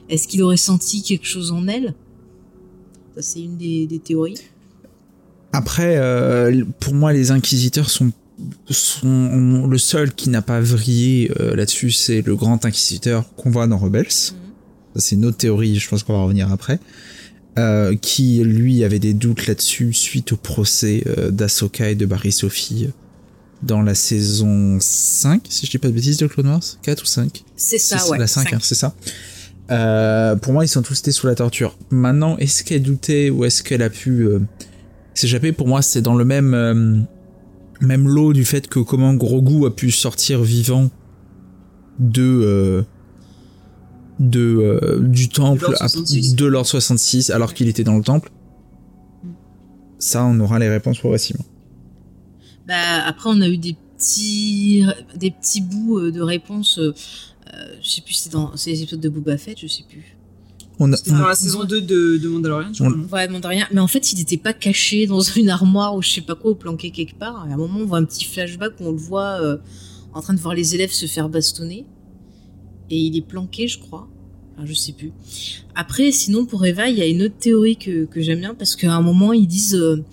Est-ce 0.07 0.26
qu'il 0.26 0.41
aurait 0.41 0.56
senti 0.56 1.03
quelque 1.03 1.27
chose 1.27 1.52
en 1.52 1.68
elle? 1.68 1.94
Ça, 3.14 3.22
c'est 3.22 3.41
une 3.41 3.57
des, 3.57 3.86
des 3.86 3.99
théories. 3.99 4.40
Après, 5.52 5.99
pour 6.80 6.94
moi, 6.94 7.11
les 7.11 7.32
inquisiteurs 7.32 7.90
sont 7.90 8.14
son, 8.69 9.68
le 9.68 9.77
seul 9.77 10.14
qui 10.14 10.30
n'a 10.30 10.41
pas 10.41 10.60
vrillé 10.60 11.32
euh, 11.40 11.56
là-dessus, 11.56 11.91
c'est 11.91 12.22
le 12.22 12.36
grand 12.36 12.65
inquisiteur 12.65 13.26
qu'on 13.36 13.49
voit 13.49 13.68
dans 13.68 13.77
Rebels. 13.77 14.07
C'est 14.95 15.15
une 15.15 15.26
autre 15.26 15.38
théorie, 15.38 15.77
je 15.77 15.89
pense 15.89 16.03
qu'on 16.03 16.13
va 16.13 16.23
revenir 16.23 16.51
après. 16.51 16.80
Euh, 17.57 17.95
qui 17.95 18.43
lui 18.43 18.84
avait 18.84 18.99
des 18.99 19.13
doutes 19.13 19.47
là-dessus 19.47 19.93
suite 19.93 20.34
au 20.34 20.35
procès 20.35 21.03
euh, 21.07 21.31
d'Asoka 21.31 21.89
et 21.89 21.95
de 21.95 22.05
Barry 22.05 22.34
Sophie 22.34 22.89
dans 23.63 23.81
la 23.81 23.95
saison 23.95 24.77
5, 24.80 25.43
si 25.49 25.65
je 25.65 25.72
dis 25.72 25.77
pas 25.77 25.88
de 25.88 25.93
bêtises, 25.93 26.17
de 26.17 26.27
Clone 26.27 26.47
Wars? 26.47 26.61
4 26.81 27.01
ou 27.01 27.05
5 27.05 27.43
C'est 27.55 27.77
ça, 27.77 28.09
ouais. 28.09 28.17
La 28.17 28.27
5, 28.27 28.53
hein, 28.53 28.59
c'est 28.61 28.76
ça. 28.76 28.93
pour 30.41 30.53
moi, 30.53 30.65
ils 30.65 30.67
sont 30.67 30.81
tous 30.81 30.99
été 30.99 31.11
sous 31.11 31.27
la 31.27 31.35
torture. 31.35 31.77
Maintenant, 31.89 32.38
est-ce 32.38 32.63
qu'elle 32.63 32.84
doutait 32.84 33.30
ou 33.30 33.45
est-ce 33.45 33.63
qu'elle 33.63 33.81
a 33.81 33.89
pu 33.89 34.27
s'échapper 35.13 35.53
Pour 35.53 35.67
moi, 35.67 35.81
c'est 35.81 36.01
dans 36.01 36.15
le 36.15 36.26
même 36.26 37.07
même 37.81 38.07
l'eau 38.07 38.34
du 38.34 38.45
fait 38.45 38.67
que 38.67 38.80
comment 38.80 39.13
Grogu 39.13 39.65
a 39.65 39.72
pu 39.72 39.91
sortir 39.91 40.41
vivant 40.41 40.89
de 41.99 42.23
euh, 42.23 42.81
de 44.19 44.79
euh, 44.81 44.99
du 45.01 45.29
temple 45.29 45.65
de 45.67 46.45
l'ordre 46.45 46.67
66 46.67 47.29
alors 47.29 47.53
qu'il 47.53 47.67
était 47.67 47.83
dans 47.83 47.97
le 47.97 48.03
temple. 48.03 48.31
Ça, 49.99 50.25
on 50.25 50.39
aura 50.39 50.59
les 50.59 50.69
réponses 50.69 50.99
progressivement. 50.99 51.45
Bah 52.67 53.03
après, 53.05 53.29
on 53.31 53.41
a 53.41 53.47
eu 53.47 53.57
des 53.57 53.75
petits 53.97 54.85
des 55.15 55.31
petits 55.31 55.61
bouts 55.61 55.99
euh, 55.99 56.11
de 56.11 56.21
réponses. 56.21 56.79
je 56.79 57.89
sais 57.89 58.01
plus, 58.01 58.13
c'est 58.13 58.31
dans 58.31 58.51
les 58.65 58.81
épisodes 58.81 58.99
de 58.99 59.09
Boba 59.09 59.37
Fett, 59.37 59.59
je 59.59 59.67
sais 59.67 59.83
plus. 59.87 60.15
On 60.79 60.89
dans 60.89 61.27
la 61.27 61.35
saison 61.35 61.63
2 61.63 61.81
de, 61.81 62.17
de 62.17 62.27
Mandalorian, 62.27 62.73
je 62.73 62.83
crois. 62.83 63.19
Ouais, 63.19 63.27
Mandalorian. 63.27 63.65
Mais 63.71 63.79
en 63.79 63.87
fait, 63.87 64.11
il 64.11 64.17
n'était 64.17 64.37
pas 64.37 64.53
caché 64.53 65.07
dans 65.07 65.21
une 65.35 65.49
armoire 65.49 65.95
ou 65.95 66.01
je 66.01 66.09
sais 66.09 66.21
pas 66.21 66.35
quoi, 66.35 66.51
ou 66.51 66.55
planqué 66.55 66.91
quelque 66.91 67.15
part. 67.15 67.43
À 67.43 67.53
un 67.53 67.57
moment, 67.57 67.79
on 67.79 67.85
voit 67.85 67.97
un 67.97 68.05
petit 68.05 68.25
flashback 68.25 68.73
où 68.79 68.85
on 68.85 68.91
le 68.91 68.97
voit 68.97 69.41
euh, 69.41 69.57
en 70.13 70.21
train 70.21 70.33
de 70.33 70.39
voir 70.39 70.53
les 70.53 70.75
élèves 70.75 70.91
se 70.91 71.05
faire 71.05 71.29
bastonner. 71.29 71.85
Et 72.89 72.97
il 72.97 73.17
est 73.17 73.25
planqué, 73.25 73.67
je 73.67 73.79
crois. 73.79 74.07
Enfin, 74.53 74.65
je 74.65 74.73
sais 74.73 74.93
plus. 74.93 75.11
Après, 75.75 76.11
sinon, 76.11 76.45
pour 76.45 76.65
Eva, 76.65 76.89
il 76.89 76.97
y 76.97 77.01
a 77.01 77.05
une 77.05 77.23
autre 77.23 77.37
théorie 77.37 77.77
que, 77.77 78.05
que 78.05 78.21
j'aime 78.21 78.39
bien 78.39 78.53
parce 78.53 78.75
qu'à 78.75 78.93
un 78.93 79.01
moment, 79.01 79.33
ils 79.33 79.47
disent 79.47 79.75
euh, 79.75 80.03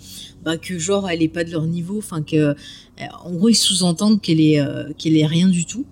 bah, 0.43 0.57
que 0.57 0.77
genre, 0.77 1.09
elle 1.09 1.21
est 1.21 1.29
pas 1.29 1.43
de 1.43 1.51
leur 1.51 1.65
niveau. 1.65 1.97
Enfin, 1.97 2.21
que. 2.21 2.35
Euh, 2.35 2.53
en 3.23 3.31
gros, 3.31 3.49
ils 3.49 3.55
sous-entendent 3.55 4.21
qu'elle 4.21 4.39
est, 4.39 4.61
qu'elle 4.99 5.17
est 5.17 5.25
rien 5.25 5.47
du 5.47 5.65
tout. 5.65 5.85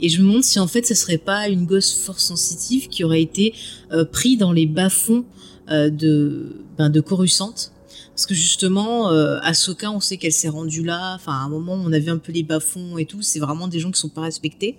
Et 0.00 0.08
je 0.08 0.20
me 0.20 0.28
demande 0.28 0.44
si 0.44 0.58
en 0.58 0.66
fait 0.66 0.86
ce 0.86 0.94
serait 0.94 1.18
pas 1.18 1.48
une 1.48 1.66
gosse 1.66 1.94
fort 1.94 2.20
sensitive 2.20 2.88
qui 2.88 3.04
aurait 3.04 3.22
été 3.22 3.54
euh, 3.92 4.04
pris 4.04 4.36
dans 4.36 4.52
les 4.52 4.66
bas-fonds 4.66 5.24
euh, 5.70 5.90
de, 5.90 6.64
ben, 6.76 6.90
de 6.90 7.00
Coruscant. 7.00 7.54
Parce 8.10 8.26
que 8.26 8.34
justement, 8.34 9.10
euh, 9.10 9.38
Ahsoka, 9.42 9.90
on 9.92 10.00
sait 10.00 10.16
qu'elle 10.16 10.32
s'est 10.32 10.48
rendue 10.48 10.84
là. 10.84 11.14
Enfin, 11.14 11.32
à 11.32 11.44
un 11.44 11.48
moment, 11.48 11.74
on 11.74 11.92
a 11.92 11.98
vu 11.98 12.10
un 12.10 12.18
peu 12.18 12.32
les 12.32 12.42
bas-fonds 12.42 12.98
et 12.98 13.06
tout. 13.06 13.22
C'est 13.22 13.38
vraiment 13.38 13.68
des 13.68 13.78
gens 13.78 13.92
qui 13.92 14.00
sont 14.00 14.08
pas 14.08 14.22
respectés. 14.22 14.76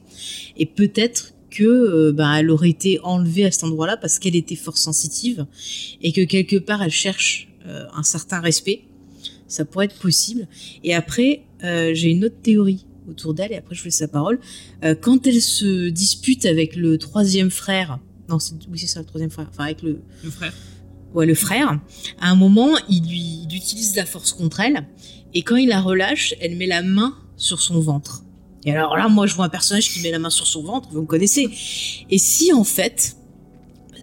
Et 0.57 0.65
peut-être 0.65 1.34
que 1.50 1.64
euh, 1.64 2.12
ben, 2.12 2.36
elle 2.36 2.50
aurait 2.50 2.70
été 2.70 3.00
enlevée 3.04 3.46
à 3.46 3.52
cet 3.52 3.64
endroit-là 3.64 3.98
parce 3.98 4.20
qu'elle 4.20 4.36
était 4.36 4.56
fort 4.56 4.78
sensitive 4.78 5.46
et 6.02 6.12
que 6.12 6.22
quelque 6.22 6.58
part 6.58 6.82
elle 6.82 6.92
cherche 6.92 7.48
un 7.94 8.04
certain 8.04 8.40
respect. 8.40 8.84
Ça 9.48 9.64
pourrait 9.64 9.86
être 9.86 10.00
possible. 10.00 10.48
Et 10.84 10.96
après, 10.96 11.44
j'ai 11.62 12.10
une 12.10 12.26
autre 12.26 12.38
théorie 12.42 12.86
autour 13.10 13.34
d'elle 13.34 13.52
et 13.52 13.56
après 13.56 13.76
je 13.76 13.82
fais 13.82 13.90
sa 13.90 14.08
parole. 14.08 14.40
Euh, 14.84 14.96
quand 15.00 15.28
elle 15.28 15.42
se 15.42 15.90
dispute 15.90 16.46
avec 16.46 16.76
le 16.76 16.98
troisième 16.98 17.50
frère, 17.50 18.00
non, 18.30 18.38
oui 18.72 18.80
c'est 18.80 18.88
ça 18.88 19.00
le 19.00 19.06
troisième 19.06 19.32
frère, 19.32 19.48
enfin 19.50 19.66
avec 19.66 19.82
le, 19.82 20.00
le 20.24 20.30
frère. 20.30 20.54
Ouais, 21.14 21.26
le 21.26 21.34
frère. 21.34 21.80
À 22.22 22.30
un 22.30 22.36
moment, 22.36 22.70
il 22.88 23.08
lui 23.10 23.48
il 23.50 23.56
utilise 23.56 23.96
la 23.96 24.06
force 24.06 24.32
contre 24.32 24.60
elle 24.60 24.86
et 25.34 25.42
quand 25.42 25.56
il 25.56 25.70
la 25.70 25.82
relâche, 25.82 26.36
elle 26.40 26.56
met 26.56 26.68
la 26.68 26.84
main 26.84 27.16
sur 27.36 27.62
son 27.62 27.80
ventre. 27.80 28.24
Et 28.65 28.72
alors 28.72 28.98
là, 28.98 29.07
moi 29.07 29.26
je 29.26 29.36
vois 29.36 29.45
un 29.45 29.49
personnage 29.49 29.91
qui 29.91 30.02
met 30.02 30.11
la 30.11 30.19
main 30.19 30.30
sur 30.30 30.48
son 30.48 30.64
ventre, 30.64 30.90
vous 30.91 31.02
me 31.02 31.07
connaissez. 31.07 31.49
Et 32.10 32.18
si 32.18 32.52
en 32.53 32.64
fait, 32.64 33.15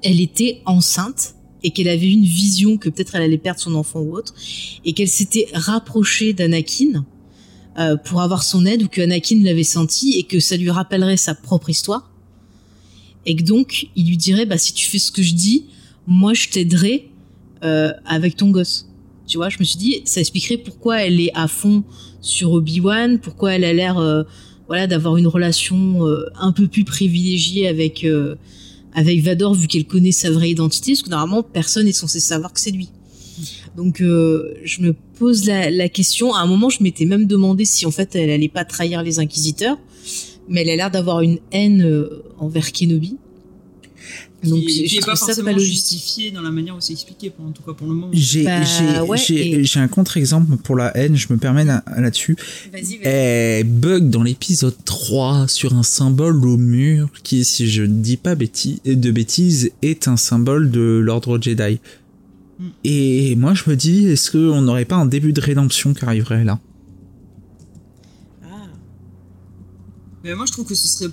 elle 0.03 0.21
était 0.21 0.63
enceinte 0.67 1.35
et 1.63 1.71
qu'elle 1.71 1.89
avait 1.89 2.11
une 2.11 2.25
vision 2.25 2.77
que 2.77 2.89
peut-être 2.89 3.15
elle 3.15 3.23
allait 3.23 3.39
perdre 3.39 3.61
son 3.61 3.75
enfant 3.75 4.01
ou 4.01 4.17
autre, 4.17 4.35
et 4.85 4.93
qu'elle 4.93 5.09
s'était 5.09 5.49
rapprochée 5.53 6.33
d'Anakin, 6.33 7.05
euh, 7.79 7.97
pour 7.97 8.23
avoir 8.23 8.43
son 8.43 8.65
aide 8.65 8.85
ou 8.85 8.89
que 8.89 9.03
Anakin 9.03 9.43
l'avait 9.43 9.63
senti 9.63 10.19
et 10.19 10.23
que 10.23 10.41
ça 10.41 10.57
lui 10.57 10.71
rappellerait 10.71 11.19
sa 11.19 11.35
propre 11.35 11.69
histoire. 11.69 12.11
Et 13.27 13.37
que 13.37 13.43
donc, 13.43 13.89
il 13.97 14.09
lui 14.09 14.17
dirait, 14.17 14.47
bah, 14.47 14.57
si 14.57 14.73
tu 14.73 14.87
fais 14.87 14.99
ce 14.99 15.11
que 15.11 15.23
je 15.23 15.35
dis, 15.35 15.67
moi, 16.07 16.33
je 16.33 16.49
t'aiderai 16.49 17.11
euh, 17.65 17.93
avec 18.07 18.37
ton 18.37 18.51
gosse. 18.51 18.89
Tu 19.27 19.37
vois, 19.37 19.51
je 19.51 19.59
me 19.59 19.65
suis 19.65 19.77
dit, 19.77 20.01
ça 20.07 20.21
expliquerait 20.21 20.57
pourquoi 20.57 21.03
elle 21.03 21.21
est 21.21 21.33
à 21.35 21.49
fond 21.49 21.85
sur 22.23 22.53
Obi-Wan, 22.53 23.19
pourquoi 23.19 23.55
elle 23.55 23.65
a 23.65 23.75
l'air, 23.75 23.99
euh, 23.99 24.23
voilà, 24.69 24.87
d'avoir 24.87 25.17
une 25.17 25.27
relation 25.27 26.05
un 26.39 26.53
peu 26.53 26.67
plus 26.67 26.85
privilégiée 26.85 27.69
avec 27.69 28.05
avec 28.97 29.21
Vador 29.21 29.55
vu 29.55 29.69
qu'elle 29.69 29.85
connaît 29.85 30.11
sa 30.11 30.31
vraie 30.31 30.51
identité, 30.51 30.93
parce 30.93 31.03
que 31.03 31.11
normalement 31.11 31.43
personne 31.43 31.85
n'est 31.85 31.93
censé 31.93 32.19
savoir 32.19 32.53
que 32.53 32.61
c'est 32.61 32.71
lui. 32.71 32.89
Donc 33.77 34.01
euh, 34.01 34.55
je 34.65 34.81
me 34.81 34.95
pose 35.19 35.45
la, 35.45 35.89
question. 35.91 36.35
À 36.35 36.41
un 36.41 36.47
moment, 36.47 36.71
je 36.71 36.83
m'étais 36.83 37.05
même 37.05 37.27
demandé 37.27 37.67
si 37.67 37.85
en 37.85 37.91
fait 37.91 38.17
elle 38.17 38.31
allait 38.31 38.49
pas 38.49 38.65
trahir 38.65 39.03
les 39.03 39.19
inquisiteurs, 39.19 39.79
mais 40.49 40.63
elle 40.63 40.71
a 40.71 40.77
l'air 40.77 40.91
d'avoir 40.91 41.21
une 41.21 41.39
haine 41.53 41.83
euh, 41.83 42.25
envers 42.39 42.73
Kenobi. 42.73 43.19
Donc 44.45 44.65
j'ai 44.69 45.01
pas 45.01 45.17
forcément 45.17 45.53
pas 45.53 45.59
justifié 45.59 46.31
dans 46.31 46.43
la 46.43 46.51
manière 46.51 46.77
où 46.77 46.81
c'est 46.81 46.93
expliqué, 46.93 47.33
en 47.39 47.51
tout 47.51 47.63
cas 47.63 47.73
pour 47.73 47.87
le 47.87 47.95
moment. 47.95 48.11
J'ai 48.13 48.45
bah, 48.45 48.61
un 49.77 49.89
contre-exemple 49.89 50.57
pour 50.59 50.77
la 50.77 50.97
haine, 50.97 51.17
je 51.17 51.33
me 51.33 51.39
permets 51.39 51.65
là-dessus. 51.65 52.37
Elle 53.03 53.65
bug 53.65 54.11
dans 54.11 54.23
l'épisode 54.23 54.77
3 54.85 55.49
sur 55.49 55.75
un 55.75 55.83
symbole 55.83 56.45
au 56.47 56.57
mur 56.57 57.11
qui, 57.23 57.45
si 57.45 57.69
je 57.69 57.83
ne 57.83 58.03
dis 58.03 58.17
pas 58.17 58.35
de 58.35 59.11
bêtises, 59.11 59.71
est 59.83 60.09
un 60.09 60.17
symbole 60.17 60.71
de 60.71 60.81
l'ordre 60.81 61.41
Jedi. 61.41 61.81
Et 62.85 63.37
moi, 63.37 63.55
je 63.55 63.69
me 63.69 63.77
dis, 63.77 64.07
est-ce 64.07 64.31
qu'on 64.31 64.63
n'aurait 64.63 64.87
pas 64.87 64.97
un 64.97 65.07
début 65.07 65.33
de 65.33 65.41
rédemption 65.41 65.93
qui 65.93 66.05
arriverait 66.05 66.45
là? 66.45 66.59
Ah. 68.43 68.69
Mais 70.25 70.35
moi, 70.35 70.47
je 70.47 70.53
trouve 70.53 70.67
que 70.67 70.75
ce 70.75 70.89
serait 70.89 71.13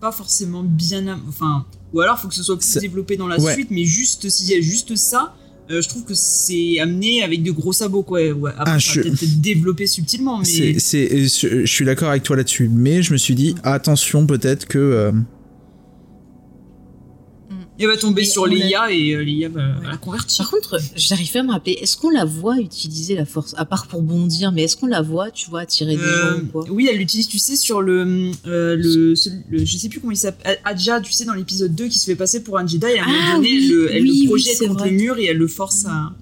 pas 0.00 0.12
forcément 0.12 0.62
bien. 0.62 1.18
Enfin, 1.28 1.64
ou 1.92 2.00
alors, 2.00 2.16
il 2.18 2.22
faut 2.22 2.28
que 2.28 2.34
ce 2.34 2.42
soit 2.42 2.58
plus 2.58 2.78
développé 2.80 3.16
dans 3.16 3.28
la 3.28 3.38
suite, 3.38 3.68
mais 3.70 3.84
juste 3.84 4.28
s'il 4.28 4.48
y 4.48 4.54
a 4.54 4.60
juste 4.60 4.96
ça, 4.96 5.34
euh, 5.70 5.80
je 5.80 5.88
trouve 5.88 6.04
que 6.04 6.14
c'est 6.14 6.80
amené 6.80 7.22
avec 7.22 7.42
de 7.42 7.50
gros 7.52 7.72
sabots 7.72 8.02
quoi. 8.02 8.20
Ouais, 8.32 8.50
après, 8.58 8.72
ah, 8.74 8.78
je... 8.78 9.00
peut-être 9.00 9.40
développé 9.40 9.86
subtilement, 9.86 10.38
mais. 10.38 10.78
C'est, 10.78 11.26
je 11.28 11.66
suis 11.66 11.84
d'accord 11.84 12.10
avec 12.10 12.22
toi 12.22 12.36
là-dessus, 12.36 12.68
mais 12.68 13.02
je 13.02 13.12
me 13.12 13.18
suis 13.18 13.34
dit 13.34 13.54
attention 13.62 14.26
peut-être 14.26 14.66
que 14.66 14.78
euh, 14.78 15.12
elle 17.82 17.88
va 17.88 17.96
tomber 17.96 18.24
sur 18.24 18.46
l'IA 18.46 18.92
et 18.92 19.12
euh, 19.12 19.22
l'IA 19.22 19.48
va, 19.48 19.62
la 19.84 19.96
convertir. 19.96 20.44
Par 20.44 20.50
contre, 20.50 20.78
j'arrive 20.96 21.30
pas 21.32 21.40
à 21.40 21.42
me 21.42 21.52
rappeler, 21.52 21.72
est-ce 21.80 21.96
qu'on 21.96 22.10
la 22.10 22.24
voit 22.24 22.58
utiliser 22.58 23.14
la 23.14 23.24
force 23.24 23.54
À 23.56 23.64
part 23.64 23.86
pour 23.86 24.02
bondir, 24.02 24.52
mais 24.52 24.62
est-ce 24.62 24.76
qu'on 24.76 24.86
la 24.86 25.02
voit, 25.02 25.30
tu 25.30 25.50
vois, 25.50 25.66
tirer 25.66 25.96
des 25.96 26.02
euh, 26.02 26.38
gens 26.38 26.46
quoi? 26.52 26.64
Oui, 26.70 26.88
elle 26.90 26.98
l'utilise, 26.98 27.28
tu 27.28 27.38
sais, 27.38 27.56
sur 27.56 27.82
le, 27.82 28.30
euh, 28.46 28.76
le, 28.76 29.14
Je 29.16 29.76
sais 29.76 29.88
plus 29.88 30.00
comment 30.00 30.12
il 30.12 30.16
s'appelle. 30.16 30.58
Adja, 30.64 31.00
tu 31.00 31.12
sais, 31.12 31.24
dans 31.24 31.34
l'épisode 31.34 31.74
2, 31.74 31.88
qui 31.88 31.98
se 31.98 32.06
fait 32.06 32.14
passer 32.14 32.42
pour 32.42 32.58
un 32.58 32.66
Jedi, 32.66 32.86
et 32.86 32.98
à 32.98 33.04
un 33.04 33.06
moment 33.06 33.18
ah 33.32 33.36
donné, 33.36 33.48
elle, 33.92 34.04
le 34.04 34.26
projette 34.26 34.66
contre 34.66 34.84
les 34.84 34.92
murs 34.92 35.18
et 35.18 35.26
elle 35.26 35.38
le 35.38 35.48
force 35.48 35.84
à. 35.86 36.12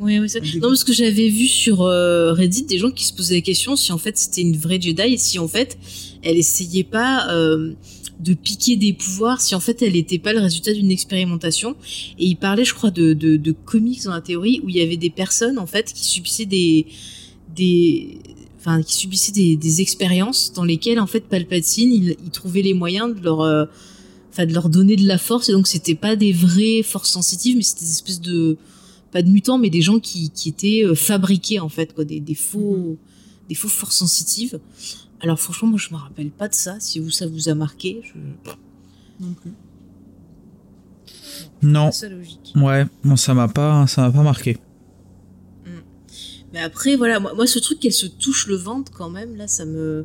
Oui, 0.00 0.18
oui, 0.18 0.28
non, 0.60 0.68
parce 0.68 0.82
que 0.82 0.92
j'avais 0.92 1.28
vu 1.28 1.46
sur 1.46 1.78
Reddit 1.78 2.64
des 2.64 2.78
gens 2.78 2.90
qui 2.90 3.04
se 3.06 3.12
posaient 3.12 3.36
la 3.36 3.40
question 3.40 3.76
si 3.76 3.92
en 3.92 3.98
fait 3.98 4.18
c'était 4.18 4.40
une 4.40 4.56
vraie 4.56 4.80
Jedi 4.80 5.00
et 5.00 5.16
si 5.16 5.38
en 5.38 5.46
fait 5.46 5.78
elle 6.24 6.36
essayait 6.36 6.82
pas 6.82 7.28
de 8.22 8.34
piquer 8.34 8.76
des 8.76 8.92
pouvoirs 8.92 9.40
si 9.40 9.54
en 9.54 9.60
fait 9.60 9.82
elle 9.82 9.94
n'était 9.94 10.18
pas 10.18 10.32
le 10.32 10.40
résultat 10.40 10.72
d'une 10.72 10.90
expérimentation. 10.90 11.76
Et 12.18 12.26
il 12.26 12.36
parlait, 12.36 12.64
je 12.64 12.74
crois, 12.74 12.90
de, 12.90 13.12
de, 13.14 13.52
comics 13.52 14.04
dans 14.04 14.12
la 14.12 14.20
théorie 14.20 14.60
où 14.62 14.68
il 14.68 14.76
y 14.76 14.80
avait 14.80 14.96
des 14.96 15.10
personnes 15.10 15.58
en 15.58 15.66
fait 15.66 15.92
qui 15.92 16.04
subissaient 16.04 16.46
des 16.46 16.86
des 17.54 18.18
enfin 18.58 18.82
qui 18.82 18.94
subissaient 18.94 19.32
des, 19.32 19.80
expériences 19.80 20.52
dans 20.52 20.64
lesquelles 20.64 21.00
en 21.00 21.06
fait 21.06 21.24
Palpatine 21.26 21.92
il, 21.92 22.30
trouvait 22.30 22.62
les 22.62 22.74
moyens 22.74 23.14
de 23.14 23.22
leur 23.22 23.40
euh, 23.40 23.64
enfin 24.30 24.46
de 24.46 24.54
leur 24.54 24.68
donner 24.68 24.96
de 24.96 25.06
la 25.06 25.18
force. 25.18 25.48
Et 25.48 25.52
donc 25.52 25.66
c'était 25.66 25.96
pas 25.96 26.14
des 26.14 26.32
vraies 26.32 26.82
forces 26.82 27.10
sensitives 27.10 27.56
mais 27.56 27.62
c'était 27.62 27.84
des 27.84 27.92
espèces 27.92 28.20
de 28.20 28.56
pas 29.10 29.22
de 29.22 29.28
mutants 29.28 29.58
mais 29.58 29.68
des 29.68 29.82
gens 29.82 29.98
qui, 29.98 30.30
qui 30.30 30.48
étaient 30.48 30.84
euh, 30.84 30.94
fabriqués 30.94 31.58
en 31.58 31.68
fait 31.68 31.92
quoi. 31.92 32.04
Des, 32.04 32.20
des 32.20 32.36
faux 32.36 32.96
des 33.48 33.56
faux 33.56 33.68
forces 33.68 33.96
sensitives 33.96 34.60
alors 35.22 35.38
franchement, 35.38 35.68
moi 35.68 35.78
je 35.78 35.90
me 35.90 35.98
rappelle 35.98 36.30
pas 36.30 36.48
de 36.48 36.54
ça. 36.54 36.78
Si 36.80 36.98
vous 36.98 37.10
ça 37.10 37.26
vous 37.26 37.48
a 37.48 37.54
marqué, 37.54 38.02
je... 38.04 38.18
non 39.24 39.32
plus. 39.34 39.52
Non. 41.62 41.90
Ouais, 42.56 42.84
moi 43.04 43.16
ça 43.16 43.32
m'a 43.32 43.48
pas, 43.48 43.86
ça 43.86 44.02
m'a 44.02 44.10
pas 44.10 44.22
marqué. 44.22 44.58
Hmm. 45.64 45.80
Mais 46.52 46.60
après, 46.60 46.96
voilà, 46.96 47.20
moi, 47.20 47.46
ce 47.46 47.60
truc 47.60 47.78
qu'elle 47.78 47.92
se 47.92 48.06
touche 48.06 48.48
le 48.48 48.56
ventre 48.56 48.90
quand 48.92 49.10
même, 49.10 49.36
là, 49.36 49.46
ça 49.46 49.64
me, 49.64 50.04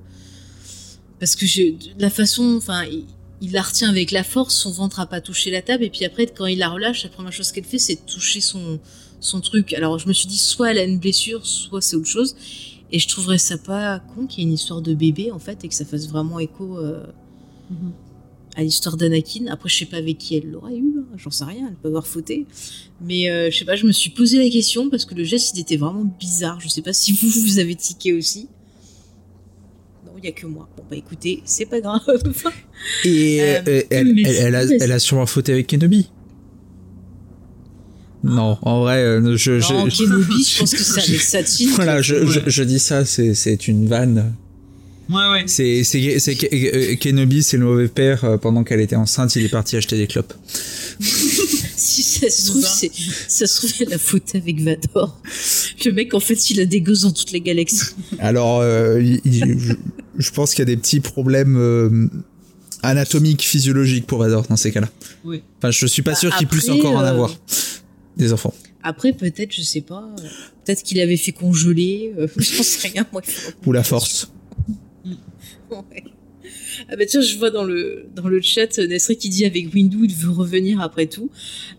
parce 1.20 1.36
que 1.36 1.46
je, 1.46 1.74
la 1.98 2.10
façon, 2.10 2.56
enfin, 2.58 2.84
il, 2.86 3.52
la 3.52 3.62
retient 3.62 3.90
avec 3.90 4.12
la 4.12 4.24
force, 4.24 4.56
son 4.56 4.72
ventre 4.72 5.00
a 5.00 5.08
pas 5.08 5.22
touché 5.22 5.50
la 5.52 5.62
table, 5.62 5.84
et 5.84 5.90
puis 5.90 6.06
après, 6.06 6.28
quand 6.28 6.46
il 6.46 6.60
la 6.60 6.70
relâche, 6.70 7.04
la 7.04 7.10
première 7.10 7.34
chose 7.34 7.52
qu'elle 7.52 7.66
fait, 7.66 7.80
c'est 7.80 8.06
toucher 8.06 8.42
son, 8.42 8.80
son 9.20 9.42
truc. 9.42 9.74
Alors 9.74 9.98
je 10.00 10.08
me 10.08 10.14
suis 10.14 10.28
dit, 10.28 10.38
soit 10.38 10.72
elle 10.72 10.78
a 10.78 10.84
une 10.84 11.00
blessure, 11.00 11.46
soit 11.46 11.82
c'est 11.82 11.96
autre 11.96 12.08
chose. 12.08 12.36
Et 12.92 13.00
je 13.00 13.08
trouverais 13.08 13.38
ça 13.38 13.58
pas 13.58 14.00
con 14.00 14.28
qu'il 14.28 14.44
y 14.44 14.48
ait 14.48 14.50
une 14.50 14.54
histoire 14.54 14.82
de 14.82 14.94
bébé, 14.94 15.32
en 15.32 15.40
fait, 15.40 15.64
et 15.64 15.68
que 15.68 15.76
ça 15.76 15.86
fasse 15.86 16.08
vraiment 16.08 16.40
écho 16.40 16.78
euh, 16.78 17.06
mhm. 17.70 17.92
à 18.56 18.64
l'histoire 18.64 18.96
d'Anakin. 18.96 19.48
Après, 19.48 19.68
je 19.70 19.78
sais 19.78 19.86
pas 19.86 19.98
avec 19.98 20.18
qui 20.18 20.36
elle 20.38 20.52
l'aurait 20.52 20.78
eu, 20.78 20.94
hein, 21.00 21.06
j'en 21.18 21.32
sais 21.32 21.44
rien, 21.44 21.68
elle 21.68 21.76
peut 21.76 21.90
avoir 21.90 22.08
fauté. 22.08 22.46
Mais 23.02 23.30
euh, 23.30 23.52
je 23.52 23.58
sais 23.58 23.66
pas, 23.66 23.76
je 23.76 23.86
me 23.86 23.92
suis 23.92 24.10
posé 24.10 24.42
la 24.42 24.50
question 24.50 24.90
parce 24.90 25.06
que 25.06 25.16
le 25.16 25.24
geste, 25.24 25.56
il 25.56 25.60
était 25.60 25.78
vraiment 25.78 26.06
bizarre. 26.20 26.60
Je 26.62 26.70
sais 26.70 26.82
pas 26.82 26.94
si 26.94 27.12
vous, 27.14 27.28
vous 27.30 27.60
avez 27.60 27.76
tiqué 27.76 28.14
aussi. 28.14 28.48
Non, 30.06 30.14
il 30.18 30.24
y 30.24 30.30
a 30.30 30.32
que 30.32 30.48
moi. 30.48 30.70
Bon, 30.78 30.84
bah 30.90 30.96
écoutez, 30.96 31.42
c'est 31.44 31.66
pas 31.66 31.82
grave. 31.82 32.02
et 33.04 33.42
euh, 33.68 33.84
elle, 33.90 34.18
elle, 34.26 34.56
a, 34.56 34.64
elle 34.64 34.92
a 34.94 35.00
sûrement 35.00 35.26
fauté 35.26 35.52
avec 35.52 35.68
Kenobi. 35.68 36.10
Non, 38.28 38.58
en 38.62 38.82
vrai, 38.82 38.98
euh, 38.98 39.38
je. 39.38 39.60
je, 39.60 39.74
non, 39.74 39.88
Kenobi, 39.88 40.44
je 40.44 40.58
pense 40.60 40.72
que 40.72 40.84
c'est 40.84 41.02
avec 41.02 41.22
Satine. 41.22 41.70
Voilà, 41.76 42.02
je, 42.02 42.16
je, 42.46 42.64
dis 42.64 42.80
ça, 42.80 43.06
c'est 43.06 43.68
une 43.68 43.88
vanne. 43.88 44.34
Ouais, 45.10 45.16
ouais. 45.32 45.44
C'est 45.48 45.84
euh, 45.96 46.96
Kenobi, 46.96 47.42
c'est 47.42 47.58
le 47.58 47.66
mauvais 47.66 47.88
père. 47.88 48.26
Euh, 48.26 48.38
pendant 48.38 48.66
qu'elle 48.66 48.82
était 48.82 48.98
enceinte, 48.98 49.36
il 49.38 49.46
est 49.46 49.50
parti 49.50 49.78
acheter 49.78 49.98
des 49.98 50.08
clopes. 50.08 50.34
si 51.00 52.04
ça 52.04 52.30
se 52.30 52.48
trouve, 52.48 52.66
c'est 52.66 52.92
ça 53.30 53.48
se 53.48 53.58
trouve, 53.58 53.88
elle 53.88 53.94
a 53.94 53.98
faute 53.98 54.36
avec 54.36 54.60
Vador. 54.62 55.18
Le 55.86 55.92
mec, 55.92 56.14
en 56.14 56.20
fait, 56.20 56.50
il 56.50 56.60
a 56.60 56.66
des 56.66 56.82
gosses 56.82 57.02
dans 57.02 57.12
toutes 57.12 57.32
les 57.32 57.42
galaxies. 57.42 57.96
Alors, 58.20 58.62
je, 58.62 60.32
pense 60.32 60.52
qu'il 60.52 60.60
y 60.60 60.64
a 60.64 60.76
des 60.76 60.78
petits 60.78 61.00
problèmes 61.00 62.10
anatomiques, 62.84 63.44
physiologiques 63.44 64.06
pour 64.06 64.20
Vador 64.20 64.44
dans 64.50 64.58
ces 64.58 64.72
cas-là. 64.72 64.90
Oui. 65.24 65.42
Enfin, 65.60 65.72
je 65.72 65.86
suis 65.86 66.02
pas 66.02 66.12
bah, 66.12 66.18
sûr 66.18 66.36
qu'il 66.36 66.48
puisse 66.48 66.70
encore 66.70 66.96
en 66.98 67.04
avoir 67.04 67.34
des 68.18 68.34
enfants. 68.34 68.54
Après, 68.84 69.14
peut-être, 69.14 69.52
je 69.52 69.62
sais 69.62 69.82
pas, 69.82 70.14
peut-être 70.66 70.84
qu'il 70.84 71.00
avait 71.00 71.18
fait 71.18 71.32
congeler, 71.32 72.14
euh, 72.18 72.28
j'en 72.38 72.64
sais 72.64 72.90
rien, 72.90 73.06
moi. 73.12 73.22
Ou 73.66 73.72
la 73.72 73.84
force. 73.84 74.32
ouais. 75.72 76.04
Ah 76.90 76.96
bah 76.96 77.06
tiens, 77.06 77.22
je 77.22 77.38
vois 77.38 77.50
dans 77.50 77.64
le, 77.64 78.08
dans 78.16 78.28
le 78.28 78.42
chat 78.42 78.78
Nesri 78.78 79.18
qui 79.18 79.30
dit 79.30 79.46
avec 79.46 79.74
Windows, 79.74 80.04
il 80.04 80.14
veut 80.14 80.30
revenir 80.30 80.80
après 80.80 81.08
tout. 81.08 81.30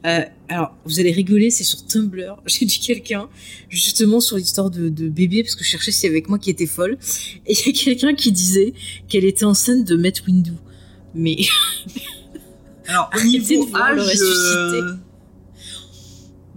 Euh, 0.05 0.20
alors, 0.48 0.77
vous 0.85 1.01
allez 1.01 1.12
rigoler, 1.12 1.51
c'est 1.51 1.65
sur 1.65 1.86
Tumblr. 1.86 2.36
J'ai 2.47 2.66
dit 2.66 2.78
quelqu'un, 2.78 3.28
justement 3.69 4.20
sur 4.20 4.36
l'histoire 4.36 4.70
de, 4.70 4.89
de, 4.89 5.09
bébé, 5.09 5.43
parce 5.43 5.55
que 5.55 5.65
je 5.65 5.69
cherchais 5.69 5.93
si 5.93 6.06
avec 6.06 6.28
moi 6.28 6.39
qui 6.39 6.51
était 6.51 6.66
folle. 6.66 6.98
Et 7.47 7.52
il 7.52 7.66
y 7.66 7.69
a 7.70 7.73
quelqu'un 7.73 8.15
qui 8.15 8.32
disait 8.32 8.74
qu'elle 9.09 9.24
était 9.24 9.44
enceinte 9.44 9.85
de 9.86 9.97
mettre 9.97 10.23
Windows. 10.27 10.59
Mais... 11.15 11.36
Alors, 12.86 13.10
au 13.19 13.24
niveau 13.24 13.69
âge, 13.74 13.97
le 13.97 14.02
ressusciter. 14.02 15.07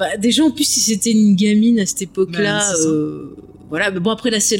Bah, 0.01 0.17
déjà, 0.17 0.43
en 0.43 0.49
plus, 0.49 0.63
si 0.63 0.79
c'était 0.79 1.11
une 1.11 1.35
gamine 1.35 1.79
à 1.79 1.85
cette 1.85 2.01
époque-là, 2.01 2.73
euh, 2.87 3.35
voilà. 3.69 3.91
Mais 3.91 3.99
bon, 3.99 4.09
après, 4.09 4.31
là, 4.31 4.39
c'est 4.39 4.57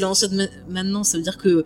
maintenant, 0.68 1.02
ça 1.02 1.18
veut 1.18 1.24
dire 1.24 1.36
que 1.36 1.48
euh, 1.48 1.64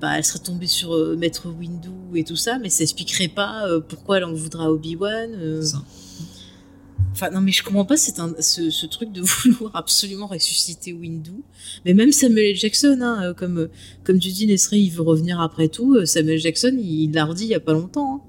bah, 0.00 0.18
elle 0.18 0.24
serait 0.24 0.40
tombée 0.40 0.66
sur 0.66 0.92
euh, 0.92 1.14
Maître 1.14 1.46
Windu 1.48 1.88
et 2.16 2.24
tout 2.24 2.34
ça, 2.34 2.58
mais 2.58 2.68
ça 2.68 2.82
expliquerait 2.82 3.28
pas 3.28 3.64
pourquoi 3.88 4.16
elle 4.16 4.24
en 4.24 4.32
voudra 4.32 4.72
Obi-Wan. 4.72 5.30
Enfin, 7.12 7.30
non, 7.30 7.40
mais 7.42 7.52
je 7.52 7.62
comprends 7.62 7.84
pas 7.84 7.94
un, 7.94 8.34
ce, 8.40 8.86
truc 8.86 9.12
de 9.12 9.20
vouloir 9.44 9.76
absolument 9.76 10.26
ressusciter 10.26 10.92
Windu. 10.92 11.44
Mais 11.84 11.94
même 11.94 12.10
Samuel 12.10 12.46
L. 12.46 12.56
Jackson, 12.56 12.98
hein, 13.02 13.34
comme, 13.34 13.68
comme 14.02 14.18
tu 14.18 14.30
dis, 14.30 14.48
Nesré, 14.48 14.78
il 14.78 14.90
veut 14.90 15.02
revenir 15.02 15.40
après 15.40 15.68
tout. 15.68 16.04
Samuel 16.06 16.40
Jackson, 16.40 16.76
il 16.76 17.12
l'a 17.12 17.24
redit 17.24 17.44
il 17.44 17.50
y 17.50 17.54
a 17.54 17.60
pas 17.60 17.72
longtemps. 17.72 18.16
Hein. 18.16 18.20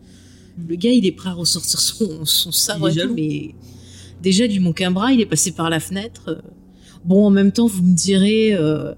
Mm. 0.59 0.69
Le 0.69 0.75
gars, 0.75 0.91
il 0.91 1.07
est 1.07 1.13
prêt 1.13 1.29
à 1.29 1.33
ressortir 1.33 1.79
son, 1.79 2.25
son 2.25 2.51
sabre 2.51 2.91
mais 3.15 3.55
déjà 4.21 4.47
lui 4.47 4.59
manque 4.59 4.81
un 4.81 4.91
bras, 4.91 5.11
il 5.11 5.21
est 5.21 5.25
passé 5.25 5.51
par 5.51 5.69
la 5.69 5.79
fenêtre. 5.79 6.41
Bon, 7.05 7.25
en 7.25 7.29
même 7.29 7.51
temps, 7.51 7.67
vous 7.67 7.83
me 7.83 7.95
direz, 7.95 8.53
euh, 8.53 8.93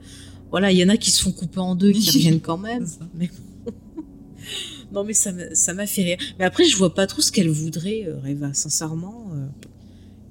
voilà, 0.52 0.72
il 0.72 0.78
y 0.78 0.84
en 0.84 0.90
a 0.90 0.98
qui 0.98 1.12
se 1.12 1.22
font 1.22 1.32
couper 1.32 1.60
en 1.60 1.76
deux, 1.76 1.92
qui 1.92 2.10
reviennent 2.18 2.42
quand 2.42 2.58
même. 2.58 2.88
Mais 3.14 3.30
non, 4.92 5.04
mais 5.04 5.14
ça 5.14 5.32
m'a 5.74 5.86
fait 5.86 6.04
rire. 6.04 6.18
Mais 6.40 6.46
après, 6.46 6.66
je 6.66 6.76
vois 6.76 6.94
pas 6.94 7.08
trop 7.08 7.22
ce 7.22 7.32
qu'elle 7.32 7.50
voudrait, 7.50 8.06
euh, 8.08 8.20
Reva, 8.24 8.54
sincèrement. 8.54 9.32
Euh. 9.34 9.46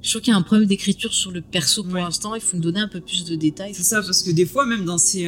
Je 0.00 0.10
trouve 0.10 0.22
qu'il 0.22 0.32
y 0.32 0.34
a 0.34 0.38
un 0.38 0.42
problème 0.42 0.66
d'écriture 0.66 1.12
sur 1.12 1.30
le 1.30 1.40
perso 1.40 1.82
pour 1.82 1.94
l'instant. 1.94 2.34
Il 2.34 2.40
faut 2.40 2.56
nous 2.56 2.62
donner 2.62 2.80
un 2.80 2.88
peu 2.88 3.00
plus 3.00 3.24
de 3.24 3.34
détails. 3.34 3.74
C'est 3.74 3.82
ça, 3.82 4.00
parce 4.00 4.22
que 4.22 4.30
des 4.30 4.46
fois, 4.46 4.64
même 4.64 4.84
dans 4.84 4.98
ces, 4.98 5.26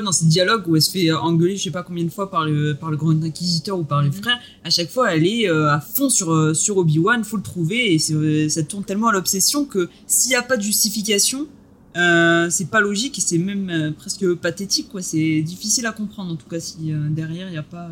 dans 0.00 0.12
ces 0.12 0.26
dialogues 0.26 0.68
où 0.68 0.76
elle 0.76 0.82
se 0.82 0.90
fait 0.90 1.10
engueuler 1.12 1.56
je 1.56 1.64
sais 1.64 1.70
pas 1.70 1.82
combien 1.82 2.04
de 2.04 2.10
fois 2.10 2.30
par 2.30 2.44
le, 2.44 2.74
par 2.74 2.90
le 2.90 2.96
grand 2.96 3.22
inquisiteur 3.24 3.78
ou 3.78 3.84
par 3.84 4.02
les 4.02 4.08
mhm. 4.08 4.14
frères, 4.14 4.38
à 4.64 4.70
chaque 4.70 4.90
fois 4.90 5.14
elle 5.14 5.26
est 5.26 5.48
euh, 5.48 5.70
à 5.70 5.80
fond 5.80 6.08
sur, 6.08 6.32
euh, 6.32 6.54
sur 6.54 6.76
Obi-Wan, 6.76 7.24
faut 7.24 7.36
le 7.36 7.42
trouver, 7.42 7.94
et 7.94 7.98
euh, 8.12 8.48
ça 8.48 8.62
tourne 8.62 8.84
tellement 8.84 9.08
à 9.08 9.12
l'obsession 9.12 9.64
que 9.64 9.88
s'il 10.06 10.30
n'y 10.30 10.36
a 10.36 10.42
pas 10.42 10.56
de 10.56 10.62
justification, 10.62 11.46
c'est 11.94 12.70
pas 12.70 12.80
logique 12.80 13.18
et 13.18 13.20
c'est 13.20 13.38
même 13.38 13.92
presque 13.98 14.34
pathétique, 14.34 14.88
quoi. 14.90 15.02
C'est 15.02 15.42
difficile 15.42 15.86
à 15.86 15.92
comprendre 15.92 16.32
en 16.32 16.36
tout 16.36 16.48
cas 16.48 16.60
si 16.60 16.92
derrière 17.10 17.48
il 17.48 17.52
n'y 17.52 17.58
a 17.58 17.64
pas 17.64 17.88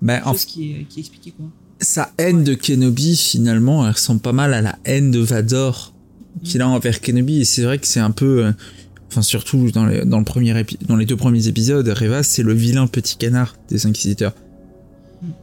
bah, 0.00 0.18
quelque 0.18 0.30
chose 0.30 0.44
qui 0.44 0.70
est, 0.70 0.84
qui 0.84 1.00
est 1.00 1.02
expliqué, 1.02 1.32
quoi. 1.32 1.46
Sa 1.80 2.12
haine 2.18 2.44
de 2.44 2.54
Kenobi, 2.54 3.16
finalement, 3.16 3.84
elle 3.84 3.92
ressemble 3.92 4.20
pas 4.20 4.32
mal 4.32 4.54
à 4.54 4.62
la 4.62 4.78
haine 4.84 5.10
de 5.10 5.18
Vador 5.18 5.92
qu'il 6.44 6.62
a 6.62 6.68
envers 6.68 7.00
Kenobi, 7.00 7.40
et 7.40 7.44
c'est 7.44 7.62
vrai 7.62 7.78
que 7.78 7.86
c'est 7.86 8.00
un 8.00 8.12
peu 8.12 8.52
enfin 9.14 9.22
surtout 9.22 9.70
dans, 9.70 9.86
dans, 10.04 10.18
le 10.18 10.24
premier 10.24 10.52
dans 10.88 10.96
les 10.96 11.06
deux 11.06 11.16
premiers 11.16 11.46
épisodes, 11.46 11.88
Reva 11.88 12.24
c'est 12.24 12.42
le 12.42 12.52
vilain 12.52 12.88
petit 12.88 13.16
canard 13.16 13.54
des 13.68 13.86
Inquisiteurs. 13.86 14.34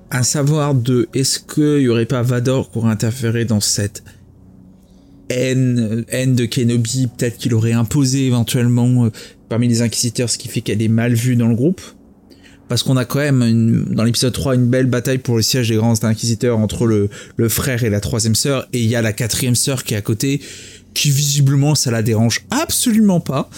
À 0.09 0.23
savoir 0.23 0.75
de 0.75 1.07
est-ce 1.13 1.39
qu'il 1.39 1.83
y 1.83 1.87
aurait 1.87 2.05
pas 2.05 2.21
Vador 2.21 2.69
pour 2.69 2.87
interférer 2.87 3.45
dans 3.45 3.61
cette 3.61 4.03
haine, 5.29 6.03
haine 6.09 6.35
de 6.35 6.45
Kenobi, 6.45 7.07
peut-être 7.07 7.37
qu'il 7.37 7.53
aurait 7.53 7.71
imposé 7.71 8.27
éventuellement 8.27 9.05
euh, 9.05 9.09
parmi 9.47 9.69
les 9.69 9.81
Inquisiteurs, 9.81 10.29
ce 10.29 10.37
qui 10.37 10.49
fait 10.49 10.59
qu'elle 10.59 10.81
est 10.81 10.89
mal 10.89 11.13
vue 11.13 11.37
dans 11.37 11.47
le 11.47 11.55
groupe? 11.55 11.81
Parce 12.67 12.83
qu'on 12.83 12.97
a 12.97 13.05
quand 13.05 13.19
même 13.19 13.85
dans 13.89 14.03
l'épisode 14.03 14.33
3 14.33 14.55
une 14.55 14.67
belle 14.67 14.85
bataille 14.85 15.17
pour 15.17 15.37
le 15.37 15.41
siège 15.41 15.69
des 15.69 15.75
grands 15.75 16.03
inquisiteurs 16.03 16.57
entre 16.57 16.85
le, 16.85 17.09
le 17.37 17.49
frère 17.49 17.83
et 17.83 17.89
la 17.89 18.01
troisième 18.01 18.35
sœur, 18.35 18.67
et 18.73 18.79
il 18.79 18.89
y 18.89 18.95
a 18.95 19.01
la 19.01 19.13
quatrième 19.13 19.55
sœur 19.55 19.83
qui 19.83 19.93
est 19.93 19.97
à 19.97 20.01
côté, 20.01 20.41
qui 20.93 21.11
visiblement 21.11 21.75
ça 21.75 21.91
la 21.91 22.03
dérange 22.03 22.45
absolument 22.49 23.19
pas, 23.19 23.49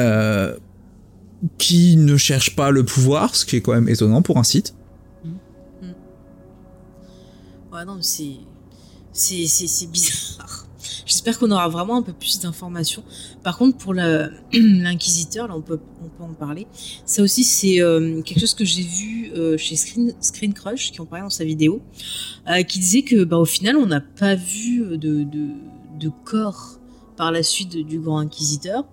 euh, 0.00 0.56
qui 1.56 1.96
ne 1.96 2.16
cherche 2.16 2.56
pas 2.56 2.70
le 2.70 2.84
pouvoir, 2.84 3.34
ce 3.34 3.46
qui 3.46 3.56
est 3.56 3.60
quand 3.60 3.72
même 3.72 3.88
étonnant 3.88 4.22
pour 4.22 4.38
un 4.38 4.44
site. 4.44 4.74
Ouais, 7.72 7.84
non, 7.84 7.98
c'est. 8.00 8.36
C'est 9.12 9.90
bizarre. 9.90 10.66
J'espère 11.04 11.38
qu'on 11.38 11.50
aura 11.50 11.68
vraiment 11.68 11.96
un 11.96 12.02
peu 12.02 12.12
plus 12.12 12.38
d'informations. 12.38 13.02
Par 13.42 13.58
contre, 13.58 13.78
pour 13.78 13.94
l'inquisiteur, 14.52 15.48
là, 15.48 15.56
on 15.56 15.62
peut, 15.62 15.80
on 16.04 16.08
peut 16.08 16.22
en 16.22 16.34
parler. 16.34 16.66
Ça 17.04 17.22
aussi, 17.22 17.44
c'est 17.44 17.80
euh, 17.80 18.22
quelque 18.22 18.40
chose 18.40 18.54
que 18.54 18.64
j'ai 18.64 18.82
vu 18.82 19.32
euh, 19.34 19.56
chez 19.56 19.74
Screen, 19.74 20.12
Screen 20.20 20.52
Crush, 20.52 20.92
qui 20.92 21.00
en 21.00 21.06
parlait 21.06 21.24
dans 21.24 21.30
sa 21.30 21.44
vidéo, 21.44 21.82
qui 22.68 22.78
disait 22.78 23.02
que, 23.02 23.24
bah, 23.24 23.38
au 23.38 23.44
final, 23.44 23.76
on 23.76 23.86
n'a 23.86 24.00
pas 24.00 24.34
vu 24.34 24.96
de, 24.96 25.26
de, 25.98 26.10
corps 26.24 26.78
par 27.16 27.32
la 27.32 27.42
suite 27.42 27.76
du 27.76 27.98
Grand 27.98 28.18
Inquisiteur. 28.18 28.84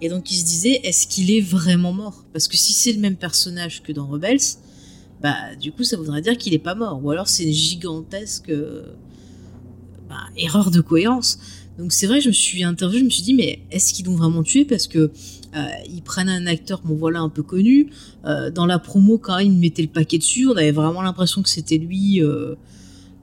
Et 0.00 0.08
donc, 0.08 0.30
il 0.30 0.36
se 0.36 0.44
disait, 0.44 0.80
est-ce 0.84 1.06
qu'il 1.06 1.30
est 1.30 1.40
vraiment 1.40 1.92
mort? 1.92 2.24
Parce 2.32 2.48
que 2.48 2.56
si 2.56 2.72
c'est 2.72 2.92
le 2.92 3.00
même 3.00 3.16
personnage 3.16 3.82
que 3.82 3.92
dans 3.92 4.06
Rebels, 4.06 4.40
bah, 5.22 5.54
du 5.58 5.72
coup, 5.72 5.84
ça 5.84 5.96
voudrait 5.96 6.20
dire 6.20 6.36
qu'il 6.36 6.52
est 6.52 6.58
pas 6.58 6.74
mort. 6.74 7.02
Ou 7.02 7.10
alors, 7.10 7.28
c'est 7.28 7.44
une 7.44 7.52
gigantesque 7.52 8.52
bah, 10.08 10.16
erreur 10.36 10.70
de 10.70 10.80
cohérence. 10.80 11.38
Donc 11.78 11.92
c'est 11.92 12.06
vrai, 12.06 12.20
je 12.20 12.28
me 12.28 12.32
suis 12.32 12.62
interviewé, 12.64 13.00
je 13.00 13.04
me 13.04 13.10
suis 13.10 13.22
dit, 13.22 13.34
mais 13.34 13.60
est-ce 13.70 13.94
qu'ils 13.94 14.04
l'ont 14.06 14.14
vraiment 14.14 14.42
tué? 14.42 14.64
Parce 14.64 14.86
que 14.86 15.10
euh, 15.56 15.66
ils 15.88 16.02
prennent 16.02 16.28
un 16.28 16.46
acteur, 16.46 16.82
bon 16.84 16.94
voilà, 16.94 17.20
un 17.20 17.28
peu 17.28 17.42
connu. 17.42 17.90
Euh, 18.26 18.50
dans 18.50 18.66
la 18.66 18.78
promo, 18.78 19.18
quand 19.18 19.38
ils 19.38 19.52
mettaient 19.52 19.82
le 19.82 19.88
paquet 19.88 20.18
dessus, 20.18 20.46
on 20.48 20.56
avait 20.56 20.72
vraiment 20.72 21.02
l'impression 21.02 21.42
que 21.42 21.48
c'était 21.48 21.78
lui 21.78 22.20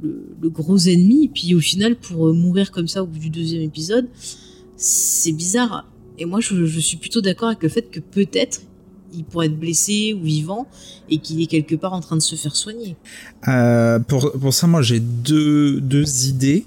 euh, 0.04 0.36
le, 0.42 0.50
gros 0.50 0.78
ennemi. 0.78 1.26
Et 1.26 1.28
puis 1.30 1.56
au 1.56 1.60
final, 1.60 1.96
pour 1.96 2.34
mourir 2.34 2.72
comme 2.72 2.88
ça 2.88 3.04
au 3.04 3.08
bout 3.08 3.20
du 3.20 3.30
deuxième 3.30 3.62
épisode, 3.62 4.08
c'est 4.78 5.32
bizarre. 5.32 5.88
Et 6.18 6.26
moi, 6.26 6.40
je, 6.42 6.66
suis 6.80 6.98
plutôt 6.98 7.22
d'accord 7.22 7.48
avec 7.50 7.64
le 7.64 7.70
fait 7.70 7.90
que 7.90 8.00
peut-être 8.00 8.62
il 9.14 9.24
pourrait 9.24 9.48
être 9.48 9.60
blessé 9.60 10.14
ou 10.14 10.24
vivant 10.24 10.68
et 11.10 11.18
qu'il 11.18 11.42
est 11.42 11.48
quelque 11.48 11.76
part 11.76 11.94
en 11.94 12.02
train 12.02 12.16
de 12.16 12.22
se 12.22 12.36
faire 12.36 12.56
soigner. 12.56 12.96
pour, 14.08 14.32
pour 14.34 14.54
ça, 14.54 14.68
moi 14.68 14.84
j'ai 14.84 15.00
deux, 15.00 15.82
deux 15.82 16.28
idées. 16.28 16.66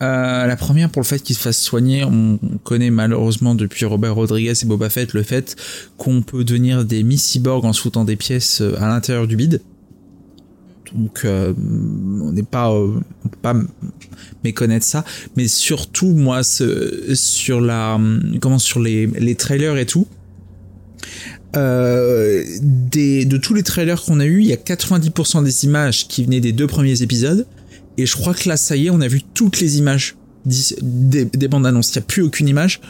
Euh, 0.00 0.46
la 0.46 0.56
première 0.56 0.90
pour 0.90 1.02
le 1.02 1.06
fait 1.06 1.20
qu'il 1.20 1.34
se 1.34 1.40
fasse 1.40 1.58
soigner, 1.58 2.04
on 2.04 2.38
connaît 2.62 2.90
malheureusement 2.90 3.54
depuis 3.54 3.84
Robert 3.84 4.14
Rodriguez 4.14 4.52
et 4.62 4.66
Boba 4.66 4.90
Fett 4.90 5.12
le 5.12 5.22
fait 5.22 5.56
qu'on 5.96 6.22
peut 6.22 6.44
devenir 6.44 6.84
des 6.84 7.02
mi-cyborgs 7.02 7.64
en 7.64 7.72
se 7.72 7.80
foutant 7.80 8.04
des 8.04 8.16
pièces 8.16 8.60
euh, 8.60 8.80
à 8.80 8.88
l'intérieur 8.88 9.26
du 9.26 9.36
bide. 9.36 9.60
Donc 10.94 11.22
euh, 11.24 11.52
on 11.56 12.32
n'est 12.32 12.42
pas, 12.42 12.70
on 12.70 13.28
peut 13.28 13.38
pas 13.42 13.54
méconnaître 14.44 14.86
ça, 14.86 15.04
mais 15.36 15.48
surtout 15.48 16.14
moi 16.14 16.42
sur 16.42 17.60
la, 17.60 18.00
comment 18.40 18.58
sur 18.58 18.80
les, 18.80 19.06
les 19.06 19.34
trailers 19.34 19.76
et 19.76 19.86
tout, 19.86 20.06
des, 21.54 23.24
de 23.24 23.36
tous 23.36 23.54
les 23.54 23.62
trailers 23.62 24.02
qu'on 24.02 24.20
a 24.20 24.26
eu, 24.26 24.40
il 24.40 24.46
y 24.46 24.52
a 24.52 24.56
90% 24.56 25.42
des 25.42 25.64
images 25.64 26.06
qui 26.06 26.24
venaient 26.24 26.40
des 26.40 26.52
deux 26.52 26.66
premiers 26.66 27.02
épisodes 27.02 27.46
et 27.98 28.06
je 28.06 28.16
crois 28.16 28.32
que 28.32 28.48
là, 28.48 28.56
ça 28.56 28.76
y 28.76 28.86
est, 28.86 28.90
on 28.90 29.00
a 29.00 29.08
vu 29.08 29.20
toutes 29.34 29.60
les 29.60 29.78
images 29.78 30.16
des, 30.46 31.48
bandes 31.48 31.66
annonces. 31.66 31.90
Il 31.90 31.98
n'y 31.98 32.04
a 32.04 32.06
plus 32.06 32.22
aucune 32.22 32.48
image 32.48 32.80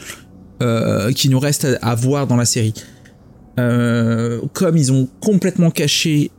euh, 0.61 1.11
qui 1.11 1.29
nous 1.29 1.39
reste 1.39 1.67
à, 1.81 1.95
voir 1.95 2.27
dans 2.27 2.35
la 2.35 2.45
série. 2.45 2.75
Euh, 3.59 4.39
comme 4.53 4.77
ils 4.77 4.93
ont 4.93 5.09
complètement 5.19 5.71
caché, 5.71 6.29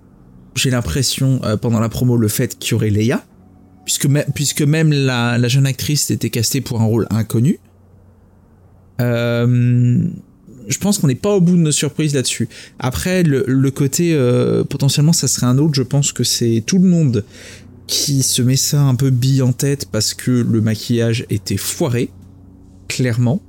j'ai 0.54 0.70
l'impression, 0.70 1.40
euh, 1.44 1.56
pendant 1.56 1.80
la 1.80 1.88
promo, 1.88 2.16
le 2.16 2.28
fait 2.28 2.58
qu'il 2.58 2.72
y 2.72 2.74
aurait 2.74 2.90
Leia, 2.90 3.24
puisque, 3.84 4.08
puisque 4.34 4.62
même 4.62 4.92
la, 4.92 5.48
jeune 5.48 5.66
actrice 5.66 6.10
était 6.10 6.30
castée 6.30 6.60
pour 6.60 6.80
un 6.80 6.84
rôle 6.84 7.06
inconnu. 7.10 7.58
je 8.98 10.78
pense 10.78 10.98
qu'on 10.98 11.08
n'est 11.08 11.14
pas 11.14 11.34
au 11.34 11.40
bout 11.40 11.56
de 11.56 11.62
nos 11.62 11.72
surprises 11.72 12.14
là-dessus. 12.14 12.48
Après, 12.78 13.22
le, 13.22 13.44
le 13.46 13.70
côté 13.70 14.16
potentiellement, 14.68 15.12
ça 15.12 15.26
serait 15.26 15.46
un 15.46 15.58
autre. 15.58 15.74
Je 15.74 15.82
pense 15.82 16.12
que 16.12 16.22
c'est 16.22 16.62
tout 16.66 16.78
le 16.78 16.88
monde 16.88 17.24
qui 17.90 18.22
se 18.22 18.40
met 18.40 18.56
ça 18.56 18.82
un 18.82 18.94
peu 18.94 19.10
bille 19.10 19.42
en 19.42 19.52
tête 19.52 19.86
parce 19.90 20.14
que 20.14 20.30
le 20.30 20.60
maquillage 20.60 21.26
était 21.28 21.56
foiré, 21.56 22.08
clairement. 22.86 23.42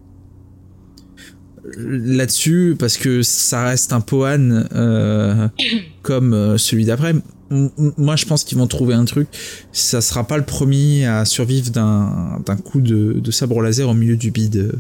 Là-dessus, 1.78 2.76
parce 2.78 2.98
que 2.98 3.22
ça 3.22 3.66
reste 3.66 3.94
un 3.94 4.02
Pohan 4.02 4.66
euh, 4.74 5.48
comme 6.02 6.34
euh, 6.34 6.58
celui 6.58 6.86
d'après. 6.86 7.14
Moi, 7.50 8.16
je 8.16 8.26
pense 8.26 8.44
qu'ils 8.44 8.58
vont 8.58 8.68
trouver 8.68 8.94
un 8.94 9.06
truc. 9.06 9.28
Ça 9.74 10.00
sera 10.00 10.26
pas 10.26 10.38
le 10.38 10.46
premier 10.46 11.06
à 11.06 11.26
survivre 11.26 11.70
d'un 11.70 12.58
coup 12.64 12.80
de, 12.80 13.32
sabre 13.32 13.62
laser 13.62 13.90
au 13.90 13.94
milieu 13.94 14.16
du 14.16 14.32
bide, 14.32 14.74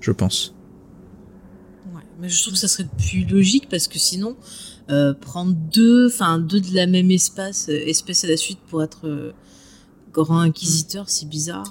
je 0.00 0.12
pense. 0.12 0.54
Ouais, 1.92 2.02
mais 2.20 2.28
je 2.28 2.40
trouve 2.40 2.54
que 2.54 2.60
ça 2.60 2.68
serait 2.68 2.86
plus 2.98 3.24
logique 3.24 3.68
parce 3.68 3.88
que 3.88 3.98
sinon, 3.98 4.36
euh, 4.90 5.14
prendre 5.14 5.54
deux, 5.72 6.08
enfin 6.08 6.38
deux 6.38 6.60
de 6.60 6.74
la 6.74 6.86
même 6.86 7.10
espèce, 7.10 7.70
euh, 7.70 7.88
espèce 7.88 8.22
à 8.24 8.26
la 8.26 8.36
suite 8.36 8.58
pour 8.68 8.82
être 8.82 9.08
euh, 9.08 9.32
grand 10.22 10.40
inquisiteur, 10.40 11.04
c'est 11.08 11.28
bizarre. 11.28 11.68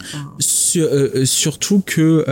surtout 1.24 1.82
que 1.86 2.26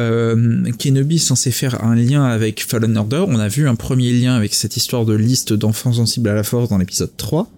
Kenobi 0.78 1.16
est 1.16 1.20
censé 1.20 1.52
faire 1.52 1.84
un 1.84 1.96
lien 1.96 2.24
avec 2.24 2.66
Fallen 2.66 2.98
Order. 2.98 3.26
On 3.28 3.40
a 3.40 3.48
vu 3.48 3.68
un 3.68 3.76
premier 3.76 4.12
lien 4.12 4.36
avec 4.36 4.54
cette 4.54 4.78
histoire 4.78 5.06
de 5.06 5.14
liste 5.14 5.54
d'enfants 5.54 5.94
sensibles 5.94 6.30
à 6.30 6.34
la 6.34 6.44
force 6.44 6.70
dans 6.70 6.78
l'épisode 6.78 7.16
3. 7.18 7.50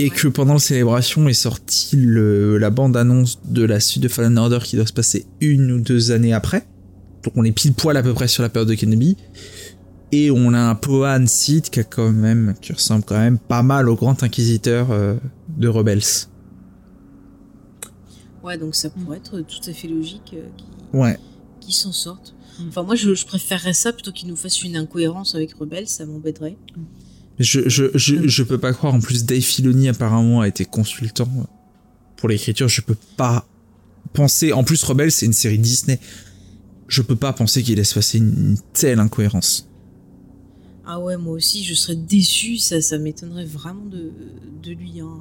Et 0.00 0.10
que 0.10 0.28
pendant 0.28 0.54
la 0.54 0.60
célébration 0.60 1.28
est 1.28 1.34
sortie 1.34 1.96
la 1.96 2.70
bande-annonce 2.70 3.40
de 3.44 3.64
la 3.64 3.80
suite 3.80 4.04
de 4.04 4.08
Fallen 4.08 4.38
Order 4.38 4.60
qui 4.62 4.76
doit 4.76 4.86
se 4.86 4.92
passer 4.92 5.26
une 5.40 5.72
ou 5.72 5.80
deux 5.80 6.12
années 6.12 6.32
après. 6.32 6.64
Donc 7.24 7.32
on 7.36 7.44
est 7.44 7.52
pile 7.52 7.72
poil 7.74 7.96
à 7.96 8.02
peu 8.02 8.14
près 8.14 8.28
sur 8.28 8.44
la 8.44 8.48
période 8.48 8.68
de 8.68 8.74
Kenobi. 8.76 9.16
Et 10.12 10.30
on 10.30 10.54
a 10.54 10.58
un 10.58 10.74
Pohan 10.74 11.26
Sith 11.26 11.70
qui, 11.70 11.80
a 11.80 11.84
quand 11.84 12.10
même, 12.10 12.54
qui 12.62 12.72
ressemble 12.72 13.04
quand 13.04 13.18
même 13.18 13.38
pas 13.38 13.62
mal 13.62 13.88
au 13.88 13.94
grand 13.94 14.22
inquisiteur 14.22 14.88
euh, 14.90 15.16
de 15.56 15.68
Rebels. 15.68 16.28
Ouais, 18.42 18.56
donc 18.56 18.74
ça 18.74 18.90
pourrait 18.90 19.18
être 19.18 19.40
tout 19.40 19.68
à 19.68 19.72
fait 19.72 19.88
logique 19.88 20.34
euh, 20.34 20.46
qu'ils 20.90 21.00
ouais. 21.00 21.18
s'en 21.70 21.92
sortent. 21.92 22.34
Enfin, 22.68 22.82
moi, 22.82 22.96
je, 22.96 23.24
préférerais 23.24 23.72
ça 23.72 23.92
plutôt 23.92 24.12
qu'ils 24.12 24.28
nous 24.28 24.36
fassent 24.36 24.62
une 24.62 24.76
incohérence 24.76 25.34
avec 25.34 25.54
Rebels, 25.54 25.86
ça 25.86 26.06
m'embêterait. 26.06 26.56
Je, 27.38 27.68
je, 27.68 27.84
je, 27.94 28.26
je, 28.26 28.42
peux 28.42 28.58
pas 28.58 28.72
croire, 28.72 28.94
en 28.94 29.00
plus, 29.00 29.24
Dave 29.24 29.40
Filoni 29.40 29.88
apparemment 29.88 30.40
a 30.40 30.48
été 30.48 30.64
consultant 30.64 31.28
pour 32.16 32.28
l'écriture. 32.28 32.68
Je 32.68 32.80
peux 32.80 32.96
pas 33.16 33.46
penser. 34.12 34.52
En 34.52 34.64
plus, 34.64 34.82
Rebels, 34.82 35.12
c'est 35.12 35.26
une 35.26 35.32
série 35.32 35.58
Disney. 35.58 36.00
Je 36.88 37.02
peux 37.02 37.16
pas 37.16 37.32
penser 37.32 37.62
qu'il 37.62 37.76
laisse 37.76 37.92
passer 37.92 38.18
une 38.18 38.56
telle 38.72 38.98
incohérence. 38.98 39.68
Ah 40.84 40.98
ouais, 40.98 41.16
moi 41.16 41.34
aussi, 41.34 41.62
je 41.64 41.74
serais 41.74 41.96
déçu, 41.96 42.56
ça, 42.56 42.80
ça 42.80 42.98
m'étonnerait 42.98 43.44
vraiment 43.44 43.84
de, 43.84 44.10
de 44.62 44.72
lui. 44.72 45.00
Hein. 45.00 45.20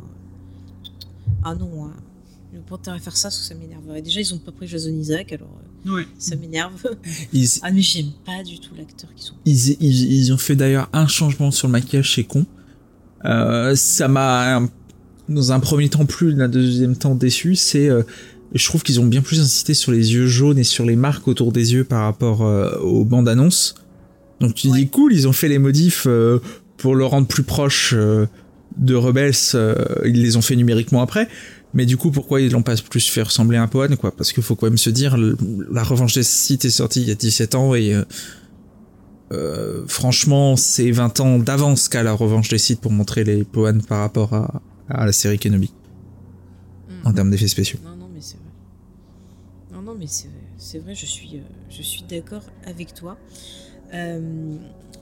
Ah 1.43 1.55
non, 1.55 1.85
hein. 1.85 1.93
Le 2.53 2.91
à 2.91 2.99
faire 2.99 3.17
ça, 3.17 3.29
ça 3.29 3.55
m'énerverait. 3.55 4.01
Déjà, 4.01 4.19
ils 4.19 4.33
ont 4.33 4.37
pas 4.37 4.51
pris 4.51 4.67
Jason 4.67 4.91
Isaac, 4.91 5.33
alors 5.33 5.59
euh, 5.87 5.95
ouais. 5.95 6.07
ça 6.17 6.35
m'énerve. 6.35 6.81
Ah 7.61 7.71
mais 7.71 7.81
j'aime 7.81 8.11
pas 8.25 8.43
du 8.43 8.59
tout 8.59 8.73
l'acteur 8.75 9.13
qu'ils 9.15 9.25
sont. 9.25 9.35
Ils, 9.45 9.81
ils, 9.81 10.33
ont 10.33 10.37
fait 10.37 10.55
d'ailleurs 10.55 10.89
un 10.93 11.07
changement 11.07 11.51
sur 11.51 11.67
le 11.67 11.73
maquillage, 11.73 12.15
c'est 12.15 12.23
con. 12.23 12.45
Euh, 13.25 13.75
ça 13.75 14.07
m'a, 14.07 14.61
dans 15.29 15.51
un 15.51 15.59
premier 15.59 15.89
temps 15.89 16.05
plus, 16.05 16.33
dans 16.33 16.45
un 16.45 16.49
deuxième 16.49 16.95
temps 16.95 17.15
déçu, 17.15 17.55
c'est... 17.55 17.89
Euh, 17.89 18.03
je 18.53 18.65
trouve 18.65 18.81
qu'ils 18.81 19.01
ont 19.01 19.05
bien 19.05 19.21
plus 19.21 19.41
insisté 19.41 19.73
sur 19.73 19.91
les 19.91 20.13
yeux 20.13 20.27
jaunes 20.27 20.57
et 20.57 20.63
sur 20.63 20.85
les 20.85 20.95
marques 20.95 21.27
autour 21.27 21.51
des 21.51 21.73
yeux 21.73 21.83
par 21.83 22.03
rapport 22.03 22.41
aux 22.81 23.03
bandes 23.03 23.27
annonces. 23.27 23.75
Donc 24.39 24.53
tu 24.53 24.69
dis 24.69 24.87
cool, 24.87 25.13
ils 25.13 25.27
ont 25.27 25.33
fait 25.33 25.47
les 25.47 25.59
modifs 25.59 26.05
euh, 26.07 26.39
pour 26.77 26.95
le 26.95 27.05
rendre 27.05 27.27
plus 27.27 27.43
proche 27.43 27.93
euh, 27.95 28.27
de 28.77 28.93
Rebels, 28.93 29.33
euh, 29.55 29.75
ils 30.05 30.21
les 30.21 30.37
ont 30.37 30.41
fait 30.41 30.55
numériquement 30.55 31.01
après. 31.01 31.27
Mais 31.77 31.85
du 31.85 31.95
coup, 31.95 32.09
pourquoi 32.09 32.41
ils 32.41 32.51
l'ont 32.51 32.63
pas 32.63 32.75
plus 32.75 33.07
fait 33.07 33.21
ressembler 33.21 33.57
à 33.57 33.61
un 33.61 33.67
Pohan, 33.67 33.95
quoi? 33.95 34.11
Parce 34.11 34.33
qu'il 34.33 34.41
faut 34.41 34.55
quand 34.55 34.65
même 34.65 34.79
se 34.79 34.89
dire, 34.89 35.15
la 35.71 35.83
revanche 35.83 36.15
des 36.15 36.23
Sith 36.23 36.65
est 36.65 36.71
sortie 36.71 37.01
il 37.01 37.07
y 37.07 37.11
a 37.11 37.15
17 37.15 37.53
ans 37.53 37.75
et 37.75 37.93
franchement, 39.87 40.55
c'est 40.55 40.89
20 40.89 41.19
ans 41.19 41.37
d'avance 41.37 41.87
qu'à 41.87 42.01
la 42.01 42.13
revanche 42.13 42.49
des 42.49 42.57
Sith 42.57 42.81
pour 42.81 42.91
montrer 42.91 43.23
les 43.23 43.43
Pohan 43.43 43.77
par 43.87 43.99
rapport 43.99 44.33
à, 44.33 44.61
à 44.89 45.05
la 45.05 45.11
série 45.11 45.37
Kenobi. 45.37 45.71
En 47.03 47.13
termes 47.13 47.29
d'effets 47.29 47.47
spéciaux. 47.47 47.79
Non, 47.85 47.95
non, 47.95 48.09
mais 48.11 48.21
c'est 48.21 48.37
vrai. 48.37 48.45
Non, 49.71 49.81
non, 49.81 49.95
mais 49.97 50.07
c'est 50.07 50.79
vrai, 50.79 50.95
je 50.95 51.05
suis, 51.05 51.39
je 51.69 51.81
suis 51.83 52.03
d'accord 52.09 52.43
avec 52.65 52.93
toi. 52.93 53.17
Euh, 53.93 54.55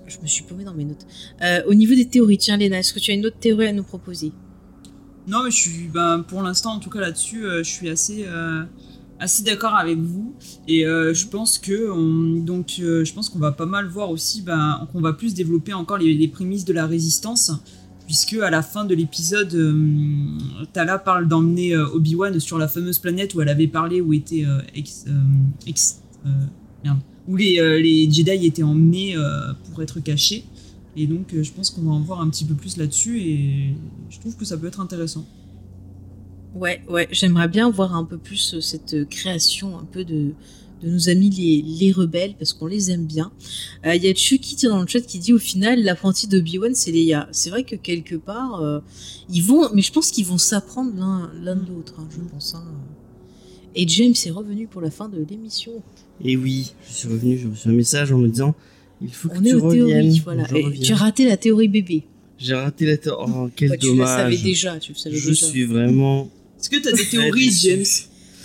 je 0.06 0.18
me 0.22 0.28
suis 0.28 0.44
paumée 0.44 0.64
dans 0.64 0.74
mes 0.74 0.86
notes. 0.86 1.08
Euh, 1.42 1.64
au 1.68 1.74
niveau 1.74 1.96
des 1.96 2.06
théories, 2.06 2.38
tiens 2.38 2.58
Léna, 2.58 2.80
est-ce 2.80 2.94
que 2.94 3.00
tu 3.00 3.12
as 3.12 3.14
une 3.16 3.26
autre 3.26 3.40
théorie 3.40 3.68
à 3.68 3.74
nous 3.74 3.84
proposer? 3.84 4.32
Non, 5.28 5.44
mais 5.44 5.52
je 5.52 5.56
suis, 5.56 5.88
ben, 5.88 6.24
pour 6.28 6.42
l'instant, 6.42 6.74
en 6.74 6.80
tout 6.80 6.90
cas 6.90 7.00
là-dessus, 7.00 7.46
euh, 7.46 7.64
je 7.64 7.70
suis 7.70 7.90
assez, 7.90 8.26
assez 9.20 9.44
d'accord 9.44 9.76
avec 9.76 9.98
vous. 9.98 10.34
Et 10.68 10.84
je 10.84 11.28
pense 11.28 11.58
que, 11.58 11.74
je 11.74 13.14
pense 13.14 13.30
qu'on 13.30 13.40
va 13.40 13.52
pas 13.52 13.66
mal 13.66 13.88
voir 13.88 14.10
aussi, 14.10 14.42
ben, 14.42 14.88
qu'on 14.92 15.02
va 15.02 15.14
plus 15.14 15.34
développer 15.34 15.74
encore 15.74 15.98
les, 15.98 16.28
prémices 16.28 16.66
de 16.66 16.74
la 16.74 16.86
résistance. 16.86 17.52
puisque 18.06 18.34
à 18.34 18.52
la 18.52 18.62
fin 18.62 18.86
de 18.86 18.94
l'épisode, 18.94 19.58
Tala 20.74 21.00
parle 21.00 21.28
d'emmener 21.28 21.76
Obi-Wan 21.76 22.40
sur 22.40 22.60
la 22.60 22.68
fameuse 22.68 23.00
planète 23.00 23.34
où 23.34 23.42
elle 23.42 23.50
avait 23.50 23.68
parlé 23.68 24.00
où 24.00 24.14
était 24.14 24.46
ex, 24.76 25.06
où 27.28 27.36
les 27.36 28.10
Jedi 28.12 28.46
étaient 28.46 28.64
emmenés 28.64 29.16
pour 29.72 29.82
être 29.82 30.00
cachés. 30.02 30.46
Et 30.96 31.08
donc, 31.08 31.34
je 31.42 31.52
pense 31.52 31.70
qu'on 31.70 31.82
va 31.82 31.92
en 31.92 32.02
voir 32.02 32.22
un 32.22 32.30
petit 32.30 32.46
peu 32.46 32.54
plus 32.54 32.78
là-dessus 32.78 33.20
et 33.22 33.76
je 34.10 34.20
trouve 34.20 34.36
que 34.36 34.46
ça 34.46 34.58
peut 34.58 34.68
être 34.68 34.80
intéressant. 34.80 35.26
Ouais, 36.56 36.82
ouais, 36.90 37.08
j'aimerais 37.12 37.50
bien 37.50 37.70
voir 37.70 37.96
un 37.96 38.06
peu 38.06 38.18
plus 38.18 38.60
cette 38.62 39.10
création 39.10 39.78
un 39.78 39.84
peu 39.84 40.06
de, 40.06 40.32
de 40.82 40.90
nos 40.90 41.10
amis 41.10 41.30
les, 41.30 41.62
les 41.62 41.92
rebelles 41.92 42.36
parce 42.38 42.54
qu'on 42.54 42.68
les 42.68 42.92
aime 42.92 43.06
bien. 43.06 43.34
Il 43.84 44.02
y 44.02 44.08
a 44.08 44.16
Chucky 44.16 44.56
dans 44.66 44.80
le 44.80 44.88
chat 44.88 45.02
qui 45.02 45.20
dit 45.20 45.34
au 45.34 45.38
final 45.38 45.84
l'apprenti 45.84 46.28
d'Obi-Wan 46.28 46.74
c'est 46.74 46.94
Leia. 46.94 47.28
C'est 47.34 47.50
vrai 47.50 47.66
que 47.66 47.76
quelque 47.76 48.16
part 48.16 48.82
ils 49.30 49.44
vont, 49.44 49.70
mais 49.74 49.82
je 49.82 49.92
pense 49.92 50.12
qu'ils 50.12 50.26
vont 50.26 50.38
s'apprendre 50.38 50.94
l'un 50.96 51.30
l'un 51.42 51.56
de 51.58 51.68
l'autre, 51.68 51.96
hein, 51.98 52.08
je 52.10 52.22
pense. 52.22 52.56
Hein. 52.56 52.64
Et 53.76 53.86
James 53.90 54.14
est 54.26 54.32
revenu 54.32 54.68
pour 54.68 54.82
la 54.82 54.90
fin 54.90 55.10
de 55.10 55.26
l'émission. 55.30 55.74
Et 56.24 56.38
oui, 56.38 56.74
je 56.88 56.94
suis 56.94 57.08
revenu, 57.10 57.38
j'ai 57.38 57.48
reçu 57.48 57.68
un 57.68 57.74
message 57.74 58.14
en 58.14 58.18
me 58.18 58.30
disant 58.30 58.56
il 59.02 59.12
faut 59.12 59.30
que 59.30 59.38
On 59.38 59.42
tu 59.42 59.50
est 59.50 59.54
aux 59.54 59.72
théories, 59.72 60.20
voilà. 60.24 60.46
Tu 60.46 60.92
as 60.92 60.96
raté 60.96 61.26
la 61.26 61.38
théorie 61.38 61.68
bébé. 61.68 62.04
J'ai 62.38 62.54
raté 62.54 62.86
la 62.86 62.98
théorie. 62.98 63.32
Oh, 63.36 63.50
quel 63.56 63.78
dommage. 63.78 63.82
Tu 63.82 63.96
le 63.96 64.06
savais 64.06 64.38
déjà, 64.38 64.80
tu 64.80 64.94
le 64.94 64.98
savais 64.98 65.16
je 65.18 65.32
suis 65.32 65.66
vraiment. 65.66 66.30
Est-ce 66.60 66.70
que 66.70 66.78
tu 66.78 66.88
as 66.88 66.92
des 66.92 67.08
théories, 67.08 67.52
James 67.52 67.86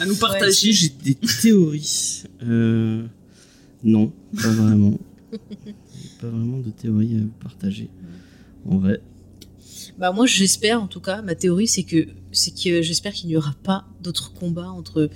à 0.00 0.06
nous 0.06 0.16
partager 0.16 0.72
J'ai 0.72 0.88
des 0.88 1.14
théories. 1.14 2.24
Euh, 2.42 3.04
non, 3.84 4.12
pas 4.34 4.48
vraiment. 4.48 4.98
pas 6.20 6.28
vraiment 6.28 6.58
de 6.58 6.70
théories 6.70 7.16
à 7.16 7.20
vous 7.20 7.32
partager. 7.40 7.90
En 8.66 8.78
vrai. 8.78 9.00
Bah 9.98 10.12
moi 10.12 10.24
j'espère 10.24 10.82
en 10.82 10.86
tout 10.86 11.00
cas, 11.00 11.20
ma 11.20 11.34
théorie 11.34 11.68
c'est 11.68 11.82
que 11.82 12.08
c'est 12.32 12.54
que 12.54 12.80
j'espère 12.80 13.12
qu'il 13.12 13.28
n'y 13.28 13.36
aura 13.36 13.54
pas 13.62 13.86
d'autres 14.02 14.32
combats 14.32 14.70
entre 14.70 15.10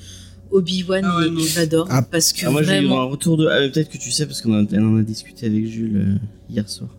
Obi-Wan 0.54 1.04
ah 1.04 1.20
et 1.24 1.46
Vador 1.54 1.86
ah. 1.90 2.02
parce 2.02 2.32
que 2.32 2.46
ah, 2.46 2.50
moi 2.50 2.62
j'ai 2.62 2.80
eu 2.80 2.90
un 2.90 3.02
retour 3.04 3.36
de 3.36 3.46
ah, 3.46 3.58
peut-être 3.68 3.90
que 3.90 3.98
tu 3.98 4.10
sais 4.10 4.26
parce 4.26 4.40
qu'on 4.40 4.54
en 4.54 4.96
a 4.98 5.02
discuté 5.02 5.46
avec 5.46 5.66
Jules 5.66 5.96
euh, 5.96 6.14
hier 6.48 6.68
soir. 6.68 6.90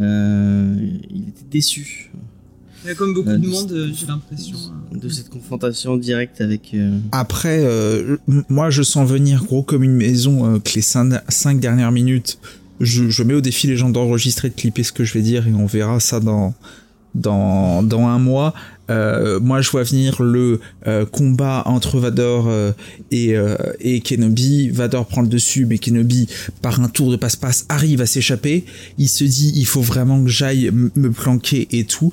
Euh, 0.00 0.76
il 1.10 1.28
était 1.28 1.44
déçu 1.50 2.10
comme 2.96 3.14
beaucoup 3.14 3.30
de 3.30 3.46
monde, 3.46 3.72
euh, 3.72 3.90
j'ai 3.94 4.06
l'impression. 4.06 4.56
Euh. 4.56 4.98
De 4.98 5.08
cette 5.08 5.28
confrontation 5.28 5.96
directe 5.96 6.40
avec. 6.40 6.72
Euh, 6.74 6.98
Après, 7.12 7.64
moi 8.48 8.70
je 8.70 8.82
sens 8.82 9.08
venir 9.08 9.44
gros 9.44 9.62
comme 9.62 9.82
une 9.82 9.94
maison 9.94 10.60
que 10.60 10.74
les 10.74 10.82
5 10.82 11.60
dernières 11.60 11.92
minutes, 11.92 12.38
je, 12.80 13.22
mets 13.22 13.34
au 13.34 13.40
défi 13.40 13.66
les 13.66 13.76
gens 13.76 13.90
d'enregistrer, 13.90 14.48
de 14.48 14.54
clipper 14.54 14.82
ce 14.82 14.92
que 14.92 15.04
je 15.04 15.14
vais 15.14 15.22
dire 15.22 15.46
et 15.46 15.52
on 15.52 15.66
verra 15.66 16.00
ça 16.00 16.20
dans, 16.20 16.54
dans, 17.14 17.82
dans 17.82 18.06
un 18.06 18.18
mois. 18.18 18.54
Moi, 19.40 19.60
je 19.60 19.70
vois 19.70 19.82
venir 19.82 20.22
le 20.22 20.60
combat 21.12 21.62
entre 21.66 21.98
Vador 21.98 22.50
et, 23.10 23.34
et 23.80 24.00
Kenobi. 24.00 24.70
Vador 24.70 25.06
prend 25.06 25.22
le 25.22 25.28
dessus, 25.28 25.66
mais 25.66 25.78
Kenobi, 25.78 26.28
par 26.62 26.80
un 26.80 26.88
tour 26.88 27.10
de 27.10 27.16
passe-passe, 27.16 27.66
arrive 27.68 28.00
à 28.00 28.06
s'échapper. 28.06 28.64
Il 28.98 29.08
se 29.08 29.24
dit, 29.24 29.52
il 29.56 29.66
faut 29.66 29.82
vraiment 29.82 30.22
que 30.22 30.30
j'aille 30.30 30.70
me 30.72 31.10
planquer 31.10 31.68
et 31.72 31.84
tout 31.84 32.12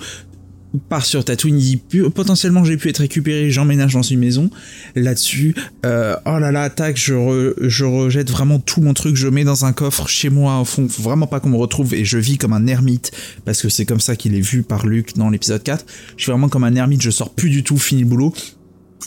part 0.89 1.05
sur 1.05 1.23
Tatooine, 1.23 1.59
il 1.59 1.79
dit 1.89 2.01
potentiellement 2.13 2.63
j'ai 2.63 2.77
pu 2.77 2.89
être 2.89 2.99
récupéré, 2.99 3.49
j'emménage 3.49 3.93
dans 3.93 4.01
une 4.01 4.19
maison. 4.19 4.49
Là-dessus, 4.95 5.55
euh, 5.85 6.15
oh 6.25 6.39
là 6.39 6.51
là, 6.51 6.69
tac, 6.69 6.97
je, 6.97 7.53
je 7.61 7.85
rejette 7.85 8.29
vraiment 8.29 8.59
tout 8.59 8.81
mon 8.81 8.93
truc, 8.93 9.15
je 9.15 9.27
mets 9.27 9.43
dans 9.43 9.65
un 9.65 9.73
coffre 9.73 10.07
chez 10.07 10.29
moi 10.29 10.59
au 10.59 10.65
fond, 10.65 10.87
faut 10.87 11.03
vraiment 11.03 11.27
pas 11.27 11.39
qu'on 11.39 11.49
me 11.49 11.57
retrouve 11.57 11.93
et 11.93 12.05
je 12.05 12.17
vis 12.17 12.37
comme 12.37 12.53
un 12.53 12.67
ermite 12.67 13.11
parce 13.45 13.61
que 13.61 13.69
c'est 13.69 13.85
comme 13.85 13.99
ça 13.99 14.15
qu'il 14.15 14.35
est 14.35 14.41
vu 14.41 14.63
par 14.63 14.85
Luke 14.85 15.15
dans 15.15 15.29
l'épisode 15.29 15.63
4. 15.63 15.85
Je 16.17 16.23
suis 16.23 16.31
vraiment 16.31 16.49
comme 16.49 16.63
un 16.63 16.75
ermite, 16.75 17.01
je 17.01 17.11
sors 17.11 17.33
plus 17.33 17.49
du 17.49 17.63
tout, 17.63 17.77
fini 17.77 18.01
le 18.01 18.07
boulot. 18.07 18.33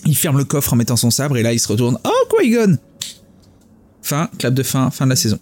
Il 0.06 0.16
ferme 0.16 0.38
le 0.38 0.44
coffre 0.44 0.72
en 0.72 0.76
mettant 0.76 0.96
son 0.96 1.10
sabre 1.10 1.36
et 1.36 1.42
là 1.42 1.52
il 1.52 1.60
se 1.60 1.68
retourne. 1.68 1.98
Oh 2.04 2.36
Qui-Gon 2.40 2.78
Fin, 4.02 4.30
clap 4.38 4.54
de 4.54 4.62
fin, 4.62 4.90
fin 4.90 5.04
de 5.04 5.10
la 5.10 5.16
saison 5.16 5.38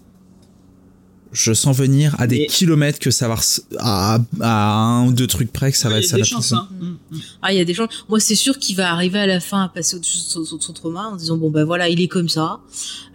je 1.33 1.53
sens 1.53 1.77
venir 1.77 2.15
à 2.19 2.27
des 2.27 2.47
kilomètres 2.47 2.99
que 2.99 3.11
ça 3.11 3.29
va 3.29 3.37
à, 3.79 4.21
un 4.41 5.07
ou 5.07 5.13
deux 5.13 5.27
trucs 5.27 5.53
près 5.53 5.71
que 5.71 5.79
ça 5.79 5.89
va 5.89 5.99
être 5.99 6.07
ça 6.07 6.17
la 6.17 6.25
hein. 6.25 6.69
mm, 6.71 6.87
mm. 6.87 7.21
Ah, 7.43 7.53
il 7.53 7.59
y 7.59 7.61
a 7.61 7.65
des 7.65 7.75
chances. 7.75 7.91
Moi, 8.09 8.21
c'est 8.21 8.35
sûr 8.35 8.59
qu'il 8.59 8.77
va 8.77 8.91
arriver 8.91 9.19
à 9.19 9.27
la 9.27 9.41
fin 9.41 9.63
à 9.63 9.69
passer 9.69 9.97
au-dessus 9.97 10.19
de 10.19 10.45
son, 10.45 10.73
trauma 10.73 11.09
en 11.09 11.17
disant 11.17 11.37
bon 11.37 11.51
ben 11.51 11.65
voilà, 11.65 11.89
il 11.89 12.01
est 12.01 12.09
comme 12.09 12.29
ça. 12.29 12.61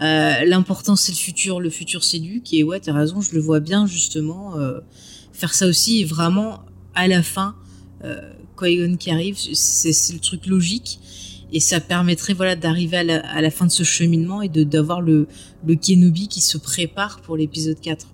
Euh, 0.02 0.46
L'important 0.46 0.96
c'est 0.96 1.12
le 1.12 1.18
futur, 1.18 1.60
le 1.60 1.70
futur 1.70 2.04
c'est 2.04 2.20
Luc. 2.20 2.54
Et 2.54 2.64
ouais, 2.64 2.80
t'as 2.80 2.94
raison, 2.94 3.22
je 3.22 3.34
le 3.34 3.42
vois 3.42 3.60
bien 3.60 3.88
justement 3.88 4.58
euh, 4.58 4.80
faire 5.32 5.54
ça 5.54 5.68
aussi. 5.68 6.04
vraiment 6.04 6.64
à 6.96 7.08
la 7.08 7.24
fin, 7.24 7.56
euh, 8.04 8.22
qui 9.00 9.12
arrive, 9.12 9.36
c'est 9.38 10.14
le 10.14 10.20
truc 10.20 10.46
logique 10.46 11.00
et 11.54 11.60
ça 11.60 11.80
permettrait 11.80 12.34
voilà 12.34 12.56
d'arriver 12.56 12.98
à, 12.98 13.26
à 13.26 13.42
la, 13.42 13.52
fin 13.52 13.66
de 13.66 13.72
ce 13.72 13.84
cheminement 13.84 14.42
et 14.42 14.50
de 14.50 14.64
d'avoir 14.64 15.02
le 15.02 15.28
le 15.66 15.76
Kenobi 15.76 16.28
qui 16.28 16.42
se 16.42 16.58
prépare 16.58 17.22
pour 17.22 17.38
l'épisode 17.38 17.80
4 17.80 18.08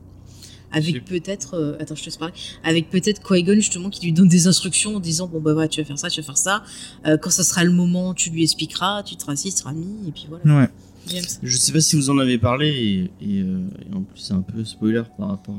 avec 0.71 1.05
peut-être 1.05 1.55
euh, 1.55 1.77
attends 1.79 1.95
je 1.95 2.01
te 2.01 2.05
laisse 2.05 2.17
parler. 2.17 2.33
Avec 2.63 2.89
peut-être 2.89 3.21
Qui-Gon 3.21 3.55
justement 3.55 3.89
qui 3.89 4.05
lui 4.05 4.13
donne 4.13 4.27
des 4.27 4.47
instructions 4.47 4.95
en 4.95 4.99
disant 4.99 5.27
bon 5.27 5.39
bah 5.39 5.53
voilà 5.53 5.67
tu 5.67 5.81
vas 5.81 5.85
faire 5.85 5.99
ça 5.99 6.09
tu 6.09 6.21
vas 6.21 6.25
faire 6.25 6.37
ça. 6.37 6.63
Euh, 7.05 7.17
quand 7.17 7.29
ça 7.29 7.43
sera 7.43 7.63
le 7.63 7.71
moment 7.71 8.13
tu 8.13 8.29
lui 8.29 8.43
expliqueras 8.43 9.03
tu 9.03 9.15
te 9.15 9.25
rassis 9.25 9.51
tu 9.51 9.57
seras 9.57 9.73
mis 9.73 10.07
et 10.07 10.11
puis 10.11 10.27
voilà. 10.29 10.61
Ouais. 10.61 11.21
je 11.41 11.57
sais 11.57 11.71
pas 11.71 11.81
si 11.81 11.95
vous 11.95 12.09
en 12.09 12.17
avez 12.19 12.37
parlé 12.37 13.09
et, 13.21 13.41
euh, 13.41 13.61
en 13.93 14.01
plus 14.03 14.19
c'est 14.19 14.33
un 14.33 14.41
peu 14.41 14.63
spoiler 14.63 15.03
par 15.17 15.29
rapport 15.29 15.55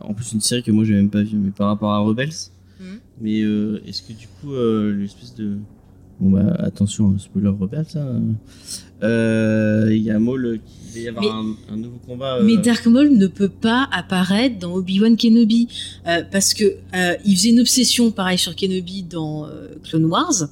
à 0.00 0.06
en 0.06 0.12
plus 0.12 0.32
une 0.32 0.40
série 0.42 0.62
que 0.62 0.70
moi 0.70 0.84
j'ai 0.84 0.94
même 0.94 1.10
pas 1.10 1.22
vue 1.22 1.36
mais 1.36 1.50
par 1.50 1.68
rapport 1.68 1.92
à 1.92 1.98
Rebels. 2.00 2.50
Hmm. 2.78 2.98
mais 3.22 3.38
est-ce 3.38 4.02
que 4.02 4.12
du 4.12 4.28
coup 4.28 4.52
l'espèce 4.92 5.34
de 5.34 5.56
Bon 6.18 6.30
bah 6.30 6.54
attention, 6.60 7.18
spoiler 7.18 7.48
Rebels, 7.48 7.84
ça. 7.86 8.04
Il 9.02 10.02
y 10.02 10.10
a 10.10 10.18
Maul 10.18 10.60
qui 10.66 10.86
il 10.96 11.04
y 11.04 11.08
avoir 11.08 11.44
un, 11.70 11.76
nouveau 11.76 11.98
combat. 12.06 12.40
Mais 12.42 12.54
euh, 12.54 12.60
Dark 12.62 12.86
Maul 12.86 13.10
ne 13.10 13.26
peut 13.26 13.48
pas 13.48 13.88
apparaître 13.92 14.58
dans 14.58 14.74
Obi-Wan 14.74 15.16
Kenobi 15.16 15.68
euh, 16.06 16.22
parce 16.30 16.54
que 16.54 16.64
euh, 16.64 17.14
il 17.24 17.36
faisait 17.36 17.50
une 17.50 17.60
obsession 17.60 18.10
pareil 18.10 18.38
sur 18.38 18.54
Kenobi 18.56 19.02
dans 19.02 19.48
Clone 19.88 20.06
Wars, 20.06 20.48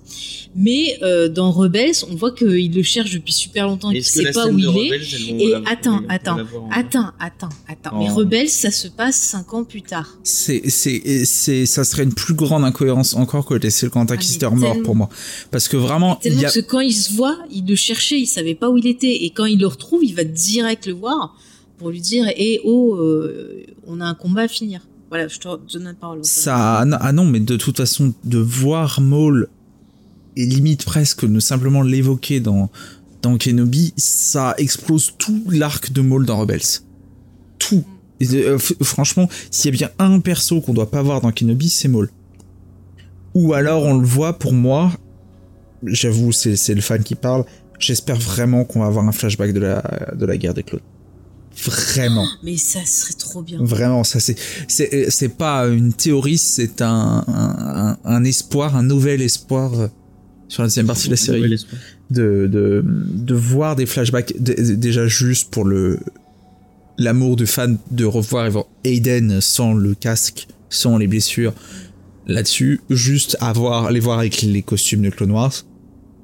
mais 0.55 0.99
dans 1.31 1.51
Rebels, 1.51 2.05
on 2.11 2.15
voit 2.15 2.33
qu'il 2.33 2.75
le 2.75 2.83
cherche 2.83 3.12
depuis 3.12 3.33
super 3.33 3.66
longtemps 3.66 3.91
et 3.91 3.95
qu'il 3.95 4.05
sait 4.05 4.33
pas 4.33 4.49
où 4.49 4.59
il 4.59 4.66
est. 4.66 5.43
Et 5.43 5.55
attends, 5.66 6.03
attends, 6.09 6.39
attends, 6.71 7.11
attends, 7.19 7.49
attends, 7.69 7.99
Mais 7.99 8.09
Rebels, 8.09 8.49
ça 8.49 8.71
se 8.71 8.89
passe 8.89 9.16
cinq 9.16 9.53
ans 9.55 9.65
plus 9.65 9.83
tard. 9.83 10.19
C'est, 10.23 10.69
c'est, 10.69 11.25
c'est, 11.25 11.66
ça 11.66 11.85
serait 11.85 12.05
une 12.05 12.15
plus 12.15 12.35
grande 12.35 12.65
incohérence 12.65 13.15
encore 13.15 13.47
que 13.47 13.55
laisser 13.55 13.87
le 13.87 13.91
Grand 13.95 14.07
ah, 14.11 14.51
mort 14.55 14.77
pour 14.83 14.97
moi, 14.97 15.09
parce 15.51 15.69
que 15.69 15.77
vraiment. 15.77 16.19
il 16.25 16.41
y 16.41 16.45
a... 16.45 16.51
que 16.51 16.61
quand 16.61 16.81
il 16.81 16.93
se 16.93 17.12
voit, 17.12 17.39
il 17.51 17.66
le 17.66 17.77
cherchait, 17.77 18.19
il 18.19 18.27
savait 18.35 18.55
pas 18.55 18.70
où 18.70 18.78
il 18.78 18.86
était, 18.86 19.24
et 19.24 19.31
quand 19.31 19.44
il 19.44 19.61
le 19.61 19.66
retrouve, 19.66 20.05
il 20.05 20.15
va 20.15 20.24
direct 20.24 20.86
le 20.86 20.94
voir 20.94 21.36
pour 21.78 21.90
lui 21.90 22.01
dire 22.01 22.28
et 22.28 22.55
eh, 22.55 22.61
oh 22.65 22.97
euh, 22.97 23.65
on 23.86 24.01
a 24.01 24.05
un 24.05 24.15
combat 24.15 24.43
à 24.43 24.48
finir. 24.48 24.81
Voilà 25.11 25.28
je 25.28 25.39
te 25.39 25.48
donne 25.73 25.85
la 25.85 25.94
parole 25.94 26.20
ça 26.23 26.78
ah 26.81 27.12
non 27.12 27.24
mais 27.24 27.40
de 27.40 27.56
toute 27.56 27.77
façon 27.77 28.15
de 28.24 28.39
voir 28.39 29.01
Maul 29.01 29.48
et 30.36 30.44
limite 30.44 30.85
presque 30.85 31.24
ne 31.24 31.40
simplement 31.40 31.82
l'évoquer 31.82 32.40
dans 32.40 32.70
dans 33.23 33.36
Kenobi 33.39 33.93
ça 33.97 34.55
explose 34.59 35.15
tout 35.19 35.43
l'arc 35.51 35.93
de 35.93 36.01
Maul 36.01 36.27
dans 36.27 36.39
Rebels. 36.39 36.81
Tout. 37.59 37.85
Euh, 38.32 38.59
franchement 38.59 39.28
s'il 39.51 39.73
y 39.73 39.74
a 39.74 39.77
bien 39.77 39.90
un 39.98 40.20
perso 40.20 40.61
qu'on 40.61 40.73
doit 40.73 40.90
pas 40.90 41.02
voir 41.02 41.20
dans 41.20 41.32
Kenobi 41.32 41.69
c'est 41.69 41.89
Maul. 41.89 42.11
Ou 43.35 43.52
alors 43.52 43.85
on 43.85 43.98
le 43.98 44.06
voit 44.06 44.39
pour 44.39 44.52
moi 44.52 44.93
j'avoue 45.85 46.32
c'est 46.32 46.74
le 46.74 46.81
fan 46.81 47.02
qui 47.02 47.15
parle 47.15 47.44
J'espère 47.79 48.19
vraiment 48.19 48.65
qu'on 48.65 48.81
va 48.81 48.87
avoir 48.87 49.07
un 49.07 49.13
flashback 49.13 49.53
de 49.53 49.61
la, 49.61 49.83
de 50.15 50.27
la 50.27 50.37
guerre 50.37 50.55
des 50.55 50.63
clones. 50.63 50.81
Vraiment. 51.57 52.27
Mais 52.43 52.57
ça 52.57 52.85
serait 52.85 53.15
trop 53.15 53.43
bien. 53.43 53.59
Vraiment, 53.61 54.05
ça 54.05 54.21
c'est 54.21 54.37
c'est 54.69 55.29
pas 55.37 55.67
une 55.67 55.93
théorie, 55.93 56.39
c'est 56.39 56.83
un, 56.83 57.25
un, 57.27 57.97
un, 58.05 58.25
espoir, 58.25 58.77
un 58.77 58.83
nouvel 58.83 59.23
espoir 59.23 59.79
euh, 59.79 59.89
sur 60.49 60.63
la 60.63 60.69
deuxième 60.69 60.87
partie 60.87 61.07
de 61.07 61.13
la 61.13 61.17
série. 61.17 61.65
De, 62.11 62.47
de, 62.53 62.85
de 62.85 63.35
voir 63.35 63.77
des 63.77 63.87
flashbacks 63.87 64.35
déjà 64.39 65.07
juste 65.07 65.51
pour 65.51 65.65
le 65.65 65.99
l'amour 66.99 67.35
du 67.37 67.47
fan 67.47 67.79
de 67.91 68.05
revoir 68.05 68.51
Aiden 68.85 69.41
sans 69.41 69.73
le 69.73 69.95
casque, 69.95 70.47
sans 70.69 70.99
les 70.99 71.07
blessures 71.07 71.55
là-dessus, 72.27 72.81
juste 72.91 73.37
avoir 73.41 73.91
les 73.91 74.01
voir 74.01 74.19
avec 74.19 74.43
les 74.43 74.63
costumes 74.63 75.03
de 75.03 75.11
Clone 75.11 75.33
Wars 75.33 75.65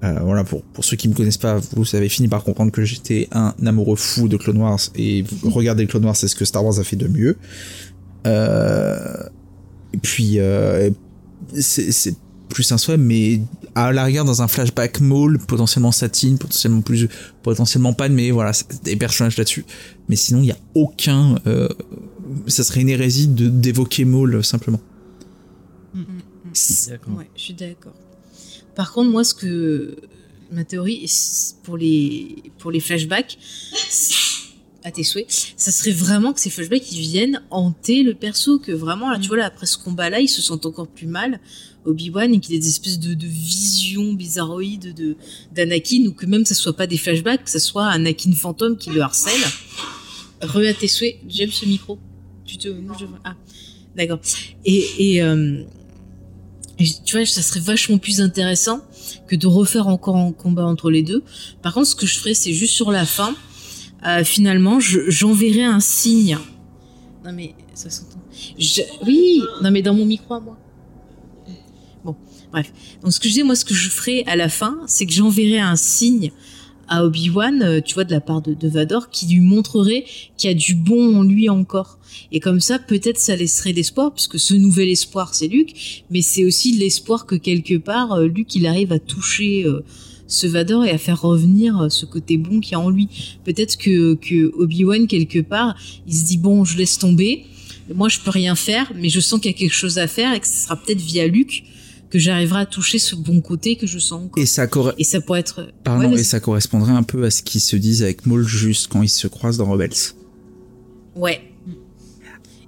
euh, 0.03 0.19
voilà, 0.23 0.45
pour, 0.45 0.63
pour 0.63 0.85
ceux 0.85 0.97
qui 0.97 1.09
me 1.09 1.15
connaissent 1.15 1.37
pas, 1.37 1.61
vous 1.77 1.95
avez 1.95 2.09
fini 2.09 2.29
par 2.29 2.43
comprendre 2.43 2.73
que 2.73 2.85
j'étais 2.85 3.29
un 3.33 3.55
amoureux 3.67 3.97
fou 3.97 4.29
de 4.29 4.37
Clone 4.39 4.57
Wars 4.57 4.81
et 4.97 5.25
regardez 5.43 5.87
Clone 5.87 6.07
Wars, 6.07 6.17
c'est 6.17 6.29
ce 6.29 6.35
que 6.35 6.47
Star 6.47 6.65
Wars 6.65 6.79
a 6.79 6.85
fait 6.85 6.97
de 6.97 7.07
mieux. 7.07 7.37
Euh, 8.27 9.23
et 9.93 9.99
puis, 9.99 10.39
euh, 10.39 10.91
c'est 11.59 12.15
plus 12.49 12.73
un 12.73 12.79
souhait, 12.79 12.97
mais 12.97 13.41
à 13.75 13.93
la 13.93 14.05
rigueur, 14.05 14.25
dans 14.25 14.41
un 14.41 14.49
flashback 14.49 15.01
Maul, 15.01 15.39
potentiellement 15.39 15.93
Satine, 15.93 16.39
potentiellement 16.39 16.81
plus, 16.81 17.09
potentiellement 17.43 17.93
pas, 17.93 18.09
mais 18.09 18.31
voilà, 18.31 18.53
des 18.85 18.97
personnages 18.97 19.37
là-dessus. 19.37 19.65
Mais 20.09 20.17
sinon, 20.17 20.41
il 20.41 20.47
n'y 20.47 20.51
a 20.51 20.59
aucun, 20.75 21.37
ça 22.47 22.65
serait 22.65 22.81
une 22.81 22.89
hérésie 22.89 23.29
de 23.29 23.49
d'évoquer 23.49 24.05
Maul 24.05 24.43
simplement. 24.43 24.81
Ouais, 27.17 27.31
je 27.37 27.41
suis 27.43 27.55
d'accord. 27.55 27.95
Par 28.75 28.93
contre, 28.93 29.11
moi, 29.11 29.25
ce 29.25 29.35
que 29.35 29.97
ma 30.53 30.65
théorie 30.65 31.11
pour 31.63 31.77
les 31.77 32.43
pour 32.59 32.71
les 32.71 32.81
flashbacks, 32.81 33.39
à 34.83 34.91
tes 34.91 35.05
souhaits, 35.05 35.27
ça 35.57 35.71
serait 35.71 35.93
vraiment 35.93 36.33
que 36.33 36.41
ces 36.41 36.51
flashbacks 36.51 36.91
ils 36.93 37.01
viennent 37.01 37.43
hanter 37.51 38.03
le 38.03 38.15
perso, 38.15 38.59
que 38.59 38.73
vraiment 38.73 39.11
là, 39.11 39.19
tu 39.19 39.25
mm. 39.25 39.29
vois 39.29 39.37
là 39.39 39.47
après 39.47 39.67
ce 39.67 39.79
combat-là, 39.79 40.21
il 40.21 40.29
se 40.29 40.43
sent 40.43 40.67
encore 40.67 40.89
plus 40.89 41.07
mal. 41.07 41.41
Obi-Wan 41.87 42.35
et 42.35 42.41
qu'il 42.41 42.55
ait 42.55 42.59
des 42.59 42.69
espèces 42.69 42.99
de, 42.99 43.15
de 43.15 43.27
visions 43.27 44.13
bizarroïdes 44.13 44.95
de 44.95 45.17
d'Anakin 45.55 46.05
ou 46.09 46.13
que 46.13 46.27
même 46.27 46.45
ça 46.45 46.55
soit 46.55 46.77
pas 46.77 46.87
des 46.87 46.99
flashbacks, 46.99 47.45
que 47.45 47.51
ça 47.51 47.59
soit 47.59 47.87
Anakin 47.87 48.33
fantôme 48.33 48.77
qui 48.77 48.91
le 48.91 49.01
harcèle. 49.01 49.41
Re 50.43 50.69
à 50.69 50.75
tes 50.75 50.89
souhaits, 50.89 51.17
j'aime 51.29 51.51
ce 51.51 51.65
micro. 51.67 51.99
Tu 52.45 52.59
te 52.59 52.69
ah 53.25 53.37
d'accord. 53.97 54.21
Et, 54.65 54.85
et, 54.99 55.23
euh, 55.23 55.63
tu 57.05 57.17
vois, 57.17 57.27
ça 57.27 57.43
serait 57.43 57.61
vachement 57.61 57.99
plus 57.99 58.21
intéressant 58.21 58.81
que 59.27 59.37
de 59.37 59.47
refaire 59.47 59.89
encore 59.89 60.17
un 60.17 60.33
combat 60.33 60.65
entre 60.65 60.91
les 60.91 61.03
deux. 61.03 61.23
Par 61.63 61.75
contre, 61.75 61.89
ce 61.89 61.95
que 61.95 62.07
je 62.07 62.19
ferais, 62.19 62.35
c'est 62.35 62.53
juste 62.53 62.75
sur 62.75 62.91
la 62.91 63.05
fin, 63.05 63.35
euh, 64.07 64.25
finalement, 64.25 64.79
j'enverrai 64.81 65.65
un 65.65 65.81
signe. 65.81 66.39
Non 67.25 67.33
mais 67.33 67.55
ça 67.75 67.91
s'entend. 67.91 68.19
Oui, 69.07 69.43
non 69.63 69.71
mais 69.71 69.83
dans 69.83 69.95
mon 69.95 70.07
micro 70.07 70.41
moi. 70.41 70.57
Bon, 72.03 72.17
bref. 72.51 72.73
Donc 73.03 73.13
ce 73.13 73.21
que 73.21 73.29
je 73.29 73.35
dis, 73.35 73.43
moi, 73.43 73.55
ce 73.55 73.65
que 73.65 73.75
je 73.75 73.91
ferai 73.91 74.25
à 74.27 74.37
la 74.37 74.49
fin, 74.49 74.79
c'est 74.87 75.05
que 75.05 75.13
j'enverrai 75.13 75.61
un 75.61 75.77
signe 75.77 76.33
à 76.91 77.05
Obi-Wan, 77.05 77.63
euh, 77.63 77.81
tu 77.81 77.95
vois, 77.95 78.05
de 78.05 78.11
la 78.11 78.21
part 78.21 78.43
de, 78.43 78.69
Vador, 78.69 79.11
qui 79.11 79.27
lui 79.27 79.41
montrerait 79.41 80.05
qu'il 80.37 80.51
y 80.51 80.53
a 80.53 80.57
du 80.57 80.75
bon 80.75 81.17
en 81.17 81.23
lui 81.23 81.49
encore. 81.49 81.99
Et 82.33 82.41
comme 82.41 82.61
ça, 82.61 82.79
peut-être 82.79 83.19
ça 83.19 83.37
laisserait 83.37 83.73
l'espoir, 83.73 84.13
puisque 84.13 84.39
ce 84.39 84.55
nouvel 84.55 84.89
espoir, 84.89 85.35
c'est 85.35 85.47
Luke, 85.47 86.05
mais 86.11 86.21
c'est 86.21 86.45
aussi 86.45 86.77
l'espoir 86.77 87.27
que 87.27 87.37
quelque 87.37 87.79
part, 87.79 88.13
euh, 88.13 88.27
Luke, 88.27 88.55
il 88.57 88.67
arrive 88.67 88.93
à 88.93 88.99
toucher 88.99 89.65
euh, 89.65 89.85
ce 90.27 90.47
Vador 90.49 90.85
et 90.85 90.91
à 90.91 90.99
faire 90.99 91.23
revenir 91.23 91.87
ce 91.91 92.07
côté 92.07 92.37
bon 92.37 92.61
qu'il 92.61 92.73
y 92.73 92.75
a 92.75 92.81
en 92.81 92.91
lui. 92.91 93.09
Peut-être 93.45 93.77
que, 93.77 94.15
que 94.15 94.53
Obi-Wan, 94.57 95.07
quelque 95.07 95.41
part, 95.41 95.77
il 96.07 96.15
se 96.15 96.25
dit, 96.25 96.39
bon, 96.39 96.65
je 96.65 96.77
laisse 96.77 96.99
tomber, 96.99 97.47
moi 97.95 98.09
je 98.09 98.21
peux 98.21 98.31
rien 98.31 98.55
faire, 98.55 98.93
mais 98.95 99.09
je 99.09 99.21
sens 99.21 99.41
qu'il 99.41 99.51
y 99.51 99.55
a 99.55 99.57
quelque 99.57 99.75
chose 99.75 99.99
à 99.99 100.07
faire 100.07 100.33
et 100.35 100.41
que 100.41 100.47
ce 100.47 100.65
sera 100.65 100.77
peut-être 100.77 101.01
via 101.01 101.27
Luke 101.27 101.65
que 102.11 102.19
j'arriverai 102.19 102.61
à 102.61 102.67
toucher 102.67 102.99
ce 102.99 103.15
bon 103.15 103.41
côté 103.41 103.77
que 103.77 103.87
je 103.87 103.99
sens 103.99 104.29
Et 104.37 104.47
ça, 104.47 104.67
et 104.99 105.05
ça 105.05 105.21
pourrait 105.21 105.41
être. 105.41 105.73
Pardon, 105.85 106.13
et 106.13 106.25
ça 106.25 106.41
correspondrait 106.41 106.93
un 106.93 107.05
peu 107.05 107.25
à 107.25 107.31
ce 107.31 107.43
qu'ils 107.43 107.61
se 107.61 107.77
disent 107.77 108.03
avec 108.03 108.27
Maul 108.27 108.47
juste 108.47 108.89
quand 108.89 109.03
ils 109.03 109.09
se 109.09 109.29
croisent 109.29 109.59
dans 109.59 109.71
Rebels. 109.71 109.91
Ouais. 111.15 111.41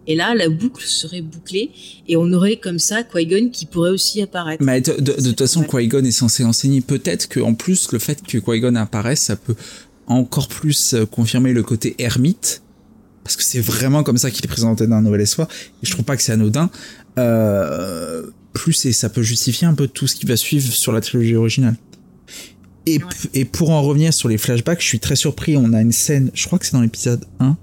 Et 0.06 0.16
là, 0.16 0.35
la 0.35 0.48
boucle 0.48 0.85
serait 0.85 1.23
bouclée 1.23 1.70
et 2.09 2.16
on 2.16 2.32
aurait 2.32 2.56
comme 2.56 2.78
ça 2.78 3.05
Qui-Gon 3.05 3.51
qui 3.51 3.66
pourrait 3.66 3.90
aussi 3.90 4.20
apparaître. 4.20 4.62
Mais 4.62 4.81
de, 4.81 4.93
toute 4.93 5.39
façon, 5.39 5.62
Qui-Gon 5.62 6.05
est 6.05 6.10
censé 6.10 6.44
enseigner. 6.44 6.81
Peut-être 6.81 7.28
qu'en 7.28 7.55
plus, 7.55 7.93
le 7.93 7.98
fait 7.98 8.20
que 8.23 8.39
Qui-Gon 8.39 8.74
apparaisse, 8.74 9.20
ça 9.20 9.36
peut 9.36 9.55
encore 10.06 10.48
plus 10.48 10.94
euh, 10.94 11.06
confirmer 11.06 11.52
le 11.52 11.62
côté 11.62 11.94
ermite. 11.98 12.62
Parce 13.23 13.36
que 13.36 13.44
c'est 13.44 13.60
vraiment 13.60 14.02
comme 14.02 14.19
ça 14.19 14.32
qu'il 14.32 14.44
est 14.44 14.48
présenté 14.48 14.89
dans 14.89 14.97
un 14.97 15.02
nouvel 15.02 15.20
espoir. 15.20 15.47
Et 15.82 15.86
je 15.86 15.93
trouve 15.93 16.05
pas 16.05 16.16
que 16.16 16.23
c'est 16.23 16.32
anodin. 16.32 16.70
Euh, 17.19 18.27
plus 18.53 18.87
et 18.87 18.93
ça 18.93 19.09
peut 19.09 19.23
justifier 19.23 19.66
un 19.66 19.74
peu 19.74 19.89
tout 19.89 20.07
ce 20.07 20.16
qui 20.16 20.27
va 20.27 20.37
suivre 20.37 20.73
sur 20.73 20.93
la 20.93 21.01
trilogie 21.01 21.37
originale. 21.37 21.77
Et, 22.87 23.01
et 23.35 23.45
pour 23.45 23.70
en 23.70 23.83
revenir 23.83 24.12
sur 24.12 24.29
les 24.29 24.39
flashbacks, 24.39 24.81
je 24.81 24.87
suis 24.87 25.01
très 25.01 25.16
surpris. 25.16 25.57
On 25.57 25.73
a 25.73 25.81
une 25.81 25.93
scène, 25.93 26.31
je 26.35 26.47
crois 26.47 26.59
que 26.59 26.66
c'est 26.66 26.73
dans 26.73 26.81
l'épisode 26.81 27.24
1, 27.39 27.57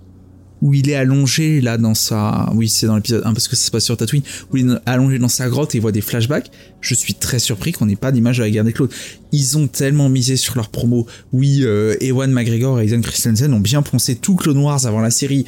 où 0.61 0.73
il 0.73 0.89
est 0.89 0.95
allongé 0.95 1.61
là 1.61 1.77
dans 1.77 1.93
sa. 1.93 2.49
Oui, 2.53 2.69
c'est 2.69 2.87
dans 2.87 2.95
l'épisode 2.95 3.23
1 3.25 3.33
parce 3.33 3.47
que 3.47 3.55
ça 3.55 3.65
se 3.65 3.71
passe 3.71 3.85
sur 3.85 3.97
Tatooine, 3.97 4.23
où 4.51 4.57
il 4.57 4.69
est 4.69 4.75
allongé 4.85 5.19
dans 5.19 5.29
sa 5.29 5.49
grotte 5.49 5.73
et 5.75 5.77
il 5.77 5.81
voit 5.81 5.91
des 5.91 6.01
flashbacks. 6.01 6.51
Je 6.81 6.93
suis 6.95 7.13
très 7.13 7.39
surpris 7.39 7.71
qu'on 7.71 7.85
n'ait 7.85 7.95
pas 7.95 8.11
d'image 8.11 8.37
de 8.37 8.43
la 8.43 8.49
guerre 8.49 8.63
des 8.63 8.73
clones. 8.73 8.89
Ils 9.31 9.57
ont 9.57 9.67
tellement 9.67 10.09
misé 10.09 10.35
sur 10.37 10.55
leur 10.55 10.69
promo. 10.69 11.05
Oui, 11.31 11.61
euh, 11.63 11.95
Ewan 12.01 12.31
McGregor 12.31 12.79
et 12.79 12.85
Aidan 12.85 13.01
Christensen 13.01 13.53
ont 13.53 13.59
bien 13.59 13.81
pensé 13.81 14.15
tout 14.15 14.35
Clone 14.35 14.57
Wars 14.57 14.85
avant 14.85 15.01
la 15.01 15.11
série 15.11 15.45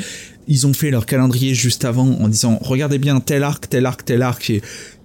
ils 0.47 0.67
ont 0.67 0.73
fait 0.73 0.91
leur 0.91 1.05
calendrier 1.05 1.53
juste 1.53 1.85
avant 1.85 2.07
en 2.07 2.27
disant 2.27 2.57
regardez 2.61 2.97
bien 2.97 3.19
tel 3.19 3.43
arc, 3.43 3.69
tel 3.69 3.85
arc, 3.85 4.05
tel 4.05 4.21
arc 4.21 4.49
et, 4.49 4.61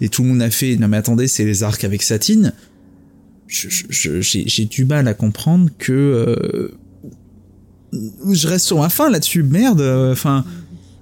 tout 0.09 0.23
le 0.23 0.29
monde 0.31 0.43
a 0.43 0.51
fait 0.51 0.77
non 0.77 0.89
mais 0.89 0.97
attendez 0.97 1.29
c'est 1.29 1.45
les 1.45 1.63
arcs 1.63 1.85
avec 1.85 2.03
Satine. 2.03 2.53
J'ai 3.49 4.65
du 4.65 4.85
mal 4.85 5.07
à 5.07 5.15
comprendre 5.15 5.71
que 5.79 5.93
euh, 5.93 6.75
je 8.33 8.49
reste 8.49 8.67
sur 8.67 8.79
ma 8.79 8.89
fin 8.89 9.09
là-dessus 9.11 9.43
merde 9.43 9.81
enfin. 10.11 10.45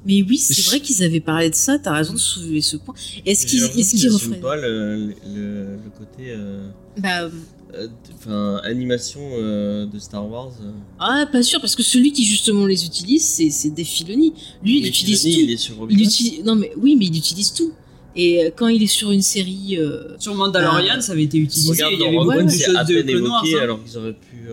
mais 0.06 0.22
oui, 0.22 0.36
c'est 0.36 0.62
vrai 0.66 0.80
qu'ils 0.80 1.02
avaient 1.02 1.20
parlé 1.20 1.48
de 1.48 1.54
ça, 1.54 1.78
t'as 1.78 1.92
raison 1.92 2.12
de 2.12 2.18
soulever 2.18 2.60
ce 2.60 2.76
point. 2.76 2.94
Est-ce 3.24 3.46
qu'ils 3.46 3.64
est 3.64 4.18
qu 4.18 4.40
pas 4.40 4.56
le, 4.56 5.14
le, 5.26 5.78
côté. 5.96 6.30
Euh... 6.30 6.68
Bah, 6.98 7.22
euh, 7.22 7.30
enfin 8.14 8.60
animation 8.64 9.20
euh, 9.34 9.86
de 9.86 9.98
Star 9.98 10.28
Wars 10.28 10.52
euh. 10.62 10.70
Ah, 10.98 11.26
pas 11.30 11.42
sûr, 11.42 11.60
parce 11.60 11.76
que 11.76 11.82
celui 11.82 12.12
qui 12.12 12.24
justement 12.24 12.66
les 12.66 12.84
utilise, 12.84 13.24
c'est 13.24 13.50
c'est 13.50 13.70
Dave 13.70 13.86
Lui, 14.08 14.32
il 14.64 14.86
utilise 14.86 15.22
tout. 15.22 15.28
Il 15.28 15.50
est 15.50 15.56
sur 15.56 15.74
il 15.88 16.02
utilise... 16.02 16.44
Non, 16.44 16.54
mais 16.54 16.72
oui, 16.76 16.96
mais 16.96 17.06
il 17.06 17.16
utilise 17.16 17.52
tout. 17.52 17.72
Et 18.16 18.52
quand 18.54 18.68
il 18.68 18.80
est 18.80 18.86
sur 18.86 19.10
une 19.10 19.22
série. 19.22 19.76
Sur 20.18 20.34
Mandalorian, 20.34 21.00
ça 21.00 21.12
avait 21.12 21.24
été 21.24 21.38
utilisé. 21.38 21.82
il 21.92 21.98
y 21.98 22.04
avait 22.04 22.16
beaucoup 22.16 22.42
de 22.42 22.48
choses 22.48 22.86
de 22.86 23.28
Wars. 23.28 23.44
Hein. 23.44 23.58
Alors 23.60 23.84
qu'ils 23.84 23.98
auraient 23.98 24.12
pu. 24.12 24.48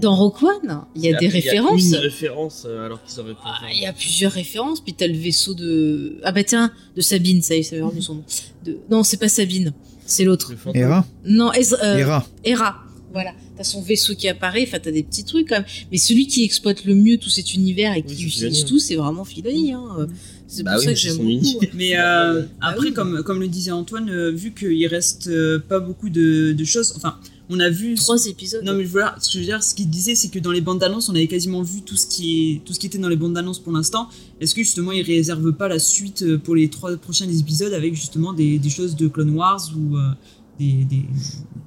Dans 0.00 0.16
Rogue 0.16 0.42
One, 0.42 0.80
il 0.96 1.02
y 1.02 1.14
a 1.14 1.18
des 1.18 1.28
références. 1.28 1.80
Il 1.80 1.90
y 1.90 1.94
a 1.94 1.98
une 1.98 2.04
référence 2.04 2.64
alors 2.66 3.02
qu'ils 3.04 3.20
auraient 3.20 3.34
pu. 3.34 3.40
Ah, 3.44 3.60
il 3.72 3.80
y 3.80 3.86
a 3.86 3.92
plusieurs 3.92 4.32
références. 4.32 4.80
Puis 4.80 4.94
t'as 4.94 5.06
le 5.06 5.16
vaisseau 5.16 5.54
de. 5.54 6.18
Ah 6.24 6.32
bah 6.32 6.42
tiens, 6.42 6.72
de 6.96 7.00
Sabine, 7.00 7.40
ça 7.40 7.54
y 7.54 7.60
est, 7.60 7.62
ça 7.62 7.76
m'est 7.76 7.82
revenu 7.82 8.02
son 8.02 8.16
nom. 8.16 8.24
De... 8.64 8.78
Non, 8.90 9.04
c'est 9.04 9.18
pas 9.18 9.28
Sabine. 9.28 9.72
C'est 10.06 10.24
l'autre. 10.24 10.52
Hera 10.74 11.06
Non, 11.24 11.50
euh, 11.82 12.18
Hera. 12.44 12.76
Voilà. 13.12 13.32
T'as 13.56 13.62
son 13.64 13.80
vaisseau 13.80 14.16
qui 14.16 14.28
apparaît, 14.28 14.64
enfin 14.66 14.80
t'as 14.82 14.90
des 14.90 15.04
petits 15.04 15.22
trucs 15.24 15.48
quand 15.48 15.56
même. 15.56 15.64
Mais 15.92 15.98
celui 15.98 16.26
qui 16.26 16.44
exploite 16.44 16.84
le 16.84 16.96
mieux 16.96 17.16
tout 17.16 17.30
cet 17.30 17.54
univers 17.54 17.94
et 17.94 18.02
qui 18.02 18.24
utilise 18.24 18.64
tout, 18.64 18.80
c'est 18.80 18.96
vraiment 18.96 19.24
Filoni. 19.24 19.72
Hein. 19.72 20.08
C'est 20.48 20.64
bah 20.64 20.74
pour 20.74 20.82
ça 20.82 20.92
que 20.92 20.98
j'aime 20.98 21.18
beaucoup. 21.18 21.60
Mais 21.74 21.96
euh, 21.96 22.42
bah 22.42 22.48
après, 22.60 22.92
comme, 22.92 23.22
comme 23.22 23.40
le 23.40 23.46
disait 23.48 23.70
Antoine, 23.70 24.10
euh, 24.10 24.30
vu 24.30 24.52
qu'il 24.52 24.84
reste 24.88 25.30
pas 25.68 25.78
beaucoup 25.78 26.10
de, 26.10 26.52
de 26.52 26.64
choses, 26.64 26.92
enfin, 26.96 27.18
on 27.50 27.60
a 27.60 27.68
vu 27.68 27.94
trois 27.94 28.26
épisodes. 28.26 28.64
Non 28.64 28.74
mais 28.74 28.84
voilà, 28.84 29.16
je 29.30 29.38
veux 29.38 29.44
dire, 29.44 29.62
ce 29.62 29.74
qu'il 29.74 29.88
disait, 29.88 30.14
c'est 30.14 30.28
que 30.28 30.38
dans 30.38 30.52
les 30.52 30.60
bandes 30.60 30.82
annonces, 30.82 31.08
on 31.08 31.14
avait 31.14 31.26
quasiment 31.26 31.62
vu 31.62 31.82
tout 31.82 31.96
ce 31.96 32.06
qui 32.06 32.52
est 32.52 32.64
tout 32.64 32.72
ce 32.72 32.80
qui 32.80 32.86
était 32.86 32.98
dans 32.98 33.08
les 33.08 33.16
bandes 33.16 33.36
annonces 33.36 33.58
pour 33.58 33.72
l'instant. 33.72 34.08
Est-ce 34.40 34.54
que 34.54 34.62
justement, 34.62 34.92
ils 34.92 35.02
réservent 35.02 35.52
pas 35.52 35.68
la 35.68 35.78
suite 35.78 36.22
euh, 36.22 36.38
pour 36.38 36.54
les 36.54 36.68
trois 36.70 36.96
prochains 36.96 37.28
épisodes 37.28 37.72
avec 37.72 37.94
justement 37.94 38.32
des, 38.32 38.58
des 38.58 38.70
choses 38.70 38.96
de 38.96 39.08
Clone 39.08 39.30
Wars 39.30 39.70
ou 39.76 39.96
euh, 39.96 40.10
des, 40.58 40.84
des, 40.84 41.04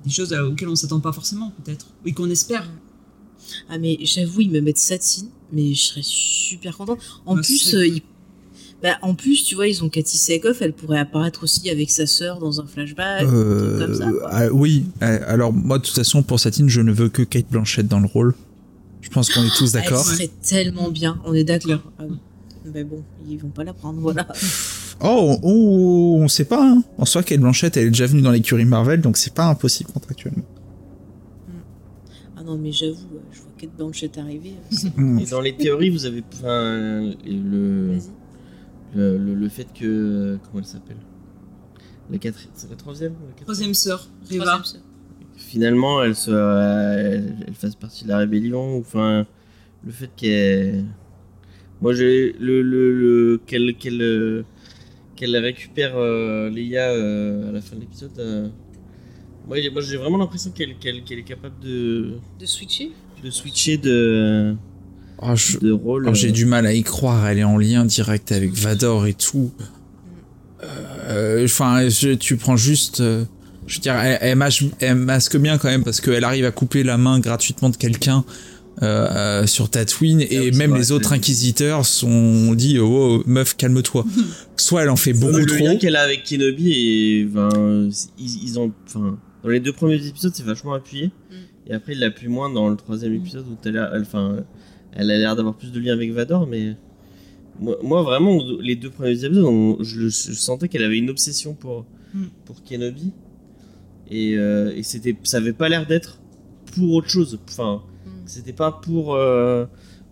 des, 0.04 0.10
choses 0.10 0.34
auxquelles 0.34 0.70
on 0.70 0.76
s'attend 0.76 1.00
pas 1.00 1.12
forcément 1.12 1.52
peut-être, 1.64 1.88
et 2.06 2.14
qu'on 2.14 2.30
espère? 2.30 2.70
Ah 3.70 3.78
mais 3.78 3.98
j'avoue, 4.02 4.42
ils 4.42 4.50
me 4.50 4.62
mettent 4.62 4.78
Satine, 4.78 5.30
mais 5.52 5.74
je 5.74 5.82
serais 5.82 6.02
super 6.04 6.78
content. 6.78 6.98
En 7.26 7.36
plus, 7.36 7.76
euh, 7.76 7.88
ils 7.88 8.02
bah, 8.84 8.98
en 9.02 9.16
plus, 9.16 9.44
tu 9.44 9.56
vois, 9.56 9.68
ils 9.68 9.84
ont 9.84 9.90
Cathy 9.90 10.18
Sakoff, 10.18 10.62
elle 10.62 10.74
pourrait 10.74 11.00
apparaître 11.00 11.44
aussi 11.44 11.70
avec 11.70 11.90
sa 11.90 12.06
sœur 12.06 12.40
dans 12.40 12.62
un 12.62 12.68
flashback. 12.68 13.24
Euh, 13.24 13.80
comme 13.80 13.96
ça, 13.96 14.12
ah, 14.30 14.48
oui, 14.52 14.86
euh, 15.02 15.20
alors 15.26 15.52
moi, 15.52 15.80
de 15.80 15.84
toute 15.84 15.96
façon, 15.96 16.22
pour 16.22 16.40
Satine, 16.40 16.70
je 16.70 16.82
ne 16.82 16.92
veux 16.92 17.10
que 17.10 17.24
Kate 17.24 17.48
Blanchett 17.50 17.88
dans 17.88 18.00
le 18.00 18.06
rôle. 18.06 18.36
Je 19.02 19.10
pense 19.10 19.30
qu'on 19.32 19.44
est 19.44 19.56
tous 19.58 19.72
d'accord. 19.72 20.06
Elle 20.10 20.16
serait 20.16 20.32
tellement 20.44 20.92
bien, 20.92 21.20
on 21.26 21.34
est 21.34 21.44
d'accord. 21.44 21.80
Ah 21.98 22.04
Mais 22.72 22.84
bon, 22.84 23.04
ils 23.28 23.38
vont 23.38 23.50
pas 23.50 23.64
la 23.64 23.74
prendre, 23.74 24.00
voilà. 24.00 24.28
Oh, 25.04 25.38
oh, 25.42 26.18
on 26.20 26.28
sait 26.28 26.46
pas. 26.46 26.64
Hein. 26.64 26.84
En 26.98 27.06
soi, 27.06 27.24
Kate 27.24 27.40
Blanchett, 27.40 27.78
elle 27.78 27.88
est 27.88 27.92
déjà 27.92 28.06
venue 28.06 28.22
dans 28.22 28.32
l'écurie 28.32 28.66
Marvel, 28.66 29.02
donc 29.02 29.18
c'est 29.18 29.34
pas 29.34 29.46
impossible 29.46 29.92
contractuellement. 29.92 30.44
Ah 32.36 32.44
non, 32.44 32.58
mais 32.58 32.72
j'avoue, 32.72 32.98
je 33.32 33.40
vois 33.40 33.52
Kate 33.58 33.76
Blanchett 33.76 34.18
arriver. 34.18 34.54
Et 35.20 35.26
dans 35.26 35.42
les 35.42 35.56
théories, 35.56 35.90
vous 35.90 36.06
avez. 36.06 36.24
Enfin, 36.34 37.12
le. 37.26 38.00
Le, 38.98 39.50
fait 39.50 39.68
que. 39.74 40.38
Comment 40.44 40.60
elle 40.60 40.66
s'appelle? 40.66 40.98
La 42.10 42.18
quatrième. 42.18 42.52
C'est 42.54 42.70
la 42.70 42.76
troisième 42.76 43.14
la 43.38 43.44
Troisième 43.44 43.74
sœur, 43.74 44.08
Riva. 44.30 44.62
Finalement, 45.36 46.02
elle, 46.04 46.16
se, 46.16 46.32
elle, 46.32 47.54
fasse 47.54 47.76
partie 47.76 48.04
de 48.06 48.10
la 48.10 48.18
rébellion. 48.18 48.78
Enfin, 48.78 49.26
le 49.84 49.92
fait 49.92 50.10
qu'elle. 50.16 50.86
Moi, 51.82 51.94
j'ai. 51.94 52.34
Le, 52.40 52.62
le, 52.62 53.40
qu'elle. 53.46 53.76
qu'elle 53.76 54.46
qu'elle 55.18 55.36
récupère 55.36 55.98
euh, 55.98 56.50
Leia 56.50 56.92
euh, 56.92 57.50
à 57.50 57.52
la 57.52 57.60
fin 57.60 57.76
de 57.76 57.82
l'épisode. 57.82 58.18
Euh. 58.20 58.48
Moi, 59.48 59.58
j'ai 59.60 59.98
vraiment 59.98 60.18
l'impression 60.18 60.52
qu'elle 60.52 60.72
est 60.72 61.24
capable 61.24 61.60
de. 61.60 62.14
De 62.40 62.46
switcher 62.46 62.92
De 63.22 63.30
switcher 63.30 63.78
de. 63.78 64.56
Oh, 65.22 66.14
j'ai 66.14 66.32
du 66.32 66.46
mal 66.46 66.68
à 66.68 66.74
y 66.74 66.84
croire, 66.84 67.28
elle 67.28 67.40
est 67.40 67.44
en 67.44 67.58
lien 67.58 67.86
direct 67.86 68.32
avec 68.32 68.54
Vador 68.54 69.08
et 69.08 69.14
tout. 69.14 69.52
Euh, 70.64 71.46
enfin, 71.46 71.88
tu 72.20 72.38
prends 72.38 72.58
juste. 72.58 73.02
Euh, 73.02 73.26
je 73.66 73.76
veux 73.76 73.82
dire, 73.82 73.96
elle, 73.96 74.36
masque, 74.36 75.38
bien 75.38 75.58
quand 75.58 75.68
même 75.68 75.84
parce 75.84 76.02
qu'elle 76.02 76.24
arrive 76.24 76.46
à 76.46 76.52
couper 76.52 76.84
la 76.84 76.98
main 76.98 77.20
gratuitement 77.20 77.70
de 77.70 77.76
quelqu'un 77.76 78.24
euh, 78.82 79.46
sur 79.46 79.70
Tatooine 79.70 80.22
ah 80.22 80.34
et 80.34 80.52
même 80.52 80.76
les 80.76 80.92
autres 80.92 81.12
inquisiteurs 81.12 81.86
sont 81.86 82.54
dit 82.54 82.80
oh, 82.80 83.24
meuf 83.26 83.58
calme-toi. 83.58 84.06
Soit 84.56 84.84
elle 84.84 84.90
en 84.90 84.96
fait 84.96 85.14
beaucoup 85.14 85.38
le 85.38 85.46
trop. 85.46 85.58
Le 85.58 85.66
lien 85.66 85.76
qu'elle 85.78 85.96
a 85.96 86.02
avec 86.02 86.24
Kenobi 86.24 86.72
et 86.72 87.24
ben, 87.26 87.90
ils, 88.20 88.60
ont 88.60 88.72
enfin 88.86 89.18
dans 89.44 89.50
les 89.50 89.60
deux 89.60 89.74
premiers 89.74 90.06
épisodes 90.06 90.32
c'est 90.34 90.46
vachement 90.46 90.74
appuyé 90.74 91.08
mm. 91.08 91.72
et 91.72 91.74
après 91.74 91.94
il 91.94 92.00
l'appuie 92.00 92.28
moins 92.28 92.50
dans 92.50 92.70
le 92.70 92.78
troisième 92.78 93.16
épisode 93.16 93.46
où 93.50 93.58
elle 93.66 93.80
a, 93.80 93.92
enfin 94.00 94.46
elle 94.98 95.12
a 95.12 95.18
l'air 95.18 95.36
d'avoir 95.36 95.56
plus 95.56 95.72
de 95.72 95.80
lien 95.80 95.94
avec 95.94 96.12
Vador 96.12 96.48
mais 96.48 96.76
moi, 97.60 98.04
vraiment 98.04 98.40
les 98.60 98.76
deux 98.76 98.90
premiers 98.90 99.24
épisodes 99.24 99.78
je, 99.82 100.10
sentais 100.10 100.68
qu'elle 100.68 100.84
avait 100.84 100.98
une 100.98 101.10
obsession 101.10 101.54
pour 101.54 101.86
mm. 102.14 102.26
pour 102.46 102.64
Kenobi 102.64 103.14
et, 104.10 104.38
euh, 104.38 104.76
et 104.76 104.84
c'était 104.84 105.16
ça 105.24 105.38
avait 105.38 105.54
pas 105.54 105.70
l'air 105.70 105.88
d'être 105.88 106.20
pour 106.76 106.92
autre 106.92 107.10
chose 107.10 107.40
enfin 107.50 107.82
c'était 108.28 108.54
pas 108.54 108.72
pour, 108.72 109.16
euh, 109.16 109.66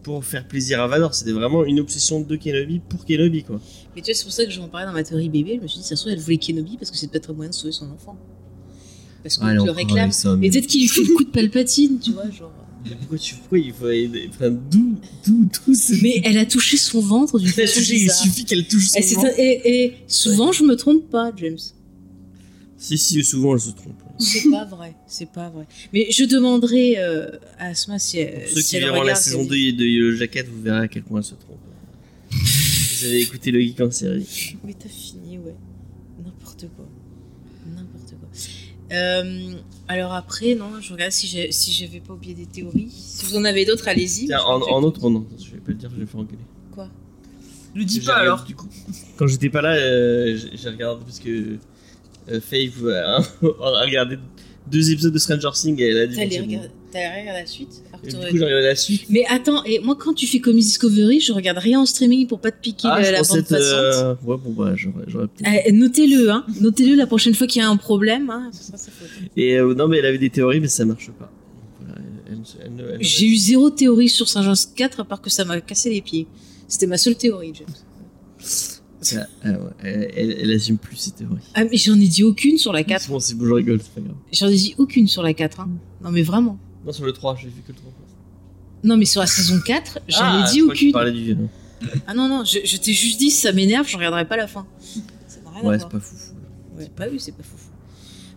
pour 0.03 0.23
faire 0.23 0.47
plaisir 0.47 0.81
à 0.81 0.87
Vador, 0.87 1.13
c'était 1.13 1.31
vraiment 1.31 1.65
une 1.65 1.79
obsession 1.79 2.21
de 2.21 2.35
Kenobi 2.35 2.79
pour 2.79 3.05
Kenobi, 3.05 3.43
quoi. 3.43 3.59
Mais 3.95 4.01
tu 4.01 4.11
vois, 4.11 4.15
c'est 4.15 4.23
pour 4.23 4.33
ça 4.33 4.45
que 4.45 4.51
j'en 4.51 4.67
parlais 4.67 4.87
dans 4.87 4.93
ma 4.93 5.03
théorie 5.03 5.29
bébé. 5.29 5.55
Je 5.57 5.63
me 5.63 5.67
suis 5.67 5.79
dit, 5.79 5.85
ça 5.85 5.95
se 5.95 6.01
trouve, 6.01 6.13
elle 6.13 6.19
voulait 6.19 6.37
Kenobi 6.37 6.77
parce 6.77 6.91
que 6.91 6.97
c'est 6.97 7.07
peut-être 7.07 7.31
un 7.31 7.33
moyen 7.33 7.49
de 7.49 7.55
sauver 7.55 7.71
son 7.71 7.89
enfant. 7.91 8.17
Parce 9.23 9.37
qu'on 9.37 9.47
le 9.47 9.71
réclame. 9.71 10.11
mais... 10.37 10.49
peut-être 10.49 10.67
qu'il 10.67 10.81
lui 10.81 10.87
fait 10.87 11.03
le 11.03 11.15
coup 11.15 11.23
de 11.23 11.29
palpatine, 11.31 11.99
tu 11.99 12.11
vois, 12.11 12.29
genre. 12.29 12.51
Mais 12.85 12.95
pourquoi, 12.99 13.17
tu, 13.17 13.35
pourquoi 13.35 13.57
il 13.57 13.73
faut. 13.73 13.87
Enfin, 14.29 14.51
d'où, 14.51 14.99
d'où, 15.25 15.45
d'où 15.45 15.73
Mais 16.01 16.21
elle 16.23 16.37
a 16.37 16.45
touché 16.45 16.77
son 16.77 17.01
ventre 17.01 17.39
d'une 17.39 17.49
façon 17.49 17.81
Il 17.81 18.11
suffit 18.11 18.45
qu'elle 18.45 18.67
touche 18.67 18.89
son 18.89 18.99
et 18.99 19.13
ventre. 19.15 19.39
Et, 19.39 19.83
et 19.83 19.93
souvent, 20.07 20.51
je 20.51 20.63
me 20.63 20.75
trompe 20.75 21.09
pas, 21.09 21.31
James. 21.37 21.57
Si, 22.77 22.97
si, 22.97 23.23
souvent 23.23 23.55
elle 23.55 23.61
se 23.61 23.71
trompe. 23.71 23.95
C'est 24.19 24.49
pas 24.49 24.65
vrai, 24.65 24.95
c'est 25.07 25.29
pas 25.29 25.49
vrai. 25.49 25.65
Mais 25.91 26.07
je 26.11 26.23
demanderai 26.23 26.97
euh, 26.99 27.31
à 27.57 27.67
Asma 27.67 27.99
si, 27.99 28.23
Pour 28.23 28.49
ceux 28.49 28.61
qui 28.61 28.79
verront 28.79 29.03
la 29.03 29.15
saison 29.15 29.43
2 29.43 29.49
de 29.49 29.85
Yellow 29.85 30.15
Jacket, 30.15 30.47
vous 30.47 30.61
verrez 30.61 30.83
à 30.83 30.87
quel 30.87 31.03
point 31.03 31.19
elle 31.19 31.25
se 31.25 31.35
trompe. 31.35 31.59
vous 32.31 33.05
avez 33.05 33.21
écouté 33.21 33.51
le 33.51 33.59
geek 33.59 33.81
en 33.81 33.91
série. 33.91 34.55
Mais 34.63 34.73
t'as 34.73 34.89
fini, 34.89 35.37
ouais. 35.37 35.55
N'importe 36.23 36.67
quoi. 36.75 36.87
N'importe 37.67 38.13
quoi. 38.19 38.29
Euh, 38.93 39.55
alors 39.87 40.13
après, 40.13 40.55
non, 40.55 40.81
je 40.81 40.91
regarde 40.93 41.11
si 41.11 41.27
j'avais 41.27 41.51
si 41.51 42.01
pas 42.05 42.13
oublié 42.13 42.33
des 42.33 42.47
théories. 42.47 42.89
Si 42.91 43.25
vous 43.25 43.37
en 43.37 43.45
avez 43.45 43.65
d'autres, 43.65 43.87
allez-y. 43.87 44.33
En, 44.33 44.61
en 44.61 44.83
autre, 44.83 45.09
non. 45.09 45.25
Je 45.37 45.51
vais 45.51 45.57
pas 45.57 45.71
le 45.71 45.75
dire, 45.75 45.91
je 45.93 45.99
vais 45.99 46.05
faire 46.05 46.19
engueuler. 46.19 46.39
Quoi? 46.71 46.89
Le 47.75 47.83
dis 47.85 47.99
pas 47.99 48.15
alors. 48.15 48.43
Du 48.43 48.55
coup, 48.55 48.67
quand 49.17 49.27
j'étais 49.27 49.49
pas 49.49 49.61
là, 49.61 49.75
euh, 49.75 50.37
j'ai 50.53 50.69
regardé 50.69 51.03
parce 51.05 51.19
que 51.19 51.57
euh, 52.29 52.41
Faye 52.41 52.71
euh, 52.81 53.19
a 53.41 53.81
regardé 53.81 54.17
deux 54.71 54.91
épisodes 54.91 55.13
de 55.13 55.19
Stranger 55.19 55.49
Things 55.53 55.79
et 55.79 55.89
elle 55.89 55.97
a 55.97 56.07
dit. 56.07 56.59
T'as 56.91 57.09
regardé 57.09 57.41
la 57.41 57.45
suite 57.45 57.81
et 58.05 58.07
Du 58.07 58.15
coup, 58.15 58.37
j'ai 58.37 58.45
regardé 58.45 58.67
la 58.67 58.75
suite. 58.75 59.05
Mais 59.09 59.25
attends, 59.29 59.63
et 59.65 59.79
moi, 59.79 59.97
quand 59.99 60.13
tu 60.13 60.27
fais 60.27 60.39
comme 60.39 60.55
Discovery, 60.55 61.19
je 61.19 61.33
regarde 61.33 61.57
rien 61.57 61.81
en 61.81 61.85
streaming 61.85 62.27
pour 62.27 62.39
pas 62.39 62.51
te 62.51 62.61
piquer 62.61 62.87
ah, 62.89 63.01
la, 63.01 63.21
bande 63.21 63.41
passante. 63.41 63.53
Euh... 63.53 64.15
Ouais, 64.23 64.37
bon, 64.37 64.51
bah, 64.51 64.73
j'aurais 64.75 65.05
euh, 65.11 65.71
Notez-le, 65.71 66.29
hein. 66.29 66.45
Notez-le 66.61 66.95
la 66.95 67.07
prochaine 67.07 67.35
fois 67.35 67.47
qu'il 67.47 67.61
y 67.61 67.65
a 67.65 67.69
un 67.69 67.77
problème. 67.77 68.29
Hein. 68.29 68.49
Ça 68.53 68.77
Et 69.35 69.57
euh, 69.57 69.73
non, 69.73 69.87
mais 69.87 69.97
elle 69.97 70.05
avait 70.05 70.17
des 70.17 70.29
théories, 70.29 70.59
mais 70.59 70.67
ça 70.67 70.85
marche 70.85 71.11
pas. 71.19 71.31
J'ai 72.99 73.25
eu 73.25 73.35
zéro 73.35 73.69
théorie 73.69 74.09
sur 74.09 74.27
Saint 74.29 74.43
Jean 74.43 74.53
4 74.75 75.01
à 75.01 75.03
part 75.03 75.21
que 75.21 75.29
ça 75.29 75.45
m'a 75.45 75.59
cassé 75.61 75.89
les 75.89 76.01
pieds. 76.01 76.27
C'était 76.67 76.87
ma 76.87 76.97
seule 76.97 77.15
théorie, 77.15 77.53
James. 77.53 78.74
Ah 79.43 79.49
elle, 79.83 80.51
assume 80.51 80.77
plus 80.77 80.95
ses 80.95 81.11
théories. 81.11 81.37
Ah, 81.53 81.63
mais 81.63 81.77
j'en 81.77 81.95
ai 81.95 82.07
dit 82.07 82.23
aucune 82.23 82.57
sur 82.57 82.73
la 82.73 82.83
4. 82.83 83.01
C'est 83.01 83.09
bon, 83.09 83.19
c'est 83.19 83.35
bon, 83.35 83.45
je 83.45 83.53
rigole, 83.53 83.81
c'est 83.81 83.93
pas 83.93 84.01
grave. 84.01 84.15
J'en 84.31 84.47
ai 84.47 84.55
dit 84.55 84.75
aucune 84.77 85.07
sur 85.07 85.23
la 85.23 85.33
4. 85.33 85.59
Hein. 85.59 85.69
Non, 86.03 86.11
mais 86.11 86.23
vraiment. 86.23 86.57
Non, 86.85 86.91
sur 86.91 87.05
le 87.05 87.13
3, 87.13 87.37
j'ai 87.41 87.47
vu 87.47 87.61
que 87.61 87.71
le 87.71 87.77
3. 87.77 87.91
Non, 88.83 88.97
mais 88.97 89.05
sur 89.05 89.21
la 89.21 89.27
saison 89.27 89.59
4, 89.65 89.99
j'en 90.07 90.19
ah, 90.21 90.45
ai 90.47 90.51
dit 90.51 90.61
aucune. 90.61 90.91
Du... 90.91 91.37
Ah 92.07 92.13
non, 92.13 92.27
non, 92.29 92.43
je, 92.45 92.59
je 92.63 92.77
t'ai 92.77 92.93
juste 92.93 93.19
dit, 93.19 93.31
ça 93.31 93.51
m'énerve, 93.51 93.87
je 93.87 93.97
regarderai 93.97 94.25
pas 94.25 94.37
la 94.37 94.47
fin. 94.47 94.65
Ça 95.27 95.39
rien 95.53 95.63
ouais, 95.63 95.79
c'est 95.79 95.89
pas 95.89 95.99
fou. 95.99 96.15
Ouais, 96.77 96.89
pas 96.95 97.07
vu, 97.07 97.19
c'est 97.19 97.31
pas 97.31 97.43
fou. 97.43 97.57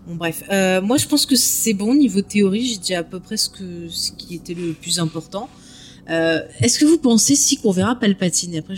Bon, 0.07 0.15
bref. 0.15 0.43
Euh, 0.51 0.81
moi, 0.81 0.97
je 0.97 1.07
pense 1.07 1.27
que 1.27 1.37
c'est 1.37 1.75
bon, 1.75 1.95
niveau 1.95 2.23
théorie, 2.23 2.65
j'ai 2.65 2.79
dit 2.79 2.95
à 2.95 3.03
peu 3.03 3.21
près 3.21 3.37
ce, 3.37 3.49
que, 3.49 3.89
ce 3.89 4.13
qui 4.13 4.35
était 4.35 4.55
le 4.55 4.73
plus 4.73 4.99
important. 4.99 5.51
Euh, 6.11 6.41
est-ce 6.61 6.79
que 6.79 6.85
vous 6.85 6.99
pensez 6.99 7.35
si 7.35 7.59
qu'on 7.59 7.71
verra 7.71 7.95
Palpatine 7.95 8.57
Après, 8.57 8.75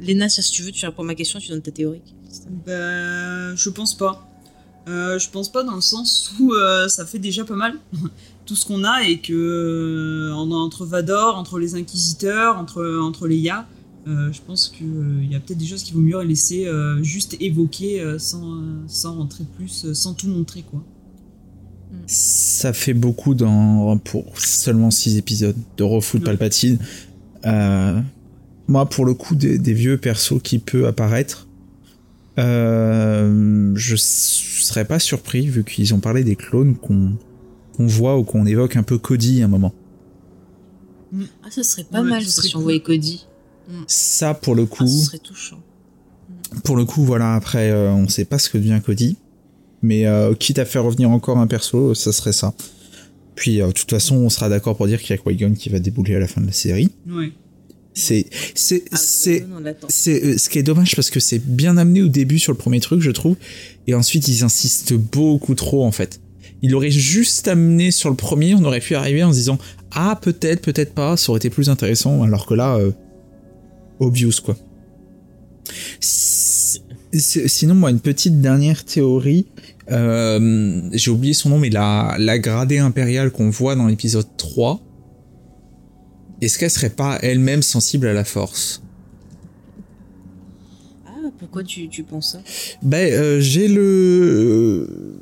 Léna, 0.00 0.28
si 0.28 0.50
tu 0.50 0.62
veux, 0.62 0.70
tu 0.70 0.84
réponds 0.86 1.02
à 1.02 1.06
ma 1.06 1.14
question, 1.14 1.38
tu 1.38 1.48
donnes 1.48 1.62
ta 1.62 1.70
théorie. 1.70 2.02
Ben, 2.66 3.54
je 3.54 3.68
pense 3.70 3.96
pas. 3.96 4.28
Euh, 4.88 5.18
je 5.18 5.30
pense 5.30 5.50
pas 5.50 5.62
dans 5.62 5.74
le 5.74 5.80
sens 5.80 6.32
où 6.38 6.52
euh, 6.52 6.88
ça 6.88 7.06
fait 7.06 7.18
déjà 7.18 7.44
pas 7.44 7.54
mal 7.54 7.74
tout 8.46 8.54
ce 8.54 8.66
qu'on 8.66 8.84
a 8.84 9.02
et 9.04 9.18
que 9.20 10.30
entre 10.32 10.84
Vador, 10.84 11.36
entre 11.36 11.58
les 11.58 11.74
Inquisiteurs, 11.74 12.58
entre, 12.58 12.98
entre 13.00 13.26
les 13.26 13.38
Ya, 13.38 13.66
je 14.06 14.38
pense 14.46 14.68
qu'il 14.68 15.26
y 15.30 15.34
a 15.34 15.40
peut-être 15.40 15.58
des 15.58 15.66
choses 15.66 15.82
qu'il 15.82 15.94
vaut 15.94 16.02
mieux 16.02 16.20
laisser 16.22 16.70
juste 17.00 17.36
évoquer 17.40 18.16
sans, 18.18 18.60
sans 18.86 19.16
rentrer 19.16 19.44
plus, 19.56 19.90
sans 19.94 20.12
tout 20.12 20.28
montrer 20.28 20.62
quoi. 20.62 20.84
Ça 22.06 22.72
fait 22.72 22.94
beaucoup 22.94 23.34
dans, 23.34 23.96
pour 23.98 24.38
seulement 24.38 24.90
6 24.90 25.16
épisodes 25.16 25.56
de 25.76 25.82
refoot 25.82 26.22
Palpatine. 26.22 26.78
Euh, 27.46 28.00
moi, 28.68 28.86
pour 28.86 29.04
le 29.04 29.14
coup, 29.14 29.34
des, 29.34 29.58
vieux 29.72 29.98
persos 29.98 30.40
qui 30.42 30.58
peut 30.58 30.86
apparaître, 30.86 31.46
euh, 32.38 33.72
je 33.74 33.96
serais 33.96 34.84
pas 34.84 34.98
surpris 34.98 35.46
vu 35.46 35.64
qu'ils 35.64 35.94
ont 35.94 36.00
parlé 36.00 36.24
des 36.24 36.36
clones 36.36 36.76
qu'on 36.76 37.16
voit 37.78 38.18
ou 38.18 38.24
qu'on 38.24 38.46
évoque 38.46 38.76
un 38.76 38.82
peu 38.82 38.98
Cody 38.98 39.42
à 39.42 39.46
un 39.46 39.48
moment. 39.48 39.74
Ah, 41.44 41.50
ça 41.50 41.62
serait 41.62 41.84
pas 41.84 42.02
mal 42.02 42.22
si 42.24 42.56
on 42.56 42.60
voyait 42.60 42.80
Cody. 42.80 43.26
Ça, 43.86 44.34
pour 44.34 44.54
le 44.54 44.66
coup. 44.66 44.84
Ah, 44.84 44.88
ce 44.88 45.04
serait 45.04 45.18
touchant. 45.18 45.60
Pour 46.64 46.76
le 46.76 46.84
coup, 46.84 47.04
voilà, 47.04 47.34
après, 47.34 47.70
euh, 47.70 47.90
on 47.92 48.08
sait 48.08 48.24
pas 48.24 48.38
ce 48.38 48.48
que 48.48 48.58
devient 48.58 48.80
Cody. 48.84 49.16
Mais 49.84 50.06
euh, 50.06 50.32
quitte 50.32 50.58
à 50.58 50.64
faire 50.64 50.82
revenir 50.82 51.10
encore 51.10 51.36
un 51.36 51.46
perso, 51.46 51.94
ça 51.94 52.10
serait 52.10 52.32
ça. 52.32 52.54
Puis, 53.34 53.60
euh, 53.60 53.66
de 53.66 53.72
toute 53.72 53.90
façon, 53.90 54.16
on 54.16 54.30
sera 54.30 54.48
d'accord 54.48 54.78
pour 54.78 54.86
dire 54.86 54.98
qu'il 54.98 55.14
y 55.14 55.18
a 55.18 55.22
Qui-Gon 55.22 55.52
qui 55.52 55.68
va 55.68 55.78
débouler 55.78 56.14
à 56.14 56.20
la 56.20 56.26
fin 56.26 56.40
de 56.40 56.46
la 56.46 56.54
série. 56.54 56.88
Oui. 57.06 57.34
C'est 57.92 58.26
c'est 58.54 58.82
ah, 58.90 58.96
c'est 58.96 59.46
c'est 59.88 60.24
euh, 60.24 60.38
ce 60.38 60.48
qui 60.48 60.58
est 60.58 60.62
dommage 60.62 60.96
parce 60.96 61.10
que 61.10 61.20
c'est 61.20 61.38
bien 61.38 61.76
amené 61.76 62.02
au 62.02 62.08
début 62.08 62.40
sur 62.40 62.50
le 62.50 62.58
premier 62.58 62.80
truc 62.80 63.00
je 63.00 63.12
trouve 63.12 63.36
et 63.86 63.94
ensuite 63.94 64.26
ils 64.26 64.42
insistent 64.42 64.94
beaucoup 64.94 65.54
trop 65.54 65.84
en 65.84 65.92
fait. 65.92 66.20
Il 66.62 66.74
aurait 66.74 66.90
juste 66.90 67.46
amené 67.46 67.92
sur 67.92 68.10
le 68.10 68.16
premier, 68.16 68.56
on 68.56 68.64
aurait 68.64 68.80
pu 68.80 68.96
arriver 68.96 69.22
en 69.22 69.30
se 69.30 69.36
disant 69.36 69.58
ah 69.92 70.18
peut-être 70.20 70.60
peut-être 70.60 70.92
pas, 70.92 71.16
ça 71.16 71.30
aurait 71.30 71.36
été 71.36 71.50
plus 71.50 71.70
intéressant 71.70 72.24
alors 72.24 72.46
que 72.46 72.54
là 72.54 72.80
obvious 74.00 74.40
quoi. 74.44 74.56
Sinon 76.00 77.76
moi 77.76 77.92
une 77.92 78.00
petite 78.00 78.40
dernière 78.40 78.84
théorie 78.84 79.46
j'ai 79.88 81.10
oublié 81.10 81.34
son 81.34 81.50
nom, 81.50 81.58
mais 81.58 81.70
la, 81.70 82.16
la 82.18 82.38
gradée 82.38 82.78
impériale 82.78 83.30
qu'on 83.30 83.50
voit 83.50 83.76
dans 83.76 83.86
l'épisode 83.86 84.26
3, 84.36 84.80
est-ce 86.40 86.58
qu'elle 86.58 86.70
serait 86.70 86.90
pas 86.90 87.18
elle-même 87.22 87.62
sensible 87.62 88.06
à 88.06 88.12
la 88.12 88.24
force? 88.24 88.82
Ah, 91.06 91.10
pourquoi 91.38 91.64
tu, 91.64 91.88
tu 91.88 92.02
penses 92.02 92.32
ça? 92.32 92.42
Ben, 92.82 93.12
euh, 93.12 93.40
j'ai 93.40 93.68
le... 93.68 95.20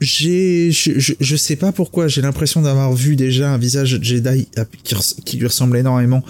J'ai, 0.00 0.72
je, 0.72 1.12
je, 1.20 1.36
sais 1.36 1.56
pas 1.56 1.72
pourquoi, 1.72 2.08
j'ai 2.08 2.22
l'impression 2.22 2.62
d'avoir 2.62 2.94
vu 2.94 3.16
déjà 3.16 3.52
un 3.52 3.58
visage 3.58 3.98
Jedi 4.00 4.48
qui, 4.82 4.94
qui 5.26 5.36
lui 5.36 5.46
ressemble 5.46 5.76
énormément. 5.76 6.22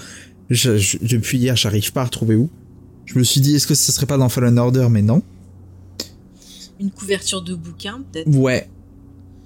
depuis 0.50 1.38
hier, 1.38 1.54
j'arrive 1.54 1.92
pas 1.92 2.00
à 2.00 2.04
retrouver 2.06 2.34
où. 2.34 2.50
Je 3.06 3.16
me 3.16 3.22
suis 3.22 3.40
dit, 3.40 3.54
est-ce 3.54 3.68
que 3.68 3.76
ça 3.76 3.92
serait 3.92 4.06
pas 4.06 4.16
dans 4.16 4.28
Fallen 4.28 4.58
Order, 4.58 4.88
mais 4.90 5.02
non 5.02 5.22
une 6.80 6.90
couverture 6.90 7.42
de 7.42 7.54
bouquin, 7.54 8.02
peut-être. 8.10 8.28
Ouais. 8.34 8.68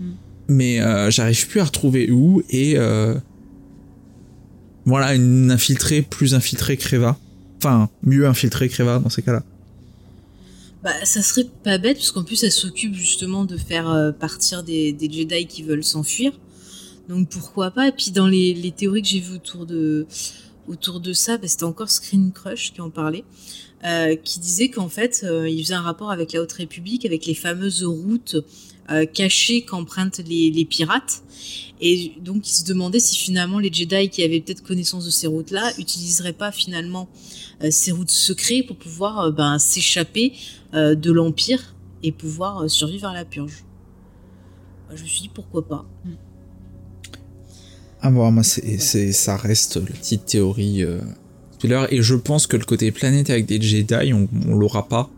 Hmm. 0.01 0.13
Mais 0.49 0.81
euh, 0.81 1.11
j'arrive 1.11 1.49
plus 1.49 1.61
à 1.61 1.65
retrouver 1.65 2.11
où 2.11 2.43
et 2.49 2.75
euh, 2.77 3.15
voilà 4.85 5.15
une 5.15 5.51
infiltrée 5.51 6.03
plus 6.03 6.35
infiltrée 6.35 6.77
Creva. 6.77 7.19
Enfin, 7.59 7.91
mieux 8.03 8.27
infiltrée 8.27 8.69
Creva 8.69 8.99
dans 8.99 9.11
ces 9.11 9.23
cas-là. 9.23 9.43
Bah, 10.83 10.93
ça 11.05 11.23
serait 11.23 11.47
pas 11.63 11.79
bête, 11.79 11.97
parce 11.97 12.11
qu'en 12.11 12.25
plus, 12.25 12.45
elle 12.45 12.53
s'occupe 12.53 12.95
justement 12.95 13.47
de 13.47 13.57
faire 13.57 13.89
euh, 13.89 14.13
partir 14.13 14.63
des, 14.63 14.93
des, 14.93 15.11
Jedi 15.11 15.47
qui 15.47 15.63
veulent 15.63 15.85
s'enfuir. 15.85 16.33
Donc 17.09 17.31
pourquoi 17.31 17.71
pas? 17.71 17.89
Et 17.89 17.93
puis 17.93 18.11
dans 18.11 18.27
les, 18.27 18.53
les 18.53 18.71
théories 18.71 19.03
que 19.03 19.09
j'ai 19.09 19.21
vues 19.21 19.37
autour 19.37 19.65
de, 19.65 20.07
autour 20.69 21.01
de 21.01 21.15
ça, 21.15 21.39
bah, 21.39 21.49
c'était 21.49 21.65
encore 21.65 21.91
Screen 21.91 22.33
Crush 22.33 22.73
qui 22.73 22.83
en 22.83 22.91
parlait. 22.91 23.25
Euh, 23.85 24.17
qui 24.17 24.41
disait 24.41 24.71
qu'en 24.71 24.89
fait, 24.89 25.27
euh, 25.29 25.47
il 25.47 25.63
faisait 25.63 25.75
un 25.75 25.83
rapport 25.83 26.11
avec 26.11 26.33
la 26.33 26.41
Haute 26.41 26.53
République, 26.53 27.05
avec 27.05 27.27
les 27.27 27.35
fameuses 27.35 27.85
routes 27.85 28.37
euh, 28.91 29.05
cachées 29.05 29.61
qu'empruntent 29.61 30.23
les, 30.27 30.65
pirates. 30.65 31.23
Et 31.83 32.13
donc, 32.23 32.49
il 32.49 32.55
se 32.55 32.65
demandait 32.65 32.99
si 32.99 33.19
finalement 33.19 33.59
les 33.59 33.71
Jedi 33.71 34.09
qui 34.09 34.23
avaient 34.23 34.41
peut-être 34.41 34.63
connaissance 34.63 35.05
de 35.05 35.11
ces 35.11 35.27
routes-là 35.27 35.71
utiliseraient 35.79 36.33
pas 36.33 36.51
finalement 36.51 37.11
ces 37.71 37.93
routes 37.93 38.11
secrètes 38.11 38.67
pour 38.67 38.77
pouvoir 38.77 39.31
ben, 39.33 39.59
s'échapper 39.59 40.33
de 40.73 41.13
l'Empire 41.13 41.75
et 42.03 42.11
pouvoir 42.11 42.71
survivre 42.71 43.09
à 43.09 43.13
la 43.13 43.27
purge. 43.27 43.65
Je 44.95 45.03
me 45.03 45.09
suis 45.09 45.23
dit 45.23 45.31
pourquoi 45.33 45.67
pas. 45.67 45.85
Ah 48.01 48.11
bon, 48.11 48.31
moi, 48.31 48.43
c'est, 48.43 48.79
c'est, 48.79 49.13
ça 49.13 49.37
reste 49.37 49.77
la 49.77 49.95
petite 49.95 50.25
théorie. 50.25 50.85
Et 51.91 52.03
je 52.03 52.15
pense 52.15 52.47
que 52.47 52.57
le 52.57 52.65
côté 52.65 52.91
planète 52.91 53.31
avec 53.31 53.47
des 53.47 53.61
Jedi, 53.61 54.13
on, 54.13 54.29
on 54.49 54.55
l'aura 54.55 54.89
pas. 54.89 55.11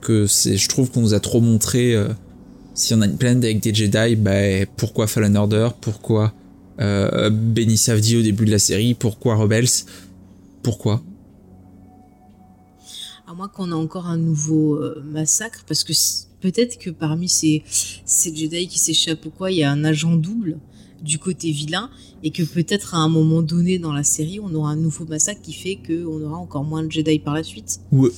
Que 0.00 0.26
c'est, 0.26 0.56
je 0.56 0.68
trouve 0.68 0.90
qu'on 0.90 1.02
nous 1.02 1.14
a 1.14 1.20
trop 1.20 1.40
montré. 1.40 1.94
Euh, 1.94 2.08
si 2.74 2.94
on 2.94 3.00
a 3.02 3.06
une 3.06 3.18
planète 3.18 3.44
avec 3.44 3.60
des 3.60 3.74
Jedi, 3.74 4.16
bah, 4.16 4.64
pourquoi 4.76 5.06
Fallen 5.06 5.36
Order? 5.36 5.68
Pourquoi 5.80 6.32
euh, 6.80 7.28
Benny 7.30 7.76
Savdi 7.76 8.16
au 8.16 8.22
début 8.22 8.46
de 8.46 8.50
la 8.50 8.58
série? 8.58 8.94
Pourquoi 8.94 9.36
Rebels? 9.36 9.84
Pourquoi? 10.62 11.02
À 13.28 13.34
moins 13.34 13.48
qu'on 13.48 13.70
a 13.72 13.74
encore 13.76 14.06
un 14.06 14.16
nouveau 14.16 14.76
euh, 14.76 15.02
massacre, 15.04 15.64
parce 15.68 15.84
que 15.84 15.92
peut-être 16.40 16.78
que 16.78 16.90
parmi 16.90 17.28
ces, 17.28 17.62
ces 17.66 18.34
Jedi 18.34 18.66
qui 18.68 18.78
s'échappent 18.78 19.26
ou 19.26 19.30
quoi, 19.30 19.52
il 19.52 19.58
y 19.58 19.62
a 19.62 19.70
un 19.70 19.84
agent 19.84 20.16
double 20.16 20.58
du 21.02 21.18
côté 21.18 21.50
vilain 21.50 21.90
et 22.22 22.30
que 22.30 22.42
peut-être 22.42 22.94
à 22.94 22.98
un 22.98 23.08
moment 23.08 23.42
donné 23.42 23.78
dans 23.78 23.92
la 23.92 24.02
série 24.02 24.40
on 24.40 24.54
aura 24.54 24.70
un 24.70 24.76
nouveau 24.76 25.04
massacre 25.06 25.40
qui 25.42 25.52
fait 25.52 25.78
qu'on 25.86 26.22
aura 26.22 26.36
encore 26.36 26.64
moins 26.64 26.82
de 26.82 26.90
Jedi 26.90 27.18
par 27.18 27.34
la 27.34 27.42
suite. 27.42 27.80
Ou, 27.92 28.08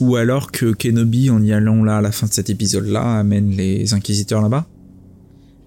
ou, 0.00 0.16
alors 0.16 0.50
que 0.50 0.72
Kenobi 0.72 1.30
en 1.30 1.42
y 1.42 1.52
allant 1.52 1.84
là 1.84 1.98
à 1.98 2.00
la 2.00 2.12
fin 2.12 2.26
de 2.26 2.32
cet 2.32 2.50
épisode 2.50 2.86
là 2.86 3.18
amène 3.18 3.50
les 3.50 3.94
inquisiteurs 3.94 4.42
là-bas 4.42 4.66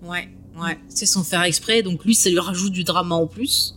Ouais, 0.04 0.30
ouais, 0.62 0.78
c'est 0.90 1.06
son 1.06 1.24
faire 1.24 1.44
exprès 1.44 1.84
donc 1.84 2.06
lui 2.06 2.16
ça 2.16 2.30
lui 2.30 2.40
rajoute 2.40 2.72
du 2.72 2.84
drama 2.84 3.16
en 3.16 3.28
plus. 3.28 3.76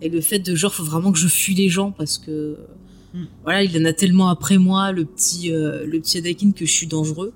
Et 0.00 0.08
le 0.08 0.20
fait 0.20 0.38
de 0.38 0.54
genre 0.54 0.74
faut 0.74 0.84
vraiment 0.84 1.12
que 1.12 1.18
je 1.18 1.28
fuis 1.28 1.54
les 1.54 1.68
gens 1.68 1.90
parce 1.90 2.18
que 2.18 2.56
hmm. 3.14 3.24
voilà 3.42 3.62
il 3.62 3.80
en 3.80 3.84
a 3.84 3.92
tellement 3.92 4.28
après 4.28 4.58
moi 4.58 4.92
le 4.92 5.04
petit 5.04 5.52
euh, 5.52 5.84
le 5.84 6.00
petit 6.00 6.18
Anakin 6.18 6.52
que 6.52 6.64
je 6.64 6.72
suis 6.72 6.86
dangereux. 6.86 7.32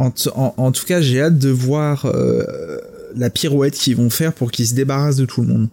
En, 0.00 0.54
en, 0.56 0.72
tout 0.72 0.86
cas, 0.86 1.02
j'ai 1.02 1.20
hâte 1.20 1.38
de 1.38 1.50
voir 1.50 2.06
euh, 2.06 2.78
la 3.14 3.30
pirouette 3.30 3.74
qu'ils 3.74 3.96
vont 3.96 4.10
faire 4.10 4.34
pour 4.34 4.50
qu'il 4.50 4.66
se 4.66 4.74
débarrasse 4.74 5.16
de 5.16 5.24
tout 5.24 5.42
le 5.42 5.48
monde. 5.48 5.68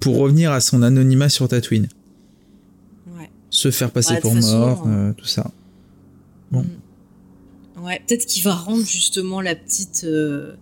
Pour 0.00 0.18
revenir 0.18 0.52
à 0.52 0.60
son 0.60 0.82
anonymat 0.82 1.28
sur 1.28 1.48
Tatooine. 1.48 1.88
Ouais. 3.16 3.30
Se 3.50 3.70
faire 3.70 3.90
passer 3.90 4.20
pour 4.20 4.34
mort, 4.34 4.84
euh, 4.86 5.12
tout 5.12 5.26
ça. 5.26 5.50
Bon. 6.50 6.62
Mm. 6.62 7.84
Ouais, 7.84 8.02
peut-être 8.06 8.26
qu'il 8.26 8.42
va 8.42 8.54
rendre 8.54 8.84
justement 8.84 9.40
la 9.40 9.54
petite. 9.54 10.02
Euh, 10.04 10.54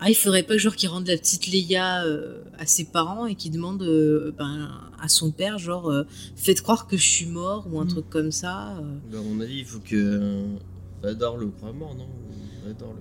ah, 0.00 0.10
il 0.10 0.14
faudrait 0.14 0.42
pas 0.42 0.56
genre 0.56 0.74
qu'il 0.74 0.88
rende 0.88 1.06
la 1.06 1.16
petite 1.16 1.46
Leia 1.46 2.04
euh, 2.04 2.42
à 2.58 2.66
ses 2.66 2.84
parents 2.84 3.26
et 3.26 3.34
qu'il 3.34 3.52
demande 3.52 3.78
ben, 4.36 4.68
à 5.00 5.08
son 5.08 5.30
père, 5.30 5.58
genre, 5.58 5.92
faites 6.36 6.60
croire 6.60 6.88
que 6.88 6.96
je 6.96 7.06
suis 7.06 7.26
mort 7.26 7.68
ou 7.70 7.80
un 7.80 7.84
mm. 7.84 7.88
truc 7.88 8.10
comme 8.10 8.32
ça. 8.32 8.80
Ben, 9.10 9.20
à 9.20 9.22
mon 9.22 9.40
avis, 9.40 9.58
il 9.60 9.64
faut 9.64 9.78
que 9.78 10.42
Vador 11.02 11.36
le 11.38 11.48
croit 11.48 11.72
mort, 11.72 11.94
non? 11.94 12.08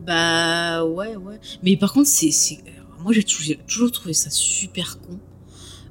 Bah 0.06 0.86
ouais, 0.86 1.16
ouais. 1.16 1.40
Mais 1.64 1.78
par 1.78 1.94
contre, 1.94 2.08
c'est, 2.08 2.32
moi 3.04 3.14
j'ai 3.14 3.24
toujours, 3.24 3.92
trouvé 3.92 4.14
ça 4.14 4.30
super 4.30 5.00
con 5.00 5.20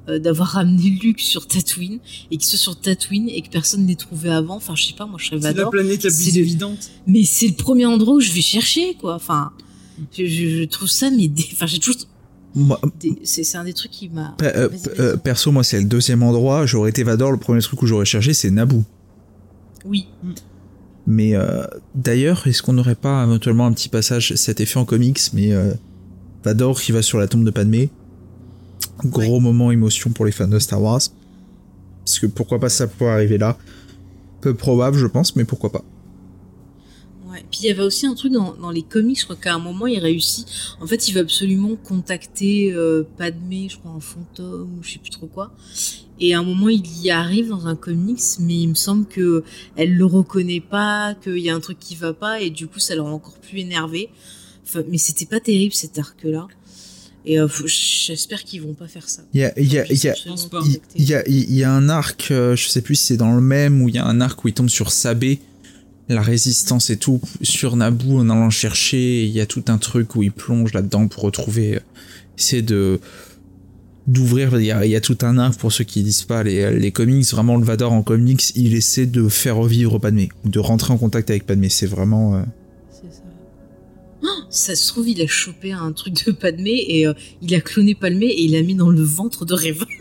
euh, 0.09 0.19
d'avoir 0.19 0.49
ramené 0.49 0.97
Luke 1.01 1.19
sur 1.19 1.47
Tatooine 1.47 1.99
et 2.31 2.37
qu'il 2.37 2.47
soit 2.47 2.57
sur 2.57 2.79
Tatooine 2.79 3.29
et 3.29 3.41
que 3.41 3.49
personne 3.49 3.85
l'ait 3.85 3.95
trouvé 3.95 4.29
avant. 4.29 4.55
Enfin, 4.55 4.75
je 4.75 4.85
sais 4.85 4.93
pas, 4.93 5.05
moi 5.05 5.17
je 5.19 5.27
serais 5.27 5.41
C'est 5.41 5.53
la 5.53 5.67
planète 5.67 6.03
la 6.03 6.09
plus 6.09 6.37
évidente. 6.37 6.89
Mais 7.07 7.23
c'est 7.23 7.47
le 7.47 7.55
premier 7.55 7.85
endroit 7.85 8.15
où 8.15 8.19
je 8.19 8.31
vais 8.31 8.41
chercher, 8.41 8.95
quoi. 8.95 9.15
Enfin, 9.15 9.51
je, 10.17 10.65
trouve 10.65 10.89
ça, 10.89 11.09
mais 11.11 11.29
enfin, 11.53 11.67
j'ai 11.67 11.79
toujours. 11.79 12.01
c'est 13.23 13.55
un 13.55 13.63
des 13.63 13.73
trucs 13.73 13.91
qui 13.91 14.09
m'a. 14.09 14.35
Euh, 14.41 14.69
euh, 14.99 15.17
perso, 15.17 15.51
moi, 15.51 15.63
c'est 15.63 15.79
le 15.79 15.87
deuxième 15.87 16.23
endroit. 16.23 16.65
J'aurais 16.65 16.89
été 16.89 17.03
Vador. 17.03 17.31
Le 17.31 17.37
premier 17.37 17.61
truc 17.61 17.81
où 17.81 17.87
j'aurais 17.87 18.05
cherché, 18.05 18.33
c'est 18.33 18.49
Naboo. 18.49 18.83
Oui. 19.85 20.07
Mais 21.07 21.35
euh, 21.35 21.65
d'ailleurs, 21.95 22.45
est-ce 22.47 22.61
qu'on 22.61 22.73
n'aurait 22.73 22.95
pas 22.95 23.23
éventuellement 23.23 23.65
un 23.65 23.73
petit 23.73 23.89
passage, 23.89 24.33
cet 24.35 24.59
effet 24.59 24.77
en 24.77 24.85
comics, 24.85 25.19
mais 25.33 25.51
euh, 25.51 25.73
Vador 26.43 26.79
qui 26.79 26.91
va 26.91 27.01
sur 27.01 27.19
la 27.19 27.27
tombe 27.27 27.43
de 27.43 27.51
Padmé 27.51 27.89
Gros 29.05 29.39
moment 29.39 29.71
émotion 29.71 30.11
pour 30.11 30.25
les 30.25 30.31
fans 30.31 30.47
de 30.47 30.59
Star 30.59 30.81
Wars. 30.81 31.01
Parce 32.05 32.19
que 32.19 32.27
pourquoi 32.27 32.59
pas 32.59 32.69
ça 32.69 32.87
pourrait 32.87 33.11
arriver 33.11 33.37
là 33.37 33.57
Peu 34.41 34.53
probable, 34.53 34.97
je 34.97 35.07
pense, 35.07 35.35
mais 35.35 35.43
pourquoi 35.43 35.71
pas. 35.71 35.83
Ouais. 37.27 37.43
Puis 37.49 37.61
il 37.63 37.67
y 37.67 37.71
avait 37.71 37.83
aussi 37.83 38.05
un 38.05 38.13
truc 38.13 38.33
dans, 38.33 38.71
les 38.71 38.83
comics, 38.83 39.19
je 39.19 39.23
crois 39.23 39.35
qu'à 39.35 39.55
un 39.55 39.59
moment 39.59 39.87
il 39.87 39.99
réussit. 39.99 40.45
En 40.81 40.87
fait, 40.87 41.07
il 41.07 41.13
va 41.13 41.21
absolument 41.21 41.75
contacter 41.75 42.73
euh, 42.73 43.03
Padmé, 43.17 43.69
je 43.69 43.77
crois, 43.77 43.91
en 43.91 43.99
fantôme 43.99 44.77
ou 44.77 44.83
je 44.83 44.93
sais 44.93 44.99
plus 44.99 45.11
trop 45.11 45.27
quoi. 45.27 45.51
Et 46.23 46.35
à 46.35 46.39
un 46.39 46.43
moment, 46.43 46.69
il 46.69 46.85
y 47.01 47.09
arrive 47.09 47.49
dans 47.49 47.65
un 47.65 47.75
comics, 47.75 48.21
mais 48.39 48.59
il 48.61 48.67
me 48.67 48.75
semble 48.75 49.07
que 49.07 49.43
elle 49.75 49.95
le 49.95 50.05
reconnaît 50.05 50.61
pas, 50.61 51.15
qu'il 51.15 51.39
y 51.39 51.49
a 51.49 51.55
un 51.55 51.59
truc 51.59 51.79
qui 51.79 51.95
va 51.95 52.13
pas, 52.13 52.39
et 52.39 52.51
du 52.51 52.67
coup, 52.67 52.79
ça 52.79 52.95
l'a 52.95 53.03
encore 53.03 53.39
plus 53.39 53.59
énervé. 53.59 54.09
Enfin, 54.63 54.83
mais 54.87 54.99
c'était 54.99 55.25
pas 55.25 55.39
terrible 55.39 55.73
cet 55.73 55.97
arc-là. 55.97 56.47
Et 57.25 57.39
euh, 57.39 57.47
j'espère 57.65 58.43
qu'ils 58.43 58.61
vont 58.61 58.73
pas 58.73 58.87
faire 58.87 59.09
ça. 59.09 59.23
Il 59.33 59.41
y 59.41 59.43
a, 59.43 59.59
y, 59.59 59.77
a, 59.77 59.85
y, 60.95 61.13
a, 61.13 61.23
y 61.27 61.63
a 61.63 61.71
un 61.71 61.89
arc, 61.89 62.29
euh, 62.31 62.55
je 62.55 62.67
sais 62.67 62.81
plus 62.81 62.95
si 62.95 63.05
c'est 63.07 63.17
dans 63.17 63.35
le 63.35 63.41
même, 63.41 63.81
où 63.81 63.89
il 63.89 63.95
y 63.95 63.99
a 63.99 64.05
un 64.05 64.21
arc 64.21 64.43
où 64.43 64.47
il 64.47 64.53
tombe 64.53 64.69
sur 64.69 64.91
Sabé, 64.91 65.39
la 66.07 66.21
résistance 66.21 66.89
et 66.91 66.97
tout, 66.97 67.19
sur 67.41 67.75
Naboo 67.75 68.19
en 68.19 68.29
allant 68.29 68.49
chercher. 68.49 69.23
Il 69.23 69.31
y 69.31 69.41
a 69.41 69.45
tout 69.47 69.65
un 69.67 69.77
truc 69.79 70.15
où 70.15 70.23
il 70.23 70.31
plonge 70.31 70.73
là-dedans 70.73 71.07
pour 71.07 71.23
retrouver, 71.23 71.75
euh, 71.75 71.79
essayer 72.37 72.61
de 72.61 72.99
d'ouvrir. 74.07 74.59
Il, 74.59 74.65
y, 74.65 74.95
a 74.95 75.01
tout 75.01 75.17
un 75.21 75.37
arc 75.37 75.59
pour 75.59 75.71
ceux 75.71 75.83
qui 75.83 76.03
disent 76.03 76.23
pas 76.23 76.43
les, 76.43 76.77
les 76.77 76.91
comics. 76.91 77.25
Vraiment, 77.31 77.57
le 77.57 77.65
Vador 77.65 77.93
en 77.93 78.03
comics, 78.03 78.55
il 78.55 78.75
essaie 78.75 79.05
de 79.05 79.27
faire 79.29 79.57
revivre 79.57 79.99
Padmé, 79.99 80.29
de 80.45 80.59
rentrer 80.59 80.93
en 80.93 80.97
contact 80.97 81.29
avec 81.29 81.45
Padmé. 81.45 81.69
C'est 81.69 81.87
vraiment. 81.87 82.35
Euh, 82.35 82.41
C'est 82.91 83.13
ça. 83.13 83.23
Oh, 84.23 84.43
ça 84.49 84.75
se 84.75 84.87
trouve, 84.87 85.09
il 85.09 85.21
a 85.21 85.27
chopé 85.27 85.71
un 85.71 85.91
truc 85.91 86.25
de 86.25 86.31
Padmé 86.31 86.83
et 86.87 87.07
euh, 87.07 87.13
il 87.41 87.53
a 87.55 87.61
cloné 87.61 87.95
Padmé 87.95 88.25
et 88.25 88.43
il 88.43 88.51
l'a 88.51 88.61
mis 88.61 88.75
dans 88.75 88.89
le 88.89 89.01
ventre 89.01 89.45
de 89.45 89.53
Reva. 89.53 89.85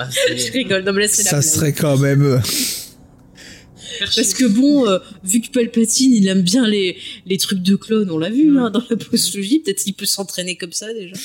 Ah, 0.00 0.08
Je 0.10 0.52
rigole, 0.52 0.84
non, 0.84 0.92
mais 0.92 1.08
Ça 1.08 1.42
serait 1.42 1.72
quand 1.72 1.98
même. 1.98 2.22
Euh, 2.22 2.38
Parce 3.98 4.32
que 4.32 4.46
bon, 4.46 4.86
vu 5.24 5.40
que 5.40 5.50
Palpatine, 5.50 6.14
il 6.14 6.28
aime 6.28 6.42
bien 6.42 6.68
les, 6.68 6.96
les 7.26 7.36
trucs 7.36 7.62
de 7.62 7.74
clone, 7.74 8.08
on 8.10 8.18
l'a 8.18 8.30
vu 8.30 8.56
hein, 8.58 8.70
dans 8.70 8.82
la 8.88 8.96
postologie, 8.96 9.58
peut-être 9.58 9.82
qu'il 9.82 9.94
peut 9.94 10.06
s'entraîner 10.06 10.56
comme 10.56 10.72
ça 10.72 10.94
déjà 10.94 11.16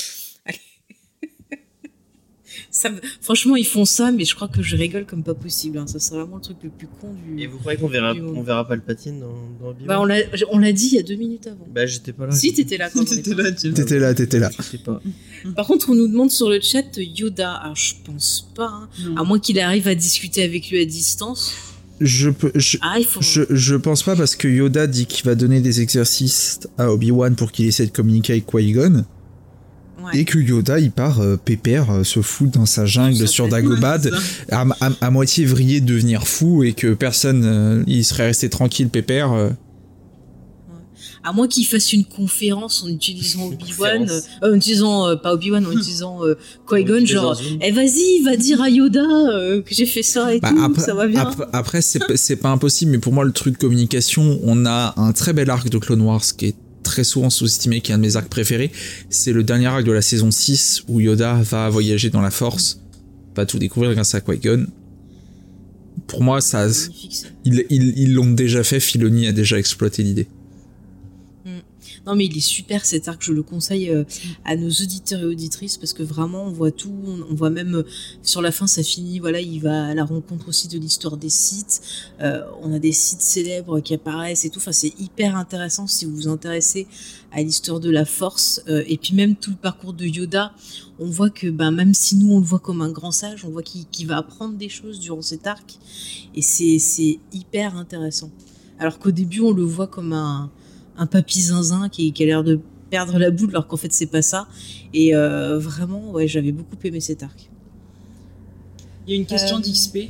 franchement, 3.21 3.55
ils 3.55 3.65
font 3.65 3.85
ça, 3.85 4.11
mais 4.11 4.25
je 4.25 4.35
crois 4.35 4.47
que 4.47 4.61
je 4.61 4.75
rigole 4.75 5.05
comme 5.05 5.23
pas 5.23 5.33
possible. 5.33 5.77
Hein. 5.77 5.87
Ça 5.87 5.99
serait 5.99 6.17
vraiment 6.17 6.37
le 6.37 6.41
truc 6.41 6.57
le 6.63 6.69
plus 6.69 6.87
con 6.87 7.13
du. 7.13 7.41
Et 7.41 7.47
vous 7.47 7.59
croyez 7.59 7.79
qu'on 7.79 7.87
verra, 7.87 8.13
on 8.13 8.41
verra 8.41 8.67
pas 8.67 8.75
le 8.75 8.81
patine 8.81 9.19
dans, 9.19 9.73
dans 9.73 9.75
bah, 9.85 10.01
on 10.01 10.05
l'a 10.57 10.71
dit 10.71 10.87
il 10.87 10.95
y 10.95 10.99
a 10.99 11.03
deux 11.03 11.15
minutes 11.15 11.47
avant. 11.47 11.67
Bah, 11.73 11.85
j'étais 11.85 12.13
pas 12.13 12.25
là. 12.25 12.31
Si, 12.31 12.53
t'étais 12.53 12.77
là 12.77 12.89
quand 12.89 13.03
T'étais 13.05 13.35
là, 13.35 13.51
t'étais 13.51 13.99
là, 13.99 14.13
t'étais 14.13 14.39
là. 14.39 14.49
Pas. 14.83 15.01
Par 15.55 15.67
contre, 15.67 15.89
on 15.91 15.95
nous 15.95 16.07
demande 16.07 16.31
sur 16.31 16.49
le 16.49 16.59
chat 16.61 16.97
Yoda. 16.97 17.53
Alors, 17.53 17.75
je 17.75 17.93
pense 18.03 18.51
pas. 18.55 18.87
Hein. 19.05 19.15
À 19.17 19.23
moins 19.23 19.39
qu'il 19.39 19.59
arrive 19.59 19.87
à 19.87 19.95
discuter 19.95 20.43
avec 20.43 20.69
lui 20.69 20.79
à 20.79 20.85
distance. 20.85 21.53
Je, 22.01 22.29
peux, 22.29 22.51
je, 22.55 22.77
ah, 22.81 22.97
je, 23.19 23.43
je, 23.49 23.75
pense 23.75 24.03
pas 24.03 24.15
parce 24.15 24.35
que 24.35 24.47
Yoda 24.47 24.87
dit 24.87 25.05
qu'il 25.05 25.25
va 25.25 25.35
donner 25.35 25.61
des 25.61 25.79
exercices 25.79 26.59
à 26.77 26.91
Obi-Wan 26.91 27.35
pour 27.35 27.51
qu'il 27.51 27.67
essaie 27.67 27.85
de 27.85 27.91
communiquer 27.91 28.33
avec 28.33 28.47
Qui-Gon. 28.47 29.05
Et 30.13 30.25
que 30.25 30.37
Yoda, 30.37 30.79
il 30.79 30.91
part 30.91 31.21
euh, 31.21 31.37
pépère, 31.37 31.91
euh, 31.91 32.03
se 32.03 32.21
fout 32.21 32.49
dans 32.49 32.65
sa 32.65 32.85
jungle 32.85 33.27
sur 33.27 33.47
Dagobad, 33.47 34.11
à, 34.51 35.11
moitié 35.11 35.45
vrillé 35.45 35.81
de 35.81 35.85
devenir 35.85 36.27
fou, 36.27 36.63
et 36.63 36.73
que 36.73 36.93
personne, 36.93 37.43
euh, 37.45 37.83
il 37.87 38.03
serait 38.03 38.27
resté 38.27 38.49
tranquille 38.49 38.89
pépère. 38.89 39.51
À 41.25 41.31
moins 41.31 41.47
qu'il 41.47 41.65
fasse 41.65 41.93
une 41.93 42.03
conférence 42.03 42.83
en 42.83 42.89
utilisant 42.89 43.47
Obi-Wan, 43.47 44.09
en 44.41 44.53
utilisant, 44.53 45.15
pas 45.15 45.33
Obi-Wan, 45.33 45.65
en 45.65 45.71
utilisant 45.71 46.19
Qui-Gon, 46.67 47.05
genre, 47.05 47.39
eh 47.61 47.71
vas-y, 47.71 48.21
va 48.25 48.35
dire 48.35 48.61
à 48.61 48.69
Yoda 48.69 49.01
que 49.65 49.73
j'ai 49.73 49.85
fait 49.85 50.03
ça 50.03 50.33
et 50.35 50.41
bah, 50.41 50.51
tout, 50.51 50.81
ça 50.81 50.93
va 50.93 51.07
bien. 51.07 51.31
Après, 51.53 51.81
c'est 51.81 52.35
pas 52.35 52.49
impossible, 52.49 52.91
mais 52.91 52.97
pour 52.97 53.13
moi, 53.13 53.23
le 53.23 53.31
truc 53.31 53.53
de 53.53 53.59
communication, 53.59 54.37
on 54.43 54.65
a 54.65 54.93
un 54.97 55.13
très 55.13 55.31
bel 55.31 55.49
arc 55.49 55.69
de 55.69 55.77
Clone 55.77 56.01
Wars 56.01 56.23
qui 56.37 56.47
est 56.47 56.55
très 56.93 57.03
souvent 57.03 57.31
sous-estimé, 57.31 57.81
qui 57.81 57.91
est 57.91 57.95
un 57.95 57.97
de 57.97 58.03
mes 58.03 58.17
arcs 58.17 58.29
préférés. 58.29 58.71
C'est 59.09 59.33
le 59.33 59.43
dernier 59.43 59.65
arc 59.65 59.83
de 59.83 59.91
la 59.91 60.03
saison 60.03 60.29
6 60.29 60.83
où 60.87 60.99
Yoda 60.99 61.33
va 61.41 61.67
voyager 61.67 62.11
dans 62.11 62.21
la 62.21 62.29
force, 62.29 62.81
va 63.35 63.47
tout 63.47 63.57
découvrir 63.57 63.95
grâce 63.95 64.13
à 64.13 64.21
Qui-Gon. 64.21 64.67
Pour 66.05 66.21
moi, 66.21 66.39
ça, 66.39 66.67
ils 67.45 68.13
l'ont 68.13 68.29
déjà 68.29 68.63
fait, 68.63 68.79
Filoni 68.79 69.25
a 69.25 69.31
déjà 69.31 69.57
exploité 69.57 70.03
l'idée. 70.03 70.27
Non, 72.05 72.15
mais 72.15 72.25
il 72.25 72.35
est 72.35 72.41
super 72.41 72.85
cet 72.85 73.07
arc, 73.07 73.23
je 73.23 73.31
le 73.31 73.43
conseille 73.43 73.89
euh, 73.89 74.03
à 74.43 74.57
nos 74.57 74.67
auditeurs 74.69 75.21
et 75.21 75.25
auditrices 75.25 75.77
parce 75.77 75.93
que 75.93 76.03
vraiment 76.03 76.43
on 76.43 76.51
voit 76.51 76.71
tout, 76.71 76.93
on, 77.29 77.33
voit 77.33 77.49
même 77.49 77.75
euh, 77.75 77.83
sur 78.23 78.41
la 78.41 78.51
fin 78.51 78.67
ça 78.67 78.83
finit, 78.83 79.19
voilà, 79.19 79.39
il 79.39 79.61
va 79.61 79.85
à 79.85 79.93
la 79.93 80.03
rencontre 80.03 80.49
aussi 80.49 80.67
de 80.67 80.77
l'histoire 80.77 81.15
des 81.15 81.29
sites, 81.29 81.81
euh, 82.19 82.41
on 82.61 82.73
a 82.73 82.79
des 82.79 82.91
sites 82.91 83.21
célèbres 83.21 83.79
qui 83.79 83.93
apparaissent 83.93 84.43
et 84.43 84.49
tout, 84.49 84.59
enfin 84.59 84.73
c'est 84.73 84.99
hyper 84.99 85.37
intéressant 85.37 85.87
si 85.87 86.03
vous 86.03 86.13
vous 86.13 86.27
intéressez 86.27 86.87
à 87.31 87.41
l'histoire 87.41 87.79
de 87.79 87.89
la 87.89 88.03
force 88.03 88.61
et 88.67 88.97
puis 88.97 89.15
même 89.15 89.37
tout 89.37 89.51
le 89.51 89.55
parcours 89.55 89.93
de 89.93 90.05
Yoda, 90.05 90.53
on 90.99 91.05
voit 91.05 91.29
que 91.29 91.47
ben, 91.47 91.71
même 91.71 91.93
si 91.93 92.17
nous 92.17 92.33
on 92.33 92.39
le 92.39 92.45
voit 92.45 92.59
comme 92.59 92.81
un 92.81 92.91
grand 92.91 93.13
sage, 93.13 93.45
on 93.45 93.49
voit 93.49 93.63
qu'il 93.63 94.07
va 94.07 94.17
apprendre 94.17 94.55
des 94.55 94.69
choses 94.69 94.99
durant 94.99 95.21
cet 95.21 95.47
arc 95.47 95.79
et 96.35 96.41
c'est 96.41 97.19
hyper 97.31 97.77
intéressant. 97.77 98.29
Alors 98.77 98.99
qu'au 98.99 99.11
début 99.11 99.39
on 99.39 99.51
le 99.51 99.63
voit 99.63 99.87
comme 99.87 100.11
un 100.11 100.51
un 100.97 101.05
papy 101.05 101.41
zinzin 101.41 101.89
qui, 101.89 102.13
a 102.19 102.25
l'air 102.25 102.43
de 102.43 102.59
perdre 102.89 103.17
la 103.17 103.31
boule 103.31 103.49
alors 103.49 103.67
qu'en 103.67 103.77
fait 103.77 103.91
c'est 103.91 104.07
pas 104.07 104.21
ça. 104.21 104.47
Et 104.93 105.13
vraiment, 105.13 106.11
ouais, 106.11 106.27
j'avais 106.27 106.51
beaucoup 106.51 106.77
aimé 106.83 106.99
cet 106.99 107.23
arc. 107.23 107.49
Il 109.07 109.13
y 109.13 109.17
a 109.17 109.19
une 109.19 109.25
question 109.25 109.59
d'XP. 109.59 110.09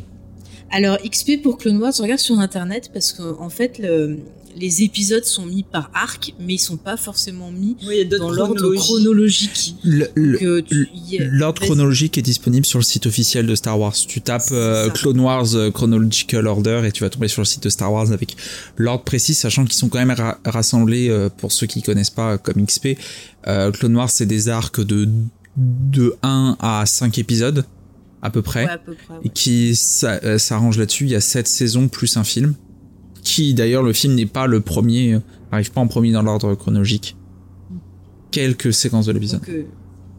Alors 0.74 0.98
XP 0.98 1.42
pour 1.44 1.60
Clone 1.60 1.78
Wars, 1.78 1.94
je 1.96 2.02
regarde 2.02 2.20
sur 2.20 2.40
internet 2.40 2.90
parce 2.92 3.14
qu'en 3.14 3.40
en 3.40 3.50
fait 3.50 3.78
le, 3.78 4.18
les 4.58 4.82
épisodes 4.82 5.24
sont 5.24 5.46
mis 5.46 5.62
par 5.62 5.92
arc, 5.94 6.34
mais 6.40 6.56
ils 6.56 6.60
sont 6.60 6.78
pas 6.78 6.98
forcément 6.98 7.52
mis 7.52 7.78
dans 8.10 8.32
l'ordre 8.32 8.74
chronologique. 8.74 9.76
L'ordre 9.86 11.62
chronologique 11.62 12.18
est 12.18 12.24
disponible 12.24 12.66
sur 12.66 12.80
le 12.80 12.84
site 12.84 13.06
officiel 13.06 13.46
de 13.46 13.54
Star 13.54 13.80
Wars. 13.80 13.94
Tu 13.94 14.22
tapes 14.22 14.50
euh, 14.52 14.90
Clone 14.90 15.20
Wars 15.20 15.54
euh, 15.54 15.70
Chronological 15.70 16.48
Order 16.48 16.82
et 16.86 16.92
tu 16.92 17.04
vas 17.04 17.12
tomber 17.12 17.28
sur 17.28 17.42
le 17.42 17.46
site 17.46 17.64
de 17.64 17.70
Star 17.70 17.94
Wars 17.94 18.12
avec 18.12 18.36
l'ordre 18.78 19.04
précis, 19.04 19.36
sachant 19.36 19.66
qu'ils 19.66 19.74
sont 19.74 19.90
quand 19.90 20.04
même 20.04 20.16
rassemblés, 20.44 21.10
euh, 21.10 21.30
pour 21.30 21.52
ceux 21.52 21.68
qui 21.68 21.84
connaissent 21.84 22.10
pas, 22.10 22.40
comme 22.40 22.66
XP. 22.66 22.98
Clone 23.46 23.96
Wars, 23.96 24.10
c'est 24.10 24.26
des 24.26 24.50
arcs 24.50 24.82
de, 24.82 25.08
de 25.56 26.16
1 26.24 26.58
à 26.60 26.84
5 26.86 27.20
épisodes 27.20 27.64
à 28.24 28.30
peu 28.30 28.42
près, 28.42 28.68
et 29.24 29.30
qui 29.30 29.76
s'arrange 29.76 30.78
là-dessus. 30.78 31.04
Il 31.04 31.12
y 31.12 31.16
a 31.16 31.22
7 31.22 31.46
saisons 31.46 31.90
plus 31.90 32.18
un 32.18 32.24
film 32.24 32.56
qui 33.22 33.54
d'ailleurs 33.54 33.84
le 33.84 33.94
film 33.94 34.16
n'est 34.16 34.26
pas 34.26 34.48
le 34.48 34.62
premier, 34.62 35.20
n'arrive 35.52 35.72
pas 35.72 35.82
en 35.82 35.88
premier 35.88 36.12
dans 36.12 36.22
l'ordre 36.22 36.56
chronologique. 36.56 37.18
Quelques 38.32 38.74
séquences 38.74 39.06
de 39.06 39.12
l'épisode. 39.12 39.42
Donc, 39.42 39.50
euh, 39.50 39.66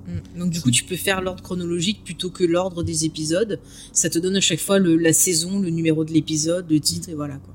hmm. 0.06 0.38
donc, 0.38 0.50
du 0.50 0.60
coup 0.60 0.70
tu 0.70 0.84
peux 0.84 0.96
faire 0.96 1.22
l'ordre 1.22 1.42
chronologique 1.42 2.04
plutôt 2.04 2.30
que 2.30 2.44
l'ordre 2.44 2.82
des 2.82 3.06
épisodes. 3.06 3.58
Ça 3.92 4.10
te 4.10 4.18
donne 4.18 4.36
à 4.36 4.40
chaque 4.40 4.60
fois 4.60 4.78
le, 4.78 4.96
la 4.96 5.14
saison, 5.14 5.58
le 5.58 5.70
numéro 5.70 6.04
de 6.04 6.12
l'épisode, 6.12 6.70
le 6.70 6.80
titre 6.80 7.08
et 7.08 7.14
voilà 7.14 7.36
quoi. 7.36 7.54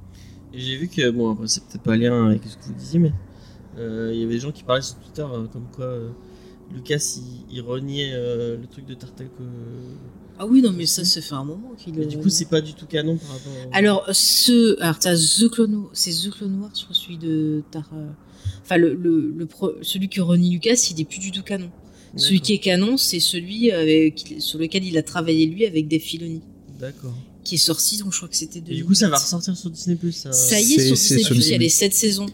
J'ai 0.52 0.78
vu 0.78 0.88
que, 0.88 1.12
bon 1.12 1.32
après 1.32 1.48
c'est 1.48 1.64
peut-être 1.64 1.84
pas 1.84 1.96
lien 1.96 2.26
avec 2.26 2.42
ce 2.44 2.58
que 2.58 2.64
vous 2.66 2.74
disiez, 2.74 3.00
mais 3.00 3.14
euh, 3.78 4.10
il 4.12 4.20
y 4.20 4.24
avait 4.24 4.34
des 4.34 4.40
gens 4.40 4.52
qui 4.52 4.64
parlaient 4.64 4.82
sur 4.82 4.96
Twitter 4.96 5.22
euh, 5.22 5.46
comme 5.46 5.68
quoi 5.76 5.94
Lucas 6.74 7.20
il, 7.52 7.62
reniait 7.62 8.14
le 8.14 8.66
truc 8.70 8.86
de 8.86 8.96
Tartak 8.96 9.30
ah 10.42 10.46
oui, 10.46 10.62
non, 10.62 10.72
mais 10.72 10.86
ça, 10.86 11.04
ça 11.04 11.22
fait 11.22 11.36
un 11.36 11.44
moment 11.44 11.74
qu'il. 11.78 11.94
Mais 11.96 12.06
du 12.06 12.18
coup, 12.18 12.30
c'est 12.30 12.46
pas 12.46 12.62
du 12.62 12.74
tout 12.74 12.86
canon 12.86 13.18
par 13.18 13.30
rapport. 13.32 13.52
Alors, 13.74 14.06
ce. 14.14 14.82
Alors, 14.82 14.98
t'as 14.98 15.14
The 15.16 15.50
Clone 15.50 15.88
C'est 15.92 16.12
The 16.12 16.32
Clone 16.32 16.62
Wars, 16.62 16.72
je 16.74 16.84
crois, 16.86 16.96
celui 16.96 17.18
de. 17.18 17.62
Tar... 17.72 17.92
Enfin, 18.62 18.78
le, 18.78 18.94
le, 18.94 19.34
le 19.36 19.48
celui 19.82 20.08
que 20.08 20.22
renie 20.22 20.50
Lucas, 20.52 20.92
il 20.92 21.02
est 21.02 21.04
plus 21.04 21.20
du 21.20 21.32
tout 21.32 21.44
canon. 21.44 21.70
Celui 22.16 22.40
qui 22.40 22.54
est 22.54 22.60
canon, 22.60 22.96
c'est 22.96 23.20
celui 23.20 23.72
avec... 23.72 24.36
sur 24.40 24.60
lequel 24.60 24.86
il 24.86 24.98
a 24.98 25.04
travaillé 25.04 25.46
lui 25.46 25.66
avec 25.66 25.90
Dave 25.90 26.00
Filoni. 26.00 26.42
D'accord. 26.80 27.14
Qui 27.44 27.56
est 27.56 27.60
sorti, 27.60 27.98
donc 27.98 28.14
je 28.14 28.18
crois 28.18 28.30
que 28.30 28.38
c'était. 28.38 28.60
Et 28.60 28.76
du 28.76 28.86
coup, 28.86 28.94
ça 28.94 29.10
va 29.10 29.18
ressortir 29.18 29.58
sur 29.58 29.70
Disney 29.70 29.98
Plus. 29.98 30.14
Ça... 30.14 30.32
ça 30.32 30.60
y 30.60 30.74
est, 30.74 30.86
sur 30.86 30.96
Disney 30.96 31.24
Plus, 31.26 31.48
il 31.48 31.52
y 31.52 31.56
a 31.56 31.58
les 31.58 31.70
7 31.70 31.94
saisons. 31.94 32.28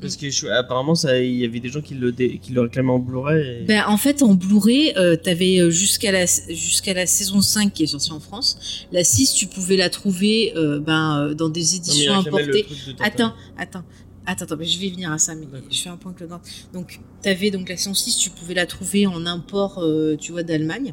Parce 0.00 0.16
que 0.16 0.48
apparemment, 0.48 0.94
il 0.94 1.36
y 1.36 1.44
avait 1.44 1.60
des 1.60 1.68
gens 1.68 1.80
qui 1.80 1.94
le, 1.94 2.10
qui 2.10 2.52
le 2.52 2.62
réclamaient 2.62 2.90
en 2.90 2.98
Blu-ray. 2.98 3.64
Ben, 3.64 3.84
en 3.86 3.96
fait, 3.96 4.22
en 4.22 4.34
Blu-ray, 4.34 4.92
euh, 4.96 5.14
t'avais 5.14 5.60
euh, 5.60 5.70
jusqu'à 5.70 6.10
la, 6.10 6.24
jusqu'à 6.26 6.94
la 6.94 7.06
saison 7.06 7.40
5 7.40 7.72
qui 7.72 7.84
est 7.84 7.86
sortie 7.86 8.12
en 8.12 8.20
France. 8.20 8.86
La 8.90 9.04
6, 9.04 9.34
tu 9.34 9.46
pouvais 9.46 9.76
la 9.76 9.88
trouver 9.88 10.52
euh, 10.56 10.80
ben, 10.80 11.32
dans 11.34 11.48
des 11.48 11.76
éditions 11.76 12.14
importées. 12.14 12.66
Attends, 13.00 13.34
attends. 13.56 13.84
Attends, 14.30 14.44
attends, 14.44 14.56
mais 14.58 14.66
je 14.66 14.78
vais 14.78 14.90
venir 14.90 15.10
à 15.10 15.16
ça, 15.16 15.34
mais 15.34 15.46
je 15.70 15.80
fais 15.80 15.88
un 15.88 15.96
point 15.96 16.12
que 16.12 16.22
le 16.22 16.28
Donc, 16.74 17.00
tu 17.22 17.28
avais 17.30 17.50
donc 17.50 17.66
la 17.70 17.78
saison 17.78 17.94
6, 17.94 18.18
tu 18.18 18.28
pouvais 18.28 18.52
la 18.52 18.66
trouver 18.66 19.06
en 19.06 19.24
import, 19.24 19.78
euh, 19.78 20.18
tu 20.20 20.32
vois, 20.32 20.42
d'Allemagne. 20.42 20.92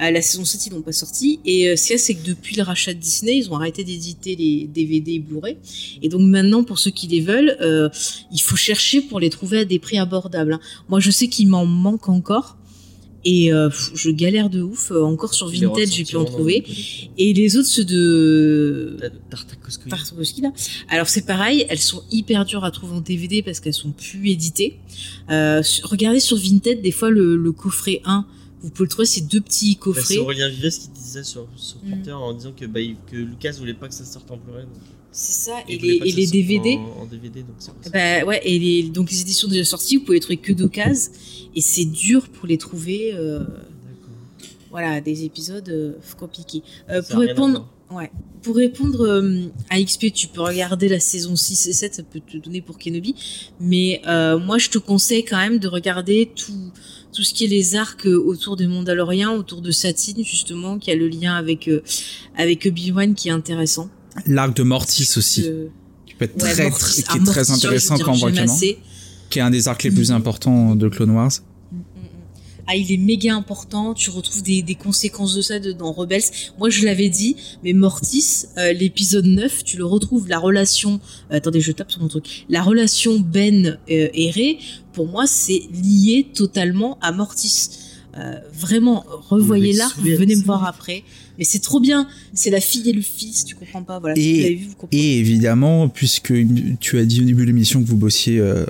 Euh, 0.00 0.12
la 0.12 0.22
saison 0.22 0.44
7, 0.44 0.66
ils 0.66 0.72
n'ont 0.72 0.82
pas 0.82 0.92
sorti. 0.92 1.40
Et 1.44 1.68
euh, 1.68 1.74
ce 1.74 1.88
qu'il 1.88 1.92
y 1.94 1.94
a, 1.96 1.98
c'est 1.98 2.14
que 2.14 2.24
depuis 2.24 2.54
le 2.54 2.62
rachat 2.62 2.94
de 2.94 3.00
Disney, 3.00 3.36
ils 3.36 3.50
ont 3.50 3.56
arrêté 3.56 3.82
d'éditer 3.82 4.36
les 4.36 4.68
DVD 4.68 5.14
et 5.14 5.18
Blu-ray. 5.18 5.56
Et 6.02 6.08
donc 6.08 6.20
maintenant, 6.20 6.62
pour 6.62 6.78
ceux 6.78 6.92
qui 6.92 7.08
les 7.08 7.20
veulent, 7.20 7.58
il 8.30 8.40
faut 8.40 8.54
chercher 8.54 9.00
pour 9.00 9.18
les 9.18 9.28
trouver 9.28 9.58
à 9.58 9.64
des 9.64 9.80
prix 9.80 9.98
abordables. 9.98 10.52
Hein. 10.52 10.60
Moi, 10.88 11.00
je 11.00 11.10
sais 11.10 11.26
qu'il 11.26 11.48
m'en 11.48 11.66
manque 11.66 12.08
encore. 12.08 12.57
Et 13.24 13.52
euh, 13.52 13.68
je 13.94 14.10
galère 14.10 14.48
de 14.48 14.62
ouf. 14.62 14.90
Euh, 14.90 15.02
encore 15.02 15.34
sur 15.34 15.48
Vinted, 15.48 15.90
j'ai 15.90 16.04
pu 16.04 16.16
en 16.16 16.24
trouver. 16.24 16.64
Et 17.18 17.32
les 17.32 17.56
autres, 17.56 17.68
ceux 17.68 17.84
de 17.84 18.96
Tartakovsky. 19.30 20.40
là. 20.40 20.52
Alors 20.88 21.08
c'est 21.08 21.26
pareil, 21.26 21.66
elles 21.68 21.80
sont 21.80 22.02
hyper 22.10 22.44
dures 22.44 22.64
à 22.64 22.70
trouver 22.70 22.96
en 22.96 23.00
DVD 23.00 23.42
parce 23.42 23.60
qu'elles 23.60 23.74
sont 23.74 23.90
plus 23.90 24.30
éditées. 24.30 24.78
Euh, 25.30 25.62
regardez 25.82 26.20
sur 26.20 26.36
Vinted, 26.36 26.80
des 26.80 26.92
fois 26.92 27.10
le, 27.10 27.52
coffret 27.52 28.00
1, 28.04 28.24
vous 28.62 28.70
pouvez 28.70 28.84
le 28.84 28.90
trouver, 28.90 29.06
c'est 29.06 29.26
deux 29.26 29.40
petits 29.40 29.74
bah, 29.74 29.80
coffrets. 29.82 30.14
c'est 30.14 30.18
Aurélien 30.18 30.48
Vives 30.48 30.70
qui 30.70 30.88
disait 30.88 31.24
sur, 31.24 31.46
sur 31.56 31.78
mm. 31.82 31.90
Twitter 31.90 32.12
en 32.12 32.32
disant 32.34 32.52
que, 32.52 32.64
bah, 32.66 32.80
que 33.10 33.16
Lucas 33.16 33.52
voulait 33.58 33.74
pas 33.74 33.88
que 33.88 33.94
ça 33.94 34.04
sorte 34.04 34.30
en 34.30 34.36
Blu-ray. 34.36 34.66
C'est 35.10 35.50
ça, 35.50 35.58
et, 35.68 35.78
les, 35.78 35.96
et 36.04 36.12
les 36.12 36.26
DVD. 36.26 36.78
En, 37.00 37.06
DVD, 37.06 37.42
donc 37.42 37.56
c'est 37.58 37.92
Bah 37.92 38.24
ouais, 38.24 38.40
et 38.44 38.58
les, 38.58 38.82
donc 38.84 39.10
les 39.10 39.20
éditions 39.20 39.48
déjà 39.48 39.64
sorties, 39.64 39.96
vous 39.96 40.04
pouvez 40.04 40.16
les 40.16 40.20
trouver 40.20 40.36
que 40.36 40.52
d'occasion, 40.52 41.10
et 41.54 41.60
c'est 41.60 41.86
dur 41.86 42.28
pour 42.28 42.46
les 42.46 42.58
trouver. 42.58 43.12
Euh, 43.14 43.44
voilà, 44.70 45.00
des 45.00 45.24
épisodes 45.24 45.68
euh, 45.68 45.94
compliqués. 46.18 46.62
Euh, 46.90 47.02
pour, 47.02 47.20
répondre, 47.20 47.68
ouais, 47.90 48.10
pour 48.42 48.56
répondre 48.56 49.22
à 49.70 49.82
XP, 49.82 50.12
tu 50.12 50.28
peux 50.28 50.42
regarder 50.42 50.88
la 50.88 51.00
saison 51.00 51.36
6 51.36 51.66
et 51.66 51.72
7, 51.72 51.94
ça 51.94 52.02
peut 52.02 52.20
te 52.20 52.36
donner 52.36 52.60
pour 52.60 52.78
Kenobi. 52.78 53.14
Mais 53.60 54.00
moi, 54.06 54.58
je 54.58 54.68
te 54.70 54.78
conseille 54.78 55.24
quand 55.24 55.38
même 55.38 55.58
de 55.58 55.68
regarder 55.68 56.30
tout, 56.34 56.72
tout 57.12 57.22
ce 57.22 57.34
qui 57.34 57.44
est 57.44 57.48
les 57.48 57.74
arcs 57.74 58.06
autour 58.06 58.56
des 58.56 58.66
Mandaloriens, 58.66 59.32
autour 59.32 59.60
de 59.60 59.70
Satine, 59.70 60.24
justement, 60.24 60.78
qui 60.78 60.90
a 60.90 60.94
le 60.94 61.08
lien 61.08 61.34
avec, 61.34 61.68
avec 62.36 62.66
Obi-Wan 62.66 63.14
qui 63.14 63.28
est 63.28 63.32
intéressant. 63.32 63.90
L'arc 64.26 64.56
de 64.56 64.62
Mortis 64.62 65.08
aussi, 65.16 65.46
qui 66.06 66.14
peut 66.14 66.24
être 66.26 66.38
très, 66.38 66.70
qui 66.70 67.00
est 67.00 67.24
très 67.26 67.50
intéressant 67.50 67.98
quand 67.98 68.12
on 68.12 68.16
voit 68.16 68.32
qui 69.30 69.40
est 69.40 69.42
un 69.42 69.50
des 69.50 69.68
arcs 69.68 69.82
les 69.82 69.90
plus 69.90 70.10
importants 70.10 70.74
de 70.74 70.88
Clone 70.88 71.10
Wars. 71.10 71.32
Ah, 72.70 72.76
il 72.76 72.92
est 72.92 72.98
méga 72.98 73.34
important. 73.34 73.94
Tu 73.94 74.10
retrouves 74.10 74.42
des, 74.42 74.62
conséquences 74.74 75.34
de 75.34 75.40
ça 75.40 75.58
dans 75.58 75.90
Rebels. 75.90 76.22
Moi, 76.58 76.68
je 76.68 76.84
l'avais 76.84 77.08
dit, 77.08 77.34
mais 77.64 77.72
Mortis, 77.72 78.44
euh, 78.58 78.74
l'épisode 78.74 79.24
9, 79.24 79.64
tu 79.64 79.78
le 79.78 79.86
retrouves. 79.86 80.28
La 80.28 80.38
relation. 80.38 81.00
Euh, 81.32 81.36
attendez, 81.36 81.62
je 81.62 81.72
tape 81.72 81.90
sur 81.90 82.02
mon 82.02 82.08
truc. 82.08 82.44
La 82.50 82.62
relation 82.62 83.18
Ben 83.18 83.78
euh, 83.90 84.08
et 84.12 84.30
Rey, 84.30 84.58
pour 84.92 85.08
moi, 85.08 85.26
c'est 85.26 85.62
lié 85.72 86.26
totalement 86.34 86.98
à 87.00 87.10
Mortis. 87.10 87.70
vraiment, 88.52 89.04
revoyez 89.30 89.72
l'arc, 89.72 89.96
venez 89.98 90.36
me 90.36 90.42
voir 90.42 90.66
après. 90.66 91.04
Mais 91.38 91.44
c'est 91.44 91.60
trop 91.60 91.78
bien. 91.78 92.08
C'est 92.34 92.50
la 92.50 92.60
fille 92.60 92.90
et 92.90 92.92
le 92.92 93.00
fils, 93.00 93.44
tu 93.44 93.54
comprends 93.54 93.84
pas. 93.84 94.00
Voilà, 94.00 94.16
et, 94.18 94.60
et 94.90 95.18
évidemment, 95.18 95.88
puisque 95.88 96.34
tu 96.80 96.98
as 96.98 97.04
dit 97.04 97.22
au 97.22 97.24
début 97.24 97.42
de 97.42 97.46
l'émission 97.46 97.80
que 97.80 97.86
vous 97.86 97.96
bossiez 97.96 98.40
euh, 98.40 98.66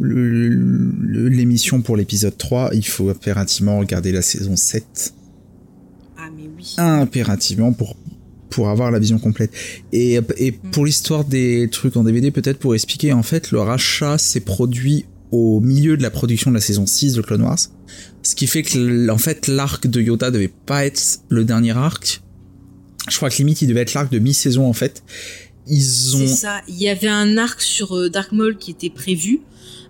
l'émission 0.00 1.82
pour 1.82 1.96
l'épisode 1.96 2.36
3, 2.36 2.70
il 2.72 2.86
faut 2.86 3.10
impérativement 3.10 3.78
regarder 3.78 4.12
la 4.12 4.22
saison 4.22 4.56
7. 4.56 5.14
Ah, 6.16 6.28
mais 6.34 6.48
oui. 6.56 6.74
Impérativement 6.78 7.72
pour 7.72 7.96
pour 8.50 8.68
avoir 8.68 8.90
la 8.90 8.98
vision 8.98 9.18
complète. 9.18 9.52
Et, 9.92 10.18
et 10.36 10.50
mm. 10.50 10.70
pour 10.72 10.84
l'histoire 10.84 11.24
des 11.24 11.68
trucs 11.70 11.96
en 11.96 12.02
DVD, 12.04 12.30
peut-être 12.30 12.58
pour 12.58 12.74
expliquer, 12.74 13.12
en 13.12 13.22
fait, 13.22 13.52
le 13.52 13.60
rachat 13.60 14.18
s'est 14.18 14.40
produit 14.40 15.06
au 15.30 15.60
milieu 15.60 15.96
de 15.96 16.02
la 16.02 16.10
production 16.10 16.50
de 16.50 16.56
la 16.56 16.60
saison 16.60 16.86
6 16.86 17.14
de 17.14 17.22
Clone 17.22 17.42
Wars. 17.42 17.58
Ce 18.22 18.34
qui 18.34 18.46
fait 18.46 18.62
que, 18.62 19.08
en 19.08 19.18
fait, 19.18 19.46
l'arc 19.46 19.86
de 19.86 20.00
Yoda 20.00 20.30
devait 20.30 20.52
pas 20.66 20.84
être 20.84 21.20
le 21.28 21.44
dernier 21.44 21.76
arc. 21.76 22.22
Je 23.08 23.16
crois 23.16 23.30
que 23.30 23.36
limite, 23.36 23.62
il 23.62 23.68
devait 23.68 23.80
être 23.80 23.94
l'arc 23.94 24.12
de 24.12 24.18
mi-saison, 24.18 24.66
en 24.66 24.72
fait. 24.72 25.02
Ils 25.66 26.16
ont. 26.16 26.20
C'est 26.20 26.26
ça. 26.26 26.60
Il 26.68 26.76
y 26.76 26.88
avait 26.88 27.08
un 27.08 27.38
arc 27.38 27.60
sur 27.60 27.96
euh, 27.96 28.08
Dark 28.08 28.32
Maul 28.32 28.56
qui 28.56 28.70
était 28.70 28.90
prévu. 28.90 29.40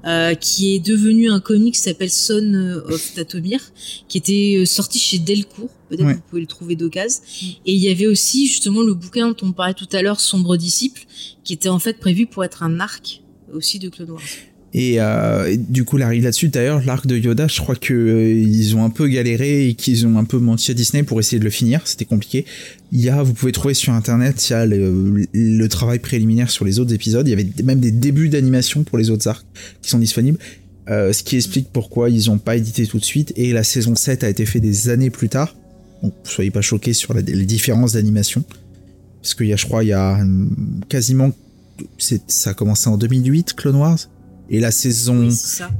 Euh, 0.06 0.34
qui 0.34 0.74
est 0.74 0.78
devenu 0.78 1.30
un 1.30 1.40
comic 1.40 1.74
qui 1.74 1.80
s'appelle 1.80 2.08
Son 2.08 2.54
of 2.88 3.14
Tatomir, 3.14 3.60
qui 4.08 4.16
était 4.16 4.56
euh, 4.58 4.64
sorti 4.64 4.98
chez 4.98 5.18
Delcourt. 5.18 5.68
Peut-être 5.90 6.08
que 6.08 6.14
vous 6.14 6.22
pouvez 6.26 6.40
le 6.40 6.46
trouver 6.46 6.74
d'occasion. 6.74 7.20
Et 7.66 7.74
il 7.74 7.80
y 7.82 7.90
avait 7.90 8.06
aussi 8.06 8.46
justement 8.46 8.80
le 8.80 8.94
bouquin 8.94 9.28
dont 9.28 9.36
on 9.42 9.52
parlait 9.52 9.74
tout 9.74 9.88
à 9.92 10.00
l'heure, 10.00 10.18
Sombre 10.18 10.56
Disciple, 10.56 11.02
qui 11.44 11.52
était 11.52 11.68
en 11.68 11.78
fait 11.78 11.98
prévu 11.98 12.24
pour 12.24 12.44
être 12.44 12.62
un 12.62 12.80
arc 12.80 13.20
aussi 13.52 13.78
de 13.78 13.90
Clone 13.90 14.12
Wars. 14.12 14.22
Euh, 14.76 15.46
et, 15.46 15.56
du 15.56 15.84
coup, 15.84 15.96
là-dessus, 15.96 16.48
d'ailleurs, 16.48 16.84
l'arc 16.84 17.06
de 17.06 17.16
Yoda, 17.16 17.48
je 17.48 17.60
crois 17.60 17.74
que 17.74 17.92
euh, 17.92 18.32
ils 18.32 18.76
ont 18.76 18.84
un 18.84 18.90
peu 18.90 19.08
galéré 19.08 19.68
et 19.68 19.74
qu'ils 19.74 20.06
ont 20.06 20.16
un 20.16 20.24
peu 20.24 20.38
menti 20.38 20.70
à 20.70 20.74
Disney 20.74 21.02
pour 21.02 21.18
essayer 21.18 21.38
de 21.38 21.44
le 21.44 21.50
finir. 21.50 21.80
C'était 21.84 22.04
compliqué. 22.04 22.44
Il 22.92 23.00
y 23.00 23.08
a, 23.08 23.22
vous 23.22 23.34
pouvez 23.34 23.52
trouver 23.52 23.74
sur 23.74 23.92
internet, 23.92 24.48
il 24.48 24.52
y 24.52 24.54
a 24.54 24.66
le, 24.66 25.68
travail 25.68 25.98
préliminaire 25.98 26.50
sur 26.50 26.64
les 26.64 26.78
autres 26.78 26.92
épisodes. 26.92 27.26
Il 27.26 27.30
y 27.30 27.34
avait 27.34 27.48
même 27.64 27.80
des 27.80 27.90
débuts 27.90 28.28
d'animation 28.28 28.84
pour 28.84 28.98
les 28.98 29.10
autres 29.10 29.28
arcs 29.28 29.46
qui 29.82 29.90
sont 29.90 29.98
disponibles. 29.98 30.38
Euh, 30.88 31.12
ce 31.12 31.22
qui 31.22 31.36
explique 31.36 31.68
pourquoi 31.72 32.10
ils 32.10 32.26
n'ont 32.26 32.38
pas 32.38 32.56
édité 32.56 32.86
tout 32.86 32.98
de 32.98 33.04
suite. 33.04 33.32
Et 33.36 33.52
la 33.52 33.64
saison 33.64 33.94
7 33.94 34.24
a 34.24 34.28
été 34.28 34.46
faite 34.46 34.62
des 34.62 34.88
années 34.88 35.10
plus 35.10 35.28
tard. 35.28 35.54
Donc, 36.02 36.14
soyez 36.24 36.50
pas 36.50 36.62
choqués 36.62 36.94
sur 36.94 37.12
les 37.14 37.22
différences 37.44 37.92
d'animation. 37.92 38.42
Parce 39.22 39.34
qu'il 39.34 39.46
y 39.46 39.52
a, 39.52 39.56
je 39.56 39.66
crois, 39.66 39.84
il 39.84 39.88
y 39.88 39.92
a 39.92 40.14
hum, 40.14 40.80
quasiment. 40.88 41.32
Ça 41.98 42.50
a 42.50 42.54
commencé 42.54 42.88
en 42.88 42.96
2008, 42.96 43.54
Clone 43.54 43.76
Wars? 43.76 43.98
Et 44.50 44.60
la 44.60 44.70
saison 44.70 45.28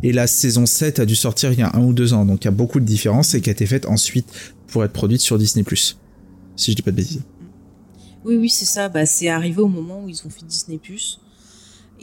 et 0.03 0.13
la 0.13 0.27
saison 0.27 0.65
7 0.65 1.01
a 1.01 1.07
dû 1.07 1.17
sortir 1.17 1.53
il 1.53 1.59
y 1.59 1.63
a 1.63 1.75
un 1.75 1.83
ou 1.83 1.93
deux 1.93 2.13
ans. 2.13 2.25
Donc 2.25 2.45
il 2.45 2.47
y 2.47 2.49
a 2.49 2.53
beaucoup 2.53 2.81
de 2.81 2.85
différences 2.85 3.35
et 3.35 3.41
qui 3.41 3.51
a 3.51 3.53
été 3.53 3.67
faite 3.67 3.87
ensuite 3.87 4.27
pour 4.69 4.85
être 4.85 4.93
produite 4.93 5.21
sur 5.21 5.39
Disney+. 5.39 5.65
Si 6.57 6.71
je 6.71 6.77
dis 6.77 6.83
pas 6.83 6.91
de 6.91 6.97
bêtises. 6.97 7.23
Oui, 8.25 8.37
oui, 8.37 8.49
c'est 8.49 8.67
ça. 8.67 8.89
Bah, 8.89 9.07
c'est 9.07 9.29
arrivé 9.29 9.61
au 9.61 9.69
moment 9.69 10.05
où 10.05 10.09
ils 10.09 10.23
ont 10.25 10.31
fait 10.31 10.45
Disney+. 10.47 10.79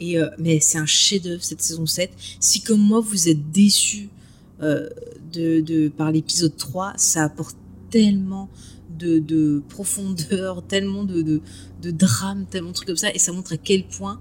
Et, 0.00 0.16
mais 0.38 0.60
c'est 0.60 0.78
un 0.78 0.86
chef-d'œuvre 0.86 1.42
cette 1.42 1.62
saison 1.62 1.86
7. 1.86 2.10
Si 2.38 2.60
comme 2.60 2.80
moi 2.80 3.00
vous 3.00 3.28
êtes 3.28 3.50
déçu 3.50 4.10
de, 4.60 5.60
de, 5.60 5.88
par 5.88 6.12
l'épisode 6.12 6.56
3, 6.56 6.94
ça 6.96 7.24
apporte 7.24 7.56
tellement 7.90 8.48
de, 8.98 9.18
de 9.18 9.62
profondeur, 9.68 10.62
tellement 10.68 11.04
de, 11.04 11.22
de, 11.22 11.40
de, 11.82 11.90
drame, 11.90 12.46
tellement 12.50 12.70
de 12.70 12.74
trucs 12.74 12.88
comme 12.88 12.96
ça. 12.96 13.12
Et 13.14 13.18
ça 13.18 13.32
montre 13.32 13.54
à 13.54 13.56
quel 13.56 13.84
point, 13.86 14.20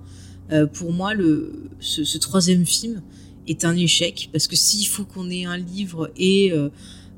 pour 0.73 0.93
moi, 0.93 1.13
le, 1.13 1.69
ce, 1.79 2.03
ce, 2.03 2.17
troisième 2.17 2.65
film 2.65 3.01
est 3.47 3.65
un 3.65 3.75
échec. 3.75 4.29
Parce 4.31 4.47
que 4.47 4.55
s'il 4.55 4.87
faut 4.87 5.05
qu'on 5.05 5.29
ait 5.29 5.45
un 5.45 5.57
livre 5.57 6.11
et 6.17 6.51
euh, 6.51 6.69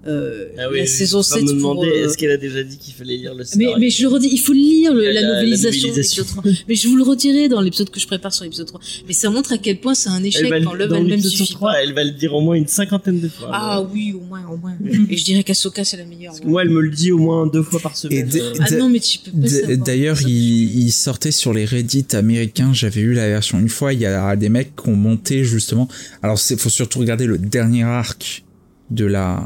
ah 0.06 0.70
oui, 0.72 0.80
la 0.80 0.86
saison 0.86 1.22
7 1.22 1.44
me 1.44 1.54
demander 1.54 1.88
euh, 1.88 2.06
est-ce 2.06 2.18
qu'elle 2.18 2.32
a 2.32 2.38
déjà 2.38 2.64
dit 2.64 2.78
qu'il 2.78 2.94
fallait 2.94 3.18
lire 3.18 3.32
le 3.34 3.40
mais, 3.40 3.44
scénario 3.46 3.78
mais 3.80 3.90
je 3.90 4.02
le 4.04 4.08
redis, 4.08 4.30
il 4.32 4.38
faut 4.40 4.54
lire 4.54 4.94
le- 4.94 5.02
La- 5.02 5.12
la, 5.14 5.22
la- 5.22 5.28
la 5.28 5.34
novélisation. 5.36 5.82
de 5.82 5.88
novélisation. 5.90 6.24
l'épisode 6.24 6.44
3. 6.44 6.64
mais 6.70 6.76
je 6.76 6.88
vous 6.88 6.96
le 6.96 7.04
redirai 7.04 7.50
dans 7.50 7.62
l'épisode 7.62 7.90
que 7.90 8.00
je 8.00 8.08
prépare 8.08 8.34
sur 8.34 8.44
l'épisode 8.46 8.68
3. 8.68 8.80
Mais 9.08 9.14
ça 9.14 9.30
montre 9.30 9.52
à 9.54 9.58
quel 9.58 9.80
point 9.80 9.94
c'est 9.94 10.10
un 10.10 10.24
échec 10.24 10.44
elle 10.46 10.50
va, 10.50 10.62
quand 10.62 10.74
l'œuvre 10.74 10.92
dans 10.92 10.96
elle-même 10.98 11.12
l'épisode 11.18 11.32
suffit 11.32 11.54
3, 11.54 11.72
pas. 11.72 11.84
elle 11.84 11.94
va 11.94 12.04
le 12.04 12.12
dire 12.12 12.34
au 12.34 12.42
moins 12.42 12.56
une 12.56 12.68
cinquantaine 12.68 13.20
de 13.20 13.28
fois. 13.28 13.50
Ah 13.52 13.82
oui, 13.94 14.14
au 14.14 14.22
moins, 14.22 14.46
au 14.50 14.58
moins. 14.58 14.76
Et 15.10 15.18
je 15.18 15.24
dirais 15.26 15.44
qu'Asoka 15.44 15.84
c'est 15.84 15.98
la 15.98 16.06
meilleure. 16.06 16.32
Parce 16.32 16.40
que 16.42 16.48
moi, 16.48 16.62
elle 16.64 16.70
me 16.70 16.82
le 16.82 16.92
dit 16.92 17.12
au 17.12 17.18
moins 17.18 17.46
deux 17.48 17.64
fois 17.64 17.80
par 17.80 17.98
semaine. 17.98 18.30
Euh, 18.34 18.54
Ah 18.62 18.72
non, 18.76 18.90
mais 18.90 19.00
tu 19.00 19.20
peux 19.20 19.32
pas. 19.32 19.76
D'ailleurs, 19.76 20.22
il, 20.22 20.80
il 20.80 20.92
sortait 20.92 21.32
sur 21.32 21.54
les 21.54 21.66
Reddit 21.66 22.06
américains. 22.14 22.72
J'avais 22.74 23.02
eu 23.02 23.14
la 23.14 23.28
version 23.28 23.60
une 23.60 23.70
fois. 23.70 23.94
Il 23.94 24.00
y 24.00 24.06
a 24.06 24.36
des 24.36 24.50
mecs 24.50 24.76
qui 24.82 24.90
ont 24.90 24.96
monté 24.96 25.44
justement. 25.44 25.88
Alors, 26.24 26.40
c'est 26.40 26.58
faut 26.60 26.70
surtout 26.70 27.00
regarder 27.00 27.26
le 27.26 27.38
dernier 27.38 27.84
arc 27.84 28.44
de 28.92 29.06
la 29.06 29.44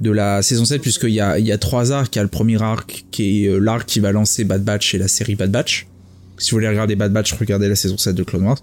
de 0.00 0.10
la 0.10 0.42
saison 0.42 0.64
7 0.64 0.80
puisqu'il 0.80 1.10
y 1.10 1.20
a 1.20 1.38
il 1.38 1.46
y 1.46 1.52
a 1.52 1.58
trois 1.58 1.92
arcs. 1.92 2.14
Il 2.14 2.18
y 2.18 2.20
a 2.20 2.22
le 2.22 2.28
premier 2.28 2.60
arc 2.62 3.04
qui 3.10 3.44
est 3.44 3.48
euh, 3.48 3.58
l'arc 3.58 3.86
qui 3.86 4.00
va 4.00 4.12
lancer 4.12 4.44
Bad 4.44 4.62
Batch 4.64 4.94
et 4.94 4.98
la 4.98 5.08
série 5.08 5.34
Bad 5.34 5.50
Batch. 5.50 5.86
Si 6.38 6.50
vous 6.50 6.56
voulez 6.56 6.68
regarder 6.68 6.94
Bad 6.96 7.12
Batch, 7.12 7.32
regardez 7.34 7.68
la 7.68 7.76
saison 7.76 7.96
7 7.98 8.14
de 8.14 8.22
Clone 8.22 8.44
Wars. 8.44 8.58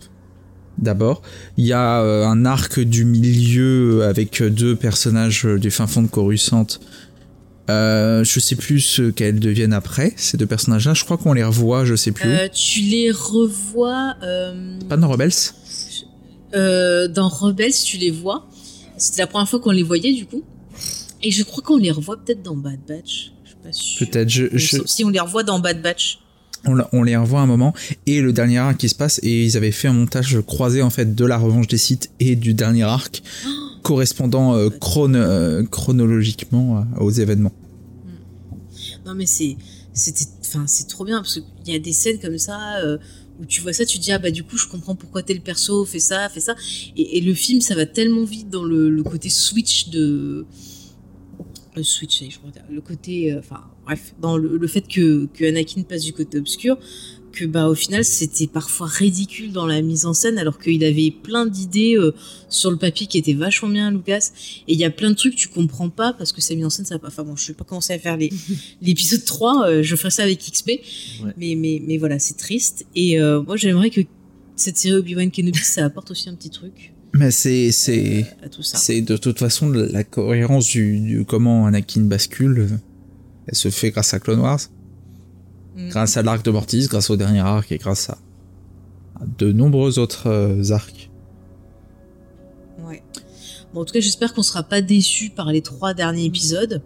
D'abord, 0.78 1.22
il 1.58 1.66
y 1.66 1.74
a 1.74 2.02
euh, 2.02 2.26
un 2.26 2.46
arc 2.46 2.80
du 2.80 3.06
milieu 3.06 4.04
avec 4.04 4.44
deux 4.44 4.76
personnages 4.76 5.46
euh, 5.46 5.58
du 5.58 5.72
fin 5.72 5.88
fond 5.88 6.02
de 6.02 6.08
Coruscant 6.08 6.68
euh, 7.70 8.24
je 8.24 8.40
sais 8.40 8.56
plus 8.56 8.80
ce 8.80 9.10
qu'elles 9.10 9.40
deviennent 9.40 9.74
après, 9.74 10.14
ces 10.18 10.38
deux 10.38 10.46
personnages-là. 10.46 10.94
Je 10.94 11.04
crois 11.04 11.18
qu'on 11.18 11.34
les 11.34 11.44
revoit, 11.44 11.84
je 11.86 11.96
sais 11.96 12.12
plus 12.12 12.30
Euh, 12.30 12.48
tu 12.54 12.82
les 12.82 13.12
revois 13.12 14.14
euh. 14.24 14.78
Pas 14.88 14.98
dans 14.98 15.08
Rebels? 15.10 15.32
euh, 16.56 17.08
dans 17.08 17.28
Rebels, 17.28 17.74
tu 17.74 17.98
les 17.98 18.12
vois. 18.12 18.48
C'était 18.98 19.24
la 19.24 19.28
première 19.28 19.50
fois 19.50 19.60
qu'on 19.60 19.72
les 19.72 19.84
voyait 19.84 20.14
du 20.14 20.26
coup. 20.26 20.44
Et 21.28 21.32
je 21.32 21.44
crois 21.44 21.64
qu'on 21.64 21.78
les 21.78 21.92
revoit 21.92 22.18
peut-être 22.18 22.44
dans 22.44 22.56
Bad 22.56 22.80
Batch. 22.88 23.32
Je 23.44 23.50
suis 23.50 23.58
pas 23.64 23.72
sûre. 23.74 24.08
Peut-être. 24.08 24.30
Je, 24.30 24.44
Mais 24.52 24.58
je- 24.60 24.78
Si 24.86 25.04
on 25.04 25.10
les 25.10 25.20
revoit 25.20 25.44
dans 25.44 25.60
Bad 25.60 25.82
Batch. 25.82 26.20
on, 26.94 27.04
les 27.04 27.16
revoit 27.18 27.42
un 27.42 27.46
moment. 27.48 27.74
Et 28.06 28.22
le 28.22 28.32
dernier 28.34 28.58
arc 28.60 28.78
qui 28.78 28.90
se 28.90 28.96
passe, 28.96 29.20
et 29.24 29.44
ils 29.46 29.56
avaient 29.58 29.72
fait 29.72 29.88
un 29.88 29.94
montage 29.94 30.40
croisé 30.46 30.82
en 30.82 30.90
fait 30.90 31.14
de 31.16 31.26
la 31.26 31.38
revanche 31.38 31.68
des 31.68 31.78
sites 31.78 32.10
et 32.20 32.36
du 32.36 32.54
dernier 32.54 32.84
arc, 32.84 33.22
correspondant 33.84 34.56
euh, 34.56 34.70
chrono- 34.70 35.18
euh, 35.20 35.64
chronologiquement 35.64 36.80
euh, 36.98 37.00
aux 37.04 37.12
événements. 37.12 37.54
Non 39.06 39.14
mais 39.16 39.26
c'est 39.28 39.58
c'était 39.94 40.26
enfin 40.42 40.66
c'est 40.68 40.88
trop 40.88 41.06
bien 41.06 41.18
parce 41.22 41.36
qu'il 41.64 41.74
y 41.74 41.76
a 41.76 41.80
des 41.80 41.94
scènes 41.94 42.20
comme 42.20 42.38
ça 42.40 42.78
euh, 42.84 42.98
où 43.40 43.46
tu 43.46 43.62
vois 43.62 43.72
ça 43.72 43.86
tu 43.86 43.98
te 44.00 44.04
dis 44.04 44.12
ah 44.12 44.18
bah 44.20 44.32
du 44.32 44.44
coup 44.44 44.58
je 44.58 44.68
comprends 44.68 44.96
pourquoi 44.96 45.22
tel 45.24 45.42
perso 45.42 45.86
fait 45.86 46.00
ça 46.00 46.28
fait 46.30 46.40
ça 46.40 46.56
et, 46.98 47.18
et 47.18 47.22
le 47.22 47.34
film 47.36 47.62
ça 47.62 47.76
va 47.76 47.86
tellement 47.86 48.24
vite 48.26 48.50
dans 48.50 48.64
le, 48.64 48.90
le 48.90 49.04
côté 49.04 49.30
switch 49.30 49.90
de 49.90 50.46
le 51.76 51.84
switch 51.84 52.24
je 52.30 52.38
crois 52.38 52.52
le 52.70 52.82
côté 52.82 53.34
euh, 53.34 53.40
enfin 53.40 53.64
bref 53.86 54.14
dans 54.20 54.38
le, 54.38 54.58
le 54.58 54.68
fait 54.68 54.88
que 54.88 55.28
que 55.34 55.46
Anakin 55.46 55.84
passe 55.84 56.04
du 56.04 56.14
côté 56.14 56.38
obscur 56.38 56.78
que 57.36 57.46
bah 57.46 57.68
au 57.68 57.76
final 57.76 58.04
c'était 58.04 58.48
parfois 58.48 58.88
ridicule 58.88 59.52
dans 59.52 59.68
la 59.68 59.82
mise 59.82 60.06
en 60.06 60.14
scène 60.14 60.38
alors 60.40 60.58
qu'il 60.58 60.84
avait 60.84 61.12
plein 61.12 61.46
d'idées 61.46 61.96
euh, 61.96 62.16
sur 62.50 62.72
le 62.72 62.78
papier 62.78 63.06
qui 63.06 63.18
étaient 63.18 63.34
vachement 63.34 63.70
bien 63.70 63.92
Lucas. 63.92 64.32
Et 64.68 64.74
il 64.74 64.80
y 64.80 64.86
a 64.86 64.90
plein 64.90 65.10
de 65.10 65.16
trucs 65.16 65.36
que 65.36 65.40
tu 65.40 65.50
comprends 65.50 65.90
pas 65.90 66.14
parce 66.14 66.32
que 66.32 66.42
sa 66.42 66.56
mise 66.56 66.66
en 66.66 66.70
scène 66.70 66.86
ça 66.86 66.98
enfin 67.04 67.24
bon 67.24 67.36
je 67.36 67.48
vais 67.48 67.54
pas 67.54 67.66
commencer 67.66 67.94
à 67.94 68.00
faire 68.00 68.18
les 68.18 68.32
l'épisode 68.82 69.24
3 69.24 69.68
euh, 69.68 69.84
je 69.84 69.96
ferai 69.96 70.10
ça 70.10 70.24
avec 70.24 70.40
XP 70.40 70.72
mais 71.38 71.56
mais 71.56 71.82
mais 71.86 71.98
voilà 71.98 72.18
c'est 72.18 72.38
triste. 72.38 72.86
Et 72.96 73.20
euh, 73.20 73.44
moi 73.44 73.58
j'aimerais 73.58 73.90
que 73.90 74.02
cette 74.56 74.78
série 74.78 74.96
Obi-Wan 74.96 75.30
Kenobi 75.30 75.60
ça 75.60 75.86
apporte 75.86 76.10
aussi 76.12 76.30
un 76.30 76.36
petit 76.36 76.50
truc 76.50 76.95
Mais 77.18 77.32
c'est 77.32 77.72
c'est 77.72 78.26
ça 78.62 78.78
c'est 78.78 79.02
de 79.02 79.16
toute 79.18 79.40
façon 79.40 79.70
la 79.70 80.04
cohérence 80.04 80.66
du, 80.68 81.00
du 81.00 81.26
comment 81.26 81.66
Anakin 81.66 82.02
bascule. 82.02 82.60
euh, 82.60 82.78
Elle 83.48 83.56
se 83.56 83.70
fait 83.70 83.92
grâce 83.92 84.14
à 84.14 84.20
Clone 84.20 84.40
Wars, 84.40 84.60
Mm. 85.78 85.90
grâce 85.90 86.16
à 86.16 86.24
l'arc 86.24 86.44
de 86.46 86.52
Mortis, 86.52 86.88
grâce 86.88 87.10
au 87.10 87.18
dernier 87.18 87.42
arc 87.42 87.70
et 87.74 87.78
grâce 87.78 88.10
à, 88.10 88.18
de 89.38 89.52
nombreux 89.52 90.00
autres 90.00 90.28
euh, 90.28 90.72
arcs. 90.72 91.10
Ouais. 92.88 93.04
Bon, 93.74 93.82
en 93.82 93.86
tout 93.86 93.94
cas, 93.94 94.00
j'espère 94.00 94.34
qu'on 94.34 94.42
sera 94.44 94.64
pas 94.64 94.82
déçu 94.82 95.30
par 95.32 95.52
les 95.52 95.62
trois 95.62 95.94
derniers 95.94 96.24
épisodes. 96.26 96.82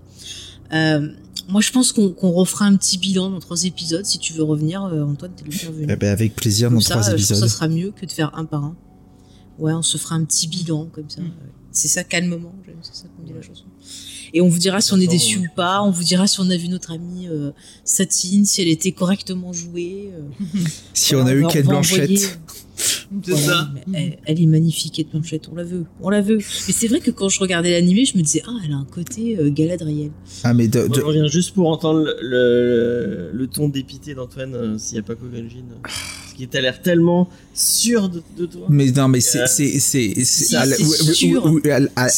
Euh, 0.73 1.07
moi, 1.49 1.61
je 1.61 1.71
pense 1.71 1.91
qu'on 1.93 2.31
refera 2.31 2.65
un 2.65 2.75
petit 2.77 2.97
bilan 2.97 3.29
dans 3.29 3.39
trois 3.39 3.63
épisodes. 3.63 4.05
Si 4.05 4.17
tu 4.19 4.33
veux 4.33 4.43
revenir, 4.43 4.83
euh, 4.85 5.03
Antoine, 5.03 5.31
t'es 5.35 5.43
le 5.43 5.51
bienvenu. 5.51 5.85
Eh 5.87 5.95
ben, 5.95 6.09
avec 6.09 6.35
plaisir 6.35 6.71
dans 6.71 6.79
ça, 6.79 6.95
trois 6.95 7.09
euh, 7.09 7.11
je 7.11 7.11
pense 7.17 7.27
que 7.27 7.33
épisodes. 7.33 7.47
ça 7.49 7.55
sera 7.55 7.67
mieux 7.67 7.91
que 7.91 8.05
de 8.07 8.11
faire 8.11 8.31
un 8.35 8.45
par 8.45 8.63
un. 8.63 8.75
Ouais, 9.59 9.73
on 9.73 9.81
se 9.81 9.97
fera 9.97 10.15
un 10.15 10.23
petit 10.23 10.47
bilan 10.47 10.87
comme 10.91 11.09
ça. 11.09 11.21
C'est 11.71 11.87
ça 11.87 12.03
calmement, 12.03 12.53
c'est 12.81 12.95
ça 12.95 13.05
qu'on 13.15 13.23
dit 13.23 13.33
la 13.33 13.41
chanson. 13.43 13.63
Et 14.33 14.41
on 14.41 14.47
vous 14.47 14.57
dira 14.59 14.81
si 14.81 14.93
on 14.93 14.99
est 14.99 15.07
déçu 15.07 15.37
ouais. 15.39 15.45
ou 15.45 15.55
pas. 15.55 15.81
On 15.83 15.91
vous 15.91 16.03
dira 16.03 16.25
si 16.27 16.39
on 16.39 16.49
a 16.49 16.57
vu 16.57 16.67
notre 16.67 16.91
amie 16.91 17.27
euh, 17.27 17.51
Satine, 17.83 18.45
si 18.45 18.61
elle 18.61 18.67
était 18.67 18.91
correctement 18.91 19.53
jouée. 19.53 20.11
euh. 20.13 20.45
Si 20.93 21.13
Voilà, 21.13 21.25
on 21.25 21.29
a 21.31 21.35
eu 21.35 21.43
Kate 21.47 21.65
va 21.65 21.71
Blanchett. 21.73 22.01
envoyer- 22.03 22.19
C'est 23.25 23.33
Ouais, 23.33 23.37
ça. 23.37 23.69
mais 23.87 24.19
Elle, 24.25 24.37
elle 24.37 24.41
est 24.43 24.45
magnifique, 24.45 24.93
Kate 24.95 25.09
Blanchett, 25.11 25.49
on 25.51 25.55
la 25.55 25.63
veut, 25.63 25.83
on 26.01 26.09
la 26.09 26.21
veut. 26.21 26.37
Mais 26.37 26.73
c'est 26.73 26.87
vrai 26.87 27.01
que 27.01 27.11
quand 27.11 27.27
je 27.27 27.39
regardais 27.39 27.71
l'animé, 27.71 28.05
je 28.05 28.17
me 28.17 28.21
disais, 28.23 28.41
ah, 28.47 28.55
elle 28.63 28.71
a 28.71 28.77
un 28.77 28.85
côté 28.85 29.37
euh, 29.37 29.49
Galadriel. 29.49 30.11
Ah 30.43 30.53
mais 30.53 30.67
de- 30.69 30.85
Moi, 30.85 30.95
je 30.95 31.01
reviens 31.01 31.27
juste 31.27 31.53
pour 31.53 31.67
entendre 31.69 31.99
le, 32.03 32.15
le, 32.21 33.31
le 33.33 33.47
ton 33.47 33.67
dépité 33.67 34.13
d'Antoine 34.15 34.55
euh, 34.55 34.77
s'il 34.77 34.93
n'y 34.93 34.99
a 34.99 35.03
pas 35.03 35.15
Kogan 35.15 35.47
Jin. 36.39 36.45
Parce 36.45 36.47
qu'il 36.47 36.47
t'a 36.47 36.61
l'air 36.61 36.81
tellement 36.81 37.29
sûr 37.53 38.09
de, 38.09 38.21
de 38.37 38.45
toi. 38.45 38.65
Mais 38.69 38.91
non, 38.91 39.07
mais 39.07 39.19
c'est 39.19 39.39
Euh, 39.41 39.47
c'est 39.47 39.79
c'est 39.79 40.55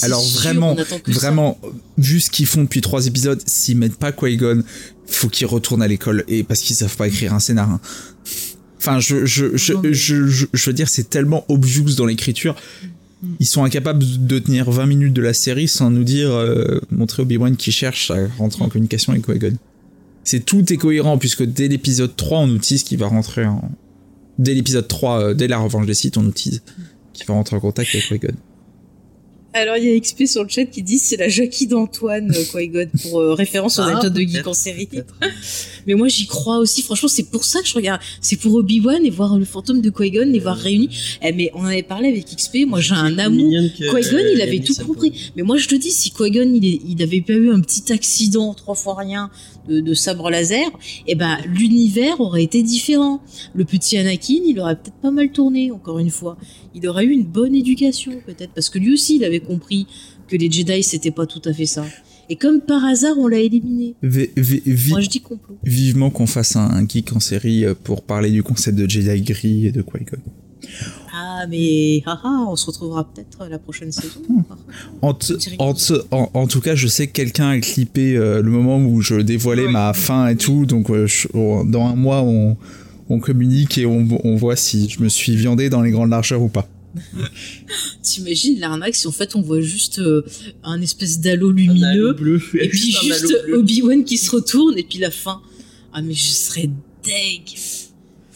alors 0.06 0.24
vraiment 0.24 0.76
ça. 0.78 0.84
vraiment 1.08 1.58
vu 1.98 2.20
ce 2.20 2.30
qu'ils 2.30 2.46
font 2.46 2.64
depuis 2.64 2.82
trois 2.82 3.08
épisodes, 3.08 3.42
s'ils 3.46 3.78
mettent 3.78 3.96
pas 3.98 4.12
Qui-Gon, 4.12 4.64
faut 5.08 5.28
qu'ils 5.30 5.48
retournent 5.48 5.82
à 5.82 5.88
l'école 5.88 6.24
et 6.28 6.44
parce 6.44 6.62
qu'ils 6.62 6.76
savent 6.76 6.96
pas 6.96 7.08
écrire 7.08 7.34
un 7.34 7.40
scénar. 7.40 7.70
hein. 7.70 7.80
Enfin, 8.78 9.00
je 9.00 9.26
je 9.26 9.56
je, 9.58 9.74
je, 9.92 10.46
je 10.52 10.66
veux 10.70 10.74
dire, 10.74 10.90
c'est 10.90 11.10
tellement 11.10 11.46
obvious 11.50 11.96
dans 11.96 12.06
l'écriture. 12.06 12.56
Ils 13.40 13.46
sont 13.46 13.64
incapables 13.64 14.04
de 14.26 14.40
tenir 14.40 14.72
20 14.72 14.88
minutes 14.88 15.14
de 15.14 15.22
la 15.22 15.34
série 15.36 15.68
sans 15.68 15.92
nous 15.92 16.04
dire 16.04 16.32
euh, 16.32 16.80
montrer 16.90 17.22
Obi-Wan 17.22 17.56
qui 17.56 17.72
cherche 17.72 18.10
à 18.10 18.16
rentrer 18.40 18.64
en 18.64 18.70
communication 18.70 19.14
avec 19.14 19.26
Qui-Gon. 19.26 19.58
C'est 20.24 20.44
tout 20.44 20.74
est 20.74 20.78
cohérent 20.78 21.18
puisque 21.20 21.44
dès 21.44 21.68
l'épisode 21.68 22.16
3 22.16 22.40
on 22.40 22.48
nous 22.48 22.58
tease 22.58 22.82
qu'il 22.84 22.98
va 22.98 23.08
rentrer 23.08 23.46
en 23.46 23.70
dès 24.42 24.54
l'épisode 24.54 24.88
3 24.88 25.20
euh, 25.22 25.34
dès 25.34 25.48
la 25.48 25.58
revanche 25.60 25.86
des 25.86 25.94
sites 25.94 26.18
on 26.18 26.24
nous 26.24 26.32
tease 26.32 26.62
qu'il 27.14 27.26
va 27.26 27.34
rentrer 27.34 27.56
en 27.56 27.60
contact 27.60 27.90
avec 27.94 28.08
Qui-Gon. 28.08 28.34
Alors, 29.54 29.76
il 29.76 29.84
y 29.84 29.94
a 29.94 30.00
XP 30.00 30.28
sur 30.28 30.44
le 30.44 30.48
chat 30.50 30.64
qui 30.64 30.82
dit 30.82 30.98
c'est 30.98 31.18
la 31.18 31.28
Jackie 31.28 31.68
d'Antoine, 31.68 32.32
euh, 32.34 32.44
Qui-Gon, 32.58 32.88
pour 33.04 33.20
euh, 33.20 33.34
référence 33.34 33.80
aux 33.80 33.82
Ah, 33.82 33.92
épisodes 33.96 34.14
de 34.14 34.22
Geek 34.22 34.48
en 34.48 34.54
série. 34.54 34.88
Mais 35.88 35.94
moi, 35.96 36.08
j'y 36.08 36.26
crois 36.26 36.60
aussi. 36.60 36.82
Franchement, 36.84 37.10
c'est 37.10 37.30
pour 37.30 37.44
ça 37.44 37.60
que 37.62 37.68
je 37.68 37.74
regarde. 37.74 38.00
C'est 38.22 38.38
pour 38.38 38.54
Obi-Wan 38.54 39.06
et 39.06 39.10
voir 39.10 39.38
le 39.38 39.44
fantôme 39.44 39.82
de 39.82 39.90
Qui-Gon, 39.90 40.28
les 40.32 40.40
voir 40.40 40.56
réunis. 40.56 40.88
Eh, 41.22 41.34
mais 41.34 41.52
on 41.54 41.64
en 41.64 41.66
avait 41.66 41.84
parlé 41.84 42.08
avec 42.08 42.34
XP. 42.34 42.60
Moi, 42.66 42.80
j'ai 42.80 42.94
un 42.94 43.18
amour. 43.20 43.52
Qui-Gon, 43.76 44.24
il 44.36 44.42
avait 44.42 44.62
tout 44.62 44.74
compris. 44.86 45.32
Mais 45.36 45.44
moi, 45.44 45.58
je 45.58 45.68
te 45.68 45.76
dis, 45.76 45.92
si 45.92 46.12
Qui-Gon, 46.12 46.54
il, 46.54 46.66
est- 46.66 46.80
il 46.88 47.04
avait 47.04 47.20
pas 47.20 47.34
eu 47.34 47.52
un 47.52 47.60
petit 47.60 47.92
accident, 47.92 48.54
trois 48.54 48.76
fois 48.76 48.96
rien, 48.96 49.30
de, 49.68 49.80
de 49.80 49.94
sabre 49.94 50.30
laser, 50.30 50.70
eh 51.08 51.16
ben, 51.16 51.38
l'univers 51.46 52.20
aurait 52.20 52.44
été 52.44 52.64
différent. 52.64 53.22
Le 53.54 53.66
petit 53.66 53.98
Anakin, 53.98 54.40
il 54.46 54.60
aurait 54.60 54.76
peut-être 54.76 54.98
pas 55.02 55.12
mal 55.12 55.32
tourné, 55.32 55.72
encore 55.72 56.00
une 56.00 56.10
fois. 56.10 56.38
Il 56.74 56.88
aurait 56.88 57.06
eu 57.06 57.12
une 57.12 57.26
bonne 57.26 57.56
éducation, 57.56 58.14
peut-être. 58.26 58.52
Parce 58.54 58.70
que 58.70 58.80
lui 58.80 58.94
aussi, 58.94 59.18
il 59.18 59.24
avait 59.24 59.40
compris 59.40 59.88
que 60.28 60.36
les 60.36 60.50
Jedi, 60.52 60.84
c'était 60.84 61.12
pas 61.12 61.26
tout 61.26 61.42
à 61.46 61.54
fait 61.54 61.66
ça. 61.66 61.86
Et 62.30 62.38
comme 62.38 62.62
par 62.62 62.86
hasard, 62.86 63.18
on 63.18 63.28
l'a 63.28 63.40
éliminé. 63.40 63.96
Moi, 64.02 65.02
je 65.02 65.10
dis 65.10 65.20
complot. 65.20 65.58
vivement 65.64 66.10
qu'on 66.10 66.28
fasse 66.28 66.56
un, 66.56 66.62
un 66.62 66.88
geek 66.88 67.12
en 67.14 67.20
série 67.20 67.66
euh, 67.66 67.74
pour 67.76 68.04
parler 68.04 68.32
du 68.32 68.42
concept 68.42 68.78
de 68.78 68.90
Jedi 68.90 69.22
gris 69.22 69.68
et 69.68 69.72
de 69.72 69.82
Qui-Gon. 69.82 70.22
Ah, 71.24 71.46
mais 71.48 72.02
haha, 72.06 72.46
on 72.50 72.56
se 72.56 72.66
retrouvera 72.66 73.04
peut-être 73.04 73.48
la 73.48 73.60
prochaine 73.60 73.92
saison. 73.92 74.22
En, 75.04 75.14
t- 75.14 75.36
en, 75.60 75.74
t- 75.76 75.94
en, 76.10 76.32
en 76.34 76.48
tout 76.48 76.62
cas, 76.62 76.74
je 76.74 76.88
sais 76.88 77.06
que 77.08 77.12
quelqu'un 77.12 77.50
a 77.50 77.60
clippé 77.60 78.16
euh, 78.18 78.42
le 78.42 78.50
moment 78.50 78.78
où 78.84 79.02
je 79.02 79.16
dévoilais 79.16 79.68
ma 79.68 79.94
fin 79.94 80.28
et 80.30 80.36
tout, 80.38 80.66
donc 80.66 80.90
euh, 80.90 81.06
je- 81.06 81.28
on- 81.36 81.64
dans 81.64 81.86
un 81.86 81.96
mois, 81.96 82.22
on, 82.24 82.58
on 83.10 83.20
communique 83.20 83.78
et 83.78 83.86
on, 83.86 84.08
on 84.24 84.36
voit 84.36 84.56
si 84.56 84.90
je 84.90 85.02
me 85.04 85.10
suis 85.10 85.36
viandé 85.36 85.70
dans 85.70 85.82
les 85.84 85.92
grandes 85.92 86.10
largeurs 86.10 86.42
ou 86.42 86.48
pas. 86.50 86.68
T'imagines 88.02 88.60
l'arnaque 88.60 88.96
si 88.96 89.08
en 89.08 89.12
fait 89.12 89.36
on 89.36 89.42
voit 89.42 89.62
juste 89.62 90.00
euh, 90.00 90.26
un 90.64 90.82
espèce 90.82 91.20
d'halo 91.20 91.52
lumineux 91.52 92.14
bleu. 92.14 92.42
et 92.60 92.68
puis 92.70 92.92
Juste. 93.04 93.34
Obi-Wan 93.54 94.04
qui 94.04 94.18
se 94.18 94.32
retourne 94.32 94.78
et 94.78 94.84
puis 94.84 95.00
la 95.00 95.12
fin. 95.12 95.40
Ah 95.94 96.02
mais 96.02 96.14
je 96.14 96.28
serais 96.32 96.70
deg. 97.06 97.42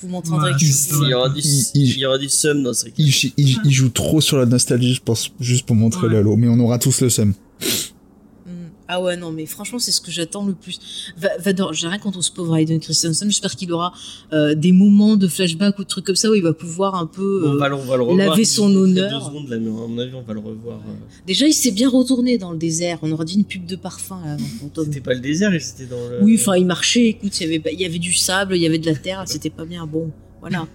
Vous 0.06 0.11
m'entendrez. 0.11 0.51
il, 0.59 1.09
y 1.09 1.14
aura 1.14 1.30
du, 1.30 1.42
il, 1.74 1.98
y 1.98 2.06
aura 2.06 2.17
du 2.17 2.30
seum 2.30 2.64
dans 2.64 2.74
ce 2.74 2.88
il, 2.98 3.34
il, 3.38 3.72
joue 3.72 3.90
trop 3.90 4.22
sur 4.22 4.38
la 4.38 4.45
nostalgie, 4.45 4.93
je 4.93 5.01
pense, 5.01 5.32
juste 5.40 5.66
pour 5.66 5.75
montrer 5.75 6.08
ouais. 6.08 6.14
Lalo, 6.14 6.35
mais 6.35 6.48
on 6.48 6.59
aura 6.59 6.77
tous 6.80 7.01
le 7.01 7.09
seum. 7.09 7.34
Ah 8.88 9.02
ouais, 9.02 9.18
non, 9.18 9.32
mais 9.32 9.48
franchement, 9.48 9.80
c'est 9.80 9.92
ce 9.92 10.00
que 10.00 10.12
j'attends 10.12 10.46
le 10.46 10.54
plus. 10.54 10.80
Va, 11.18 11.30
va 11.40 11.72
j'ai 11.72 11.88
rien 11.88 11.98
contre 11.98 12.22
ce 12.22 12.32
pauvre 12.32 12.56
Hayden 12.56 12.80
Christensen. 12.80 13.30
J'espère 13.32 13.56
qu'il 13.56 13.72
aura 13.72 13.94
euh, 14.32 14.54
des 14.54 14.72
moments 14.72 15.16
de 15.16 15.28
flashback 15.28 15.80
ou 15.80 15.84
de 15.84 15.88
trucs 15.88 16.06
comme 16.06 16.16
ça 16.16 16.30
où 16.30 16.36
il 16.36 16.44
va 16.44 16.54
pouvoir 16.54 16.94
un 16.94 17.08
peu 17.08 17.44
on 17.48 17.56
va 17.56 17.66
on 17.74 17.78
va 17.86 17.98
le 17.98 18.04
revoir, 18.04 18.18
laver 18.18 18.46
son 18.46 18.74
honneur. 18.76 19.20
Deux 19.20 19.26
secondes, 19.26 19.50
là, 19.50 19.58
mais 19.58 19.70
à 19.70 19.72
mon 19.72 19.98
avis, 19.98 20.14
on 20.14 20.22
va 20.22 20.34
le 20.34 20.40
revoir. 20.40 20.78
Euh... 20.88 20.94
Déjà, 21.26 21.48
il 21.48 21.54
s'est 21.54 21.72
bien 21.72 21.90
retourné 21.90 22.38
dans 22.38 22.52
le 22.52 22.60
désert. 22.60 23.00
On 23.02 23.12
aurait 23.12 23.26
dit 23.26 23.36
une 23.36 23.46
pub 23.46 23.66
de 23.66 23.76
parfum 23.76 24.22
là, 24.24 24.38
C'était 24.76 25.02
pas 25.02 25.16
le 25.16 25.20
désert, 25.20 25.52
c'était 25.60 25.88
dans 25.88 26.10
le. 26.10 26.22
Oui, 26.22 26.38
enfin, 26.40 26.56
il 26.56 26.66
marchait. 26.66 27.08
Écoute, 27.08 27.40
il 27.40 27.52
y 27.52 27.56
avait, 27.56 27.74
il 27.74 27.82
y 27.82 27.86
avait 27.86 28.00
du 28.00 28.14
sable, 28.14 28.56
il 28.56 28.62
y 28.62 28.68
avait 28.68 28.80
de 28.80 28.86
la 28.86 28.96
terre. 28.96 29.24
C'était 29.36 29.50
pas 29.50 29.66
bien. 29.66 29.86
Bon, 29.88 30.12
voilà. 30.40 30.68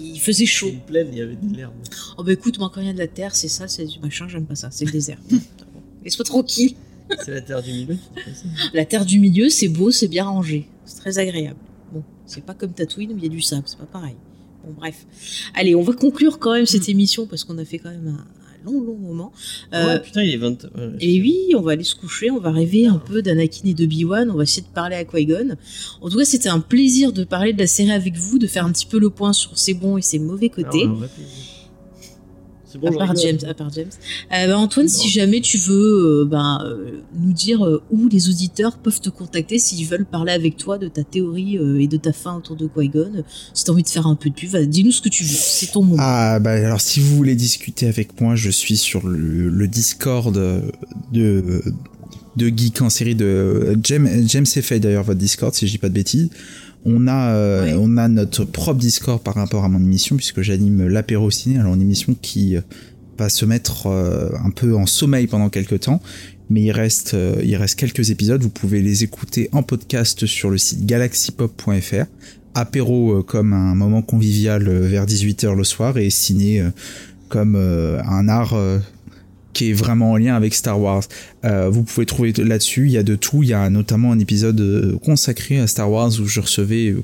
Il 0.00 0.20
faisait 0.20 0.46
chaud. 0.46 0.68
Une 0.68 0.80
plaine, 0.80 1.08
il 1.10 1.18
y 1.18 1.22
avait 1.22 1.36
de 1.36 1.56
l'herbe. 1.56 1.72
Oh 2.18 2.22
bah 2.22 2.32
écoute, 2.32 2.58
moi 2.58 2.70
quand 2.72 2.80
il 2.80 2.86
y 2.86 2.90
a 2.90 2.92
de 2.92 2.98
la 2.98 3.08
terre, 3.08 3.34
c'est 3.34 3.48
ça, 3.48 3.66
c'est 3.66 3.84
du 3.84 3.98
machin, 4.00 4.28
j'aime 4.28 4.46
pas 4.46 4.54
ça. 4.54 4.68
C'est 4.70 4.84
le 4.84 4.92
désert. 4.92 5.18
Laisse-moi 6.04 6.24
tranquille. 6.24 6.76
C'est 7.24 7.32
la 7.32 7.40
terre 7.40 7.62
du 7.62 7.72
milieu. 7.72 7.96
La 8.72 8.84
terre 8.84 9.04
du 9.04 9.18
milieu, 9.18 9.48
c'est 9.48 9.68
beau, 9.68 9.90
c'est 9.90 10.08
bien 10.08 10.24
rangé, 10.24 10.68
c'est 10.84 10.98
très 11.00 11.18
agréable. 11.18 11.58
Bon, 11.92 12.02
c'est 12.26 12.44
pas 12.44 12.54
comme 12.54 12.72
Tatooine 12.72 13.12
où 13.12 13.16
il 13.18 13.22
y 13.22 13.26
a 13.26 13.30
du 13.30 13.40
sable, 13.40 13.64
c'est 13.66 13.78
pas 13.78 13.84
pareil. 13.86 14.16
Bon, 14.64 14.72
bref. 14.76 15.06
Allez, 15.54 15.74
on 15.74 15.82
va 15.82 15.92
conclure 15.92 16.38
quand 16.38 16.52
même 16.52 16.66
cette 16.66 16.88
émission 16.88 17.26
parce 17.26 17.44
qu'on 17.44 17.58
a 17.58 17.64
fait 17.64 17.78
quand 17.78 17.90
même 17.90 18.08
un, 18.08 18.24
long, 18.64 18.80
long 18.80 18.96
moment. 18.96 19.32
Euh, 19.72 19.86
ouais, 19.86 20.00
putain, 20.00 20.22
il 20.22 20.34
est 20.34 20.38
20. 20.38 20.64
Ouais, 20.64 20.92
et 21.00 21.20
oui, 21.20 21.52
on 21.54 21.60
va 21.60 21.72
aller 21.72 21.84
se 21.84 21.94
coucher, 21.94 22.30
on 22.30 22.38
va 22.38 22.50
rêver 22.50 22.86
un 22.86 22.98
peu 22.98 23.22
d'Anakin 23.22 23.68
et 23.68 23.74
de 23.74 23.84
Obi-Wan, 23.84 24.30
on 24.30 24.36
va 24.36 24.44
essayer 24.44 24.62
de 24.62 24.72
parler 24.72 24.96
à 24.96 25.04
Qui-Gon. 25.04 25.56
En 26.00 26.08
tout 26.08 26.18
cas, 26.18 26.24
c'était 26.24 26.48
un 26.48 26.60
plaisir 26.60 27.12
de 27.12 27.24
parler 27.24 27.52
de 27.52 27.58
la 27.58 27.66
série 27.66 27.92
avec 27.92 28.16
vous, 28.16 28.38
de 28.38 28.46
faire 28.46 28.64
un 28.64 28.72
petit 28.72 28.86
peu 28.86 28.98
le 28.98 29.10
point 29.10 29.32
sur 29.32 29.58
ses 29.58 29.74
bons 29.74 29.98
et 29.98 30.02
ses 30.02 30.18
mauvais 30.18 30.48
côtés. 30.48 30.86
Ah, 30.86 31.06
Bon, 32.78 32.88
à, 32.88 33.06
part 33.06 33.16
James, 33.16 33.38
à 33.48 33.54
part 33.54 33.70
James. 33.70 33.90
Euh, 34.32 34.46
bah, 34.48 34.58
Antoine, 34.58 34.86
non. 34.86 34.92
si 34.92 35.08
jamais 35.08 35.40
tu 35.40 35.58
veux 35.58 36.22
euh, 36.22 36.24
bah, 36.24 36.58
euh, 36.64 37.02
nous 37.18 37.32
dire 37.32 37.80
où 37.90 38.08
les 38.08 38.28
auditeurs 38.28 38.78
peuvent 38.78 39.00
te 39.00 39.10
contacter 39.10 39.58
s'ils 39.58 39.86
veulent 39.86 40.06
parler 40.06 40.32
avec 40.32 40.56
toi 40.56 40.78
de 40.78 40.88
ta 40.88 41.04
théorie 41.04 41.58
et 41.78 41.86
de 41.86 41.96
ta 41.96 42.12
fin 42.12 42.36
autour 42.36 42.56
de 42.56 42.66
Qui-Gon, 42.66 43.24
si 43.52 43.64
tu 43.64 43.70
as 43.70 43.72
envie 43.74 43.82
de 43.82 43.88
faire 43.88 44.06
un 44.06 44.14
peu 44.14 44.30
de 44.30 44.34
pub, 44.34 44.56
dis-nous 44.56 44.92
ce 44.92 45.00
que 45.00 45.08
tu 45.08 45.24
veux, 45.24 45.36
c'est 45.36 45.72
ton 45.72 45.82
moment. 45.82 46.02
Ah 46.04 46.38
bah 46.40 46.52
alors 46.52 46.80
si 46.80 47.00
vous 47.00 47.16
voulez 47.16 47.36
discuter 47.36 47.86
avec 47.86 48.20
moi, 48.20 48.34
je 48.34 48.50
suis 48.50 48.76
sur 48.76 49.06
le, 49.06 49.48
le 49.48 49.68
Discord 49.68 50.34
de 51.12 51.62
de 52.36 52.48
Geek 52.48 52.82
en 52.82 52.90
série 52.90 53.14
de 53.14 53.76
James, 53.82 54.08
James 54.26 54.46
fait 54.46 54.80
d'ailleurs 54.80 55.04
votre 55.04 55.18
Discord 55.18 55.54
si 55.54 55.66
je 55.66 55.72
dis 55.72 55.78
pas 55.78 55.88
de 55.88 55.94
bêtises. 55.94 56.30
On 56.84 57.06
a, 57.08 57.30
euh, 57.30 57.64
ouais. 57.64 57.76
on 57.78 57.96
a 57.96 58.08
notre 58.08 58.44
propre 58.44 58.78
Discord 58.78 59.22
par 59.22 59.34
rapport 59.34 59.64
à 59.64 59.68
mon 59.68 59.78
émission, 59.78 60.16
puisque 60.16 60.42
j'anime 60.42 60.86
l'apéro 60.86 61.30
ciné, 61.30 61.58
alors 61.58 61.74
une 61.74 61.82
émission 61.82 62.14
qui 62.20 62.56
va 63.18 63.28
se 63.28 63.44
mettre 63.44 63.86
euh, 63.86 64.30
un 64.44 64.50
peu 64.50 64.76
en 64.76 64.86
sommeil 64.86 65.26
pendant 65.26 65.48
quelques 65.48 65.80
temps, 65.80 66.02
mais 66.50 66.62
il 66.62 66.72
reste, 66.72 67.14
euh, 67.14 67.40
il 67.42 67.56
reste 67.56 67.78
quelques 67.78 68.10
épisodes, 68.10 68.42
vous 68.42 68.50
pouvez 68.50 68.82
les 68.82 69.02
écouter 69.02 69.48
en 69.52 69.62
podcast 69.62 70.26
sur 70.26 70.50
le 70.50 70.58
site 70.58 70.84
galaxypop.fr. 70.84 72.04
Apéro 72.54 73.22
comme 73.24 73.52
un 73.52 73.74
moment 73.74 74.02
convivial 74.02 74.68
vers 74.68 75.06
18h 75.06 75.56
le 75.56 75.64
soir 75.64 75.98
et 75.98 76.08
ciné 76.08 76.62
comme 77.28 77.56
un 77.56 78.28
art 78.28 78.54
qui 79.54 79.70
est 79.70 79.72
vraiment 79.72 80.12
en 80.12 80.16
lien 80.16 80.36
avec 80.36 80.54
Star 80.54 80.78
Wars. 80.78 81.04
Euh, 81.44 81.70
vous 81.70 81.82
pouvez 81.82 82.04
trouver 82.04 82.32
là-dessus, 82.32 82.86
il 82.86 82.92
y 82.92 82.98
a 82.98 83.02
de 83.02 83.16
tout. 83.16 83.42
Il 83.42 83.48
y 83.48 83.54
a 83.54 83.70
notamment 83.70 84.12
un 84.12 84.18
épisode 84.18 84.98
consacré 85.02 85.58
à 85.60 85.66
Star 85.66 85.90
Wars 85.90 86.10
où 86.20 86.26
je 86.26 86.40
recevais 86.40 86.94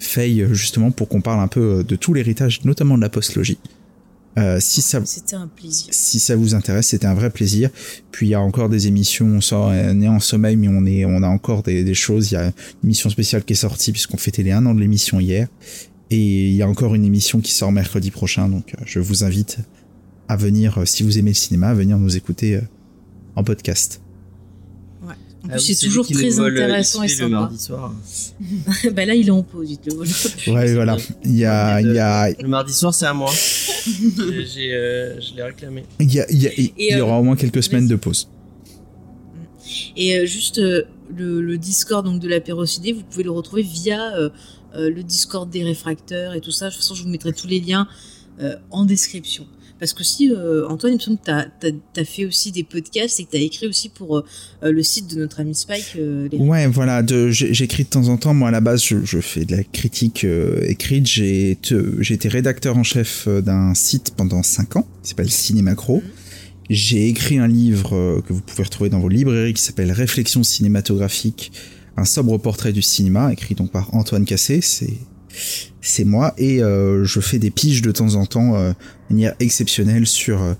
Faye 0.00 0.46
justement 0.50 0.90
pour 0.90 1.08
qu'on 1.08 1.20
parle 1.20 1.40
un 1.40 1.48
peu 1.48 1.84
de 1.86 1.96
tout 1.96 2.12
l'héritage, 2.12 2.64
notamment 2.64 2.96
de 2.96 3.02
la 3.02 3.08
postlogie. 3.08 3.58
Euh, 4.38 4.58
si 4.60 4.80
ça, 4.80 5.00
c'était 5.04 5.36
un 5.36 5.46
plaisir. 5.46 5.88
Si 5.90 6.18
ça 6.18 6.36
vous 6.36 6.54
intéresse, 6.54 6.88
c'était 6.88 7.06
un 7.06 7.14
vrai 7.14 7.30
plaisir. 7.30 7.70
Puis 8.10 8.28
il 8.28 8.30
y 8.30 8.34
a 8.34 8.40
encore 8.40 8.68
des 8.68 8.86
émissions, 8.86 9.26
on, 9.26 9.40
sort, 9.40 9.66
on 9.66 10.00
est 10.00 10.08
en 10.08 10.20
sommeil, 10.20 10.56
mais 10.56 10.68
on 10.68 10.86
est, 10.86 11.04
on 11.04 11.22
a 11.22 11.28
encore 11.28 11.62
des, 11.62 11.84
des 11.84 11.94
choses. 11.94 12.30
Il 12.30 12.34
y 12.34 12.38
a 12.38 12.46
une 12.46 12.52
émission 12.84 13.10
spéciale 13.10 13.44
qui 13.44 13.52
est 13.52 13.56
sortie 13.56 13.92
puisqu'on 13.92 14.16
fêtait 14.16 14.42
les 14.42 14.52
un 14.52 14.64
an 14.64 14.74
de 14.74 14.80
l'émission 14.80 15.20
hier, 15.20 15.48
et 16.10 16.48
il 16.48 16.54
y 16.54 16.62
a 16.62 16.68
encore 16.68 16.94
une 16.94 17.04
émission 17.04 17.40
qui 17.40 17.52
sort 17.52 17.72
mercredi 17.72 18.10
prochain. 18.10 18.48
Donc 18.48 18.74
je 18.86 19.00
vous 19.00 19.22
invite 19.24 19.58
à 20.28 20.36
venir, 20.36 20.78
si 20.84 21.02
vous 21.02 21.18
aimez 21.18 21.30
le 21.30 21.36
cinéma, 21.36 21.68
à 21.68 21.74
venir 21.74 21.98
nous 21.98 22.16
écouter 22.16 22.60
en 23.36 23.44
podcast. 23.44 24.00
Ouais. 25.02 25.14
En 25.44 25.48
plus, 25.48 25.54
ah, 25.54 25.58
c'est 25.58 25.86
toujours 25.86 26.06
très 26.06 26.38
intéressant 26.38 27.02
et 27.02 27.08
sympa. 27.08 27.24
Le 27.24 27.30
mardi 27.30 27.58
soir. 27.58 27.94
bah 28.92 29.04
là, 29.04 29.14
il 29.14 29.28
est 29.28 29.30
en 29.30 29.42
pause, 29.42 29.68
dites-le. 29.68 30.52
Ouais, 30.52 30.74
voilà. 30.74 30.96
Il 31.24 31.36
y 31.36 31.44
a, 31.44 31.80
il 31.80 31.92
y 31.92 31.98
a... 31.98 32.30
Le 32.30 32.48
mardi 32.48 32.72
soir, 32.72 32.94
c'est 32.94 33.06
à 33.06 33.14
moi. 33.14 33.30
J'ai, 33.34 34.72
euh, 34.74 35.20
je 35.20 35.34
l'ai 35.34 35.42
réclamé. 35.42 35.84
Il 36.00 36.12
y, 36.12 36.20
a, 36.20 36.30
il 36.30 36.42
y, 36.42 36.46
a, 36.46 36.52
il 36.56 36.96
y 36.96 37.00
aura 37.00 37.18
au 37.18 37.22
moins 37.22 37.36
quelques 37.36 37.62
semaines 37.62 37.88
de 37.88 37.96
pause. 37.96 38.28
Et 39.96 40.16
euh, 40.16 40.26
juste 40.26 40.58
euh, 40.58 40.84
le, 41.14 41.40
le, 41.40 41.58
Discord 41.58 42.04
donc 42.04 42.20
de 42.20 42.28
l'apérocidé, 42.28 42.92
vous 42.92 43.02
pouvez 43.02 43.24
le 43.24 43.30
retrouver 43.30 43.62
via 43.62 44.14
euh, 44.16 44.30
le 44.74 45.02
Discord 45.02 45.48
des 45.48 45.64
réfracteurs 45.64 46.34
et 46.34 46.40
tout 46.40 46.50
ça. 46.50 46.66
De 46.66 46.70
toute 46.70 46.80
façon, 46.80 46.94
je 46.94 47.02
vous 47.02 47.08
mettrai 47.08 47.32
tous 47.32 47.46
les 47.46 47.60
liens 47.60 47.86
en 48.70 48.84
description. 48.86 49.46
Parce 49.82 49.94
que 49.94 50.04
si, 50.04 50.30
euh, 50.30 50.64
Antoine, 50.68 50.92
il 50.92 50.98
me 50.98 51.00
semble 51.00 51.18
que 51.18 51.68
tu 51.68 52.00
as, 52.00 52.04
fait 52.04 52.24
aussi 52.24 52.52
des 52.52 52.62
podcasts 52.62 53.18
et 53.18 53.24
que 53.24 53.32
tu 53.32 53.36
as 53.36 53.40
écrit 53.40 53.66
aussi 53.66 53.88
pour 53.88 54.18
euh, 54.18 54.22
le 54.62 54.80
site 54.84 55.12
de 55.12 55.18
notre 55.18 55.40
ami 55.40 55.56
Spike. 55.56 55.96
Euh, 55.98 56.28
les... 56.30 56.38
Ouais, 56.38 56.68
voilà, 56.68 57.04
j'écris 57.30 57.82
de 57.82 57.88
temps 57.88 58.06
en 58.06 58.16
temps. 58.16 58.32
Moi, 58.32 58.46
à 58.46 58.50
la 58.52 58.60
base, 58.60 58.84
je, 58.84 59.04
je 59.04 59.18
fais 59.18 59.44
de 59.44 59.56
la 59.56 59.64
critique 59.64 60.24
écrite. 60.62 61.08
J'ai 61.08 61.58
été 61.98 62.28
rédacteur 62.28 62.76
en 62.76 62.84
chef 62.84 63.26
d'un 63.26 63.74
site 63.74 64.12
pendant 64.16 64.44
5 64.44 64.76
ans 64.76 64.86
qui 65.02 65.08
s'appelle 65.08 65.32
Cinémacro. 65.32 65.96
Mmh. 65.96 66.02
J'ai 66.70 67.08
écrit 67.08 67.38
un 67.38 67.48
livre 67.48 68.22
que 68.24 68.32
vous 68.32 68.40
pouvez 68.40 68.62
retrouver 68.62 68.88
dans 68.88 69.00
vos 69.00 69.08
librairies 69.08 69.52
qui 69.52 69.62
s'appelle 69.62 69.90
Réflexion 69.90 70.44
cinématographique, 70.44 71.50
un 71.96 72.04
sobre 72.04 72.38
portrait 72.38 72.72
du 72.72 72.82
cinéma, 72.82 73.32
écrit 73.32 73.56
donc 73.56 73.72
par 73.72 73.92
Antoine 73.96 74.26
Cassé. 74.26 74.60
C'est 74.60 74.94
c'est 75.80 76.04
moi 76.04 76.34
et 76.38 76.62
euh, 76.62 77.04
je 77.04 77.20
fais 77.20 77.38
des 77.38 77.50
piges 77.50 77.82
de 77.82 77.90
temps 77.92 78.14
en 78.14 78.26
temps 78.26 78.54
euh, 78.54 78.72
de 79.10 79.14
manière 79.14 79.34
exceptionnelle 79.40 80.06
sur 80.06 80.42
euh, 80.42 80.54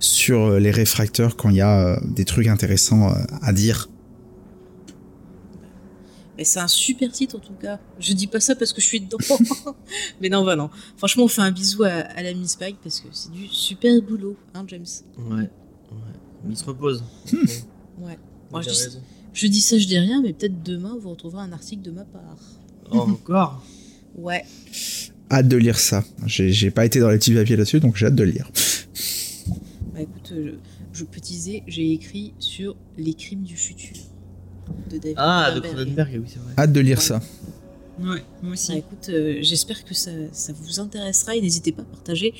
sur 0.00 0.58
les 0.60 0.70
réfracteurs 0.70 1.36
quand 1.36 1.50
il 1.50 1.56
y 1.56 1.60
a 1.60 1.94
euh, 1.94 2.00
des 2.04 2.24
trucs 2.24 2.46
intéressants 2.46 3.10
euh, 3.10 3.14
à 3.42 3.52
dire. 3.52 3.88
Mais 6.36 6.44
c'est 6.44 6.60
un 6.60 6.68
super 6.68 7.12
site 7.12 7.34
en 7.34 7.40
tout 7.40 7.54
cas. 7.60 7.80
Je 7.98 8.12
dis 8.12 8.28
pas 8.28 8.38
ça 8.38 8.54
parce 8.54 8.72
que 8.72 8.80
je 8.80 8.86
suis 8.86 9.00
dedans. 9.00 9.18
Mais 10.20 10.28
non, 10.28 10.44
bah 10.44 10.54
non. 10.54 10.70
Franchement, 10.96 11.24
on 11.24 11.28
fait 11.28 11.42
un 11.42 11.50
bisou 11.50 11.82
à, 11.82 11.88
à 11.88 12.22
la 12.22 12.32
Miss 12.32 12.52
Spike 12.52 12.76
parce 12.80 13.00
que 13.00 13.08
c'est 13.10 13.32
du 13.32 13.48
super 13.48 14.00
boulot, 14.02 14.36
hein, 14.54 14.64
James? 14.68 14.86
Ouais. 15.18 15.34
ouais. 15.40 15.48
Il 16.48 16.56
se 16.56 16.64
repose. 16.64 17.02
ouais. 17.98 18.16
Moi, 18.52 18.62
je, 18.62 18.70
dis, 18.70 18.98
je 19.32 19.46
dis 19.48 19.60
ça, 19.60 19.78
je 19.78 19.86
dis 19.86 19.98
rien, 19.98 20.22
mais 20.22 20.32
peut-être 20.32 20.62
demain, 20.62 20.96
vous 21.00 21.10
retrouverez 21.10 21.42
un 21.42 21.50
article 21.52 21.82
de 21.82 21.90
ma 21.90 22.04
part. 22.04 22.36
Oh, 22.92 22.98
encore? 23.00 23.64
Ouais. 24.18 24.44
Hâte 25.30 25.48
de 25.48 25.56
lire 25.56 25.78
ça. 25.78 26.04
J'ai 26.26 26.70
pas 26.70 26.84
été 26.84 27.00
dans 27.00 27.10
les 27.10 27.18
petits 27.18 27.34
papiers 27.34 27.56
là-dessus, 27.56 27.80
donc 27.80 27.96
j'ai 27.96 28.06
hâte 28.06 28.14
de 28.14 28.24
le 28.24 28.30
lire. 28.32 28.50
Bah 29.94 30.00
écoute, 30.00 30.32
je, 30.34 30.54
je 30.92 31.04
peux 31.04 31.20
teaser, 31.20 31.62
j'ai 31.66 31.92
écrit 31.92 32.34
sur 32.38 32.76
les 32.96 33.14
crimes 33.14 33.42
du 33.42 33.56
futur. 33.56 33.96
De 34.90 34.98
David 34.98 35.16
ah, 35.18 35.52
de 35.54 35.60
Cronenberg, 35.60 36.10
oui, 36.14 36.26
c'est 36.26 36.40
vrai. 36.40 36.52
Hâte 36.58 36.72
de 36.72 36.80
lire 36.80 36.98
ouais. 36.98 37.04
ça. 37.04 37.22
Ouais, 38.00 38.22
moi 38.42 38.52
aussi. 38.52 38.72
Bah, 38.72 38.78
écoute, 38.78 39.08
euh, 39.08 39.38
j'espère 39.40 39.84
que 39.84 39.92
ça, 39.92 40.10
vous 40.60 40.78
intéressera 40.78 41.34
et 41.34 41.40
n'hésitez 41.40 41.72
pas 41.72 41.82
à 41.82 41.84
partager 41.84 42.32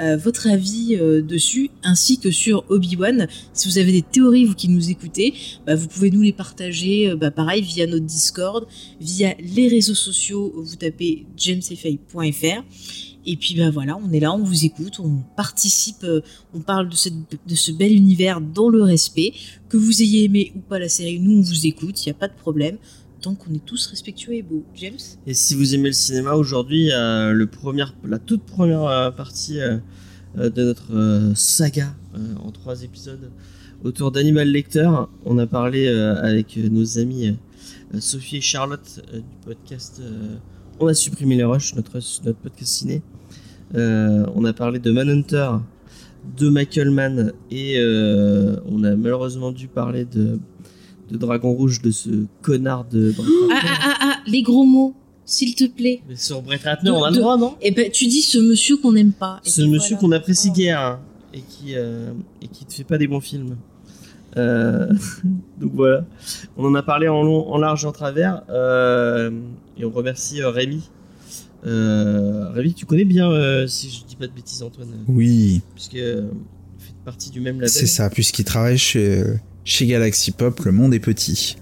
euh, 0.00 0.16
votre 0.16 0.48
avis 0.48 0.96
euh, 0.96 1.22
dessus, 1.22 1.70
ainsi 1.84 2.18
que 2.18 2.32
sur 2.32 2.64
Obi-Wan. 2.68 3.28
Si 3.52 3.68
vous 3.68 3.78
avez 3.78 3.92
des 3.92 4.02
théories, 4.02 4.44
vous 4.44 4.54
qui 4.54 4.68
nous 4.68 4.90
écoutez, 4.90 5.34
bah, 5.66 5.76
vous 5.76 5.86
pouvez 5.86 6.10
nous 6.10 6.22
les 6.22 6.32
partager, 6.32 7.14
bah, 7.14 7.30
pareil, 7.30 7.62
via 7.62 7.86
notre 7.86 8.04
Discord, 8.04 8.66
via 9.00 9.34
les 9.38 9.68
réseaux 9.68 9.94
sociaux, 9.94 10.52
vous 10.56 10.76
tapez 10.76 11.26
jamesfay.fr. 11.36 12.64
Et 13.26 13.36
puis 13.36 13.54
bah 13.54 13.70
voilà, 13.70 13.96
on 13.96 14.12
est 14.12 14.20
là, 14.20 14.34
on 14.34 14.42
vous 14.42 14.66
écoute, 14.66 15.00
on 15.00 15.22
participe, 15.34 16.04
on 16.52 16.60
parle 16.60 16.90
de, 16.90 16.96
de 17.46 17.54
ce 17.54 17.72
bel 17.72 17.90
univers 17.90 18.42
dans 18.42 18.68
le 18.68 18.82
respect. 18.82 19.32
Que 19.70 19.78
vous 19.78 20.02
ayez 20.02 20.24
aimé 20.24 20.52
ou 20.54 20.58
pas 20.58 20.78
la 20.78 20.90
série, 20.90 21.18
nous 21.20 21.38
on 21.38 21.40
vous 21.40 21.66
écoute, 21.66 22.04
il 22.04 22.10
n'y 22.10 22.10
a 22.10 22.18
pas 22.18 22.28
de 22.28 22.36
problème 22.36 22.76
tant 23.24 23.34
qu'on 23.34 23.54
est 23.54 23.64
tous 23.64 23.86
respectueux 23.86 24.34
et 24.34 24.42
beaux. 24.42 24.64
James? 24.74 24.98
Et 25.26 25.32
si 25.32 25.54
vous 25.54 25.74
aimez 25.74 25.88
le 25.88 25.94
cinéma, 25.94 26.34
aujourd'hui, 26.34 26.92
euh, 26.92 27.32
la 28.04 28.18
toute 28.18 28.42
première 28.42 28.84
euh, 28.84 29.10
partie 29.10 29.60
euh, 29.62 29.78
de 30.36 30.62
notre 30.62 31.32
saga 31.34 31.94
en 32.44 32.50
trois 32.50 32.82
épisodes 32.82 33.30
autour 33.82 34.12
d'Animal 34.12 34.48
Lecter, 34.48 34.90
on 35.24 35.38
a 35.38 35.46
parlé 35.46 35.88
avec 35.88 36.56
nos 36.56 36.98
amis 36.98 37.36
Sophie 37.98 38.38
et 38.38 38.40
Charlotte 38.40 39.00
du 39.12 39.36
podcast 39.44 40.02
On 40.80 40.86
a 40.88 40.94
supprimé 40.94 41.36
les 41.36 41.44
rushs, 41.44 41.74
notre, 41.76 41.94
notre 42.24 42.38
podcast 42.38 42.72
ciné. 42.72 43.02
on 43.74 44.44
a 44.44 44.52
parlé 44.52 44.80
de 44.80 44.90
Manhunter, 44.90 45.50
de 46.36 46.48
Michael 46.48 46.90
Mann 46.90 47.32
et 47.50 47.78
on 48.66 48.82
a 48.82 48.96
malheureusement 48.96 49.52
dû 49.52 49.68
parler 49.68 50.04
de 50.04 50.40
de 51.14 51.18
Dragon 51.18 51.52
Rouge 51.52 51.80
de 51.80 51.90
ce 51.90 52.10
connard 52.42 52.84
de. 52.84 53.14
Ah, 53.18 53.60
ah, 53.62 53.78
ah, 53.80 53.98
ah, 54.00 54.16
les 54.26 54.42
gros 54.42 54.64
mots. 54.64 54.94
s'il 55.24 55.54
te 55.54 55.64
plaît. 55.64 56.02
Mais 56.08 56.16
sur 56.16 56.42
Brett 56.42 56.62
Ratner, 56.62 56.90
on 56.90 57.02
a 57.02 57.10
le 57.10 57.16
droit, 57.16 57.36
non 57.36 57.54
Eh 57.62 57.70
ben, 57.70 57.90
tu 57.90 58.06
dis 58.06 58.20
ce 58.20 58.38
monsieur 58.38 58.76
qu'on 58.76 58.92
n'aime 58.92 59.12
pas. 59.12 59.40
Ce 59.44 59.62
monsieur 59.62 59.96
qu'on 59.96 60.12
apprécie 60.12 60.50
guère 60.50 60.80
hein, 60.80 61.00
et 61.32 61.40
qui 61.40 61.76
euh, 61.76 62.12
et 62.42 62.48
qui 62.48 62.66
ne 62.66 62.72
fait 62.72 62.84
pas 62.84 62.98
des 62.98 63.06
bons 63.06 63.20
films. 63.20 63.56
Euh, 64.36 64.88
donc 65.60 65.72
voilà, 65.74 66.04
on 66.56 66.66
en 66.66 66.74
a 66.74 66.82
parlé 66.82 67.06
en 67.06 67.22
long, 67.22 67.48
en 67.48 67.58
large 67.58 67.84
et 67.84 67.86
en 67.86 67.92
travers, 67.92 68.42
euh, 68.50 69.30
et 69.78 69.84
on 69.84 69.90
remercie 69.90 70.42
Rémi. 70.42 70.90
Rémi, 71.62 72.74
tu 72.74 72.84
connais 72.84 73.04
bien, 73.04 73.66
si 73.68 73.88
je 73.88 74.04
dis 74.04 74.16
pas 74.16 74.26
de 74.26 74.32
bêtises, 74.32 74.62
Antoine. 74.62 74.88
Oui. 75.06 75.62
Puisque 75.74 75.92
fait 75.92 76.94
partie 77.04 77.30
du 77.30 77.40
même 77.40 77.56
label. 77.56 77.70
C'est 77.70 77.86
ça, 77.86 78.10
puisqu'il 78.10 78.44
travaille 78.44 78.76
chez 78.76 79.22
chez 79.64 79.86
Galaxy 79.86 80.30
Pop, 80.30 80.60
le 80.60 80.72
monde 80.72 80.94
est 80.94 81.00
petit. 81.00 81.56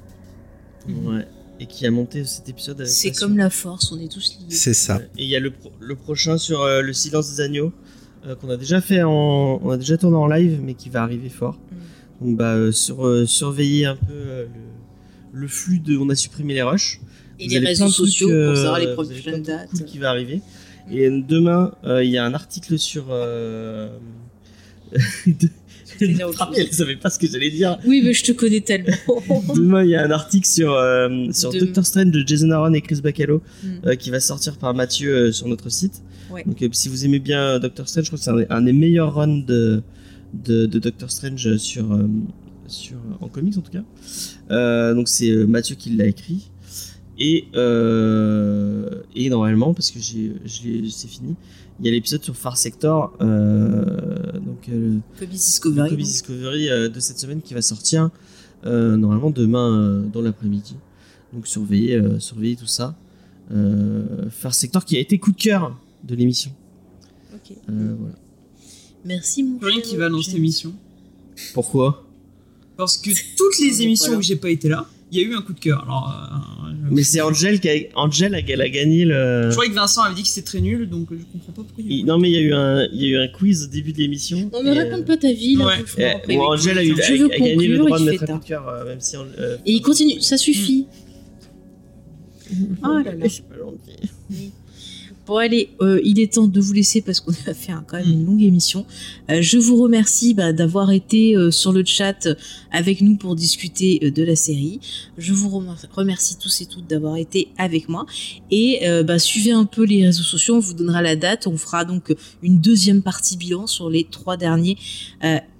Ouais 0.88 1.26
et 1.62 1.66
qui 1.66 1.86
a 1.86 1.90
monté 1.92 2.24
cet 2.24 2.48
épisode 2.48 2.80
avec 2.80 2.90
C'est 2.90 3.12
comme 3.12 3.36
la 3.36 3.48
force, 3.48 3.92
on 3.92 4.00
est 4.00 4.10
tous 4.10 4.36
liés. 4.40 4.46
C'est 4.54 4.74
ça. 4.74 5.00
Et 5.16 5.22
il 5.22 5.28
y 5.28 5.36
a 5.36 5.40
le, 5.40 5.52
le 5.80 5.94
prochain 5.94 6.36
sur 6.36 6.62
euh, 6.62 6.82
le 6.82 6.92
silence 6.92 7.30
des 7.30 7.40
agneaux 7.40 7.72
euh, 8.26 8.34
qu'on 8.34 8.50
a 8.50 8.56
déjà 8.56 8.80
fait 8.80 9.02
en 9.02 9.60
on 9.62 9.70
a 9.70 9.76
déjà 9.76 9.96
tourné 9.96 10.16
en 10.16 10.26
live 10.26 10.60
mais 10.62 10.74
qui 10.74 10.88
va 10.88 11.02
arriver 11.02 11.28
fort. 11.28 11.60
Mm. 12.20 12.26
Donc 12.26 12.36
bah 12.36 12.54
euh, 12.54 12.72
sur, 12.72 13.28
surveiller 13.28 13.86
un 13.86 13.96
peu 13.96 14.46
le, 15.32 15.48
flux 15.48 15.78
de 15.78 15.96
on 15.96 16.08
a 16.08 16.16
supprimé 16.16 16.54
les 16.54 16.62
rushs. 16.62 17.00
Et 17.38 17.46
les 17.46 17.60
réseaux 17.60 17.88
sociaux 17.88 18.28
pour 18.28 18.56
savoir 18.56 18.80
les 18.80 18.92
prochaines 18.94 19.42
dates 19.42 19.84
qui 19.84 19.98
va 19.98 20.10
arriver. 20.10 20.40
Et 20.90 21.08
demain 21.10 21.74
il 21.84 22.10
y 22.10 22.18
a 22.18 22.24
un 22.24 22.34
article 22.34 22.76
sur 22.78 23.06
elle 26.56 26.72
savait 26.72 26.96
pas 26.96 27.10
ce 27.10 27.18
que 27.18 27.26
j'allais 27.26 27.50
dire. 27.50 27.78
Oui, 27.86 28.02
mais 28.04 28.12
je 28.12 28.24
te 28.24 28.32
connais 28.32 28.60
tellement. 28.60 28.92
Demain, 29.54 29.84
il 29.84 29.90
y 29.90 29.96
a 29.96 30.04
un 30.04 30.10
article 30.10 30.46
sur, 30.46 30.72
euh, 30.72 31.26
sur 31.32 31.52
Doctor 31.52 31.84
Strange 31.84 32.10
de 32.10 32.26
Jason 32.26 32.50
Aaron 32.50 32.72
et 32.74 32.80
Chris 32.80 33.00
Bacalo 33.02 33.42
mm. 33.62 33.68
euh, 33.86 33.94
qui 33.94 34.10
va 34.10 34.20
sortir 34.20 34.56
par 34.56 34.74
Mathieu 34.74 35.14
euh, 35.14 35.32
sur 35.32 35.48
notre 35.48 35.70
site. 35.70 36.02
Donc, 36.46 36.64
si 36.72 36.88
vous 36.88 37.04
aimez 37.04 37.18
bien 37.18 37.58
Doctor 37.58 37.88
Strange, 37.88 38.04
je 38.04 38.10
crois 38.10 38.18
que 38.18 38.24
c'est 38.24 38.52
un, 38.52 38.62
des 38.62 38.72
meilleurs 38.72 39.14
runs 39.14 39.44
de, 39.46 39.82
de, 40.32 40.66
Doctor 40.66 41.10
Strange 41.10 41.58
sur, 41.58 41.84
sur, 42.66 42.96
en 43.20 43.28
comics 43.28 43.58
en 43.58 43.60
tout 43.60 43.70
cas. 43.70 44.94
donc, 44.94 45.08
c'est 45.08 45.30
Mathieu 45.44 45.76
qui 45.76 45.90
l'a 45.90 46.06
écrit. 46.06 46.50
Et, 47.18 47.48
et 47.54 49.28
normalement, 49.28 49.74
parce 49.74 49.90
que 49.90 49.98
c'est 50.00 51.08
fini, 51.08 51.36
il 51.82 51.86
y 51.86 51.88
a 51.88 51.92
l'épisode 51.92 52.22
sur 52.22 52.36
Far 52.36 52.56
Sector, 52.56 53.12
euh, 53.20 54.38
donc 54.38 54.68
euh, 54.68 54.98
Discovery, 55.26 55.96
Discovery 55.96 56.70
euh, 56.70 56.88
de 56.88 57.00
cette 57.00 57.18
semaine 57.18 57.42
qui 57.42 57.54
va 57.54 57.62
sortir 57.62 58.10
euh, 58.64 58.96
normalement 58.96 59.30
demain 59.30 60.04
dans 60.12 60.20
l'après-midi. 60.20 60.76
Donc 61.32 61.48
surveillez, 61.48 62.00
surveillez 62.20 62.54
tout 62.54 62.68
ça. 62.68 62.94
Far 64.30 64.54
Sector 64.54 64.84
qui 64.84 64.96
a 64.96 65.00
été 65.00 65.18
coup 65.18 65.32
de 65.32 65.36
cœur 65.36 65.76
de 66.04 66.14
l'émission. 66.14 66.52
Ok. 67.34 67.56
voilà. 67.66 68.14
Merci 69.04 69.42
mon 69.42 69.58
Rien 69.58 69.80
qui 69.80 69.96
va 69.96 70.08
dans 70.08 70.22
cette 70.22 70.36
émission. 70.36 70.72
Pourquoi? 71.52 72.06
Parce 72.76 72.96
que 72.96 73.10
toutes 73.36 73.58
les 73.58 73.82
émissions 73.82 74.14
où 74.14 74.22
j'ai 74.22 74.36
pas 74.36 74.50
été 74.50 74.68
là, 74.68 74.86
il 75.12 75.20
y 75.20 75.24
a 75.24 75.28
eu 75.28 75.34
un 75.34 75.42
coup 75.42 75.52
de 75.52 75.60
cœur. 75.60 75.82
Alors, 75.84 76.10
euh, 76.66 76.72
mais 76.90 77.02
c'est 77.02 77.20
Angel 77.20 77.60
qui 77.60 77.68
a, 77.68 77.74
Angel 77.96 78.34
elle 78.48 78.60
a 78.60 78.68
gagné 78.68 79.04
le. 79.04 79.48
Je 79.48 79.52
croyais 79.52 79.70
que 79.70 79.76
Vincent 79.76 80.02
avait 80.02 80.14
dit 80.14 80.22
que 80.22 80.28
c'était 80.28 80.46
très 80.46 80.60
nul, 80.60 80.88
donc 80.88 81.08
je 81.10 81.22
comprends 81.30 81.52
pas 81.52 81.62
pourquoi. 81.62 81.84
Il... 81.86 82.06
Non, 82.06 82.18
mais 82.18 82.30
il 82.30 82.34
y 82.34 82.38
a 82.38 82.40
eu 82.40 82.54
un, 82.54 82.86
il 82.86 83.02
y 83.02 83.04
a 83.04 83.08
eu 83.08 83.16
un 83.18 83.28
quiz 83.28 83.64
au 83.64 83.66
début 83.66 83.92
de 83.92 83.98
l'émission. 83.98 84.50
Non, 84.50 84.62
mais 84.64 84.72
raconte 84.72 85.04
pas 85.06 85.18
ta 85.18 85.30
vie. 85.30 85.56
Là, 85.56 85.66
ouais. 85.66 86.38
Angel 86.38 86.78
a, 86.78 86.84
eu, 86.84 86.92
a, 86.92 87.38
gagné 87.38 87.68
le 87.68 87.78
droit 87.78 87.98
de 87.98 88.04
mettre 88.04 88.22
un 88.22 88.26
coup 88.26 88.42
de 88.42 88.48
cœur, 88.48 88.66
euh, 88.66 88.84
même 88.86 89.00
si. 89.00 89.16
Euh, 89.16 89.58
et 89.66 89.72
il 89.72 89.82
continue, 89.82 90.20
ça 90.22 90.38
suffit. 90.38 90.86
Oh 92.82 92.98
là 93.04 93.14
là. 93.14 93.24
Je 93.24 93.28
suis 93.28 93.42
pas 93.42 93.56
gentil. 93.58 94.52
Bon 95.32 95.38
allez, 95.38 95.70
euh, 95.80 95.98
il 96.04 96.20
est 96.20 96.34
temps 96.34 96.46
de 96.46 96.60
vous 96.60 96.74
laisser 96.74 97.00
parce 97.00 97.20
qu'on 97.20 97.32
a 97.46 97.54
fait 97.54 97.72
quand 97.86 97.96
même 97.96 98.10
une 98.10 98.26
longue 98.26 98.42
émission. 98.42 98.84
Euh, 99.30 99.40
je 99.40 99.56
vous 99.56 99.82
remercie 99.82 100.34
bah, 100.34 100.52
d'avoir 100.52 100.90
été 100.90 101.34
euh, 101.34 101.50
sur 101.50 101.72
le 101.72 101.86
chat 101.86 102.28
avec 102.70 103.00
nous 103.00 103.16
pour 103.16 103.34
discuter 103.34 104.10
de 104.10 104.22
la 104.22 104.36
série. 104.36 104.78
Je 105.16 105.32
vous 105.32 105.48
remercie 105.94 106.36
tous 106.36 106.60
et 106.60 106.66
toutes 106.66 106.86
d'avoir 106.86 107.16
été 107.16 107.48
avec 107.56 107.88
moi. 107.88 108.04
Et 108.50 108.82
bah, 109.06 109.18
suivez 109.18 109.52
un 109.52 109.64
peu 109.64 109.84
les 109.84 110.04
réseaux 110.04 110.22
sociaux, 110.22 110.56
on 110.56 110.60
vous 110.60 110.74
donnera 110.74 111.00
la 111.00 111.16
date. 111.16 111.46
On 111.46 111.56
fera 111.56 111.84
donc 111.86 112.14
une 112.42 112.58
deuxième 112.58 113.02
partie 113.02 113.36
bilan 113.36 113.66
sur 113.66 113.88
les 113.88 114.04
trois 114.04 114.36
derniers 114.36 114.76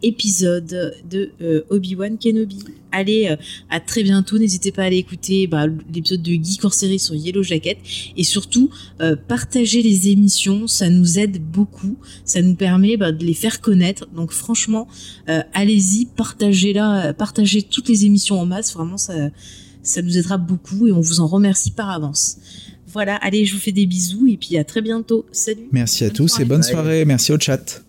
épisodes 0.02 0.94
de 1.10 1.31
Obi-Wan 1.70 2.18
Kenobi. 2.18 2.60
Allez, 2.92 3.36
à 3.70 3.81
très 3.81 4.02
bientôt. 4.02 4.39
N'hésitez 4.39 4.73
pas 4.73 4.83
à 4.83 4.84
aller 4.86 4.99
écouter 4.99 5.47
bah, 5.47 5.67
l'épisode 5.92 6.23
de 6.23 6.33
Geek 6.33 6.65
hors 6.65 6.75
série 6.75 6.99
sur 6.99 7.15
Yellow 7.15 7.42
Jacket. 7.42 7.78
Et 8.17 8.25
surtout, 8.25 8.70
partagez 9.28 9.61
partager 9.62 9.82
les 9.82 10.08
émissions, 10.08 10.66
ça 10.66 10.91
nous 10.91 11.20
aide 11.20 11.41
beaucoup, 11.41 11.97
ça 12.24 12.42
nous 12.42 12.57
permet 12.57 12.97
bah, 12.97 13.12
de 13.12 13.24
les 13.24 13.34
faire 13.34 13.60
connaître. 13.60 14.08
Donc 14.12 14.32
franchement, 14.32 14.89
euh, 15.28 15.41
allez-y, 15.55 16.07
partagez-la, 16.07 17.15
partagez 17.15 17.62
toutes 17.62 17.89
les 17.89 18.05
émissions 18.05 18.41
en 18.41 18.47
masse, 18.47 18.74
vraiment 18.74 18.99
ça, 18.99 19.31
ça 19.84 20.02
nous 20.02 20.18
aidera 20.18 20.36
beaucoup 20.36 20.89
et 20.89 20.92
on 20.92 21.00
vous 21.00 21.20
en 21.20 21.28
remercie 21.28 21.70
par 21.70 21.91
avance. 21.91 22.39
Voilà, 22.89 23.15
allez, 23.16 23.44
je 23.47 23.55
vous 23.55 23.60
fais 23.60 23.73
des 23.73 23.86
bisous 23.86 24.26
et 24.26 24.36
puis 24.36 24.58
à 24.58 24.65
très 24.65 24.82
bientôt. 24.82 25.26
Salut. 25.31 25.68
Merci 25.70 26.05
à 26.05 26.10
tous 26.10 26.41
et 26.41 26.44
bonne 26.44 26.65
soirée. 26.65 27.05
Merci 27.05 27.31
au 27.31 27.39
chat. 27.39 27.84